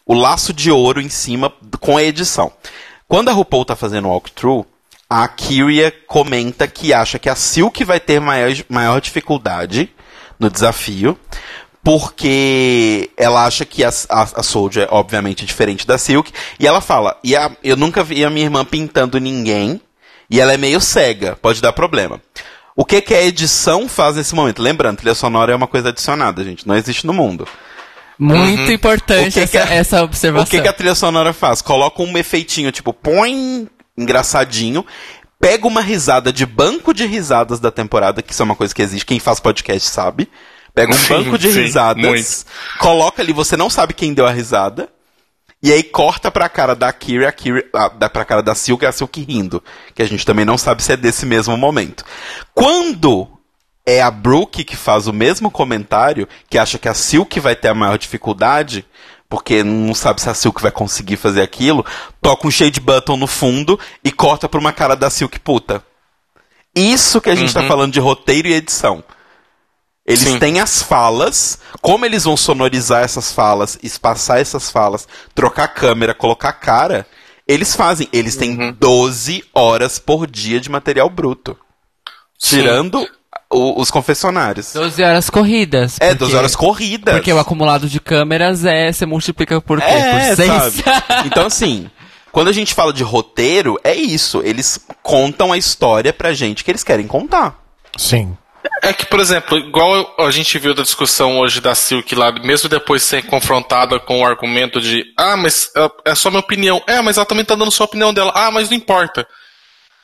o 0.06 0.14
laço 0.14 0.54
de 0.54 0.72
ouro 0.72 1.02
em 1.02 1.10
cima 1.10 1.52
com 1.80 1.98
a 1.98 2.04
edição? 2.04 2.52
Quando 3.08 3.30
a 3.30 3.34
RuPaul 3.34 3.66
tá 3.66 3.76
fazendo 3.76 4.08
o 4.08 4.12
walkthrough, 4.12 4.66
a 5.10 5.28
Kyria 5.28 5.92
comenta 6.08 6.68
que 6.68 6.94
acha 6.94 7.18
que 7.18 7.28
a 7.28 7.36
Silk 7.36 7.84
vai 7.84 8.00
ter 8.00 8.22
maior, 8.22 8.52
maior 8.70 9.02
dificuldade 9.02 9.90
no 10.40 10.50
desafio, 10.50 11.18
porque 11.90 13.10
ela 13.18 13.46
acha 13.46 13.66
que 13.66 13.84
a, 13.84 13.90
a, 14.10 14.22
a 14.36 14.44
Soldier 14.44 14.86
é 14.86 14.94
obviamente 14.94 15.46
diferente 15.46 15.88
da 15.88 15.98
Silk, 15.98 16.32
e 16.60 16.68
ela 16.68 16.82
fala, 16.82 17.18
e 17.24 17.36
a- 17.36 17.52
eu 17.64 17.76
nunca 17.76 18.04
vi 18.04 18.24
a 18.24 18.30
minha 18.30 18.46
irmã 18.46 18.64
pintando 18.64 19.20
ninguém, 19.20 19.82
e 20.30 20.40
ela 20.40 20.54
é 20.54 20.58
meio 20.58 20.80
cega, 20.80 21.36
pode 21.42 21.62
dar 21.62 21.74
problema. 21.74 22.22
O 22.76 22.86
que, 22.86 23.02
que 23.02 23.14
a 23.14 23.22
edição 23.24 23.90
faz 23.90 24.16
nesse 24.16 24.34
momento? 24.36 24.62
Lembrando, 24.62 24.98
trilha 24.98 25.16
sonora 25.16 25.52
é 25.52 25.56
uma 25.56 25.68
coisa 25.68 25.90
adicionada, 25.90 26.44
gente, 26.44 26.68
não 26.68 26.76
existe 26.76 27.06
no 27.08 27.14
mundo. 27.14 27.48
Muito 28.18 28.70
O 28.70 28.72
importante 28.72 29.40
que 29.40 29.48
que 29.48 29.58
essa, 29.58 29.70
a- 29.70 29.74
essa 29.74 30.02
O 30.02 30.06
observação. 30.06 30.46
que, 30.48 30.62
que 30.62 30.68
a 30.68 30.74
trilha 30.74 30.96
sonora 30.96 31.34
faz? 31.34 31.62
Coloca 31.62 32.02
um 32.04 32.18
efeitinho, 32.18 32.72
tipo, 32.72 32.94
põe 32.94 33.68
engraçadinho, 33.98 34.86
pega 35.40 35.66
uma 35.68 35.82
risada 35.82 36.32
de 36.32 36.46
banco 36.46 36.94
de 36.94 37.06
risadas 37.06 37.60
da 37.60 37.72
temporada, 37.72 38.22
que 38.22 38.32
isso 38.32 38.42
é 38.42 38.46
uma 38.46 38.56
coisa 38.56 38.74
que 38.76 38.82
existe, 38.82 39.06
quem 39.06 39.20
faz 39.20 39.40
podcast 39.40 39.90
sabe. 39.90 40.30
Pega 40.80 40.94
um 40.94 40.98
Sim, 40.98 41.08
banco 41.10 41.38
de 41.38 41.52
sim, 41.52 41.62
risadas, 41.64 42.06
muito. 42.06 42.46
coloca 42.80 43.22
ali, 43.22 43.34
você 43.34 43.58
não 43.58 43.70
sabe 43.70 43.94
quem 43.94 44.14
deu 44.14 44.26
a 44.26 44.32
risada, 44.32 44.88
e 45.62 45.74
aí 45.74 45.84
corta 45.84 46.32
pra 46.32 46.48
cara 46.48 46.74
da 46.74 46.92
Kira, 46.94 47.28
a 47.28 47.32
Kira 47.34 47.66
ah, 47.76 47.90
dá 47.90 48.10
pra 48.10 48.24
cara 48.24 48.42
da 48.42 48.56
Silk, 48.56 48.86
a 48.86 48.92
Silk 48.94 49.22
rindo. 49.22 49.62
Que 49.94 50.02
a 50.02 50.06
gente 50.06 50.26
também 50.26 50.46
não 50.46 50.58
sabe 50.58 50.82
se 50.82 50.94
é 50.94 50.98
desse 50.98 51.26
mesmo 51.26 51.58
momento. 51.58 52.06
Quando 52.54 53.28
é 53.86 54.02
a 54.02 54.10
Brooke 54.10 54.64
que 54.64 54.78
faz 54.78 55.06
o 55.06 55.12
mesmo 55.12 55.52
comentário, 55.52 56.30
que 56.50 56.58
acha 56.58 56.78
que 56.78 56.88
a 56.88 56.94
Silk 56.94 57.38
vai 57.42 57.58
ter 57.58 57.68
a 57.68 57.74
maior 57.74 57.98
dificuldade, 57.98 58.86
porque 59.28 59.62
não 59.62 59.94
sabe 59.94 60.22
se 60.22 60.30
a 60.30 60.34
Silk 60.34 60.62
vai 60.62 60.72
conseguir 60.72 61.18
fazer 61.18 61.42
aquilo, 61.42 61.86
toca 62.22 62.48
um 62.48 62.52
shade 62.52 62.80
button 62.80 63.18
no 63.18 63.28
fundo 63.28 63.78
e 64.02 64.14
corta 64.14 64.48
pra 64.48 64.62
uma 64.62 64.72
cara 64.72 64.96
da 64.96 65.10
Silk 65.10 65.38
puta. 65.42 65.84
Isso 66.74 67.20
que 67.20 67.30
a 67.30 67.36
gente 67.36 67.54
tá 67.54 67.64
falando 67.64 67.92
de 67.92 68.00
roteiro 68.00 68.48
e 68.48 68.54
edição. 68.54 69.04
Eles 70.10 70.22
Sim. 70.22 70.40
têm 70.40 70.60
as 70.60 70.82
falas, 70.82 71.60
como 71.82 72.04
eles 72.06 72.24
vão 72.24 72.36
sonorizar 72.36 73.04
essas 73.04 73.32
falas, 73.32 73.78
espaçar 73.84 74.40
essas 74.40 74.70
falas, 74.72 75.08
trocar 75.36 75.68
câmera, 75.68 76.16
colocar 76.16 76.52
cara, 76.54 77.06
eles 77.48 77.76
fazem. 77.76 78.10
Eles 78.12 78.36
têm 78.36 78.72
12 78.74 79.44
horas 79.54 80.00
por 80.00 80.26
dia 80.26 80.60
de 80.60 80.70
material 80.70 81.10
bruto. 81.12 81.56
Tirando 82.38 83.08
o- 83.52 83.80
os 83.82 83.92
confessionários. 83.92 84.74
12 84.74 85.04
horas 85.04 85.30
corridas. 85.30 85.98
É, 86.00 86.08
porque- 86.10 86.20
12 86.20 86.36
horas 86.36 86.56
corridas. 86.56 87.14
Porque 87.16 87.32
o 87.34 87.40
acumulado 87.40 87.88
de 87.88 88.00
câmeras 88.00 88.66
é. 88.66 88.92
Você 88.92 89.06
multiplica 89.06 89.60
por 89.62 89.80
quê? 89.80 89.86
É, 89.88 90.30
por 90.30 90.36
6? 90.38 90.50
sabe? 90.50 90.84
Então, 91.28 91.46
assim, 91.46 91.90
quando 92.32 92.48
a 92.48 92.54
gente 92.54 92.74
fala 92.74 92.94
de 92.94 93.04
roteiro, 93.04 93.78
é 93.84 93.94
isso. 93.94 94.42
Eles 94.44 94.80
contam 95.04 95.52
a 95.52 95.58
história 95.58 96.14
pra 96.14 96.34
gente 96.34 96.64
que 96.64 96.72
eles 96.72 96.84
querem 96.84 97.08
contar. 97.08 97.60
Sim. 97.98 98.38
É 98.82 98.92
que, 98.94 99.06
por 99.06 99.20
exemplo, 99.20 99.58
igual 99.58 100.16
a 100.20 100.32
gente 100.32 100.58
viu 100.60 100.74
da 100.74 100.84
discussão 100.84 101.40
hoje 101.40 101.62
da 101.62 101.76
Silk 101.76 102.14
lá, 102.16 102.32
mesmo 102.32 102.68
depois 102.70 103.02
de 103.02 103.08
ser 103.08 103.26
confrontada 103.26 104.00
com 104.00 104.22
o 104.22 104.26
argumento 104.26 104.82
de 104.82 105.06
ah, 105.18 105.38
mas 105.38 105.72
é- 105.76 106.12
é 106.12 106.16
só 106.16 106.30
minha 106.30 106.40
opinião. 106.42 106.82
É, 106.88 107.02
mas 107.02 107.18
ela 107.18 107.26
também 107.26 107.46
tá 107.46 107.56
dando 107.56 107.72
sua 107.72 107.86
opinião 107.86 108.14
dela. 108.14 108.32
Ah, 108.36 108.52
mas 108.52 108.70
não 108.70 108.78
importa. 108.78 109.28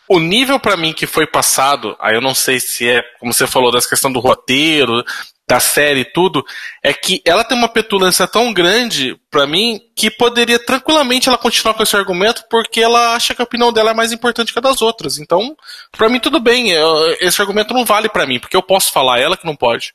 O 0.08 0.20
nível 0.20 0.60
pra 0.60 0.78
mim 0.78 0.94
que 0.94 1.08
foi 1.08 1.26
passado, 1.26 1.96
aí 2.00 2.16
eu 2.16 2.22
não 2.22 2.36
sei 2.36 2.60
se 2.60 2.88
é, 2.88 3.02
como 3.20 3.34
você 3.34 3.48
falou, 3.48 3.72
das 3.72 3.88
questão 3.88 4.12
do 4.12 4.20
roteiro, 4.20 5.04
da 5.48 5.60
série 5.60 6.02
e 6.02 6.06
tudo, 6.06 6.44
é 6.84 6.92
que 6.92 7.22
ela 7.24 7.44
tem 7.44 7.58
uma 7.58 7.70
petulância 7.70 8.28
tão 8.28 8.52
grande 8.52 9.16
pra 9.30 9.46
mim 9.46 9.80
que 9.96 10.10
poderia 10.10 10.58
tranquilamente 10.58 11.30
ela 11.30 11.38
continuar 11.38 11.76
com 11.76 11.84
esse 11.84 11.96
argumento 11.96 12.44
porque 12.50 12.82
ela 12.82 13.14
acha 13.16 13.36
que 13.36 13.42
a 13.42 13.46
opinião 13.46 13.72
dela 13.72 13.92
é 13.92 13.94
mais 13.94 14.12
importante 14.12 14.52
que 14.52 14.58
a 14.58 14.62
das 14.62 14.82
outras. 14.82 15.20
Então, 15.20 15.56
pra 15.92 16.10
mim 16.10 16.20
tudo 16.20 16.40
bem, 16.40 16.72
eu- 16.72 17.18
esse 17.20 17.40
argumento 17.42 17.74
não 17.74 17.86
vale 17.86 18.10
pra 18.10 18.26
mim, 18.26 18.40
porque 18.40 18.56
eu 18.58 18.64
posso 18.64 18.92
falar, 18.92 19.20
ela 19.20 19.38
que 19.38 19.46
não 19.46 19.56
pode. 19.56 19.94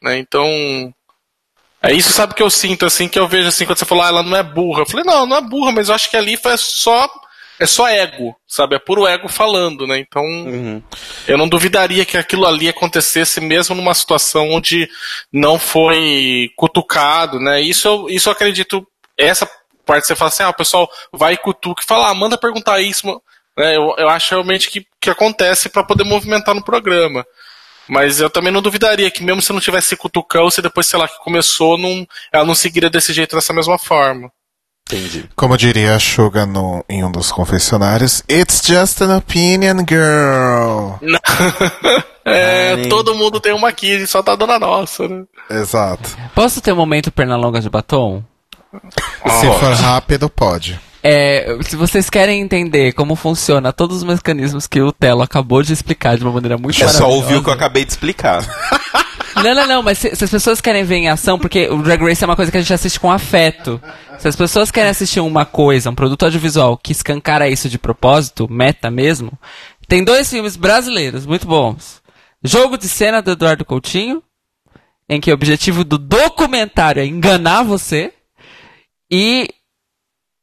Né? 0.00 0.18
Então, 0.18 0.46
é 1.82 1.92
isso, 1.92 2.12
sabe 2.12 2.34
que 2.34 2.42
eu 2.42 2.50
sinto 2.50 2.86
assim, 2.86 3.08
que 3.08 3.18
eu 3.18 3.26
vejo 3.26 3.48
assim 3.48 3.66
quando 3.66 3.78
você 3.78 3.84
falou, 3.84 4.04
ah, 4.04 4.08
ela 4.08 4.22
não 4.22 4.36
é 4.36 4.42
burra. 4.44 4.82
Eu 4.82 4.86
falei, 4.86 5.04
não, 5.04 5.26
não 5.26 5.36
é 5.36 5.40
burra, 5.40 5.72
mas 5.72 5.88
eu 5.88 5.94
acho 5.94 6.08
que 6.08 6.16
ali 6.16 6.36
foi 6.36 6.56
só 6.56 7.08
é 7.58 7.66
só 7.66 7.88
ego, 7.88 8.34
sabe? 8.46 8.74
É 8.76 8.78
puro 8.78 9.06
ego 9.06 9.28
falando, 9.28 9.86
né? 9.86 9.98
Então, 9.98 10.24
eu 11.26 11.38
não 11.38 11.48
duvidaria 11.48 12.04
que 12.04 12.16
aquilo 12.16 12.46
ali 12.46 12.68
acontecesse 12.68 13.40
mesmo 13.40 13.74
numa 13.74 13.94
situação 13.94 14.50
onde 14.50 14.88
não 15.32 15.58
foi 15.58 16.50
cutucado, 16.56 17.38
né? 17.38 17.60
Isso 17.60 17.86
eu, 17.86 18.06
isso 18.08 18.28
eu 18.28 18.32
acredito, 18.32 18.86
essa 19.16 19.48
parte 19.86 20.06
você 20.06 20.16
fala 20.16 20.28
assim, 20.30 20.42
ah, 20.42 20.50
o 20.50 20.54
pessoal 20.54 20.88
vai 21.12 21.34
e 21.34 21.38
cutuca 21.38 21.82
e 21.82 21.86
fala, 21.86 22.08
ah, 22.08 22.14
manda 22.14 22.38
perguntar 22.38 22.80
isso, 22.80 23.06
né? 23.56 23.76
Eu, 23.76 23.94
eu 23.98 24.08
acho 24.08 24.30
realmente 24.30 24.68
que, 24.68 24.84
que 25.00 25.10
acontece 25.10 25.68
para 25.68 25.84
poder 25.84 26.04
movimentar 26.04 26.54
no 26.54 26.64
programa. 26.64 27.24
Mas 27.86 28.18
eu 28.18 28.30
também 28.30 28.50
não 28.50 28.62
duvidaria 28.62 29.10
que 29.10 29.22
mesmo 29.22 29.42
se 29.42 29.52
não 29.52 29.60
tivesse 29.60 29.96
cutucão, 29.96 30.50
se 30.50 30.62
depois, 30.62 30.86
sei 30.86 30.98
lá, 30.98 31.06
que 31.06 31.18
começou, 31.18 31.76
não, 31.78 32.06
ela 32.32 32.44
não 32.44 32.54
seguiria 32.54 32.88
desse 32.88 33.12
jeito, 33.12 33.36
dessa 33.36 33.52
mesma 33.52 33.78
forma. 33.78 34.30
Entendi. 34.86 35.24
Como 35.34 35.56
diria 35.56 35.94
a 35.96 35.98
Suga 36.00 36.44
no, 36.44 36.84
em 36.88 37.02
um 37.02 37.10
dos 37.10 37.32
confessionários, 37.32 38.22
It's 38.30 38.60
just 38.64 39.00
an 39.00 39.16
opinion, 39.16 39.78
girl. 39.88 40.98
É, 42.26 42.72
Ai. 42.78 42.86
todo 42.88 43.14
mundo 43.14 43.38
tem 43.38 43.52
uma 43.52 43.68
aqui, 43.68 43.96
a 43.96 43.98
gente 43.98 44.10
só 44.10 44.22
tá 44.22 44.34
dando 44.34 44.52
a 44.54 44.58
nossa, 44.58 45.06
né? 45.06 45.24
Exato. 45.50 46.08
Posso 46.34 46.58
ter 46.62 46.72
um 46.72 46.76
momento 46.76 47.12
Pernalonga 47.12 47.60
de 47.60 47.68
batom? 47.68 48.24
Se 48.72 49.46
for 49.60 49.74
rápido, 49.74 50.30
pode. 50.30 50.80
É, 51.02 51.58
se 51.60 51.76
vocês 51.76 52.08
querem 52.08 52.40
entender 52.40 52.94
como 52.94 53.14
funciona 53.14 53.74
todos 53.74 53.98
os 53.98 54.04
mecanismos 54.04 54.66
que 54.66 54.80
o 54.80 54.90
Telo 54.90 55.20
acabou 55.20 55.62
de 55.62 55.74
explicar 55.74 56.16
de 56.16 56.24
uma 56.24 56.32
maneira 56.32 56.56
muito 56.56 56.82
É 56.82 56.88
só 56.88 57.00
maravilhosa. 57.02 57.14
ouvir 57.24 57.34
o 57.36 57.42
que 57.44 57.50
eu 57.50 57.54
acabei 57.54 57.84
de 57.84 57.90
explicar. 57.90 58.42
Não, 59.36 59.54
não, 59.54 59.66
não, 59.66 59.82
mas 59.82 59.98
se, 59.98 60.14
se 60.14 60.24
as 60.24 60.30
pessoas 60.30 60.60
querem 60.60 60.84
ver 60.84 60.96
em 60.96 61.08
ação, 61.08 61.38
porque 61.38 61.68
o 61.68 61.82
Drag 61.82 62.02
Race 62.02 62.22
é 62.22 62.26
uma 62.26 62.36
coisa 62.36 62.50
que 62.50 62.56
a 62.56 62.60
gente 62.60 62.72
assiste 62.72 63.00
com 63.00 63.10
afeto. 63.10 63.80
Se 64.18 64.28
as 64.28 64.36
pessoas 64.36 64.70
querem 64.70 64.90
assistir 64.90 65.20
uma 65.20 65.44
coisa, 65.44 65.90
um 65.90 65.94
produto 65.94 66.24
audiovisual 66.24 66.76
que 66.78 66.92
escancara 66.92 67.48
isso 67.48 67.68
de 67.68 67.78
propósito, 67.78 68.48
meta 68.50 68.90
mesmo, 68.90 69.32
tem 69.88 70.04
dois 70.04 70.30
filmes 70.30 70.56
brasileiros 70.56 71.26
muito 71.26 71.46
bons. 71.46 72.02
Jogo 72.42 72.76
de 72.76 72.88
cena 72.88 73.20
do 73.20 73.32
Eduardo 73.32 73.64
Coutinho, 73.64 74.22
em 75.08 75.20
que 75.20 75.30
o 75.30 75.34
objetivo 75.34 75.84
do 75.84 75.98
documentário 75.98 77.00
é 77.02 77.06
enganar 77.06 77.62
você, 77.62 78.12
e. 79.10 79.48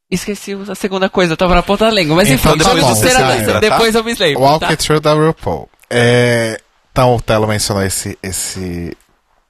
Esqueci 0.09 0.57
a 0.69 0.75
segunda 0.75 1.09
coisa, 1.09 1.33
eu 1.33 1.37
tava 1.37 1.55
na 1.55 1.63
ponta 1.63 1.85
da 1.85 1.91
língua. 1.91 2.17
Mas 2.17 2.29
enfim, 2.29 2.49
Então 2.49 2.75
tá 2.75 2.75
bom, 2.75 2.93
de 2.93 2.99
cena, 2.99 3.19
Caio. 3.19 3.59
depois 3.61 3.95
eu 3.95 4.03
me 4.03 4.13
lembro. 4.13 4.41
Walk 4.43 4.59
tá? 4.59 4.75
Through 4.75 4.99
da 4.99 5.13
RuPaul. 5.13 5.69
É, 5.89 6.60
então, 6.91 7.15
o 7.15 7.21
Telo 7.21 7.47
mencionou 7.47 7.83
esse, 7.83 8.17
esse, 8.21 8.95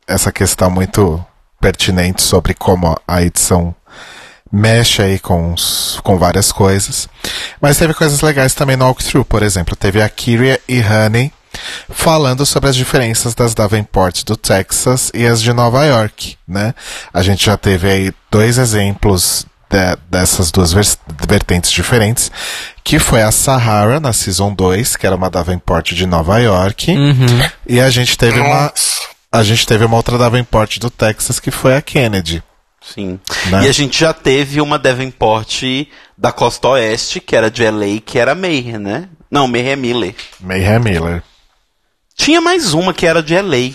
essa 0.07 0.31
questão 0.31 0.69
muito 0.69 1.23
pertinente 1.59 2.21
sobre 2.21 2.53
como 2.53 2.99
a 3.07 3.21
edição 3.21 3.73
mexe 4.51 5.01
aí 5.01 5.17
com, 5.19 5.53
os- 5.53 5.99
com 6.03 6.17
várias 6.17 6.51
coisas. 6.51 7.07
Mas 7.61 7.77
teve 7.77 7.93
coisas 7.93 8.21
legais 8.21 8.53
também 8.53 8.75
no 8.75 8.85
walkthrough, 8.85 9.25
por 9.25 9.43
exemplo. 9.43 9.75
Teve 9.75 10.01
a 10.01 10.09
Kyria 10.09 10.59
e 10.67 10.81
Honey 10.81 11.31
falando 11.89 12.45
sobre 12.45 12.69
as 12.69 12.75
diferenças 12.75 13.33
das 13.35 13.53
Davenport 13.53 14.23
do 14.23 14.35
Texas 14.35 15.11
e 15.13 15.25
as 15.25 15.41
de 15.41 15.51
Nova 15.53 15.85
York, 15.85 16.37
né? 16.47 16.73
A 17.13 17.21
gente 17.21 17.45
já 17.45 17.57
teve 17.57 17.89
aí 17.89 18.13
dois 18.29 18.57
exemplos 18.57 19.45
de- 19.71 19.97
dessas 20.09 20.51
duas 20.51 20.73
vers- 20.73 20.97
vertentes 21.27 21.71
diferentes, 21.71 22.31
que 22.83 22.99
foi 22.99 23.21
a 23.21 23.31
Sahara 23.31 23.99
na 23.99 24.11
Season 24.13 24.53
2, 24.53 24.95
que 24.95 25.07
era 25.07 25.15
uma 25.15 25.29
Davenport 25.29 25.93
de 25.93 26.05
Nova 26.05 26.37
York, 26.39 26.93
e 27.67 27.79
a 27.79 27.89
gente 27.89 28.17
teve 28.17 28.39
uma 28.39 28.71
a 29.33 29.43
gente 29.43 29.65
teve 29.65 29.85
uma 29.85 29.95
outra 29.95 30.17
Davenport 30.17 30.77
do 30.77 30.89
Texas 30.89 31.39
que 31.39 31.51
foi 31.51 31.75
a 31.77 31.81
Kennedy. 31.81 32.43
Sim. 32.83 33.17
Né? 33.45 33.65
E 33.65 33.69
a 33.69 33.71
gente 33.71 33.97
já 33.97 34.11
teve 34.11 34.59
uma 34.59 34.77
Davenport 34.77 35.61
da 36.17 36.31
costa 36.33 36.67
oeste, 36.69 37.19
que 37.21 37.35
era 37.35 37.49
de 37.49 37.63
LA, 37.63 38.01
que 38.05 38.19
era 38.19 38.35
Mayhem, 38.35 38.77
né? 38.77 39.07
Não, 39.29 39.47
Mayhem 39.47 39.69
é 39.71 39.75
Miller. 39.77 40.15
Mayhem 40.39 40.79
Miller. 40.79 41.23
Tinha 42.17 42.41
mais 42.41 42.73
uma 42.73 42.93
que 42.93 43.05
era 43.07 43.23
de 43.23 43.33
LA, 43.39 43.71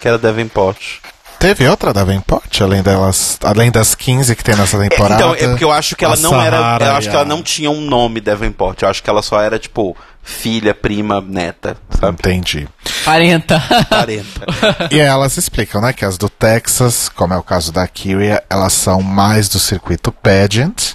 que 0.00 0.06
era 0.06 0.16
Davenport. 0.18 0.98
Teve 1.40 1.66
outra 1.66 1.90
Davenport, 1.94 2.60
além 2.60 2.82
delas, 2.82 3.38
além 3.42 3.70
das 3.70 3.94
15 3.94 4.36
que 4.36 4.44
tem 4.44 4.54
nessa 4.54 4.76
É, 4.76 4.88
temporada. 4.90 5.14
então, 5.14 5.34
é 5.34 5.48
porque 5.48 5.64
eu 5.64 5.72
acho 5.72 5.96
que 5.96 6.04
ela 6.04 6.14
não 6.18 6.38
era. 6.40 6.58
Sahara 6.58 6.84
Eu 6.84 6.92
acho 6.96 7.08
que 7.08 7.16
ela 7.16 7.24
não 7.24 7.42
tinha 7.42 7.70
um 7.70 7.80
nome 7.80 8.20
Davenport. 8.20 8.82
Eu 8.82 8.88
acho 8.90 9.02
que 9.02 9.08
ela 9.08 9.22
só 9.22 9.40
era, 9.40 9.58
tipo, 9.58 9.96
filha, 10.22 10.74
prima, 10.74 11.18
neta, 11.18 11.78
sabe? 11.98 12.18
Entendi. 12.20 12.68
40. 13.04 13.58
40. 13.88 14.88
E 14.90 15.00
aí 15.00 15.06
elas 15.06 15.38
explicam, 15.38 15.80
né, 15.80 15.94
que 15.94 16.04
as 16.04 16.18
do 16.18 16.28
Texas, 16.28 17.08
como 17.08 17.32
é 17.32 17.38
o 17.38 17.42
caso 17.42 17.72
da 17.72 17.88
Kyria, 17.88 18.44
elas 18.50 18.74
são 18.74 19.00
mais 19.00 19.48
do 19.48 19.58
circuito 19.58 20.12
pageant. 20.12 20.94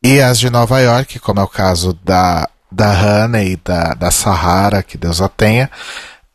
E 0.00 0.20
as 0.20 0.38
de 0.38 0.48
Nova 0.50 0.78
York, 0.78 1.18
como 1.18 1.40
é 1.40 1.42
o 1.42 1.48
caso 1.48 1.98
da, 2.04 2.48
da 2.70 2.92
Honey 3.24 3.54
e 3.54 3.56
da, 3.56 3.94
da 3.94 4.12
Sahara, 4.12 4.84
que 4.84 4.96
Deus 4.96 5.20
a 5.20 5.28
tenha, 5.28 5.68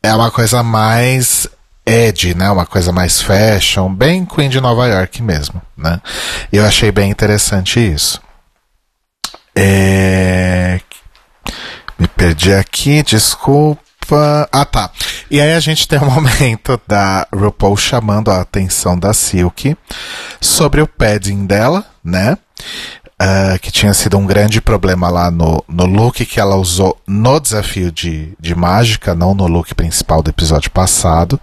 é 0.02 0.14
uma 0.14 0.30
coisa 0.30 0.62
mais 0.62 1.48
edgy, 1.86 2.34
né? 2.34 2.50
Uma 2.50 2.66
coisa 2.66 2.92
mais 2.92 3.20
fashion, 3.20 3.92
bem 3.92 4.24
Queen 4.24 4.48
de 4.48 4.60
Nova 4.60 4.86
York 4.86 5.22
mesmo, 5.22 5.60
né? 5.76 6.00
Eu 6.52 6.64
achei 6.64 6.90
bem 6.90 7.10
interessante 7.10 7.80
isso. 7.80 8.20
É... 9.56 10.80
Me 11.98 12.08
perdi 12.08 12.52
aqui, 12.52 13.02
desculpa. 13.02 14.48
Ah, 14.52 14.64
tá. 14.64 14.90
E 15.30 15.40
aí 15.40 15.54
a 15.54 15.60
gente 15.60 15.86
tem 15.86 15.98
um 15.98 16.10
momento 16.10 16.80
da 16.86 17.26
RuPaul 17.32 17.76
chamando 17.76 18.30
a 18.30 18.40
atenção 18.40 18.98
da 18.98 19.12
Silk 19.12 19.76
sobre 20.40 20.80
o 20.80 20.86
padding 20.86 21.46
dela, 21.46 21.86
né? 22.02 22.36
Ah, 23.18 23.56
que 23.60 23.70
tinha 23.70 23.94
sido 23.94 24.18
um 24.18 24.26
grande 24.26 24.60
problema 24.60 25.08
lá 25.08 25.30
no, 25.30 25.64
no 25.68 25.86
look 25.86 26.26
que 26.26 26.40
ela 26.40 26.56
usou 26.56 26.98
no 27.06 27.38
desafio 27.38 27.92
de, 27.92 28.34
de 28.40 28.54
mágica, 28.54 29.14
não 29.14 29.34
no 29.34 29.46
look 29.46 29.72
principal 29.74 30.22
do 30.22 30.30
episódio 30.30 30.70
passado. 30.70 31.40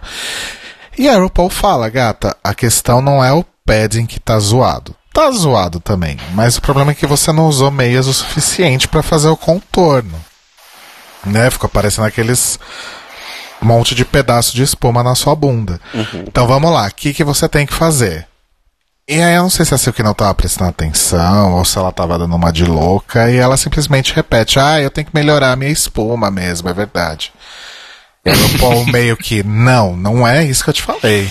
E 0.98 1.08
a 1.08 1.18
RuPaul 1.18 1.48
fala, 1.48 1.88
gata, 1.88 2.36
a 2.44 2.54
questão 2.54 3.00
não 3.00 3.24
é 3.24 3.32
o 3.32 3.44
padding 3.64 4.04
que 4.04 4.20
tá 4.20 4.38
zoado. 4.38 4.94
Tá 5.14 5.30
zoado 5.30 5.80
também, 5.80 6.18
mas 6.34 6.56
o 6.56 6.62
problema 6.62 6.92
é 6.92 6.94
que 6.94 7.06
você 7.06 7.32
não 7.32 7.46
usou 7.46 7.70
meias 7.70 8.06
o 8.06 8.14
suficiente 8.14 8.88
pra 8.88 9.02
fazer 9.02 9.28
o 9.28 9.36
contorno. 9.36 10.18
Né? 11.24 11.50
Ficou 11.50 11.68
parecendo 11.70 12.06
aqueles 12.06 12.58
monte 13.62 13.94
de 13.94 14.04
pedaço 14.04 14.54
de 14.54 14.62
espuma 14.62 15.02
na 15.02 15.14
sua 15.14 15.34
bunda. 15.34 15.80
Então 16.26 16.46
vamos 16.46 16.70
lá, 16.70 16.86
o 16.86 16.94
que, 16.94 17.14
que 17.14 17.24
você 17.24 17.48
tem 17.48 17.66
que 17.66 17.72
fazer? 17.72 18.26
E 19.08 19.20
aí 19.20 19.34
eu 19.34 19.42
não 19.42 19.50
sei 19.50 19.64
se 19.64 19.74
a 19.74 19.78
Silk 19.78 20.00
não 20.02 20.14
tava 20.14 20.32
prestando 20.34 20.70
atenção 20.70 21.54
ou 21.54 21.64
se 21.64 21.76
ela 21.76 21.90
tava 21.92 22.16
dando 22.18 22.34
uma 22.36 22.52
de 22.52 22.64
louca 22.64 23.30
e 23.30 23.36
ela 23.36 23.56
simplesmente 23.56 24.14
repete, 24.14 24.58
ah, 24.60 24.80
eu 24.80 24.90
tenho 24.90 25.06
que 25.08 25.14
melhorar 25.14 25.52
a 25.52 25.56
minha 25.56 25.70
espuma 25.70 26.30
mesmo, 26.30 26.68
é 26.68 26.72
verdade. 26.72 27.32
E 28.24 28.30
a 28.30 28.34
RuPaul 28.34 28.86
meio 28.92 29.16
que, 29.16 29.42
não, 29.42 29.96
não 29.96 30.26
é 30.26 30.44
isso 30.44 30.62
que 30.62 30.70
eu 30.70 30.74
te 30.74 30.82
falei. 30.82 31.28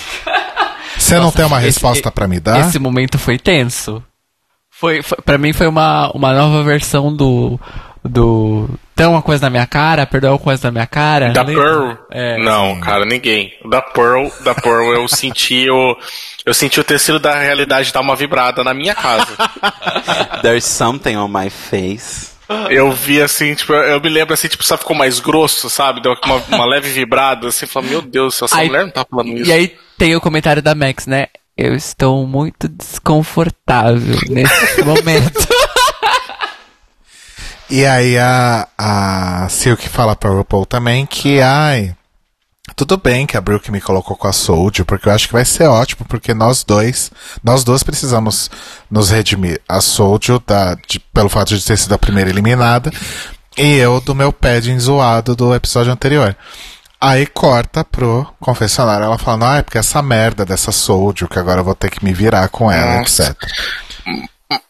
Você 0.97 1.17
não 1.17 1.31
tem 1.31 1.45
uma 1.45 1.57
esse- 1.59 1.67
resposta 1.67 2.11
pra 2.11 2.27
me 2.27 2.39
dar? 2.39 2.59
Esse 2.67 2.77
momento 2.77 3.17
foi 3.17 3.39
tenso. 3.39 4.03
Foi, 4.69 5.01
foi, 5.01 5.17
pra 5.23 5.37
mim 5.37 5.53
foi 5.53 5.67
uma, 5.67 6.11
uma 6.11 6.33
nova 6.33 6.63
versão 6.63 7.15
do. 7.15 7.59
Do. 8.03 8.67
Tem 8.95 9.05
uma 9.05 9.21
coisa 9.21 9.43
na 9.45 9.49
minha 9.51 9.67
cara, 9.67 10.05
perdeu 10.07 10.31
uma 10.31 10.39
coisa 10.39 10.67
na 10.67 10.71
minha 10.71 10.87
cara. 10.87 11.29
Da 11.31 11.43
lembra? 11.43 11.63
Pearl? 11.63 11.91
É. 12.11 12.37
Não, 12.43 12.79
cara, 12.79 13.05
ninguém. 13.05 13.53
Da 13.69 13.81
Pearl, 13.81 14.27
da 14.43 14.55
Pearl 14.55 14.91
eu 14.93 15.07
senti 15.07 15.69
o. 15.69 15.95
Eu 16.45 16.53
senti 16.53 16.79
o 16.79 16.83
tecido 16.83 17.19
da 17.19 17.37
realidade 17.39 17.93
dar 17.93 18.01
uma 18.01 18.15
vibrada 18.15 18.63
na 18.63 18.73
minha 18.73 18.95
casa. 18.95 19.27
There's 20.41 20.65
something 20.65 21.15
on 21.15 21.27
my 21.27 21.49
face. 21.49 22.31
Eu 22.69 22.91
vi 22.91 23.21
assim, 23.21 23.55
tipo, 23.55 23.71
eu 23.71 24.01
me 24.01 24.09
lembro 24.09 24.33
assim, 24.33 24.49
tipo, 24.49 24.63
só 24.63 24.77
ficou 24.77 24.93
mais 24.95 25.19
grosso, 25.21 25.69
sabe? 25.69 26.01
Deu 26.01 26.13
uma, 26.25 26.35
uma 26.49 26.65
leve 26.65 26.89
vibrada, 26.89 27.47
assim, 27.47 27.65
falei, 27.65 27.91
meu 27.91 28.01
Deus, 28.01 28.41
essa 28.41 28.57
Aí- 28.57 28.67
mulher 28.67 28.83
não 28.83 28.91
tá 28.91 29.05
falando 29.09 29.29
isso. 29.37 29.49
E 29.49 29.53
aí 29.53 29.73
tem 29.97 30.15
o 30.17 30.21
comentário 30.21 30.61
da 30.61 30.75
Max, 30.75 31.07
né? 31.07 31.27
Eu 31.57 31.75
estou 31.75 32.25
muito 32.27 32.67
desconfortável 32.67 34.17
nesse 34.29 34.81
momento. 34.83 35.47
E 37.71 37.85
aí 37.85 38.17
a, 38.17 38.67
a 38.77 39.47
Silk 39.49 39.87
fala 39.87 40.13
pra 40.15 40.29
RuPaul 40.29 40.65
também 40.65 41.05
que, 41.05 41.39
ai, 41.39 41.95
tudo 42.75 42.97
bem 42.97 43.25
que 43.25 43.37
a 43.37 43.41
Brooke 43.41 43.71
me 43.71 43.79
colocou 43.79 44.17
com 44.17 44.27
a 44.27 44.33
Soldier, 44.33 44.85
porque 44.85 45.07
eu 45.07 45.13
acho 45.13 45.27
que 45.27 45.33
vai 45.33 45.45
ser 45.45 45.67
ótimo, 45.67 46.05
porque 46.05 46.33
nós 46.33 46.65
dois, 46.65 47.09
nós 47.41 47.63
dois 47.63 47.81
precisamos 47.81 48.51
nos 48.89 49.09
redimir. 49.09 49.61
A 49.69 49.79
Soldier, 49.79 50.39
da, 50.45 50.75
de- 50.75 50.99
pelo 51.13 51.29
fato 51.29 51.55
de 51.57 51.63
ter 51.65 51.77
sido 51.77 51.93
a 51.93 51.97
primeira 51.97 52.29
eliminada, 52.29 52.91
e 53.57 53.77
eu 53.77 54.01
do 54.01 54.13
meu 54.13 54.33
padding 54.33 54.77
zoado 54.79 55.33
do 55.33 55.55
episódio 55.55 55.93
anterior. 55.93 56.35
Aí 56.99 57.25
corta 57.25 57.85
pro 57.85 58.27
confessionário, 58.39 59.05
ela 59.05 59.17
falando, 59.17 59.45
ah, 59.45 59.57
é 59.57 59.61
porque 59.63 59.77
essa 59.77 60.01
merda 60.01 60.45
dessa 60.45 60.73
Soldier, 60.73 61.29
que 61.29 61.39
agora 61.39 61.61
eu 61.61 61.65
vou 61.65 61.73
ter 61.73 61.89
que 61.89 62.03
me 62.03 62.13
virar 62.13 62.49
com 62.49 62.69
ela, 62.69 62.99
Nossa. 62.99 63.23
etc. 63.31 63.49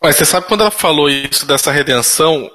Mas 0.02 0.16
você 0.16 0.24
sabe 0.26 0.45
quando 0.45 0.62
ela 0.62 0.72
falou 0.72 1.10
isso 1.10 1.45
dessa 1.47 1.72
redenção, 1.72 2.49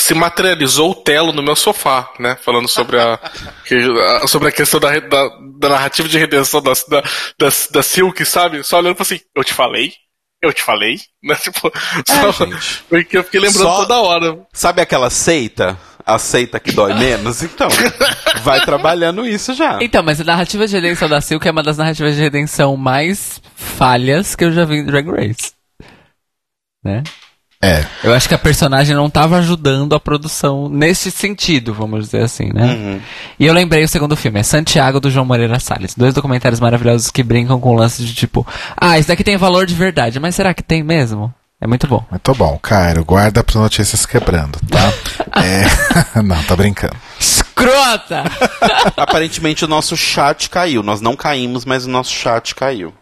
se 0.00 0.14
materializou 0.14 0.90
o 0.90 0.94
Telo 0.94 1.32
no 1.32 1.42
meu 1.42 1.54
sofá, 1.54 2.10
né? 2.18 2.36
Falando 2.42 2.68
sobre 2.68 2.98
a, 3.00 3.18
que- 3.64 3.74
a- 4.22 4.26
sobre 4.26 4.48
a 4.48 4.52
questão 4.52 4.80
da, 4.80 4.98
da, 4.98 5.28
da 5.58 5.68
narrativa 5.68 6.08
de 6.08 6.18
redenção 6.18 6.60
da, 6.62 6.72
da, 6.88 7.00
da, 7.38 7.48
da 7.70 7.82
Silk, 7.82 8.24
sabe? 8.24 8.62
Só 8.64 8.78
olhando 8.78 8.94
e 8.94 8.98
falando 8.98 9.12
assim, 9.12 9.20
eu 9.34 9.44
te 9.44 9.54
falei? 9.54 9.92
Eu 10.42 10.52
te 10.52 10.62
falei? 10.62 10.96
Né? 11.22 11.34
Tipo, 11.34 11.70
só, 12.08 12.32
gente. 12.46 12.82
porque 12.88 13.18
eu 13.18 13.22
fiquei 13.24 13.40
lembrando 13.40 13.62
Só- 13.68 13.76
toda 13.82 13.98
hora. 14.00 14.38
Sabe 14.54 14.80
aquela 14.80 15.10
seita? 15.10 15.78
A 16.06 16.18
seita 16.18 16.58
que 16.58 16.72
dói 16.72 16.94
menos? 16.94 17.42
Então, 17.42 17.68
vai 18.42 18.60
trabalhando 18.64 19.26
isso 19.26 19.52
já. 19.52 19.78
então, 19.82 20.02
mas 20.02 20.18
a 20.18 20.24
narrativa 20.24 20.66
de 20.66 20.74
redenção 20.74 21.08
da 21.10 21.20
Silk 21.20 21.46
é 21.46 21.50
uma 21.50 21.62
das 21.62 21.76
narrativas 21.76 22.16
de 22.16 22.22
redenção 22.22 22.74
mais 22.74 23.40
falhas 23.54 24.34
que 24.34 24.42
eu 24.44 24.50
já 24.50 24.64
vi 24.64 24.76
em 24.76 24.86
Drag 24.86 25.06
Race. 25.10 25.52
Né? 26.82 27.02
É. 27.62 27.84
Eu 28.02 28.14
acho 28.14 28.26
que 28.26 28.34
a 28.34 28.38
personagem 28.38 28.96
não 28.96 29.06
estava 29.06 29.36
ajudando 29.36 29.94
a 29.94 30.00
produção 30.00 30.66
nesse 30.68 31.10
sentido, 31.10 31.74
vamos 31.74 32.06
dizer 32.06 32.22
assim, 32.22 32.50
né? 32.54 32.64
Uhum. 32.64 33.00
E 33.38 33.44
eu 33.44 33.52
lembrei 33.52 33.84
o 33.84 33.88
segundo 33.88 34.16
filme, 34.16 34.40
é 34.40 34.42
Santiago 34.42 34.98
do 34.98 35.10
João 35.10 35.26
Moreira 35.26 35.60
Salles. 35.60 35.94
Dois 35.94 36.14
documentários 36.14 36.58
maravilhosos 36.58 37.10
que 37.10 37.22
brincam 37.22 37.60
com 37.60 37.70
o 37.70 37.76
lance 37.76 38.02
de 38.02 38.14
tipo, 38.14 38.46
ah, 38.74 38.98
isso 38.98 39.08
daqui 39.08 39.22
tem 39.22 39.36
valor 39.36 39.66
de 39.66 39.74
verdade, 39.74 40.18
mas 40.18 40.34
será 40.34 40.54
que 40.54 40.62
tem 40.62 40.82
mesmo? 40.82 41.32
É 41.60 41.66
muito 41.66 41.86
bom. 41.86 42.02
Muito 42.10 42.34
bom, 42.34 42.58
Cairo. 42.58 43.04
Guarda 43.04 43.44
pro 43.44 43.60
Notícias 43.60 44.06
Quebrando, 44.06 44.58
tá? 44.66 44.90
é... 45.38 46.22
Não, 46.22 46.42
tá 46.44 46.56
brincando. 46.56 46.96
Escrota! 47.18 48.24
Aparentemente 48.96 49.66
o 49.66 49.68
nosso 49.68 49.94
chat 49.94 50.48
caiu. 50.48 50.82
Nós 50.82 51.02
não 51.02 51.14
caímos, 51.14 51.66
mas 51.66 51.84
o 51.84 51.90
nosso 51.90 52.10
chat 52.10 52.54
caiu. 52.54 52.94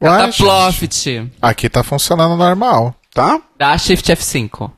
Ué, 0.00 0.30
Profit. 0.32 1.32
Aqui 1.42 1.68
tá 1.68 1.82
funcionando 1.82 2.36
normal. 2.36 2.94
Tá? 3.14 3.40
Dá 3.58 3.76
Shift 3.78 4.10
F5. 4.12 4.70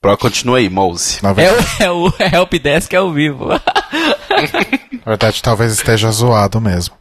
Pro, 0.00 0.18
continua 0.18 0.58
aí, 0.58 0.68
Mouse. 0.68 1.18
É 1.38 1.50
o, 1.50 1.82
é 1.82 1.90
o 1.90 2.12
Help 2.36 2.52
Desk 2.62 2.94
ao 2.94 3.10
vivo. 3.12 3.48
na 3.48 3.58
verdade, 5.06 5.42
talvez 5.42 5.72
esteja 5.72 6.10
zoado 6.10 6.60
mesmo. 6.60 6.94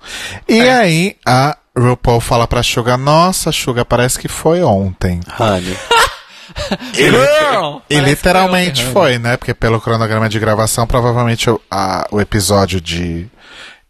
E 0.47 0.59
É. 0.59 0.73
aí, 0.73 1.17
a 1.27 1.57
RuPaul 1.77 2.21
fala 2.21 2.47
pra 2.47 2.63
Suga, 2.63 2.95
nossa, 2.95 3.51
Suga, 3.51 3.83
parece 3.83 4.17
que 4.17 4.29
foi 4.29 4.63
ontem. 4.63 5.19
Honey. 5.37 5.75
Girl! 6.93 7.79
E 7.89 7.99
literalmente 7.99 8.85
foi, 8.85 9.17
né? 9.17 9.35
Porque 9.35 9.53
pelo 9.53 9.81
cronograma 9.81 10.29
de 10.29 10.39
gravação, 10.39 10.87
provavelmente 10.87 11.49
o, 11.49 11.59
a- 11.69 12.07
o 12.11 12.21
episódio 12.21 12.79
de 12.79 13.27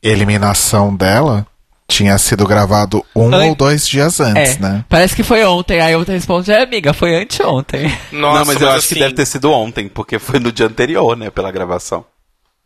eliminação 0.01 0.95
dela 0.95 1.45
tinha 1.93 2.17
sido 2.17 2.45
gravado 2.47 3.05
um 3.15 3.33
An- 3.33 3.45
ou 3.45 3.55
dois 3.55 3.87
dias 3.87 4.19
antes, 4.19 4.57
É, 4.57 4.59
né? 4.59 4.85
parece 4.89 5.15
que 5.15 5.23
foi 5.23 5.43
ontem. 5.45 5.79
Aí 5.79 5.93
a 5.93 5.97
outra 5.97 6.13
responde, 6.13 6.51
é 6.51 6.63
amiga, 6.63 6.93
foi 6.93 7.15
anteontem. 7.15 7.85
Nossa, 8.11 8.39
não, 8.39 8.45
mas 8.45 8.61
eu 8.61 8.69
acho 8.69 8.87
que 8.87 8.93
assim, 8.95 8.99
deve 9.03 9.13
ter 9.15 9.25
sido 9.25 9.51
ontem, 9.51 9.87
porque 9.87 10.17
foi 10.19 10.39
no 10.39 10.51
dia 10.51 10.65
anterior, 10.65 11.15
né, 11.15 11.29
pela 11.29 11.51
gravação. 11.51 12.05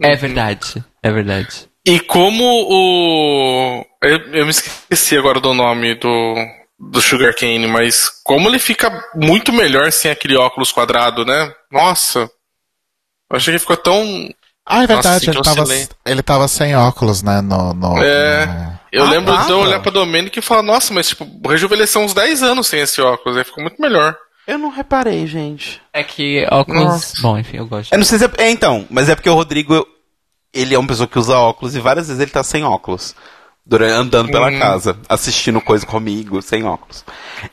É 0.01 0.15
verdade, 0.15 0.83
é 1.03 1.11
verdade. 1.11 1.67
E 1.85 1.99
como 1.99 2.43
o. 2.43 3.85
Eu, 4.03 4.17
eu 4.33 4.45
me 4.45 4.51
esqueci 4.51 5.17
agora 5.17 5.39
do 5.39 5.53
nome 5.53 5.95
do, 5.95 6.35
do 6.79 7.01
Sugar 7.01 7.33
Cane, 7.35 7.65
mas 7.67 8.09
como 8.23 8.47
ele 8.49 8.59
fica 8.59 8.91
muito 9.15 9.51
melhor 9.53 9.91
sem 9.91 10.11
aquele 10.11 10.35
óculos 10.37 10.71
quadrado, 10.71 11.25
né? 11.25 11.51
Nossa! 11.71 12.29
Eu 13.29 13.37
achei 13.37 13.53
que 13.53 13.59
ficou 13.59 13.77
tão. 13.77 14.29
Ah, 14.67 14.83
é 14.83 14.87
verdade, 14.87 15.27
Nossa, 15.27 15.51
ele, 15.51 15.65
tava, 15.65 15.87
ele 16.05 16.21
tava 16.21 16.47
sem 16.47 16.75
óculos, 16.75 17.23
né? 17.23 17.41
No, 17.41 17.73
no- 17.73 18.03
É. 18.03 18.45
no- 18.45 18.77
Eu 18.91 19.03
Ah, 19.05 19.09
lembro 19.09 19.33
de 19.33 19.39
eu 19.41 19.47
tava? 19.47 19.57
olhar 19.57 19.79
pra 19.81 19.91
Domênico 19.91 20.39
e 20.39 20.41
falar, 20.41 20.61
nossa, 20.63 20.93
mas 20.93 21.09
tipo, 21.09 21.25
rejuvenesceu 21.47 22.01
uns 22.01 22.13
10 22.13 22.41
anos 22.41 22.67
sem 22.67 22.79
esse 22.79 23.01
óculos, 23.01 23.37
aí 23.37 23.43
ficou 23.43 23.61
muito 23.63 23.81
melhor. 23.81 24.15
Eu 24.47 24.57
não 24.57 24.69
reparei, 24.69 25.27
gente. 25.27 25.81
É 25.93 26.03
que 26.03 26.45
óculos. 26.49 26.83
Nossa. 26.83 27.21
Bom, 27.21 27.37
enfim, 27.37 27.57
eu 27.57 27.67
gosto. 27.67 27.91
Eu 27.91 27.97
não 27.97 28.05
sei 28.05 28.17
se 28.17 28.25
é, 28.25 28.29
é, 28.37 28.49
então, 28.49 28.85
mas 28.89 29.09
é 29.09 29.15
porque 29.15 29.29
o 29.29 29.33
Rodrigo, 29.33 29.85
ele 30.53 30.73
é 30.73 30.79
uma 30.79 30.87
pessoa 30.87 31.07
que 31.07 31.19
usa 31.19 31.37
óculos 31.37 31.75
e 31.75 31.79
várias 31.81 32.07
vezes 32.07 32.21
ele 32.21 32.31
tá 32.31 32.41
sem 32.43 32.63
óculos. 32.63 33.13
Durante, 33.69 33.91
andando 33.91 34.31
pela 34.31 34.47
Hum. 34.49 34.59
casa, 34.59 34.97
assistindo 35.09 35.59
coisa 35.59 35.85
comigo, 35.85 36.41
sem 36.41 36.63
óculos. 36.63 37.03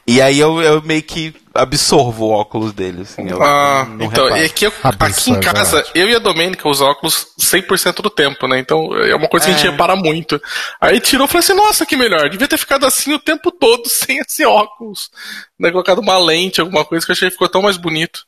E 0.07 0.23
aí 0.23 0.39
eu, 0.39 0.62
eu 0.62 0.81
meio 0.81 1.03
que 1.03 1.35
absorvo 1.53 2.27
o 2.27 2.31
óculos 2.31 2.73
dele, 2.73 3.03
assim. 3.03 3.28
Eu 3.28 3.43
Ah, 3.43 3.85
não 3.89 4.07
então, 4.07 4.27
reparo. 4.27 4.43
é 4.45 4.49
que 4.49 4.66
eu- 4.66 4.73
Absurdo, 4.85 5.39
aqui 5.41 5.49
em 5.49 5.53
casa, 5.53 5.77
verdade. 5.78 5.91
eu 5.99 6.09
e 6.09 6.15
a 6.15 6.20
Domênica 6.20 6.69
usamos 6.69 6.93
óculos 6.95 7.27
100% 7.36 8.01
do 8.01 8.09
tempo, 8.09 8.47
né? 8.47 8.61
Então 8.61 8.95
é 8.97 9.12
uma 9.16 9.27
coisa 9.28 9.47
que 9.47 9.53
a 9.53 9.57
gente 9.57 9.66
É. 9.66 9.70
repara 9.73 9.97
muito. 9.97 10.41
Aí 10.81 11.01
tirou 11.01 11.24
e 11.27 11.28
falei 11.28 11.41
assim: 11.41 11.55
nossa, 11.55 11.85
que 11.85 11.97
melhor, 11.97 12.28
devia 12.31 12.47
ter 12.47 12.59
ficado 12.59 12.86
assim 12.86 13.12
o 13.12 13.19
tempo 13.19 13.51
todo, 13.51 13.82
sem 13.91 14.19
esse 14.19 14.45
óculos. 14.47 15.11
Né, 15.59 15.73
colocado 15.73 15.99
uma 15.99 16.16
lente, 16.16 16.61
alguma 16.61 16.85
coisa 16.85 17.05
que 17.05 17.11
eu 17.11 17.15
achei 17.15 17.28
que 17.28 17.32
ficou 17.35 17.49
tão 17.49 17.62
mais 17.62 17.77
bonito. 17.77 18.24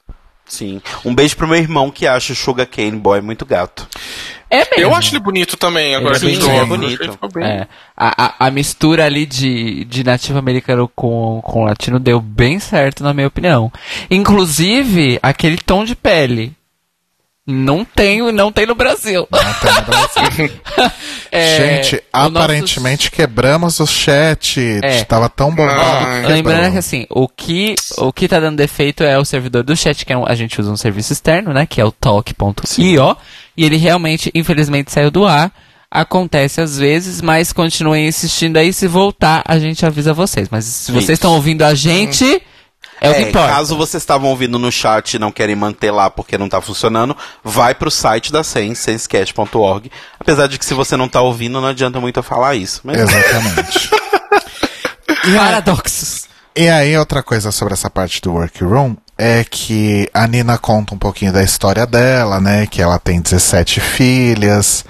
Sim. 0.46 0.80
Um 1.04 1.14
beijo 1.14 1.36
pro 1.36 1.48
meu 1.48 1.58
irmão 1.58 1.90
que 1.90 2.06
acha 2.06 2.32
o 2.32 2.36
Sugar 2.36 2.66
Cane 2.66 2.92
Boy 2.92 3.20
muito 3.20 3.44
gato. 3.44 3.88
É 4.48 4.58
mesmo. 4.58 4.74
Eu 4.76 4.94
acho 4.94 5.12
ele 5.12 5.18
bonito 5.20 5.56
também, 5.56 5.94
agora 5.96 6.16
é 6.16 6.20
que 6.20 6.26
a 6.26 6.28
gente 6.28 6.46
bem 6.46 6.56
olha, 6.56 6.66
bonito. 6.66 7.18
É, 7.42 7.66
a, 7.96 8.26
a, 8.26 8.46
a 8.46 8.50
mistura 8.50 9.04
ali 9.04 9.26
de, 9.26 9.84
de 9.86 10.04
nativo 10.04 10.38
americano 10.38 10.88
com, 10.94 11.40
com 11.42 11.64
latino 11.64 11.98
deu 11.98 12.20
bem 12.20 12.60
certo, 12.60 13.02
na 13.02 13.12
minha 13.12 13.26
opinião. 13.26 13.72
Inclusive, 14.08 15.18
aquele 15.20 15.58
tom 15.58 15.84
de 15.84 15.96
pele. 15.96 16.54
Não 17.46 17.84
tem, 17.84 18.32
não 18.32 18.50
tem 18.50 18.66
no 18.66 18.74
Brasil. 18.74 19.28
Não 19.30 19.54
tem 19.54 19.72
no 19.74 19.82
Brasil. 19.82 20.50
É, 21.32 21.82
Gente, 21.82 21.96
o 22.14 22.18
nosso- 22.18 22.38
aparentemente 22.38 23.10
quebramos 23.10 23.78
o 23.80 23.86
chat. 23.86 24.60
É. 24.82 25.04
Tava 25.04 25.28
tão 25.28 25.50
bombado. 25.54 25.80
Ah, 25.80 26.28
Lembrando 26.28 26.72
que 26.72 26.78
assim, 26.78 27.04
o 27.10 27.28
que, 27.28 27.74
o 27.98 28.10
que 28.12 28.26
tá 28.28 28.40
dando 28.40 28.56
defeito 28.56 29.02
é 29.02 29.18
o 29.18 29.24
servidor 29.24 29.62
do 29.62 29.76
chat, 29.76 30.06
que 30.06 30.12
é 30.12 30.16
um- 30.16 30.24
a 30.26 30.34
gente 30.34 30.58
usa 30.60 30.70
um 30.70 30.76
serviço 30.76 31.12
externo, 31.12 31.52
né? 31.52 31.66
Que 31.66 31.80
é 31.80 31.84
o 31.84 31.90
talk.io. 31.92 33.16
E 33.56 33.64
ele 33.64 33.76
realmente, 33.76 34.30
infelizmente, 34.34 34.92
saiu 34.92 35.10
do 35.10 35.26
ar. 35.26 35.52
Acontece 35.90 36.60
às 36.60 36.78
vezes, 36.78 37.20
mas 37.20 37.52
continuem 37.52 38.08
insistindo 38.08 38.56
aí. 38.56 38.72
Se 38.72 38.86
voltar, 38.86 39.42
a 39.46 39.58
gente 39.58 39.84
avisa 39.84 40.14
vocês. 40.14 40.48
Mas 40.50 40.64
se 40.64 40.90
vocês 40.92 41.10
estão 41.10 41.34
ouvindo 41.34 41.62
a 41.62 41.74
gente, 41.74 42.40
é, 43.00 43.10
o 43.10 43.14
que 43.14 43.22
importa. 43.22 43.48
caso 43.48 43.76
vocês 43.76 44.02
estavam 44.02 44.30
ouvindo 44.30 44.58
no 44.58 44.72
chat 44.72 45.14
e 45.14 45.18
não 45.18 45.30
querem 45.30 45.54
manter 45.54 45.90
lá 45.90 46.08
porque 46.08 46.38
não 46.38 46.48
tá 46.48 46.60
funcionando, 46.60 47.16
vai 47.42 47.74
pro 47.74 47.90
site 47.90 48.32
da 48.32 48.42
Sense, 48.42 48.82
sensecast.org. 48.82 49.90
Apesar 50.18 50.46
de 50.46 50.58
que 50.58 50.64
se 50.64 50.74
você 50.74 50.96
não 50.96 51.08
tá 51.08 51.20
ouvindo, 51.20 51.60
não 51.60 51.68
adianta 51.68 52.00
muito 52.00 52.18
eu 52.18 52.22
falar 52.22 52.54
isso. 52.54 52.80
Mas 52.84 52.98
Exatamente. 52.98 53.90
Paradoxos. 55.36 56.26
E 56.54 56.68
aí, 56.68 56.96
outra 56.96 57.22
coisa 57.22 57.52
sobre 57.52 57.74
essa 57.74 57.90
parte 57.90 58.20
do 58.22 58.32
workroom 58.32 58.96
é 59.18 59.44
que 59.44 60.08
a 60.12 60.26
Nina 60.26 60.56
conta 60.56 60.94
um 60.94 60.98
pouquinho 60.98 61.32
da 61.32 61.42
história 61.42 61.86
dela, 61.86 62.40
né? 62.40 62.66
Que 62.66 62.80
ela 62.80 62.98
tem 62.98 63.20
17 63.20 63.80
filhas, 63.80 64.84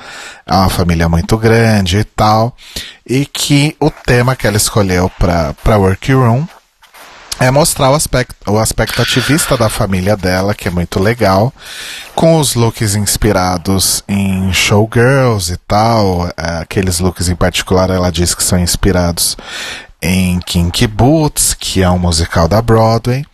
é 0.46 0.52
uma 0.52 0.68
família 0.68 1.08
muito 1.08 1.36
grande 1.36 1.98
e 1.98 2.04
tal. 2.04 2.56
E 3.04 3.26
que 3.26 3.76
o 3.80 3.90
tema 3.90 4.36
que 4.36 4.46
ela 4.46 4.56
escolheu 4.56 5.10
pra, 5.18 5.54
pra 5.54 5.76
workroom 5.76 6.44
é 7.38 7.50
mostrar 7.50 7.90
o 7.90 7.94
aspecto, 7.94 8.34
o 8.50 8.58
aspecto 8.58 9.02
ativista 9.02 9.56
da 9.56 9.68
família 9.68 10.16
dela, 10.16 10.54
que 10.54 10.68
é 10.68 10.70
muito 10.70 10.98
legal, 10.98 11.52
com 12.14 12.38
os 12.38 12.54
looks 12.54 12.94
inspirados 12.94 14.02
em 14.08 14.52
showgirls 14.52 15.52
e 15.52 15.56
tal. 15.68 16.28
é, 16.36 16.58
Aqueles 16.62 16.98
looks 16.98 17.28
em 17.28 17.36
particular 17.36 17.90
ela 17.90 18.10
diz 18.10 18.34
que 18.34 18.42
são 18.42 18.58
inspirados 18.58 19.36
em 20.00 20.40
Kinky 20.40 20.86
Boots, 20.86 21.54
que 21.54 21.82
é 21.82 21.90
um 21.90 21.98
musical 21.98 22.48
da 22.48 22.62
Broadway. 22.62 23.24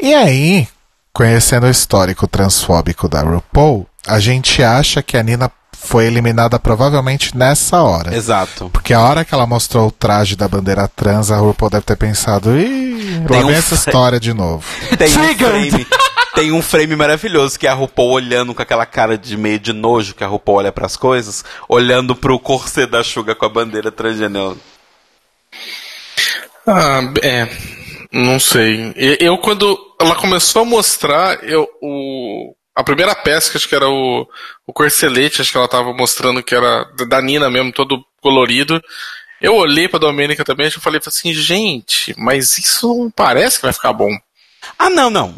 E 0.00 0.14
aí, 0.14 0.68
conhecendo 1.12 1.66
o 1.66 1.70
histórico 1.70 2.26
transfóbico 2.26 3.08
da 3.08 3.22
RuPaul, 3.22 3.86
a 4.06 4.20
gente 4.20 4.62
acha 4.62 5.02
que 5.02 5.16
a 5.16 5.22
Nina 5.22 5.50
foi 5.84 6.06
eliminada 6.06 6.58
provavelmente 6.58 7.36
nessa 7.36 7.82
hora. 7.82 8.16
Exato. 8.16 8.70
Porque 8.72 8.92
a 8.92 9.00
hora 9.00 9.24
que 9.24 9.34
ela 9.34 9.46
mostrou 9.46 9.88
o 9.88 9.92
traje 9.92 10.34
da 10.34 10.48
bandeira 10.48 10.88
trans, 10.88 11.30
a 11.30 11.36
RuPaul 11.36 11.70
deve 11.70 11.84
ter 11.84 11.96
pensado, 11.96 12.58
ih, 12.58 13.20
lá 13.20 13.28
Tem 13.28 13.44
um 13.44 13.46
vem 13.48 13.56
essa 13.56 13.74
história 13.74 14.18
de 14.18 14.32
novo. 14.32 14.64
Tem 14.96 15.08
um 15.08 15.36
frame. 15.36 15.86
Tem 16.34 16.52
um 16.52 16.62
frame 16.62 16.96
maravilhoso 16.96 17.58
que 17.58 17.66
é 17.66 17.70
a 17.70 17.74
RuPaul 17.74 18.10
olhando 18.10 18.54
com 18.54 18.62
aquela 18.62 18.84
cara 18.84 19.16
de 19.16 19.36
meio 19.36 19.58
de 19.58 19.72
nojo 19.72 20.14
que 20.14 20.24
a 20.24 20.26
RuPaul 20.26 20.58
olha 20.58 20.72
pras 20.72 20.96
coisas, 20.96 21.44
olhando 21.68 22.16
pro 22.16 22.40
corset 22.40 22.90
da 22.90 23.04
Suga 23.04 23.34
com 23.34 23.44
a 23.44 23.48
bandeira 23.48 23.92
transgênero. 23.92 24.58
Ah, 26.66 27.00
é. 27.22 27.48
Não 28.10 28.38
sei. 28.38 28.94
Eu, 29.20 29.38
quando 29.38 29.78
ela 30.00 30.14
começou 30.14 30.62
a 30.62 30.64
mostrar, 30.64 31.42
eu, 31.44 31.68
o, 31.82 32.54
a 32.74 32.82
primeira 32.84 33.14
peça, 33.14 33.50
que 33.50 33.56
acho 33.56 33.68
que 33.68 33.74
era 33.74 33.88
o, 33.88 34.26
o 34.66 34.72
corcelete, 34.72 35.40
acho 35.40 35.50
que 35.52 35.56
ela 35.56 35.68
tava 35.68 35.92
mostrando 35.92 36.42
que 36.42 36.54
era 36.54 36.84
da- 37.08 37.22
Nina 37.22 37.48
mesmo, 37.50 37.72
todo 37.72 38.04
colorido. 38.20 38.82
Eu 39.40 39.54
olhei 39.56 39.86
pra 39.88 39.98
Domênica 39.98 40.44
também 40.44 40.66
e 40.68 40.70
falei 40.70 41.00
assim, 41.06 41.32
gente, 41.34 42.14
mas 42.16 42.56
isso 42.58 42.88
não 42.88 43.10
parece 43.10 43.56
que 43.58 43.62
vai 43.64 43.72
ficar 43.72 43.92
bom. 43.92 44.10
Ah, 44.78 44.88
não, 44.88 45.10
não. 45.10 45.34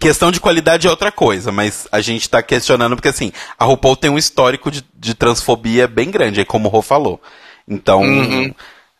Questão 0.00 0.32
de 0.32 0.40
qualidade 0.40 0.86
é 0.86 0.90
outra 0.90 1.12
coisa, 1.12 1.52
mas 1.52 1.86
a 1.92 2.00
gente 2.00 2.28
tá 2.30 2.42
questionando 2.42 2.96
porque, 2.96 3.08
assim, 3.08 3.30
a 3.58 3.64
RuPaul 3.66 3.96
tem 3.96 4.10
um 4.10 4.16
histórico 4.16 4.70
de, 4.70 4.82
de 4.94 5.14
transfobia 5.14 5.86
bem 5.86 6.10
grande, 6.10 6.40
aí 6.40 6.46
como 6.46 6.68
o 6.68 6.70
Rô 6.70 6.80
falou. 6.80 7.20
Então, 7.68 8.02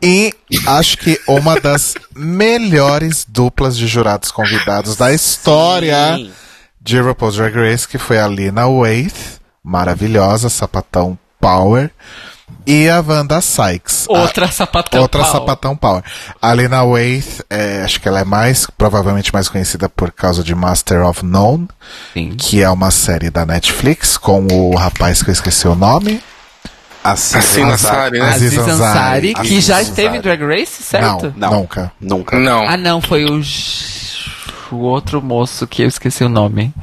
E 0.00 0.32
acho 0.64 0.96
que 0.96 1.20
uma 1.26 1.58
das 1.58 1.96
melhores 2.14 3.26
duplas 3.28 3.76
de 3.76 3.88
jurados 3.88 4.30
convidados 4.30 4.94
da 4.94 5.12
história 5.12 6.14
Sim. 6.14 6.30
de 6.80 7.00
RuPaul's 7.00 7.34
Drag 7.34 7.52
Race, 7.52 7.88
que 7.88 7.98
foi 7.98 8.16
a 8.16 8.28
Lina 8.28 8.68
Waithe, 8.68 9.40
maravilhosa, 9.60 10.48
sapatão 10.48 11.18
power, 11.40 11.90
e 12.66 12.88
a 12.88 13.00
Wanda 13.00 13.40
Sykes. 13.40 14.06
a- 14.08 14.12
Outra 14.12 14.48
sapatão. 14.50 15.00
Outra 15.00 15.22
pau. 15.22 15.32
sapatão 15.32 15.76
power. 15.76 16.02
A 16.40 16.52
Lena 16.52 16.82
Waithe, 16.84 17.42
é, 17.48 17.82
acho 17.84 18.00
que 18.00 18.08
ela 18.08 18.20
é 18.20 18.24
mais, 18.24 18.66
provavelmente 18.76 19.32
mais 19.32 19.48
conhecida 19.48 19.88
por 19.88 20.10
causa 20.12 20.42
de 20.44 20.54
Master 20.54 21.04
of 21.06 21.24
None, 21.24 21.68
Sim. 22.12 22.30
que 22.36 22.62
é 22.62 22.68
uma 22.70 22.90
série 22.90 23.30
da 23.30 23.46
Netflix 23.46 24.16
com 24.16 24.46
o 24.50 24.74
rapaz 24.76 25.22
que 25.22 25.30
eu 25.30 25.32
esqueci 25.32 25.66
o 25.68 25.74
nome. 25.74 26.22
Assim, 27.02 27.38
Assim, 27.38 27.62
Ansari, 27.62 28.18
né? 28.18 28.28
Aziz 28.28 28.58
Aziz 28.58 28.68
Ansari, 28.74 29.34
que 29.34 29.60
já 29.60 29.76
Aziz 29.76 29.88
esteve 29.88 30.16
em. 30.18 30.20
Drag 30.20 30.42
Race, 30.44 30.82
certo? 30.82 31.32
Não, 31.36 31.50
Não. 31.50 31.58
nunca. 31.60 31.92
Nunca. 32.00 32.38
Não. 32.38 32.68
Ah, 32.68 32.76
não, 32.76 33.00
foi 33.00 33.24
o. 33.24 33.40
O 34.70 34.76
outro 34.80 35.22
moço 35.22 35.66
que 35.66 35.80
eu 35.82 35.88
esqueci 35.88 36.22
o 36.24 36.28
nome. 36.28 36.74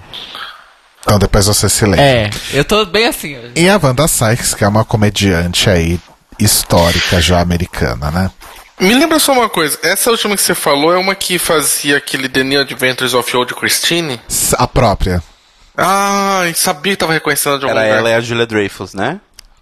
Então 1.06 1.20
depois 1.20 1.46
você 1.46 1.70
se 1.70 1.86
lembra. 1.86 2.02
É, 2.02 2.30
eu 2.52 2.66
tô 2.66 2.84
bem 2.84 3.06
assim 3.06 3.38
hoje. 3.38 3.52
E 3.56 3.70
a 3.70 3.80
Wanda 3.82 4.08
Sykes, 4.08 4.56
que 4.56 4.64
é 4.64 4.68
uma 4.68 4.84
comediante 4.84 5.70
aí 5.70 6.00
histórica 6.40 7.22
já 7.22 7.40
americana, 7.40 8.10
né? 8.10 8.32
Me 8.80 8.94
lembra 8.94 9.20
só 9.20 9.32
uma 9.32 9.48
coisa. 9.48 9.78
Essa 9.84 10.10
última 10.12 10.36
que 10.36 10.42
você 10.42 10.56
falou 10.56 10.94
é 10.94 10.98
uma 10.98 11.16
que 11.16 11.38
fazia 11.40 11.98
aquele 11.98 12.28
The 12.28 12.44
New 12.44 12.60
Adventures 12.60 13.14
of 13.14 13.38
Old 13.38 13.54
Christine? 13.54 14.20
A 14.58 14.68
própria. 14.68 15.24
Ah, 15.78 16.42
sabia 16.56 16.94
que 16.94 16.98
tava 17.00 17.14
reconhecendo 17.14 17.60
de 17.60 17.66
algum 17.66 17.78
Era 17.78 17.88
lugar. 17.88 18.00
ela 18.00 18.10
e 18.10 18.14
a 18.16 18.20
Julia 18.22 18.46
Dreyfus, 18.46 18.94
né? 18.94 19.20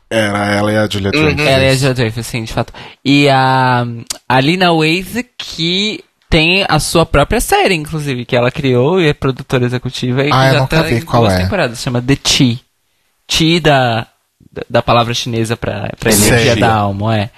Era 0.10 0.46
ela 0.56 0.72
e 0.72 0.78
a 0.78 0.88
Julia 0.90 1.12
Dreyfus. 1.12 1.46
Ela 1.46 1.64
é 1.64 1.70
a 1.70 1.76
Jill 1.76 1.94
Dreyfus, 1.94 2.26
sim, 2.26 2.44
de 2.44 2.54
fato. 2.54 2.72
E 3.04 3.28
a, 3.30 3.84
a 4.30 4.40
Lina 4.40 4.72
Waze, 4.72 5.26
que 5.38 6.04
tem 6.34 6.66
a 6.68 6.80
sua 6.80 7.06
própria 7.06 7.40
série, 7.40 7.76
inclusive, 7.76 8.26
que 8.26 8.36
ela 8.36 8.50
criou 8.50 9.00
e 9.00 9.08
é 9.08 9.14
produtora 9.14 9.66
executiva. 9.66 10.24
E 10.24 10.32
Ah, 10.32 10.52
já 10.52 10.60
nunca 10.62 10.78
tá 10.78 10.82
vi 10.84 10.96
em 10.96 11.02
qual 11.02 11.22
duas 11.22 11.34
é. 11.36 11.44
temporadas. 11.44 11.80
Chama 11.80 12.02
The 12.02 12.18
Chi. 12.24 12.60
Chi 13.30 13.60
da, 13.60 14.08
da, 14.68 14.82
palavra 14.82 15.14
chinesa 15.14 15.56
pra, 15.56 15.92
pra 16.00 16.12
energia 16.12 16.56
da 16.56 16.74
alma, 16.74 17.18
é. 17.18 17.30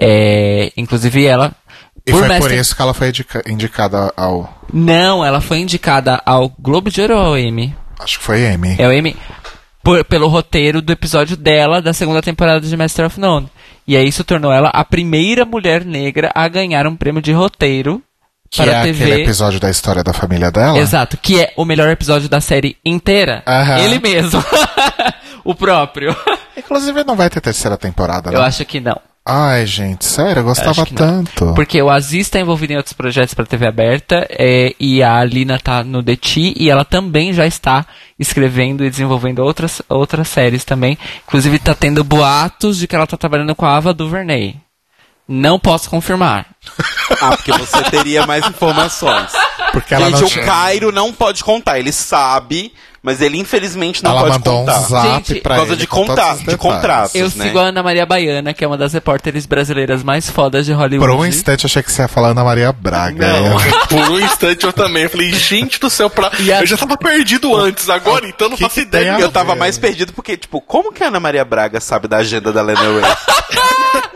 é. 0.00 0.72
Inclusive 0.76 1.24
ela... 1.24 1.52
E 2.06 2.12
foi 2.12 2.20
por 2.22 2.28
Master- 2.28 2.58
isso 2.60 2.76
que 2.76 2.82
ela 2.82 2.94
foi 2.94 3.08
indica- 3.08 3.42
indicada 3.46 4.12
ao. 4.16 4.62
Não, 4.72 5.24
ela 5.24 5.40
foi 5.40 5.58
indicada 5.58 6.22
ao 6.24 6.48
Globo 6.58 6.90
de 6.90 7.02
Ouro 7.02 7.14
ou 7.16 7.20
ao 7.20 7.38
Emmy? 7.38 7.74
Acho 7.98 8.18
que 8.18 8.24
foi 8.24 8.46
Amy. 8.46 8.76
É 8.78 8.86
o 8.88 8.92
Emmy 8.92 9.14
por- 9.82 10.02
pelo 10.04 10.28
roteiro 10.28 10.80
do 10.80 10.92
episódio 10.92 11.36
dela 11.36 11.82
da 11.82 11.92
segunda 11.92 12.22
temporada 12.22 12.60
de 12.60 12.76
Master 12.76 13.06
of 13.06 13.20
None. 13.20 13.50
E 13.86 13.96
aí 13.96 14.06
isso 14.08 14.22
tornou 14.24 14.50
ela 14.52 14.68
a 14.70 14.84
primeira 14.84 15.44
mulher 15.44 15.84
negra 15.84 16.30
a 16.34 16.46
ganhar 16.48 16.86
um 16.86 16.94
prêmio 16.96 17.20
de 17.20 17.32
roteiro 17.32 18.00
que 18.50 18.62
para 18.62 18.72
é 18.72 18.76
a 18.80 18.82
TV. 18.82 19.04
aquele 19.04 19.22
episódio 19.22 19.60
da 19.60 19.70
história 19.70 20.02
da 20.02 20.12
família 20.12 20.50
dela. 20.50 20.78
Exato, 20.78 21.16
que 21.16 21.40
é 21.40 21.52
o 21.56 21.64
melhor 21.64 21.88
episódio 21.90 22.28
da 22.28 22.40
série 22.40 22.76
inteira. 22.84 23.42
Aham. 23.46 23.78
Ele 23.78 23.98
mesmo. 23.98 24.42
o 25.44 25.54
próprio. 25.54 26.16
Inclusive 26.56 27.04
não 27.04 27.16
vai 27.16 27.30
ter 27.30 27.40
terceira 27.40 27.76
temporada, 27.76 28.30
né? 28.30 28.36
Eu 28.36 28.42
acho 28.42 28.64
que 28.64 28.80
não. 28.80 29.00
Ai, 29.30 29.66
gente, 29.66 30.06
sério, 30.06 30.40
eu 30.40 30.44
gostava 30.44 30.70
Acho 30.70 30.86
que 30.86 30.92
não. 30.94 31.22
tanto. 31.22 31.52
Porque 31.52 31.82
o 31.82 31.90
Aziz 31.90 32.26
está 32.26 32.40
envolvido 32.40 32.72
em 32.72 32.76
outros 32.76 32.94
projetos 32.94 33.34
para 33.34 33.44
TV 33.44 33.66
aberta 33.66 34.26
é, 34.30 34.74
e 34.80 35.02
a 35.02 35.18
Alina 35.18 35.58
tá 35.58 35.84
no 35.84 36.02
The 36.02 36.16
Tea 36.16 36.54
e 36.56 36.70
ela 36.70 36.82
também 36.82 37.34
já 37.34 37.44
está 37.44 37.84
escrevendo 38.18 38.82
e 38.82 38.88
desenvolvendo 38.88 39.40
outras, 39.40 39.82
outras 39.86 40.28
séries 40.28 40.64
também. 40.64 40.96
Inclusive 41.26 41.58
tá 41.58 41.74
tendo 41.74 42.02
boatos 42.02 42.78
de 42.78 42.88
que 42.88 42.96
ela 42.96 43.06
tá 43.06 43.18
trabalhando 43.18 43.54
com 43.54 43.66
a 43.66 43.76
Ava 43.76 43.92
DuVernay. 43.92 44.56
Não 45.28 45.58
posso 45.58 45.90
confirmar. 45.90 46.46
Ah, 47.20 47.36
porque 47.36 47.52
você 47.52 47.82
teria 47.90 48.26
mais 48.26 48.46
informações. 48.46 49.32
Porque 49.72 49.94
ela 49.94 50.10
Gente, 50.10 50.36
não 50.36 50.42
o 50.42 50.46
Cairo 50.46 50.92
não 50.92 51.12
pode 51.12 51.42
contar. 51.44 51.78
Ele 51.78 51.92
sabe, 51.92 52.72
mas 53.02 53.20
ele 53.20 53.38
infelizmente 53.38 54.02
não 54.02 54.10
Ela 54.10 54.20
pode 54.22 54.32
mandou 54.34 54.58
contar. 54.60 54.78
um 54.80 54.82
zap 54.88 55.08
Gente, 55.28 55.40
pra 55.40 55.54
por 55.54 55.58
causa 55.60 55.72
ele 55.72 55.80
de 55.80 55.86
com 55.86 56.06
todos 56.06 56.14
conta- 56.24 56.34
os 56.34 56.42
de 56.44 56.56
contratos. 56.56 57.14
Eu 57.14 57.24
né? 57.36 57.44
sigo 57.46 57.58
a 57.58 57.62
Ana 57.62 57.82
Maria 57.82 58.04
Baiana, 58.06 58.52
que 58.54 58.64
é 58.64 58.66
uma 58.66 58.76
das 58.76 58.92
repórteres 58.92 59.46
brasileiras 59.46 60.02
mais 60.02 60.28
fodas 60.30 60.66
de 60.66 60.72
Hollywood. 60.72 61.06
Por 61.10 61.18
um 61.20 61.24
instante 61.26 61.64
eu 61.64 61.68
achei 61.68 61.82
que 61.82 61.92
você 61.92 62.02
ia 62.02 62.08
falar 62.08 62.28
Ana 62.30 62.44
Maria 62.44 62.72
Braga. 62.72 63.26
Não, 63.26 63.60
Eu- 63.60 63.78
por 63.88 64.10
um 64.10 64.20
instante 64.20 64.64
eu 64.64 64.72
também. 64.72 65.04
Eu 65.04 65.10
falei, 65.10 65.32
gente 65.32 65.78
do 65.80 65.88
céu, 65.88 66.10
pra... 66.10 66.28
A- 66.28 66.60
eu 66.60 66.66
já 66.66 66.76
tava 66.76 66.96
perdido 66.96 67.54
antes, 67.56 67.88
agora 67.88 68.26
então 68.26 68.48
não 68.48 68.56
que 68.56 68.62
faço 68.62 68.74
que 68.76 68.80
ideia. 68.82 69.16
Eu 69.18 69.30
tava 69.30 69.54
mais 69.54 69.78
perdido 69.78 70.12
porque, 70.12 70.36
tipo, 70.36 70.60
como 70.60 70.92
que 70.92 71.02
a 71.04 71.08
Ana 71.08 71.20
Maria 71.20 71.44
Braga 71.44 71.80
sabe 71.80 72.08
da 72.08 72.18
agenda 72.18 72.52
da 72.52 72.62
Lena 72.62 72.80
Ray? 72.80 73.16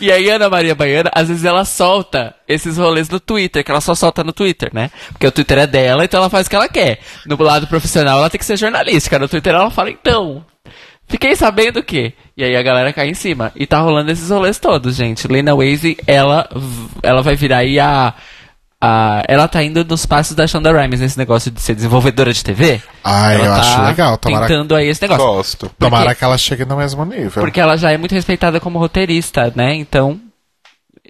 E 0.00 0.12
aí, 0.12 0.28
Ana 0.28 0.50
Maria 0.50 0.74
Baiana, 0.74 1.10
às 1.14 1.28
vezes 1.28 1.44
ela 1.44 1.64
solta 1.64 2.34
esses 2.46 2.76
rolês 2.76 3.08
no 3.08 3.18
Twitter, 3.18 3.64
que 3.64 3.70
ela 3.70 3.80
só 3.80 3.94
solta 3.94 4.22
no 4.22 4.32
Twitter, 4.32 4.68
né? 4.74 4.90
Porque 5.12 5.26
o 5.26 5.32
Twitter 5.32 5.58
é 5.58 5.66
dela, 5.66 6.04
então 6.04 6.18
ela 6.20 6.28
faz 6.28 6.46
o 6.46 6.50
que 6.50 6.56
ela 6.56 6.68
quer. 6.68 6.98
No 7.24 7.40
lado 7.42 7.66
profissional, 7.66 7.83
ela 7.96 8.30
tem 8.30 8.38
que 8.38 8.44
ser 8.44 8.56
jornalística. 8.56 9.18
No 9.18 9.28
Twitter, 9.28 9.54
ela 9.54 9.70
fala, 9.70 9.90
então, 9.90 10.44
fiquei 11.08 11.34
sabendo 11.36 11.82
que. 11.82 12.12
E 12.36 12.42
aí 12.44 12.56
a 12.56 12.62
galera 12.62 12.92
cai 12.92 13.08
em 13.08 13.14
cima. 13.14 13.52
E 13.54 13.66
tá 13.66 13.78
rolando 13.78 14.10
esses 14.10 14.30
rolês 14.30 14.58
todos, 14.58 14.96
gente. 14.96 15.28
Lena 15.28 15.54
Waze, 15.54 15.96
ela, 16.06 16.48
ela 17.02 17.22
vai 17.22 17.36
virar 17.36 17.58
aí 17.58 17.78
a. 17.78 18.12
a 18.80 19.22
ela 19.28 19.46
tá 19.46 19.62
indo 19.62 19.84
nos 19.84 20.04
passos 20.04 20.34
da 20.34 20.46
Shonda 20.46 20.72
Rhimes 20.72 21.00
nesse 21.00 21.16
negócio 21.18 21.50
de 21.50 21.60
ser 21.60 21.74
desenvolvedora 21.74 22.32
de 22.32 22.42
TV. 22.42 22.82
Ela 23.04 23.34
eu 23.34 23.44
tá 23.44 23.60
acho 23.60 23.82
legal. 23.82 24.16
Tomara, 24.18 24.46
Tentando 24.46 24.74
aí 24.74 24.88
esse 24.88 25.02
negócio. 25.02 25.24
Gosto. 25.24 25.70
tomara 25.78 26.04
porque- 26.06 26.18
que 26.18 26.24
ela 26.24 26.38
chegue 26.38 26.64
no 26.64 26.76
mesmo 26.76 27.04
nível. 27.04 27.42
Porque 27.42 27.60
ela 27.60 27.76
já 27.76 27.92
é 27.92 27.96
muito 27.96 28.14
respeitada 28.14 28.58
como 28.58 28.78
roteirista, 28.78 29.52
né? 29.54 29.74
Então. 29.74 30.20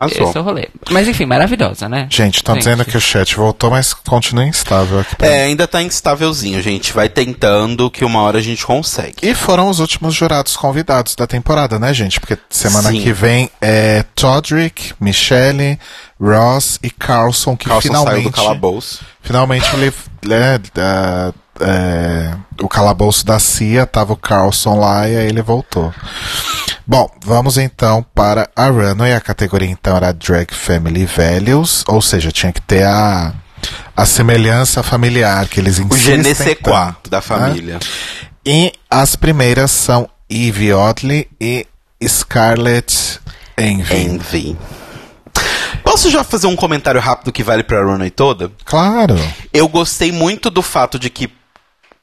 Arrasou. 0.01 0.29
Esse 0.29 0.37
é 0.37 0.41
o 0.41 0.45
rolê. 0.45 0.69
Mas 0.91 1.07
enfim, 1.07 1.25
maravilhosa, 1.25 1.89
né? 1.89 2.09
Gente, 2.11 2.37
estão 2.37 2.55
Gente. 2.57 2.65
dizendo 2.65 2.85
que 2.85 2.97
o 2.97 3.01
chat 3.01 3.37
voltou, 3.37 3.71
mas 3.71 3.95
continua 3.95 4.45
instável 4.45 4.99
aqui 5.01 5.15
pra. 5.15 5.27
É, 5.29 5.45
ainda 5.45 5.69
tá 5.69 5.81
instávelzinho, 5.83 6.61
gente. 6.61 6.93
Vai 6.93 7.09
tentando 7.09 7.89
que 7.91 8.05
uma 8.05 8.21
hora 8.23 8.39
a 8.39 8.43
gente 8.43 8.67
consegue. 8.67 9.15
E 9.23 9.35
foram 9.35 9.69
os 9.69 9.79
últimos 9.79 10.13
jurados 10.15 10.57
convidados 10.57 11.15
da 11.15 11.27
temporada, 11.29 11.79
né, 11.79 11.95
gente? 11.95 12.19
Porque 12.19 12.37
semana 12.51 12.91
Sim. 12.91 13.03
que 13.03 13.13
vem 13.13 13.49
é 13.61 14.05
Todrick, 14.17 14.95
Michelle, 14.99 15.79
Ross 16.21 16.79
e 16.83 16.91
Carlson, 16.91 17.57
que 17.57 17.67
Carlson 17.67 17.89
finalmente. 17.89 18.15
saiu 18.15 18.25
do 18.25 18.33
calabouço. 18.33 19.05
Finalmente 19.25 19.67
ele, 19.75 19.93
né, 20.25 20.59
da- 20.73 21.33
é, 21.61 22.35
o 22.61 22.69
calabouço 22.69 23.25
da 23.25 23.39
CIA, 23.39 23.87
tava 23.87 24.13
o 24.13 24.17
Carlson 24.17 24.79
lá 24.79 25.09
e 25.09 25.17
aí 25.17 25.27
ele 25.27 25.41
voltou. 25.43 25.93
Bom, 26.87 27.09
vamos 27.25 27.57
então 27.57 28.05
para 28.15 28.49
a 28.55 28.67
Runway. 28.67 29.15
A 29.15 29.21
categoria 29.21 29.69
então 29.71 29.97
era 29.97 30.13
Drag 30.13 30.53
Family 30.53 31.07
Values, 31.07 31.83
ou 31.89 32.03
seja, 32.03 32.31
tinha 32.31 32.53
que 32.53 32.61
ter 32.61 32.85
a, 32.85 33.33
a 33.97 34.05
semelhança 34.05 34.83
familiar 34.83 35.49
que 35.49 35.61
eles 35.61 35.79
O 35.79 35.83
insistem 35.85 36.35
sais 36.35 36.59
quoi 36.61 36.73
tanto, 36.73 37.09
da 37.11 37.19
né? 37.19 37.23
família. 37.23 37.79
E 38.45 38.73
as 38.91 39.17
primeiras 39.17 39.71
são 39.71 40.07
Eve 40.29 40.75
Oddly 40.75 41.29
e 41.41 41.67
Scarlett 42.07 43.21
Envy. 43.57 43.97
Envy. 43.97 44.57
Posso 45.95 46.11
já 46.11 46.25
fazer 46.25 46.49
um 46.49 46.57
comentário 46.57 47.01
rápido 47.01 47.31
que 47.31 47.45
vale 47.45 47.63
pra 47.63 47.81
runway 47.85 48.11
toda? 48.11 48.51
Claro. 48.65 49.15
Eu 49.53 49.69
gostei 49.69 50.11
muito 50.11 50.51
do 50.51 50.61
fato 50.61 50.99
de 50.99 51.09
que, 51.09 51.31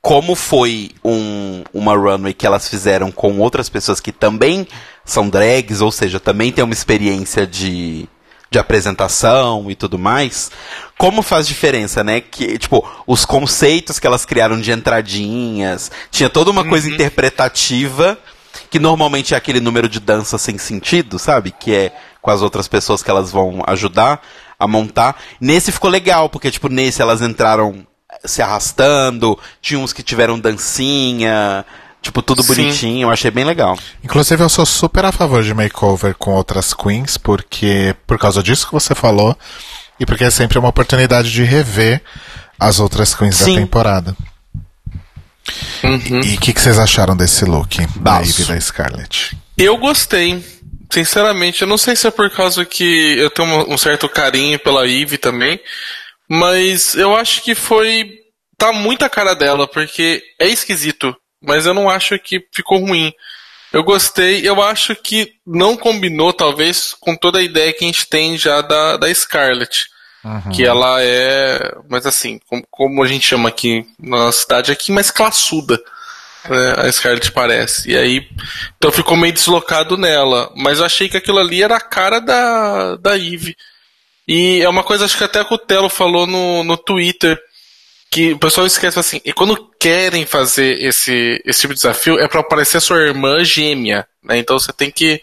como 0.01 0.33
foi 0.33 0.91
um- 1.03 1.61
uma 1.73 1.93
runway 1.93 2.33
que 2.33 2.47
elas 2.47 2.69
fizeram 2.69 3.11
com 3.11 3.37
outras 3.39 3.67
pessoas 3.67 3.99
que 3.99 4.13
também 4.13 4.65
são 5.03 5.27
drags, 5.27 5.81
ou 5.81 5.91
seja, 5.91 6.21
também 6.21 6.53
tem 6.53 6.63
uma 6.63 6.73
experiência 6.73 7.45
de, 7.45 8.07
de 8.49 8.57
apresentação 8.57 9.69
e 9.69 9.75
tudo 9.75 9.99
mais, 9.99 10.49
como 10.97 11.21
faz 11.21 11.45
diferença, 11.45 12.01
né? 12.01 12.21
Que, 12.21 12.57
tipo, 12.57 12.89
os 13.05 13.25
conceitos 13.25 13.99
que 13.99 14.07
elas 14.07 14.23
criaram 14.23 14.57
de 14.61 14.71
entradinhas, 14.71 15.91
tinha 16.09 16.29
toda 16.29 16.49
uma 16.49 16.63
coisa 16.63 16.87
interpretativa, 16.89 18.17
que 18.69 18.79
normalmente 18.79 19.33
é 19.33 19.37
aquele 19.37 19.59
número 19.59 19.89
de 19.89 19.99
dança 19.99 20.37
sem 20.37 20.57
sentido, 20.57 21.19
sabe? 21.19 21.51
Que 21.51 21.73
é 21.75 21.91
com 22.21 22.31
as 22.31 22.41
outras 22.41 22.67
pessoas 22.67 23.01
que 23.01 23.09
elas 23.09 23.31
vão 23.31 23.63
ajudar 23.67 24.21
a 24.59 24.67
montar. 24.67 25.17
Nesse 25.39 25.71
ficou 25.71 25.89
legal, 25.89 26.29
porque, 26.29 26.51
tipo, 26.51 26.69
nesse 26.69 27.01
elas 27.01 27.21
entraram 27.21 27.85
se 28.25 28.41
arrastando, 28.41 29.37
tinha 29.61 29.79
uns 29.79 29.93
que 29.93 30.03
tiveram 30.03 30.39
dancinha, 30.39 31.65
tipo, 32.01 32.21
tudo 32.21 32.43
Sim. 32.43 32.47
bonitinho, 32.47 33.07
eu 33.07 33.11
achei 33.11 33.31
bem 33.31 33.43
legal. 33.43 33.77
Inclusive, 34.03 34.43
eu 34.43 34.49
sou 34.49 34.65
super 34.65 35.05
a 35.05 35.11
favor 35.11 35.43
de 35.43 35.53
makeover 35.53 36.15
com 36.15 36.31
outras 36.31 36.73
queens, 36.73 37.17
porque 37.17 37.95
por 38.05 38.19
causa 38.19 38.43
disso 38.43 38.67
que 38.67 38.73
você 38.73 38.93
falou, 38.93 39.35
e 39.99 40.05
porque 40.05 40.23
é 40.23 40.29
sempre 40.29 40.59
uma 40.59 40.69
oportunidade 40.69 41.31
de 41.31 41.43
rever 41.43 42.01
as 42.59 42.79
outras 42.79 43.15
queens 43.15 43.37
Sim. 43.37 43.55
da 43.55 43.61
temporada. 43.61 44.15
E 45.83 46.35
o 46.35 46.39
que, 46.39 46.53
que 46.53 46.61
vocês 46.61 46.77
acharam 46.77 47.17
desse 47.17 47.45
look 47.45 47.85
da. 47.97 48.19
Ivy 48.19 48.43
da 48.45 48.61
Scarlett? 48.61 49.35
Eu 49.57 49.77
gostei. 49.77 50.43
Sinceramente, 50.91 51.61
eu 51.61 51.67
não 51.67 51.77
sei 51.77 51.95
se 51.95 52.05
é 52.05 52.11
por 52.11 52.29
causa 52.29 52.65
que 52.65 53.17
eu 53.17 53.29
tenho 53.29 53.71
um- 53.71 53.77
certo 53.77 54.09
carinho 54.09 54.59
pela 54.59 54.87
Eve 54.87 55.17
também, 55.17 55.59
mas 56.29 56.95
eu 56.95 57.15
acho 57.15 57.41
que 57.41 57.55
foi. 57.55 58.19
Tá 58.57 58.71
muito 58.71 59.03
a 59.03 59.09
cara 59.09 59.33
dela, 59.33 59.67
porque 59.67 60.21
é 60.37 60.47
esquisito, 60.47 61.15
mas 61.41 61.65
eu 61.65 61.73
não 61.73 61.89
acho 61.89 62.19
que 62.19 62.45
ficou 62.53 62.79
ruim. 62.79 63.11
Eu 63.73 63.83
gostei, 63.83 64.47
eu 64.47 64.61
acho 64.61 64.93
que 64.95 65.31
não 65.47 65.77
combinou, 65.77 66.33
talvez, 66.33 66.93
com 66.99 67.15
toda 67.15 67.39
a 67.39 67.43
ideia 67.43 67.71
que 67.73 67.83
a 67.85 67.87
gente 67.87 68.05
tem 68.07 68.37
já 68.37 68.61
da, 68.61 68.97
da 68.97 69.11
Scarlett. 69.13 69.85
Que 70.53 70.63
ela 70.63 71.01
é, 71.01 71.73
mas 71.89 72.05
assim, 72.05 72.39
como, 72.47 72.63
como 72.69 73.03
a 73.03 73.07
gente 73.07 73.25
chama 73.25 73.49
aqui 73.49 73.83
na 73.97 74.31
cidade, 74.31 74.71
aqui 74.71 74.91
mais 74.91 75.09
classuda. 75.09 75.81
Né, 76.49 76.75
a 76.77 76.91
Scarlett 76.91 77.31
parece. 77.31 77.91
E 77.91 77.97
aí, 77.97 78.27
então 78.77 78.91
ficou 78.91 79.15
meio 79.15 79.33
deslocado 79.33 79.97
nela. 79.97 80.51
Mas 80.55 80.79
eu 80.79 80.85
achei 80.85 81.07
que 81.07 81.17
aquilo 81.17 81.39
ali 81.39 81.61
era 81.61 81.75
a 81.75 81.81
cara 81.81 82.19
da, 82.19 82.95
da 82.95 83.17
Eve. 83.17 83.55
E 84.27 84.61
é 84.61 84.69
uma 84.69 84.83
coisa, 84.83 85.05
acho 85.05 85.17
que 85.17 85.23
até 85.23 85.43
que 85.43 85.53
o 85.53 85.57
Telo 85.57 85.89
falou 85.89 86.25
no, 86.25 86.63
no 86.63 86.77
Twitter 86.77 87.39
que 88.11 88.33
o 88.33 88.39
pessoal 88.39 88.67
esquece 88.67 88.99
assim, 88.99 89.21
e 89.23 89.31
quando 89.31 89.71
querem 89.79 90.25
fazer 90.25 90.83
esse, 90.83 91.41
esse 91.45 91.61
tipo 91.61 91.73
de 91.73 91.79
desafio 91.79 92.19
é 92.19 92.27
para 92.27 92.43
parecer 92.43 92.81
sua 92.81 92.99
irmã 92.99 93.41
gêmea, 93.41 94.05
né? 94.21 94.37
Então 94.37 94.59
você 94.59 94.73
tem 94.73 94.91
que 94.91 95.21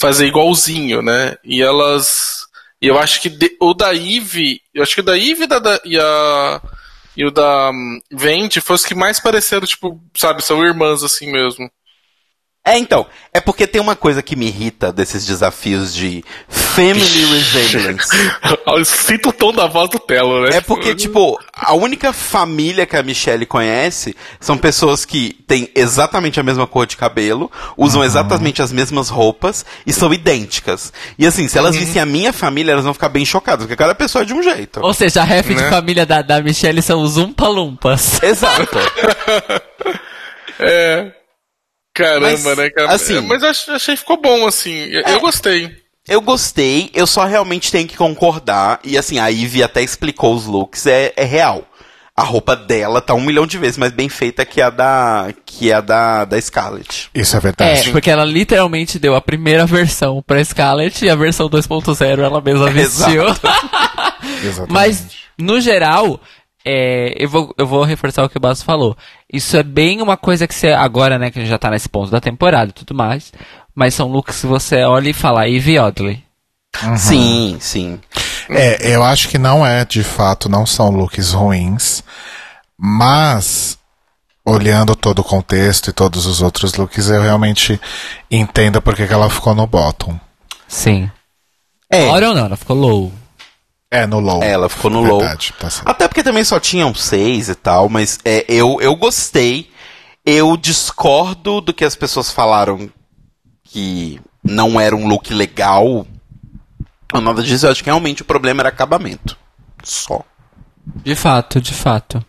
fazer 0.00 0.26
igualzinho, 0.26 1.02
né? 1.02 1.36
E 1.44 1.60
elas 1.60 2.46
e 2.80 2.86
eu 2.86 2.98
acho 2.98 3.20
que 3.20 3.28
de, 3.28 3.54
o 3.60 3.74
da 3.74 3.94
Eve, 3.94 4.62
eu 4.72 4.82
acho 4.82 4.94
que 4.94 5.02
o 5.02 5.04
da 5.04 5.18
Eve 5.18 5.44
e, 5.44 5.46
da, 5.46 5.80
e, 5.84 5.98
a, 5.98 6.62
e 7.16 7.24
o 7.24 7.30
da 7.30 7.70
Vente 8.10 8.60
foi 8.60 8.76
os 8.76 8.84
que 8.84 8.94
mais 8.94 9.20
pareceram, 9.20 9.66
tipo, 9.66 10.00
sabe, 10.16 10.42
são 10.44 10.64
irmãs 10.64 11.02
assim 11.02 11.30
mesmo. 11.30 11.70
É, 12.62 12.76
então, 12.78 13.06
é 13.32 13.40
porque 13.40 13.66
tem 13.66 13.80
uma 13.80 13.96
coisa 13.96 14.22
que 14.22 14.36
me 14.36 14.46
irrita 14.46 14.92
desses 14.92 15.24
desafios 15.24 15.94
de 15.94 16.22
family 16.46 17.24
resemblance. 17.24 18.10
Eu 18.68 18.84
sinto 18.84 19.30
o 19.30 19.32
tom 19.32 19.50
da 19.50 19.66
voz 19.66 19.88
do 19.88 19.98
Telo, 19.98 20.42
né? 20.42 20.56
É 20.58 20.60
porque, 20.60 20.94
tipo, 20.94 21.38
a 21.54 21.72
única 21.74 22.12
família 22.12 22.84
que 22.84 22.96
a 22.96 23.02
Michelle 23.02 23.46
conhece 23.46 24.14
são 24.38 24.58
pessoas 24.58 25.06
que 25.06 25.32
têm 25.46 25.70
exatamente 25.74 26.38
a 26.38 26.42
mesma 26.42 26.66
cor 26.66 26.86
de 26.86 26.98
cabelo, 26.98 27.50
usam 27.78 28.04
exatamente 28.04 28.60
as 28.60 28.70
mesmas 28.70 29.08
roupas 29.08 29.64
e 29.86 29.92
são 29.92 30.12
idênticas. 30.12 30.92
E 31.18 31.26
assim, 31.26 31.48
se 31.48 31.56
elas 31.56 31.74
vissem 31.74 32.00
a 32.00 32.06
minha 32.06 32.32
família, 32.32 32.72
elas 32.72 32.84
vão 32.84 32.92
ficar 32.94 33.08
bem 33.08 33.24
chocadas, 33.24 33.64
porque 33.64 33.76
cada 33.76 33.94
pessoa 33.94 34.22
é 34.22 34.26
de 34.26 34.34
um 34.34 34.42
jeito. 34.42 34.80
Ou 34.82 34.92
seja, 34.92 35.22
a 35.22 35.24
ref 35.24 35.48
de 35.48 35.54
Né? 35.54 35.70
família 35.70 36.04
da, 36.04 36.20
da 36.20 36.42
Michelle 36.42 36.82
são 36.82 37.00
os 37.02 37.16
Umpa-Lumpas. 37.16 38.22
Exato. 38.22 38.78
É. 40.62 41.12
Caramba, 42.00 42.20
Mas, 42.30 42.56
né, 42.58 42.70
cara? 42.70 42.92
assim- 42.92 43.16
É, 43.18 43.20
Mas 43.20 43.42
eu 43.42 43.48
achei 43.74 43.94
que 43.94 44.00
ficou 44.00 44.20
bom, 44.20 44.46
assim. 44.46 44.74
Eu, 44.90 45.02
eu 45.02 45.20
gostei. 45.20 45.76
Eu 46.08 46.20
gostei, 46.20 46.90
eu 46.94 47.06
só 47.06 47.24
realmente 47.24 47.70
tenho 47.70 47.86
que 47.86 47.96
concordar. 47.96 48.80
E 48.82 48.98
assim, 48.98 49.18
a 49.18 49.28
Ivy 49.28 49.62
até 49.62 49.82
explicou 49.82 50.34
os 50.34 50.46
looks, 50.46 50.86
é, 50.86 51.12
é 51.16 51.24
real. 51.24 51.64
A 52.16 52.22
roupa 52.22 52.54
dela 52.56 53.00
tá 53.00 53.14
um 53.14 53.20
milhão 53.20 53.46
de 53.46 53.56
vezes 53.56 53.78
mais 53.78 53.92
bem 53.92 54.08
feita 54.08 54.44
que 54.44 54.60
a 54.60 54.68
da. 54.68 55.28
que 55.46 55.72
a 55.72 55.80
da, 55.80 56.24
da 56.26 56.38
Scarlett. 56.40 57.08
Isso 57.14 57.34
é 57.36 57.38
É, 57.38 57.40
verdade. 57.40 57.90
porque 57.92 58.10
ela 58.10 58.24
literalmente 58.24 58.98
deu 58.98 59.14
a 59.14 59.20
primeira 59.22 59.64
versão 59.64 60.22
pra 60.26 60.44
Scarlett 60.44 61.02
e 61.04 61.08
a 61.08 61.14
versão 61.14 61.48
2.0 61.48 62.18
ela 62.22 62.40
mesma 62.42 62.68
vestiu. 62.72 63.24
Exatamente. 64.42 64.72
Mas, 64.72 65.06
no 65.38 65.60
geral, 65.60 66.20
é, 66.64 67.14
eu, 67.16 67.28
vou, 67.28 67.54
eu 67.56 67.66
vou 67.66 67.84
reforçar 67.84 68.24
o 68.24 68.28
que 68.28 68.36
o 68.36 68.40
Basso 68.40 68.64
falou. 68.64 68.96
Isso 69.32 69.56
é 69.56 69.62
bem 69.62 70.02
uma 70.02 70.16
coisa 70.16 70.46
que 70.46 70.54
você, 70.54 70.68
agora, 70.68 71.18
né, 71.18 71.30
que 71.30 71.38
a 71.38 71.42
gente 71.42 71.50
já 71.50 71.58
tá 71.58 71.70
nesse 71.70 71.88
ponto 71.88 72.10
da 72.10 72.20
temporada 72.20 72.70
e 72.70 72.74
tudo 72.74 72.94
mais, 72.94 73.32
mas 73.74 73.94
são 73.94 74.08
looks 74.08 74.40
que 74.40 74.46
você 74.46 74.82
olha 74.82 75.08
e 75.10 75.14
fala, 75.14 75.48
Ivy 75.48 75.78
Oddly. 75.78 76.24
Sim, 76.96 77.56
sim. 77.60 77.98
É, 78.48 78.94
eu 78.94 79.02
acho 79.02 79.28
que 79.28 79.38
não 79.38 79.66
é, 79.66 79.84
de 79.84 80.02
fato, 80.02 80.48
não 80.48 80.64
são 80.64 80.90
looks 80.90 81.32
ruins, 81.32 82.02
mas 82.78 83.78
olhando 84.44 84.96
todo 84.96 85.20
o 85.20 85.24
contexto 85.24 85.90
e 85.90 85.92
todos 85.92 86.26
os 86.26 86.42
outros 86.42 86.74
looks, 86.74 87.08
eu 87.08 87.22
realmente 87.22 87.80
entendo 88.30 88.80
porque 88.80 89.06
que 89.06 89.12
ela 89.12 89.30
ficou 89.30 89.54
no 89.54 89.66
bottom. 89.66 90.18
Sim. 90.66 91.10
É, 91.90 92.06
Hora 92.06 92.28
ou 92.28 92.34
não, 92.34 92.46
ela 92.46 92.56
ficou 92.56 92.76
low. 92.76 93.12
É, 93.90 94.06
no 94.06 94.20
low. 94.20 94.42
ela 94.42 94.68
ficou 94.68 94.90
no 94.90 95.02
low. 95.02 95.18
Verdade, 95.18 95.52
tá 95.58 95.68
certo. 95.68 95.88
Até 95.88 96.06
porque 96.06 96.22
também 96.22 96.44
só 96.44 96.60
tinham 96.60 96.94
seis 96.94 97.48
e 97.48 97.54
tal, 97.54 97.88
mas 97.88 98.18
é, 98.24 98.44
eu, 98.48 98.78
eu 98.80 98.94
gostei. 98.94 99.68
Eu 100.24 100.56
discordo 100.56 101.60
do 101.60 101.72
que 101.74 101.84
as 101.84 101.96
pessoas 101.96 102.30
falaram 102.30 102.88
que 103.64 104.20
não 104.44 104.80
era 104.80 104.94
um 104.94 105.08
look 105.08 105.32
legal. 105.34 106.06
Ou 107.12 107.20
nada 107.20 107.42
disso, 107.42 107.66
eu 107.66 107.70
acho 107.72 107.82
que 107.82 107.88
realmente 107.90 108.22
o 108.22 108.24
problema 108.24 108.60
era 108.62 108.68
acabamento. 108.68 109.36
Só. 109.82 110.20
De 110.86 111.14
fato, 111.16 111.60
de 111.60 111.74
fato. 111.74 112.24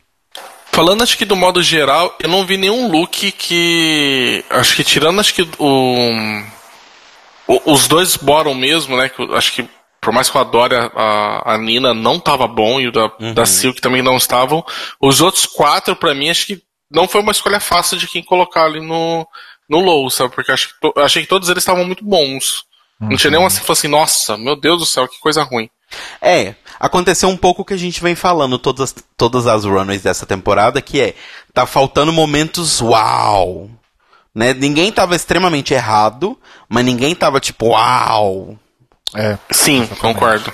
Falando, 0.72 1.04
acho 1.04 1.18
que 1.18 1.26
do 1.26 1.36
modo 1.36 1.62
geral, 1.62 2.16
eu 2.20 2.30
não 2.30 2.46
vi 2.46 2.58
nenhum 2.58 2.90
look 2.90 3.32
que. 3.34 4.44
Acho 4.50 4.76
que 4.76 4.84
tirando, 4.84 5.20
acho 5.20 5.34
que 5.34 5.48
o. 5.60 6.44
o- 7.48 7.74
os 7.74 7.88
dois 7.88 8.16
bottom 8.16 8.56
mesmo, 8.56 8.96
né? 8.98 9.10
Que 9.10 9.22
acho 9.36 9.52
que. 9.54 9.68
Por 10.02 10.12
mais 10.12 10.30
que 10.30 10.36
eu 10.36 10.42
adore 10.42 10.76
a, 10.76 11.54
a, 11.54 11.58
Nina, 11.60 11.94
não 11.94 12.20
tava 12.20 12.48
bom, 12.48 12.80
e 12.82 12.88
o 12.88 12.92
da, 12.92 13.12
da 13.36 13.46
Silk 13.46 13.80
também 13.80 14.02
não 14.02 14.18
estavam. 14.18 14.66
Os 15.00 15.22
outros 15.22 15.46
quatro, 15.46 15.96
pra 15.96 16.16
mim, 16.16 16.30
acho 16.30 16.48
que 16.48 16.62
não 16.90 17.08
foi 17.08 17.22
uma 17.22 17.32
escolha 17.32 17.60
fácil 17.60 17.98
de 17.98 18.08
quem 18.08 18.24
colocar 18.24 18.64
ali 18.66 18.80
no, 18.82 19.28
no 19.70 19.80
low, 19.80 20.10
sabe? 20.10 20.34
Porque 20.34 20.52
acho 20.52 20.74
to- 20.82 20.94
achei 20.98 21.22
que 21.22 21.28
todos 21.30 21.50
eles 21.50 21.62
estavam 21.62 21.86
muito 21.86 22.04
bons. 22.04 22.64
Não 23.00 23.16
tinha 23.18 23.32
nenhum 23.32 23.46
assim 23.46 23.60
que 23.60 23.66
falou 23.66 23.74
assim, 23.78 23.88
nossa, 23.88 24.38
meu 24.38 24.56
Deus 24.60 24.80
do 24.80 24.86
céu, 24.86 25.08
que 25.08 25.20
coisa 25.20 25.42
ruim. 25.44 25.70
É, 26.22 26.56
aconteceu 26.80 27.30
um 27.30 27.38
pouco 27.38 27.62
o 27.62 27.66
que 27.66 27.74
a 27.74 27.78
gente 27.78 28.02
vem 28.02 28.16
falando 28.16 28.58
todas, 28.60 28.94
todas 29.18 29.46
as 29.48 29.66
runways 29.66 30.02
dessa 30.04 30.26
temporada, 30.26 30.82
que 30.82 31.00
é, 31.02 31.16
tá 31.54 31.66
faltando 31.66 32.14
momentos 32.14 32.80
uau. 32.82 33.70
Né? 34.34 34.54
Ninguém 34.54 34.92
tava 34.92 35.16
extremamente 35.16 35.74
errado, 35.74 36.40
mas 36.70 36.86
ninguém 36.86 37.14
tava 37.16 37.40
tipo 37.40 37.68
uau. 37.70 38.58
É. 39.16 39.38
Sim, 39.52 39.88
concordo. 40.00 40.52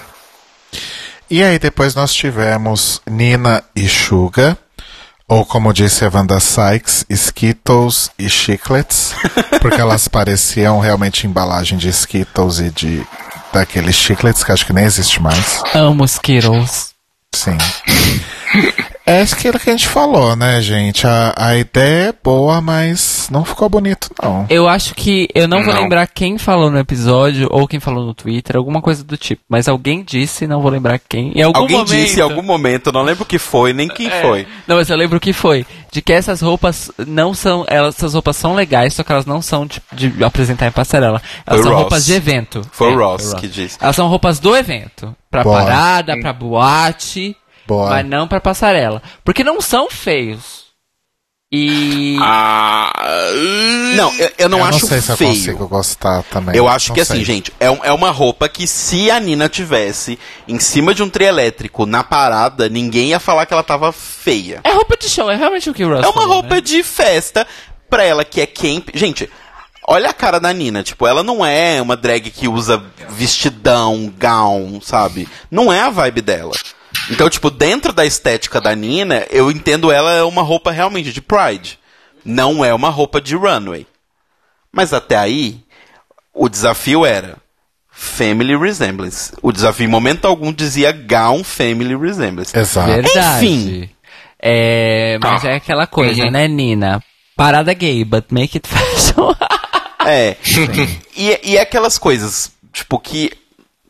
E 1.29 1.43
aí 1.43 1.59
depois 1.59 1.93
nós 1.93 2.13
tivemos 2.13 3.01
Nina 3.05 3.63
e 3.75 3.87
Suga, 3.87 4.57
ou 5.27 5.45
como 5.45 5.73
disse 5.73 6.05
a 6.05 6.11
Wanda 6.13 6.39
Sykes, 6.39 7.05
Skittles 7.09 8.09
e 8.17 8.29
Chiclets, 8.29 9.13
porque 9.61 9.81
elas 9.81 10.07
pareciam 10.07 10.79
realmente 10.79 11.27
embalagem 11.27 11.77
de 11.77 11.89
Skittles 11.89 12.59
e 12.59 12.69
de 12.69 13.05
daqueles 13.51 13.95
chiclets 13.95 14.43
que 14.43 14.51
acho 14.51 14.65
que 14.65 14.73
nem 14.73 14.85
existe 14.85 15.21
mais. 15.21 15.61
Amo 15.73 16.05
Skittles. 16.05 16.93
Sim. 17.33 17.57
É 19.05 19.21
aquilo 19.21 19.57
que 19.57 19.69
a 19.69 19.73
gente 19.73 19.87
falou, 19.87 20.35
né, 20.35 20.59
gente? 20.61 21.07
A, 21.07 21.33
a 21.37 21.55
ideia 21.57 22.09
é 22.09 22.13
boa, 22.23 22.59
mas 22.59 23.29
não 23.31 23.45
ficou 23.45 23.69
bonito, 23.69 24.09
não. 24.21 24.45
Eu 24.49 24.67
acho 24.67 24.93
que. 24.95 25.29
Eu 25.33 25.47
não 25.47 25.63
vou 25.63 25.73
Não. 25.73 25.81
lembrar 25.83 26.05
quem 26.07 26.37
falou 26.37 26.69
no 26.69 26.77
episódio 26.77 27.47
ou 27.49 27.65
quem 27.67 27.79
falou 27.79 28.05
no 28.05 28.13
Twitter, 28.13 28.57
alguma 28.57 28.81
coisa 28.81 29.03
do 29.05 29.15
tipo. 29.15 29.41
Mas 29.47 29.67
alguém 29.69 30.03
disse, 30.03 30.45
não 30.45 30.61
vou 30.61 30.69
lembrar 30.69 30.99
quem. 30.99 31.31
Em 31.33 31.41
algum 31.41 31.59
Alguém 31.59 31.77
momento, 31.77 31.95
disse 31.95 32.19
em 32.19 32.23
algum 32.23 32.41
momento, 32.41 32.87
eu 32.87 32.93
não 32.93 33.03
lembro 33.03 33.23
o 33.23 33.25
que 33.25 33.39
foi, 33.39 33.71
nem 33.71 33.87
quem 33.87 34.07
É. 34.07 34.21
foi. 34.21 34.45
Não, 34.67 34.75
mas 34.75 34.89
eu 34.89 34.97
lembro 34.97 35.17
o 35.17 35.21
que 35.21 35.31
foi. 35.31 35.65
De 35.89 36.01
que 36.01 36.11
essas 36.11 36.41
roupas 36.41 36.91
não 37.07 37.33
são. 37.33 37.63
Elas, 37.69 37.95
essas 37.95 38.13
roupas 38.13 38.35
são 38.35 38.55
legais, 38.55 38.93
só 38.93 39.03
que 39.03 39.11
elas 39.11 39.25
não 39.25 39.41
são 39.41 39.65
de, 39.65 39.81
de 39.93 40.21
apresentar 40.23 40.67
em 40.67 40.71
passarela. 40.71 41.21
Elas 41.45 41.61
Foi 41.61 41.63
são 41.63 41.71
Ross. 41.71 41.81
roupas 41.83 42.05
de 42.05 42.13
evento. 42.13 42.61
Foi 42.73 42.89
o 42.89 42.99
É, 42.99 43.03
Ross 43.05 43.33
que 43.35 43.47
disse. 43.47 43.77
Elas 43.79 43.95
são 43.95 44.07
roupas 44.09 44.37
do 44.39 44.53
evento. 44.55 45.15
Pra 45.31 45.43
Boa. 45.43 45.59
parada, 45.63 46.17
pra 46.19 46.33
boate, 46.33 47.35
Boa. 47.67 47.89
mas 47.89 48.05
não 48.07 48.27
pra 48.27 48.39
passarela. 48.39 49.01
Porque 49.23 49.43
não 49.43 49.59
são 49.61 49.89
feios. 49.89 50.65
E. 51.51 52.17
Ah. 52.21 52.91
Não, 53.95 54.13
eu, 54.15 54.31
eu 54.37 54.49
não 54.49 54.57
eu 54.59 54.65
acho 54.65 54.81
não 54.81 54.87
sei 54.89 54.99
se 55.01 55.11
eu 55.11 55.17
feio. 55.17 55.29
consigo 55.31 55.67
gostar 55.67 56.23
também. 56.23 56.55
Eu 56.55 56.67
acho 56.67 56.89
Não 56.89 56.95
que 56.95 57.05
sei. 57.05 57.15
assim, 57.17 57.25
gente, 57.25 57.53
é, 57.59 57.71
um- 57.71 57.83
é 57.83 57.91
uma 57.93 58.11
roupa 58.11 58.49
que 58.49 58.67
se 58.67 59.09
a 59.09 59.17
Nina 59.19 59.47
tivesse 59.47 60.19
em 60.47 60.59
cima 60.59 60.93
de 60.93 61.01
um 61.01 61.09
trio 61.09 61.27
elétrico 61.27 61.85
na 61.85 62.03
parada, 62.03 62.67
ninguém 62.67 63.09
ia 63.09 63.19
falar 63.19 63.45
que 63.45 63.53
ela 63.53 63.63
tava 63.63 63.93
feia. 63.93 64.59
É 64.63 64.71
roupa 64.73 64.97
de 64.97 65.07
show, 65.09 65.31
é 65.31 65.35
realmente 65.37 65.69
o 65.69 65.73
que 65.73 65.85
o 65.85 65.89
Ross 65.89 66.03
É 66.03 66.07
uma 66.07 66.13
falou, 66.13 66.33
roupa 66.41 66.55
né? 66.55 66.61
de 66.61 66.83
festa 66.83 67.47
pra 67.89 68.03
ela 68.03 68.25
que 68.25 68.41
é 68.41 68.45
camp. 68.45 68.89
Gente, 68.93 69.29
olha 69.87 70.09
a 70.09 70.13
cara 70.13 70.39
da 70.41 70.51
Nina. 70.51 70.83
Tipo, 70.83 71.07
ela 71.07 71.23
não 71.23 71.45
é 71.45 71.81
uma 71.81 71.95
drag 71.95 72.29
que 72.29 72.49
usa 72.49 72.83
vestidão, 73.07 74.13
gown, 74.19 74.81
sabe? 74.81 75.29
Não 75.49 75.71
é 75.71 75.79
a 75.79 75.89
vibe 75.89 76.19
dela. 76.21 76.51
Então, 77.09 77.29
tipo, 77.29 77.49
dentro 77.49 77.93
da 77.93 78.05
estética 78.05 78.59
da 78.59 78.75
Nina, 78.75 79.25
eu 79.29 79.49
entendo 79.51 79.91
ela 79.91 80.25
uma 80.25 80.41
roupa 80.41 80.71
realmente 80.71 81.11
de 81.13 81.21
Pride. 81.21 81.79
Não 82.25 82.63
é 82.65 82.73
uma 82.73 82.89
roupa 82.89 83.21
de 83.21 83.35
runway. 83.35 83.87
Mas 84.71 84.91
até 84.93 85.15
aí, 85.17 85.59
o 86.33 86.49
desafio 86.49 87.05
era 87.05 87.37
Family 87.89 88.55
Resemblance. 88.57 89.31
O 89.41 89.51
desafio, 89.51 89.85
em 89.85 89.89
momento 89.89 90.25
algum, 90.25 90.51
dizia 90.53 90.91
Gown 90.91 91.43
Family 91.43 91.95
Resemblance. 91.95 92.57
Exato. 92.57 92.91
Verdade. 92.91 93.45
Enfim. 93.45 93.89
É, 94.39 95.17
mas 95.21 95.43
Ah. 95.45 95.49
é 95.51 95.55
aquela 95.55 95.87
coisa, 95.87 96.23
Uhum. 96.23 96.31
né, 96.31 96.47
Nina? 96.47 97.01
Parada 97.35 97.73
gay, 97.73 98.03
but 98.03 98.25
make 98.31 98.57
it 98.57 98.67
fashion. 98.69 99.33
É. 100.05 100.35
e, 101.15 101.39
e 101.51 101.57
é 101.57 101.61
aquelas 101.61 101.97
coisas, 101.97 102.51
tipo, 102.73 102.99
que. 102.99 103.31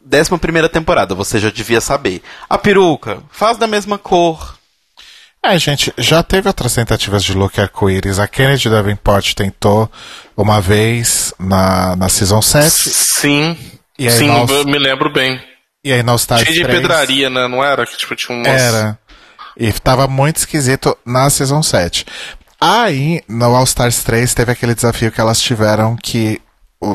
Décima 0.10 0.40
primeira 0.40 0.70
temporada, 0.70 1.14
você 1.14 1.38
já 1.38 1.50
devia 1.50 1.82
saber. 1.82 2.22
A 2.50 2.58
peruca, 2.58 3.22
faz 3.30 3.58
da 3.58 3.68
mesma 3.68 3.98
cor. 3.98 4.58
É, 5.44 5.58
gente, 5.60 5.94
já 5.98 6.24
teve 6.24 6.48
outras 6.48 6.74
tentativas 6.74 7.24
de 7.24 7.34
look 7.34 7.60
arco-íris. 7.60 8.18
A 8.18 8.28
Kennedy 8.28 8.70
Davenport 8.70 9.34
tentou 9.34 9.92
uma 10.36 10.62
vez 10.62 11.34
na, 11.38 11.96
na 11.98 12.08
Season 12.08 12.42
7. 12.42 12.70
Sim. 12.72 13.58
E 14.00 14.08
aí 14.08 14.14
Sim, 14.14 14.28
nós- 14.28 14.66
me 14.66 14.80
lembro 14.80 15.12
bem. 15.12 15.42
E 15.84 15.92
aí 15.92 16.02
no 16.02 16.12
All 16.12 16.18
Stars 16.18 16.44
Cheio 16.44 16.56
de 16.56 16.64
3, 16.64 16.82
pedraria, 16.82 17.30
né? 17.30 17.48
Não 17.48 17.64
era? 17.64 17.86
Que 17.86 17.98
tipo, 17.98 18.16
tinha 18.16 18.38
umas... 18.38 18.62
Era. 18.62 18.98
E 19.56 19.72
tava 19.74 20.08
muito 20.08 20.38
esquisito 20.38 20.98
na 21.06 21.30
Season 21.30 21.62
7. 21.62 22.06
Aí, 22.60 23.22
no 23.28 23.56
All 23.56 23.64
Stars 23.64 24.04
3, 24.04 24.34
teve 24.34 24.52
aquele 24.52 24.74
desafio 24.74 25.12
que 25.12 25.20
elas 25.20 25.40
tiveram 25.40 25.96
que 25.96 26.42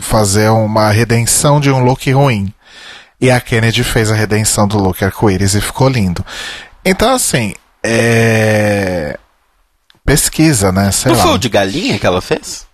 fazer 0.00 0.48
uma 0.48 0.90
redenção 0.90 1.60
de 1.60 1.70
um 1.70 1.82
look 1.84 2.10
ruim. 2.10 2.52
E 3.22 3.30
a 3.30 3.40
Kennedy 3.40 3.84
fez 3.84 4.10
a 4.10 4.14
redenção 4.14 4.66
do 4.68 4.76
look 4.78 5.02
arco-íris 5.02 5.54
e 5.54 5.60
ficou 5.60 5.88
lindo. 5.88 6.22
Então, 6.84 7.14
assim, 7.14 7.54
é. 7.82 9.16
Pesquisa, 10.04 10.72
né? 10.72 10.90
Sei 10.90 11.10
Não 11.12 11.16
lá. 11.18 11.24
foi 11.24 11.34
o 11.34 11.38
de 11.38 11.48
galinha 11.48 11.98
que 11.98 12.04
ela 12.06 12.20
fez? 12.20 12.66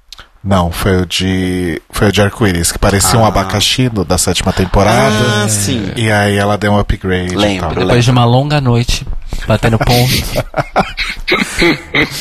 Não, 0.42 0.72
foi 0.72 1.02
o 1.02 1.06
de. 1.06 1.82
Foi 1.90 2.08
o 2.08 2.12
de 2.12 2.22
arco-íris, 2.22 2.72
que 2.72 2.78
parecia 2.78 3.18
um 3.18 3.24
Ah. 3.24 3.28
abacaxi 3.28 3.88
do- 3.90 4.04
da 4.04 4.16
sétima 4.16 4.50
temporada. 4.52 5.44
Ah, 5.44 5.48
sim. 5.48 5.92
E 5.96 6.10
aí 6.10 6.36
ela 6.36 6.56
deu 6.56 6.72
um 6.72 6.78
upgrade. 6.78 7.34
e 7.34 7.36
Lembro, 7.36 7.60
tal. 7.60 7.68
lembro. 7.70 7.84
Depois 7.86 8.04
de 8.04 8.10
uma 8.10 8.24
longa 8.24 8.60
noite, 8.60 9.06
batendo 9.46 9.78
ponto. 9.78 10.12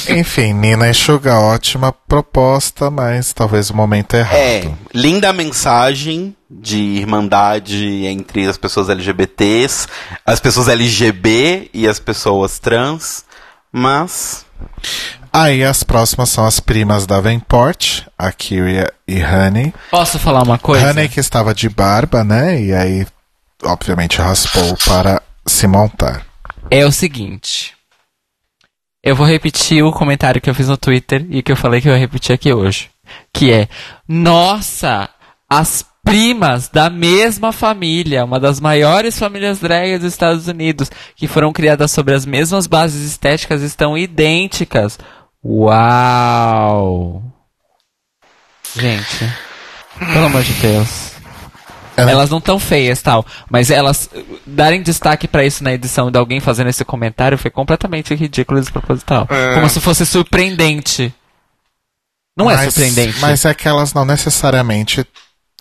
Enfim, 0.09 0.53
Nina 0.53 0.89
Enxuga, 0.89 1.39
ótima 1.39 1.91
proposta, 1.91 2.89
mas 2.89 3.33
talvez 3.33 3.69
o 3.69 3.75
momento 3.75 4.15
errado. 4.15 4.37
É, 4.37 4.71
linda 4.93 5.31
mensagem 5.33 6.35
de 6.49 6.77
irmandade 6.77 8.05
entre 8.05 8.47
as 8.47 8.57
pessoas 8.57 8.89
LGBTs, 8.89 9.87
as 10.25 10.39
pessoas 10.39 10.67
LGB 10.67 11.69
e 11.73 11.87
as 11.87 11.99
pessoas 11.99 12.59
trans, 12.59 13.25
mas 13.71 14.45
Aí 15.31 15.63
as 15.63 15.83
próximas 15.83 16.29
são 16.29 16.45
as 16.45 16.59
primas 16.59 17.05
da 17.05 17.21
Venport, 17.21 18.03
a 18.17 18.31
Kyria 18.31 18.91
e 19.07 19.23
Honey. 19.23 19.73
Posso 19.91 20.17
falar 20.17 20.41
uma 20.41 20.57
coisa? 20.57 20.89
Honey 20.89 21.07
que 21.09 21.19
estava 21.19 21.53
de 21.53 21.69
barba, 21.69 22.23
né? 22.23 22.59
E 22.59 22.73
aí, 22.73 23.05
obviamente, 23.63 24.19
raspou 24.19 24.75
para 24.85 25.21
se 25.45 25.67
montar. 25.67 26.26
É 26.69 26.85
o 26.85 26.91
seguinte. 26.91 27.73
Eu 29.03 29.15
vou 29.15 29.25
repetir 29.25 29.83
o 29.83 29.91
comentário 29.91 30.41
que 30.41 30.49
eu 30.49 30.55
fiz 30.55 30.67
no 30.67 30.77
Twitter 30.77 31.25
e 31.29 31.41
que 31.41 31.51
eu 31.51 31.55
falei 31.55 31.79
que 31.79 31.87
eu 31.87 31.93
ia 31.93 31.99
repetir 31.99 32.33
aqui 32.33 32.51
hoje. 32.51 32.89
Que 33.33 33.51
é: 33.51 33.69
Nossa, 34.07 35.09
as 35.49 35.85
primas 36.03 36.69
da 36.69 36.89
mesma 36.89 37.51
família, 37.51 38.23
uma 38.23 38.39
das 38.39 38.59
maiores 38.59 39.17
famílias 39.19 39.59
drag 39.59 39.97
dos 39.97 40.13
Estados 40.13 40.47
Unidos, 40.47 40.89
que 41.15 41.27
foram 41.27 41.51
criadas 41.51 41.91
sobre 41.91 42.13
as 42.13 42.25
mesmas 42.25 42.67
bases 42.67 43.09
estéticas, 43.09 43.61
estão 43.61 43.97
idênticas. 43.97 44.97
Uau! 45.43 47.23
Gente, 48.75 49.33
pelo 50.13 50.25
amor 50.25 50.43
de 50.43 50.53
Deus. 50.53 51.16
Ela- 51.97 52.11
Elas 52.11 52.29
não 52.29 52.39
tão 52.39 52.59
feias 52.59 53.01
tal, 53.01 53.25
mas 53.49 53.71
elas 53.71 54.07
uh, 54.13 54.39
darem 54.45 54.83
destaque 54.83 55.27
pra 55.27 55.43
isso 55.43 55.63
na 55.63 55.73
edição 55.73 56.11
de 56.11 56.17
alguém 56.19 56.39
fazendo 56.39 56.69
esse 56.69 56.85
comentário 56.85 57.37
foi 57.39 57.49
completamente 57.49 58.13
ridículo 58.13 58.59
e 58.59 58.61
desproposital. 58.61 59.27
É. 59.31 59.55
Como 59.55 59.67
se 59.67 59.81
fosse 59.81 60.05
surpreendente. 60.05 61.11
Não 62.37 62.51
é 62.51 62.55
Mas- 62.55 62.73
surpreendente. 62.73 63.19
Mas 63.19 63.45
é 63.45 63.53
que 63.53 63.67
elas 63.67 63.93
não 63.95 64.05
necessariamente 64.05 65.03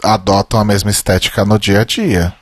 adotam 0.03 0.61
a 0.61 0.65
mesma 0.65 0.91
estética 0.91 1.43
no 1.45 1.59
dia 1.59 1.81
a 1.81 1.85
dia. 1.85 2.35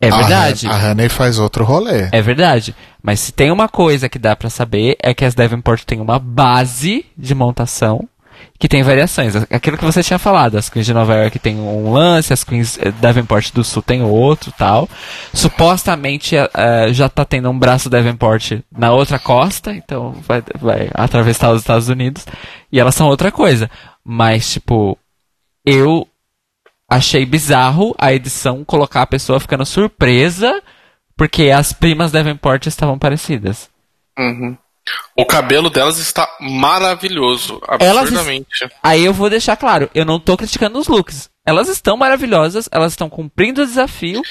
é 0.00 0.08
A 0.08 0.16
verdade. 0.16 0.66
Han- 0.66 0.70
A, 0.72 0.90
Honey 0.92 1.08
faz 1.10 1.38
outro 1.38 1.62
rolê. 1.62 2.08
É 2.10 2.22
verdade. 2.22 2.74
Mas 3.02 3.20
se 3.20 3.32
tem 3.32 3.50
uma 3.50 3.68
coisa 3.68 4.08
que 4.08 4.18
dá 4.18 4.34
pra 4.34 4.48
saber 4.48 4.96
é 5.02 5.12
que 5.12 5.26
as 5.26 5.34
Davenport 5.34 5.84
têm 5.84 6.00
uma 6.00 6.18
base 6.18 7.04
de 7.18 7.34
montação 7.34 8.08
que 8.64 8.68
tem 8.68 8.82
variações. 8.82 9.36
Aquilo 9.50 9.76
que 9.76 9.84
você 9.84 10.02
tinha 10.02 10.18
falado, 10.18 10.56
as 10.56 10.70
Queens 10.70 10.86
de 10.86 10.94
Nova 10.94 11.14
York 11.14 11.38
tem 11.38 11.54
um 11.54 11.92
lance, 11.92 12.32
as 12.32 12.42
Queens 12.42 12.78
eh, 12.78 12.90
Davenport 12.92 13.52
do 13.52 13.62
Sul 13.62 13.82
tem 13.82 14.00
outro 14.02 14.50
tal. 14.52 14.88
Supostamente 15.34 16.34
eh, 16.34 16.48
eh, 16.54 16.90
já 16.90 17.06
tá 17.06 17.26
tendo 17.26 17.50
um 17.50 17.58
braço 17.58 17.90
Davenport 17.90 18.62
na 18.74 18.90
outra 18.90 19.18
costa, 19.18 19.70
então 19.74 20.12
vai, 20.26 20.42
vai 20.58 20.88
atravessar 20.94 21.52
os 21.52 21.60
Estados 21.60 21.90
Unidos. 21.90 22.24
E 22.72 22.80
elas 22.80 22.94
são 22.94 23.06
outra 23.06 23.30
coisa. 23.30 23.70
Mas, 24.02 24.54
tipo, 24.54 24.96
eu 25.62 26.08
achei 26.88 27.26
bizarro 27.26 27.94
a 27.98 28.14
edição 28.14 28.64
colocar 28.64 29.02
a 29.02 29.06
pessoa 29.06 29.38
ficando 29.38 29.66
surpresa 29.66 30.62
porque 31.14 31.50
as 31.50 31.74
primas 31.74 32.10
Davenport 32.10 32.64
estavam 32.64 32.98
parecidas. 32.98 33.68
Uhum. 34.18 34.56
O 35.16 35.24
cabelo 35.24 35.70
delas 35.70 35.98
está 35.98 36.28
maravilhoso. 36.40 37.60
Elas- 37.80 37.98
Absurdamente. 38.08 38.46
Aí 38.82 39.04
eu 39.04 39.12
vou 39.12 39.30
deixar 39.30 39.56
claro, 39.56 39.88
eu 39.94 40.04
não 40.04 40.18
tô 40.20 40.36
criticando 40.36 40.78
os 40.78 40.88
looks. 40.88 41.30
Elas 41.46 41.68
estão 41.68 41.96
maravilhosas, 41.96 42.68
elas 42.72 42.92
estão 42.92 43.08
cumprindo 43.08 43.62
o 43.62 43.66
desafio, 43.66 44.22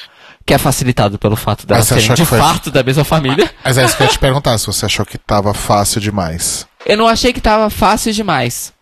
que 0.45 0.53
é 0.53 0.57
facilitado 0.57 1.17
pelo 1.19 1.35
fato 1.35 1.65
delas 1.65 1.87
você 1.87 1.99
serem 2.01 2.15
de 2.15 2.25
foi- 2.25 2.39
fato 2.39 2.71
da 2.71 2.83
mesma 2.83 3.03
família. 3.03 3.51
Mas 3.63 3.77
é 3.77 3.85
isso 3.85 3.95
que 3.95 4.03
eu 4.03 4.07
ia 4.07 4.11
te 4.13 4.19
perguntar, 4.19 4.57
se 4.57 4.65
você 4.67 4.85
achou 4.85 5.05
que 5.05 5.17
tava 5.17 5.53
fácil 5.53 6.01
demais. 6.01 6.67
Eu 6.85 6.97
não 6.97 7.07
achei 7.07 7.31
que 7.31 7.39
tava 7.41 7.69
fácil 7.69 8.11
demais. 8.11 8.73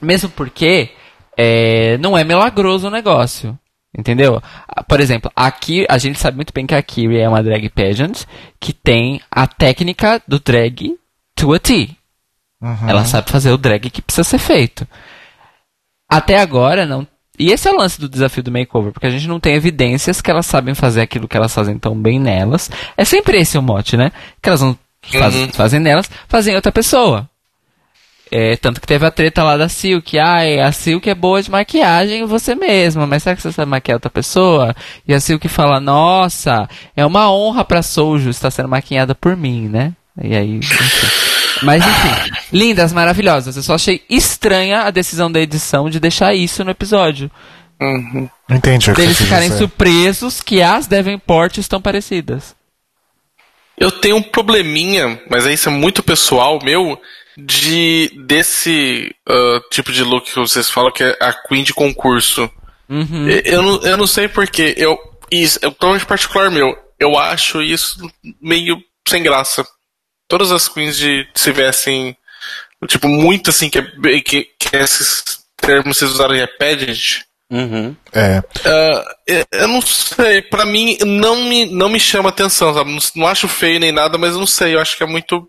Mesmo 0.00 0.28
porque 0.30 0.90
é, 1.38 1.96
não 1.98 2.18
é 2.18 2.24
milagroso 2.24 2.88
o 2.88 2.90
negócio. 2.90 3.56
Entendeu? 3.96 4.42
Ah, 4.68 4.82
Por 4.82 5.00
exemplo, 5.00 5.30
aqui 5.36 5.84
a 5.88 5.98
gente 5.98 6.18
sabe 6.18 6.36
muito 6.36 6.52
bem 6.52 6.66
que 6.66 6.74
a 6.74 6.82
Kiri 6.82 7.18
é 7.18 7.28
uma 7.28 7.42
drag 7.42 7.68
pageant 7.68 8.24
que 8.58 8.72
tem 8.72 9.20
a 9.30 9.46
técnica 9.46 10.22
do 10.26 10.38
drag 10.40 10.96
to 11.34 11.52
a 11.52 11.58
T. 11.58 11.90
Ela 12.88 13.04
sabe 13.04 13.30
fazer 13.30 13.50
o 13.50 13.58
drag 13.58 13.90
que 13.90 14.00
precisa 14.00 14.24
ser 14.24 14.38
feito. 14.38 14.86
Até 16.10 16.38
agora 16.38 16.86
não. 16.86 17.06
E 17.38 17.50
esse 17.50 17.66
é 17.68 17.72
o 17.72 17.76
lance 17.76 17.98
do 18.00 18.08
desafio 18.08 18.42
do 18.42 18.52
makeover, 18.52 18.92
porque 18.92 19.06
a 19.06 19.10
gente 19.10 19.26
não 19.26 19.40
tem 19.40 19.54
evidências 19.54 20.20
que 20.20 20.30
elas 20.30 20.46
sabem 20.46 20.74
fazer 20.74 21.00
aquilo 21.00 21.26
que 21.26 21.36
elas 21.36 21.52
fazem 21.54 21.78
tão 21.78 21.94
bem 22.00 22.18
nelas. 22.20 22.70
É 22.96 23.04
sempre 23.04 23.38
esse 23.38 23.56
o 23.58 23.62
mote, 23.62 23.96
né? 23.96 24.12
Que 24.40 24.48
elas 24.48 24.60
não 24.60 24.78
faz- 25.10 25.34
Uhum. 25.34 25.48
fazem 25.48 25.80
nelas, 25.80 26.08
fazem 26.28 26.52
em 26.52 26.56
outra 26.56 26.70
pessoa. 26.70 27.28
É, 28.34 28.56
tanto 28.56 28.80
que 28.80 28.86
teve 28.86 29.04
a 29.04 29.10
treta 29.10 29.42
lá 29.42 29.58
da 29.58 29.68
Silk. 29.68 30.18
Ai, 30.18 30.58
a 30.58 30.72
Silk 30.72 31.08
é 31.08 31.14
boa 31.14 31.42
de 31.42 31.50
maquiagem 31.50 32.24
você 32.24 32.54
mesma, 32.54 33.06
mas 33.06 33.22
será 33.22 33.36
que 33.36 33.42
você 33.42 33.52
sabe 33.52 33.70
maquiar 33.70 33.96
outra 33.96 34.08
pessoa? 34.08 34.74
E 35.06 35.12
a 35.12 35.20
Silk 35.20 35.46
fala, 35.48 35.78
nossa, 35.78 36.66
é 36.96 37.04
uma 37.04 37.30
honra 37.30 37.62
pra 37.62 37.82
Soujo 37.82 38.30
estar 38.30 38.50
sendo 38.50 38.70
maquiada 38.70 39.14
por 39.14 39.36
mim, 39.36 39.68
né? 39.68 39.92
E 40.22 40.34
aí, 40.34 40.56
enfim. 40.56 41.12
Mas 41.62 41.84
enfim, 41.86 42.32
lindas, 42.50 42.90
maravilhosas. 42.90 43.54
Eu 43.54 43.62
só 43.62 43.74
achei 43.74 44.02
estranha 44.08 44.80
a 44.80 44.90
decisão 44.90 45.30
da 45.30 45.38
edição 45.38 45.90
de 45.90 46.00
deixar 46.00 46.34
isso 46.34 46.64
no 46.64 46.70
episódio. 46.70 47.30
Uhum. 47.78 48.30
Entendi 48.48 48.90
o 48.90 48.94
que 48.94 49.00
Deles 49.02 49.18
ficarem 49.18 49.48
dizer. 49.48 49.58
surpresos 49.58 50.40
que 50.40 50.62
as 50.62 50.86
Davenport 50.86 51.58
estão 51.58 51.82
parecidas. 51.82 52.56
Eu 53.76 53.90
tenho 53.90 54.16
um 54.16 54.22
probleminha, 54.22 55.20
mas 55.28 55.44
isso 55.44 55.68
é 55.68 55.72
muito 55.72 56.02
pessoal 56.02 56.58
meu, 56.62 56.98
de 57.36 58.10
desse 58.26 59.14
ah, 59.28 59.60
tipo 59.70 59.92
de 59.92 60.02
look 60.04 60.26
que 60.30 60.38
vocês 60.38 60.70
falam 60.70 60.92
que 60.92 61.02
é 61.04 61.16
a 61.20 61.32
Queen 61.32 61.62
de 61.64 61.72
concurso. 61.74 62.50
Uhum. 62.88 63.28
Eu, 63.44 63.62
não, 63.62 63.82
eu 63.82 63.96
não 63.96 64.06
sei 64.06 64.28
porque 64.28 64.74
eu 64.76 64.98
isso 65.30 65.58
é 65.62 65.70
problema 65.70 66.04
particular 66.04 66.50
meu. 66.50 66.76
Eu 67.00 67.18
acho 67.18 67.62
isso 67.62 67.96
meio 68.40 68.76
sem 69.08 69.22
graça. 69.22 69.66
Todas 70.28 70.52
as 70.52 70.68
queens 70.68 70.96
de 70.96 71.26
se 71.34 71.50
vestem 71.52 72.16
tipo 72.86 73.08
muito 73.08 73.50
assim 73.50 73.68
que, 73.70 73.78
é 73.78 73.82
que, 74.20 74.48
que 74.58 74.76
esses 74.76 75.24
termos 75.56 75.96
vocês 75.96 76.10
usaram 76.10 76.34
é 76.34 76.46
pageant. 76.46 77.22
Uhum. 77.50 77.94
É. 78.12 78.42
Ah, 78.64 79.04
eu- 79.26 79.46
eu 79.52 79.68
não 79.68 79.82
sei, 79.82 80.40
pra 80.42 80.64
mim 80.64 80.96
não 81.04 81.44
me, 81.44 81.66
não 81.66 81.88
me 81.88 82.00
chama 82.00 82.30
atenção, 82.30 82.72
sabe? 82.74 82.90
Não, 82.90 82.98
não 83.16 83.26
acho 83.28 83.46
feio 83.46 83.78
nem 83.78 83.92
nada, 83.92 84.16
mas 84.16 84.32
eu 84.32 84.38
não 84.38 84.46
sei, 84.46 84.74
eu 84.74 84.80
acho 84.80 84.96
que 84.96 85.02
é 85.02 85.06
muito. 85.06 85.46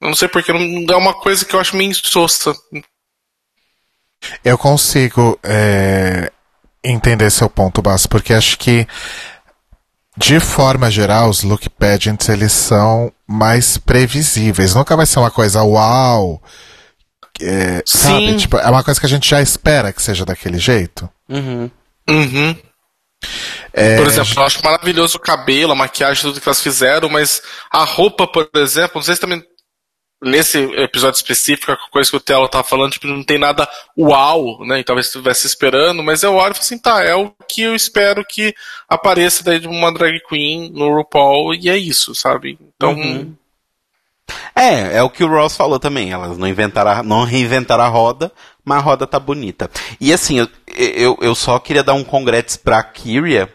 Eu 0.00 0.08
não 0.08 0.14
sei 0.14 0.28
porque 0.28 0.52
não 0.52 0.94
é 0.94 0.96
uma 0.96 1.14
coisa 1.14 1.44
que 1.44 1.54
eu 1.54 1.60
acho 1.60 1.76
meio 1.76 1.90
insossa. 1.90 2.54
Eu 4.44 4.58
consigo 4.58 5.38
é, 5.42 6.30
entender 6.84 7.30
seu 7.30 7.48
ponto, 7.48 7.82
Basso, 7.82 8.08
porque 8.08 8.34
acho 8.34 8.58
que, 8.58 8.86
de 10.16 10.40
forma 10.40 10.90
geral, 10.90 11.28
os 11.28 11.42
look 11.42 11.68
pageants 11.70 12.28
eles 12.28 12.52
são 12.52 13.12
mais 13.26 13.78
previsíveis. 13.78 14.74
Nunca 14.74 14.96
vai 14.96 15.06
ser 15.06 15.18
uma 15.18 15.30
coisa 15.30 15.62
uau. 15.62 16.42
É, 17.40 17.82
sabe? 17.84 18.36
Tipo, 18.36 18.56
é 18.56 18.68
uma 18.70 18.82
coisa 18.82 18.98
que 18.98 19.06
a 19.06 19.08
gente 19.08 19.28
já 19.28 19.42
espera 19.42 19.92
que 19.92 20.02
seja 20.02 20.24
daquele 20.24 20.58
jeito. 20.58 21.08
Uhum. 21.28 21.70
Uhum. 22.08 22.56
É, 23.72 23.96
Por 23.96 24.06
exemplo, 24.06 24.32
eu 24.36 24.42
acho 24.44 24.64
maravilhoso 24.64 25.18
o 25.18 25.20
cabelo, 25.20 25.72
a 25.72 25.76
maquiagem, 25.76 26.22
tudo 26.22 26.40
que 26.40 26.48
elas 26.48 26.62
fizeram, 26.62 27.08
mas 27.08 27.42
a 27.70 27.84
roupa, 27.84 28.26
por 28.26 28.48
exemplo, 28.54 28.92
não 28.94 29.02
sei 29.02 29.14
se 29.14 29.20
também 29.20 29.42
nesse 30.22 30.58
episódio 30.58 31.16
específico, 31.16 31.72
a 31.72 31.90
coisa 31.90 32.10
que 32.10 32.16
o 32.16 32.20
Telo 32.20 32.48
tava 32.48 32.64
falando, 32.64 32.92
tipo, 32.92 33.06
não 33.06 33.22
tem 33.22 33.38
nada 33.38 33.68
uau, 33.96 34.64
né? 34.64 34.80
E 34.80 34.84
talvez 34.84 35.06
estivesse 35.06 35.46
esperando, 35.46 36.02
mas 36.02 36.22
eu 36.22 36.34
olho 36.34 36.52
e 36.52 36.54
falo 36.54 36.60
assim, 36.60 36.78
tá, 36.78 37.02
é 37.02 37.14
o 37.14 37.32
que 37.48 37.62
eu 37.62 37.74
espero 37.74 38.24
que 38.24 38.54
apareça 38.88 39.44
daí 39.44 39.60
de 39.60 39.68
uma 39.68 39.92
drag 39.92 40.20
queen 40.28 40.70
no 40.72 40.94
RuPaul, 40.94 41.54
e 41.54 41.68
é 41.68 41.76
isso, 41.76 42.14
sabe? 42.14 42.58
Então, 42.76 42.94
Uhum. 42.94 43.34
É, 44.54 44.96
é 44.96 45.02
o 45.02 45.10
que 45.10 45.22
o 45.22 45.28
Ross 45.28 45.56
falou 45.56 45.78
também. 45.78 46.10
Elas 46.10 46.36
não 46.36 46.48
inventaram, 46.48 47.02
não 47.02 47.24
reinventaram 47.24 47.84
a 47.84 47.88
roda, 47.88 48.32
mas 48.64 48.78
a 48.78 48.80
roda 48.80 49.06
tá 49.06 49.20
bonita. 49.20 49.70
E 50.00 50.12
assim, 50.12 50.38
eu, 50.40 50.48
eu, 50.76 51.18
eu 51.20 51.34
só 51.34 51.58
queria 51.58 51.82
dar 51.82 51.94
um 51.94 52.02
congrats 52.02 52.56
pra 52.56 52.82
Kyria, 52.82 53.52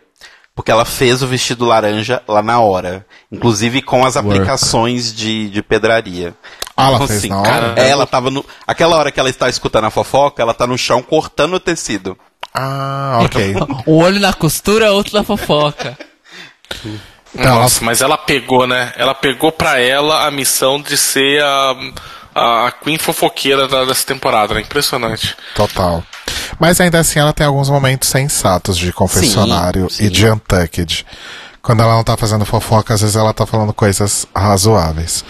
porque 0.56 0.72
ela 0.72 0.86
fez 0.86 1.22
o 1.24 1.28
vestido 1.28 1.66
laranja 1.66 2.22
lá 2.28 2.42
na 2.42 2.60
hora. 2.60 3.06
Inclusive 3.32 3.82
com 3.82 4.06
as 4.06 4.16
aplicações 4.18 5.14
de, 5.14 5.50
de 5.50 5.62
pedraria. 5.64 6.34
Ah, 6.76 6.88
ela 6.88 6.96
Então, 6.96 7.08
fez 7.08 7.20
assim, 7.20 7.30
na 7.30 7.42
hora? 7.42 7.74
ela 7.82 8.06
tava 8.08 8.30
no. 8.32 8.46
Aquela 8.68 8.96
hora 8.98 9.12
que 9.12 9.20
ela 9.20 9.30
está 9.30 9.50
escutando 9.50 9.86
a 9.86 9.92
fofoca, 9.92 10.42
ela 10.42 10.54
tá 10.54 10.66
no 10.68 10.78
chão 10.78 11.02
cortando 11.02 11.54
o 11.56 11.60
tecido. 11.60 12.18
Ah, 12.54 13.20
ok. 13.24 13.54
Um 13.88 13.98
olho 13.98 14.20
na 14.20 14.34
costura, 14.34 14.92
outro 14.92 15.16
na 15.18 15.24
fofoca. 15.24 15.98
Então, 17.34 17.56
Nossa, 17.62 17.84
mas 17.84 18.02
ela 18.02 18.18
pegou, 18.18 18.68
né? 18.68 18.92
Ela 18.98 19.14
pegou 19.16 19.52
pra 19.52 19.80
ela 19.80 20.28
a 20.28 20.32
missão 20.32 20.82
de 20.82 20.98
ser 20.98 21.42
a, 21.42 21.76
a, 22.36 22.68
a 22.68 22.72
Queen 22.72 22.98
fofoqueira 22.98 23.68
da- 23.68 23.86
dessa 23.86 24.06
temporada, 24.06 24.54
né? 24.54 24.62
Impressionante. 24.62 25.36
Total. 25.56 26.04
Mas 26.62 26.80
ainda 26.80 27.00
assim 27.00 27.18
ela 27.18 27.34
tem 27.34 27.44
alguns 27.44 27.72
momentos 27.72 28.08
sensatos 28.08 28.78
de 28.78 28.94
confessionário 28.94 29.90
Sim, 29.90 29.98
sim. 29.98 30.06
e 30.06 30.10
de 30.12 30.30
Untucked. 30.30 31.04
Quando 31.60 31.82
ela 31.82 31.96
não 31.96 32.04
tá 32.04 32.16
fazendo 32.16 32.46
fofoca, 32.46 32.94
às 32.94 33.02
vezes 33.02 33.16
ela 33.16 33.34
tá 33.34 33.48
falando 33.48 33.74
coisas 33.74 34.28
razoáveis. 34.36 35.26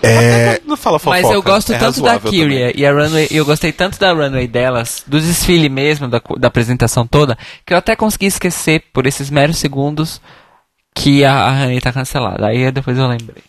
É, 0.00 0.60
Não 0.64 0.76
fala 0.76 1.00
fofoca. 1.00 1.20
Mas 1.20 1.32
eu 1.32 1.42
gosto 1.42 1.72
é 1.72 1.78
tanto 1.78 2.00
da 2.00 2.20
Kyria 2.20 2.72
e 2.78 2.86
a 2.86 2.92
runway, 2.92 3.26
eu 3.32 3.44
gostei 3.44 3.72
tanto 3.72 3.98
da 3.98 4.12
runway 4.12 4.46
delas, 4.46 5.02
do 5.04 5.20
desfile 5.20 5.68
mesmo, 5.68 6.06
da, 6.06 6.22
da 6.38 6.46
apresentação 6.46 7.08
toda, 7.08 7.36
que 7.66 7.74
eu 7.74 7.78
até 7.78 7.96
consegui 7.96 8.26
esquecer 8.26 8.84
por 8.92 9.04
esses 9.04 9.30
meros 9.30 9.58
segundos 9.58 10.20
que 10.94 11.24
a, 11.24 11.48
a 11.48 11.64
Honey 11.64 11.80
tá 11.80 11.92
cancelada. 11.92 12.46
Aí 12.46 12.70
depois 12.70 12.96
eu 12.96 13.08
lembrei. 13.08 13.42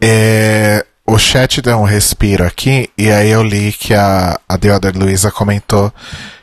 é, 0.00 0.84
o 1.06 1.18
chat 1.18 1.62
deu 1.62 1.78
um 1.78 1.84
respiro 1.84 2.44
aqui, 2.44 2.90
e 2.98 3.10
aí 3.10 3.30
eu 3.30 3.42
li 3.42 3.72
que 3.72 3.94
a, 3.94 4.38
a 4.48 4.58
The 4.58 4.74
Other 4.74 4.96
Luisa 4.96 5.30
comentou 5.30 5.92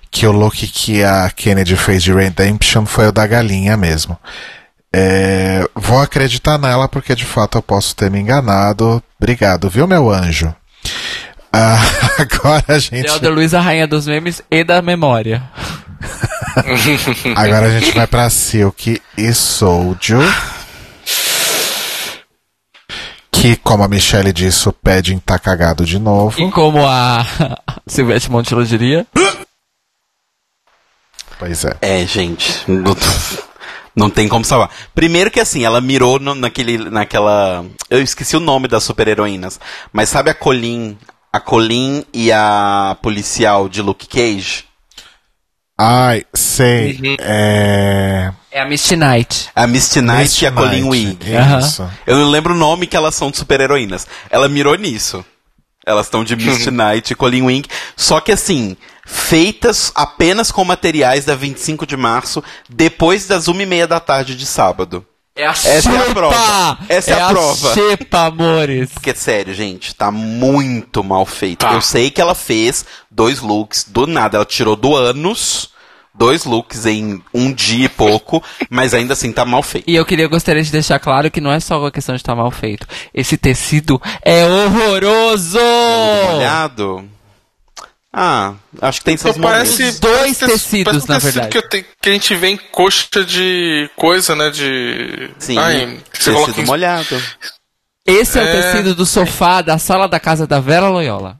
que 0.09 0.25
o 0.25 0.31
look 0.31 0.67
que 0.67 1.03
a 1.03 1.29
Kennedy 1.29 1.75
fez 1.75 2.03
de 2.03 2.13
Redemption 2.13 2.85
foi 2.85 3.07
o 3.07 3.11
da 3.11 3.25
galinha 3.27 3.75
mesmo. 3.75 4.17
É, 4.95 5.67
vou 5.73 5.99
acreditar 5.99 6.59
nela 6.59 6.87
porque 6.87 7.15
de 7.15 7.25
fato 7.25 7.57
eu 7.57 7.63
posso 7.63 7.95
ter 7.95 8.11
me 8.11 8.19
enganado. 8.19 9.01
Obrigado, 9.19 9.69
viu, 9.69 9.87
meu 9.87 10.11
anjo? 10.11 10.53
Ah, 11.51 11.79
agora 12.19 12.63
a 12.67 12.79
gente. 12.79 13.09
Zelda 13.09 13.29
Luiz, 13.29 13.53
a 13.53 13.59
rainha 13.59 13.87
dos 13.87 14.07
memes 14.07 14.41
e 14.49 14.63
da 14.63 14.81
memória. 14.81 15.43
Agora 17.35 17.67
a 17.67 17.79
gente 17.79 17.95
vai 17.95 18.05
pra 18.05 18.29
Silk 18.29 19.01
e 19.17 19.33
Soldier. 19.33 20.19
Que, 23.43 23.57
como 23.57 23.83
a 23.83 23.89
Michelle 23.89 24.31
disse, 24.31 24.69
o 24.69 24.71
Padding 24.71 25.19
tá 25.19 25.37
cagado 25.37 25.85
de 25.85 25.99
novo. 25.99 26.41
E 26.41 26.49
como 26.49 26.79
a 26.87 27.25
Silvete 27.85 28.31
Montilo 28.31 28.65
diria, 28.65 29.05
Pois 31.37 31.65
é. 31.65 31.75
É, 31.81 32.05
gente. 32.05 32.63
Não, 32.71 32.95
não 33.93 34.09
tem 34.09 34.29
como 34.29 34.45
salvar. 34.45 34.69
Primeiro 34.95 35.29
que 35.29 35.41
assim, 35.41 35.65
ela 35.65 35.81
mirou 35.81 36.19
no- 36.19 36.33
naquele, 36.35 36.89
naquela. 36.89 37.65
Eu 37.89 38.01
esqueci 38.01 38.37
o 38.37 38.39
nome 38.39 38.69
das 38.69 38.85
super-heroínas. 38.85 39.59
Mas 39.91 40.07
sabe 40.07 40.29
a 40.29 40.33
Colin. 40.33 40.97
A 41.33 41.41
Colin 41.41 42.05
e 42.13 42.31
a 42.31 42.95
policial 43.01 43.67
de 43.67 43.81
Luke 43.81 44.07
Cage? 44.07 44.63
Ai, 45.77 46.23
sei. 46.33 46.97
É. 47.19 48.31
é 48.53 48.61
a 48.61 48.65
Misty 48.65 48.95
Knight. 48.95 49.49
A 49.55 49.65
Misty 49.67 49.99
Knight 50.01 50.19
Misty 50.21 50.45
e 50.45 50.47
a 50.47 50.51
Colin 50.51 50.81
Knight. 50.83 50.89
Wing. 50.89 51.35
Aham. 51.35 51.59
Isso. 51.59 51.89
Eu 52.05 52.17
não 52.17 52.29
lembro 52.29 52.53
o 52.53 52.57
nome 52.57 52.87
que 52.87 52.95
elas 52.95 53.15
são 53.15 53.31
de 53.31 53.37
super-heroínas. 53.37 54.07
Ela 54.29 54.47
mirou 54.47 54.75
nisso. 54.75 55.25
Elas 55.85 56.05
estão 56.05 56.23
de 56.23 56.35
Misty 56.35 56.69
Knight 56.71 57.11
e 57.11 57.15
Colin 57.15 57.41
Wing. 57.41 57.67
Só 57.97 58.19
que 58.21 58.31
assim, 58.31 58.77
feitas 59.05 59.91
apenas 59.95 60.51
com 60.51 60.63
materiais 60.63 61.25
da 61.25 61.35
25 61.35 61.85
de 61.85 61.97
março, 61.97 62.43
depois 62.69 63.27
das 63.27 63.47
1 63.47 63.61
e 63.61 63.65
meia 63.65 63.87
da 63.87 63.99
tarde 63.99 64.35
de 64.35 64.45
sábado. 64.45 65.05
É 65.35 65.47
a 65.47 65.49
Essa 65.49 65.67
é 65.69 65.77
a 65.77 65.81
xepa! 65.81 66.13
prova. 66.13 66.77
Essa 66.87 67.11
é 67.11 67.21
a 67.21 67.27
prova. 67.29 67.73
xepa, 67.73 68.25
amores. 68.27 68.91
Porque, 68.93 69.15
sério, 69.15 69.51
gente, 69.51 69.95
tá 69.95 70.11
muito 70.11 71.03
mal 71.03 71.25
feito. 71.25 71.61
Tá. 71.61 71.73
Eu 71.73 71.81
sei 71.81 72.11
que 72.11 72.21
ela 72.21 72.35
fez 72.35 72.85
dois 73.09 73.39
looks 73.39 73.83
do 73.89 74.05
nada. 74.05 74.37
Ela 74.37 74.45
tirou 74.45 74.75
do 74.75 74.95
ânus 74.95 75.72
dois 76.15 76.45
looks 76.45 76.85
em 76.85 77.21
um 77.33 77.51
dia 77.51 77.85
e 77.85 77.89
pouco, 77.89 78.43
mas 78.69 78.93
ainda 78.93 79.13
assim 79.13 79.31
tá 79.31 79.43
mal 79.45 79.63
feito. 79.63 79.89
E 79.89 79.95
eu 79.95 80.05
queria 80.05 80.27
gostaria 80.27 80.61
de 80.63 80.71
deixar 80.71 80.99
claro 80.99 81.29
que 81.31 81.41
não 81.41 81.51
é 81.51 81.59
só 81.59 81.79
uma 81.79 81.91
questão 81.91 82.15
de 82.15 82.21
estar 82.21 82.35
mal 82.35 82.51
feito. 82.51 82.87
Esse 83.13 83.37
tecido 83.37 84.01
é 84.23 84.45
horroroso! 84.45 85.59
Molhado? 86.31 87.09
Ah, 88.15 88.53
acho 88.79 88.99
que 88.99 89.05
tem 89.05 89.17
seus 89.17 89.37
parece. 89.39 89.99
Dois 89.99 89.99
parece 89.99 90.39
ter- 90.39 90.47
tecidos, 90.51 90.83
parece 90.85 91.05
um 91.05 91.07
na 91.13 91.19
tecido 91.19 91.33
verdade. 91.33 91.51
Que, 91.51 91.57
eu 91.57 91.67
te- 91.69 91.85
que 91.99 92.09
a 92.09 92.13
gente 92.13 92.35
vê 92.35 92.47
em 92.49 92.57
coxa 92.71 93.25
de 93.25 93.89
coisa, 93.95 94.35
né? 94.35 94.51
De. 94.51 95.31
Sim, 95.39 95.57
Ai, 95.57 95.97
que 96.11 96.23
você 96.23 96.31
coloca 96.31 96.51
tecido 96.51 96.63
em- 96.63 96.67
molhado. 96.67 97.23
Esse 98.05 98.37
é, 98.37 98.43
o 98.43 98.45
É. 98.47 98.61
tecido 98.61 98.93
do 98.93 99.05
sofá 99.05 99.63
da 99.63 99.79
sala 99.79 100.07
da 100.07 100.19
casa 100.19 100.45
da 100.45 100.59
Vera 100.59 100.89
Loyola. 100.89 101.39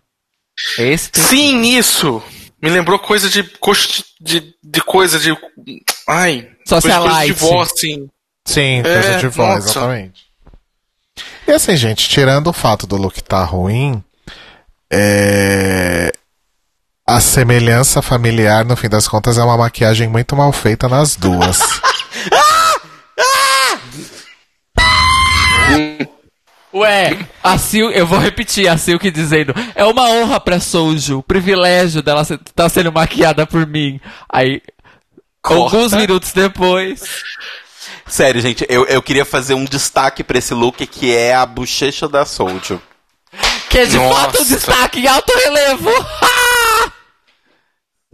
Esse 0.80 1.12
tecido. 1.12 1.30
Sim, 1.30 1.62
isso! 1.78 2.24
Me 2.64 2.70
lembrou 2.70 2.98
coisa 2.98 3.30
de 3.30 3.44
coxa 3.60 4.02
de, 4.22 4.56
de, 4.64 4.80
coisa 4.80 5.20
de. 5.20 5.36
Ai. 6.08 6.48
Socialite. 6.66 7.10
coisa 7.10 7.26
de 7.26 7.32
vó, 7.34 7.62
assim. 7.62 8.10
Sim, 8.46 8.82
coisa 8.82 9.10
É, 9.10 9.18
de 9.18 9.28
voz, 9.28 9.66
nossa. 9.66 9.80
exatamente. 9.80 10.24
E 11.46 11.52
assim, 11.52 11.76
gente, 11.76 12.08
tirando 12.08 12.48
o 12.48 12.54
fato 12.54 12.88
do 12.88 12.96
look 12.96 13.22
tá 13.22 13.44
ruim, 13.44 14.02
é... 14.90 16.10
a 17.06 17.20
semelhança 17.20 18.02
familiar, 18.02 18.64
no 18.64 18.78
fim 18.78 18.88
das 18.88 19.10
contas, 19.10 19.38
é 19.38 19.44
uma 19.44 19.58
maquiagem 19.58 20.08
muito 20.08 20.34
mal 20.34 20.54
feita 20.54 20.88
nas 20.88 21.18
duas. 21.18 21.60
Ué, 26.74 27.20
a 27.44 27.58
Sil, 27.62 27.92
eu 27.92 28.08
vou 28.08 28.18
repetir 28.18 28.68
a 28.68 28.78
Silk 28.78 29.10
dizendo: 29.12 29.54
é 29.76 29.86
uma 29.86 30.10
honra 30.10 30.40
pra 30.40 30.60
Soujo, 30.60 31.20
o 31.20 31.24
privilégio 31.24 32.02
dela 32.02 32.22
estar 32.24 32.70
sendo 32.70 32.92
maquiada 32.92 33.46
por 33.46 33.68
mim. 33.68 34.00
Aí, 34.28 34.62
Corta. 35.42 35.76
alguns 35.78 35.94
minutos 35.94 36.32
depois. 36.32 37.04
Sério, 38.08 38.42
gente, 38.42 38.66
eu, 38.70 38.86
eu 38.86 39.02
queria 39.02 39.24
fazer 39.26 39.54
um 39.54 39.66
destaque 39.66 40.24
pra 40.24 40.38
esse 40.38 40.54
look 40.54 40.86
que 40.88 41.16
é 41.16 41.34
a 41.34 41.46
bochecha 41.46 42.08
da 42.08 42.26
Soulja. 42.26 42.80
Que 43.70 43.80
é 43.80 43.86
de 43.86 43.98
Nossa. 43.98 44.16
fato 44.16 44.42
um 44.42 44.46
destaque 44.46 45.00
em 45.00 45.08
alto 45.08 45.32
relevo. 45.36 45.90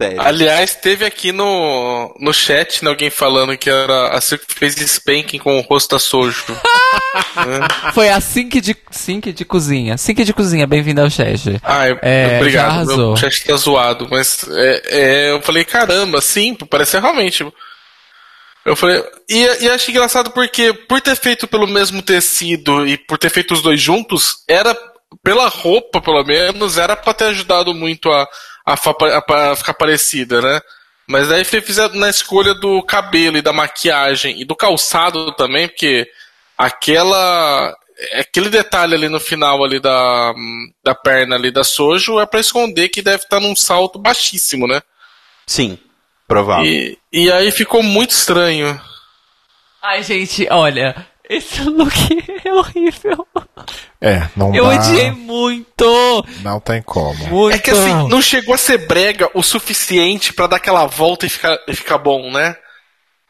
Sério. 0.00 0.20
Aliás, 0.22 0.74
teve 0.76 1.04
aqui 1.04 1.30
no, 1.30 2.14
no 2.18 2.32
chat 2.32 2.82
né, 2.82 2.88
alguém 2.90 3.10
falando 3.10 3.56
que 3.58 3.68
era 3.68 4.08
a 4.16 4.20
Silk 4.20 4.44
fez 4.48 4.74
spanking 4.76 5.38
com 5.38 5.58
o 5.58 5.60
rosto 5.60 5.90
da 5.90 5.98
Sojo. 5.98 6.44
Foi 7.92 8.08
a 8.08 8.18
Sink 8.20 8.60
de, 8.62 8.74
Sink 8.90 9.30
de 9.32 9.44
cozinha. 9.44 9.98
Sink 9.98 10.24
de 10.24 10.32
cozinha, 10.32 10.66
bem-vindo 10.66 11.02
ao 11.02 11.10
chat. 11.10 11.60
Ah, 11.62 11.86
eu- 11.88 11.98
É, 12.00 12.38
obrigado. 12.38 12.96
Meu 12.96 13.16
chat 13.16 13.44
tá 13.44 13.54
zoado, 13.56 14.08
mas 14.10 14.46
é, 14.48 14.82
é, 14.86 15.30
eu 15.32 15.42
falei, 15.42 15.64
caramba, 15.64 16.20
sim, 16.22 16.54
parece 16.54 16.98
realmente. 16.98 17.46
Eu 18.64 18.74
falei. 18.76 19.02
E, 19.28 19.64
e 19.64 19.68
achei 19.68 19.92
engraçado 19.92 20.30
porque, 20.30 20.72
por 20.72 21.00
ter 21.02 21.16
feito 21.16 21.46
pelo 21.46 21.66
mesmo 21.66 22.00
tecido 22.00 22.86
e 22.86 22.96
por 22.96 23.18
ter 23.18 23.28
feito 23.30 23.52
os 23.52 23.60
dois 23.62 23.80
juntos, 23.80 24.36
era. 24.48 24.74
Pela 25.24 25.48
roupa, 25.48 26.00
pelo 26.00 26.22
menos, 26.24 26.78
era 26.78 26.94
pra 26.94 27.12
ter 27.12 27.24
ajudado 27.24 27.74
muito 27.74 28.08
a, 28.12 28.28
a, 28.74 29.16
a- 29.36 29.52
a 29.52 29.56
ficar 29.56 29.74
parecida, 29.74 30.40
né? 30.40 30.60
Mas 31.06 31.28
daí 31.28 31.44
fizeram 31.44 31.94
na 31.96 32.08
escolha 32.08 32.54
do 32.54 32.82
cabelo 32.82 33.36
e 33.36 33.42
da 33.42 33.52
maquiagem 33.52 34.40
e 34.40 34.44
do 34.44 34.54
calçado 34.54 35.32
também, 35.32 35.68
porque 35.68 36.08
aquela. 36.56 37.76
Aquele 38.14 38.48
detalhe 38.48 38.94
ali 38.94 39.10
no 39.10 39.20
final 39.20 39.62
ali 39.62 39.78
da, 39.78 40.32
da 40.82 40.94
perna 40.94 41.36
ali 41.36 41.50
da 41.50 41.62
Sojo 41.62 42.18
é 42.18 42.24
pra 42.24 42.40
esconder 42.40 42.88
que 42.88 43.02
deve 43.02 43.24
estar 43.24 43.38
num 43.40 43.54
salto 43.54 43.98
baixíssimo, 43.98 44.66
né? 44.66 44.80
Sim, 45.46 45.78
provável. 46.26 46.64
E, 46.64 46.98
e 47.12 47.30
aí 47.30 47.50
ficou 47.50 47.82
muito 47.82 48.12
estranho. 48.12 48.80
Ai, 49.82 50.02
gente, 50.02 50.48
olha, 50.50 51.06
esse 51.30 51.62
look 51.68 51.94
é 52.44 52.52
horrível. 52.52 53.26
É, 54.00 54.28
não 54.36 54.54
Eu 54.54 54.64
dá. 54.64 54.74
odiei 54.74 55.10
muito. 55.10 56.24
Não 56.42 56.58
tem 56.60 56.82
como. 56.82 57.14
Muito. 57.28 57.54
É 57.54 57.58
que 57.58 57.70
assim, 57.70 58.08
não 58.08 58.20
chegou 58.20 58.54
a 58.54 58.58
ser 58.58 58.86
brega 58.86 59.30
o 59.32 59.42
suficiente 59.42 60.32
pra 60.32 60.46
dar 60.46 60.56
aquela 60.56 60.86
volta 60.86 61.26
e 61.26 61.28
ficar, 61.28 61.58
e 61.68 61.74
ficar 61.74 61.98
bom, 61.98 62.30
né? 62.30 62.56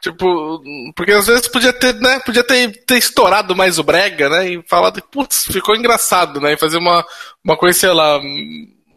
Tipo, 0.00 0.62
porque 0.96 1.12
às 1.12 1.26
vezes 1.26 1.46
podia 1.46 1.74
ter, 1.74 1.94
né? 1.96 2.20
Podia 2.20 2.42
ter, 2.42 2.84
ter 2.86 2.96
estourado 2.96 3.54
mais 3.54 3.78
o 3.78 3.82
brega, 3.82 4.30
né? 4.30 4.48
E 4.48 4.62
falado, 4.66 5.02
putz, 5.10 5.44
ficou 5.44 5.76
engraçado, 5.76 6.40
né? 6.40 6.54
E 6.54 6.56
fazer 6.56 6.78
uma, 6.78 7.04
uma 7.44 7.56
coisa, 7.56 7.78
sei 7.78 7.92
lá, 7.92 8.18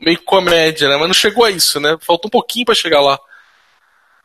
meio 0.02 0.22
comédia, 0.24 0.88
né? 0.88 0.96
Mas 0.96 1.08
não 1.08 1.14
chegou 1.14 1.44
a 1.44 1.52
isso, 1.52 1.78
né? 1.82 1.98
Faltou 2.00 2.30
um 2.30 2.32
pouquinho 2.32 2.66
pra 2.66 2.74
chegar 2.76 3.02
lá. 3.02 3.20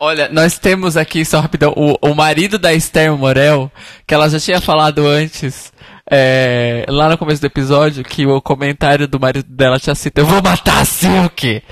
Olha, 0.01 0.29
nós 0.31 0.59
temos 0.59 0.97
aqui, 0.97 1.25
só 1.25 1.41
rapidão, 1.41 1.73
o, 1.77 1.97
o 2.01 2.15
marido 2.15 2.57
da 2.57 2.73
Esther 2.73 3.13
Morel, 3.17 3.71
que 4.07 4.15
ela 4.15 4.29
já 4.29 4.39
tinha 4.39 4.61
falado 4.61 5.05
antes, 5.05 5.73
é, 6.11 6.87
lá 6.89 7.11
no 7.11 7.19
começo 7.19 7.41
do 7.41 7.47
episódio 7.47 8.03
que 8.03 8.25
o 8.27 8.41
comentário 8.41 9.07
do 9.07 9.21
marido 9.21 9.47
dela 9.47 9.79
tinha 9.79 9.95
sido: 9.95 10.19
Eu 10.19 10.25
vou 10.25 10.41
matar 10.43 10.81
a 10.81 10.85
Silk! 10.85 11.63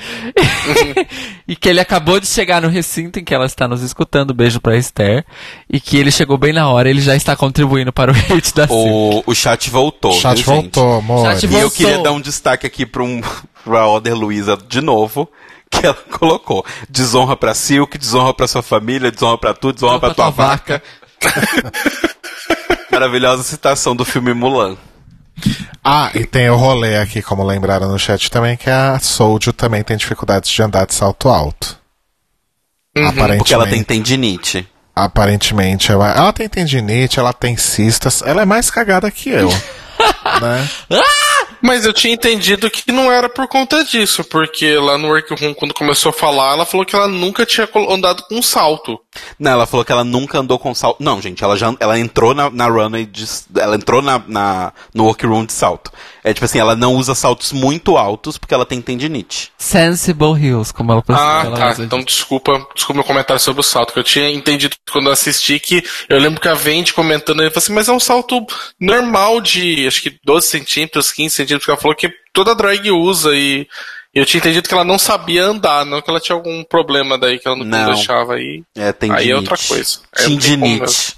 e 1.48 1.56
que 1.56 1.68
ele 1.68 1.80
acabou 1.80 2.20
de 2.20 2.26
chegar 2.26 2.60
no 2.60 2.68
recinto 2.68 3.18
em 3.18 3.24
que 3.24 3.34
ela 3.34 3.46
está 3.46 3.66
nos 3.66 3.82
escutando. 3.82 4.34
Beijo 4.34 4.60
pra 4.60 4.76
Esther. 4.76 5.24
E 5.70 5.80
que 5.80 5.96
ele 5.96 6.10
chegou 6.10 6.36
bem 6.36 6.52
na 6.52 6.68
hora, 6.68 6.90
ele 6.90 7.00
já 7.00 7.16
está 7.16 7.34
contribuindo 7.34 7.92
para 7.94 8.12
o 8.12 8.14
hate 8.14 8.54
da 8.54 8.68
Silk. 8.68 8.72
O, 8.74 9.22
o 9.24 9.34
chat 9.34 9.70
voltou. 9.70 10.10
O 10.10 10.20
chat 10.20 10.36
viu, 10.36 10.44
voltou, 10.44 10.98
amor. 10.98 11.32
Chat 11.32 11.46
E 11.46 11.54
eu 11.54 11.70
queria 11.70 12.02
dar 12.02 12.12
um 12.12 12.20
destaque 12.20 12.66
aqui 12.66 12.84
pra, 12.84 13.02
um, 13.02 13.22
pra 13.64 13.88
Oder 13.88 14.14
Luiza 14.14 14.58
de 14.68 14.82
novo, 14.82 15.30
que 15.80 15.86
ela 15.86 15.94
colocou. 16.18 16.64
Desonra 16.88 17.36
pra 17.36 17.54
Silk, 17.54 17.96
desonra 17.98 18.32
pra 18.34 18.46
sua 18.48 18.62
família, 18.62 19.10
desonra 19.10 19.38
pra 19.38 19.54
tu, 19.54 19.72
desonra 19.72 19.98
pra 20.00 20.14
tua 20.14 20.30
vaca. 20.30 20.82
Maravilhosa 22.90 23.42
citação 23.42 23.94
do 23.94 24.04
filme 24.04 24.32
Mulan. 24.32 24.76
Ah, 25.84 26.10
e 26.14 26.24
tem 26.24 26.48
o 26.48 26.56
rolê 26.56 26.96
aqui, 26.96 27.20
como 27.22 27.44
lembraram 27.44 27.88
no 27.88 27.98
chat 27.98 28.30
também, 28.30 28.56
que 28.56 28.70
a 28.70 28.98
Soldier 28.98 29.52
também 29.52 29.82
tem 29.82 29.96
dificuldades 29.96 30.50
de 30.50 30.62
andar 30.62 30.86
de 30.86 30.94
salto 30.94 31.28
alto. 31.28 31.78
Aparentemente, 32.96 33.38
Porque 33.38 33.54
ela 33.54 33.66
tem 33.66 33.84
tendinite. 33.84 34.66
aparentemente 34.94 35.92
ela, 35.92 36.10
ela 36.12 36.32
tem 36.32 36.48
tendinite, 36.48 37.18
ela 37.18 37.32
tem 37.34 37.56
cistas, 37.56 38.22
ela 38.22 38.40
é 38.42 38.46
mais 38.46 38.70
cagada 38.70 39.10
que 39.10 39.28
eu. 39.28 39.50
né? 40.40 40.68
Mas 41.60 41.84
eu 41.86 41.92
tinha 41.92 42.14
entendido 42.14 42.70
que 42.70 42.92
não 42.92 43.10
era 43.10 43.28
por 43.28 43.48
conta 43.48 43.84
disso, 43.84 44.24
porque 44.24 44.76
lá 44.76 44.98
no 44.98 45.08
Workroom, 45.08 45.54
quando 45.54 45.74
começou 45.74 46.10
a 46.10 46.12
falar, 46.12 46.52
ela 46.52 46.66
falou 46.66 46.84
que 46.84 46.94
ela 46.94 47.08
nunca 47.08 47.46
tinha 47.46 47.68
andado 47.88 48.22
com 48.24 48.42
salto. 48.42 48.98
Não, 49.38 49.52
ela 49.52 49.66
falou 49.66 49.84
que 49.84 49.92
ela 49.92 50.04
nunca 50.04 50.38
andou 50.38 50.58
com 50.58 50.74
salto. 50.74 51.02
Não, 51.02 51.20
gente, 51.20 51.42
ela 51.42 51.56
já 51.56 51.74
ela 51.80 51.98
entrou 51.98 52.34
na, 52.34 52.50
na 52.50 52.66
runway 52.68 53.06
de, 53.06 53.24
ela 53.56 53.76
entrou 53.76 54.02
na, 54.02 54.22
na 54.26 54.72
no 54.94 55.04
workroom 55.04 55.44
de 55.44 55.52
salto. 55.52 55.90
É 56.24 56.32
tipo 56.32 56.44
assim, 56.44 56.58
ela 56.58 56.74
não 56.74 56.94
usa 56.94 57.14
saltos 57.14 57.52
muito 57.52 57.96
altos 57.96 58.36
porque 58.38 58.54
ela 58.54 58.66
tem 58.66 58.80
tendinite. 58.80 59.52
Sensible 59.58 60.32
Hills, 60.38 60.72
como 60.72 60.92
ela 60.92 61.02
Ah, 61.08 61.42
ela 61.44 61.56
tá. 61.56 61.70
usa. 61.70 61.84
Então 61.84 62.02
desculpa, 62.02 62.66
desculpa 62.74 62.94
meu 62.98 63.04
comentário 63.04 63.40
sobre 63.40 63.60
o 63.60 63.64
salto, 63.64 63.92
que 63.92 63.98
eu 63.98 64.04
tinha 64.04 64.30
entendido 64.30 64.76
quando 64.90 65.06
eu 65.06 65.12
assisti 65.12 65.58
que 65.60 65.84
eu 66.08 66.18
lembro 66.18 66.40
que 66.40 66.48
a 66.48 66.54
Vende 66.54 66.92
comentando, 66.92 67.40
ele 67.40 67.50
falou 67.50 67.62
assim, 67.62 67.72
mas 67.72 67.88
é 67.88 67.92
um 67.92 68.00
salto 68.00 68.44
normal 68.80 69.40
de 69.40 69.86
acho 69.86 70.02
que 70.02 70.18
12 70.24 70.46
centímetros, 70.46 71.12
15 71.12 71.34
centímetros, 71.34 71.64
que 71.64 71.70
ela 71.70 71.80
falou 71.80 71.96
que 71.96 72.10
toda 72.32 72.54
drag 72.54 72.90
usa 72.90 73.30
e 73.34 73.66
eu 74.18 74.26
tinha 74.26 74.38
entendido 74.38 74.68
que 74.68 74.74
ela 74.74 74.84
não 74.84 74.98
sabia 74.98 75.44
andar, 75.44 75.84
não 75.84 76.00
que 76.00 76.08
ela 76.08 76.20
tinha 76.20 76.36
algum 76.36 76.64
problema 76.64 77.18
daí 77.18 77.38
que 77.38 77.46
ela 77.46 77.56
não, 77.56 77.64
Não. 77.64 77.94
deixava 77.94 78.34
aí. 78.34 78.62
É, 78.74 78.92
tendinite. 78.92 79.24
Aí 79.24 79.30
é 79.30 79.36
outra 79.36 79.56
coisa. 79.56 79.98
É, 80.14 80.22
tem 80.24 80.38
Tendinite. 80.38 81.16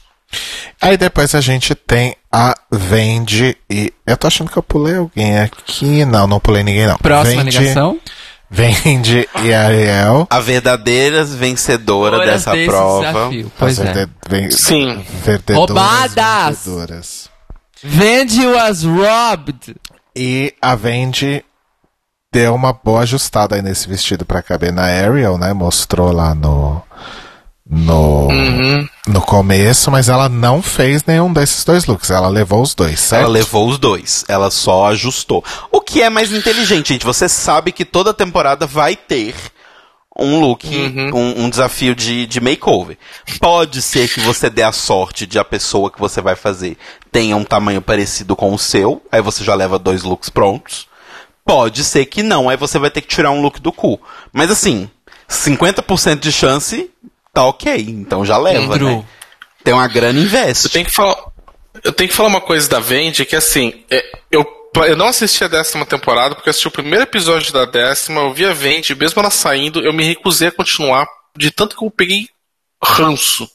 Aí 0.80 0.96
depois 0.96 1.34
a 1.34 1.40
gente 1.40 1.74
tem 1.74 2.14
a 2.30 2.54
Vendi 2.70 3.56
e. 3.70 3.92
Eu 4.06 4.16
tô 4.16 4.26
achando 4.26 4.50
que 4.50 4.56
eu 4.56 4.62
pulei 4.62 4.96
alguém 4.96 5.38
aqui. 5.38 6.04
Não, 6.04 6.26
não 6.26 6.38
pulei 6.38 6.62
ninguém, 6.62 6.86
não. 6.86 6.98
Próxima 6.98 7.44
Vendi, 7.44 7.58
ligação. 7.58 7.98
Vendi 8.50 9.28
e 9.42 9.52
Ariel. 9.52 10.26
A 10.30 10.40
verdadeira 10.40 11.24
vencedora 11.24 12.16
Horas 12.16 12.30
dessa 12.44 12.50
prova. 12.66 13.06
desafio. 13.06 13.52
Pois 13.58 13.78
As 13.78 13.96
é. 13.96 14.50
Sim. 14.50 15.04
Roubadas! 15.54 16.64
vendedoras. 16.64 17.30
Vendi 17.82 18.46
was 18.46 18.84
robbed. 18.84 19.76
E 20.16 20.52
a 20.60 20.74
Vendi 20.74 21.44
deu 22.32 22.55
uma 22.55 22.72
boa 22.72 23.00
ajustada 23.02 23.56
aí 23.56 23.62
nesse 23.62 23.88
vestido 23.88 24.24
pra 24.24 24.42
caber 24.42 24.72
na 24.72 24.82
Ariel, 24.82 25.38
né? 25.38 25.52
Mostrou 25.52 26.12
lá 26.12 26.34
no. 26.34 26.82
No, 27.70 28.28
Uhum. 28.28 28.88
no 29.09 29.20
começo, 29.20 29.90
mas 29.90 30.09
ela 30.09 30.26
não 30.26 30.62
fez 30.62 31.05
nenhum 31.05 31.30
desses 31.30 31.62
dois 31.66 31.84
looks. 31.84 32.09
Ela 32.10 32.28
levou 32.28 32.62
os 32.62 32.74
dois, 32.74 32.98
certo? 32.98 33.24
Ela 33.24 33.30
levou 33.32 33.68
os 33.68 33.76
dois, 33.76 34.24
ela 34.26 34.50
só 34.50 34.86
ajustou. 34.86 35.44
O 35.70 35.78
que 35.82 36.00
é 36.00 36.09
mais 36.09 36.32
inteligente, 36.32 36.88
gente. 36.94 37.05
Você 37.05 37.28
sabe 37.28 37.70
que 37.70 37.84
toda 37.84 38.14
temporada 38.14 38.66
vai 38.66 38.96
ter 38.96 39.34
um 40.18 40.40
look, 40.40 40.66
um, 41.14 41.44
um 41.44 41.50
desafio 41.50 41.94
de, 41.94 42.26
de 42.26 42.40
makeover. 42.40 42.96
Pode 43.38 43.82
ser 43.82 44.09
que 44.09 44.20
você 44.20 44.48
dê 44.48 44.62
a 44.62 44.72
sorte 44.72 45.26
de 45.26 45.38
a 45.38 45.44
pessoa 45.44 45.90
que 45.90 46.00
você 46.00 46.22
vai 46.22 46.36
fazer 46.36 46.78
tenha 47.12 47.36
um 47.36 47.44
tamanho 47.44 47.82
parecido 47.82 48.34
com 48.34 48.55
o 48.55 48.59
seu, 48.59 49.02
aí 49.12 49.20
você 49.20 49.44
já 49.44 49.55
leva 49.55 49.78
dois 49.78 50.02
looks 50.05 50.30
prontos. 50.30 50.88
Pode 51.48 51.82
ser 51.82 52.04
que 52.04 52.22
não, 52.22 52.50
aí 52.50 52.58
você 52.58 52.78
vai 52.78 52.90
ter 52.90 53.00
que 53.00 53.08
tirar 53.08 53.30
um 53.30 53.40
look 53.40 53.58
do 53.58 53.72
cu. 53.72 53.98
Mas 54.30 54.50
assim, 54.50 54.90
50% 55.26 56.18
de 56.18 56.30
chance, 56.30 56.90
tá 57.32 57.42
ok, 57.42 57.74
então 57.88 58.22
já 58.22 58.36
leva, 58.36 58.74
Andrew. 58.74 58.98
né? 58.98 59.04
Tem 59.64 59.72
uma 59.72 59.88
grana, 59.88 60.20
investe. 60.20 60.66
Eu 60.66 60.70
tenho 60.70 60.84
que 60.84 60.92
falar. 60.92 61.16
Eu 61.82 61.90
tenho 61.90 62.10
que 62.10 62.14
falar 62.14 62.28
uma 62.28 62.42
coisa 62.42 62.68
da 62.68 62.80
Vendi, 62.80 63.24
que 63.24 63.34
assim, 63.34 63.82
é, 63.90 64.04
eu, 64.30 64.46
eu 64.76 64.94
não 64.94 65.06
assisti 65.06 65.42
a 65.42 65.48
décima 65.48 65.86
temporada, 65.86 66.34
porque 66.34 66.50
eu 66.50 66.50
assisti 66.50 66.68
o 66.68 66.70
primeiro 66.70 67.04
episódio 67.04 67.50
da 67.50 67.64
décima, 67.64 68.20
eu 68.20 68.34
vi 68.34 68.44
a 68.44 68.52
Vendi, 68.52 68.94
mesmo 68.94 69.18
ela 69.18 69.30
saindo, 69.30 69.80
eu 69.80 69.94
me 69.94 70.04
recusei 70.04 70.48
a 70.48 70.52
continuar, 70.52 71.06
de 71.34 71.50
tanto 71.50 71.74
que 71.78 71.82
eu 71.82 71.90
peguei 71.90 72.28
ranço, 72.84 73.48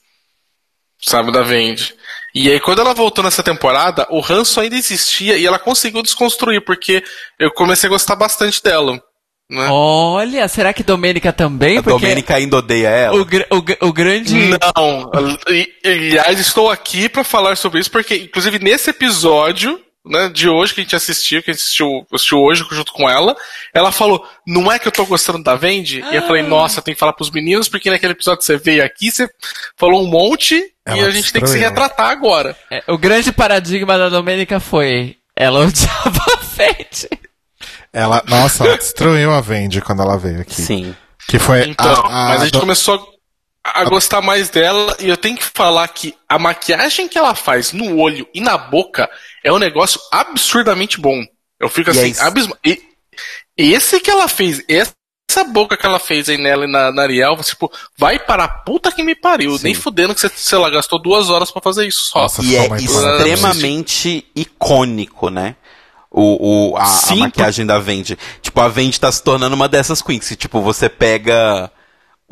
sabe, 1.00 1.32
da 1.32 1.44
Vendi. 1.44 1.94
E 2.36 2.50
aí, 2.50 2.60
quando 2.60 2.80
ela 2.82 2.94
voltou 2.94 3.24
nessa 3.24 3.44
temporada, 3.44 4.08
o 4.10 4.20
ranço 4.20 4.60
ainda 4.60 4.76
existia 4.76 5.38
e 5.38 5.46
ela 5.46 5.60
conseguiu 5.60 6.02
desconstruir, 6.02 6.64
porque 6.66 7.04
eu 7.40 7.52
comecei 7.52 7.88
a 7.88 7.92
gostar 7.92 8.16
bastante 8.16 8.62
dela. 8.64 9.00
Né? 9.52 9.68
Olha, 9.70 10.48
será 10.48 10.74
que 10.74 10.82
Domênica 10.84 11.32
também? 11.32 11.78
A 11.78 11.84
Porque 11.84 12.00
Domênica 12.00 12.36
ainda 12.36 12.58
odeia 12.58 12.88
ela. 12.88 13.22
o, 13.22 13.26
gr- 13.26 13.46
o, 13.52 13.88
o 13.88 13.94
grande. 13.94 14.34
Não, 14.36 15.12
e- 15.48 15.72
aliás, 15.86 16.40
estou 16.40 16.72
aqui 16.72 17.08
para 17.08 17.24
falar 17.24 17.56
sobre 17.56 17.80
isso, 17.82 17.92
porque, 17.92 18.16
inclusive, 18.16 18.58
nesse 18.58 18.90
episódio 18.90 19.80
né, 20.06 20.30
de 20.30 20.50
hoje 20.50 20.74
que 20.74 20.82
a 20.82 20.84
gente 20.84 20.96
assistiu, 20.96 21.42
que 21.42 21.52
a 21.52 21.54
gente 21.54 21.62
assistiu, 21.64 22.06
assistiu 22.14 22.40
hoje 22.40 22.66
junto 22.72 22.92
com 22.94 23.10
ela, 23.10 23.36
ela 23.74 23.92
falou: 23.92 24.28
Não 24.46 24.72
é 24.72 24.78
que 24.80 24.88
eu 24.88 24.92
tô 24.92 25.06
gostando 25.06 25.42
da 25.44 25.56
Vendi? 25.56 26.02
E 26.12 26.16
eu 26.16 26.22
falei: 26.24 26.44
Nossa, 26.44 26.82
tem 26.82 26.94
que 26.94 27.00
falar 27.00 27.14
pros 27.14 27.32
meninos, 27.32 27.70
porque 27.70 27.90
naquele 27.90 28.14
episódio 28.14 28.40
que 28.40 28.46
você 28.46 28.58
veio 28.58 28.84
aqui, 28.84 29.10
você 29.12 29.30
falou 29.78 30.04
um 30.04 30.08
monte 30.08 30.56
e 30.56 30.72
Ela 30.86 31.08
a 31.08 31.12
gente 31.12 31.32
tem 31.32 31.42
que 31.42 31.48
se 31.50 31.58
retratar 31.58 32.10
agora. 32.10 32.56
É, 32.72 32.84
o 32.88 32.98
grande 32.98 33.32
paradigma 33.32 33.98
da 33.98 34.10
Domênica 34.10 34.60
foi. 34.60 35.16
Ela 35.36 35.62
odiava 35.66 36.22
a 36.34 36.38
Fenty. 36.38 37.10
Ela, 37.92 38.24
nossa, 38.28 38.66
ela 38.66 38.78
destruiu 38.78 39.32
a 39.32 39.40
Vendi 39.42 39.80
quando 39.82 40.02
ela 40.02 40.18
veio 40.18 40.42
aqui. 40.42 40.62
Sim. 40.62 40.96
Que 41.28 41.40
foi 41.40 41.64
Então, 41.70 41.88
a, 42.06 42.26
a- 42.26 42.30
mas 42.30 42.42
a 42.42 42.46
gente 42.46 42.54
do- 42.54 42.60
começou 42.60 43.13
a 43.64 43.86
gostar 43.86 44.22
mais 44.22 44.50
dela 44.50 44.96
e 45.00 45.08
eu 45.08 45.16
tenho 45.16 45.38
que 45.38 45.46
falar 45.56 45.88
que 45.88 46.14
a 46.28 46.38
maquiagem 46.38 47.08
que 47.08 47.18
ela 47.18 47.34
faz 47.34 47.72
no 47.72 47.98
olho 47.98 48.28
e 48.34 48.42
na 48.42 48.58
boca 48.58 49.10
é 49.44 49.52
um 49.54 49.58
negócio 49.58 50.00
absurdamente 50.12 51.00
bom. 51.00 51.24
Eu 51.60 51.70
fico 51.70 51.90
E 51.92 51.98
é 51.98 52.04
assim, 52.04 52.22
abisma... 52.22 52.58
e, 52.66 52.82
esse 53.56 54.00
que 54.02 54.12
ela 54.12 54.28
fez, 54.28 54.62
essa 54.68 55.44
boca 55.46 55.78
que 55.78 55.86
ela 55.86 56.00
fez 56.00 56.28
aí 56.28 56.38
nela 56.38 56.66
e 56.66 56.72
na, 56.72 56.92
na 56.92 57.04
Ariel, 57.04 57.38
tipo, 57.38 57.72
vai 57.98 58.20
para 58.20 58.44
a 58.44 58.48
puta 58.50 58.92
que 58.92 59.02
me 59.02 59.16
pariu. 59.16 59.58
Nem 59.64 59.74
fudendo 59.74 60.14
que 60.14 60.20
você, 60.20 60.30
sei 60.36 60.58
lá, 60.58 60.70
gastou 60.70 61.02
duas 61.02 61.30
horas 61.30 61.50
pra 61.50 61.62
fazer 61.62 61.88
isso 61.88 62.02
só. 62.08 62.24
Nossa, 62.24 62.44
E 62.44 62.58
é 62.58 62.68
extremamente 62.76 64.26
icônico, 64.36 65.30
né? 65.30 65.56
O, 66.12 66.72
o, 66.74 66.78
a, 66.78 66.84
a 66.84 66.86
Sim, 66.86 67.20
maquiagem 67.20 67.66
da 67.66 67.80
Vendi. 67.80 68.18
Tipo, 68.42 68.62
a 68.62 68.68
Vendi 68.68 69.00
tá 69.00 69.12
se 69.12 69.24
tornando 69.24 69.56
uma 69.56 69.70
dessas 69.70 70.02
queens. 70.02 70.28
que, 70.28 70.36
Tipo, 70.36 70.62
você 70.62 70.90
pega 70.90 71.72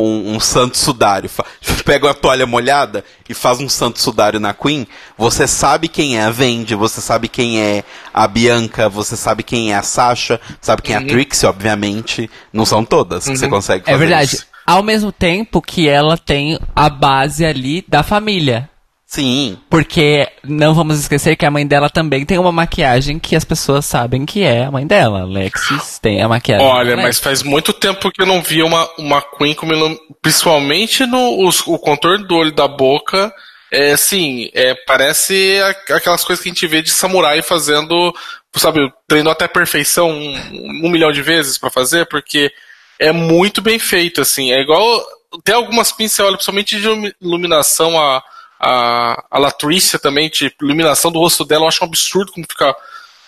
um, 0.01 0.35
um 0.35 0.39
santo 0.39 0.77
sudário, 0.77 1.29
pega 1.85 2.07
uma 2.07 2.13
toalha 2.13 2.45
molhada 2.45 3.03
e 3.29 3.33
faz 3.33 3.59
um 3.59 3.69
santo 3.69 3.99
sudário 3.99 4.39
na 4.39 4.53
Queen, 4.53 4.87
você 5.17 5.47
sabe 5.47 5.87
quem 5.87 6.17
é 6.17 6.23
a 6.23 6.29
Vendi, 6.29 6.75
você 6.75 7.01
sabe 7.01 7.27
quem 7.27 7.61
é 7.61 7.83
a 8.13 8.27
Bianca, 8.27 8.89
você 8.89 9.15
sabe 9.15 9.43
quem 9.43 9.73
é 9.73 9.75
a 9.75 9.83
Sasha, 9.83 10.39
sabe 10.59 10.81
quem 10.81 10.95
é 10.95 10.97
a 10.97 11.05
Trixie, 11.05 11.45
obviamente. 11.45 12.29
Não 12.51 12.65
são 12.65 12.83
todas 12.83 13.25
que 13.25 13.37
você 13.37 13.47
consegue 13.47 13.85
fazer 13.85 13.95
É 13.95 13.97
verdade. 13.97 14.35
isso. 14.35 14.47
Ao 14.65 14.83
mesmo 14.83 15.11
tempo 15.11 15.61
que 15.61 15.87
ela 15.87 16.17
tem 16.17 16.59
a 16.75 16.89
base 16.89 17.43
ali 17.45 17.83
da 17.87 18.03
família. 18.03 18.69
Sim. 19.13 19.57
Porque 19.69 20.25
não 20.41 20.73
vamos 20.73 20.97
esquecer 20.97 21.35
que 21.35 21.45
a 21.45 21.51
mãe 21.51 21.67
dela 21.67 21.89
também 21.89 22.25
tem 22.25 22.37
uma 22.37 22.51
maquiagem 22.51 23.19
que 23.19 23.35
as 23.35 23.43
pessoas 23.43 23.85
sabem 23.85 24.25
que 24.25 24.41
é 24.41 24.63
a 24.63 24.71
mãe 24.71 24.87
dela. 24.87 25.23
Alexis 25.23 25.99
tem 25.99 26.21
a 26.21 26.29
maquiagem. 26.29 26.65
Olha, 26.65 26.95
mas 26.95 27.19
faz 27.19 27.43
muito 27.43 27.73
tempo 27.73 28.09
que 28.09 28.21
eu 28.21 28.25
não 28.25 28.41
via 28.41 28.65
uma, 28.65 28.89
uma 28.97 29.21
Queen 29.21 29.53
como 29.53 29.73
ilum... 29.73 29.97
principalmente 30.21 31.05
no 31.05 31.45
os- 31.45 31.59
o 31.67 31.77
contorno 31.77 32.25
do 32.25 32.35
olho 32.35 32.53
da 32.53 32.69
boca. 32.69 33.33
É 33.69 33.91
assim, 33.91 34.49
é, 34.53 34.73
parece 34.87 35.59
aquelas 35.89 36.23
coisas 36.23 36.41
que 36.41 36.49
a 36.49 36.53
gente 36.53 36.65
vê 36.67 36.81
de 36.81 36.89
samurai 36.89 37.41
fazendo, 37.41 38.13
sabe, 38.55 38.79
treinou 39.09 39.33
até 39.33 39.43
a 39.43 39.49
perfeição 39.49 40.09
um, 40.09 40.85
um 40.85 40.89
milhão 40.89 41.11
de 41.11 41.21
vezes 41.21 41.57
pra 41.57 41.69
fazer, 41.69 42.05
porque 42.05 42.49
é 42.97 43.11
muito 43.11 43.61
bem 43.61 43.77
feito, 43.77 44.21
assim. 44.21 44.53
É 44.53 44.61
igual. 44.61 45.03
Tem 45.43 45.53
algumas 45.53 45.93
olha, 46.19 46.31
principalmente 46.37 46.77
de 46.77 46.83
ilumi- 46.83 47.13
iluminação, 47.21 47.99
a, 47.99 48.21
a, 48.61 49.23
a 49.31 49.39
Latricia 49.39 49.97
também, 49.97 50.29
tipo, 50.29 50.63
iluminação 50.65 51.11
do 51.11 51.19
rosto 51.19 51.43
dela, 51.43 51.63
eu 51.63 51.67
acho 51.67 51.83
um 51.83 51.87
absurdo 51.87 52.31
como 52.31 52.45
fica 52.49 52.75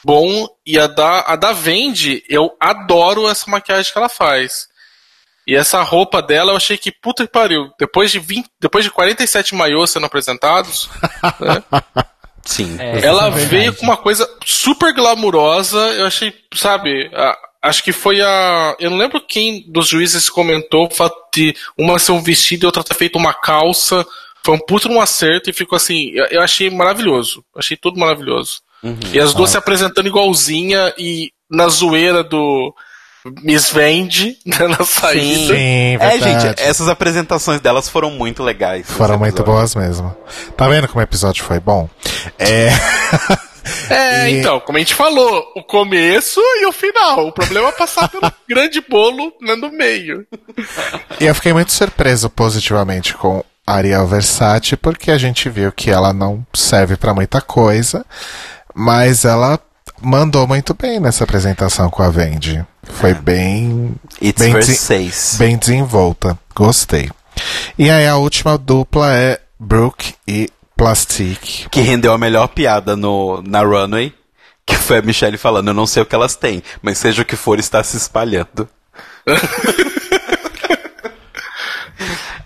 bom. 0.04 0.48
E 0.66 0.78
a 0.78 0.88
da, 0.88 1.22
a 1.22 1.36
da 1.36 1.52
Vendi, 1.52 2.24
eu 2.30 2.56
adoro 2.60 3.28
essa 3.28 3.50
maquiagem 3.50 3.92
que 3.92 3.98
ela 3.98 4.10
faz. 4.10 4.68
E 5.46 5.56
essa 5.56 5.82
roupa 5.82 6.22
dela, 6.22 6.52
eu 6.54 6.56
achei 6.58 6.78
que 6.78 6.92
puta 6.92 7.26
que 7.26 7.32
pariu. 7.34 7.70
Depois 7.78 8.12
de 8.12 8.20
20, 8.20 8.48
depois 8.62 8.86
de 8.86 8.92
47 8.92 9.56
maiôs 9.56 9.92
sendo 9.92 10.06
apresentados, 10.06 10.90
né, 11.40 11.64
Sim. 12.46 12.76
É, 12.80 13.06
Ela 13.06 13.28
é 13.28 13.32
veio 13.32 13.74
com 13.74 13.84
uma 13.84 13.98
coisa 13.98 14.30
super 14.46 14.94
glamurosa. 14.94 15.78
Eu 15.94 16.06
achei, 16.06 16.34
sabe, 16.54 17.10
a- 17.14 17.38
acho 17.62 17.82
que 17.84 17.92
foi 17.94 18.22
a. 18.22 18.76
Eu 18.80 18.90
não 18.90 18.98
lembro 18.98 19.22
quem 19.22 19.64
dos 19.72 19.88
juízes 19.88 20.30
comentou 20.30 20.88
o 20.88 20.94
fato 20.94 21.16
de 21.34 21.56
uma 21.78 21.98
ser 22.00 22.12
um 22.12 22.22
vestido 22.22 22.64
e 22.64 22.68
outra 22.68 22.84
ter 22.84 22.96
feito 22.96 23.18
uma 23.18 23.34
calça. 23.34 24.06
Foi 24.46 24.56
um 24.56 24.60
puto 24.60 24.90
um 24.90 25.00
acerto 25.02 25.50
e 25.50 25.54
ficou 25.54 25.76
assim. 25.76 26.12
Eu, 26.14 26.26
eu 26.26 26.42
achei 26.42 26.70
maravilhoso. 26.70 27.44
Achei 27.56 27.78
tudo 27.78 28.00
maravilhoso. 28.00 28.62
E 29.14 29.20
as 29.20 29.34
duas 29.34 29.52
se 29.52 29.58
apresentando 29.58 30.08
igualzinha 30.08 30.94
e 30.98 31.32
na 31.50 31.70
zoeira 31.70 32.22
do 32.22 32.74
Miss 33.42 33.70
Vende 33.72 34.36
né, 34.46 34.68
na 34.68 34.84
saída. 34.86 35.56
Sim, 35.56 35.96
É, 35.96 35.98
verdade. 35.98 36.42
gente, 36.48 36.60
essas 36.62 36.90
apresentações 36.90 37.62
delas 37.62 37.88
foram 37.88 38.12
muito 38.12 38.44
legais. 38.44 38.86
Foram 38.92 39.18
muito 39.18 39.36
episódio. 39.36 39.54
boas 39.54 39.76
mesmo. 39.76 40.14
Tá 40.58 40.68
vendo 40.68 40.90
como 40.90 41.00
o 41.00 41.04
episódio 41.04 41.42
foi 41.46 41.62
bom? 41.62 41.90
É. 42.38 42.68
É, 43.90 44.28
E- 44.30 44.40
então, 44.40 44.60
como 44.60 44.78
a 44.78 44.82
gente 44.82 44.94
falou, 44.94 45.42
o 45.56 45.64
começo 45.64 46.42
e 46.42 46.66
o 46.66 46.72
final. 46.74 47.28
O 47.28 47.32
problema 47.32 47.70
é 47.70 47.72
passar 47.72 48.10
pelo 48.10 48.30
grande 48.50 48.82
bolo 48.82 49.32
né, 49.42 49.56
no 49.56 49.72
meio. 49.72 50.28
E 51.22 51.26
eu 51.26 51.34
fiquei 51.34 51.54
muito 51.54 51.72
surpreso 51.72 52.30
positivamente 52.30 53.14
com 53.14 53.42
Ariel 53.66 54.06
Versace, 54.08 54.76
porque 54.76 55.12
a 55.12 55.18
gente 55.18 55.50
viu 55.50 55.72
que 55.72 55.90
ela 55.90 56.14
não 56.14 56.46
serve 56.54 56.98
pra 56.98 57.14
muita 57.14 57.42
coisa, 57.42 58.06
mas 58.74 59.26
ela 59.26 59.60
mandou 60.02 60.46
muito 60.48 60.74
bem 60.74 61.00
nessa 61.00 61.24
apresentação 61.24 61.90
com 61.90 62.04
a 62.04 62.10
Vendi. 62.10 62.64
Foi 62.84 63.14
bem, 63.14 63.96
It's 64.22 64.42
bem, 64.42 64.62
6. 64.62 65.36
bem 65.40 65.58
desenvolta. 65.58 66.38
Gostei. 66.54 67.10
E 67.78 67.90
aí 67.90 68.06
a 68.08 68.18
última 68.18 68.58
dupla 68.58 69.14
é 69.16 69.40
Brooke 69.58 70.16
e 70.28 70.50
Plastic. 70.76 71.68
Que 71.72 71.82
rendeu 71.82 72.12
a 72.12 72.18
melhor 72.18 72.48
piada 72.50 72.96
no, 72.96 73.42
na 73.42 73.62
runway. 73.62 74.14
Que 74.66 74.76
foi 74.76 75.00
a 75.00 75.02
Michelle 75.02 75.38
falando, 75.38 75.70
eu 75.70 75.74
não 75.74 75.86
sei 75.86 76.04
o 76.04 76.06
que 76.06 76.16
elas 76.16 76.36
têm, 76.36 76.64
mas 76.82 76.98
seja 76.98 77.22
o 77.22 77.26
que 77.26 77.36
for, 77.36 77.60
está 77.60 77.84
se 77.84 77.98
espalhando. 77.98 78.68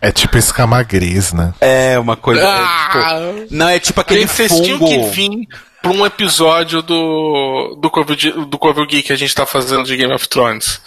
É 0.08 0.12
tipo 0.12 0.38
escama 0.38 0.82
gris, 0.84 1.34
né? 1.34 1.54
É 1.60 2.00
uma 2.00 2.16
coisa. 2.16 2.42
é, 2.42 2.46
Ah! 2.46 2.90
tipo, 3.42 3.54
não, 3.56 3.68
é 3.68 3.78
tipo 3.80 4.00
aquele 4.00 4.26
vocês 4.26 4.52
tinham 4.62 4.78
fungo. 4.80 4.90
que 4.90 5.00
vir 5.10 5.48
pra 5.82 5.92
um 5.92 6.06
episódio 6.06 6.82
do, 6.82 7.78
do, 7.82 7.90
Corvo, 7.90 8.16
do 8.16 8.58
Corvo 8.58 8.86
Geek 8.86 9.04
que 9.08 9.14
a 9.14 9.18
gente 9.18 9.36
tá 9.36 9.46
fazendo 9.46 9.84
de 9.84 9.98
Game 9.98 10.14
of 10.14 10.28
Thrones. 10.30 10.80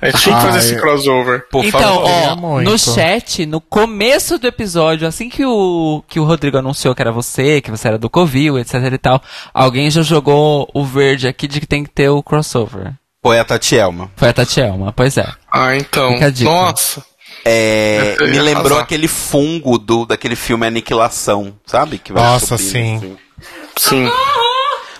A 0.00 0.06
gente 0.10 0.22
tinha 0.22 0.36
que 0.36 0.42
fazer 0.42 0.58
Ai. 0.58 0.64
esse 0.64 0.80
crossover. 0.80 1.46
Por 1.50 1.64
Então, 1.64 1.80
favor. 2.06 2.44
ó, 2.44 2.60
no 2.62 2.78
chat, 2.78 3.44
no 3.44 3.60
começo 3.60 4.38
do 4.38 4.46
episódio, 4.46 5.06
assim 5.06 5.28
que 5.28 5.44
o, 5.44 6.02
que 6.08 6.18
o 6.20 6.24
Rodrigo 6.24 6.56
anunciou 6.56 6.94
que 6.94 7.02
era 7.02 7.10
você, 7.12 7.60
que 7.60 7.70
você 7.72 7.88
era 7.88 7.98
do 7.98 8.08
Covil, 8.08 8.58
etc 8.58 8.74
e 8.92 8.98
tal, 8.98 9.20
alguém 9.52 9.90
já 9.90 10.02
jogou 10.02 10.70
o 10.72 10.84
verde 10.84 11.26
aqui 11.28 11.46
de 11.48 11.60
que 11.60 11.66
tem 11.66 11.82
que 11.84 11.90
ter 11.90 12.08
o 12.08 12.22
crossover. 12.22 12.92
Foi 13.22 13.38
a 13.38 13.44
Tatielma. 13.44 14.10
Foi 14.16 14.28
a 14.28 14.32
Tatielma, 14.32 14.92
pois 14.92 15.18
é. 15.18 15.26
Ah, 15.52 15.76
então. 15.76 16.16
Nossa. 16.44 17.04
É, 17.44 18.16
me 18.28 18.38
lembrou 18.38 18.78
aquele 18.78 19.08
fungo 19.08 19.78
do, 19.78 20.06
daquele 20.06 20.36
filme 20.36 20.66
Aniquilação, 20.66 21.54
sabe? 21.66 21.98
Que 21.98 22.12
vai 22.12 22.22
Nossa, 22.22 22.56
subindo, 22.56 22.70
sim. 22.70 22.96
assim. 22.96 23.16
Sim. 23.76 24.10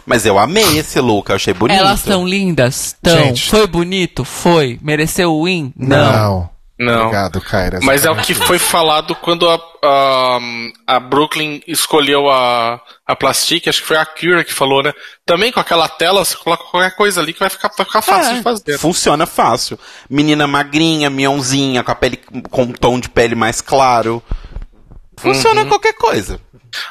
Mas 0.07 0.27
eu 0.27 0.39
amei 0.39 0.79
esse 0.79 0.99
look, 1.01 1.29
eu 1.31 1.37
achei 1.37 1.55
bonito. 1.55 1.79
Elas 1.79 2.01
são 2.01 2.27
lindas? 2.27 2.97
Tão. 3.03 3.17
Gente. 3.17 3.49
Foi 3.49 3.67
bonito? 3.67 4.25
Foi. 4.25 4.79
Mereceu 4.83 5.33
o 5.33 5.45
win? 5.45 5.73
Não. 5.77 6.13
Não. 6.13 6.51
Obrigado, 6.81 7.41
Kyra. 7.41 7.81
Mas 7.83 8.05
é 8.05 8.11
o 8.11 8.17
que 8.17 8.33
foi 8.33 8.59
falado 8.59 9.15
quando 9.15 9.49
a, 9.49 9.61
a, 9.85 10.39
a 10.87 11.01
Brooklyn 11.01 11.61
escolheu 11.67 12.31
a, 12.31 12.81
a 13.07 13.15
Plastic, 13.17 13.69
acho 13.69 13.83
que 13.83 13.87
foi 13.87 13.97
a 13.99 14.07
Kira 14.07 14.43
que 14.43 14.53
falou, 14.53 14.83
né? 14.83 14.93
Também 15.27 15.53
com 15.53 15.61
aquela 15.61 15.89
tela, 15.89 16.25
você 16.25 16.37
coloca 16.37 16.65
qualquer 16.65 16.97
coisa 16.97 17.21
ali 17.21 17.33
que 17.33 17.41
vai 17.41 17.51
ficar, 17.51 17.71
vai 17.77 17.87
ficar 17.87 18.03
fácil 18.03 18.33
É, 18.33 18.37
de 18.37 18.43
fazer. 18.43 18.79
Funciona 18.79 19.27
fácil. 19.27 19.79
Menina 20.09 20.47
magrinha, 20.47 21.11
mionzinha, 21.11 21.85
com 21.85 21.91
a 21.91 21.95
pele 21.95 22.19
com 22.51 22.63
um 22.63 22.73
tom 22.73 22.99
de 22.99 23.09
pele 23.09 23.35
mais 23.35 23.61
claro. 23.61 24.23
Funciona 25.19 25.67
qualquer 25.67 25.93
coisa. 25.95 26.41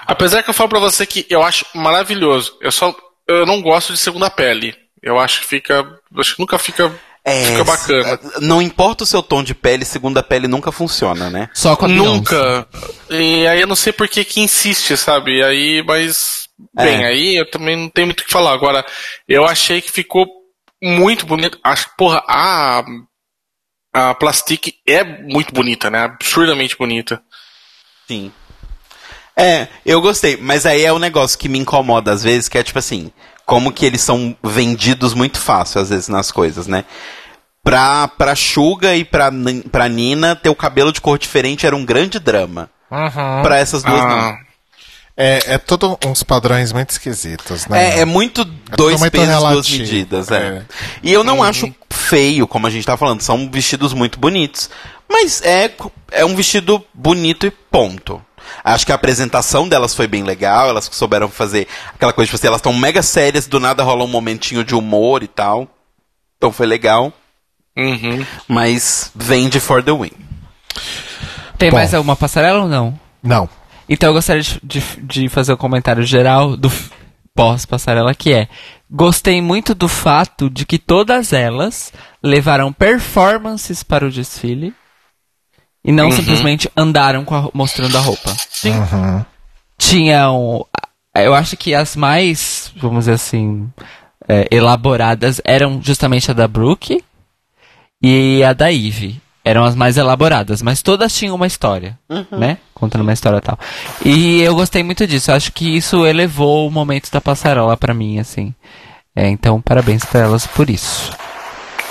Apesar 0.05 0.43
que 0.43 0.49
eu 0.49 0.53
falo 0.53 0.69
pra 0.69 0.79
você 0.79 1.05
que 1.05 1.25
eu 1.29 1.41
acho 1.41 1.65
maravilhoso. 1.73 2.57
Eu 2.61 2.71
só 2.71 2.95
eu 3.27 3.45
não 3.45 3.61
gosto 3.61 3.93
de 3.93 3.99
segunda 3.99 4.29
pele. 4.29 4.75
Eu 5.01 5.19
acho 5.19 5.41
que 5.41 5.47
fica. 5.47 5.85
Acho 6.17 6.35
que 6.35 6.41
nunca 6.41 6.57
fica. 6.57 6.91
É, 7.31 7.45
fica 7.45 7.63
bacana. 7.63 8.19
s- 8.21 8.41
Não 8.41 8.61
importa 8.61 9.03
o 9.03 9.07
seu 9.07 9.21
tom 9.23 9.43
de 9.43 9.53
pele, 9.53 9.85
segunda 9.85 10.21
pele 10.23 10.47
nunca 10.47 10.71
funciona, 10.71 11.29
né? 11.29 11.49
Só 11.53 11.75
com 11.75 11.85
a. 11.85 11.87
Nunca. 11.87 12.67
E 13.09 13.45
aí 13.47 13.61
eu 13.61 13.67
não 13.67 13.75
sei 13.75 13.93
por 13.93 14.07
que 14.07 14.23
que 14.25 14.41
insiste, 14.41 14.95
sabe? 14.97 15.37
E 15.37 15.43
aí, 15.43 15.83
mas. 15.85 16.47
Bem, 16.75 17.03
É. 17.03 17.07
aí 17.07 17.35
eu 17.39 17.49
também 17.49 17.75
não 17.77 17.89
tenho 17.89 18.07
muito 18.07 18.21
o 18.21 18.25
que 18.25 18.31
falar. 18.31 18.53
Agora, 18.53 18.85
eu 19.27 19.45
achei 19.45 19.81
que 19.81 19.91
ficou 19.91 20.25
muito 20.83 21.25
bonito. 21.25 21.57
Acho 21.63 21.85
que, 21.89 21.97
porra, 21.97 22.23
a. 22.27 22.83
A 23.91 24.13
Plastic 24.13 24.75
é 24.87 25.03
muito 25.03 25.51
bonita, 25.53 25.89
né? 25.89 26.03
Absurdamente 26.03 26.77
bonita. 26.77 27.21
Sim. 28.07 28.31
É, 29.35 29.67
eu 29.85 30.01
gostei, 30.01 30.37
mas 30.37 30.65
aí 30.65 30.83
é 30.83 30.91
o 30.93 30.99
negócio 30.99 31.39
que 31.39 31.47
me 31.49 31.57
incomoda 31.57 32.11
às 32.11 32.21
vezes, 32.23 32.49
que 32.49 32.57
é 32.57 32.63
tipo 32.63 32.77
assim, 32.77 33.11
como 33.45 33.71
que 33.71 33.85
eles 33.85 34.01
são 34.01 34.35
vendidos 34.43 35.13
muito 35.13 35.39
fácil 35.39 35.79
às 35.81 35.89
vezes 35.89 36.07
nas 36.09 36.29
coisas, 36.31 36.67
né? 36.67 36.83
Pra, 37.69 38.07
pra 38.07 38.35
Suga 38.35 38.95
e 38.95 39.05
pra, 39.05 39.31
pra 39.71 39.87
Nina, 39.87 40.35
ter 40.35 40.49
o 40.49 40.55
cabelo 40.55 40.91
de 40.91 40.99
cor 40.99 41.19
diferente 41.19 41.67
era 41.67 41.75
um 41.75 41.85
grande 41.85 42.17
drama. 42.17 42.69
Pra 43.43 43.57
essas 43.59 43.83
duas 43.83 44.01
Ah, 44.01 44.07
não. 44.07 44.49
É, 45.15 45.53
é 45.53 45.57
tudo 45.57 45.99
uns 46.05 46.23
padrões 46.23 46.71
muito 46.71 46.91
esquisitos, 46.91 47.67
né? 47.67 47.97
É, 47.97 47.99
é 47.99 48.05
muito 48.05 48.43
dois 48.45 48.99
muito 48.99 49.11
pesos, 49.11 49.27
duas 49.27 49.49
relativo, 49.49 49.83
medidas, 49.83 50.31
é. 50.31 50.35
é. 50.37 50.61
E 51.03 51.11
eu 51.11 51.23
não 51.23 51.43
acho 51.43 51.71
feio, 51.91 52.47
como 52.47 52.65
a 52.65 52.69
gente 52.69 52.87
tá 52.87 52.95
falando, 52.95 53.21
são 53.21 53.51
vestidos 53.51 53.93
muito 53.93 54.17
bonitos. 54.17 54.69
Mas 55.07 55.41
é, 55.43 55.71
é 56.11 56.25
um 56.25 56.35
vestido 56.35 56.83
bonito 56.93 57.45
e 57.45 57.51
ponto. 57.51 58.19
Acho 58.63 58.85
que 58.85 58.91
a 58.91 58.95
apresentação 58.95 59.67
delas 59.67 59.93
foi 59.93 60.07
bem 60.07 60.23
legal, 60.23 60.69
elas 60.69 60.89
souberam 60.91 61.29
fazer 61.29 61.67
aquela 61.93 62.13
coisa, 62.13 62.27
tipo 62.27 62.35
assim, 62.35 62.47
elas 62.47 62.59
estão 62.59 62.73
mega 62.73 63.03
sérias, 63.03 63.45
do 63.45 63.59
nada 63.59 63.83
rola 63.83 64.05
um 64.05 64.07
momentinho 64.07 64.63
de 64.63 64.73
humor 64.73 65.21
e 65.21 65.27
tal. 65.27 65.67
Então 66.37 66.51
foi 66.51 66.65
legal, 66.65 67.13
uhum. 67.77 68.25
mas 68.47 69.11
vende 69.15 69.59
for 69.59 69.83
the 69.83 69.91
win. 69.91 70.11
Tem 71.57 71.69
Bom. 71.69 71.77
mais 71.77 71.93
alguma 71.93 72.15
passarela 72.15 72.63
ou 72.63 72.69
não? 72.69 72.99
Não. 73.21 73.49
Então 73.87 74.09
eu 74.09 74.13
gostaria 74.13 74.41
de, 74.41 74.59
de, 74.63 74.81
de 75.01 75.29
fazer 75.29 75.53
um 75.53 75.57
comentário 75.57 76.03
geral 76.03 76.55
do 76.55 76.71
pós-passarela, 77.35 78.13
que 78.13 78.33
é 78.33 78.47
Gostei 78.91 79.39
muito 79.39 79.75
do 79.75 79.87
fato 79.87 80.49
de 80.49 80.65
que 80.65 80.79
todas 80.79 81.31
elas 81.31 81.93
levaram 82.23 82.73
performances 82.73 83.83
para 83.83 84.07
o 84.07 84.09
desfile 84.09 84.73
e 85.85 85.91
não 85.91 86.11
simplesmente 86.11 86.69
andaram 86.75 87.23
com 87.23 87.35
a 87.35 87.49
mostrando 87.53 87.95
a 87.95 88.01
roupa. 88.01 88.35
Uhum. 88.65 89.25
Tinham. 89.77 90.65
Eu 91.13 91.35
acho 91.35 91.55
que 91.55 91.75
as 91.75 91.95
mais, 91.95 92.71
vamos 92.77 93.01
dizer 93.01 93.13
assim, 93.13 93.71
é, 94.27 94.47
elaboradas 94.49 95.39
eram 95.45 95.79
justamente 95.83 96.31
a 96.31 96.33
da 96.33 96.47
Brooke 96.47 97.03
e 98.01 98.43
a 98.43 98.53
da 98.53 98.71
Eve. 98.71 99.21
Eram 99.43 99.63
as 99.63 99.73
mais 99.73 99.97
elaboradas, 99.97 100.61
mas 100.61 100.81
todas 100.81 101.15
tinham 101.15 101.33
uma 101.33 101.47
história, 101.47 101.97
né? 102.37 102.57
Contando 102.73 103.01
uma 103.01 103.13
história 103.13 103.37
e 103.37 103.41
tal. 103.41 103.57
E 104.05 104.41
eu 104.41 104.53
gostei 104.53 104.83
muito 104.83 105.07
disso. 105.07 105.31
Eu 105.31 105.35
acho 105.35 105.51
que 105.53 105.77
isso 105.77 106.05
elevou 106.05 106.67
o 106.67 106.71
momento 106.71 107.09
da 107.09 107.21
passarela 107.21 107.75
pra 107.77 107.93
mim, 107.93 108.19
assim. 108.19 108.53
É, 109.15 109.27
então, 109.27 109.59
parabéns 109.61 110.03
pra 110.05 110.19
elas 110.19 110.45
por 110.45 110.69
isso. 110.69 111.11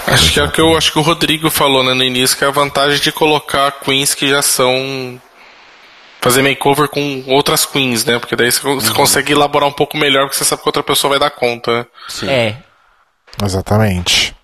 Acho 0.06 0.32
que 0.32 0.38
é 0.38 0.44
o 0.44 0.50
que 0.50 0.60
eu 0.60 0.76
acho 0.76 0.92
que 0.92 0.98
o 0.98 1.02
Rodrigo 1.02 1.50
falou 1.50 1.82
né, 1.82 1.94
no 1.94 2.04
início, 2.04 2.36
que 2.36 2.44
é 2.44 2.48
a 2.48 2.52
vantagem 2.52 3.00
de 3.00 3.10
colocar 3.10 3.72
queens 3.72 4.14
que 4.14 4.28
já 4.28 4.42
são. 4.42 5.20
Fazer 6.20 6.42
makeover 6.42 6.88
com 6.88 7.24
outras 7.28 7.64
queens, 7.64 8.04
né? 8.04 8.18
Porque 8.18 8.36
daí 8.36 8.52
você 8.52 8.60
você 8.60 8.92
consegue 8.92 9.32
elaborar 9.32 9.68
um 9.68 9.72
pouco 9.72 9.96
melhor, 9.96 10.24
porque 10.24 10.36
você 10.36 10.44
sabe 10.44 10.62
que 10.62 10.68
outra 10.68 10.82
pessoa 10.82 11.10
vai 11.10 11.18
dar 11.18 11.30
conta, 11.30 11.72
né? 11.72 11.86
É, 12.24 12.56
Exatamente. 13.44 14.34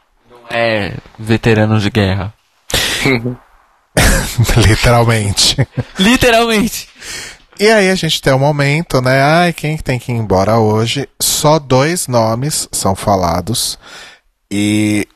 É 0.50 0.94
veterano 1.18 1.78
de 1.78 1.90
guerra. 1.90 2.32
Literalmente. 4.56 5.56
Literalmente. 5.98 6.88
E 7.58 7.68
aí 7.68 7.88
a 7.88 7.94
gente 7.94 8.20
tem 8.20 8.32
um 8.32 8.38
momento, 8.38 9.00
né? 9.00 9.22
Ai, 9.22 9.52
quem 9.52 9.76
tem 9.76 9.98
que 9.98 10.10
ir 10.10 10.16
embora 10.16 10.58
hoje? 10.58 11.08
Só 11.20 11.58
dois 11.58 12.08
nomes 12.08 12.68
são 12.72 12.96
falados. 12.96 13.78
E 14.50 15.06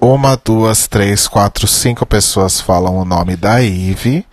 uma, 0.00 0.36
duas, 0.36 0.88
três, 0.88 1.28
quatro, 1.28 1.66
cinco 1.66 2.04
pessoas 2.06 2.60
falam 2.60 2.96
o 2.96 3.04
nome 3.04 3.36
da 3.36 3.62
Eve. 3.62 4.24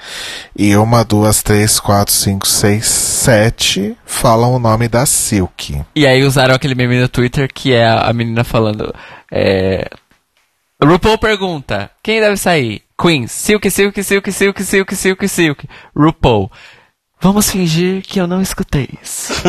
E 0.58 0.76
uma, 0.76 1.04
duas, 1.04 1.44
três, 1.44 1.80
quatro, 1.80 2.14
cinco, 2.14 2.48
seis, 2.48 2.86
sete 2.86 3.96
falam 4.06 4.56
o 4.56 4.60
nome 4.60 4.88
da 4.88 5.06
Silk. 5.06 5.82
E 5.96 6.08
aí 6.08 6.24
usaram 6.24 6.56
aquele 6.56 6.76
meme 6.76 7.00
no 7.00 7.08
Twitter 7.10 7.48
que 7.54 7.74
é 7.74 7.86
a, 7.86 8.10
a 8.10 8.14
menina 8.14 8.44
falando. 8.44 8.94
É... 9.32 9.90
RuPaul 10.82 11.18
pergunta: 11.18 11.92
quem 12.02 12.20
deve 12.20 12.38
sair? 12.38 12.84
Queen, 13.00 13.28
Silk, 13.28 13.70
Silk, 13.70 14.04
Silk, 14.04 14.32
Silk, 14.32 14.64
Silk, 14.64 14.96
Silk, 14.96 15.28
Silk. 15.28 15.70
RuPaul. 15.96 16.52
Vamos 17.22 17.52
fingir 17.52 18.02
que 18.02 18.20
eu 18.20 18.28
não 18.28 18.42
escutei 18.42 18.90
isso. 19.02 19.34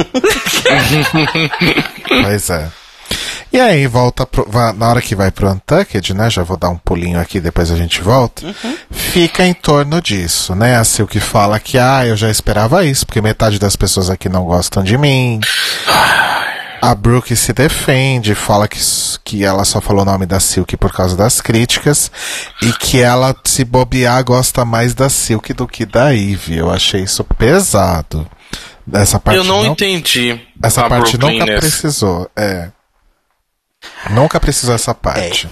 Pois 2.22 2.50
é. 2.50 2.68
E 3.52 3.58
aí, 3.58 3.86
volta 3.86 4.26
pro, 4.26 4.46
na 4.76 4.88
hora 4.88 5.00
que 5.00 5.16
vai 5.16 5.30
pro 5.30 5.50
Untucked, 5.50 6.14
né? 6.14 6.30
Já 6.30 6.42
vou 6.42 6.56
dar 6.56 6.68
um 6.68 6.76
pulinho 6.76 7.18
aqui, 7.18 7.40
depois 7.40 7.70
a 7.70 7.76
gente 7.76 8.00
volta. 8.00 8.54
Fica 8.90 9.44
em 9.44 9.54
torno 9.54 10.00
disso, 10.00 10.54
né? 10.54 10.76
A 10.76 10.84
Silk 10.84 11.18
fala 11.18 11.58
que, 11.58 11.78
ah, 11.78 12.06
eu 12.06 12.16
já 12.16 12.30
esperava 12.30 12.84
isso, 12.84 13.04
porque 13.06 13.20
metade 13.20 13.58
das 13.58 13.74
pessoas 13.74 14.10
aqui 14.10 14.28
não 14.28 14.44
gostam 14.44 14.84
de 14.84 14.96
mim. 14.96 15.40
A 16.80 16.94
Brooke 16.94 17.36
se 17.36 17.52
defende, 17.52 18.34
fala 18.34 18.66
que, 18.66 18.80
que 19.22 19.44
ela 19.44 19.64
só 19.64 19.80
falou 19.80 20.02
o 20.02 20.04
nome 20.04 20.24
da 20.24 20.40
Silk 20.40 20.76
por 20.78 20.92
causa 20.92 21.14
das 21.14 21.40
críticas 21.40 22.10
e 22.62 22.72
que 22.72 23.00
ela, 23.00 23.36
se 23.44 23.64
bobear, 23.64 24.24
gosta 24.24 24.64
mais 24.64 24.94
da 24.94 25.10
Silk 25.10 25.52
do 25.52 25.68
que 25.68 25.84
da 25.84 26.14
Eve. 26.14 26.56
Eu 26.56 26.70
achei 26.70 27.02
isso 27.02 27.22
pesado. 27.22 28.26
Essa 28.92 29.20
parte 29.20 29.36
Eu 29.36 29.44
não, 29.44 29.66
entendi. 29.66 30.40
essa 30.62 30.88
parte 30.88 31.18
nunca 31.18 31.44
precisou, 31.44 32.30
é. 32.34 32.70
Nunca 34.10 34.40
precisou 34.40 34.74
essa 34.74 34.94
parte. 34.94 35.48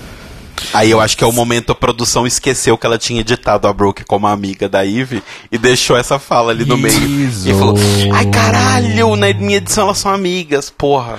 Aí 0.73 0.91
eu 0.91 1.01
acho 1.01 1.17
que 1.17 1.25
é 1.25 1.27
o 1.27 1.33
momento 1.33 1.73
a 1.73 1.75
produção 1.75 2.27
esqueceu 2.27 2.77
que 2.77 2.87
ela 2.87 2.99
tinha 2.99 3.21
editado 3.21 3.67
a 3.67 3.73
Brooke 3.73 4.05
como 4.05 4.27
amiga 4.27 4.69
da 4.69 4.85
Eve 4.85 5.23
e 5.51 5.59
deixou 5.59 5.97
essa 5.97 6.19
fala 6.19 6.53
ali 6.53 6.65
no 6.65 6.77
meio. 6.77 6.99
Isso. 7.29 7.49
E 7.49 7.53
falou: 7.53 7.77
Ai 8.13 8.27
caralho, 8.27 9.17
na 9.17 9.33
minha 9.33 9.57
edição 9.57 9.85
elas 9.85 9.99
são 9.99 10.13
amigas, 10.13 10.71
porra. 10.71 11.19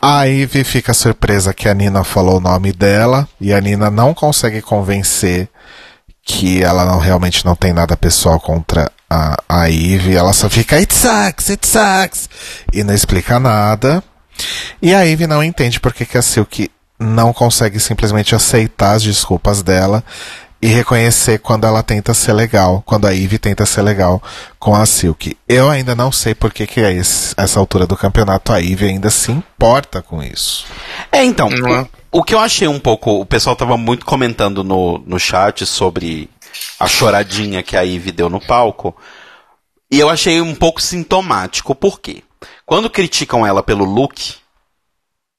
A 0.00 0.24
Ivy 0.24 0.62
fica 0.62 0.94
surpresa 0.94 1.54
que 1.54 1.68
a 1.68 1.74
Nina 1.74 2.04
falou 2.04 2.36
o 2.36 2.40
nome 2.40 2.72
dela 2.72 3.28
e 3.40 3.52
a 3.52 3.60
Nina 3.60 3.90
não 3.90 4.12
consegue 4.12 4.60
convencer 4.60 5.48
que 6.22 6.62
ela 6.62 6.84
não 6.84 6.98
realmente 6.98 7.44
não 7.44 7.54
tem 7.54 7.72
nada 7.72 7.96
pessoal 7.96 8.38
contra 8.38 8.90
a, 9.08 9.36
a 9.48 9.64
Ivy. 9.68 10.14
Ela 10.14 10.32
só 10.32 10.50
fica 10.50 10.76
it 10.76 10.92
sucks, 10.92 11.50
it 11.50 11.66
sucks 11.66 12.28
e 12.72 12.84
não 12.84 12.94
explica 12.94 13.40
nada. 13.40 14.02
E 14.82 14.94
a 14.94 15.02
Ivy 15.02 15.26
não 15.26 15.42
entende 15.42 15.80
porque 15.80 16.04
que 16.04 16.18
a 16.18 16.22
Silk 16.22 16.70
não 16.98 17.32
consegue 17.32 17.78
simplesmente 17.80 18.34
aceitar 18.34 18.92
as 18.92 19.02
desculpas 19.02 19.62
dela 19.62 20.02
e 20.60 20.68
reconhecer 20.68 21.38
quando 21.38 21.66
ela 21.66 21.82
tenta 21.82 22.14
ser 22.14 22.32
legal, 22.32 22.82
quando 22.86 23.06
a 23.06 23.10
Ivy 23.12 23.38
tenta 23.38 23.66
ser 23.66 23.82
legal 23.82 24.22
com 24.58 24.74
a 24.74 24.86
Silk. 24.86 25.36
Eu 25.46 25.68
ainda 25.68 25.94
não 25.94 26.10
sei 26.10 26.34
por 26.34 26.52
que, 26.52 26.66
que 26.66 26.80
a 26.80 26.90
esse- 26.90 27.34
essa 27.36 27.60
altura 27.60 27.86
do 27.86 27.96
campeonato 27.96 28.52
a 28.52 28.58
Ivy 28.58 28.86
ainda 28.86 29.10
se 29.10 29.30
importa 29.30 30.00
com 30.00 30.22
isso. 30.22 30.64
É, 31.12 31.22
então, 31.22 31.48
é? 31.48 31.82
o, 32.12 32.20
o 32.20 32.24
que 32.24 32.34
eu 32.34 32.40
achei 32.40 32.66
um 32.66 32.80
pouco. 32.80 33.20
O 33.20 33.26
pessoal 33.26 33.54
tava 33.54 33.76
muito 33.76 34.06
comentando 34.06 34.64
no, 34.64 34.98
no 35.06 35.18
chat 35.18 35.66
sobre 35.66 36.30
a 36.80 36.86
choradinha 36.88 37.62
que 37.62 37.76
a 37.76 37.82
Ivy 37.82 38.10
deu 38.10 38.30
no 38.30 38.40
palco. 38.40 38.96
E 39.90 40.00
eu 40.00 40.08
achei 40.08 40.40
um 40.40 40.54
pouco 40.54 40.80
sintomático, 40.82 41.74
por 41.74 42.00
quê? 42.00 42.22
Quando 42.64 42.90
criticam 42.90 43.46
ela 43.46 43.62
pelo 43.62 43.84
look, 43.84 44.36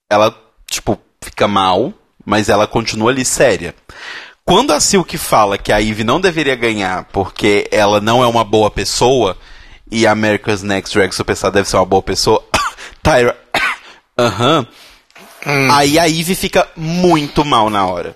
ela, 0.10 0.34
tipo, 0.70 0.98
fica 1.30 1.48
mal, 1.48 1.94
mas 2.26 2.50
ela 2.50 2.66
continua 2.68 3.12
ali 3.12 3.24
séria. 3.26 3.76
Quando 4.46 4.72
a 4.72 4.80
Silk 4.80 5.18
fala 5.18 5.58
que 5.58 5.72
a 5.74 5.78
Ivy 5.78 6.04
não 6.04 6.22
deveria 6.22 6.56
ganhar 6.56 7.06
porque 7.12 7.68
ela 7.72 8.00
não 8.00 8.24
é 8.24 8.28
uma 8.28 8.44
boa 8.44 8.72
pessoa, 8.72 9.38
e 9.92 10.08
a 10.08 10.12
America's 10.12 10.64
Next 10.64 10.94
Drag 10.98 11.14
Superstar 11.14 11.52
deve 11.52 11.68
ser 11.70 11.76
uma 11.78 11.86
boa 11.86 12.02
pessoa, 12.02 12.44
Tyra. 13.04 13.36
Aham. 14.18 14.66
Aí 15.72 15.98
a 16.00 16.06
Ivy 16.06 16.36
fica 16.36 16.68
muito 16.76 17.46
mal 17.46 17.70
na 17.70 17.86
hora. 17.86 18.16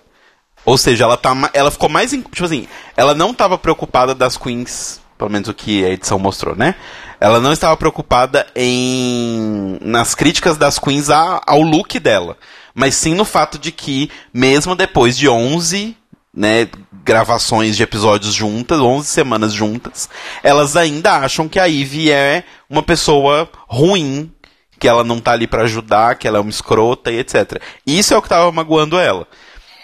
Ou 0.65 0.77
seja, 0.77 1.03
ela, 1.05 1.17
tá, 1.17 1.35
ela 1.53 1.71
ficou 1.71 1.89
mais. 1.89 2.11
Tipo 2.11 2.45
assim, 2.45 2.67
ela 2.95 3.13
não 3.15 3.31
estava 3.31 3.57
preocupada 3.57 4.13
das 4.13 4.38
queens, 4.38 5.01
pelo 5.17 5.29
menos 5.31 5.47
o 5.49 5.53
que 5.53 5.83
a 5.85 5.89
edição 5.89 6.19
mostrou, 6.19 6.55
né? 6.55 6.75
Ela 7.19 7.39
não 7.39 7.51
estava 7.53 7.75
preocupada 7.77 8.45
em. 8.55 9.77
nas 9.81 10.13
críticas 10.15 10.57
das 10.57 10.77
queens 10.77 11.09
a- 11.09 11.41
ao 11.47 11.61
look 11.61 11.99
dela. 11.99 12.38
Mas 12.73 12.95
sim 12.95 13.14
no 13.14 13.26
fato 13.26 13.57
de 13.57 13.72
que, 13.72 14.10
mesmo 14.34 14.76
depois 14.76 15.18
de 15.18 15.27
11 15.27 15.95
né, 16.34 16.68
gravações 17.03 17.76
de 17.76 17.84
episódios 17.84 18.34
juntas, 18.34 18.80
11 18.80 19.07
semanas 19.07 19.53
juntas, 19.53 20.10
elas 20.41 20.76
ainda 20.76 21.18
acham 21.18 21.49
que 21.49 21.60
a 21.60 21.65
Ivy 21.65 22.11
é 22.11 22.43
uma 22.69 22.81
pessoa 22.81 23.49
ruim, 23.68 24.31
que 24.80 24.88
ela 24.88 25.03
não 25.03 25.19
tá 25.19 25.31
ali 25.34 25.45
pra 25.45 25.64
ajudar, 25.64 26.15
que 26.15 26.27
ela 26.27 26.38
é 26.38 26.41
uma 26.41 26.49
escrota 26.49 27.11
e 27.11 27.19
etc. 27.19 27.61
Isso 27.85 28.14
é 28.14 28.18
o 28.18 28.22
que 28.22 28.30
tava 28.30 28.52
magoando 28.52 28.98
ela. 28.98 29.27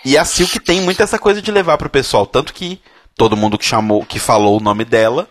E 0.06 0.18
a 0.18 0.24
Silk 0.24 0.60
tem 0.60 0.82
muito 0.82 1.04
essa 1.04 1.20
coisa 1.20 1.42
de 1.42 1.52
levar 1.52 1.78
pro 1.78 1.90
pessoal, 1.90 2.26
tanto 2.26 2.54
que 2.54 2.80
todo 3.16 3.36
mundo 3.36 3.58
que 3.58 3.66
chamou, 3.66 4.06
que 4.06 4.20
falou 4.20 4.58
o 4.58 4.64
nome 4.64 4.86
dela, 4.86 5.28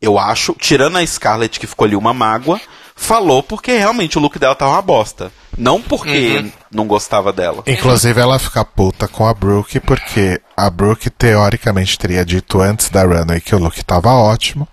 eu 0.00 0.18
acho, 0.18 0.54
tirando 0.58 0.96
a 0.98 1.06
Scarlett 1.06 1.60
que 1.60 1.66
ficou 1.66 1.84
ali 1.84 1.94
uma 1.94 2.12
mágoa, 2.12 2.60
falou 2.96 3.42
porque 3.42 3.76
realmente 3.76 4.16
o 4.16 4.20
look 4.20 4.38
dela 4.38 4.54
tava 4.54 4.72
uma 4.72 4.82
bosta. 4.82 5.30
Não 5.56 5.80
porque 5.80 6.44
não 6.70 6.86
gostava 6.86 7.32
dela. 7.32 7.62
Inclusive 7.66 8.20
ela 8.20 8.38
fica 8.38 8.64
puta 8.64 9.06
com 9.06 9.26
a 9.26 9.32
Brooke 9.32 9.78
porque 9.80 10.40
a 10.56 10.68
Brooke 10.68 11.08
teoricamente 11.10 11.98
teria 11.98 12.24
dito 12.24 12.60
antes 12.60 12.90
da 12.90 13.04
runway 13.04 13.40
que 13.40 13.54
o 13.54 13.58
look 13.58 13.82
tava 13.84 14.10
ótimo. 14.10 14.66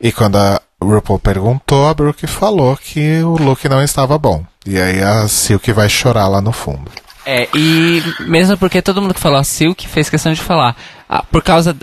E 0.00 0.10
quando 0.10 0.36
a 0.36 0.60
RuPaul 0.82 1.18
perguntou, 1.18 1.86
a 1.86 1.94
Brooke 1.94 2.26
falou 2.26 2.76
que 2.76 3.22
o 3.22 3.36
look 3.36 3.68
não 3.68 3.82
estava 3.82 4.18
bom. 4.18 4.44
E 4.66 4.78
aí 4.80 5.02
a 5.02 5.28
Silk 5.28 5.70
vai 5.72 5.88
chorar 5.88 6.28
lá 6.28 6.40
no 6.40 6.52
fundo. 6.52 6.90
É, 7.24 7.48
e 7.54 8.02
mesmo 8.20 8.58
porque 8.58 8.82
todo 8.82 9.00
mundo 9.00 9.14
que 9.14 9.20
falou 9.20 9.38
a 9.38 9.44
Silk 9.44 9.86
fez 9.88 10.10
questão 10.10 10.32
de 10.32 10.40
falar, 10.40 10.76
ah, 11.08 11.22
por 11.22 11.42
causa. 11.42 11.76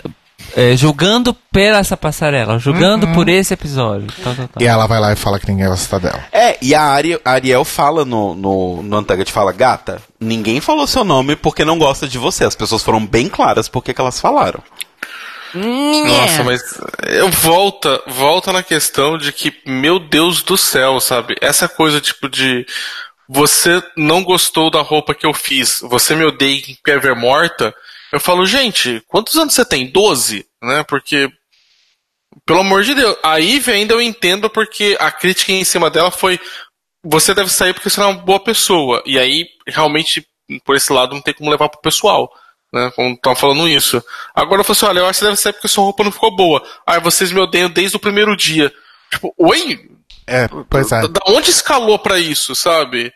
É, 0.56 0.76
julgando 0.76 1.32
por 1.34 1.60
essa 1.60 1.96
passarela, 1.96 2.58
julgando 2.58 3.08
por 3.08 3.28
esse 3.28 3.54
episódio. 3.54 4.06
Tal, 4.22 4.34
tal, 4.34 4.48
tal. 4.48 4.62
E 4.62 4.66
ela 4.66 4.86
vai 4.86 5.00
lá 5.00 5.12
e 5.12 5.16
fala 5.16 5.38
que 5.38 5.48
ninguém 5.50 5.66
gosta 5.68 5.98
dela. 5.98 6.24
É, 6.32 6.56
e 6.62 6.74
a, 6.74 6.82
Ari- 6.82 7.20
a 7.24 7.30
Ariel 7.32 7.64
fala 7.64 8.04
no, 8.04 8.34
no, 8.34 8.82
no 8.82 8.98
Untucked, 8.98 9.30
fala, 9.30 9.52
gata, 9.52 10.00
ninguém 10.20 10.60
falou 10.60 10.86
seu 10.86 11.04
nome 11.04 11.36
porque 11.36 11.64
não 11.64 11.78
gosta 11.78 12.06
de 12.08 12.18
você. 12.18 12.44
As 12.44 12.54
pessoas 12.54 12.82
foram 12.82 13.04
bem 13.06 13.28
claras 13.28 13.68
porque 13.68 13.92
que 13.94 14.00
elas 14.00 14.20
falaram. 14.20 14.62
Nossa, 15.52 16.44
mas 16.44 16.62
eu 17.08 17.28
volta, 17.28 18.00
volta 18.06 18.52
na 18.52 18.62
questão 18.62 19.18
de 19.18 19.32
que, 19.32 19.52
meu 19.66 19.98
Deus 19.98 20.42
do 20.42 20.56
céu, 20.56 21.00
sabe? 21.00 21.34
Essa 21.40 21.68
coisa 21.68 22.00
tipo 22.00 22.28
de 22.28 22.64
você 23.28 23.82
não 23.96 24.22
gostou 24.22 24.70
da 24.70 24.80
roupa 24.80 25.14
que 25.14 25.26
eu 25.26 25.32
fiz, 25.34 25.80
você 25.82 26.14
me 26.14 26.24
odeia 26.24 26.56
em 26.56 26.76
quer 26.84 27.00
ver 27.00 27.16
morta. 27.16 27.74
Eu 28.12 28.20
falo, 28.20 28.46
gente, 28.46 29.02
quantos 29.06 29.36
anos 29.36 29.54
você 29.54 29.64
tem? 29.64 29.90
12, 29.90 30.46
né? 30.62 30.82
Porque 30.84 31.30
pelo 32.46 32.60
amor 32.60 32.82
de 32.84 32.94
Deus, 32.94 33.16
a 33.22 33.36
Ivy 33.36 33.72
ainda 33.72 33.94
eu 33.94 34.00
entendo 34.00 34.48
porque 34.48 34.96
a 35.00 35.10
crítica 35.10 35.52
em 35.52 35.64
cima 35.64 35.90
dela 35.90 36.10
foi 36.10 36.38
você 37.02 37.34
deve 37.34 37.50
sair 37.50 37.72
porque 37.72 37.88
você 37.88 38.00
não 38.00 38.10
é 38.10 38.12
uma 38.12 38.22
boa 38.22 38.40
pessoa. 38.40 39.02
E 39.06 39.18
aí, 39.18 39.46
realmente, 39.66 40.26
por 40.64 40.76
esse 40.76 40.92
lado, 40.92 41.14
não 41.14 41.22
tem 41.22 41.34
como 41.34 41.50
levar 41.50 41.68
pro 41.68 41.80
pessoal. 41.80 42.30
Né, 42.72 42.88
como 42.94 43.14
estão 43.14 43.34
falando 43.34 43.68
isso. 43.68 44.00
Agora 44.32 44.60
eu 44.60 44.64
falo 44.64 44.76
assim: 44.76 44.86
olha, 44.86 45.00
eu 45.00 45.06
acho 45.06 45.18
que 45.18 45.24
você 45.24 45.24
deve 45.24 45.40
sair 45.40 45.52
porque 45.54 45.66
sua 45.66 45.82
roupa 45.82 46.04
não 46.04 46.12
ficou 46.12 46.34
boa. 46.34 46.62
Ah, 46.86 47.00
vocês 47.00 47.32
me 47.32 47.40
odeiam 47.40 47.68
desde 47.68 47.96
o 47.96 48.00
primeiro 48.00 48.36
dia. 48.36 48.72
Tipo, 49.10 49.34
oi? 49.36 49.90
É, 50.24 50.46
pois 50.68 50.92
é. 50.92 51.08
Da 51.08 51.20
onde 51.26 51.50
escalou 51.50 51.98
pra 51.98 52.20
isso, 52.20 52.54
sabe? 52.54 53.12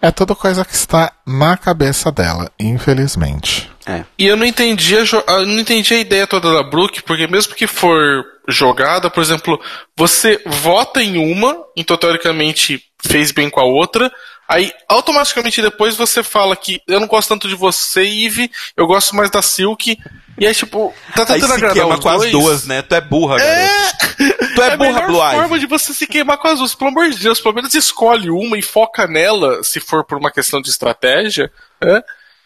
É 0.00 0.10
tudo 0.10 0.36
coisa 0.36 0.64
que 0.64 0.74
está 0.74 1.12
na 1.26 1.56
cabeça 1.56 2.12
dela, 2.12 2.50
infelizmente. 2.58 3.70
E 4.18 4.26
eu 4.26 4.36
não 4.36 4.44
entendi 4.46 4.96
a, 4.96 5.04
jo- 5.04 5.22
eu 5.26 5.46
não 5.46 5.58
entendi 5.60 5.94
a 5.94 5.98
ideia 5.98 6.26
toda 6.26 6.52
da 6.52 6.62
Brooke, 6.62 7.02
porque 7.02 7.26
mesmo 7.26 7.54
que 7.54 7.66
for 7.66 8.24
jogada, 8.48 9.10
por 9.10 9.22
exemplo, 9.22 9.60
você 9.96 10.40
vota 10.46 11.02
em 11.02 11.18
uma, 11.18 11.56
então 11.76 11.96
teoricamente 11.96 12.82
fez 13.02 13.30
bem 13.32 13.48
com 13.50 13.60
a 13.60 13.64
outra, 13.64 14.10
aí 14.48 14.72
automaticamente 14.88 15.60
depois 15.62 15.96
você 15.96 16.22
fala 16.22 16.54
que 16.56 16.80
eu 16.86 17.00
não 17.00 17.06
gosto 17.08 17.28
tanto 17.28 17.48
de 17.48 17.54
você, 17.54 18.02
Eve, 18.02 18.50
eu 18.76 18.86
gosto 18.86 19.14
mais 19.16 19.30
da 19.30 19.42
Silk, 19.42 19.96
e 20.38 20.46
aí 20.46 20.54
tipo, 20.54 20.94
tá 21.14 21.22
Aí 21.22 21.26
tentando 21.26 21.46
se 21.48 21.52
agradar 21.54 21.74
queima 21.74 22.00
com 22.00 22.08
as 22.08 22.30
duas, 22.30 22.66
né? 22.66 22.82
Tu 22.82 22.94
é 22.94 23.00
burra, 23.00 23.36
garoto. 23.38 24.16
Tu 24.54 24.62
é, 24.62 24.68
É 24.68 24.72
a 24.72 24.76
burra, 24.76 25.00
Blue 25.02 25.22
Ivy. 25.22 25.36
forma 25.36 25.58
de 25.58 25.66
você 25.66 25.94
se 25.94 26.06
queimar 26.06 26.38
com 26.38 26.48
as 26.48 26.58
duas. 26.58 26.74
Pelo 26.74 26.90
amor 26.90 27.10
de 27.10 27.18
Deus, 27.18 27.40
pelo 27.40 27.54
menos 27.54 27.74
escolhe 27.74 28.30
uma 28.30 28.56
e 28.58 28.62
foca 28.62 29.06
nela, 29.06 29.62
se 29.62 29.80
for 29.80 30.04
por 30.04 30.18
uma 30.18 30.30
questão 30.30 30.60
de 30.60 30.68
estratégia. 30.70 31.50
né? 31.82 32.02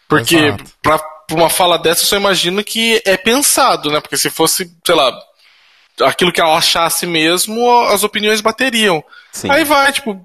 Porque 0.08 0.36
Exato. 0.36 0.64
pra, 0.82 0.98
pra 0.98 1.36
uma 1.36 1.48
fala 1.48 1.78
dessa, 1.78 2.02
eu 2.02 2.06
só 2.06 2.16
imagino 2.16 2.64
que 2.64 3.00
é 3.04 3.16
pensado, 3.16 3.90
né? 3.90 4.00
Porque 4.00 4.16
se 4.16 4.28
fosse, 4.28 4.72
sei 4.84 4.94
lá, 4.94 5.12
aquilo 6.02 6.32
que 6.32 6.40
ela 6.40 6.56
achasse 6.56 7.06
mesmo, 7.06 7.80
as 7.86 8.02
opiniões 8.02 8.40
bateriam. 8.40 9.04
Sim. 9.32 9.50
Aí 9.50 9.64
vai, 9.64 9.92
tipo, 9.92 10.20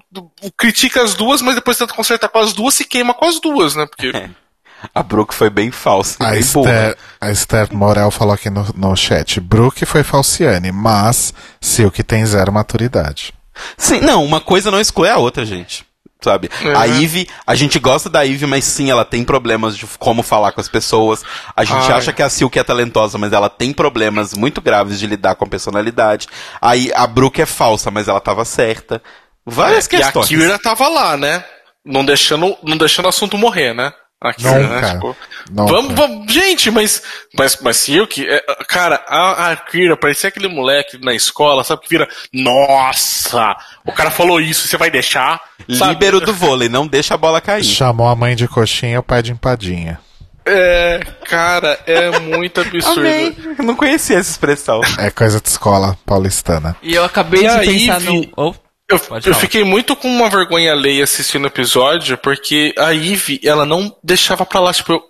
critica 0.56 1.02
as 1.02 1.14
duas, 1.14 1.40
mas 1.40 1.54
depois 1.54 1.78
tenta 1.78 1.94
consertar 1.94 2.28
com 2.28 2.38
as 2.40 2.52
duas, 2.52 2.74
se 2.74 2.84
queima 2.84 3.14
com 3.14 3.26
as 3.26 3.38
duas, 3.40 3.76
né? 3.76 3.86
Porque 3.86 4.10
A 4.94 5.02
Brooke 5.02 5.34
foi 5.34 5.50
bem 5.50 5.70
falsa, 5.70 6.16
A 6.20 6.30
bem. 6.30 6.40
Esther, 6.40 6.96
a 7.20 7.30
Esther 7.30 7.68
Morel 7.74 8.10
falou 8.10 8.34
aqui 8.34 8.50
no, 8.50 8.66
no 8.74 8.96
chat: 8.96 9.40
Brooke 9.40 9.84
foi 9.86 10.02
falciane, 10.02 10.72
mas 10.72 11.32
Silk 11.60 12.02
tem 12.02 12.24
zero 12.26 12.52
maturidade. 12.52 13.32
Sim, 13.76 14.00
não, 14.00 14.24
uma 14.24 14.40
coisa 14.40 14.70
não 14.70 14.80
exclui 14.80 15.08
a 15.08 15.16
outra, 15.16 15.44
gente. 15.44 15.84
Sabe? 16.20 16.50
É. 16.64 16.74
A 16.74 16.88
Eve, 16.88 17.28
a 17.46 17.54
gente 17.54 17.78
gosta 17.78 18.08
da 18.08 18.26
Eve, 18.26 18.46
mas 18.46 18.64
sim, 18.64 18.90
ela 18.90 19.04
tem 19.04 19.22
problemas 19.22 19.76
de 19.76 19.86
como 19.98 20.22
falar 20.22 20.50
com 20.50 20.60
as 20.60 20.68
pessoas. 20.68 21.22
A 21.54 21.62
gente 21.62 21.90
Ai. 21.90 21.98
acha 21.98 22.12
que 22.12 22.22
a 22.22 22.28
Silk 22.30 22.58
é 22.58 22.64
talentosa, 22.64 23.18
mas 23.18 23.32
ela 23.32 23.50
tem 23.50 23.72
problemas 23.72 24.32
muito 24.34 24.60
graves 24.62 24.98
de 24.98 25.06
lidar 25.06 25.34
com 25.36 25.44
a 25.44 25.48
personalidade. 25.48 26.26
Aí 26.60 26.90
a 26.94 27.06
Brooke 27.06 27.42
é 27.42 27.46
falsa, 27.46 27.90
mas 27.90 28.08
ela 28.08 28.20
tava 28.20 28.44
certa. 28.44 29.00
Várias 29.44 29.86
É, 29.92 29.96
E 29.96 29.96
a 29.96 30.00
questões. 30.04 30.26
Kira 30.26 30.58
tava 30.58 30.88
lá, 30.88 31.16
né? 31.16 31.44
Não 31.84 32.04
deixando, 32.04 32.56
não 32.62 32.76
deixando 32.78 33.04
o 33.04 33.10
assunto 33.10 33.38
morrer, 33.38 33.74
né? 33.74 33.92
A 34.18 34.32
Kira, 34.32 34.58
Nunca. 34.60 34.80
né? 34.80 34.94
Tipo, 34.94 35.16
Nunca. 35.50 35.72
vamos, 35.72 35.94
vamos, 35.94 36.32
gente, 36.32 36.70
mas, 36.70 37.02
mas, 37.36 37.58
mas 37.60 37.76
Silk, 37.76 38.26
é, 38.26 38.42
cara, 38.66 39.04
a, 39.06 39.52
a 39.52 39.56
Kira 39.56 39.94
parecia 39.96 40.28
aquele 40.28 40.48
moleque 40.48 40.98
na 41.04 41.12
escola, 41.14 41.62
sabe, 41.62 41.82
que 41.82 41.88
vira, 41.90 42.08
nossa, 42.32 43.56
o 43.84 43.92
cara 43.92 44.10
falou 44.10 44.40
isso, 44.40 44.66
você 44.66 44.76
vai 44.76 44.90
deixar? 44.90 45.40
Sabe? 45.76 45.92
Líbero 45.92 46.20
do 46.20 46.32
vôlei, 46.32 46.68
não 46.68 46.86
deixa 46.86 47.14
a 47.14 47.18
bola 47.18 47.40
cair. 47.40 47.62
Chamou 47.64 48.08
a 48.08 48.16
mãe 48.16 48.34
de 48.34 48.48
coxinha 48.48 48.94
e 48.94 48.98
o 48.98 49.02
pai 49.02 49.22
de 49.22 49.32
empadinha. 49.32 50.00
É, 50.48 51.00
cara, 51.24 51.78
é 51.86 52.18
muito 52.20 52.60
absurdo. 52.60 53.00
Amei. 53.00 53.36
Eu 53.58 53.64
não 53.64 53.74
conhecia 53.74 54.16
essa 54.16 54.30
expressão. 54.30 54.80
É 54.98 55.10
coisa 55.10 55.40
de 55.40 55.48
escola 55.48 55.98
paulistana. 56.06 56.76
E 56.82 56.94
eu 56.94 57.04
acabei 57.04 57.40
E 57.40 57.48
de 57.48 57.48
aí, 57.48 57.66
pensar 57.80 57.98
Vi- 58.00 58.06
num. 58.06 58.30
Oh, 58.36 58.54
Eu, 58.88 59.00
eu 59.24 59.34
fiquei 59.34 59.64
muito 59.64 59.96
com 59.96 60.08
uma 60.08 60.30
vergonha 60.30 60.72
alheia 60.72 61.02
assistindo 61.04 61.44
o 61.44 61.48
episódio, 61.48 62.16
porque 62.18 62.72
a 62.78 62.94
Eve, 62.94 63.40
ela 63.42 63.66
não 63.66 63.94
deixava 64.02 64.46
pra 64.46 64.60
lá, 64.60 64.72
tipo, 64.72 64.92
eu, 64.92 65.02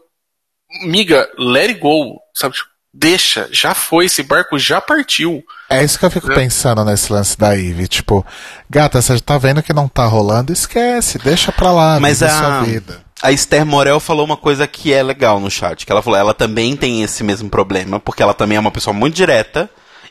miga, 0.85 1.29
let 1.39 1.69
it 1.71 1.81
go, 1.81 2.19
sabe? 2.35 2.55
Tipo, 2.55 2.69
deixa, 2.93 3.49
já 3.53 3.75
foi, 3.75 4.07
esse 4.07 4.23
barco 4.23 4.59
já 4.59 4.81
partiu. 4.81 5.45
É 5.69 5.85
isso 5.85 5.99
que 5.99 6.07
eu 6.07 6.11
fico 6.11 6.33
É. 6.33 6.35
pensando 6.35 6.83
nesse 6.87 7.13
lance 7.13 7.37
da 7.39 7.53
Ivy. 7.53 7.87
Tipo, 7.89 8.25
gata, 8.71 9.03
você 9.03 9.21
tá 9.21 9.37
vendo 9.37 9.63
que 9.63 9.75
não 9.75 9.89
tá 9.89 10.07
rolando? 10.07 10.53
Esquece, 10.55 11.19
deixa 11.19 11.53
pra 11.53 11.71
lá, 11.71 12.01
Mas 12.01 12.21
vive 12.21 12.33
a, 12.33 12.39
sua 12.39 12.61
vida. 12.63 13.01
a 13.23 13.31
Esther 13.31 13.67
Morel 13.67 14.01
falou 14.01 14.25
uma 14.25 14.39
coisa 14.39 14.67
que 14.67 14.91
é 14.95 15.03
legal 15.03 15.39
no 15.39 15.51
chat, 15.51 15.85
que 15.85 15.93
ela 15.93 16.01
falou, 16.03 16.19
ela 16.19 16.33
também 16.33 16.75
tem 16.75 17.03
esse 17.03 17.23
mesmo 17.23 17.51
problema, 17.51 18.01
porque 18.01 18.23
ela 18.23 18.33
também 18.33 18.57
é 18.57 18.61
uma 18.61 18.71
pessoa 18.71 18.95
muito 18.95 19.15
direta, 19.15 19.69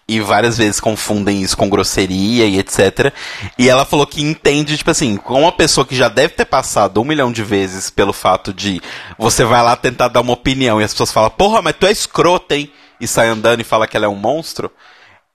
e 0.08 0.20
várias 0.20 0.58
vezes 0.58 0.80
confundem 0.80 1.42
isso 1.42 1.58
com 1.58 1.68
grosseria 1.68 2.46
e 2.46 2.60
etc. 2.60 3.12
E 3.58 3.68
ela 3.68 3.86
falou 3.86 4.06
que 4.06 4.22
entende, 4.22 4.78
tipo 4.78 4.92
assim, 4.92 5.18
com 5.18 5.42
uma 5.42 5.52
pessoa 5.52 5.86
que 5.86 5.96
já 5.96 6.08
deve 6.08 6.36
ter 6.36 6.46
passado 6.46 7.02
um 7.02 7.06
milhão 7.06 7.32
de 7.32 7.44
vezes 7.44 7.90
pelo 7.90 8.14
fato 8.14 8.54
de 8.54 8.82
você 9.18 9.44
vai 9.44 9.64
lá 9.64 9.76
tentar 9.76 10.10
dar 10.10 10.22
uma 10.22 10.34
opinião 10.34 10.80
e 10.80 10.84
as 10.84 10.94
pessoas 10.94 11.12
falam, 11.12 11.32
porra, 11.32 11.62
mas 11.62 11.76
tu 11.80 11.88
é 11.88 11.92
escrota, 11.92 12.56
hein? 12.56 12.72
E 13.00 13.08
sai 13.08 13.28
andando 13.28 13.62
e 13.62 13.64
fala 13.64 13.88
que 13.88 13.98
ela 13.98 14.06
é 14.06 14.10
um 14.10 14.16
monstro. 14.16 14.72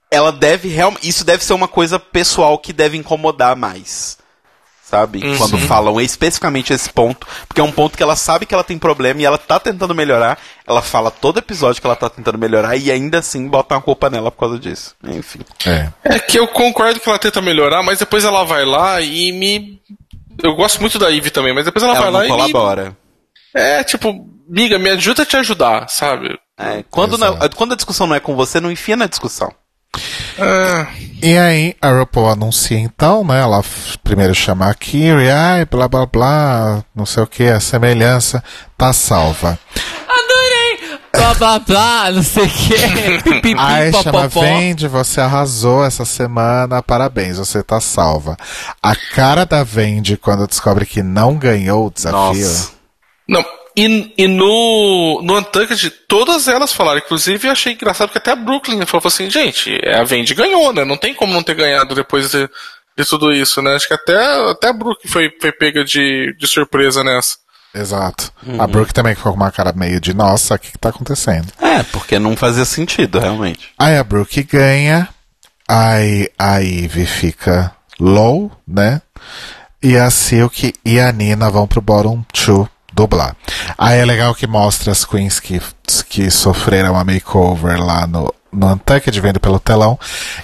Ela 0.09 0.31
deve 0.31 0.69
realmente. 0.69 1.07
Isso 1.07 1.23
deve 1.23 1.43
ser 1.43 1.53
uma 1.53 1.67
coisa 1.67 1.99
pessoal 1.99 2.57
que 2.57 2.73
deve 2.73 2.97
incomodar 2.97 3.55
mais. 3.55 4.17
Sabe? 4.91 5.25
Uhum. 5.25 5.37
Quando 5.37 5.57
falam 5.59 6.01
especificamente 6.01 6.73
esse 6.73 6.89
ponto. 6.89 7.25
Porque 7.47 7.61
é 7.61 7.63
um 7.63 7.71
ponto 7.71 7.95
que 7.95 8.03
ela 8.03 8.17
sabe 8.17 8.45
que 8.45 8.53
ela 8.53 8.61
tem 8.63 8.77
problema 8.77 9.21
e 9.21 9.25
ela 9.25 9.37
tá 9.37 9.57
tentando 9.57 9.95
melhorar. 9.95 10.37
Ela 10.67 10.81
fala 10.81 11.09
todo 11.09 11.39
episódio 11.39 11.79
que 11.79 11.87
ela 11.87 11.95
tá 11.95 12.09
tentando 12.09 12.37
melhorar 12.37 12.75
e 12.75 12.91
ainda 12.91 13.19
assim 13.19 13.47
bota 13.47 13.73
uma 13.75 13.81
culpa 13.81 14.09
nela 14.09 14.29
por 14.29 14.39
causa 14.41 14.59
disso. 14.59 14.93
Enfim. 15.01 15.39
É. 15.65 15.87
É 16.03 16.19
que 16.19 16.37
eu 16.37 16.45
concordo 16.45 16.99
que 16.99 17.07
ela 17.07 17.17
tenta 17.17 17.41
melhorar, 17.41 17.81
mas 17.81 17.99
depois 17.99 18.25
ela 18.25 18.43
vai 18.43 18.65
lá 18.65 18.99
e 18.99 19.31
me. 19.31 19.79
Eu 20.43 20.55
gosto 20.55 20.81
muito 20.81 20.99
da 20.99 21.09
Eve 21.09 21.29
também, 21.29 21.55
mas 21.55 21.63
depois 21.63 21.81
ela, 21.83 21.95
Ela 21.95 22.11
vai 22.11 22.11
não 22.27 22.35
lá 22.35 22.47
e. 22.49 22.51
colabora. 22.51 22.97
É, 23.53 23.83
tipo, 23.85 24.27
miga, 24.45 24.77
me 24.77 24.89
ajuda 24.89 25.23
a 25.23 25.25
te 25.25 25.37
ajudar, 25.37 25.87
sabe? 25.87 26.37
É, 26.59 26.83
quando, 26.91 27.17
não- 27.17 27.37
quando 27.55 27.71
a 27.71 27.75
discussão 27.77 28.07
não 28.07 28.15
é 28.15 28.19
com 28.19 28.35
você, 28.35 28.59
não 28.59 28.69
enfia 28.71 28.97
na 28.97 29.07
discussão. 29.07 29.53
É, 30.37 30.87
E 31.21 31.37
aí, 31.37 31.75
a 31.81 31.91
RuPaul 31.91 32.29
anuncia 32.29 32.79
então, 32.79 33.23
né? 33.23 33.41
Ela 33.41 33.61
primeiro 34.03 34.33
chama 34.33 34.69
a 34.69 34.73
Kiri, 34.73 35.29
ai, 35.29 35.65
blá 35.65 35.87
blá 35.87 36.05
blá, 36.05 36.83
não 36.95 37.05
sei 37.05 37.23
o 37.23 37.27
que, 37.27 37.43
a 37.43 37.59
semelhança 37.59 38.43
tá 38.77 38.91
salva. 38.93 39.59
adorei! 40.07 40.99
Blá 41.13 41.33
blá 41.35 41.59
blá, 41.59 42.11
não 42.11 42.23
sei 42.23 42.45
o 42.45 42.49
que. 42.49 42.73
Pipipi, 43.23 43.55
Aí 43.59 43.91
chama 43.91 44.23
popopó. 44.29 44.41
Vendi, 44.41 44.87
você 44.87 45.19
arrasou 45.21 45.83
essa 45.85 46.05
semana, 46.05 46.81
parabéns, 46.81 47.37
você 47.37 47.61
tá 47.61 47.79
salva. 47.81 48.37
A 48.81 48.95
cara 48.95 49.45
da 49.45 49.63
Vendi 49.63 50.15
quando 50.17 50.47
descobre 50.47 50.85
que 50.85 51.03
não 51.03 51.35
ganhou 51.35 51.87
o 51.87 51.91
desafio. 51.91 52.41
Nossa. 52.47 52.71
Não, 53.27 53.45
e, 53.75 54.13
e 54.17 54.27
no, 54.27 55.21
no 55.23 55.37
Untucked, 55.37 55.89
todas 56.07 56.47
elas 56.47 56.73
falaram. 56.73 56.99
Inclusive, 56.99 57.47
eu 57.47 57.51
achei 57.51 57.73
engraçado 57.73 58.11
que 58.11 58.17
até 58.17 58.31
a 58.31 58.35
Brooklyn 58.35 58.85
falou 58.85 59.07
assim: 59.07 59.29
gente, 59.29 59.79
a 59.87 60.03
Vendi 60.03 60.33
ganhou, 60.33 60.73
né? 60.73 60.83
Não 60.83 60.97
tem 60.97 61.13
como 61.13 61.33
não 61.33 61.43
ter 61.43 61.55
ganhado 61.55 61.95
depois 61.95 62.31
de, 62.31 62.49
de 62.97 63.05
tudo 63.05 63.31
isso, 63.31 63.61
né? 63.61 63.75
Acho 63.75 63.87
que 63.87 63.93
até, 63.93 64.51
até 64.51 64.67
a 64.69 64.73
Brooklyn 64.73 65.09
foi, 65.09 65.31
foi 65.39 65.51
pega 65.51 65.83
de, 65.83 66.35
de 66.37 66.47
surpresa 66.47 67.03
nessa. 67.03 67.37
Exato. 67.73 68.33
A 68.59 68.67
Brooke 68.67 68.93
também 68.93 69.15
ficou 69.15 69.31
com 69.31 69.37
uma 69.37 69.51
cara 69.51 69.71
meio 69.71 69.99
de, 70.01 70.13
nossa, 70.13 70.55
o 70.55 70.59
que, 70.59 70.71
que 70.71 70.77
tá 70.77 70.89
acontecendo? 70.89 71.47
É, 71.57 71.81
porque 71.83 72.19
não 72.19 72.35
fazia 72.35 72.65
sentido, 72.65 73.17
realmente. 73.17 73.69
Aí 73.79 73.97
a 73.97 74.03
Brooke 74.03 74.43
ganha, 74.43 75.07
aí 75.65 76.29
a 76.37 76.57
Ivy 76.57 77.05
fica 77.05 77.73
low, 77.97 78.51
né? 78.67 79.01
E 79.81 79.95
a 79.95 80.11
Silk 80.11 80.73
e 80.83 80.99
a 80.99 81.11
Nina 81.13 81.49
vão 81.49 81.65
pro 81.65 81.81
bottom 81.81 82.25
2 82.33 82.67
dublar. 82.91 83.35
Aí 83.77 83.99
é 83.99 84.05
legal 84.05 84.33
que 84.35 84.47
mostra 84.47 84.91
as 84.91 85.05
queens 85.05 85.39
que, 85.39 85.61
que 86.09 86.29
sofreram 86.29 86.95
a 86.97 87.03
makeover 87.03 87.81
lá 87.81 88.05
no, 88.05 88.33
no 88.51 88.67
Untucked, 88.73 89.19
vendo 89.21 89.39
pelo 89.39 89.59
telão. 89.59 89.97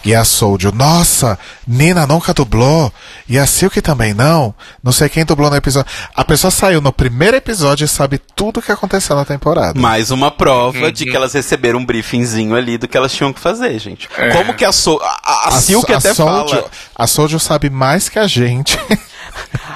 E 0.06 0.16
a 0.16 0.24
Soldier, 0.24 0.74
nossa, 0.74 1.38
Nina 1.68 2.08
nunca 2.08 2.34
dublou. 2.34 2.92
E 3.28 3.38
a 3.38 3.46
Silk 3.46 3.82
também 3.82 4.14
não. 4.14 4.56
Não 4.82 4.92
sei 4.94 5.10
quem 5.10 5.26
dublou 5.26 5.50
no 5.50 5.58
episódio. 5.58 5.92
A 6.16 6.24
pessoa 6.24 6.50
saiu 6.50 6.80
no 6.80 6.94
primeiro 6.94 7.36
episódio 7.36 7.84
e 7.84 7.88
sabe 7.88 8.18
tudo 8.36 8.60
o 8.60 8.64
que 8.64 8.72
aconteceu 8.72 9.16
na 9.16 9.26
temporada. 9.26 9.78
Mais 9.80 10.10
uma 10.12 10.32
prova 10.32 10.78
Uhum. 10.86 10.92
de 10.92 11.06
que 11.06 11.16
elas 11.16 11.34
receberam 11.34 11.80
um 11.80 11.86
briefingzinho 11.86 12.56
ali 12.56 12.78
do 12.78 12.88
que 12.88 12.96
elas 12.96 13.12
tinham 13.12 13.34
que 13.34 13.40
fazer, 13.42 13.78
gente. 13.80 14.08
É. 14.18 14.30
Como 14.30 14.54
que 14.54 14.64
a, 14.64 14.72
so 14.72 14.98
a, 15.02 15.20
a, 15.26 15.48
a 15.50 15.52
Silk 15.60 15.92
a 15.92 15.98
até 15.98 16.14
Soldier, 16.14 16.60
fala. 16.62 16.72
a 16.96 17.08
Soldier 17.08 17.40
sabe 17.42 17.70
mais 17.70 18.08
que 18.08 18.20
a 18.20 18.28
gente. 18.28 18.78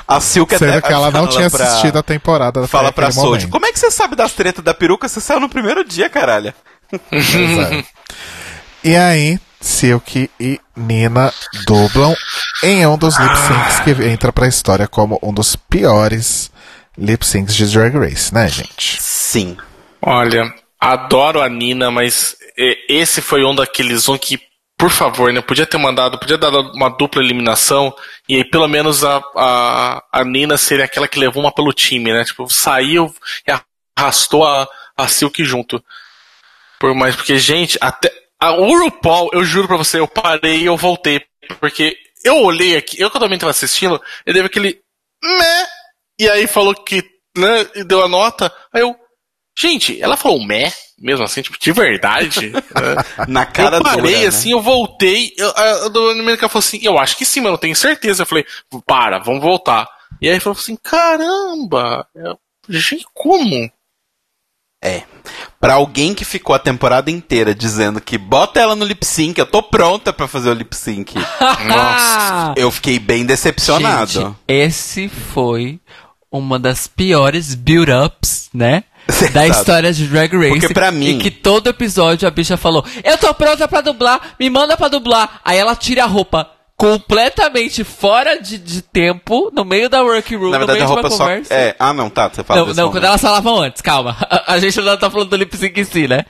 A 0.08 0.20
Silk 0.20 0.58
Sendo 0.58 0.70
até 0.72 0.82
que 0.88 0.94
ela 0.94 1.12
não 1.12 1.26
fala 1.26 1.28
tinha 1.30 1.50
pra- 1.50 1.66
assistido 1.66 1.98
a 2.00 2.04
temporada 2.04 2.68
Fala 2.68 2.92
pra 2.92 3.12
momento. 3.12 3.50
Como 3.50 3.66
é 3.66 3.72
que 3.72 3.80
você 3.80 3.90
sabe 3.92 4.16
das 4.16 4.34
tretas 4.34 4.64
da 4.64 4.74
peruca? 4.74 5.08
Você 5.08 5.22
saiu 5.22 5.40
no 5.40 5.50
primeiro 5.50 5.84
dia, 5.84 6.10
caralho. 6.10 6.54
É. 7.12 7.84
E 8.84 8.96
aí, 8.96 9.40
Silk 9.60 10.30
e 10.40 10.60
Nina 10.76 11.32
dublam 11.66 12.16
em 12.64 12.86
um 12.86 12.98
dos 12.98 13.18
lip 13.18 13.36
syncs 13.38 13.80
que 13.82 13.92
entra 14.08 14.34
pra 14.34 14.48
história 14.48 14.88
como 14.88 15.20
um 15.22 15.34
dos 15.34 15.56
piores 15.56 16.52
lip 16.98 17.26
syncs 17.26 17.56
de 17.56 17.66
Drag 17.68 17.96
Race, 17.98 18.34
né, 18.34 18.48
gente? 18.50 18.98
Sim. 19.02 19.56
Olha, 20.02 20.52
adoro 20.80 21.42
a 21.42 21.48
Nina, 21.48 21.90
mas 21.92 22.36
esse 22.90 23.22
foi 23.22 23.46
um 23.46 23.56
daqueles 23.56 24.10
um 24.10 24.18
que, 24.18 24.40
por 24.82 24.90
favor, 24.90 25.32
né? 25.32 25.42
Podia 25.42 25.68
ter 25.68 25.78
mandado, 25.78 26.18
podia 26.18 26.40
dar 26.40 26.50
uma 26.50 26.90
dupla 26.90 27.22
eliminação 27.22 27.96
e 28.28 28.38
aí 28.38 28.44
pelo 28.44 28.68
menos 28.68 29.04
a, 29.04 29.22
a, 29.36 30.04
a 30.12 30.24
Nina 30.26 30.58
seria 30.58 30.86
aquela 30.86 31.08
que 31.08 31.20
levou 31.20 31.44
uma 31.44 31.54
pelo 31.54 31.72
time, 31.72 32.12
né? 32.12 32.26
Tipo, 32.26 32.50
saiu 32.50 33.14
e 33.48 33.52
arrastou 33.96 34.44
a, 34.44 34.68
a 34.98 35.08
Silk 35.08 35.46
junto. 35.46 35.84
Por 36.80 36.96
mais, 36.96 37.16
porque, 37.16 37.38
gente, 37.38 37.78
até. 37.80 38.12
A 38.40 38.50
RuPaul, 38.50 39.30
eu 39.34 39.46
juro 39.46 39.68
pra 39.68 39.78
você, 39.78 40.00
eu 40.00 40.08
parei 40.08 40.62
e 40.62 40.66
eu 40.66 40.76
voltei. 40.76 41.22
Porque 41.60 41.96
eu 42.24 42.38
olhei 42.38 42.76
aqui, 42.76 43.00
eu 43.00 43.12
que 43.12 43.20
também 43.20 43.38
tava 43.38 43.52
assistindo, 43.52 44.02
ele 44.26 44.40
deu 44.40 44.46
aquele. 44.48 44.82
Meh, 45.24 45.68
e 46.20 46.28
aí 46.28 46.48
falou 46.48 46.74
que. 46.74 47.04
Né, 47.38 47.68
e 47.76 47.84
deu 47.84 48.04
a 48.04 48.08
nota. 48.08 48.52
Aí 48.74 48.82
eu. 48.82 48.96
Gente, 49.56 50.02
ela 50.02 50.18
falou 50.18 50.44
meh, 50.44 50.74
mesmo 51.02 51.24
assim, 51.24 51.42
tipo, 51.42 51.58
de 51.60 51.72
verdade. 51.72 52.52
né? 52.54 53.26
Na 53.28 53.46
cara 53.46 53.78
eu 53.78 53.84
parei 53.84 54.02
dura, 54.02 54.20
né? 54.20 54.26
assim, 54.28 54.52
eu 54.52 54.62
voltei. 54.62 55.34
Eu, 55.38 55.50
a, 55.50 55.86
a 55.86 55.90
dona 55.90 56.16
Domênica 56.16 56.48
falou 56.48 56.60
assim: 56.60 56.80
Eu 56.82 56.98
acho 56.98 57.18
que 57.18 57.26
sim, 57.26 57.40
mas 57.40 57.48
eu 57.48 57.52
não 57.52 57.58
tenho 57.58 57.76
certeza. 57.76 58.24
Eu 58.24 58.28
falei: 58.28 58.46
Para, 58.86 59.20
vamos 59.20 59.42
voltar. 59.42 59.88
E 60.22 60.30
aí 60.30 60.40
falou 60.40 60.58
assim: 60.58 60.78
Caramba, 60.82 62.08
eu, 62.16 62.38
gente, 62.70 63.06
como? 63.14 63.70
É. 64.84 65.04
Pra 65.60 65.76
alguém 65.76 66.16
que 66.16 66.26
ficou 66.26 66.56
a 66.56 66.60
temporada 66.60 67.12
inteira 67.12 67.54
dizendo 67.54 68.02
que 68.02 68.18
bota 68.18 68.60
ela 68.60 68.76
no 68.76 68.84
lip 68.84 69.06
sync, 69.06 69.38
eu 69.38 69.46
tô 69.46 69.62
pronta 69.62 70.12
pra 70.12 70.28
fazer 70.28 70.50
o 70.50 70.54
lip 70.54 70.76
sync. 70.76 71.14
Nossa. 71.68 72.54
eu 72.58 72.72
fiquei 72.72 72.98
bem 72.98 73.24
decepcionado. 73.24 74.12
Gente, 74.12 74.36
esse 74.48 75.08
foi 75.08 75.80
uma 76.32 76.58
das 76.58 76.88
piores 76.88 77.54
build-ups, 77.54 78.50
né? 78.54 78.86
Da 79.34 79.48
história 79.48 79.92
de 79.94 80.08
Drag 80.08 80.34
Race. 80.36 80.50
Porque 80.60 80.74
pra 80.74 80.92
mim- 80.92 81.18
E 81.18 81.18
que 81.20 81.32
todo 81.32 81.68
episódio 81.70 82.28
a 82.28 82.32
bicha 82.32 82.58
falou: 82.58 82.84
Eu 83.04 83.18
tô 83.18 83.34
pronta 83.34 83.68
pra 83.68 83.82
dublar, 83.82 84.20
me 84.40 84.50
manda 84.50 84.76
pra 84.78 84.88
dublar. 84.88 85.40
Aí 85.44 85.58
ela 85.58 85.76
tira 85.76 86.04
a 86.04 86.08
roupa 86.08 86.50
completamente 86.78 87.84
fora 87.84 88.42
de, 88.42 88.58
de 88.58 88.82
tempo, 88.82 89.52
no 89.54 89.64
meio 89.64 89.88
da 89.88 90.02
workroom, 90.02 90.50
Na 90.50 90.60
no 90.60 90.66
meio 90.66 90.72
a 90.72 90.86
de 90.86 90.92
uma 90.92 90.94
roupa 90.94 91.10
só. 91.12 91.18
conversa. 91.26 91.54
É, 91.54 91.76
ah, 91.78 91.94
não, 91.94 92.10
tá. 92.10 92.28
Você 92.30 92.44
fala 92.44 92.60
Não, 92.60 92.68
não, 92.68 92.74
momento. 92.76 92.92
quando 92.94 93.04
elas 93.06 93.22
falavam 93.22 93.60
antes, 93.62 93.82
calma. 93.82 94.18
A, 94.22 94.54
a 94.54 94.60
gente 94.60 94.80
não 94.82 94.98
tá 94.98 95.10
falando 95.10 95.30
do 95.30 95.36
lip 95.36 95.56
sync 95.56 95.80
em 95.80 95.84
si, 95.84 96.08
né? 96.08 96.26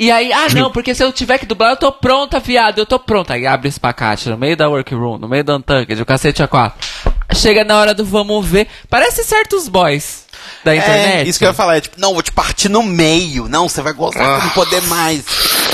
E 0.00 0.10
aí, 0.12 0.32
ah 0.32 0.46
não, 0.54 0.70
porque 0.70 0.94
se 0.94 1.02
eu 1.02 1.12
tiver 1.12 1.38
que 1.38 1.44
dublar, 1.46 1.72
eu 1.72 1.76
tô 1.76 1.90
pronta, 1.90 2.38
viado, 2.38 2.78
eu 2.78 2.86
tô 2.86 2.98
pronta. 3.00 3.34
Aí 3.34 3.46
abre 3.46 3.68
esse 3.68 3.80
pacote 3.80 4.28
no 4.30 4.38
meio 4.38 4.56
da 4.56 4.68
workroom, 4.68 5.18
no 5.18 5.28
meio 5.28 5.42
do 5.42 5.56
Untucked, 5.56 6.00
o 6.00 6.06
cacete 6.06 6.40
a 6.42 6.46
quatro. 6.46 6.88
Chega 7.34 7.64
na 7.64 7.78
hora 7.78 7.94
do 7.94 8.04
vamos 8.04 8.46
ver. 8.46 8.68
Parece 8.88 9.24
certos 9.24 9.68
boys 9.68 10.26
da 10.64 10.74
internet. 10.74 11.26
É, 11.26 11.28
isso 11.28 11.38
que 11.38 11.44
eu 11.44 11.48
ia 11.48 11.54
falar, 11.54 11.76
é 11.76 11.80
tipo, 11.80 12.00
não, 12.00 12.14
vou 12.14 12.22
te 12.22 12.32
partir 12.32 12.68
no 12.68 12.82
meio. 12.82 13.48
Não, 13.48 13.68
você 13.68 13.82
vai 13.82 13.92
gozar 13.92 14.42
não 14.42 14.50
poder 14.50 14.82
mais. 14.82 15.24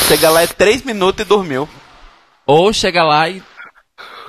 Chega 0.09 0.31
lá, 0.31 0.43
é 0.43 0.47
três 0.47 0.83
minutos 0.83 1.25
e 1.25 1.29
dormiu. 1.29 1.69
Ou 2.47 2.73
chega 2.73 3.03
lá 3.03 3.29
e 3.29 3.43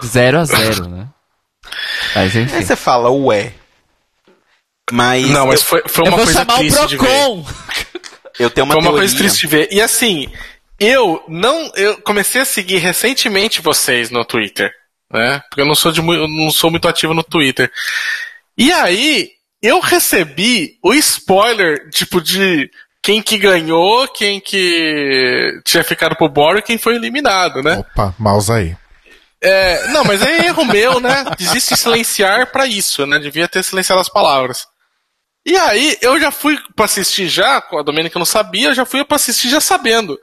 zero 0.06 0.40
a 0.40 0.46
zero, 0.46 0.88
né? 0.88 1.08
Mas 2.16 2.36
enfim. 2.36 2.56
Aí 2.56 2.66
você 2.66 2.76
fala, 2.76 3.10
ué. 3.10 3.54
Mas. 4.92 5.28
Não, 5.30 5.48
mas 5.48 5.62
eu, 5.62 5.66
foi, 5.66 5.84
foi 5.88 6.06
eu 6.06 6.10
uma 6.10 6.18
vou 6.18 6.26
coisa 6.26 6.40
chamar 6.40 6.54
o 6.54 6.58
triste 6.60 6.88
de 6.88 6.98
ver. 6.98 7.06
Procon. 7.08 7.46
eu 8.40 8.50
tenho 8.50 8.66
uma 8.66 8.74
Foi 8.74 8.82
uma 8.82 8.90
teoria. 8.92 9.00
coisa 9.00 9.18
triste 9.18 9.40
de 9.42 9.48
ver. 9.48 9.68
E 9.72 9.82
assim, 9.82 10.32
eu 10.80 11.24
não. 11.28 11.72
Eu 11.76 11.98
comecei 12.02 12.42
a 12.42 12.46
seguir 12.46 12.78
recentemente 12.78 13.62
vocês 13.62 14.12
no 14.12 14.24
Twitter. 14.24 14.72
Né? 15.12 15.42
Porque 15.50 15.62
eu 15.62 15.66
não 15.66 15.76
sou, 15.76 15.92
de, 15.92 16.00
eu 16.00 16.28
não 16.28 16.52
sou 16.52 16.72
muito 16.72 16.88
ativo 16.88 17.14
no 17.14 17.24
Twitter. 17.24 17.72
E 18.58 18.72
aí, 18.72 19.30
eu 19.62 19.80
recebi 19.80 20.78
o 20.84 20.94
spoiler, 20.94 21.90
tipo, 21.90 22.22
de 22.22 22.70
quem 23.02 23.22
que 23.22 23.38
ganhou, 23.38 24.08
quem 24.08 24.40
que 24.40 25.60
tinha 25.64 25.84
ficado 25.84 26.16
pro 26.16 26.30
Boro 26.30 26.58
e 26.58 26.62
quem 26.64 26.78
foi 26.78 26.96
eliminado, 26.96 27.62
né? 27.62 27.78
Opa, 27.78 28.16
mouse 28.18 28.52
aí. 28.52 28.76
É, 29.42 29.88
não, 29.90 30.04
mas 30.04 30.24
é 30.24 30.48
erro 30.48 30.66
meu, 30.66 31.00
né? 31.00 31.24
Existe 31.40 31.78
silenciar 31.78 32.52
pra 32.52 32.66
isso, 32.66 33.06
né? 33.06 33.20
Devia 33.20 33.48
ter 33.48 33.64
silenciado 33.64 34.02
as 34.02 34.10
palavras. 34.10 34.68
E 35.46 35.56
aí, 35.56 35.96
eu 36.02 36.20
já 36.20 36.32
fui 36.32 36.58
pra 36.76 36.86
assistir 36.86 37.28
já, 37.28 37.62
com 37.62 37.78
a 37.78 37.84
Domênica 37.84 38.18
não 38.18 38.26
sabia, 38.26 38.70
eu 38.70 38.74
já 38.74 38.86
fui 38.86 39.06
pra 39.06 39.18
assistir 39.18 39.50
já 39.50 39.62
sabendo. 39.62 40.20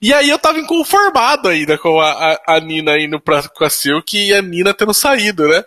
E 0.00 0.12
aí 0.12 0.28
eu 0.28 0.38
tava 0.38 0.58
inconformado 0.58 1.48
ainda 1.48 1.78
com 1.78 2.00
a, 2.00 2.10
a, 2.46 2.56
a 2.56 2.60
Nina 2.60 2.98
indo 2.98 3.18
pra, 3.20 3.42
com 3.48 3.64
a 3.64 3.70
Silk 3.70 4.16
e 4.16 4.32
a 4.34 4.42
Nina 4.42 4.74
tendo 4.74 4.92
saído, 4.92 5.48
né? 5.48 5.64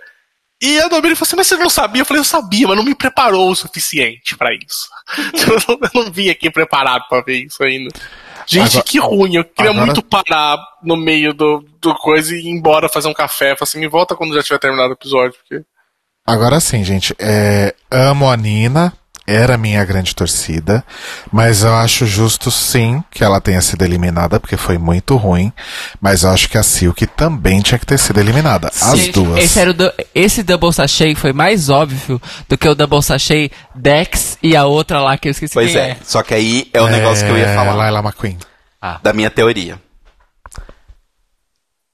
E 0.61 0.77
a 0.79 0.87
Domênica 0.89 1.15
falou 1.15 1.27
assim, 1.27 1.35
mas 1.37 1.47
você 1.47 1.55
não 1.57 1.69
sabia? 1.69 2.01
Eu 2.01 2.05
falei, 2.05 2.19
eu 2.19 2.25
sabia, 2.25 2.67
mas 2.67 2.75
não 2.77 2.83
me 2.83 2.93
preparou 2.93 3.49
o 3.49 3.55
suficiente 3.55 4.35
pra 4.37 4.49
isso. 4.53 4.89
Eu 5.47 5.55
não, 5.67 5.79
eu 5.81 6.03
não 6.05 6.11
vim 6.11 6.29
aqui 6.29 6.51
preparado 6.51 7.07
pra 7.09 7.21
ver 7.21 7.45
isso 7.45 7.63
ainda. 7.63 7.89
Gente, 8.45 8.67
Agora- 8.77 8.83
que 8.83 8.99
ruim. 8.99 9.35
Eu 9.37 9.45
queria 9.45 9.71
agora- 9.71 9.85
muito 9.85 10.03
parar 10.03 10.57
no 10.83 10.95
meio 10.97 11.33
do, 11.33 11.65
do 11.81 11.95
coisa 11.95 12.35
e 12.35 12.39
ir 12.41 12.49
embora 12.49 12.89
fazer 12.89 13.07
um 13.07 13.13
café. 13.13 13.55
Falar 13.55 13.63
assim, 13.63 13.79
me 13.79 13.87
volta 13.87 14.15
quando 14.15 14.35
já 14.35 14.43
tiver 14.43 14.59
terminado 14.59 14.89
o 14.89 14.93
episódio. 14.93 15.35
Porque... 15.39 15.63
Agora 16.27 16.59
sim, 16.59 16.83
gente. 16.83 17.15
É, 17.17 17.73
amo 17.89 18.29
a 18.29 18.35
Nina. 18.37 18.93
Era 19.31 19.57
minha 19.57 19.83
grande 19.85 20.15
torcida. 20.15 20.83
Mas 21.31 21.63
eu 21.63 21.73
acho 21.75 22.05
justo 22.07 22.49
sim 22.49 23.03
que 23.11 23.23
ela 23.23 23.39
tenha 23.39 23.61
sido 23.61 23.83
eliminada, 23.83 24.39
porque 24.39 24.57
foi 24.57 24.77
muito 24.77 25.15
ruim. 25.15 25.53
Mas 26.01 26.23
eu 26.23 26.31
acho 26.31 26.49
que 26.49 26.57
a 26.57 26.63
Silk 26.63 27.05
também 27.07 27.61
tinha 27.61 27.77
que 27.77 27.85
ter 27.85 27.99
sido 27.99 28.19
eliminada. 28.19 28.67
As 28.69 28.97
Gente, 28.97 29.11
duas. 29.11 29.43
Esse, 29.43 29.59
era 29.59 29.71
o 29.71 29.75
esse 30.15 30.41
Double 30.43 30.73
Sachet 30.73 31.15
foi 31.15 31.31
mais 31.33 31.69
óbvio 31.69 32.21
do 32.47 32.57
que 32.57 32.67
o 32.67 32.73
Double 32.73 33.03
Sachet 33.03 33.51
Dex 33.75 34.37
e 34.41 34.55
a 34.55 34.65
outra 34.65 34.99
lá 35.01 35.17
que 35.17 35.27
eu 35.27 35.31
esqueci 35.31 35.53
Pois 35.53 35.71
quem 35.71 35.79
é. 35.81 35.97
Só 36.03 36.23
que 36.23 36.33
aí 36.33 36.69
é 36.73 36.81
o 36.81 36.87
negócio 36.87 37.25
que 37.25 37.31
eu 37.31 37.37
ia 37.37 37.53
falar. 37.53 37.73
Laila 37.73 37.99
McQueen. 37.99 38.37
da 39.03 39.13
minha 39.13 39.29
teoria. 39.29 39.79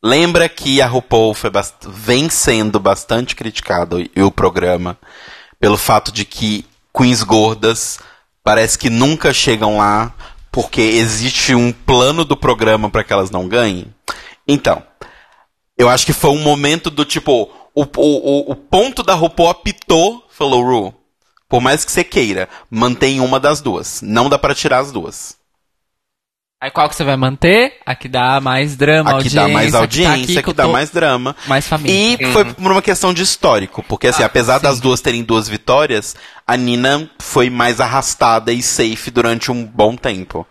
Lembra 0.03 0.47
que 0.47 0.81
a 0.81 0.87
RuPaul 0.87 1.33
foi 1.33 1.49
bast- 1.49 1.87
vem 1.87 2.29
sendo 2.29 2.79
bastante 2.79 3.35
criticado 3.35 3.99
e 4.15 4.21
o 4.21 4.31
programa 4.31 4.97
pelo 5.59 5.77
fato 5.77 6.11
de 6.11 6.23
que 6.23 6.63
queens 6.95 7.23
gordas 7.23 7.99
parece 8.43 8.77
que 8.77 8.89
nunca 8.89 9.33
chegam 9.33 9.77
lá 9.77 10.13
porque 10.51 10.81
existe 10.81 11.53
um 11.53 11.71
plano 11.71 12.23
do 12.23 12.37
programa 12.37 12.89
para 12.89 13.03
que 13.03 13.11
elas 13.11 13.29
não 13.29 13.47
ganhem. 13.47 13.93
Então, 14.47 14.81
eu 15.77 15.89
acho 15.89 16.05
que 16.05 16.13
foi 16.13 16.29
um 16.29 16.41
momento 16.41 16.89
do 16.89 17.03
tipo 17.03 17.51
o, 17.73 17.83
o, 17.83 18.51
o, 18.51 18.55
ponto 18.55 19.03
da 19.03 19.13
RuPaul 19.13 19.49
apitou, 19.49 20.25
falou 20.29 20.63
Ru, 20.63 20.93
por 21.49 21.59
mais 21.59 21.83
que 21.83 21.91
você 21.91 22.05
queira, 22.05 22.47
mantém 22.71 23.19
uma 23.19 23.37
das 23.37 23.59
duas, 23.59 24.01
não 24.01 24.29
dá 24.29 24.39
para 24.39 24.55
tirar 24.55 24.79
as 24.79 24.93
duas. 24.93 25.35
Aí 26.61 26.71
qual 26.71 26.87
que 26.89 26.95
você 26.95 27.03
vai 27.03 27.17
manter? 27.17 27.73
A 27.85 27.93
que 27.95 28.07
dá 28.07 28.39
mais 28.39 28.75
drama, 28.75 29.09
Aqui 29.09 29.15
audiência. 29.17 29.41
dá 29.41 29.47
mais 29.49 29.75
a 29.75 29.79
audiência, 29.79 30.17
que, 30.25 30.33
tá 30.35 30.41
que, 30.43 30.49
aqui, 30.49 30.53
dá 30.53 30.67
mais 30.67 30.89
drama. 30.89 31.35
mais 31.47 31.67
família. 31.67 32.17
E 32.27 32.31
foi 32.31 32.45
por 32.45 32.71
uma 32.71 32.81
questão 32.81 33.13
de 33.13 33.21
histórico, 33.21 33.83
porque 33.83 34.07
assim, 34.07 34.23
Ah, 34.23 34.27
apesar 34.27 34.57
sim. 34.57 34.63
das 34.63 34.79
duas 34.79 35.01
terem 35.01 35.21
duas 35.23 35.47
vitórias, 35.49 36.15
a 36.47 36.55
Nina 36.55 37.09
foi 37.19 37.49
mais 37.49 37.79
arrastada 37.81 38.51
e 38.53 38.63
safe 38.63 39.11
durante 39.11 39.51
um 39.51 39.65
bom 39.65 39.95
tempo. 39.95 40.47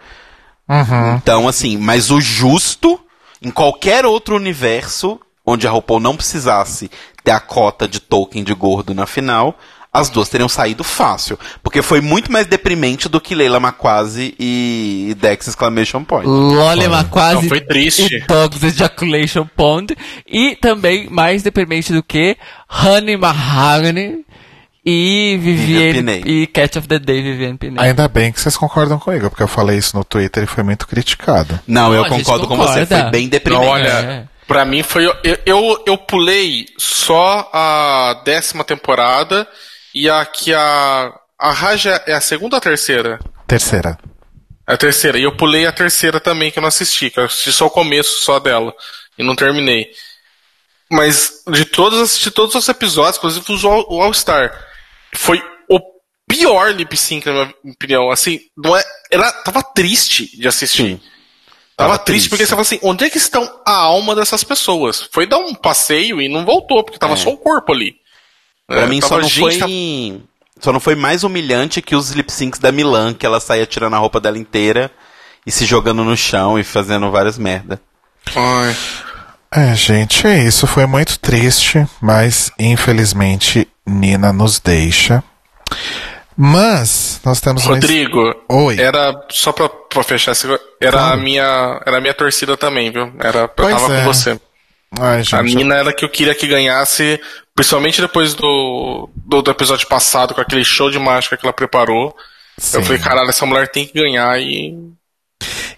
Uhum. 0.68 1.16
Então, 1.16 1.48
assim, 1.48 1.76
mas 1.78 2.10
o 2.10 2.20
justo, 2.20 3.00
em 3.42 3.50
qualquer 3.50 4.04
outro 4.06 4.36
universo, 4.36 5.18
onde 5.44 5.66
a 5.66 5.70
RuPaul 5.70 6.00
não 6.00 6.16
precisasse 6.16 6.90
ter 7.24 7.30
a 7.32 7.40
cota 7.40 7.88
de 7.88 7.98
token 7.98 8.44
de 8.44 8.54
gordo 8.54 8.94
na 8.94 9.06
final, 9.06 9.58
as 9.94 10.10
duas 10.10 10.28
teriam 10.28 10.48
saído 10.48 10.82
fácil. 10.82 11.38
Porque 11.62 11.80
foi 11.80 12.00
muito 12.00 12.32
mais 12.32 12.46
deprimente 12.48 13.08
do 13.08 13.20
que 13.20 13.32
Leila 13.34 13.60
Maquase 13.60 14.34
e 14.38 15.16
Dex 15.20 15.46
Exclamation 15.46 16.02
Point. 16.02 16.26
Lolema 16.28 17.04
quase 17.04 17.42
Não, 17.42 17.48
foi 17.48 17.60
triste. 17.60 18.12
e 18.16 18.20
Dogs 18.26 18.66
Ejaculation 18.66 19.46
Pond. 19.56 19.96
E 20.26 20.56
também 20.56 21.08
mais 21.08 21.44
deprimente 21.44 21.92
do 21.92 22.02
que 22.02 22.36
Honey 22.68 23.16
Mahogany 23.16 24.24
e 24.84 25.38
Vivienne 25.40 25.94
Pinay. 26.00 26.22
e 26.26 26.46
Catch 26.48 26.76
of 26.76 26.88
the 26.88 26.98
Day 26.98 27.22
Vivienne 27.22 27.56
Pinay. 27.56 27.86
Ainda 27.88 28.08
bem 28.08 28.32
que 28.32 28.40
vocês 28.40 28.56
concordam 28.56 28.98
comigo, 28.98 29.30
porque 29.30 29.42
eu 29.42 29.48
falei 29.48 29.78
isso 29.78 29.96
no 29.96 30.04
Twitter 30.04 30.42
e 30.42 30.46
foi 30.46 30.62
muito 30.64 30.86
criticado. 30.88 31.58
Não, 31.66 31.84
Não, 31.90 31.94
eu 31.94 32.04
concordo 32.06 32.46
com 32.48 32.56
você, 32.56 32.84
foi 32.84 33.02
bem 33.10 33.28
deprimente. 33.28 33.64
Não, 33.64 33.70
olha, 33.72 33.88
É. 33.88 34.24
pra 34.46 34.64
mim 34.64 34.82
foi. 34.82 35.06
Eu, 35.06 35.38
eu, 35.46 35.82
eu 35.86 35.96
pulei 35.96 36.66
só 36.76 37.48
a 37.52 38.20
décima 38.26 38.62
temporada 38.64 39.46
e 39.94 40.08
a 40.10 40.24
que 40.26 40.52
a. 40.54 41.12
A 41.36 41.50
Raja 41.50 42.02
é 42.06 42.12
a 42.14 42.20
segunda 42.20 42.56
ou 42.56 42.58
a 42.58 42.60
terceira? 42.60 43.18
Terceira. 43.46 43.98
A 44.66 44.76
terceira. 44.76 45.18
E 45.18 45.24
eu 45.24 45.36
pulei 45.36 45.66
a 45.66 45.72
terceira 45.72 46.18
também, 46.20 46.50
que 46.50 46.58
eu 46.58 46.62
não 46.62 46.68
assisti, 46.68 47.10
que 47.10 47.18
eu 47.20 47.24
assisti 47.24 47.52
só 47.52 47.66
o 47.66 47.70
começo 47.70 48.22
só 48.22 48.38
dela. 48.38 48.72
E 49.18 49.22
não 49.22 49.34
terminei. 49.36 49.90
Mas 50.90 51.42
de 51.48 51.64
todos, 51.64 52.00
assisti 52.00 52.30
todos 52.30 52.54
os 52.54 52.68
episódios, 52.68 53.16
inclusive 53.36 53.66
o 53.66 54.00
All-Star. 54.00 54.56
Foi 55.16 55.42
o 55.68 55.80
pior 56.28 56.72
lip 56.72 56.96
sync, 56.96 57.26
na 57.26 57.32
minha 57.32 57.54
opinião. 57.74 58.10
Assim, 58.10 58.40
não 58.56 58.76
é. 58.76 58.82
Era, 59.10 59.30
tava 59.42 59.62
triste 59.62 60.38
de 60.38 60.46
assistir. 60.48 61.00
Tava, 61.76 61.90
Tava 61.94 61.98
triste, 61.98 62.04
triste. 62.06 62.28
porque 62.30 62.44
você 62.46 62.50
fala 62.50 62.62
assim, 62.62 62.78
onde 62.82 63.04
é 63.04 63.10
que 63.10 63.18
estão 63.18 63.60
a 63.66 63.72
alma 63.74 64.14
dessas 64.14 64.44
pessoas? 64.44 65.08
Foi 65.10 65.26
dar 65.26 65.38
um 65.38 65.52
passeio 65.54 66.22
e 66.22 66.28
não 66.28 66.44
voltou, 66.44 66.84
porque 66.84 66.98
tava 66.98 67.14
É. 67.14 67.16
só 67.16 67.30
o 67.30 67.36
corpo 67.36 67.72
ali. 67.72 67.96
Pra 68.66 68.82
É, 68.82 68.86
mim 68.86 69.00
só 69.00 69.18
não 69.18 69.28
gente, 69.28 69.58
tá 69.58 69.66
foi. 69.66 70.22
Só 70.60 70.72
não 70.72 70.80
foi 70.80 70.94
mais 70.94 71.24
humilhante 71.24 71.82
que 71.82 71.94
os 71.96 72.10
lip 72.12 72.32
syncs 72.32 72.58
da 72.58 72.72
Milan, 72.72 73.12
que 73.12 73.26
ela 73.26 73.40
saía 73.40 73.66
tirando 73.66 73.94
a 73.94 73.98
roupa 73.98 74.20
dela 74.20 74.38
inteira 74.38 74.90
e 75.46 75.50
se 75.52 75.66
jogando 75.66 76.02
no 76.04 76.16
chão 76.16 76.58
e 76.58 76.64
fazendo 76.64 77.10
várias 77.10 77.36
merda. 77.36 77.80
Ai. 78.34 78.74
É, 79.52 79.74
gente, 79.74 80.26
é 80.26 80.42
isso. 80.42 80.66
Foi 80.66 80.86
muito 80.86 81.18
triste, 81.18 81.86
mas 82.00 82.50
infelizmente 82.58 83.68
Nina 83.86 84.32
nos 84.32 84.58
deixa. 84.58 85.22
Mas 86.36 87.20
nós 87.24 87.40
temos 87.40 87.64
uma- 87.64 87.74
Rodrigo, 87.74 88.34
Oi. 88.48 88.80
era 88.80 89.14
só 89.30 89.52
pra, 89.52 89.68
pra 89.68 90.02
fechar 90.02 90.34
era 90.80 90.90
Claro. 90.98 91.14
a 91.14 91.16
minha, 91.16 91.80
era 91.86 91.98
a 91.98 92.00
minha 92.00 92.14
torcida 92.14 92.56
também, 92.56 92.90
viu? 92.90 93.12
Era, 93.20 93.40
eu 93.40 93.48
Pois 93.48 93.74
tava 93.80 93.94
é. 93.94 93.98
com 94.00 94.04
você. 94.12 94.40
Ai, 95.00 95.18
A 95.18 95.22
gente, 95.22 95.56
Nina 95.56 95.76
era 95.76 95.92
que 95.92 96.04
eu 96.04 96.08
queria 96.08 96.34
que 96.34 96.46
ganhasse, 96.46 97.20
principalmente 97.54 98.00
depois 98.00 98.34
do, 98.34 99.08
do, 99.14 99.42
do 99.42 99.50
episódio 99.50 99.88
passado, 99.88 100.34
com 100.34 100.40
aquele 100.40 100.64
show 100.64 100.90
de 100.90 100.98
mágica 100.98 101.36
que 101.36 101.44
ela 101.44 101.52
preparou. 101.52 102.16
sim. 102.58 102.78
Eu 102.78 102.82
falei, 102.82 103.00
caralho, 103.00 103.28
essa 103.28 103.46
mulher 103.46 103.68
tem 103.68 103.86
que 103.86 103.94
ganhar 103.94 104.40
e. 104.40 104.74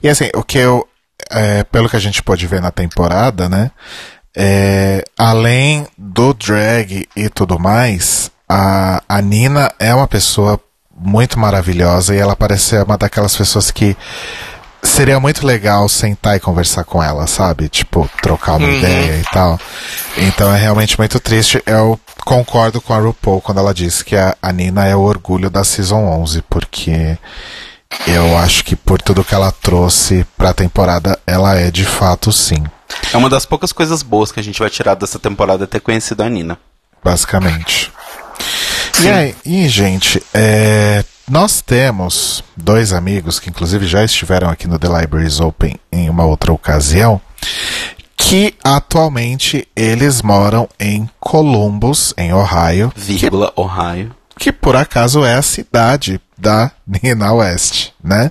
E 0.02 0.08
assim, 0.08 0.30
o 0.34 0.42
que 0.42 0.58
eu. 0.58 0.86
é, 1.30 1.64
pelo 1.64 1.88
que 1.88 1.96
a 1.96 2.00
gente 2.00 2.22
pôde 2.22 2.46
ver 2.46 2.60
na 2.60 2.70
temporada, 2.70 3.48
né? 3.48 3.70
é, 4.36 5.02
além 5.16 5.86
do 5.96 6.34
drag 6.34 7.08
e 7.16 7.28
tudo 7.30 7.58
mais, 7.58 8.30
a, 8.46 9.02
a 9.08 9.22
Nina 9.22 9.72
é 9.78 9.94
uma 9.94 10.06
pessoa 10.06 10.60
muito 10.94 11.38
maravilhosa 11.38 12.14
e 12.14 12.18
ela 12.18 12.36
parece 12.36 12.64
ser 12.64 12.84
uma 12.84 12.98
daquelas 12.98 13.34
pessoas 13.34 13.70
que 13.70 13.96
seria 14.86 15.20
muito 15.20 15.46
legal 15.46 15.88
sentar 15.88 16.36
e 16.36 16.40
conversar 16.40 16.84
com 16.84 17.02
ela, 17.02 17.26
sabe? 17.26 17.68
Tipo, 17.68 18.08
trocar 18.22 18.56
uma 18.56 18.68
ideia 18.68 19.20
e 19.20 19.24
tal. 19.24 19.58
Então 20.16 20.52
é 20.54 20.58
realmente 20.58 20.98
muito 20.98 21.20
triste. 21.20 21.62
Eu 21.66 22.00
concordo 22.24 22.80
com 22.80 22.94
a 22.94 22.98
RuPaul 22.98 23.40
quando 23.40 23.58
ela 23.58 23.74
disse 23.74 24.04
que 24.04 24.16
a, 24.16 24.36
a 24.40 24.52
Nina 24.52 24.86
é 24.86 24.96
o 24.96 25.00
orgulho 25.00 25.50
da 25.50 25.64
Season 25.64 26.04
11, 26.22 26.42
porque 26.48 27.18
eu 28.06 28.36
acho 28.38 28.64
que 28.64 28.74
por 28.74 29.00
tudo 29.00 29.24
que 29.24 29.34
ela 29.34 29.52
trouxe 29.52 30.26
pra 30.36 30.52
temporada, 30.52 31.18
ela 31.26 31.56
é 31.56 31.70
de 31.70 31.84
fato 31.84 32.32
sim, 32.32 32.64
É 33.12 33.16
uma 33.16 33.28
das 33.28 33.46
poucas 33.46 33.72
coisas 33.72 34.02
boas 34.02 34.32
que 34.32 34.40
a 34.40 34.42
gente 34.42 34.58
vai 34.58 34.70
tirar 34.70 34.94
dessa 34.94 35.18
temporada 35.18 35.64
é 35.64 35.66
ter 35.66 35.80
conhecido 35.80 36.22
a 36.22 36.28
Nina. 36.28 36.58
basicamente. 37.04 37.92
E 39.00 39.08
aí, 39.08 39.34
e, 39.44 39.68
gente, 39.68 40.22
é, 40.32 41.04
nós 41.28 41.60
temos 41.60 42.42
dois 42.56 42.92
amigos 42.92 43.38
que 43.40 43.50
inclusive 43.50 43.86
já 43.86 44.04
estiveram 44.04 44.48
aqui 44.48 44.66
no 44.68 44.78
The 44.78 44.88
Libraries 45.00 45.40
Open 45.40 45.76
em 45.90 46.08
uma 46.08 46.24
outra 46.24 46.52
ocasião, 46.52 47.20
que 48.16 48.54
atualmente 48.62 49.66
eles 49.76 50.22
moram 50.22 50.68
em 50.78 51.08
Columbus, 51.20 52.14
em 52.16 52.32
Ohio, 52.32 52.92
Vírgula, 52.96 53.52
Ohio. 53.56 54.14
que 54.38 54.52
por 54.52 54.76
acaso 54.76 55.24
é 55.24 55.34
a 55.34 55.42
cidade 55.42 56.20
da 56.38 56.70
Nina 56.86 57.32
West, 57.32 57.88
né? 58.02 58.30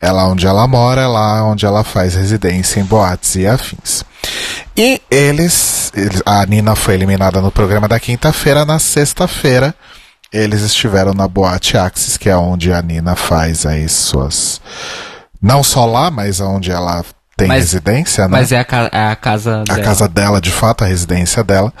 É 0.00 0.12
lá 0.12 0.26
onde 0.28 0.46
ela 0.46 0.66
mora, 0.68 1.00
é 1.02 1.06
lá 1.06 1.42
onde 1.44 1.66
ela 1.66 1.82
faz 1.82 2.14
residência 2.14 2.78
em 2.78 2.84
boates 2.84 3.34
e 3.34 3.46
afins. 3.46 4.04
E 4.76 5.00
eles, 5.10 5.90
eles- 5.96 6.22
a 6.24 6.44
Nina 6.46 6.76
foi 6.76 6.94
eliminada 6.94 7.40
no 7.40 7.50
programa 7.50 7.88
da 7.88 7.98
quinta-feira, 7.98 8.64
na 8.64 8.78
sexta-feira 8.78 9.74
eles 10.32 10.62
estiveram 10.62 11.12
na 11.14 11.26
boate 11.28 11.76
Axis, 11.76 12.16
que 12.16 12.28
é 12.28 12.36
onde 12.36 12.72
a 12.72 12.80
Nina 12.82 13.16
faz 13.16 13.64
aí 13.66 13.88
suas 13.88 14.60
não 15.40 15.62
só 15.62 15.86
lá, 15.86 16.10
mas 16.10 16.40
onde 16.40 16.70
ela 16.70 17.04
tem 17.36 17.46
Mas- 17.46 17.62
residência, 17.72 18.24
né? 18.24 18.30
Mas 18.32 18.50
é 18.50 18.58
a, 18.58 18.66
é 18.90 19.06
a 19.06 19.14
casa 19.14 19.60
a 19.60 19.62
dela. 19.62 19.82
casa 19.84 20.08
dela, 20.08 20.40
de 20.40 20.50
fato, 20.50 20.82
a 20.82 20.88
residência 20.88 21.44
dela, 21.44 21.72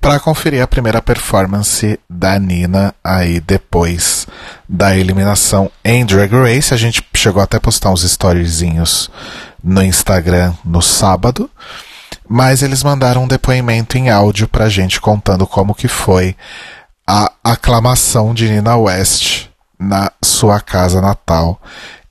para 0.00 0.18
conferir 0.18 0.62
a 0.62 0.66
primeira 0.66 1.02
performance 1.02 2.00
da 2.08 2.38
Nina 2.38 2.94
aí 3.04 3.38
depois 3.38 4.26
da 4.66 4.96
eliminação 4.96 5.70
em 5.84 6.06
Drag 6.06 6.32
Race. 6.32 6.72
A 6.72 6.78
gente 6.78 7.06
chegou 7.14 7.42
até 7.42 7.58
a 7.58 7.60
postar 7.60 7.90
uns 7.90 8.02
storyzinhos 8.04 9.10
no 9.62 9.82
Instagram 9.82 10.54
no 10.64 10.80
sábado, 10.80 11.50
mas 12.26 12.62
eles 12.62 12.82
mandaram 12.82 13.24
um 13.24 13.28
depoimento 13.28 13.98
em 13.98 14.08
áudio 14.08 14.48
pra 14.48 14.70
gente 14.70 14.98
contando 14.98 15.46
como 15.46 15.74
que 15.74 15.88
foi 15.88 16.34
a 17.06 17.32
aclamação 17.42 18.32
de 18.34 18.48
Nina 18.48 18.76
West 18.76 19.46
na 19.78 20.12
sua 20.24 20.60
casa 20.60 21.00
natal 21.00 21.60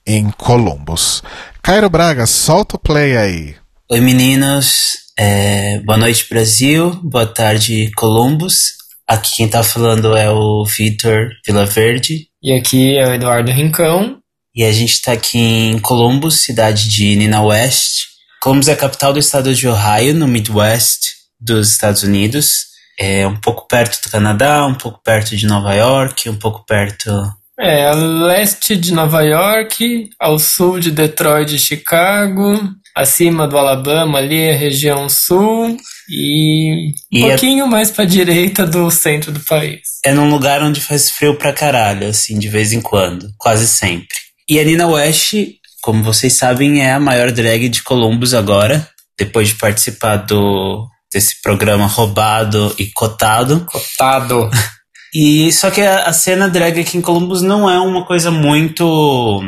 em 0.06 0.30
Columbus. 0.30 1.22
Cairo 1.62 1.88
Braga, 1.88 2.26
solta 2.26 2.76
o 2.76 2.78
play 2.78 3.16
aí. 3.16 3.54
Oi 3.90 4.00
meninos, 4.00 4.92
É, 5.18 5.78
boa 5.80 5.98
noite 5.98 6.26
Brasil, 6.28 6.90
boa 7.02 7.26
tarde 7.26 7.90
Columbus. 7.96 8.72
Aqui 9.06 9.36
quem 9.36 9.48
tá 9.48 9.62
falando 9.62 10.16
é 10.16 10.30
o 10.30 10.64
Vitor 10.64 11.28
Vilaverde 11.46 12.28
E 12.42 12.52
aqui 12.52 12.96
é 12.96 13.06
o 13.08 13.14
Eduardo 13.14 13.50
Rincão. 13.52 14.18
e 14.54 14.64
a 14.64 14.72
gente 14.72 15.00
tá 15.02 15.12
aqui 15.12 15.38
em 15.38 15.78
Columbus, 15.78 16.40
cidade 16.44 16.88
de 16.88 17.14
Nina 17.16 17.42
West. 17.42 18.04
Columbus 18.42 18.68
é 18.68 18.72
a 18.72 18.76
capital 18.76 19.12
do 19.12 19.18
estado 19.18 19.54
de 19.54 19.68
Ohio, 19.68 20.14
no 20.14 20.26
Midwest 20.26 21.00
dos 21.40 21.70
Estados 21.72 22.02
Unidos. 22.02 22.71
É 22.98 23.26
um 23.26 23.36
pouco 23.36 23.66
perto 23.66 24.02
do 24.02 24.10
Canadá, 24.10 24.66
um 24.66 24.74
pouco 24.74 25.00
perto 25.02 25.36
de 25.36 25.46
Nova 25.46 25.74
York, 25.74 26.28
um 26.28 26.36
pouco 26.38 26.64
perto 26.66 27.10
É 27.58 27.86
a 27.86 27.92
leste 27.94 28.76
de 28.76 28.92
Nova 28.92 29.22
York, 29.22 30.10
ao 30.20 30.38
sul 30.38 30.78
de 30.80 30.90
Detroit 30.90 31.54
e 31.54 31.58
Chicago, 31.58 32.60
acima 32.96 33.46
do 33.46 33.56
Alabama, 33.56 34.18
ali 34.18 34.50
a 34.50 34.56
região 34.56 35.08
sul, 35.08 35.76
e 36.08 36.90
um 37.12 37.18
E 37.18 37.24
é- 37.24 37.28
pouquinho 37.28 37.66
mais 37.66 37.90
pra 37.90 38.04
direita 38.04 38.66
do 38.66 38.90
centro 38.90 39.32
do 39.32 39.40
país. 39.40 39.80
é 40.04 40.12
num 40.12 40.28
lugar 40.30 40.62
onde 40.62 40.80
faz 40.80 41.10
frio 41.10 41.36
pra 41.38 41.52
caralho, 41.52 42.08
assim, 42.08 42.38
de 42.38 42.48
vez 42.48 42.72
em 42.72 42.80
quando, 42.80 43.28
quase 43.38 43.66
sempre. 43.66 44.08
E 44.48 44.58
a 44.60 44.64
Nina 44.64 44.86
West, 44.86 45.32
como 45.80 46.02
vocês 46.02 46.36
sabem, 46.36 46.82
é 46.82 46.92
a 46.92 47.00
maior 47.00 47.30
drag 47.32 47.68
de 47.68 47.82
Columbus 47.82 48.34
agora, 48.34 48.86
depois 49.18 49.48
de 49.48 49.54
participar 49.54 50.16
do 50.16 50.86
desse 51.12 51.40
programa 51.42 51.86
roubado 51.86 52.74
e 52.78 52.86
cotado. 52.86 53.66
Cotado. 53.66 54.50
E 55.14 55.52
só 55.52 55.70
que 55.70 55.82
a, 55.82 56.04
a 56.04 56.12
cena 56.14 56.48
drag 56.48 56.80
aqui 56.80 56.96
em 56.96 57.02
Columbus 57.02 57.42
não 57.42 57.68
é 57.68 57.78
uma 57.78 58.06
coisa 58.06 58.30
muito 58.30 59.42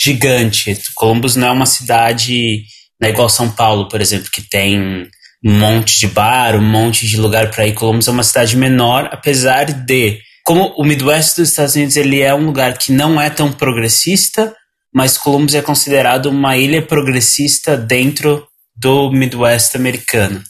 gigante. 0.00 0.80
Columbus 0.94 1.34
não 1.34 1.48
é 1.48 1.50
uma 1.50 1.66
cidade, 1.66 2.62
não 3.00 3.08
é 3.08 3.10
igual 3.10 3.28
São 3.28 3.50
Paulo, 3.50 3.88
por 3.88 4.00
exemplo, 4.00 4.30
que 4.32 4.40
tem 4.40 5.08
um 5.44 5.58
monte 5.58 5.98
de 5.98 6.06
bar, 6.06 6.54
um 6.54 6.62
monte 6.62 7.04
de 7.04 7.16
lugar 7.16 7.50
para 7.50 7.66
ir. 7.66 7.74
Columbus 7.74 8.06
é 8.06 8.12
uma 8.12 8.22
cidade 8.22 8.56
menor, 8.56 9.08
apesar 9.10 9.64
de 9.64 10.20
como 10.44 10.72
o 10.78 10.84
Midwest 10.84 11.36
dos 11.36 11.50
Estados 11.50 11.74
Unidos 11.74 11.96
ele 11.96 12.20
é 12.20 12.32
um 12.32 12.46
lugar 12.46 12.78
que 12.78 12.92
não 12.92 13.20
é 13.20 13.28
tão 13.28 13.52
progressista, 13.52 14.54
mas 14.94 15.18
Columbus 15.18 15.54
é 15.54 15.62
considerado 15.62 16.26
uma 16.26 16.56
ilha 16.56 16.80
progressista 16.80 17.76
dentro 17.76 18.46
do 18.74 19.10
Midwest 19.10 19.74
americano. 19.74 20.42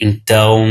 Então, 0.00 0.64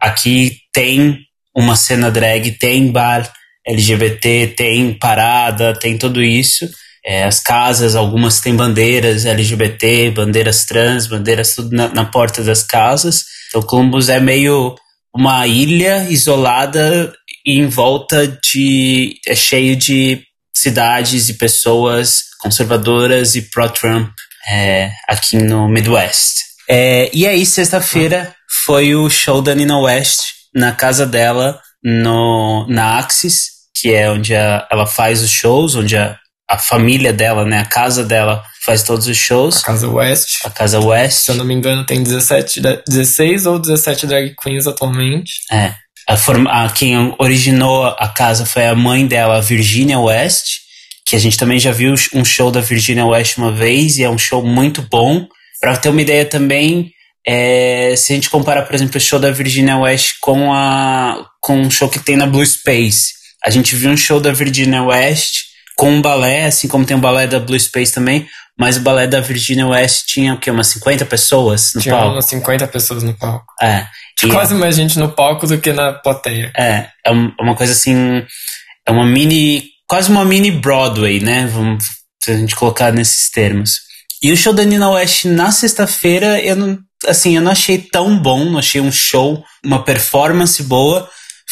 aqui 0.00 0.58
tem 0.72 1.18
uma 1.54 1.76
cena 1.76 2.10
drag, 2.10 2.50
tem 2.52 2.90
bar 2.90 3.30
LGBT, 3.66 4.54
tem 4.56 4.92
parada, 4.92 5.72
tem 5.78 5.96
tudo 5.96 6.22
isso. 6.22 6.68
É, 7.06 7.24
as 7.24 7.38
casas, 7.38 7.94
algumas 7.94 8.40
têm 8.40 8.56
bandeiras 8.56 9.26
LGBT, 9.26 10.10
bandeiras 10.10 10.64
trans, 10.64 11.06
bandeiras 11.06 11.54
tudo 11.54 11.74
na, 11.74 11.88
na 11.88 12.04
porta 12.04 12.42
das 12.42 12.62
casas. 12.62 13.24
Então, 13.48 13.62
Columbus 13.62 14.08
é 14.08 14.18
meio 14.18 14.74
uma 15.14 15.46
ilha 15.46 16.06
isolada 16.10 17.12
em 17.46 17.66
volta 17.68 18.26
de. 18.26 19.16
é 19.26 19.34
cheio 19.34 19.76
de 19.76 20.22
cidades 20.56 21.28
e 21.28 21.34
pessoas 21.34 22.22
conservadoras 22.40 23.34
e 23.34 23.42
pró-Trump 23.42 24.10
é, 24.48 24.90
aqui 25.08 25.36
no 25.36 25.68
Midwest. 25.68 26.42
É, 26.68 27.10
e 27.12 27.26
aí, 27.26 27.44
sexta-feira, 27.44 28.34
foi 28.64 28.94
o 28.94 29.08
show 29.10 29.42
da 29.42 29.54
Nina 29.54 29.78
West 29.78 30.20
na 30.54 30.72
casa 30.72 31.06
dela, 31.06 31.60
no, 31.82 32.66
na 32.68 32.98
Axis, 32.98 33.46
que 33.76 33.92
é 33.92 34.10
onde 34.10 34.34
a- 34.34 34.66
ela 34.70 34.86
faz 34.86 35.22
os 35.22 35.30
shows, 35.30 35.74
onde 35.74 35.96
a, 35.96 36.16
a 36.48 36.58
família 36.58 37.12
dela, 37.12 37.44
né, 37.44 37.58
a 37.60 37.64
casa 37.66 38.04
dela 38.04 38.42
faz 38.64 38.82
todos 38.82 39.06
os 39.06 39.16
shows, 39.16 39.62
Casa 39.62 39.88
West. 39.88 40.44
a 40.44 40.50
casa 40.50 40.80
West. 40.80 41.18
Se 41.24 41.30
eu 41.30 41.34
não 41.34 41.44
me 41.44 41.52
engano, 41.54 41.84
tem 41.84 42.02
17, 42.02 42.60
da- 42.60 42.80
16 42.88 43.46
ou 43.46 43.58
17 43.58 44.06
drag 44.06 44.34
queens 44.42 44.66
atualmente. 44.66 45.32
É. 45.52 45.74
A 46.08 46.16
forma, 46.16 46.50
a, 46.50 46.70
quem 46.70 47.14
originou 47.18 47.84
a 47.86 48.08
casa 48.08 48.46
foi 48.46 48.66
a 48.66 48.74
mãe 48.74 49.06
dela, 49.06 49.36
a 49.36 49.40
Virginia 49.40 49.98
West, 49.98 50.44
que 51.06 51.16
a 51.16 51.18
gente 51.18 51.36
também 51.36 51.58
já 51.58 51.72
viu 51.72 51.94
um 52.14 52.24
show 52.24 52.50
da 52.50 52.60
Virginia 52.60 53.04
West 53.04 53.36
uma 53.36 53.52
vez 53.52 53.96
e 53.98 54.04
é 54.04 54.08
um 54.08 54.16
show 54.18 54.42
muito 54.42 54.80
bom. 54.82 55.26
Pra 55.60 55.76
ter 55.76 55.88
uma 55.88 56.00
ideia 56.02 56.24
também, 56.26 56.90
é, 57.26 57.94
se 57.96 58.12
a 58.12 58.16
gente 58.16 58.30
comparar, 58.30 58.62
por 58.62 58.74
exemplo, 58.74 58.96
o 58.96 59.00
show 59.00 59.18
da 59.18 59.30
Virginia 59.30 59.76
West 59.78 60.14
com, 60.20 60.52
a, 60.52 61.26
com 61.40 61.58
um 61.58 61.70
show 61.70 61.88
que 61.88 61.98
tem 61.98 62.16
na 62.16 62.26
Blue 62.26 62.44
Space, 62.44 63.12
a 63.44 63.50
gente 63.50 63.74
viu 63.76 63.90
um 63.90 63.96
show 63.96 64.20
da 64.20 64.32
Virginia 64.32 64.82
West 64.82 65.44
com 65.76 65.90
um 65.90 66.02
balé, 66.02 66.46
assim 66.46 66.68
como 66.68 66.84
tem 66.84 66.96
o 66.96 67.00
balé 67.00 67.26
da 67.26 67.40
Blue 67.40 67.58
Space 67.58 67.92
também, 67.92 68.26
mas 68.58 68.76
o 68.76 68.80
balé 68.80 69.06
da 69.06 69.20
Virginia 69.20 69.66
West 69.66 70.04
tinha 70.06 70.34
o 70.34 70.38
quê? 70.38 70.50
Umas 70.50 70.68
50 70.68 71.04
pessoas 71.06 71.72
no 71.74 71.80
Tinha 71.80 71.94
palco? 71.96 72.12
umas 72.14 72.26
50 72.26 72.68
pessoas 72.68 73.02
no 73.02 73.12
palco. 73.14 73.46
É. 73.60 73.86
Tinha 74.16 74.30
E- 74.30 74.34
quase 74.34 74.54
mais 74.54 74.76
gente 74.76 74.98
no 74.98 75.10
palco 75.10 75.46
do 75.46 75.58
que 75.58 75.72
na 75.72 75.92
plateia. 75.92 76.52
é, 76.56 76.86
é 77.04 77.10
um- 77.10 77.32
é 77.38 77.42
uma 77.42 77.56
coisa 77.56 77.72
assim. 77.72 78.22
É 78.86 78.92
uma 78.92 79.04
mini. 79.04 79.64
Quase 79.88 80.08
uma 80.10 80.24
mini 80.24 80.50
Broadway, 80.52 81.18
né? 81.20 81.46
Vamos 81.52 81.84
se 82.22 82.30
a 82.30 82.36
gente 82.36 82.54
colocar 82.54 82.92
nesses 82.92 83.28
termos. 83.30 83.72
E 84.22 84.30
o 84.32 84.36
show 84.36 84.52
da 84.52 84.62
Nina 84.64 84.88
West 84.90 85.24
na 85.24 85.50
sexta-feira, 85.50 86.40
eu 86.40 86.54
não. 86.54 86.78
Assim, 87.06 87.36
eu 87.36 87.42
não 87.42 87.52
achei 87.52 87.78
tão 87.78 88.18
bom, 88.18 88.44
não 88.44 88.58
achei 88.58 88.80
um 88.80 88.92
show, 88.92 89.44
uma 89.64 89.82
performance 89.82 90.62
boa. 90.62 91.08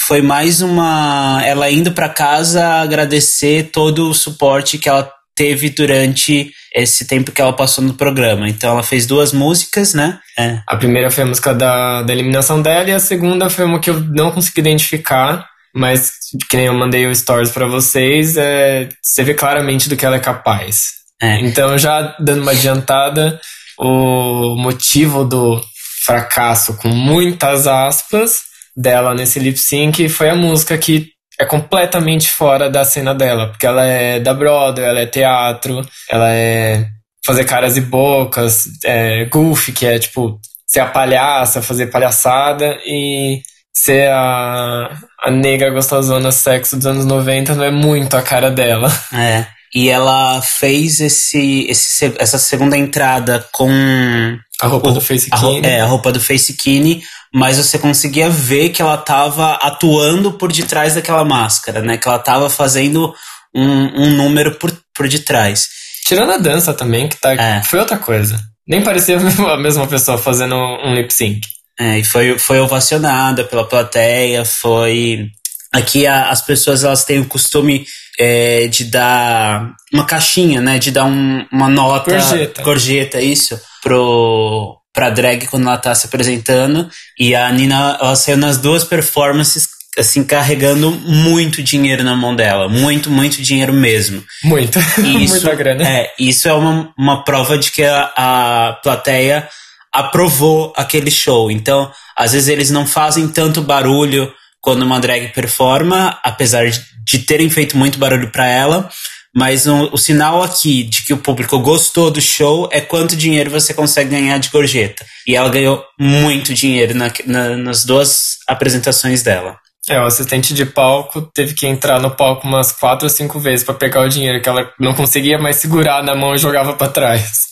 Foi 0.06 0.22
mais 0.22 0.62
uma. 0.62 1.42
Ela 1.44 1.70
indo 1.70 1.92
pra 1.92 2.08
casa 2.08 2.64
agradecer 2.80 3.70
todo 3.72 4.08
o 4.08 4.14
suporte 4.14 4.78
que 4.78 4.88
ela 4.88 5.10
teve 5.36 5.70
durante 5.70 6.52
esse 6.74 7.06
tempo 7.06 7.32
que 7.32 7.40
ela 7.40 7.52
passou 7.52 7.84
no 7.84 7.94
programa. 7.94 8.48
Então 8.48 8.70
ela 8.70 8.82
fez 8.82 9.06
duas 9.06 9.32
músicas, 9.32 9.94
né? 9.94 10.18
É. 10.38 10.60
A 10.66 10.76
primeira 10.76 11.10
foi 11.10 11.24
a 11.24 11.26
música 11.26 11.54
da, 11.54 12.02
da 12.02 12.12
eliminação 12.12 12.60
dela 12.62 12.88
e 12.88 12.92
a 12.92 12.98
segunda 12.98 13.50
foi 13.50 13.64
uma 13.64 13.80
que 13.80 13.90
eu 13.90 14.00
não 14.00 14.30
consegui 14.30 14.60
identificar, 14.60 15.46
mas 15.74 16.12
que 16.48 16.56
nem 16.56 16.66
eu 16.66 16.74
mandei 16.74 17.06
o 17.06 17.14
stories 17.14 17.50
pra 17.50 17.66
vocês, 17.66 18.36
é, 18.36 18.88
você 19.02 19.22
vê 19.22 19.34
claramente 19.34 19.88
do 19.88 19.96
que 19.96 20.06
ela 20.06 20.16
é 20.16 20.20
capaz. 20.20 21.02
É. 21.20 21.38
Então, 21.40 21.78
já 21.78 22.16
dando 22.18 22.42
uma 22.42 22.50
adiantada, 22.50 23.40
o 23.82 24.54
motivo 24.56 25.24
do 25.24 25.60
fracasso, 26.04 26.76
com 26.76 26.88
muitas 26.88 27.66
aspas, 27.66 28.42
dela 28.76 29.14
nesse 29.14 29.38
lip 29.38 29.58
sync 29.58 30.08
foi 30.08 30.30
a 30.30 30.34
música 30.34 30.78
que 30.78 31.08
é 31.38 31.44
completamente 31.44 32.30
fora 32.30 32.70
da 32.70 32.84
cena 32.84 33.14
dela, 33.14 33.48
porque 33.48 33.66
ela 33.66 33.84
é 33.84 34.20
da 34.20 34.32
Broadway, 34.32 34.86
ela 34.86 35.00
é 35.00 35.06
teatro, 35.06 35.84
ela 36.08 36.32
é 36.32 36.86
fazer 37.24 37.44
caras 37.44 37.76
e 37.76 37.80
bocas, 37.80 38.64
é, 38.84 39.24
goofy, 39.26 39.72
que 39.72 39.86
é 39.86 39.98
tipo 39.98 40.38
ser 40.66 40.80
a 40.80 40.86
palhaça, 40.86 41.62
fazer 41.62 41.86
palhaçada, 41.86 42.78
e 42.86 43.40
ser 43.74 44.08
a, 44.10 44.96
a 45.20 45.30
negra 45.30 45.70
gostosona 45.70 46.30
sexo 46.30 46.76
dos 46.76 46.86
anos 46.86 47.04
90 47.04 47.54
não 47.54 47.64
é 47.64 47.70
muito 47.70 48.16
a 48.16 48.22
cara 48.22 48.50
dela. 48.50 48.88
É. 49.12 49.46
E 49.74 49.88
ela 49.88 50.42
fez 50.42 51.00
esse, 51.00 51.66
esse, 51.68 51.90
se- 51.92 52.14
essa 52.18 52.38
segunda 52.38 52.76
entrada 52.76 53.46
com 53.52 54.38
A 54.60 54.66
roupa 54.66 54.90
o- 54.90 54.92
do 54.92 55.00
Face 55.00 55.28
a, 55.30 55.38
Kine. 55.38 55.66
é, 55.66 55.80
a 55.80 55.86
roupa 55.86 56.12
do 56.12 56.20
Face 56.20 56.52
Kine, 56.54 57.02
mas 57.34 57.56
você 57.56 57.78
conseguia 57.78 58.28
ver 58.28 58.68
que 58.70 58.82
ela 58.82 58.98
tava 58.98 59.54
atuando 59.54 60.32
por 60.32 60.52
detrás 60.52 60.94
daquela 60.94 61.24
máscara, 61.24 61.80
né? 61.80 61.96
Que 61.96 62.06
ela 62.06 62.18
tava 62.18 62.50
fazendo 62.50 63.14
um, 63.54 64.02
um 64.04 64.10
número 64.10 64.56
por, 64.56 64.70
por 64.94 65.08
detrás. 65.08 65.68
Tirando 66.06 66.32
a 66.32 66.36
dança 66.38 66.74
também, 66.74 67.08
que 67.08 67.16
tá, 67.18 67.32
É. 67.32 67.62
foi 67.62 67.78
outra 67.78 67.96
coisa. 67.96 68.38
Nem 68.68 68.82
parecia 68.82 69.16
a 69.50 69.56
mesma 69.56 69.86
pessoa 69.86 70.18
fazendo 70.18 70.54
um 70.54 70.94
lip 70.94 71.12
sync. 71.12 71.40
É, 71.80 71.98
e 71.98 72.04
foi, 72.04 72.38
foi 72.38 72.60
ovacionada 72.60 73.44
pela 73.44 73.66
plateia, 73.66 74.44
foi... 74.44 75.28
Aqui 75.72 76.06
a- 76.06 76.28
as 76.30 76.42
pessoas 76.44 76.84
elas 76.84 77.04
têm 77.04 77.18
o 77.20 77.26
costume 77.26 77.84
é, 78.18 78.66
de 78.68 78.84
dar 78.84 79.72
uma 79.92 80.04
caixinha, 80.04 80.60
né? 80.60 80.78
De 80.78 80.90
dar 80.90 81.04
um- 81.06 81.46
uma 81.50 81.68
nota... 81.68 82.10
Gorjeta. 82.10 82.62
Gorjeta, 82.62 83.20
isso. 83.20 83.58
Pro, 83.82 84.76
pra 84.92 85.08
drag 85.10 85.46
quando 85.46 85.66
ela 85.66 85.78
tá 85.78 85.94
se 85.94 86.06
apresentando. 86.06 86.88
E 87.18 87.34
a 87.34 87.50
Nina, 87.50 87.96
ela 88.00 88.14
saiu 88.14 88.36
nas 88.36 88.58
duas 88.58 88.84
performances, 88.84 89.66
assim, 89.98 90.22
carregando 90.24 90.90
muito 90.90 91.62
dinheiro 91.62 92.04
na 92.04 92.14
mão 92.14 92.36
dela. 92.36 92.68
Muito, 92.68 93.10
muito 93.10 93.40
dinheiro 93.42 93.72
mesmo. 93.72 94.22
Muito. 94.44 94.78
E 95.02 95.24
isso, 95.24 95.34
Muita 95.34 95.54
grana. 95.54 95.82
É, 95.88 96.12
isso 96.18 96.46
é 96.48 96.52
uma, 96.52 96.92
uma 96.98 97.24
prova 97.24 97.56
de 97.58 97.70
que 97.72 97.82
a, 97.82 98.12
a 98.14 98.72
plateia 98.82 99.48
aprovou 99.92 100.72
aquele 100.76 101.10
show. 101.10 101.50
Então, 101.50 101.90
às 102.16 102.32
vezes 102.32 102.48
eles 102.48 102.70
não 102.70 102.86
fazem 102.86 103.26
tanto 103.28 103.62
barulho 103.62 104.32
quando 104.62 104.82
uma 104.82 104.98
drag 105.00 105.28
performa, 105.34 106.18
apesar 106.22 106.70
de, 106.70 107.18
terem 107.18 107.50
feito 107.50 107.76
muito 107.76 107.98
barulho 107.98 108.30
pra 108.30 108.46
ela. 108.46 108.88
Mas 109.34 109.66
o, 109.66 109.88
o 109.92 109.96
sinal 109.98 110.42
aqui 110.42 110.82
de 110.84 111.04
que 111.06 111.12
o 111.14 111.16
público 111.18 111.58
gostou 111.58 112.10
do 112.10 112.20
show 112.20 112.68
é 112.70 112.80
quanto 112.82 113.16
dinheiro 113.16 113.50
você 113.50 113.72
consegue 113.74 114.10
ganhar 114.10 114.36
de 114.38 114.50
gorjeta. 114.50 115.04
E 115.26 115.34
ela 115.34 115.48
ganhou 115.48 115.82
muito 115.98 116.52
dinheiro 116.54 116.94
na- 116.94 117.10
na- 117.26 117.56
nas 117.56 117.84
duas 117.84 118.36
apresentações 118.46 119.22
dela. 119.22 119.56
É, 119.88 119.98
o 119.98 120.04
assistente 120.04 120.54
de 120.54 120.64
palco 120.64 121.22
teve 121.34 121.54
que 121.54 121.66
entrar 121.66 121.98
no 121.98 122.10
palco 122.10 122.46
umas 122.46 122.70
quatro 122.70 123.06
ou 123.06 123.10
cinco 123.10 123.40
vezes 123.40 123.64
pra 123.64 123.74
pegar 123.74 124.02
o 124.02 124.08
dinheiro 124.08 124.40
que 124.40 124.48
ela 124.48 124.70
não 124.78 124.94
conseguia 124.94 125.38
mais 125.38 125.56
segurar 125.56 126.04
na 126.04 126.14
mão 126.14 126.34
e 126.34 126.38
jogava 126.38 126.74
pra 126.74 126.86
trás. 126.88 127.46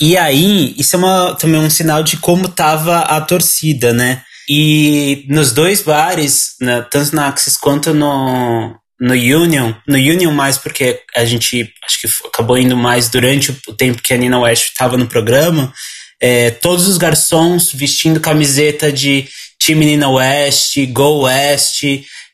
E 0.00 0.16
aí, 0.16 0.74
isso 0.78 0.96
é 0.96 0.98
uma, 0.98 1.34
também 1.34 1.60
um 1.60 1.68
sinal 1.68 2.02
de 2.02 2.16
como 2.16 2.48
tava 2.48 3.00
a 3.00 3.20
torcida, 3.20 3.92
né? 3.92 4.22
E 4.48 5.24
nos 5.28 5.52
dois 5.52 5.80
bares, 5.82 6.54
né, 6.60 6.84
tanto 6.90 7.14
na 7.14 7.28
Axis 7.28 7.56
quanto 7.56 7.94
no, 7.94 8.76
no 9.00 9.14
Union, 9.14 9.72
no 9.86 9.96
Union 9.96 10.32
mais 10.32 10.58
porque 10.58 11.00
a 11.16 11.24
gente 11.24 11.72
acho 11.84 12.00
que 12.00 12.08
acabou 12.26 12.58
indo 12.58 12.76
mais 12.76 13.08
durante 13.08 13.50
o 13.66 13.72
tempo 13.74 14.02
que 14.02 14.12
a 14.12 14.16
Nina 14.16 14.38
West 14.38 14.70
estava 14.70 14.96
no 14.96 15.06
programa, 15.06 15.72
é, 16.20 16.50
todos 16.50 16.86
os 16.86 16.98
garçons 16.98 17.72
vestindo 17.72 18.20
camiseta 18.20 18.92
de 18.92 19.26
time 19.58 19.86
Nina 19.86 20.08
West, 20.08 20.76
Go 20.90 21.22
West, 21.22 21.82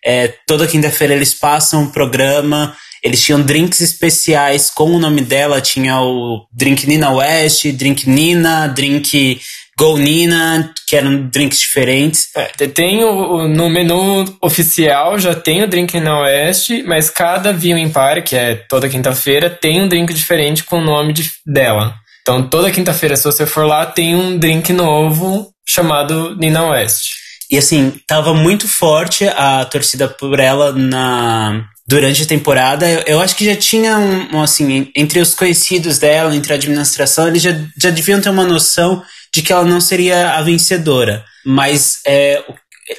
é, 0.04 0.28
toda 0.46 0.66
quinta-feira 0.66 1.14
eles 1.14 1.34
passam 1.34 1.84
o 1.84 1.92
programa, 1.92 2.76
eles 3.02 3.22
tinham 3.22 3.40
drinks 3.40 3.80
especiais 3.80 4.68
com 4.70 4.90
o 4.90 4.98
nome 4.98 5.22
dela, 5.22 5.60
tinha 5.60 6.00
o 6.00 6.46
drink 6.52 6.86
Nina 6.86 7.10
West, 7.10 7.66
drink 7.72 8.08
Nina, 8.08 8.66
drink 8.66 9.40
Go 9.80 9.96
Nina, 9.96 10.74
que 10.86 10.94
eram 10.94 11.26
drinks 11.30 11.58
diferentes. 11.58 12.28
É, 12.36 12.66
tem 12.68 13.02
o, 13.02 13.48
no 13.48 13.70
menu 13.70 14.26
oficial 14.42 15.18
já 15.18 15.34
tem 15.34 15.62
o 15.62 15.66
drink 15.66 15.98
na 15.98 16.20
Oeste, 16.20 16.82
mas 16.82 17.08
cada 17.08 17.50
Viewing 17.50 17.88
Party, 17.88 18.20
que 18.20 18.36
é 18.36 18.56
toda 18.56 18.90
quinta-feira, 18.90 19.48
tem 19.48 19.80
um 19.80 19.88
drink 19.88 20.12
diferente 20.12 20.64
com 20.64 20.80
o 20.80 20.84
nome 20.84 21.14
de- 21.14 21.30
dela. 21.46 21.94
Então 22.20 22.46
toda 22.46 22.70
quinta-feira, 22.70 23.16
se 23.16 23.24
você 23.24 23.46
for 23.46 23.64
lá, 23.64 23.86
tem 23.86 24.14
um 24.14 24.36
drink 24.36 24.70
novo 24.70 25.50
chamado 25.66 26.36
Nina 26.36 26.62
West. 26.66 27.06
E 27.50 27.56
assim, 27.56 27.94
tava 28.06 28.34
muito 28.34 28.68
forte 28.68 29.26
a 29.28 29.64
torcida 29.64 30.06
por 30.06 30.38
ela 30.38 30.72
na 30.72 31.64
durante 31.88 32.22
a 32.22 32.26
temporada. 32.26 32.86
Eu, 32.86 33.00
eu 33.06 33.20
acho 33.20 33.34
que 33.34 33.46
já 33.46 33.56
tinha 33.56 33.98
um, 33.98 34.36
um, 34.36 34.42
assim, 34.42 34.90
entre 34.94 35.20
os 35.20 35.34
conhecidos 35.34 35.98
dela, 35.98 36.36
entre 36.36 36.52
a 36.52 36.56
administração, 36.56 37.26
eles 37.26 37.40
já, 37.40 37.58
já 37.80 37.88
deviam 37.90 38.20
ter 38.20 38.28
uma 38.28 38.44
noção 38.44 39.02
de 39.34 39.42
que 39.42 39.52
ela 39.52 39.64
não 39.64 39.80
seria 39.80 40.32
a 40.32 40.42
vencedora. 40.42 41.24
Mas 41.44 42.00
é, 42.06 42.42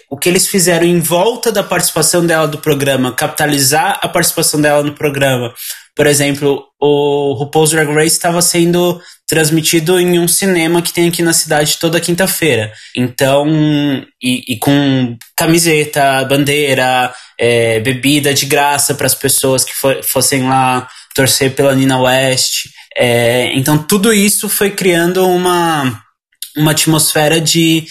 o, 0.09 0.17
que 0.17 0.29
eles 0.29 0.47
fizeram 0.47 0.85
em 0.85 0.99
volta 0.99 1.51
da 1.51 1.63
participação 1.63 2.25
dela 2.25 2.47
do 2.47 2.57
programa, 2.57 3.11
capitalizar 3.11 3.99
a 4.01 4.07
participação 4.07 4.61
dela 4.61 4.83
no 4.83 4.93
programa. 4.93 5.53
Por 5.95 6.07
exemplo, 6.07 6.63
o 6.79 7.33
RuPaul's 7.33 7.71
Drag 7.71 7.91
Race 7.93 8.15
estava 8.15 8.41
sendo 8.41 9.01
transmitido 9.27 9.99
em 9.99 10.19
um 10.19 10.27
cinema 10.27 10.81
que 10.81 10.93
tem 10.93 11.07
aqui 11.07 11.21
na 11.21 11.33
cidade 11.33 11.77
toda 11.77 11.99
quinta-feira. 11.99 12.71
Então, 12.95 13.45
e, 14.21 14.53
e 14.53 14.57
com 14.57 15.17
camiseta, 15.35 16.23
bandeira, 16.25 17.13
é, 17.37 17.79
bebida 17.81 18.33
de 18.33 18.45
graça 18.45 18.93
para 18.95 19.05
as 19.05 19.15
pessoas 19.15 19.63
que 19.63 19.73
fo- 19.73 20.01
fossem 20.03 20.47
lá 20.47 20.87
torcer 21.13 21.53
pela 21.53 21.75
Nina 21.75 21.99
West. 21.99 22.67
É, 22.95 23.51
então, 23.53 23.77
tudo 23.77 24.13
isso 24.13 24.47
foi 24.49 24.71
criando 24.71 25.27
uma, 25.27 26.01
uma 26.57 26.71
atmosfera 26.71 27.39
de, 27.39 27.85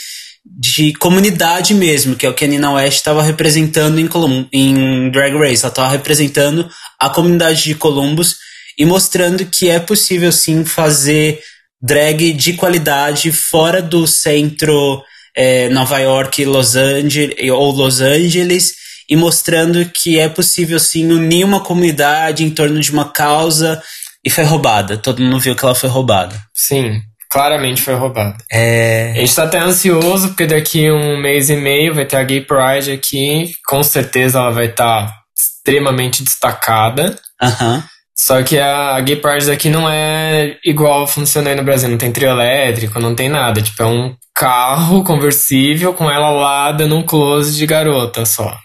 de 0.44 0.92
comunidade 0.94 1.74
mesmo, 1.74 2.16
que 2.16 2.26
é 2.26 2.28
o 2.28 2.34
que 2.34 2.44
a 2.44 2.48
Nina 2.48 2.72
West 2.72 2.98
estava 2.98 3.22
representando 3.22 3.98
em, 3.98 4.06
Colum 4.06 4.46
em 4.52 5.10
Drag 5.10 5.36
Race. 5.36 5.62
Ela 5.62 5.70
estava 5.70 5.88
representando 5.90 6.68
a 6.98 7.08
comunidade 7.08 7.64
de 7.64 7.74
Columbus 7.74 8.36
e 8.78 8.84
mostrando 8.84 9.44
que 9.46 9.68
é 9.68 9.78
possível 9.78 10.32
sim 10.32 10.64
fazer 10.64 11.40
drag 11.80 12.32
de 12.32 12.54
qualidade 12.54 13.32
fora 13.32 13.80
do 13.80 14.06
centro 14.06 15.02
é, 15.34 15.68
Nova 15.70 15.98
York, 15.98 16.44
Los 16.44 16.76
Angeles 16.76 17.36
ou 17.50 17.72
Los 17.72 18.00
Angeles 18.00 18.74
e 19.08 19.16
mostrando 19.16 19.84
que 19.86 20.18
é 20.18 20.28
possível 20.28 20.78
sim 20.78 21.10
unir 21.10 21.44
uma 21.44 21.60
comunidade 21.60 22.44
em 22.44 22.50
torno 22.50 22.78
de 22.80 22.92
uma 22.92 23.10
causa 23.10 23.82
e 24.24 24.30
foi 24.30 24.44
roubada. 24.44 24.96
Todo 24.96 25.22
mundo 25.22 25.40
viu 25.40 25.56
que 25.56 25.64
ela 25.64 25.74
foi 25.74 25.88
roubada. 25.88 26.40
Sim, 26.54 27.00
claramente 27.30 27.80
foi 27.80 27.94
roubada. 27.94 28.36
É... 28.50 29.12
A 29.12 29.20
gente 29.20 29.34
tá 29.34 29.44
até 29.44 29.58
ansioso, 29.58 30.28
porque 30.28 30.46
daqui 30.46 30.90
um 30.90 31.20
mês 31.20 31.48
e 31.48 31.56
meio 31.56 31.94
vai 31.94 32.04
ter 32.04 32.16
a 32.16 32.24
Gay 32.24 32.40
Pride 32.40 32.92
aqui. 32.92 33.54
Com 33.66 33.82
certeza 33.82 34.38
ela 34.38 34.50
vai 34.50 34.66
estar 34.66 35.14
extremamente 35.38 36.22
destacada. 36.22 37.16
Aham. 37.40 37.84
Só 38.16 38.42
que 38.42 38.58
a 38.58 39.00
Gay 39.00 39.16
Pride 39.16 39.46
daqui 39.46 39.70
não 39.70 39.88
é 39.88 40.58
igual 40.62 41.06
funciona 41.06 41.48
aí 41.48 41.56
no 41.56 41.62
Brasil. 41.62 41.88
Não 41.88 41.96
tem 41.96 42.12
trio 42.12 42.28
elétrico, 42.28 43.00
não 43.00 43.14
tem 43.14 43.30
nada. 43.30 43.62
Tipo, 43.62 43.82
é 43.82 43.86
um 43.86 44.14
carro 44.34 45.02
conversível 45.04 45.94
com 45.94 46.10
ela 46.10 46.30
lá 46.30 46.72
dando 46.72 46.96
um 46.96 47.02
close 47.02 47.56
de 47.56 47.64
garota 47.64 48.26
só. 48.26 48.58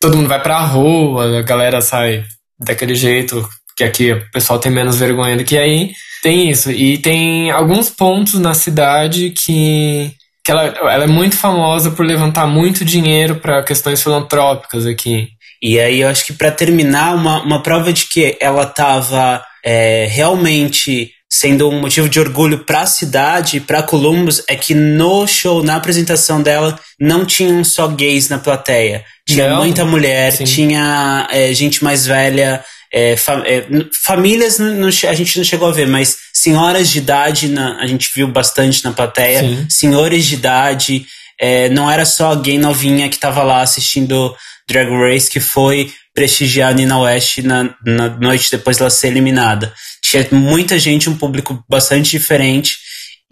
Todo 0.00 0.16
mundo 0.16 0.28
vai 0.28 0.40
pra 0.40 0.60
rua, 0.60 1.38
a 1.38 1.42
galera 1.42 1.80
sai 1.80 2.24
daquele 2.58 2.94
jeito, 2.94 3.46
que 3.76 3.84
aqui 3.84 4.12
o 4.12 4.30
pessoal 4.30 4.58
tem 4.58 4.70
menos 4.70 4.98
vergonha 4.98 5.36
do 5.36 5.44
que 5.44 5.56
aí. 5.56 5.92
Tem 6.22 6.50
isso. 6.50 6.70
E 6.70 6.98
tem 6.98 7.50
alguns 7.50 7.90
pontos 7.90 8.34
na 8.40 8.54
cidade 8.54 9.30
que, 9.30 10.12
que 10.44 10.50
ela, 10.50 10.64
ela 10.64 11.04
é 11.04 11.08
muito 11.08 11.36
famosa 11.36 11.90
por 11.90 12.06
levantar 12.06 12.46
muito 12.46 12.84
dinheiro 12.84 13.36
para 13.36 13.62
questões 13.62 14.02
filantrópicas 14.02 14.86
aqui. 14.86 15.28
E 15.62 15.78
aí 15.78 16.00
eu 16.00 16.08
acho 16.08 16.24
que 16.24 16.32
para 16.32 16.50
terminar, 16.50 17.14
uma, 17.14 17.42
uma 17.42 17.62
prova 17.62 17.92
de 17.92 18.06
que 18.06 18.36
ela 18.40 18.62
estava 18.62 19.44
é, 19.64 20.06
realmente 20.10 21.10
sendo 21.30 21.68
um 21.68 21.80
motivo 21.80 22.08
de 22.08 22.20
orgulho 22.20 22.58
para 22.60 22.82
a 22.82 22.86
cidade, 22.86 23.60
para 23.60 23.82
Columbus, 23.82 24.44
é 24.48 24.54
que 24.54 24.72
no 24.72 25.26
show, 25.26 25.64
na 25.64 25.74
apresentação 25.74 26.40
dela, 26.40 26.78
não 27.00 27.24
tinham 27.24 27.64
só 27.64 27.88
gays 27.88 28.28
na 28.28 28.38
plateia. 28.38 29.04
Tinha 29.26 29.48
Não? 29.48 29.56
muita 29.56 29.84
mulher, 29.84 30.30
Sim. 30.32 30.44
tinha 30.44 31.26
é, 31.30 31.52
gente 31.52 31.82
mais 31.82 32.06
velha, 32.06 32.62
é, 32.96 33.16
fa- 33.16 33.42
é, 33.44 33.66
famílias 34.04 34.58
não- 34.60 34.86
a 34.86 35.14
gente 35.14 35.36
não 35.36 35.44
chegou 35.44 35.68
a 35.68 35.72
ver, 35.72 35.86
mas 35.86 36.16
senhoras 36.32 36.88
de 36.90 36.98
idade 36.98 37.48
na- 37.48 37.76
a 37.80 37.86
gente 37.86 38.08
viu 38.14 38.28
bastante 38.28 38.84
na 38.84 38.92
plateia, 38.92 39.40
Sim. 39.40 39.66
senhores 39.68 40.24
de 40.26 40.34
idade, 40.34 41.04
é, 41.40 41.68
não 41.70 41.90
era 41.90 42.04
só 42.04 42.30
a 42.32 42.36
gay 42.36 42.56
novinha 42.58 43.08
que 43.08 43.16
estava 43.16 43.42
lá 43.42 43.62
assistindo 43.62 44.34
Drag 44.68 44.88
Race 44.88 45.28
que 45.30 45.40
foi 45.40 45.92
prestigiar 46.14 46.70
a 46.70 46.72
Nina 46.72 46.98
West 47.00 47.38
na, 47.38 47.74
na 47.84 48.08
noite 48.10 48.48
depois 48.50 48.76
dela 48.76 48.88
ser 48.90 49.08
eliminada. 49.08 49.74
Tinha 50.00 50.26
muita 50.30 50.78
gente, 50.78 51.10
um 51.10 51.16
público 51.16 51.64
bastante 51.68 52.12
diferente 52.12 52.76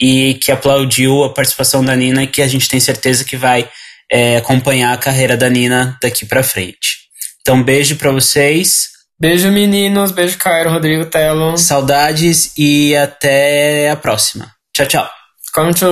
e 0.01 0.33
que 0.33 0.51
aplaudiu 0.51 1.23
a 1.23 1.33
participação 1.33 1.83
da 1.85 1.95
Nina 1.95 2.23
e 2.23 2.27
que 2.27 2.41
a 2.41 2.47
gente 2.47 2.67
tem 2.67 2.79
certeza 2.81 3.23
que 3.23 3.37
vai 3.37 3.69
é, 4.11 4.35
acompanhar 4.37 4.91
a 4.93 4.97
carreira 4.97 5.37
da 5.37 5.49
Nina 5.49 5.97
daqui 6.01 6.25
pra 6.25 6.43
frente. 6.43 6.97
Então, 7.41 7.63
beijo 7.63 7.95
pra 7.95 8.11
vocês, 8.11 8.89
Beijo, 9.19 9.51
meninos. 9.51 10.11
Beijo, 10.11 10.37
Cairo, 10.37 10.69
Rodrigo, 10.71 11.05
Telo. 11.05 11.57
saudades 11.57 12.51
e 12.57 12.95
até 12.95 13.89
a 13.89 13.95
próxima. 13.95 14.47
Tchau, 14.75 14.85
tchau. 14.87 15.09
Come 15.53 15.73
to 15.73 15.85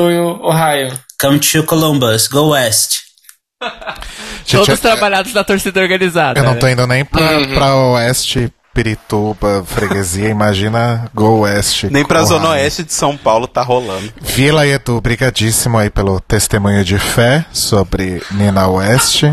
Ohio. 0.44 0.92
Come 1.20 1.40
to 1.40 1.64
Columbus, 1.64 2.28
go 2.28 2.50
west. 2.50 3.02
Gente, 4.46 4.52
Todos 4.66 4.70
eu- 4.70 4.78
trabalhados 4.78 5.34
da 5.34 5.44
torcida 5.44 5.80
organizada. 5.80 6.40
Eu 6.40 6.44
não 6.44 6.54
né? 6.56 6.60
tô 6.60 6.68
indo 6.68 6.86
nem 6.88 7.06
pra, 7.06 7.38
Uhum. 7.38 7.54
pra 7.54 7.76
Oeste, 7.76 8.52
Pirituba, 8.74 9.64
Freguesia, 9.68 10.30
imagina 10.30 11.10
Go 11.14 11.42
Oeste. 11.42 11.88
Nem 11.92 12.04
pra 12.04 12.24
Ohio. 12.24 12.28
Zona 12.30 12.50
Oeste 12.50 12.84
de 12.84 12.92
São 12.94 13.16
Paulo 13.16 13.48
tá 13.48 13.62
rolando. 13.62 14.12
Vila 14.20 14.66
Edu, 14.66 15.00
brigadíssimo 15.00 15.78
aí 15.78 15.92
pelo 15.92 16.20
testemunho 16.20 16.84
de 16.84 16.98
fé 16.98 17.46
sobre 17.54 18.24
Nina 18.32 18.68
West. 18.68 19.24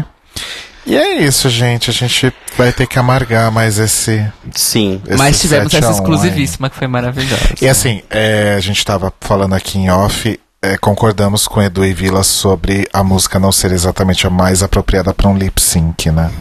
E 0.89 0.97
é 0.97 1.19
isso, 1.23 1.51
gente. 1.51 1.91
A 1.91 1.93
gente 1.93 2.33
vai 2.57 2.73
ter 2.73 2.87
que 2.87 2.99
amargar 2.99 3.53
mais 3.53 3.79
esse. 3.79 4.27
Sim. 4.55 5.03
esse 5.07 5.19
Mas 5.19 5.39
tivemos 5.39 5.71
7 5.71 5.77
a 5.77 5.79
essa 5.79 5.89
1 5.89 5.91
aí. 5.91 6.01
exclusivíssima 6.01 6.71
que 6.71 6.77
foi 6.77 6.89
maravilhosa. 6.89 7.55
E 7.61 7.69
assim, 7.69 8.03
é, 8.09 8.55
a 8.57 8.61
gente 8.61 8.83
tava 8.87 9.13
falando 9.21 9.55
aqui 9.55 9.79
em 9.79 9.91
off, 9.91 10.41
é, 10.63 10.79
concordamos 10.79 11.47
com 11.47 11.61
Edu 11.61 11.85
e 11.85 11.93
Vila 11.93 12.25
sobre 12.25 12.89
a 12.91 13.05
música 13.05 13.39
não 13.39 13.53
ser 13.53 13.71
exatamente 13.71 14.27
a 14.27 14.31
mais 14.31 14.63
apropriada 14.63 15.13
para 15.13 15.29
um 15.29 15.37
lip 15.37 15.61
sync, 15.61 16.11
né? 16.11 16.33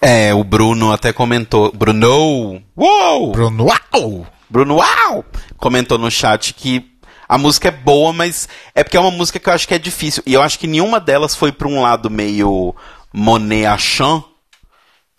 É, 0.00 0.32
o 0.32 0.44
Bruno 0.44 0.92
até 0.92 1.12
comentou. 1.12 1.72
Bruno! 1.72 2.62
Uou! 2.76 3.32
Bruno, 3.32 3.66
uau! 3.66 4.26
Bruno 4.48 4.76
Uau! 4.76 5.24
Comentou 5.56 5.98
no 5.98 6.10
chat 6.12 6.54
que 6.54 6.84
a 7.28 7.36
música 7.36 7.68
é 7.68 7.70
boa, 7.72 8.12
mas 8.12 8.48
é 8.72 8.84
porque 8.84 8.96
é 8.96 9.00
uma 9.00 9.10
música 9.10 9.40
que 9.40 9.48
eu 9.48 9.52
acho 9.52 9.66
que 9.66 9.74
é 9.74 9.78
difícil. 9.78 10.22
E 10.24 10.32
eu 10.32 10.42
acho 10.42 10.60
que 10.60 10.68
nenhuma 10.68 11.00
delas 11.00 11.34
foi 11.34 11.50
pra 11.50 11.66
um 11.66 11.80
lado 11.80 12.08
meio 12.08 12.74
Monet 13.12 13.66
Achan. 13.66 14.22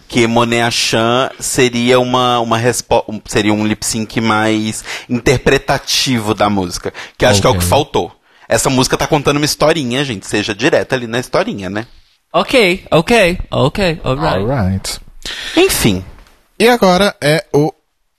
Que 0.07 0.27
Monet 0.27 0.61
Achan 0.61 1.29
seria 1.39 1.99
uma, 1.99 2.39
uma 2.39 2.57
respo- 2.57 3.03
um- 3.07 3.21
seria 3.25 3.53
um 3.53 3.65
lip 3.65 3.83
sync 3.85 4.19
mais 4.21 4.83
interpretativo 5.09 6.33
da 6.33 6.49
música. 6.49 6.93
Que 7.17 7.25
eu 7.25 7.29
acho 7.29 7.41
que 7.41 7.47
é 7.47 7.49
o 7.49 7.57
que 7.57 7.63
faltou. 7.63 8.11
Essa 8.47 8.69
música 8.69 8.97
tá 8.97 9.07
contando 9.07 9.37
uma 9.37 9.45
historinha, 9.45 10.03
gente. 10.03 10.27
Seja 10.27 10.53
direta 10.53 10.95
ali 10.95 11.07
na 11.07 11.19
historinha, 11.19 11.69
né? 11.69 11.87
Ok, 12.31 12.85
ok, 12.91 13.39
ok, 13.51 14.01
alright. 14.03 14.37
Alright. 14.51 14.99
Enfim. 15.55 16.03
E 16.59 16.67
agora 16.67 17.15
é 17.21 17.45
o. 17.53 17.71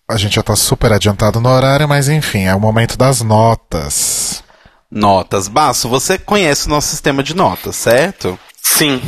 A 0.09 0.17
gente 0.17 0.35
já 0.37 0.43
tá 0.43 0.55
super 0.57 0.93
adiantado 0.93 1.41
no 1.41 1.49
horário, 1.49 1.89
mas 1.89 2.09
enfim, 2.09 2.43
é 2.45 2.55
o 2.55 2.61
momento 2.61 2.97
das 2.97 3.23
notas. 3.23 4.43
Notas. 4.91 5.49
Baço, 5.49 5.89
você 5.89 6.19
conhece 6.19 6.67
o 6.67 6.71
nosso 6.71 6.89
sistema 6.89 7.23
de 7.23 7.35
notas, 7.35 7.75
certo? 7.77 8.39
Sim. 8.63 9.01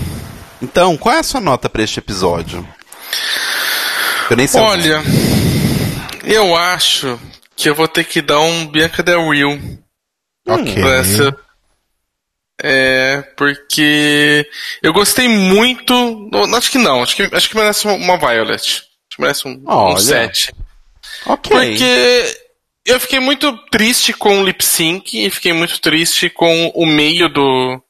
Então, 0.62 0.96
qual 0.96 1.14
é 1.14 1.18
a 1.18 1.22
sua 1.22 1.40
nota 1.40 1.68
pra 1.68 1.82
este 1.82 1.98
episódio? 1.98 2.66
Eu 4.30 4.36
nem 4.36 4.46
sei. 4.46 4.60
Olha, 4.60 5.02
eu 6.24 6.56
acho 6.56 7.18
que 7.54 7.68
eu 7.68 7.74
vou 7.74 7.86
ter 7.88 8.04
que 8.04 8.20
dar 8.20 8.40
um 8.40 8.66
Bianca 8.66 9.02
Del 9.02 9.30
Rio 9.30 9.78
Ok. 10.46 10.82
essa. 10.84 11.36
É, 12.62 13.20
porque 13.36 14.48
eu 14.82 14.92
gostei 14.92 15.28
muito. 15.28 16.30
Acho 16.56 16.70
que 16.70 16.78
não, 16.78 17.02
acho 17.02 17.14
que, 17.16 17.22
acho 17.32 17.48
que 17.48 17.56
merece 17.56 17.86
uma, 17.86 18.16
Violet. 18.16 18.54
Acho 18.62 18.82
que 19.14 19.20
merece 19.20 19.48
um, 19.48 19.62
Olha. 19.66 19.94
um 19.94 19.98
7. 19.98 20.54
Ok. 21.26 21.50
Porque 21.50 22.38
eu 22.86 22.98
fiquei 23.00 23.20
muito 23.20 23.52
triste 23.70 24.12
com 24.12 24.40
o 24.40 24.44
lip 24.44 24.64
sync 24.64 25.26
e 25.26 25.28
fiquei 25.28 25.52
muito 25.52 25.80
triste 25.80 26.30
com 26.30 26.68
o 26.74 26.86
meio 26.86 27.28
do, 27.28 27.82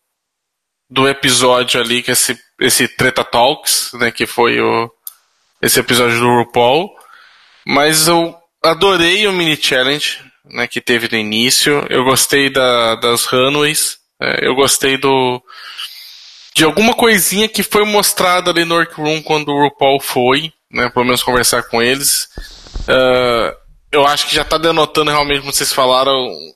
do 0.90 1.08
episódio 1.08 1.80
ali, 1.80 2.02
que 2.02 2.10
esse, 2.10 2.36
esse 2.60 2.88
Treta 2.88 3.24
Talks, 3.24 3.90
né, 3.94 4.10
que 4.10 4.26
foi 4.26 4.60
o, 4.60 4.90
esse 5.60 5.80
episódio 5.80 6.18
do 6.18 6.28
RuPaul. 6.28 6.90
Mas 7.66 8.08
eu 8.08 8.34
adorei 8.62 9.26
o 9.26 9.32
mini 9.32 9.56
challenge, 9.56 10.20
né, 10.44 10.66
que 10.66 10.80
teve 10.80 11.08
no 11.10 11.18
início. 11.18 11.86
Eu 11.90 12.04
gostei 12.04 12.50
da, 12.50 12.94
das 12.96 13.24
runways. 13.24 13.98
é, 14.20 14.46
eu 14.46 14.54
gostei 14.54 14.96
do 14.96 15.42
de 16.54 16.64
alguma 16.64 16.94
coisinha 16.94 17.50
que 17.50 17.62
foi 17.62 17.84
mostrada 17.84 18.50
ali 18.50 18.64
no 18.64 18.76
workroom 18.76 19.20
quando 19.20 19.50
o 19.50 19.64
RuPaul 19.64 20.00
foi, 20.00 20.50
né, 20.70 20.88
pelo 20.88 21.04
menos 21.04 21.22
conversar 21.22 21.62
com 21.64 21.82
eles. 21.82 22.28
Ah, 22.88 23.54
eu 23.92 24.06
acho 24.06 24.26
que 24.26 24.34
já 24.34 24.44
tá 24.44 24.58
denotando 24.58 25.10
realmente, 25.10 25.40
como 25.40 25.52
vocês 25.52 25.72
falaram, 25.72 26.12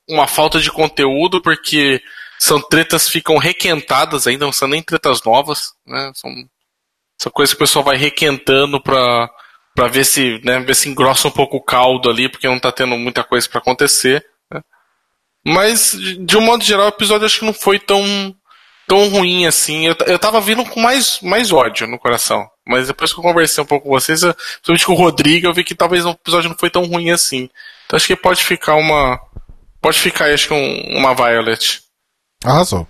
uma 0.08 0.26
falta 0.26 0.60
de 0.60 0.70
conteúdo, 0.70 1.40
porque 1.40 2.02
são 2.42 2.60
tretas 2.60 3.04
que 3.06 3.12
ficam 3.12 3.36
requentadas 3.36 4.26
ainda, 4.26 4.46
não 4.46 4.52
são 4.52 4.66
nem 4.66 4.82
tretas 4.82 5.22
novas, 5.22 5.72
né? 5.86 6.10
São, 6.14 6.34
são 7.20 7.30
coisas 7.32 7.52
que 7.54 7.58
o 7.62 7.64
pessoal 7.66 7.84
vai 7.84 7.96
requentando 7.98 8.80
pra, 8.82 9.28
pra 9.74 9.88
ver 9.88 10.04
se, 10.04 10.40
né, 10.42 10.58
ver 10.60 10.74
se 10.74 10.88
engrossa 10.88 11.28
um 11.28 11.30
pouco 11.30 11.58
o 11.58 11.62
caldo 11.62 12.08
ali, 12.08 12.28
porque 12.30 12.48
não 12.48 12.58
tá 12.58 12.72
tendo 12.72 12.96
muita 12.96 13.22
coisa 13.22 13.46
pra 13.48 13.58
acontecer. 13.58 14.24
né? 14.50 14.62
Mas, 15.44 15.92
de 16.18 16.36
um 16.36 16.40
modo 16.40 16.64
geral, 16.64 16.86
o 16.86 16.88
episódio 16.88 17.26
acho 17.26 17.40
que 17.40 17.44
não 17.44 17.52
foi 17.52 17.78
tão, 17.78 18.34
tão 18.88 19.08
ruim 19.10 19.46
assim. 19.46 19.86
Eu, 19.86 19.96
eu 20.06 20.18
tava 20.18 20.40
vindo 20.40 20.64
com 20.64 20.80
mais, 20.80 21.20
mais 21.20 21.52
ódio 21.52 21.86
no 21.86 21.98
coração. 21.98 22.48
Mas 22.66 22.86
depois 22.86 23.12
que 23.12 23.18
eu 23.18 23.22
conversei 23.24 23.62
um 23.62 23.66
pouco 23.66 23.84
com 23.86 23.92
vocês, 23.94 24.20
principalmente 24.22 24.86
com 24.86 24.92
o 24.92 24.96
Rodrigo, 24.96 25.46
eu 25.46 25.52
vi 25.54 25.62
que 25.64 25.74
talvez 25.74 26.06
o 26.06 26.10
episódio 26.10 26.48
não 26.50 26.56
foi 26.58 26.70
tão 26.70 26.84
ruim 26.86 27.10
assim. 27.10 27.50
Então 27.84 27.96
acho 27.96 28.06
que 28.06 28.16
pode 28.16 28.42
ficar 28.44 28.76
uma. 28.76 29.18
Pode 29.82 29.98
ficar, 29.98 30.30
acho 30.32 30.48
que 30.48 30.54
um- 30.54 30.96
uma 30.98 31.14
Violet. 31.14 31.80
Arrasou. 32.44 32.86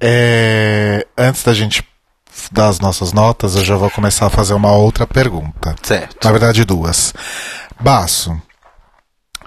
É, 0.00 1.06
antes 1.16 1.42
da 1.42 1.54
gente 1.54 1.86
dar 2.50 2.68
as 2.68 2.80
nossas 2.80 3.12
notas, 3.12 3.54
eu 3.54 3.64
já 3.64 3.76
vou 3.76 3.90
começar 3.90 4.26
a 4.26 4.30
fazer 4.30 4.54
uma 4.54 4.72
outra 4.72 5.06
pergunta. 5.06 5.76
Certo. 5.82 6.24
Na 6.24 6.30
verdade, 6.32 6.64
duas. 6.64 7.14
Baço, 7.78 8.40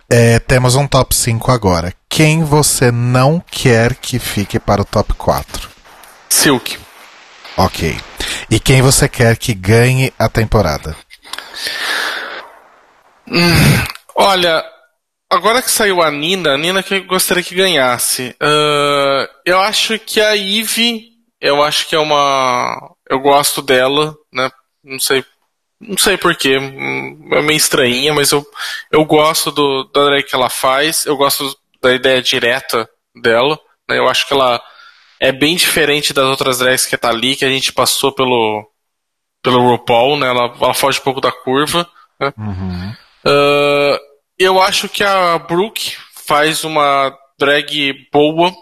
é, 0.09 0.39
temos 0.39 0.75
um 0.75 0.88
top 0.88 1.15
5 1.15 1.51
agora. 1.51 1.93
Quem 2.07 2.43
você 2.43 2.91
não 2.91 3.39
quer 3.39 3.95
que 3.95 4.19
fique 4.19 4.59
para 4.59 4.81
o 4.81 4.85
top 4.85 5.13
4? 5.15 5.69
Silk. 6.30 6.77
Ok. 7.57 7.99
E 8.49 8.59
quem 8.59 8.81
você 8.81 9.09
quer 9.09 9.35
que 9.38 9.53
ganhe 9.53 10.13
a 10.17 10.30
temporada? 10.30 10.95
Olha, 14.15 14.63
agora 15.34 15.61
que 15.61 15.72
saiu 15.72 16.01
a 16.01 16.11
Nina, 16.11 16.53
a 16.53 16.57
Nina 16.57 16.84
que 16.84 16.95
eu 16.95 17.05
gostaria 17.05 17.43
que 17.43 17.55
ganhasse. 17.55 18.35
Ah, 18.39 19.30
eu 19.45 19.60
acho 19.60 19.97
que 19.99 20.22
a 20.22 20.35
Eve, 20.38 21.11
eu 21.41 21.61
acho 21.64 21.88
que 21.88 21.95
é 21.95 21.99
uma. 21.99 22.95
Eu 23.10 23.19
gosto 23.19 23.61
dela, 23.61 24.15
né? 24.31 24.49
Não 24.84 24.99
sei. 24.99 25.26
Não 25.80 25.97
sei 25.97 26.18
porquê. 26.18 26.55
É 26.55 27.41
meio 27.41 27.57
estranha, 27.57 28.14
mas 28.14 28.31
eu, 28.31 28.45
eu 28.91 29.03
gosto 29.03 29.51
do, 29.51 29.84
da 29.93 30.05
drag 30.05 30.23
que 30.23 30.35
ela 30.35 30.49
faz. 30.49 31.05
Eu 31.05 31.18
gosto 31.18 31.57
da 31.81 31.93
ideia 31.93 32.22
direta 32.22 32.89
dela. 33.22 33.60
Né? 33.89 33.97
Eu 33.97 34.07
acho 34.07 34.27
que 34.27 34.34
ela 34.34 34.61
é 35.19 35.31
bem 35.31 35.55
diferente 35.55 36.14
das 36.14 36.26
outras 36.26 36.60
drags 36.60 36.85
que 36.85 36.97
tá 36.97 37.10
ali, 37.10 37.35
que 37.35 37.43
a 37.43 37.49
gente 37.49 37.73
passou 37.73 38.11
pelo, 38.14 38.69
pelo 39.41 39.69
RuPaul, 39.72 40.18
né? 40.18 40.27
Ela, 40.27 40.53
ela 40.61 40.73
foge 40.73 40.99
um 40.99 41.03
pouco 41.03 41.19
da 41.19 41.31
curva. 41.31 41.89
Né? 42.19 42.34
Ah, 43.26 43.99
eu 44.38 44.61
acho 44.61 44.89
que 44.89 45.03
a 45.03 45.38
Brooke 45.38 45.95
faz 46.26 46.64
uma 46.64 47.15
drag 47.38 48.07
boa, 48.11 48.53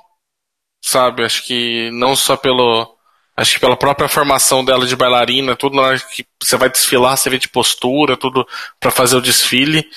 sabe? 0.83 1.23
Acho 1.23 1.43
que 1.43 1.89
não 1.91 2.15
só 2.15 2.35
pelo. 2.35 2.97
Acho 3.35 3.53
que 3.53 3.59
pela 3.59 3.77
própria 3.77 4.09
formação 4.09 4.63
dela 4.63 4.85
de 4.85 4.95
bailarina, 4.95 5.55
tudo 5.55 5.75
na 5.75 5.83
hora 5.83 5.99
que 5.99 6.25
você 6.41 6.57
vai 6.57 6.69
desfilar, 6.69 7.17
você 7.17 7.29
vê 7.29 7.39
de 7.39 7.47
postura, 7.47 8.17
tudo 8.17 8.45
pra 8.79 8.91
fazer 8.91 9.15
o 9.15 9.21
desfile. 9.21 9.89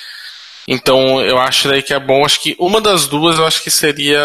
Então 0.66 1.20
eu 1.20 1.38
acho 1.38 1.68
daí 1.68 1.82
que 1.82 1.92
é 1.92 1.98
bom. 1.98 2.24
Acho 2.24 2.40
que 2.40 2.56
uma 2.58 2.80
das 2.80 3.06
duas 3.06 3.38
eu 3.38 3.46
acho 3.46 3.62
que 3.62 3.70
seria. 3.70 4.20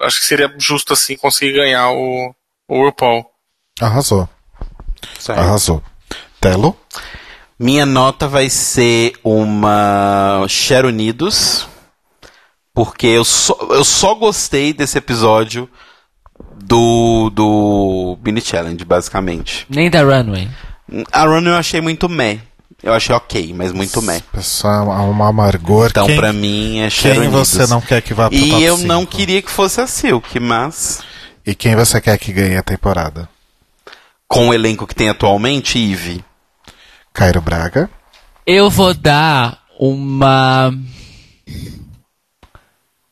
Acho 0.00 0.20
que 0.20 0.26
seria 0.26 0.52
justo 0.58 0.92
assim 0.92 1.16
conseguir 1.16 1.52
ganhar 1.54 1.90
o, 1.90 2.34
o 2.68 2.84
RuPaul. 2.84 3.24
Arrasou. 3.80 4.28
Certo. 5.18 5.38
Arrasou. 5.38 5.82
Telo? 6.40 6.76
Minha 7.58 7.86
nota 7.86 8.26
vai 8.26 8.48
ser 8.50 9.12
uma 9.22 10.44
Share 10.48 10.86
Unidos, 10.86 11.66
porque 12.74 13.06
eu 13.06 13.24
só, 13.24 13.56
eu 13.70 13.84
só 13.84 14.14
gostei 14.14 14.72
desse 14.72 14.98
episódio 14.98 15.68
do, 16.56 17.30
do 17.30 18.18
Mini 18.24 18.40
Challenge, 18.40 18.84
basicamente. 18.84 19.66
Nem 19.68 19.90
da 19.90 20.02
Runway. 20.02 20.48
A 21.12 21.24
Run 21.24 21.42
eu 21.46 21.54
achei 21.54 21.80
muito 21.80 22.08
meh. 22.08 22.40
Eu 22.82 22.92
achei 22.92 23.14
ok, 23.14 23.54
mas 23.56 23.70
muito 23.70 24.02
meh. 24.02 24.20
Pessoal, 24.32 24.90
há 24.90 25.02
um 25.04 25.22
amargor. 25.22 25.88
Então, 25.90 26.06
quem, 26.06 26.16
pra 26.16 26.32
mim, 26.32 26.80
é 26.80 26.90
Share 26.90 27.14
quem 27.18 27.28
Unidos. 27.28 27.48
você 27.48 27.66
não 27.68 27.80
quer 27.80 28.02
que 28.02 28.12
vá 28.12 28.28
pro 28.28 28.36
E 28.36 28.50
top 28.50 28.62
eu 28.64 28.76
não 28.78 29.00
5? 29.02 29.12
queria 29.12 29.40
que 29.40 29.50
fosse 29.50 29.80
a 29.80 29.86
Silk, 29.86 30.40
mas 30.40 31.00
E 31.46 31.54
quem 31.54 31.76
você 31.76 32.00
quer 32.00 32.18
que 32.18 32.32
ganhe 32.32 32.56
a 32.56 32.62
temporada? 32.62 33.28
com 34.26 34.48
o 34.48 34.54
elenco 34.54 34.86
que 34.86 34.94
tem 34.94 35.10
atualmente, 35.10 35.78
Eve. 35.78 36.24
Cairo 37.12 37.40
Braga. 37.40 37.90
Eu 38.46 38.70
vou 38.70 38.94
dar 38.94 39.58
uma. 39.78 40.72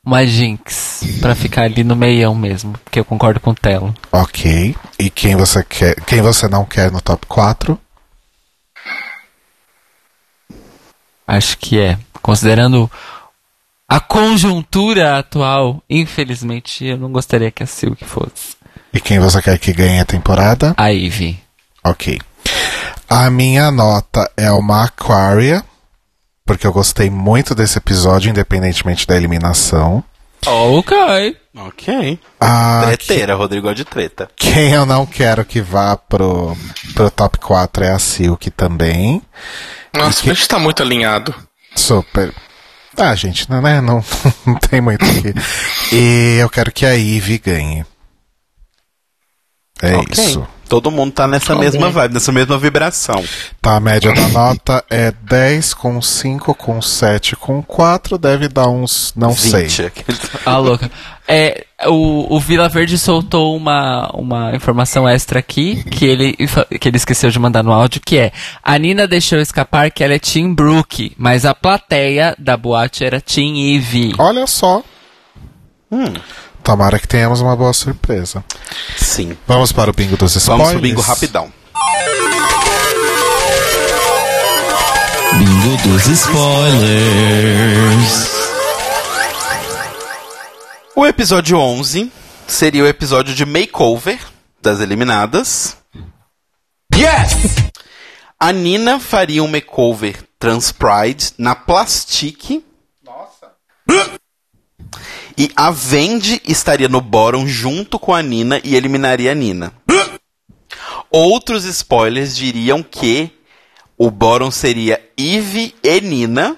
Uma 0.04 0.26
Jinx. 0.26 1.02
Pra 1.20 1.34
ficar 1.34 1.62
ali 1.62 1.84
no 1.84 1.94
meião 1.94 2.34
mesmo. 2.34 2.72
Porque 2.84 2.98
eu 2.98 3.04
concordo 3.04 3.38
com 3.38 3.50
o 3.50 3.54
Telo. 3.54 3.94
Ok. 4.10 4.74
E 4.98 5.10
quem 5.10 5.36
você 5.36 5.62
quer, 5.62 5.94
quem 6.04 6.22
você 6.22 6.48
não 6.48 6.64
quer 6.64 6.90
no 6.90 7.00
top 7.00 7.26
4? 7.26 7.78
Acho 11.26 11.58
que 11.58 11.78
é. 11.78 11.98
Considerando 12.20 12.90
a 13.88 14.00
conjuntura 14.00 15.18
atual, 15.18 15.82
infelizmente, 15.88 16.84
eu 16.84 16.96
não 16.96 17.12
gostaria 17.12 17.50
que 17.50 17.62
a 17.62 17.66
Silk 17.66 18.04
fosse. 18.04 18.56
E 18.92 19.00
quem 19.00 19.20
você 19.20 19.40
quer 19.40 19.58
que 19.58 19.72
ganhe 19.72 20.00
a 20.00 20.04
temporada? 20.04 20.74
A 20.76 20.88
Ivy. 20.88 21.40
Ok. 21.84 22.20
A 23.08 23.30
minha 23.30 23.70
nota 23.70 24.30
é 24.36 24.50
uma 24.52 24.84
Aquaria, 24.84 25.64
porque 26.44 26.66
eu 26.66 26.72
gostei 26.72 27.10
muito 27.10 27.54
desse 27.54 27.78
episódio, 27.78 28.30
independentemente 28.30 29.06
da 29.06 29.16
eliminação. 29.16 30.02
Ok. 30.46 31.36
Ok. 31.54 32.18
Ah, 32.40 32.82
Treteira, 32.86 33.34
Rodrigo 33.34 33.62
gosta 33.66 33.74
de 33.76 33.84
treta. 33.84 34.30
Quem 34.36 34.72
eu 34.72 34.86
não 34.86 35.04
quero 35.04 35.44
que 35.44 35.60
vá 35.60 35.96
pro, 35.96 36.56
pro 36.94 37.10
top 37.10 37.38
4 37.38 37.84
é 37.84 37.90
a 37.90 37.98
Silk 37.98 38.50
também. 38.52 39.20
Nossa, 39.92 40.22
a 40.30 40.34
gente 40.34 40.48
tá 40.48 40.58
muito 40.58 40.82
alinhado. 40.82 41.34
Super. 41.74 42.32
Ah, 42.96 43.14
gente, 43.14 43.50
não, 43.50 43.60
né? 43.60 43.80
Não, 43.80 44.02
não 44.46 44.54
tem 44.54 44.80
muito 44.80 45.04
aqui. 45.04 45.34
E 45.92 46.38
eu 46.40 46.48
quero 46.48 46.72
que 46.72 46.86
a 46.86 46.92
Ivy 46.94 47.38
ganhe. 47.38 47.84
É 49.82 49.96
Ok. 49.96 50.24
isso. 50.24 50.46
Todo 50.70 50.88
mundo 50.88 51.10
tá 51.10 51.26
nessa 51.26 51.56
mesma 51.56 51.90
vibe, 51.90 52.14
nessa 52.14 52.30
mesma 52.30 52.56
vibração. 52.56 53.24
Tá, 53.60 53.74
a 53.74 53.80
média 53.80 54.14
da 54.14 54.28
nota 54.28 54.84
é 54.88 55.12
10 55.20 55.74
com 55.74 56.00
5 56.00 56.54
com 56.54 56.80
7 56.80 57.34
com 57.34 57.60
4. 57.60 58.16
Deve 58.16 58.46
dar 58.46 58.68
uns. 58.68 59.12
Não 59.16 59.32
20. 59.32 59.70
sei. 59.70 59.90
Ah, 60.46 60.58
louca. 60.58 60.88
É, 61.26 61.64
o, 61.86 62.36
o 62.36 62.38
Vila 62.40 62.68
Verde 62.68 62.96
soltou 62.96 63.56
uma, 63.56 64.10
uma 64.14 64.54
informação 64.54 65.08
extra 65.08 65.40
aqui, 65.40 65.82
que 65.90 66.04
ele, 66.04 66.36
que 66.80 66.88
ele 66.88 66.96
esqueceu 66.96 67.30
de 67.30 67.38
mandar 67.38 67.64
no 67.64 67.72
áudio, 67.72 68.00
que 68.04 68.16
é 68.16 68.32
a 68.62 68.78
Nina 68.78 69.08
deixou 69.08 69.38
escapar 69.40 69.90
que 69.90 70.04
ela 70.04 70.14
é 70.14 70.18
Team 70.20 70.54
Brooke, 70.54 71.12
mas 71.18 71.44
a 71.44 71.54
plateia 71.54 72.34
da 72.38 72.56
boate 72.56 73.04
era 73.04 73.20
Team 73.20 73.56
Eve. 73.56 74.12
Olha 74.18 74.46
só. 74.46 74.82
Hum. 75.90 76.12
Tomara 76.62 76.98
que 76.98 77.08
tenhamos 77.08 77.40
uma 77.40 77.56
boa 77.56 77.72
surpresa. 77.72 78.44
Sim. 78.96 79.36
Vamos 79.46 79.72
para 79.72 79.90
o 79.90 79.94
bingo 79.94 80.16
dos 80.16 80.36
spoilers. 80.36 80.68
Vamos 80.68 80.80
pro 80.80 80.82
bingo 80.88 81.00
rapidão. 81.00 81.52
Bingo 85.38 85.76
dos 85.88 86.06
spoilers. 86.06 87.50
O 90.94 91.06
episódio 91.06 91.58
11 91.58 92.12
seria 92.46 92.84
o 92.84 92.86
episódio 92.86 93.34
de 93.34 93.46
makeover 93.46 94.18
das 94.60 94.80
eliminadas. 94.80 95.76
Yes! 96.94 97.70
A 98.38 98.52
Nina 98.52 99.00
faria 99.00 99.42
um 99.42 99.48
makeover 99.48 100.22
Trans 100.38 100.72
Pride 100.72 101.32
na 101.38 101.54
Plastique. 101.54 102.64
Nossa. 103.04 103.52
E 105.36 105.50
a 105.56 105.70
Vendi 105.70 106.40
estaria 106.44 106.88
no 106.88 107.00
bottom 107.00 107.46
junto 107.46 107.98
com 107.98 108.14
a 108.14 108.22
Nina 108.22 108.60
e 108.64 108.74
eliminaria 108.74 109.32
a 109.32 109.34
Nina. 109.34 109.72
Outros 111.10 111.64
spoilers 111.64 112.36
diriam 112.36 112.82
que 112.82 113.30
o 113.98 114.10
bottom 114.10 114.50
seria 114.50 115.00
Eve 115.16 115.74
e 115.82 116.00
Nina. 116.00 116.56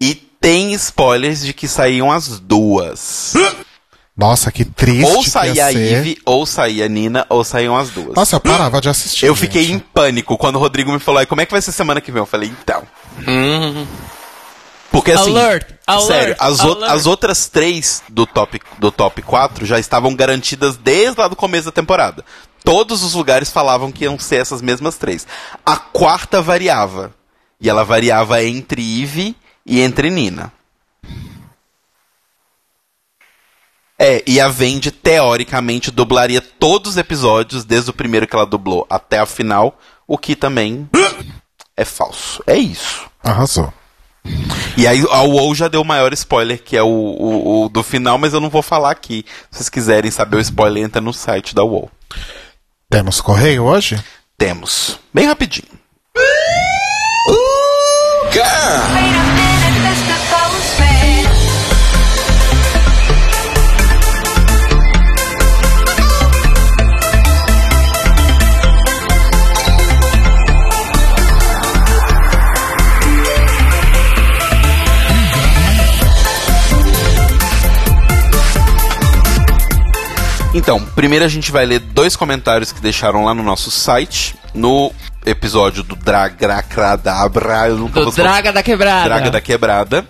E 0.00 0.14
tem 0.14 0.72
spoilers 0.72 1.44
de 1.44 1.52
que 1.52 1.68
saíam 1.68 2.10
as 2.10 2.40
duas. 2.40 3.34
Nossa, 4.16 4.52
que 4.52 4.64
triste. 4.64 5.04
Ou 5.04 5.22
saía 5.22 5.66
a. 5.66 5.72
Eve, 5.72 6.18
ou 6.26 6.44
saía 6.44 6.84
a 6.84 6.88
Nina, 6.88 7.24
ou 7.28 7.42
saíam 7.42 7.76
as 7.76 7.88
duas. 7.90 8.14
Nossa, 8.14 8.36
eu 8.36 8.40
parava 8.40 8.80
de 8.80 8.88
assistir. 8.88 9.24
Eu 9.24 9.34
fiquei 9.34 9.64
gente. 9.64 9.76
em 9.76 9.78
pânico 9.78 10.36
quando 10.36 10.56
o 10.56 10.58
Rodrigo 10.58 10.92
me 10.92 10.98
falou, 10.98 11.20
"Ai, 11.20 11.26
como 11.26 11.40
é 11.40 11.46
que 11.46 11.52
vai 11.52 11.62
ser 11.62 11.72
semana 11.72 12.00
que 12.02 12.12
vem? 12.12 12.20
Eu 12.20 12.26
falei, 12.26 12.52
então. 12.62 12.82
Porque 14.90 15.12
assim, 15.12 15.30
Alert, 15.30 15.66
alert, 15.86 16.06
sério, 16.06 16.36
as, 16.38 16.60
o- 16.64 16.84
as 16.84 17.06
outras 17.06 17.48
três 17.48 18.02
do 18.08 18.26
top, 18.26 18.60
do 18.78 18.90
top 18.90 19.22
4 19.22 19.64
já 19.64 19.78
estavam 19.78 20.14
garantidas 20.16 20.76
desde 20.76 21.20
lá 21.20 21.28
do 21.28 21.36
começo 21.36 21.66
da 21.66 21.72
temporada. 21.72 22.24
Todos 22.64 23.02
os 23.02 23.14
lugares 23.14 23.50
falavam 23.50 23.92
que 23.92 24.04
iam 24.04 24.18
ser 24.18 24.36
essas 24.40 24.60
mesmas 24.60 24.96
três. 24.96 25.26
A 25.64 25.76
quarta 25.76 26.42
variava. 26.42 27.14
E 27.60 27.68
ela 27.70 27.84
variava 27.84 28.42
entre 28.42 28.82
Eve 29.02 29.36
e 29.64 29.80
entre 29.80 30.10
Nina. 30.10 30.52
É, 33.98 34.22
e 34.26 34.40
a 34.40 34.48
Vendi, 34.48 34.90
teoricamente, 34.90 35.90
dublaria 35.90 36.40
todos 36.40 36.92
os 36.92 36.96
episódios, 36.96 37.64
desde 37.64 37.90
o 37.90 37.94
primeiro 37.94 38.26
que 38.26 38.34
ela 38.34 38.46
dublou 38.46 38.86
até 38.88 39.18
a 39.18 39.26
final, 39.26 39.78
o 40.06 40.16
que 40.16 40.34
também 40.34 40.88
é 41.76 41.84
falso. 41.84 42.42
É 42.46 42.56
isso. 42.56 43.06
Arrasou. 43.22 43.72
E 44.76 44.86
aí 44.86 45.04
a 45.10 45.22
WoW 45.22 45.54
já 45.54 45.68
deu 45.68 45.82
o 45.82 45.84
maior 45.84 46.12
spoiler, 46.12 46.62
que 46.62 46.76
é 46.76 46.82
o, 46.82 46.86
o, 46.86 47.64
o 47.64 47.68
do 47.68 47.82
final, 47.82 48.18
mas 48.18 48.32
eu 48.32 48.40
não 48.40 48.48
vou 48.48 48.62
falar 48.62 48.90
aqui. 48.90 49.24
Se 49.50 49.58
vocês 49.58 49.68
quiserem 49.68 50.10
saber 50.10 50.36
o 50.36 50.40
spoiler, 50.40 50.84
entra 50.84 51.00
no 51.00 51.12
site 51.12 51.54
da 51.54 51.62
WoW. 51.62 51.90
Temos 52.88 53.20
correio 53.20 53.64
hoje? 53.64 54.02
Temos. 54.36 54.98
Bem 55.12 55.26
rapidinho. 55.26 55.68
Então, 80.70 80.86
primeiro 80.94 81.24
a 81.24 81.28
gente 81.28 81.50
vai 81.50 81.66
ler 81.66 81.80
dois 81.80 82.14
comentários 82.14 82.70
que 82.70 82.80
deixaram 82.80 83.24
lá 83.24 83.34
no 83.34 83.42
nosso 83.42 83.72
site, 83.72 84.36
no 84.54 84.92
episódio 85.26 85.82
do 85.82 85.96
Dragradabra. 85.96 87.66
Eu 87.66 87.76
nunca 87.76 88.04
Do 88.04 88.12
Draga 88.12 88.52
da 88.52 88.62
Quebrada. 88.62 89.04
Draga 89.04 89.30
da 89.32 89.40
Quebrada. 89.40 90.06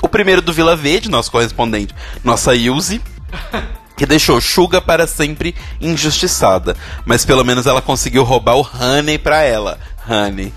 O 0.00 0.08
primeiro 0.08 0.40
do 0.40 0.52
Vila 0.52 0.76
Verde, 0.76 1.10
nosso 1.10 1.28
correspondente, 1.28 1.92
nossa 2.22 2.54
Ilse, 2.54 3.02
que 3.98 4.06
deixou 4.06 4.40
Suga 4.40 4.80
para 4.80 5.08
sempre 5.08 5.56
injustiçada. 5.80 6.76
Mas 7.04 7.24
pelo 7.24 7.42
menos 7.42 7.66
ela 7.66 7.82
conseguiu 7.82 8.22
roubar 8.22 8.54
o 8.54 8.70
Honey 8.80 9.18
pra 9.18 9.42
ela. 9.42 9.80
Honey. 10.08 10.54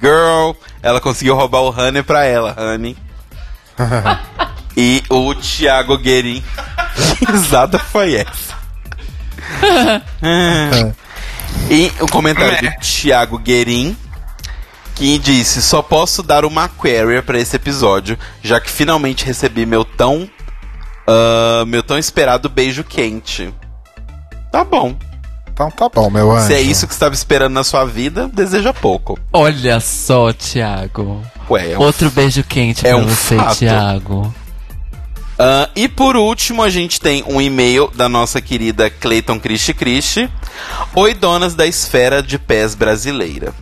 Girl, 0.00 0.52
ela 0.80 1.00
conseguiu 1.00 1.34
roubar 1.34 1.62
o 1.62 1.70
Honey 1.70 2.04
pra 2.04 2.24
ela, 2.24 2.54
Honey. 2.56 2.96
e 4.76 5.02
o 5.08 5.34
Thiago 5.34 5.96
Guerin. 5.98 6.42
Que 7.18 7.24
risada 7.30 7.78
foi 7.78 8.14
essa? 8.14 8.54
e 11.70 11.92
o 12.00 12.06
comentário 12.06 12.70
do 12.70 12.80
Thiago 12.80 13.38
Guerin 13.38 13.96
que 14.94 15.18
disse: 15.18 15.60
Só 15.62 15.82
posso 15.82 16.22
dar 16.22 16.44
uma 16.44 16.64
Aquaria 16.64 17.22
pra 17.22 17.38
esse 17.38 17.54
episódio, 17.56 18.18
já 18.42 18.58
que 18.60 18.70
finalmente 18.70 19.24
recebi 19.24 19.66
meu 19.66 19.84
tão. 19.84 20.28
ah, 21.06 21.64
meu 21.66 21.82
tão 21.82 21.98
esperado 21.98 22.48
beijo 22.48 22.82
quente. 22.82 23.52
Tá 24.50 24.64
bom. 24.64 24.96
Então 25.52 25.70
tá 25.70 25.88
bom, 25.88 26.10
meu 26.10 26.32
anjo. 26.32 26.46
Se 26.48 26.54
é 26.54 26.60
isso 26.60 26.86
que 26.86 26.92
você 26.92 26.96
estava 26.96 27.14
esperando 27.14 27.52
na 27.54 27.64
sua 27.64 27.84
vida, 27.84 28.28
deseja 28.28 28.72
pouco. 28.74 29.18
Olha 29.32 29.80
só, 29.80 30.32
Thiago. 30.32 31.22
Ué, 31.48 31.72
é 31.72 31.78
um 31.78 31.82
Outro 31.82 32.10
beijo 32.10 32.42
quente 32.44 32.86
é 32.86 32.90
pra 32.90 32.98
um 32.98 33.06
você, 33.06 33.36
fato. 33.36 33.58
Thiago. 33.58 34.34
Ah, 35.38 35.68
e 35.76 35.86
por 35.86 36.16
último, 36.16 36.62
a 36.62 36.70
gente 36.70 37.00
tem 37.00 37.22
um 37.26 37.40
e-mail 37.40 37.90
da 37.94 38.08
nossa 38.08 38.40
querida 38.40 38.88
Cleiton 38.88 39.38
Cristi 39.38 39.74
Cristi. 39.74 40.30
Oi, 40.94 41.12
donas 41.12 41.54
da 41.54 41.66
esfera 41.66 42.22
de 42.22 42.38
pés 42.38 42.74
brasileira. 42.74 43.52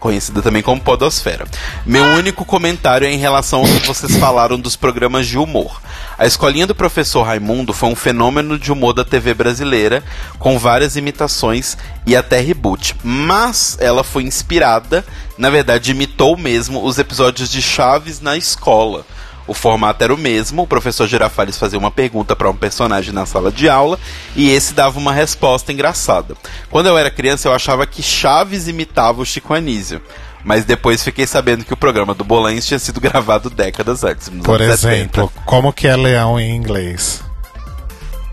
Conhecida 0.00 0.40
também 0.40 0.62
como 0.62 0.80
Podosfera. 0.80 1.46
Meu 1.84 2.02
único 2.02 2.42
comentário 2.42 3.06
é 3.06 3.12
em 3.12 3.18
relação 3.18 3.60
ao 3.60 3.66
que 3.66 3.86
vocês 3.86 4.16
falaram 4.16 4.58
dos 4.58 4.76
programas 4.76 5.26
de 5.26 5.36
humor. 5.36 5.78
A 6.16 6.24
escolinha 6.24 6.66
do 6.66 6.74
professor 6.74 7.22
Raimundo 7.22 7.74
foi 7.74 7.90
um 7.90 7.94
fenômeno 7.94 8.58
de 8.58 8.72
humor 8.72 8.94
da 8.94 9.04
TV 9.04 9.34
brasileira, 9.34 10.02
com 10.38 10.58
várias 10.58 10.96
imitações 10.96 11.76
e 12.06 12.16
até 12.16 12.40
reboot. 12.40 12.96
Mas 13.04 13.76
ela 13.78 14.02
foi 14.02 14.22
inspirada, 14.22 15.04
na 15.36 15.50
verdade, 15.50 15.90
imitou 15.90 16.34
mesmo 16.34 16.82
os 16.82 16.98
episódios 16.98 17.50
de 17.50 17.60
Chaves 17.60 18.22
na 18.22 18.38
escola. 18.38 19.04
O 19.46 19.54
formato 19.54 20.02
era 20.02 20.14
o 20.14 20.18
mesmo, 20.18 20.62
o 20.62 20.66
professor 20.66 21.06
Girafales 21.06 21.58
fazia 21.58 21.78
uma 21.78 21.90
pergunta 21.90 22.34
para 22.34 22.48
um 22.48 22.56
personagem 22.56 23.12
na 23.12 23.26
sala 23.26 23.52
de 23.52 23.68
aula 23.68 23.98
e 24.34 24.50
esse 24.50 24.72
dava 24.72 24.98
uma 24.98 25.12
resposta 25.12 25.72
engraçada. 25.72 26.34
Quando 26.70 26.86
eu 26.86 26.96
era 26.96 27.10
criança, 27.10 27.48
eu 27.48 27.52
achava 27.52 27.86
que 27.86 28.02
Chaves 28.02 28.68
imitava 28.68 29.20
o 29.20 29.26
Chico 29.26 29.52
Anísio. 29.52 30.00
Mas 30.44 30.64
depois 30.66 31.02
fiquei 31.02 31.26
sabendo 31.26 31.64
que 31.64 31.72
o 31.72 31.76
programa 31.76 32.12
do 32.12 32.22
Bolães 32.22 32.66
tinha 32.66 32.78
sido 32.78 33.00
gravado 33.00 33.48
décadas 33.48 34.04
antes. 34.04 34.28
Por 34.28 34.60
anos 34.60 34.80
70. 34.80 34.96
exemplo, 34.96 35.32
como 35.46 35.72
que 35.72 35.86
é 35.86 35.96
leão 35.96 36.38
em 36.38 36.54
inglês? 36.54 37.22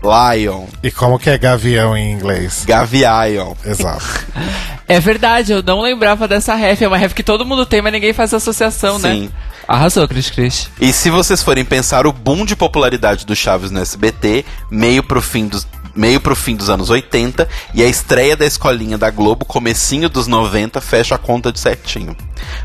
Lion, 0.02 0.66
E 0.82 0.90
como 0.90 1.18
que 1.18 1.30
é 1.30 1.38
gavião 1.38 1.96
em 1.96 2.12
inglês? 2.12 2.64
Gaviion. 2.66 3.54
Exato. 3.64 4.04
É 4.88 4.98
verdade, 4.98 5.52
eu 5.52 5.62
não 5.62 5.80
lembrava 5.80 6.26
dessa 6.26 6.54
ref. 6.54 6.82
É 6.82 6.88
uma 6.88 6.96
ref 6.96 7.14
que 7.14 7.22
todo 7.22 7.46
mundo 7.46 7.64
tem, 7.64 7.80
mas 7.80 7.92
ninguém 7.92 8.12
faz 8.12 8.34
associação, 8.34 8.98
né? 8.98 9.12
Sim. 9.12 9.30
Arrasou, 9.66 10.06
Cris 10.08 10.28
Cris. 10.28 10.68
E 10.80 10.92
se 10.92 11.08
vocês 11.08 11.42
forem 11.42 11.64
pensar 11.64 12.06
o 12.06 12.12
boom 12.12 12.44
de 12.44 12.56
popularidade 12.56 13.24
do 13.24 13.34
Chaves 13.36 13.70
no 13.70 13.80
SBT, 13.80 14.44
meio 14.70 15.02
pro 15.02 15.22
fim 15.22 15.46
dos 15.46 15.66
meio 15.94 16.20
pro 16.20 16.34
fim 16.34 16.56
dos 16.56 16.70
anos 16.70 16.88
80 16.88 17.46
e 17.74 17.82
a 17.82 17.86
estreia 17.86 18.34
da 18.34 18.46
escolinha 18.46 18.96
da 18.96 19.10
Globo, 19.10 19.44
comecinho 19.44 20.08
dos 20.08 20.26
90, 20.26 20.80
fecha 20.80 21.14
a 21.14 21.18
conta 21.18 21.52
de 21.52 21.60
certinho. 21.60 22.16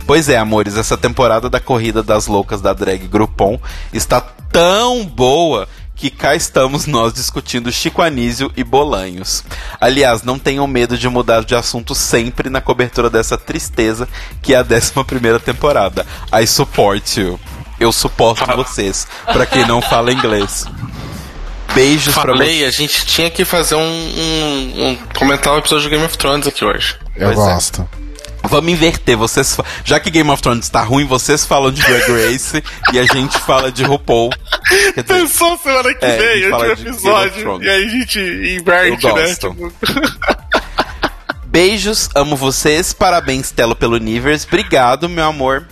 Pois 0.06 0.30
é, 0.30 0.38
amores, 0.38 0.78
essa 0.78 0.98
temporada 0.98 1.50
da 1.50 1.60
Corrida 1.60 2.02
das 2.02 2.28
Loucas 2.28 2.62
da 2.62 2.72
Drag 2.72 3.06
Groupon 3.06 3.60
está 3.92 4.22
tão 4.22 5.06
boa 5.06 5.68
que 5.98 6.12
cá 6.12 6.36
estamos 6.36 6.86
nós 6.86 7.12
discutindo 7.12 7.72
Chico 7.72 8.04
Anísio 8.04 8.52
e 8.56 8.64
Bolanhos. 8.64 9.44
Aliás, 9.82 10.22
não 10.22 10.38
tenham 10.38 10.68
medo 10.68 10.96
de 10.98 11.10
mudar 11.10 11.44
de 11.44 11.56
assunto 11.56 11.96
sempre 11.96 12.50
na 12.50 12.62
cobertura 12.62 13.10
dessa 13.10 13.38
tristeza 13.38 14.08
que 14.42 14.54
é 14.54 14.58
a 14.58 14.62
11 14.62 15.04
primeira 15.06 15.40
temporada. 15.40 16.06
I 16.32 16.46
support 16.46 17.18
you. 17.18 17.40
Eu 17.80 17.92
suporto 17.92 18.46
vocês, 18.56 19.08
pra 19.26 19.46
quem 19.46 19.66
não 19.68 19.82
fala 19.82 20.12
inglês. 20.12 20.66
Beijos 21.74 22.14
pra 22.14 22.24
Falei, 22.24 22.66
a 22.66 22.72
gente 22.72 23.06
tinha 23.06 23.30
que 23.30 23.44
fazer 23.44 23.76
um, 23.76 23.82
um, 23.82 24.88
um 24.88 24.98
comentar 25.18 25.54
o 25.54 25.58
episódio 25.58 25.84
de 25.84 25.90
Game 25.90 26.06
of 26.06 26.18
Thrones 26.18 26.48
aqui 26.48 26.64
hoje. 26.64 26.96
Eu 27.16 27.34
Pois 27.34 27.48
é. 27.48 28.07
Vamos 28.44 28.72
inverter, 28.72 29.18
vocês 29.18 29.58
já 29.84 30.00
que 30.00 30.10
Game 30.10 30.30
of 30.30 30.42
Thrones 30.42 30.70
tá 30.70 30.82
ruim, 30.82 31.06
vocês 31.06 31.46
falam 31.46 31.72
de 31.72 31.82
Drag 31.82 32.04
Race 32.32 32.64
e 32.94 33.00
a 33.00 33.04
gente 33.04 33.38
fala 33.40 33.72
de 33.72 33.84
RuPaul. 33.84 34.30
Dizer, 34.70 35.04
Pensou 35.04 35.58
semana 35.58 35.94
que 35.94 36.06
É, 36.06 36.18
vem, 36.18 36.52
último 36.52 36.72
of 36.74 36.82
episódio. 36.82 37.64
E 37.64 37.70
aí 37.70 37.86
a 37.86 37.90
gente 37.90 38.20
inverte, 38.20 39.06
Eu 39.06 39.16
né? 39.16 39.22
gosto. 39.28 39.50
Tipo, 39.52 39.74
Beijos, 41.46 42.10
amo 42.16 42.36
vocês. 42.36 42.94
Parabéns, 42.94 43.52
Telo, 43.52 43.76
pelo 43.76 43.96
Universe. 43.96 44.46
Obrigado, 44.48 45.10
meu 45.10 45.26
amor. 45.26 45.66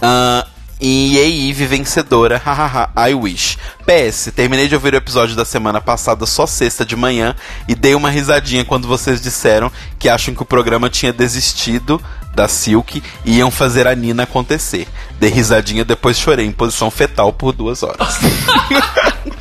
Ah, 0.00 0.46
e 0.86 1.48
Eve 1.48 1.66
vencedora. 1.66 2.36
Hahaha, 2.44 2.90
I 3.08 3.14
wish. 3.14 3.56
PS, 3.86 4.30
terminei 4.36 4.68
de 4.68 4.74
ouvir 4.74 4.92
o 4.92 4.98
episódio 4.98 5.34
da 5.34 5.44
semana 5.44 5.80
passada 5.80 6.26
só 6.26 6.46
sexta 6.46 6.84
de 6.84 6.94
manhã 6.94 7.34
e 7.66 7.74
dei 7.74 7.94
uma 7.94 8.10
risadinha 8.10 8.66
quando 8.66 8.86
vocês 8.86 9.20
disseram 9.20 9.72
que 9.98 10.10
acham 10.10 10.34
que 10.34 10.42
o 10.42 10.46
programa 10.46 10.90
tinha 10.90 11.12
desistido 11.12 12.00
da 12.34 12.48
Silk 12.48 13.02
e 13.24 13.38
iam 13.38 13.50
fazer 13.50 13.86
a 13.86 13.94
Nina 13.94 14.24
acontecer. 14.24 14.86
Dei 15.18 15.30
risadinha, 15.30 15.84
depois 15.84 16.18
chorei 16.18 16.44
em 16.44 16.52
posição 16.52 16.90
fetal 16.90 17.32
por 17.32 17.52
duas 17.52 17.82
horas. 17.82 18.18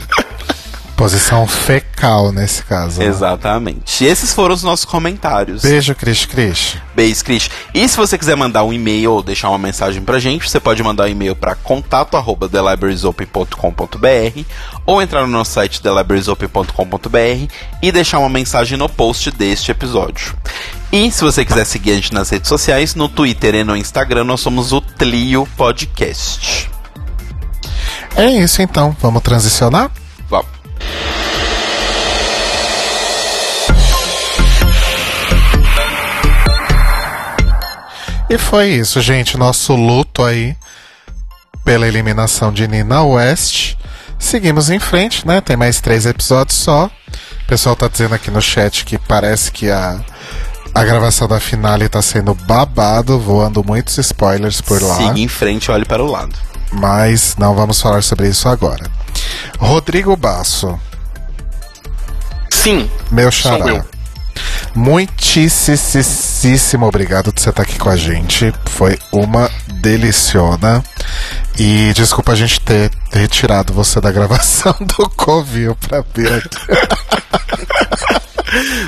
Posição 0.96 1.48
fecal 1.48 2.32
nesse 2.32 2.64
caso. 2.64 3.00
né? 3.00 3.08
Exatamente. 3.08 4.04
E 4.04 4.08
esses 4.08 4.32
foram 4.34 4.54
os 4.54 4.62
nossos 4.64 4.86
comentários. 4.86 5.62
Beijo, 5.64 5.96
Cris 5.96 6.26
Cris. 6.26 6.78
Beijo, 6.96 7.24
Cris. 7.26 7.50
E 7.74 7.88
se 7.90 7.98
você 7.98 8.18
quiser 8.18 8.36
mandar 8.38 8.64
um 8.64 8.72
e-mail 8.72 9.12
ou 9.14 9.24
deixar 9.24 9.50
uma 9.50 9.58
mensagem 9.58 10.02
pra 10.04 10.20
gente, 10.20 10.48
você 10.50 10.60
pode 10.60 10.82
mandar 10.84 11.06
um 11.06 11.08
e-mail 11.08 11.36
para 11.36 11.56
contato 11.56 12.16
arroba 12.16 12.48
thelibrariesopen.com.br 12.48 14.42
ou 14.86 15.02
entrar 15.02 15.22
no 15.22 15.28
nosso 15.28 15.52
site 15.52 15.82
thelibrariesopen.com.br 15.82 17.52
e 17.82 17.92
deixar 17.92 18.20
uma 18.20 18.30
mensagem 18.30 18.78
no 18.78 18.88
post 18.88 19.32
deste 19.32 19.72
episódio. 19.72 20.36
E 20.92 21.12
se 21.12 21.24
você 21.24 21.44
quiser 21.44 21.66
seguir 21.66 21.92
a 21.92 21.96
gente 21.96 22.14
nas 22.14 22.30
redes 22.30 22.48
sociais, 22.48 22.94
no 22.94 23.10
Twitter 23.10 23.56
e 23.56 23.64
no 23.64 23.76
Instagram, 23.76 24.24
nós 24.26 24.42
somos 24.42 24.72
o 24.72 24.80
Tlio 24.80 25.48
Podcast. 25.58 26.70
É 28.16 28.30
isso 28.30 28.62
então, 28.62 28.96
vamos 29.02 29.24
transicionar? 29.24 29.90
Vamos. 30.30 30.62
E 38.34 38.38
foi 38.38 38.70
isso, 38.70 39.00
gente. 39.00 39.38
Nosso 39.38 39.76
luto 39.76 40.24
aí 40.24 40.56
pela 41.64 41.88
eliminação 41.88 42.52
de 42.52 42.68
Nina 42.68 43.03
West. 43.03 43.76
Seguimos 44.18 44.72
em 44.72 44.80
frente, 44.80 45.28
né? 45.28 45.40
Tem 45.40 45.56
mais 45.56 45.80
três 45.80 46.08
episódios 46.08 46.58
só. 46.58 46.88
O 46.88 47.48
pessoal 47.48 47.76
tá 47.76 47.88
dizendo 47.88 48.16
aqui 48.16 48.32
no 48.32 48.42
chat 48.42 48.86
que 48.86 48.98
parece 48.98 49.52
que 49.52 49.70
a, 49.70 50.00
a 50.74 50.84
gravação 50.84 51.28
da 51.28 51.40
finale 51.40 51.88
tá 51.88 52.02
sendo 52.02 52.34
babado, 52.34 53.20
voando 53.20 53.64
muitos 53.64 54.00
spoilers 54.00 54.62
por 54.62 54.82
lá. 54.82 54.95
Siga 54.95 55.20
em 55.20 55.28
frente, 55.28 55.70
olhe 55.70 55.86
para 55.86 56.02
o 56.02 56.10
lado. 56.10 56.34
Mas 56.72 57.36
não 57.38 57.53
vamos 57.53 57.80
falar 57.80 58.02
sobre 58.02 58.30
isso 58.30 58.50
agora. 58.50 58.90
Rodrigo 59.60 60.16
Basso, 60.16 60.80
Sim, 62.64 62.90
meu 63.12 63.30
xará. 63.30 63.84
Muitíssimo 64.74 66.88
obrigado 66.88 67.34
de 67.34 67.42
você 67.42 67.50
estar 67.50 67.64
aqui 67.64 67.78
com 67.78 67.90
a 67.90 67.98
gente. 67.98 68.53
Foi 68.68 68.98
uma 69.12 69.52
deliciona. 69.68 70.82
E 71.60 71.92
desculpa 71.94 72.32
a 72.32 72.36
gente 72.36 72.62
ter 72.62 72.90
retirado 73.12 73.74
você 73.74 74.00
da 74.00 74.12
gravação 74.12 74.74
do 74.98 75.10
Covil 75.10 75.76
pra 75.76 76.02
vir 76.16 76.32
aqui. 76.32 76.48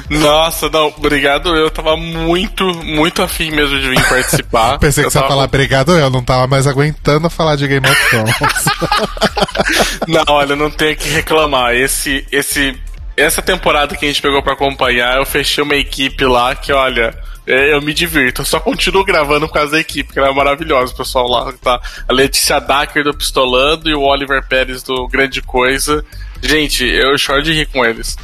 Nossa, 0.10 0.70
não, 0.70 0.88
obrigado. 0.88 1.56
Eu 1.56 1.70
tava 1.70 1.96
muito, 1.98 2.64
muito 2.84 3.22
afim 3.22 3.52
mesmo 3.52 3.80
de 3.80 3.90
vir 3.90 4.08
participar. 4.10 4.78
Pensei 4.80 5.04
que 5.04 5.08
Eu 5.08 5.12
você 5.12 5.18
ia 5.18 5.22
tava- 5.22 5.34
falar 5.34 5.44
obrigado, 5.46 5.92
eu 5.98 6.10
não 6.10 6.24
tava 6.24 6.48
mais 6.48 6.68
aguentando 6.68 7.30
falar 7.30 7.56
de 7.56 7.68
Game 7.68 7.88
of 7.88 8.10
Thrones. 8.10 8.36
Não, 10.08 10.24
olha, 10.28 10.56
não 10.56 10.70
tenho 10.70 10.96
que 10.96 11.10
reclamar. 11.10 11.74
Esse, 11.76 12.26
esse, 12.32 12.78
essa 13.18 13.42
temporada 13.42 13.96
que 13.96 14.06
a 14.06 14.08
gente 14.08 14.22
pegou 14.22 14.42
pra 14.44 14.54
acompanhar, 14.54 15.18
eu 15.18 15.26
fechei 15.26 15.64
uma 15.64 15.76
equipe 15.76 16.24
lá 16.26 16.54
que, 16.56 16.72
olha, 16.72 17.18
é, 17.48 17.74
eu 17.74 17.82
me 17.82 17.94
divirto. 17.94 18.42
Eu 18.42 18.46
só 18.46 18.60
continuo 18.60 19.04
gravando 19.04 19.48
por 19.48 19.54
causa 19.54 19.72
da 19.72 19.80
equipe, 19.80 20.12
que 20.14 20.20
ela 20.20 20.30
é 20.30 20.34
maravilhosa, 20.34 20.94
o 20.94 20.98
pessoal 20.98 21.28
lá. 21.28 21.54
Tá? 21.54 21.80
A 22.08 22.14
Letícia 22.14 22.60
Dacker 22.60 23.04
do 23.04 23.14
Pistolando 23.16 23.90
e 23.90 23.96
o 23.96 24.02
Oliver 24.02 24.46
Pérez 24.48 24.84
do 24.84 25.08
Grande 25.08 25.42
Coisa. 25.42 26.06
Gente, 26.42 26.86
eu 26.86 27.18
choro 27.18 27.42
de 27.42 27.54
rir 27.54 27.66
com 27.68 27.84
eles. 27.84 28.16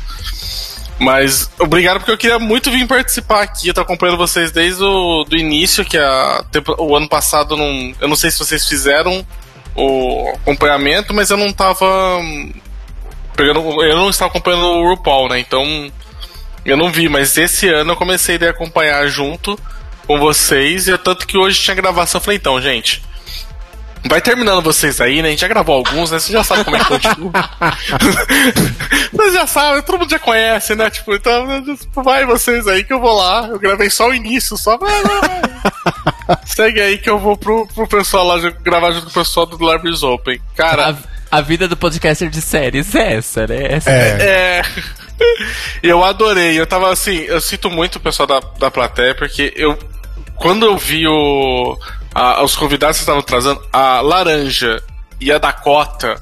Mas 1.02 1.50
obrigado 1.58 1.98
porque 1.98 2.12
eu 2.12 2.18
queria 2.18 2.38
muito 2.38 2.70
vir 2.70 2.86
participar 2.86 3.42
aqui. 3.42 3.68
Eu 3.68 3.74
tô 3.74 3.82
acompanhando 3.82 4.20
vocês 4.20 4.52
desde 4.52 4.84
o 4.84 5.24
do 5.24 5.36
início, 5.36 5.84
que 5.84 5.98
a, 5.98 6.46
o 6.78 6.96
ano 6.96 7.10
passado 7.10 7.58
não. 7.58 7.92
Eu 8.00 8.08
não 8.08 8.16
sei 8.16 8.30
se 8.30 8.38
vocês 8.38 8.68
fizeram 8.68 9.26
o 9.76 10.32
acompanhamento, 10.36 11.12
mas 11.12 11.32
eu 11.32 11.38
não 11.38 11.52
tava 11.52 12.18
hum, 12.20 12.54
pegando. 13.36 13.60
Eu 13.84 13.98
não 13.98 14.12
estava 14.12 14.30
acompanhando 14.30 14.64
o 14.64 14.90
RuPaul, 14.90 15.30
né? 15.30 15.40
Então 15.40 15.92
eu 16.64 16.78
não 16.78 16.92
vi, 16.92 17.10
mas 17.10 17.36
esse 17.36 17.68
ano 17.68 17.94
eu 17.94 17.98
comecei 17.98 18.38
a 18.38 18.52
acompanhar 18.52 19.08
junto 19.08 19.58
com 20.06 20.20
vocês, 20.20 20.88
e 20.88 20.92
é 20.92 20.98
tanto 20.98 21.26
que 21.26 21.36
hoje 21.36 21.60
tinha 21.60 21.76
gravação. 21.76 22.20
Eu 22.20 22.24
falei, 22.24 22.38
então, 22.38 22.62
gente. 22.62 23.02
Vai 24.08 24.22
terminando 24.22 24.64
vocês 24.64 25.00
aí, 25.00 25.22
né? 25.22 25.28
A 25.28 25.32
gente 25.32 25.42
já 25.42 25.48
gravou 25.48 25.76
alguns, 25.76 26.12
né? 26.12 26.20
Você 26.20 26.34
já 26.34 26.44
sabe 26.44 26.64
como 26.64 26.76
é 26.76 26.80
que 26.80 26.86
continua. 26.86 27.32
Vocês 29.14 29.34
já 29.34 29.46
sabem, 29.46 29.82
todo 29.84 30.00
mundo 30.00 30.10
já 30.10 30.20
conhece, 30.20 30.76
né? 30.76 30.90
Tipo, 30.90 31.14
então, 31.14 31.46
vai 31.96 32.26
vocês 32.26 32.68
aí 32.68 32.84
que 32.84 32.94
eu 32.94 33.00
vou 33.00 33.16
lá. 33.16 33.48
Eu 33.48 33.60
gravei 33.60 33.90
só 33.90 34.10
o 34.10 34.14
início, 34.14 34.58
só 34.58 34.78
vai, 34.78 35.04
vai, 35.04 35.22
vai. 35.22 36.38
Segue 36.46 36.82
aí 36.82 36.98
que 36.98 37.10
eu 37.10 37.20
vou 37.20 37.38
pro, 37.38 37.68
pro 37.68 37.88
pessoal 37.88 38.26
lá 38.26 38.40
gravar 38.64 38.92
junto 38.92 39.06
com 39.06 39.12
o 39.12 39.24
pessoal 39.24 39.46
do 39.46 39.58
Libraries 39.58 40.02
Open. 40.02 40.42
Cara, 40.56 40.98
A, 41.32 41.38
a 41.38 41.42
vida 41.42 41.68
do 41.68 41.78
podcaster 41.78 42.30
de 42.30 42.42
séries 42.42 42.96
é 42.96 43.16
essa, 43.16 43.46
né? 43.46 43.74
Essa 43.74 43.92
É, 43.92 44.22
é. 44.22 44.62
Eu 45.84 46.04
adorei. 46.04 46.60
Eu 46.60 46.66
tava 46.66 46.92
assim, 46.92 47.18
eu 47.20 47.40
sinto 47.40 47.70
muito 47.70 47.98
o 47.98 48.00
pessoal 48.00 48.28
da, 48.28 48.40
da 48.40 48.72
plateia, 48.72 49.14
porque 49.14 49.54
eu. 49.56 49.78
Quando 50.36 50.66
eu 50.66 50.78
vi 50.78 51.08
o. 51.08 51.78
a- 52.14 52.44
os 52.44 52.56
convidados 52.56 52.98
que 52.98 53.02
estavam 53.04 53.22
trazendo, 53.22 53.62
a 53.72 54.02
Laranja 54.02 54.82
e 55.20 55.32
a 55.32 55.38
Dakota. 55.38 56.22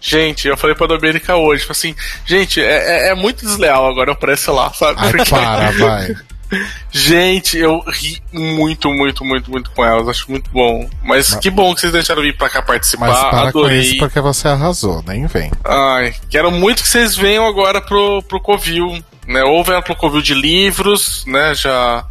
Gente, 0.00 0.48
eu 0.48 0.56
falei 0.56 0.74
pra 0.74 0.86
Domênica 0.88 1.36
hoje, 1.36 1.64
assim, 1.68 1.94
gente, 2.26 2.60
é, 2.60 3.06
é- 3.06 3.08
é 3.10 3.14
muito 3.14 3.44
desleal 3.46 3.86
agora 3.88 4.10
o 4.10 4.16
preço 4.16 4.52
lá, 4.52 4.72
sabe? 4.72 4.98
ai, 5.00 5.12
Porque- 5.12 5.30
para, 5.30 5.70
vai. 5.70 6.14
Gente, 6.90 7.56
eu 7.56 7.82
ri 7.88 8.22
muito, 8.30 8.90
muito, 8.90 9.24
muito, 9.24 9.50
muito 9.50 9.70
com 9.70 9.82
elas. 9.82 10.06
Acho 10.06 10.30
muito 10.30 10.50
bom. 10.50 10.86
Mas 11.02 11.34
que 11.36 11.48
bom 11.48 11.74
que 11.74 11.80
vocês 11.80 11.92
deixaram 11.94 12.20
eu 12.20 12.26
vir 12.30 12.36
pra 12.36 12.50
cá 12.50 12.60
participar. 12.60 13.08
Mas 13.08 13.18
para 13.20 13.30
com 13.52 13.58
Adorei. 13.60 13.80
isso 13.80 13.96
porque 13.96 14.20
você 14.20 14.48
arrasou, 14.48 15.02
nem 15.06 15.26
vem. 15.26 15.50
Ai, 15.64 16.14
quero 16.28 16.50
muito 16.50 16.82
que 16.82 16.88
vocês 16.90 17.16
venham 17.16 17.46
agora 17.46 17.80
pro, 17.80 18.22
pro 18.24 18.38
Covil, 18.38 19.02
né? 19.26 19.42
Ou 19.44 19.64
venham 19.64 19.80
pro 19.80 19.96
Covil 19.96 20.20
de 20.20 20.34
livros, 20.34 21.24
né? 21.26 21.54
Já. 21.54 22.04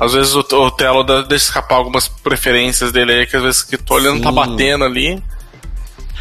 Às 0.00 0.12
vezes 0.14 0.34
o, 0.34 0.40
o 0.40 0.70
Telo 0.70 1.04
dá- 1.04 1.20
deixa 1.22 1.44
escapar 1.44 1.74
algumas 1.76 2.08
preferências 2.08 2.90
dele 2.90 3.12
aí, 3.12 3.26
que 3.26 3.36
às 3.36 3.42
vezes 3.42 3.62
que 3.62 3.76
tô 3.76 3.94
olhando 3.94 4.22
tá 4.22 4.30
Sim. 4.30 4.34
batendo 4.34 4.84
ali. 4.84 5.22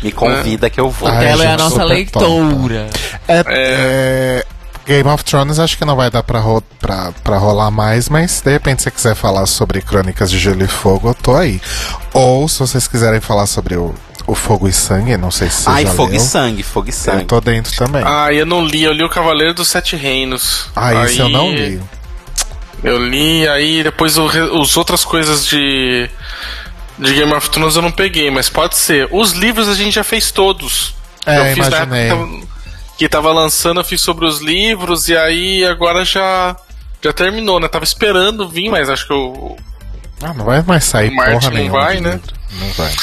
Me 0.03 0.11
convida 0.11 0.69
que 0.69 0.80
eu 0.80 0.90
vou. 0.90 1.09
Ai, 1.09 1.27
Ela 1.27 1.43
é 1.45 1.53
a 1.53 1.58
nossa 1.58 1.83
leitora. 1.83 2.90
É, 3.27 3.43
é, 3.48 4.45
Game 4.85 5.08
of 5.09 5.24
Thrones 5.24 5.59
acho 5.59 5.77
que 5.77 5.83
não 5.85 5.95
vai 5.95 6.09
dar 6.09 6.24
pra, 6.24 6.40
ro 6.40 6.61
pra, 6.80 7.11
pra 7.24 7.38
rolar 7.38 7.69
mais, 7.69 8.08
mas 8.09 8.32
se 8.32 8.43
de 8.43 8.51
repente 8.51 8.82
você 8.82 8.90
quiser 8.91 9.14
falar 9.16 9.45
sobre 9.45 9.82
Crônicas 9.82 10.32
de 10.32 10.40
Gelo 10.40 10.64
e 10.64 10.67
Fogo, 10.67 11.09
eu 11.09 11.14
tô 11.14 11.35
aí. 11.35 11.61
Ou 12.14 12.48
se 12.48 12.59
vocês 12.59 12.88
quiserem 12.88 13.19
falar 13.19 13.45
sobre 13.45 13.75
o, 13.75 13.93
o 14.25 14.33
Fogo 14.33 14.67
e 14.69 14.74
Sangue, 14.74 15.17
não 15.17 15.32
sei 15.32 15.49
se 15.49 15.64
você 15.64 15.69
Ai, 15.69 15.85
já 15.85 15.91
fogo 15.93 16.09
e 16.14 16.17
leu, 16.17 16.22
sangue, 16.25 16.64
fogo 16.64 16.88
e 16.88 16.91
eu 16.91 16.93
sangue. 16.93 17.25
tô 17.25 17.40
dentro 17.41 17.75
também. 17.75 18.03
Ah, 18.06 18.32
eu 18.33 18.45
não 18.45 18.66
li, 18.66 18.83
eu 18.83 18.93
li 18.93 19.03
o 19.03 19.09
Cavaleiro 19.09 19.53
dos 19.53 19.67
Sete 19.67 19.95
Reinos. 19.98 20.69
Ah, 20.75 21.06
isso 21.06 21.22
eu 21.22 21.30
não 21.30 21.51
li. 21.51 21.80
Eu 22.83 22.98
li, 23.06 23.48
aí 23.48 23.83
depois 23.83 24.16
re- 24.16 24.41
os 24.51 24.75
outras 24.77 25.03
coisas 25.06 25.45
de. 25.48 26.09
De 26.98 27.14
Game 27.14 27.33
of 27.33 27.49
Thrones 27.49 27.75
eu 27.77 27.82
não 27.82 27.91
peguei, 27.91 28.30
mas 28.30 28.49
pode 28.49 28.77
ser. 28.77 29.08
Os 29.11 29.32
livros 29.32 29.69
a 29.69 29.74
gente 29.74 29.93
já 29.93 30.03
fez 30.03 30.32
todos. 30.32 30.93
É, 31.25 31.51
eu 31.51 31.56
fiz 31.56 31.69
na 31.69 31.77
época 31.77 31.95
imaginei. 31.98 32.43
que 32.98 33.08
tava, 33.08 33.32
lançando, 33.32 33.80
eu 33.80 33.83
fiz 33.85 34.01
sobre 34.01 34.25
os 34.25 34.41
livros, 34.41 35.08
e 35.08 35.16
aí 35.16 35.64
agora 35.66 36.03
já. 36.03 36.56
Já 37.01 37.14
terminou, 37.14 37.59
né? 37.61 37.69
Tava 37.69 37.85
esperando 37.85 38.49
vir, 38.49 38.69
mas 38.69 38.90
acho 38.90 39.08
que 39.08 39.14
eu. 39.14 39.56
Ah, 40.22 40.33
não 40.33 40.43
vai 40.43 40.61
mais 40.64 40.83
sair 40.83 41.09
Martin 41.11 41.32
porra 41.40 41.49
não 41.51 41.58
nenhuma. 41.58 41.80
vai, 41.80 41.95
de 41.95 42.01
né? 42.01 42.19
Não 42.59 42.67
vai. 42.74 42.93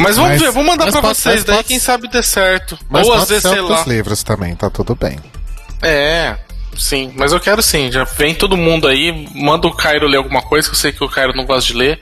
Mas 0.00 0.16
vamos 0.16 0.32
Mas- 0.32 0.40
ver, 0.42 0.50
vou 0.50 0.64
mandar 0.64 0.90
pra 0.90 1.00
pode- 1.00 1.16
vocês, 1.16 1.44
daí 1.44 1.56
pode- 1.56 1.68
quem 1.68 1.78
sabe 1.78 2.08
dê 2.08 2.22
certo. 2.22 2.76
Mas 2.90 3.06
Ou 3.06 3.14
às 3.14 3.28
vezes, 3.28 3.48
sei 3.48 3.60
lá. 3.60 3.84
livros 3.86 4.24
também, 4.24 4.54
tá 4.56 4.68
tudo 4.68 4.96
bem. 4.96 5.18
É, 5.80 6.34
sim, 6.78 7.12
mas 7.16 7.32
eu 7.32 7.40
quero 7.40 7.62
sim. 7.62 7.90
Já 7.90 8.04
vem 8.04 8.34
todo 8.34 8.56
mundo 8.56 8.86
aí, 8.88 9.28
manda 9.34 9.66
o 9.66 9.72
Cairo 9.74 10.06
ler 10.06 10.16
alguma 10.18 10.42
coisa, 10.42 10.68
que 10.68 10.74
eu 10.74 10.78
sei 10.78 10.92
que 10.92 11.02
o 11.04 11.08
Cairo 11.08 11.32
não 11.36 11.44
gosta 11.44 11.72
de 11.72 11.78
ler. 11.78 12.00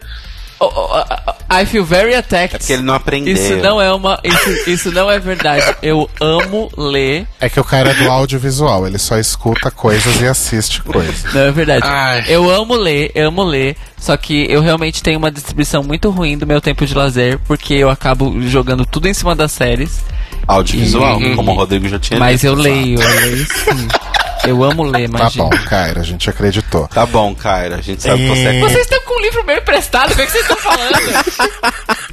Oh, 0.61 0.67
oh, 0.73 0.89
oh, 0.97 1.55
I 1.55 1.67
feel 1.67 1.85
very 1.85 2.15
attacked. 2.15 2.55
É 2.55 2.59
porque 2.59 2.73
ele 2.73 2.83
não 2.83 2.95
aprendeu. 2.95 3.35
Isso 3.35 3.57
não 3.57 3.83
é 3.83 3.93
uma. 3.93 4.19
Isso, 4.23 4.71
isso 4.71 4.93
não 4.93 5.11
é 5.11 5.19
verdade. 5.19 5.77
Eu 5.83 6.09
amo 6.21 6.71
ler. 6.79 7.27
É 7.41 7.49
que 7.49 7.59
o 7.59 7.65
cara 7.65 7.91
é 7.91 7.95
do 7.95 8.09
audiovisual, 8.09 8.87
ele 8.87 8.97
só 8.97 9.19
escuta 9.19 9.71
coisas 9.71 10.21
e 10.21 10.27
assiste 10.27 10.81
coisas. 10.81 11.25
Não 11.35 11.41
é 11.43 11.51
verdade. 11.51 11.83
Ai. 11.87 12.25
Eu 12.29 12.49
amo 12.49 12.77
ler, 12.77 13.11
eu 13.17 13.29
amo 13.29 13.43
ler. 13.43 13.77
Só 13.99 14.17
que 14.17 14.47
eu 14.49 14.61
realmente 14.63 15.03
tenho 15.03 15.19
uma 15.19 15.31
distribuição 15.31 15.83
muito 15.83 16.09
ruim 16.11 16.39
do 16.39 16.47
meu 16.47 16.61
tempo 16.61 16.87
de 16.87 16.95
lazer, 16.95 17.39
porque 17.47 17.75
eu 17.75 17.91
acabo 17.91 18.41
jogando 18.43 18.87
tudo 18.87 19.09
em 19.09 19.13
cima 19.15 19.35
das 19.35 19.51
séries. 19.53 20.03
Audiovisual, 20.47 21.17
Uhum. 21.19 21.37
como 21.37 21.53
o 21.53 21.55
Rodrigo 21.57 21.89
já 21.89 21.99
tinha 21.99 22.19
Mas 22.21 22.41
dito. 22.43 22.47
eu 22.53 22.55
leio, 22.55 23.01
eu 23.01 23.21
leio 23.21 23.47
sim. 23.47 23.89
Eu 24.47 24.63
amo 24.63 24.83
ler, 24.83 25.09
Tá 25.11 25.19
imagina. 25.19 25.45
bom, 25.45 25.51
Kyra, 25.51 26.01
a 26.01 26.05
gente 26.05 26.29
acreditou. 26.31 26.87
Tá 26.89 27.07
bom, 27.07 27.35
Kyra. 27.35 27.77
A 27.77 27.81
gente 27.83 28.03
sabe 28.03 28.19
que 28.19 28.29
você 28.29 28.43
E- 28.43 28.57
é 28.57 28.61
Vocês 28.61 28.81
estão 28.83 29.01
com 29.03 29.19
um 29.19 29.23
livro 29.23 29.45
meu 29.45 29.57
emprestado, 29.57 30.13
o 30.13 30.17
que, 30.17 30.23
é 30.23 30.27
que 30.27 30.33
vocês 30.33 30.43
estão 30.49 30.57
falando? 30.57 30.95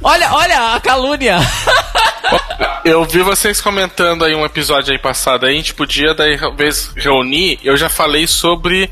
olha, 0.02 0.32
olha 0.32 0.74
a 0.74 0.80
calúnia. 0.80 1.38
Eu 2.84 3.04
vi 3.04 3.20
vocês 3.22 3.60
comentando 3.60 4.24
aí 4.24 4.34
um 4.34 4.44
episódio 4.44 4.92
aí 4.92 4.98
passado 4.98 5.46
aí, 5.46 5.52
a 5.52 5.56
gente 5.56 5.74
podia 5.74 6.14
daí 6.14 6.38
talvez 6.38 6.90
reunir. 6.96 7.58
Eu 7.62 7.76
já 7.76 7.88
falei 7.88 8.26
sobre 8.26 8.90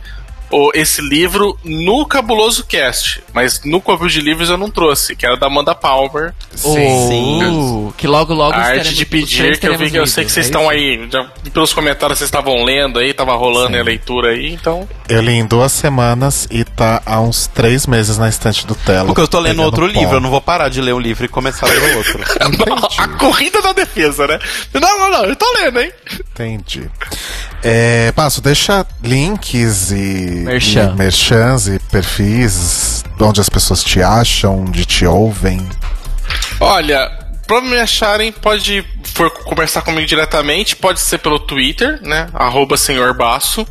o, 0.51 0.71
esse 0.75 1.01
livro 1.01 1.57
no 1.65 2.05
Cabuloso 2.07 2.65
Cast, 2.65 3.23
mas 3.33 3.61
no 3.65 3.81
Covil 3.81 4.09
de 4.09 4.21
Livros 4.21 4.51
eu 4.51 4.57
não 4.57 4.71
trouxe, 4.71 5.15
que 5.15 5.25
era 5.25 5.37
da 5.37 5.47
Amanda 5.47 5.75
Palmer. 5.75 6.35
Oh, 6.65 7.93
que 7.97 8.07
logo, 8.07 8.35
logo 8.35 8.55
a 8.55 8.59
arte 8.59 8.95
de 8.95 9.07
pedir, 9.07 9.59
que 9.59 9.67
eu 9.67 9.79
vi 9.79 9.91
que 9.91 9.99
eu 9.99 10.07
sei 10.07 10.25
que 10.25 10.31
lido, 10.31 10.35
vocês 10.35 10.47
é 10.47 10.49
estão 10.49 10.69
aí, 10.69 11.09
já 11.11 11.25
pelos 11.53 11.73
comentários 11.73 12.19
vocês 12.19 12.29
estavam 12.29 12.65
lendo 12.65 12.99
aí, 12.99 13.13
tava 13.13 13.35
rolando 13.35 13.77
a 13.77 13.83
leitura 13.83 14.31
aí, 14.31 14.53
então. 14.53 14.89
Eu 15.09 15.21
li 15.21 15.33
em 15.33 15.47
duas 15.47 15.73
semanas 15.73 16.47
e 16.51 16.65
tá 16.65 17.03
há 17.07 17.21
uns 17.21 17.47
três 17.47 17.87
meses 17.87 18.19
na 18.19 18.29
estante 18.29 18.67
do 18.67 18.75
Telo. 18.75 19.07
Porque 19.07 19.21
eu 19.21 19.29
tô 19.29 19.41
lendo 19.41 19.63
outro 19.63 19.87
livro, 19.87 20.17
eu 20.17 20.21
não 20.21 20.31
vou 20.31 20.41
parar 20.41 20.69
de 20.69 20.81
ler 20.81 20.95
um 20.95 21.01
livro 21.01 21.25
e 21.25 21.29
começar 21.29 21.67
a 21.67 21.71
ler 21.71 21.97
outro. 21.97 22.21
A 22.99 23.09
corrida 23.09 23.63
da 23.63 23.73
defesa, 23.73 24.27
né? 24.27 24.39
Não, 24.75 24.99
não, 24.99 25.11
não, 25.11 25.25
eu 25.25 25.37
tô 25.37 25.47
lendo, 25.55 25.81
hein? 25.81 25.93
Entendi. 26.33 26.91
É, 27.63 28.11
Passo, 28.13 28.41
deixa 28.41 28.87
links 29.03 29.91
e, 29.91 30.43
Merchan. 30.45 30.93
e 30.93 30.97
merchans 30.97 31.69
e 31.69 31.79
perfis 31.91 33.05
onde 33.21 33.41
as 33.41 33.51
pessoas 33.51 33.85
te 33.85 34.03
acham, 34.03 34.63
onde 34.63 34.87
te 34.87 35.05
ouvem. 35.05 35.69
Olha, 36.59 37.11
pra 37.47 37.61
me 37.61 37.79
acharem, 37.79 38.33
pode 38.33 38.85
for 39.05 39.31
conversar 39.45 39.83
comigo 39.83 40.07
diretamente, 40.07 40.77
pode 40.77 41.01
ser 41.01 41.19
pelo 41.19 41.39
Twitter, 41.39 42.01
né? 42.03 42.29
Arroba 42.33 42.77
Senhor 42.77 43.15
Baço. 43.15 43.67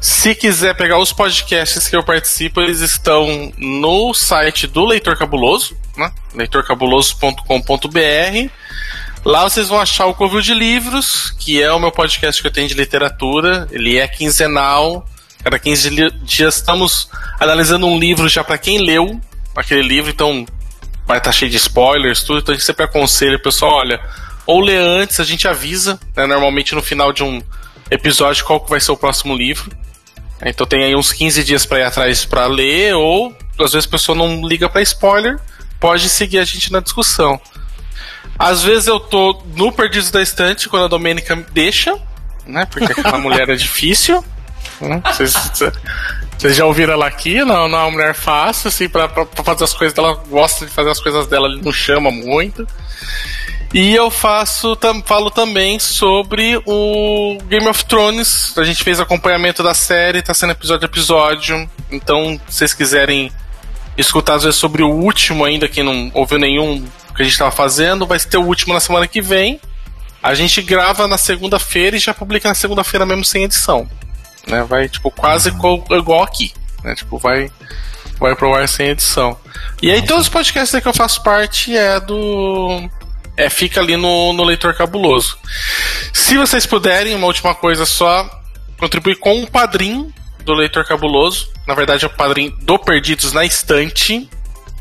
Se 0.00 0.34
quiser 0.34 0.74
pegar 0.76 0.98
os 0.98 1.12
podcasts 1.12 1.88
que 1.88 1.96
eu 1.96 2.02
participo, 2.02 2.60
eles 2.60 2.80
estão 2.80 3.52
no 3.58 4.14
site 4.14 4.66
do 4.66 4.84
Leitor 4.84 5.16
Cabuloso, 5.16 5.76
né? 5.96 6.10
leitorcabuloso.com.br. 6.34 8.50
Lá 9.28 9.42
vocês 9.42 9.68
vão 9.68 9.78
achar 9.78 10.06
o 10.06 10.14
Covil 10.14 10.40
de 10.40 10.54
Livros, 10.54 11.30
que 11.38 11.62
é 11.62 11.70
o 11.70 11.78
meu 11.78 11.92
podcast 11.92 12.40
que 12.40 12.48
eu 12.48 12.50
tenho 12.50 12.66
de 12.66 12.72
literatura. 12.72 13.68
Ele 13.70 13.98
é 13.98 14.08
quinzenal. 14.08 15.06
Cada 15.44 15.58
15 15.58 15.90
li- 15.90 16.10
dias 16.22 16.56
estamos 16.56 17.10
analisando 17.38 17.86
um 17.86 17.98
livro 17.98 18.26
já 18.26 18.42
para 18.42 18.56
quem 18.56 18.78
leu 18.78 19.20
aquele 19.54 19.82
livro, 19.82 20.10
então 20.10 20.46
vai 21.06 21.18
estar 21.18 21.30
cheio 21.30 21.50
de 21.50 21.58
spoilers, 21.58 22.22
tudo. 22.22 22.38
Então 22.38 22.54
a 22.54 22.56
gente 22.56 22.64
sempre 22.64 22.84
aconselha 22.86 23.36
o 23.36 23.42
pessoal, 23.42 23.72
olha, 23.74 24.00
ou 24.46 24.62
lê 24.62 24.78
antes, 24.78 25.20
a 25.20 25.24
gente 25.24 25.46
avisa, 25.46 26.00
né, 26.16 26.26
normalmente 26.26 26.74
no 26.74 26.80
final 26.80 27.12
de 27.12 27.22
um 27.22 27.42
episódio 27.90 28.46
qual 28.46 28.60
que 28.60 28.70
vai 28.70 28.80
ser 28.80 28.92
o 28.92 28.96
próximo 28.96 29.36
livro. 29.36 29.70
Então 30.42 30.66
tem 30.66 30.84
aí 30.84 30.96
uns 30.96 31.12
15 31.12 31.44
dias 31.44 31.66
para 31.66 31.80
ir 31.80 31.84
atrás 31.84 32.24
para 32.24 32.46
ler, 32.46 32.94
ou 32.94 33.36
às 33.60 33.72
vezes 33.72 33.86
a 33.86 33.90
pessoa 33.90 34.16
não 34.16 34.46
liga 34.48 34.70
para 34.70 34.80
spoiler, 34.80 35.38
pode 35.78 36.08
seguir 36.08 36.38
a 36.38 36.44
gente 36.46 36.72
na 36.72 36.80
discussão. 36.80 37.38
Às 38.38 38.62
vezes 38.62 38.86
eu 38.86 39.00
tô 39.00 39.42
no 39.56 39.72
Perdidos 39.72 40.10
da 40.10 40.22
Estante 40.22 40.68
quando 40.68 40.84
a 40.84 40.88
Domênica 40.88 41.34
me 41.34 41.44
deixa, 41.52 41.98
né? 42.46 42.66
Porque 42.66 42.92
aquela 42.92 43.18
mulher 43.18 43.48
é 43.48 43.56
difícil. 43.56 44.24
né, 44.80 45.02
Vocês, 45.04 45.34
vocês 46.38 46.56
já 46.56 46.64
ouviram 46.64 46.92
ela 46.92 47.06
aqui? 47.06 47.42
Não, 47.44 47.68
não 47.68 47.78
é 47.78 47.82
uma 47.82 47.90
mulher 47.90 48.14
fácil, 48.14 48.68
assim, 48.68 48.88
pra, 48.88 49.08
pra, 49.08 49.26
pra 49.26 49.42
fazer 49.42 49.64
as 49.64 49.72
coisas 49.72 49.92
dela. 49.94 50.22
Gosta 50.28 50.66
de 50.66 50.72
fazer 50.72 50.90
as 50.90 51.00
coisas 51.00 51.26
dela, 51.26 51.48
ele 51.48 51.60
não 51.62 51.72
chama 51.72 52.10
muito. 52.10 52.66
E 53.74 53.94
eu 53.94 54.10
faço, 54.10 54.74
tam, 54.76 55.02
falo 55.02 55.30
também 55.30 55.78
sobre 55.78 56.58
o 56.64 57.36
Game 57.48 57.68
of 57.68 57.84
Thrones. 57.84 58.56
A 58.56 58.64
gente 58.64 58.82
fez 58.82 58.98
acompanhamento 58.98 59.62
da 59.62 59.74
série, 59.74 60.22
tá 60.22 60.32
sendo 60.32 60.52
episódio 60.52 60.86
a 60.86 60.90
episódio. 60.90 61.70
Então, 61.90 62.40
se 62.48 62.58
vocês 62.58 62.72
quiserem 62.72 63.30
escutar 63.98 64.34
às 64.36 64.44
vezes 64.44 64.58
sobre 64.58 64.82
o 64.82 64.88
último 64.90 65.44
ainda, 65.44 65.68
quem 65.68 65.82
não 65.84 66.10
ouviu 66.14 66.38
nenhum 66.38 66.86
que 67.14 67.22
a 67.22 67.24
gente 67.24 67.36
tava 67.36 67.50
fazendo, 67.50 68.06
vai 68.06 68.18
ter 68.18 68.36
o 68.38 68.44
último 68.44 68.72
na 68.72 68.80
semana 68.80 69.06
que 69.06 69.20
vem. 69.20 69.60
A 70.22 70.34
gente 70.34 70.62
grava 70.62 71.06
na 71.06 71.18
segunda-feira 71.18 71.96
e 71.96 72.00
já 72.00 72.14
publica 72.14 72.48
na 72.48 72.54
segunda-feira 72.54 73.04
mesmo 73.04 73.24
sem 73.24 73.44
edição. 73.44 73.88
Né? 74.46 74.62
Vai, 74.64 74.88
tipo, 74.88 75.10
quase 75.10 75.50
co- 75.52 75.84
igual 75.90 76.22
aqui. 76.22 76.52
Né? 76.82 76.94
Tipo, 76.94 77.18
vai, 77.18 77.50
vai 78.18 78.34
pro 78.34 78.54
ar 78.54 78.68
sem 78.68 78.88
edição. 78.88 79.36
E 79.82 79.90
aí 79.90 80.00
todos 80.04 80.24
os 80.24 80.28
podcasts 80.28 80.80
que 80.80 80.88
eu 80.88 80.94
faço 80.94 81.22
parte 81.22 81.76
é 81.76 82.00
do. 82.00 82.88
É, 83.36 83.48
fica 83.48 83.80
ali 83.80 83.96
no, 83.96 84.32
no 84.32 84.42
Leitor 84.42 84.74
Cabuloso. 84.74 85.38
Se 86.12 86.36
vocês 86.36 86.66
puderem, 86.66 87.14
uma 87.14 87.26
última 87.28 87.54
coisa 87.54 87.86
só, 87.86 88.28
contribuir 88.76 89.16
com 89.16 89.42
o 89.42 89.46
padrim 89.50 90.12
do 90.48 90.54
Leitor 90.54 90.84
Cabuloso. 90.84 91.50
Na 91.66 91.74
verdade, 91.74 92.04
é 92.04 92.08
o 92.08 92.10
padrim 92.10 92.54
do 92.62 92.78
Perdidos 92.78 93.32
na 93.32 93.44
Estante, 93.44 94.28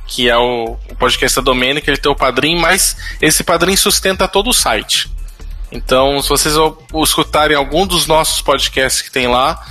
que 0.07 0.29
é 0.29 0.37
o, 0.37 0.77
o 0.89 0.95
podcast 0.95 1.35
da 1.35 1.41
Domênica, 1.41 1.91
ele 1.91 1.97
tem 1.97 2.09
o 2.09 2.15
padrim, 2.15 2.57
mas 2.57 2.95
esse 3.21 3.43
padrim 3.43 3.75
sustenta 3.75 4.27
todo 4.27 4.49
o 4.49 4.53
site. 4.53 5.11
Então, 5.69 6.21
se 6.21 6.29
vocês 6.29 6.55
escutarem 7.03 7.57
algum 7.57 7.85
dos 7.85 8.07
nossos 8.07 8.41
podcasts 8.41 9.01
que 9.01 9.11
tem 9.11 9.27
lá 9.27 9.61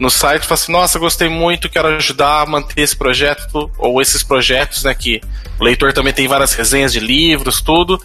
no 0.00 0.10
site, 0.10 0.42
falam 0.42 0.54
assim, 0.54 0.72
nossa, 0.72 0.98
gostei 0.98 1.28
muito, 1.28 1.70
quero 1.70 1.88
ajudar 1.88 2.42
a 2.42 2.46
manter 2.46 2.82
esse 2.82 2.96
projeto, 2.96 3.70
ou 3.78 4.02
esses 4.02 4.24
projetos, 4.24 4.82
né, 4.82 4.92
que 4.92 5.20
o 5.60 5.64
leitor 5.64 5.92
também 5.92 6.12
tem 6.12 6.26
várias 6.26 6.54
resenhas 6.54 6.92
de 6.92 6.98
livros, 6.98 7.60
tudo. 7.60 8.02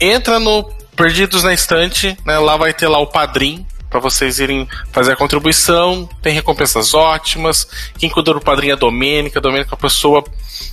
Entra 0.00 0.40
no 0.40 0.64
Perdidos 0.96 1.42
na 1.42 1.52
Estante, 1.52 2.16
né, 2.24 2.38
lá 2.38 2.56
vai 2.56 2.72
ter 2.72 2.88
lá 2.88 2.98
o 2.98 3.06
padrim, 3.06 3.66
para 3.90 4.00
vocês 4.00 4.38
irem 4.38 4.68
fazer 4.92 5.12
a 5.12 5.16
contribuição, 5.16 6.08
tem 6.22 6.32
recompensas 6.32 6.92
ótimas. 6.94 7.66
Quem 7.98 8.10
cuidou 8.10 8.34
do 8.34 8.40
padrinho 8.40 8.72
é 8.72 8.74
a 8.74 8.78
Domênica, 8.78 9.38
a 9.38 9.42
Domênica 9.42 9.70
é 9.70 9.74
uma 9.74 9.80
pessoa 9.80 10.22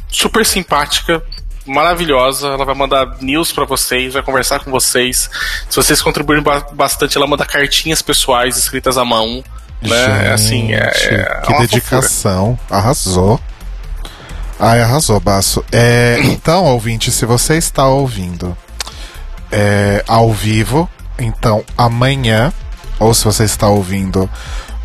super 0.10 0.45
simpática, 0.45 1.24
maravilhosa. 1.66 2.48
Ela 2.50 2.66
vai 2.66 2.76
mandar 2.76 3.18
news 3.22 3.52
pra 3.52 3.66
vocês, 3.66 4.14
vai 4.14 4.22
conversar 4.24 4.60
com 4.60 4.72
vocês. 4.72 5.30
Se 5.69 5.76
vocês 5.76 6.02
contribuírem 6.02 6.44
ba- 6.44 6.68
bastante, 6.74 7.18
ela 7.18 7.27
manda 7.27 7.45
cartinhas 7.45 8.02
pessoais 8.02 8.58
escritas 8.58 8.98
à 8.98 9.06
mão. 9.06 9.44
Né? 9.82 10.27
É 10.27 10.32
assim, 10.34 10.74
é, 10.74 10.92
Gente, 10.94 11.14
é 11.16 11.42
que 11.45 11.53
dedicação. 11.60 12.58
Arrasou. 12.69 13.40
Ai, 14.60 14.82
arrasou, 14.82 15.19
Baço. 15.19 15.64
É, 15.72 16.18
então, 16.24 16.66
ouvinte, 16.66 17.11
se 17.11 17.26
você 17.26 17.58
está 17.58 17.88
ouvindo 17.88 18.58
é, 19.52 20.03
ao 20.08 20.32
vivo, 20.32 20.90
então 21.19 21.64
amanhã, 21.77 22.53
ou 22.99 23.14
se 23.14 23.24
você 23.25 23.43
está 23.43 23.67
ouvindo 23.67 24.30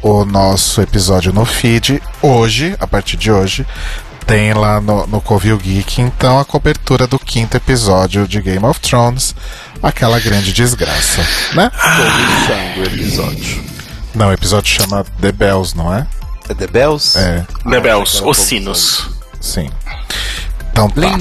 o 0.03 0.25
nosso 0.25 0.81
episódio 0.81 1.33
no 1.33 1.45
feed, 1.45 2.03
hoje, 2.23 2.75
a 2.81 2.87
partir 2.87 3.17
de 3.17 3.31
hoje, 3.31 3.67
tem 4.27 4.53
lá 4.55 4.81
no, 4.81 5.07
no 5.07 5.21
Covil 5.21 5.59
Geek, 5.59 6.01
então, 6.01 6.39
a 6.39 6.45
cobertura 6.45 7.07
do 7.07 7.19
quinto 7.19 7.57
episódio 7.57 8.27
de 8.27 8.41
Game 8.41 8.65
of 8.65 8.81
Thrones, 8.81 9.35
aquela 9.83 10.19
grande 10.21 10.53
desgraça, 10.53 11.21
né? 11.55 11.71
Começando 11.71 12.77
o 12.79 12.83
episódio. 12.85 13.65
Não, 14.15 14.29
o 14.29 14.33
episódio 14.33 14.73
chama 14.73 15.05
The 15.21 15.33
Bells, 15.33 15.77
não 15.77 15.95
é? 15.95 16.07
É 16.49 16.55
The 16.55 16.67
Bells? 16.67 17.17
É, 17.19 17.45
The 17.69 17.81
Bells, 17.81 17.87
aquela 17.89 17.99
os 18.03 18.21
produção. 18.21 18.35
sinos. 18.35 19.11
sim. 19.41 19.71
Então 20.73 20.89
tá. 20.89 21.19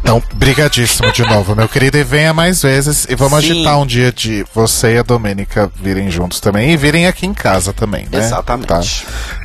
Então, 0.00 0.22
brigadíssimo 0.34 1.10
de 1.12 1.22
novo, 1.22 1.54
meu 1.56 1.68
querido. 1.68 1.98
E 1.98 2.04
venha 2.04 2.32
mais 2.32 2.62
vezes. 2.62 3.06
E 3.08 3.14
vamos 3.14 3.44
Sim. 3.44 3.50
agitar 3.52 3.78
um 3.80 3.86
dia 3.86 4.12
de 4.12 4.44
você 4.54 4.94
e 4.94 4.98
a 4.98 5.02
Domênica 5.02 5.70
virem 5.74 6.10
juntos 6.10 6.38
também. 6.40 6.70
E 6.70 6.76
virem 6.76 7.06
aqui 7.06 7.26
em 7.26 7.34
casa 7.34 7.72
também, 7.72 8.06
né? 8.10 8.18
Exatamente. 8.18 8.66
Tá. 8.68 8.80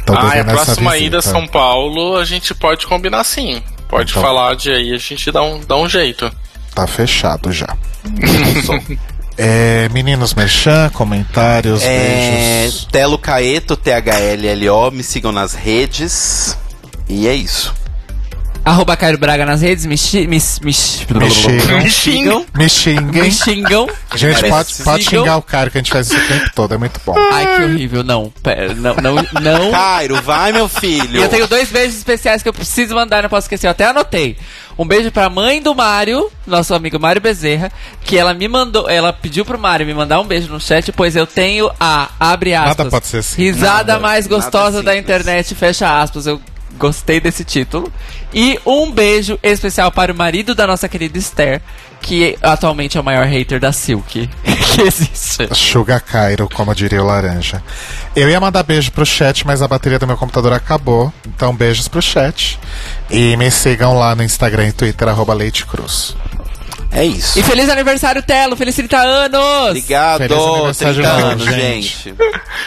Então, 0.01 0.15
ah, 0.17 0.35
e 0.35 0.39
a 0.39 0.43
próxima 0.45 0.91
visita. 0.91 0.97
ida 1.05 1.17
a 1.19 1.21
São 1.21 1.47
Paulo, 1.47 2.17
a 2.17 2.25
gente 2.25 2.53
pode 2.53 2.85
combinar 2.85 3.23
sim. 3.23 3.61
Pode 3.87 4.11
Então. 4.11 4.21
falar 4.21 4.55
de 4.55 4.69
aí, 4.71 4.93
a 4.93 4.97
gente 4.97 5.31
dá 5.31 5.41
um, 5.43 5.59
dá 5.61 5.75
um 5.77 5.89
jeito. 5.89 6.31
Tá 6.73 6.87
fechado 6.87 7.51
já. 7.51 7.75
é, 9.37 9.89
meninos 9.89 10.33
Merchan, 10.33 10.89
comentários, 10.93 11.81
É, 11.83 12.61
beijos. 12.61 12.87
Telo 12.91 13.17
Caeto, 13.17 13.75
T-H-L-L-O, 13.75 14.91
me 14.91 15.03
sigam 15.03 15.31
nas 15.31 15.53
redes. 15.53 16.57
E 17.09 17.27
é 17.27 17.33
isso. 17.33 17.73
Arroba 18.63 18.95
Cairo 18.95 19.17
Braga 19.17 19.43
nas 19.43 19.61
redes, 19.61 19.87
me, 19.87 19.97
xi- 19.97 20.27
me, 20.27 20.37
me, 20.37 20.39
Me 20.61 20.71
xingam. 20.73 21.79
me 21.81 21.89
xingam. 21.89 22.45
Me 22.53 23.31
xingam. 23.31 23.89
Gente, 24.13 24.47
pode, 24.47 24.73
pode 24.83 25.03
xingar 25.03 25.37
o 25.37 25.41
cara 25.41 25.69
que 25.71 25.79
a 25.79 25.81
gente 25.81 25.91
faz 25.91 26.11
isso 26.11 26.23
o 26.23 26.27
tempo 26.27 26.51
todo, 26.53 26.73
é 26.75 26.77
muito 26.77 27.01
bom. 27.03 27.15
Ai, 27.31 27.55
que 27.57 27.63
horrível. 27.63 28.03
Não, 28.03 28.31
pera, 28.43 28.73
não, 28.75 28.95
não, 28.97 29.15
não. 29.15 29.71
Cairo, 29.71 30.21
vai, 30.21 30.51
meu 30.51 30.67
E 30.67 30.69
filho. 30.69 31.21
eu 31.21 31.27
tenho 31.27 31.47
dois 31.47 31.69
beijos 31.69 31.97
especiais 31.97 32.43
que 32.43 32.49
eu 32.49 32.53
preciso 32.53 32.93
mandar, 32.93 33.23
não 33.23 33.29
posso 33.29 33.45
esquecer. 33.45 33.65
Eu 33.65 33.71
até 33.71 33.85
anotei. 33.85 34.37
Um 34.77 34.85
beijo 34.85 35.11
pra 35.11 35.27
mãe 35.29 35.61
do 35.61 35.73
Mário, 35.75 36.31
nosso 36.45 36.73
amigo 36.73 36.99
Mário 36.99 37.21
Bezerra, 37.21 37.71
que 38.03 38.15
ela 38.17 38.33
me 38.33 38.47
mandou, 38.47 38.87
ela 38.89 39.11
pediu 39.11 39.43
pro 39.43 39.57
Mário 39.59 39.85
me 39.85 39.93
mandar 39.93 40.19
um 40.19 40.25
beijo 40.25 40.51
no 40.51 40.59
chat, 40.61 40.91
pois 40.91 41.15
eu 41.15 41.25
tenho 41.27 41.69
a, 41.79 42.09
abre 42.19 42.53
aspas, 42.53 42.77
Nada 42.77 42.89
pode 42.89 43.07
ser 43.07 43.17
assim. 43.17 43.41
risada 43.41 43.93
Nada, 43.93 43.99
mais 43.99 44.25
nada 44.27 44.35
gostosa 44.35 44.83
da 44.83 44.93
simples. 44.93 44.99
internet, 45.03 45.55
fecha 45.55 45.99
aspas. 46.01 46.25
Eu 46.27 46.39
gostei 46.77 47.19
desse 47.19 47.43
título. 47.43 47.91
E 48.33 48.59
um 48.65 48.91
beijo 48.91 49.39
especial 49.43 49.91
para 49.91 50.13
o 50.13 50.15
marido 50.15 50.55
da 50.55 50.65
nossa 50.65 50.87
querida 50.87 51.17
Esther, 51.17 51.61
que 52.01 52.37
atualmente 52.41 52.97
é 52.97 53.01
o 53.01 53.03
maior 53.03 53.25
hater 53.25 53.59
da 53.59 53.71
Silk 53.71 54.27
que 54.75 54.81
existe. 54.81 55.47
Sugar 55.53 56.01
Cairo, 56.01 56.49
como 56.49 56.73
diria 56.73 57.01
o 57.01 57.05
Laranja. 57.05 57.61
Eu 58.15 58.29
ia 58.29 58.39
mandar 58.39 58.63
beijo 58.63 58.91
pro 58.91 59.05
chat, 59.05 59.45
mas 59.45 59.61
a 59.61 59.67
bateria 59.67 59.99
do 59.99 60.07
meu 60.07 60.17
computador 60.17 60.53
acabou. 60.53 61.13
Então, 61.27 61.55
beijos 61.55 61.87
pro 61.87 62.01
chat. 62.01 62.59
E 63.09 63.35
me 63.37 63.51
sigam 63.51 63.97
lá 63.97 64.15
no 64.15 64.23
Instagram 64.23 64.69
e 64.69 64.71
Twitter, 64.71 65.07
arroba 65.07 65.33
Leite 65.33 65.65
Cruz. 65.65 66.15
É 66.91 67.05
isso. 67.05 67.39
E 67.39 67.43
feliz 67.43 67.69
aniversário, 67.69 68.21
Telo! 68.21 68.55
Feliz 68.55 68.75
30 68.75 68.97
anos! 68.97 69.69
Obrigado, 69.69 70.17
Feliz 70.19 70.37
aniversário 70.37 70.93
30 70.93 70.93
de 70.93 71.01
novo, 71.21 71.31
anos, 71.31 71.45
gente. 71.45 72.15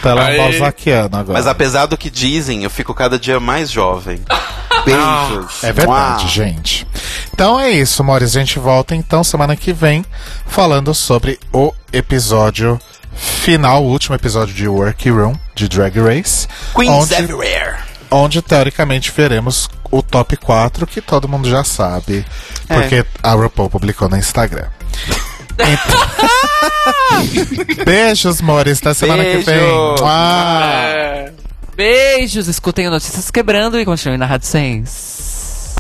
ela 0.03 0.31
é 0.31 0.41
um 0.41 0.51
balzaquiano 0.51 1.17
agora. 1.17 1.39
Mas 1.39 1.47
apesar 1.47 1.87
do 1.87 1.97
que 1.97 2.09
dizem, 2.09 2.65
eu 2.65 2.71
fico 2.71 2.95
cada 2.95 3.19
dia 3.19 3.39
mais 3.39 3.71
jovem. 3.71 4.21
Beijos. 4.85 5.63
É 5.63 5.73
verdade, 5.73 6.23
Mua. 6.23 6.29
gente. 6.31 6.87
Então 7.33 7.59
é 7.59 7.71
isso, 7.71 8.03
Mores. 8.03 8.37
A 8.37 8.41
gente 8.41 8.59
volta 8.59 8.95
então 8.95 9.23
semana 9.25 9.57
que 9.57 9.73
vem 9.73 10.05
falando 10.47 10.95
sobre 10.95 11.39
o 11.53 11.73
episódio 11.93 12.79
final, 13.15 13.85
o 13.85 13.89
último 13.89 14.15
episódio 14.15 14.55
de 14.55 14.67
Workroom 14.69 15.35
de 15.55 15.69
Drag 15.69 15.99
Race. 16.01 16.49
Queens 16.75 16.91
onde, 16.91 17.15
everywhere. 17.15 17.77
Onde 18.15 18.43
teoricamente 18.43 19.11
veremos 19.15 19.69
o 19.91 20.03
top 20.03 20.37
4 20.37 20.87
que 20.87 21.01
todo 21.01 21.29
mundo 21.29 21.49
já 21.49 21.65
sabe, 21.65 22.25
É. 22.69 22.75
porque 22.75 23.05
a 23.23 23.33
RuPaul 23.33 23.71
publicou 23.71 24.09
no 24.09 24.17
Instagram. 24.17 24.67
Então- 25.57 26.01
Beijos, 27.85 28.41
Mores, 28.41 28.79
até 28.81 28.93
semana 28.95 29.25
que 29.25 29.37
vem. 29.39 29.45
Beijo. 29.45 29.95
É. 30.05 31.33
Beijos, 31.77 32.49
escutem 32.49 32.89
o 32.89 32.91
Notícias 32.91 33.31
Quebrando 33.31 33.79
e 33.79 33.85
continuem 33.85 34.19
na 34.19 34.27
Rádio 34.27 34.49
Sense. 34.49 35.77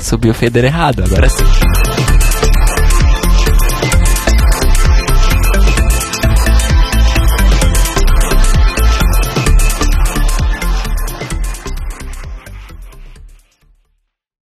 Subiu 0.00 0.32
o 0.32 0.34
Feder 0.34 0.64
errado, 0.64 1.04
agora 1.04 1.28
sim. 1.28 1.44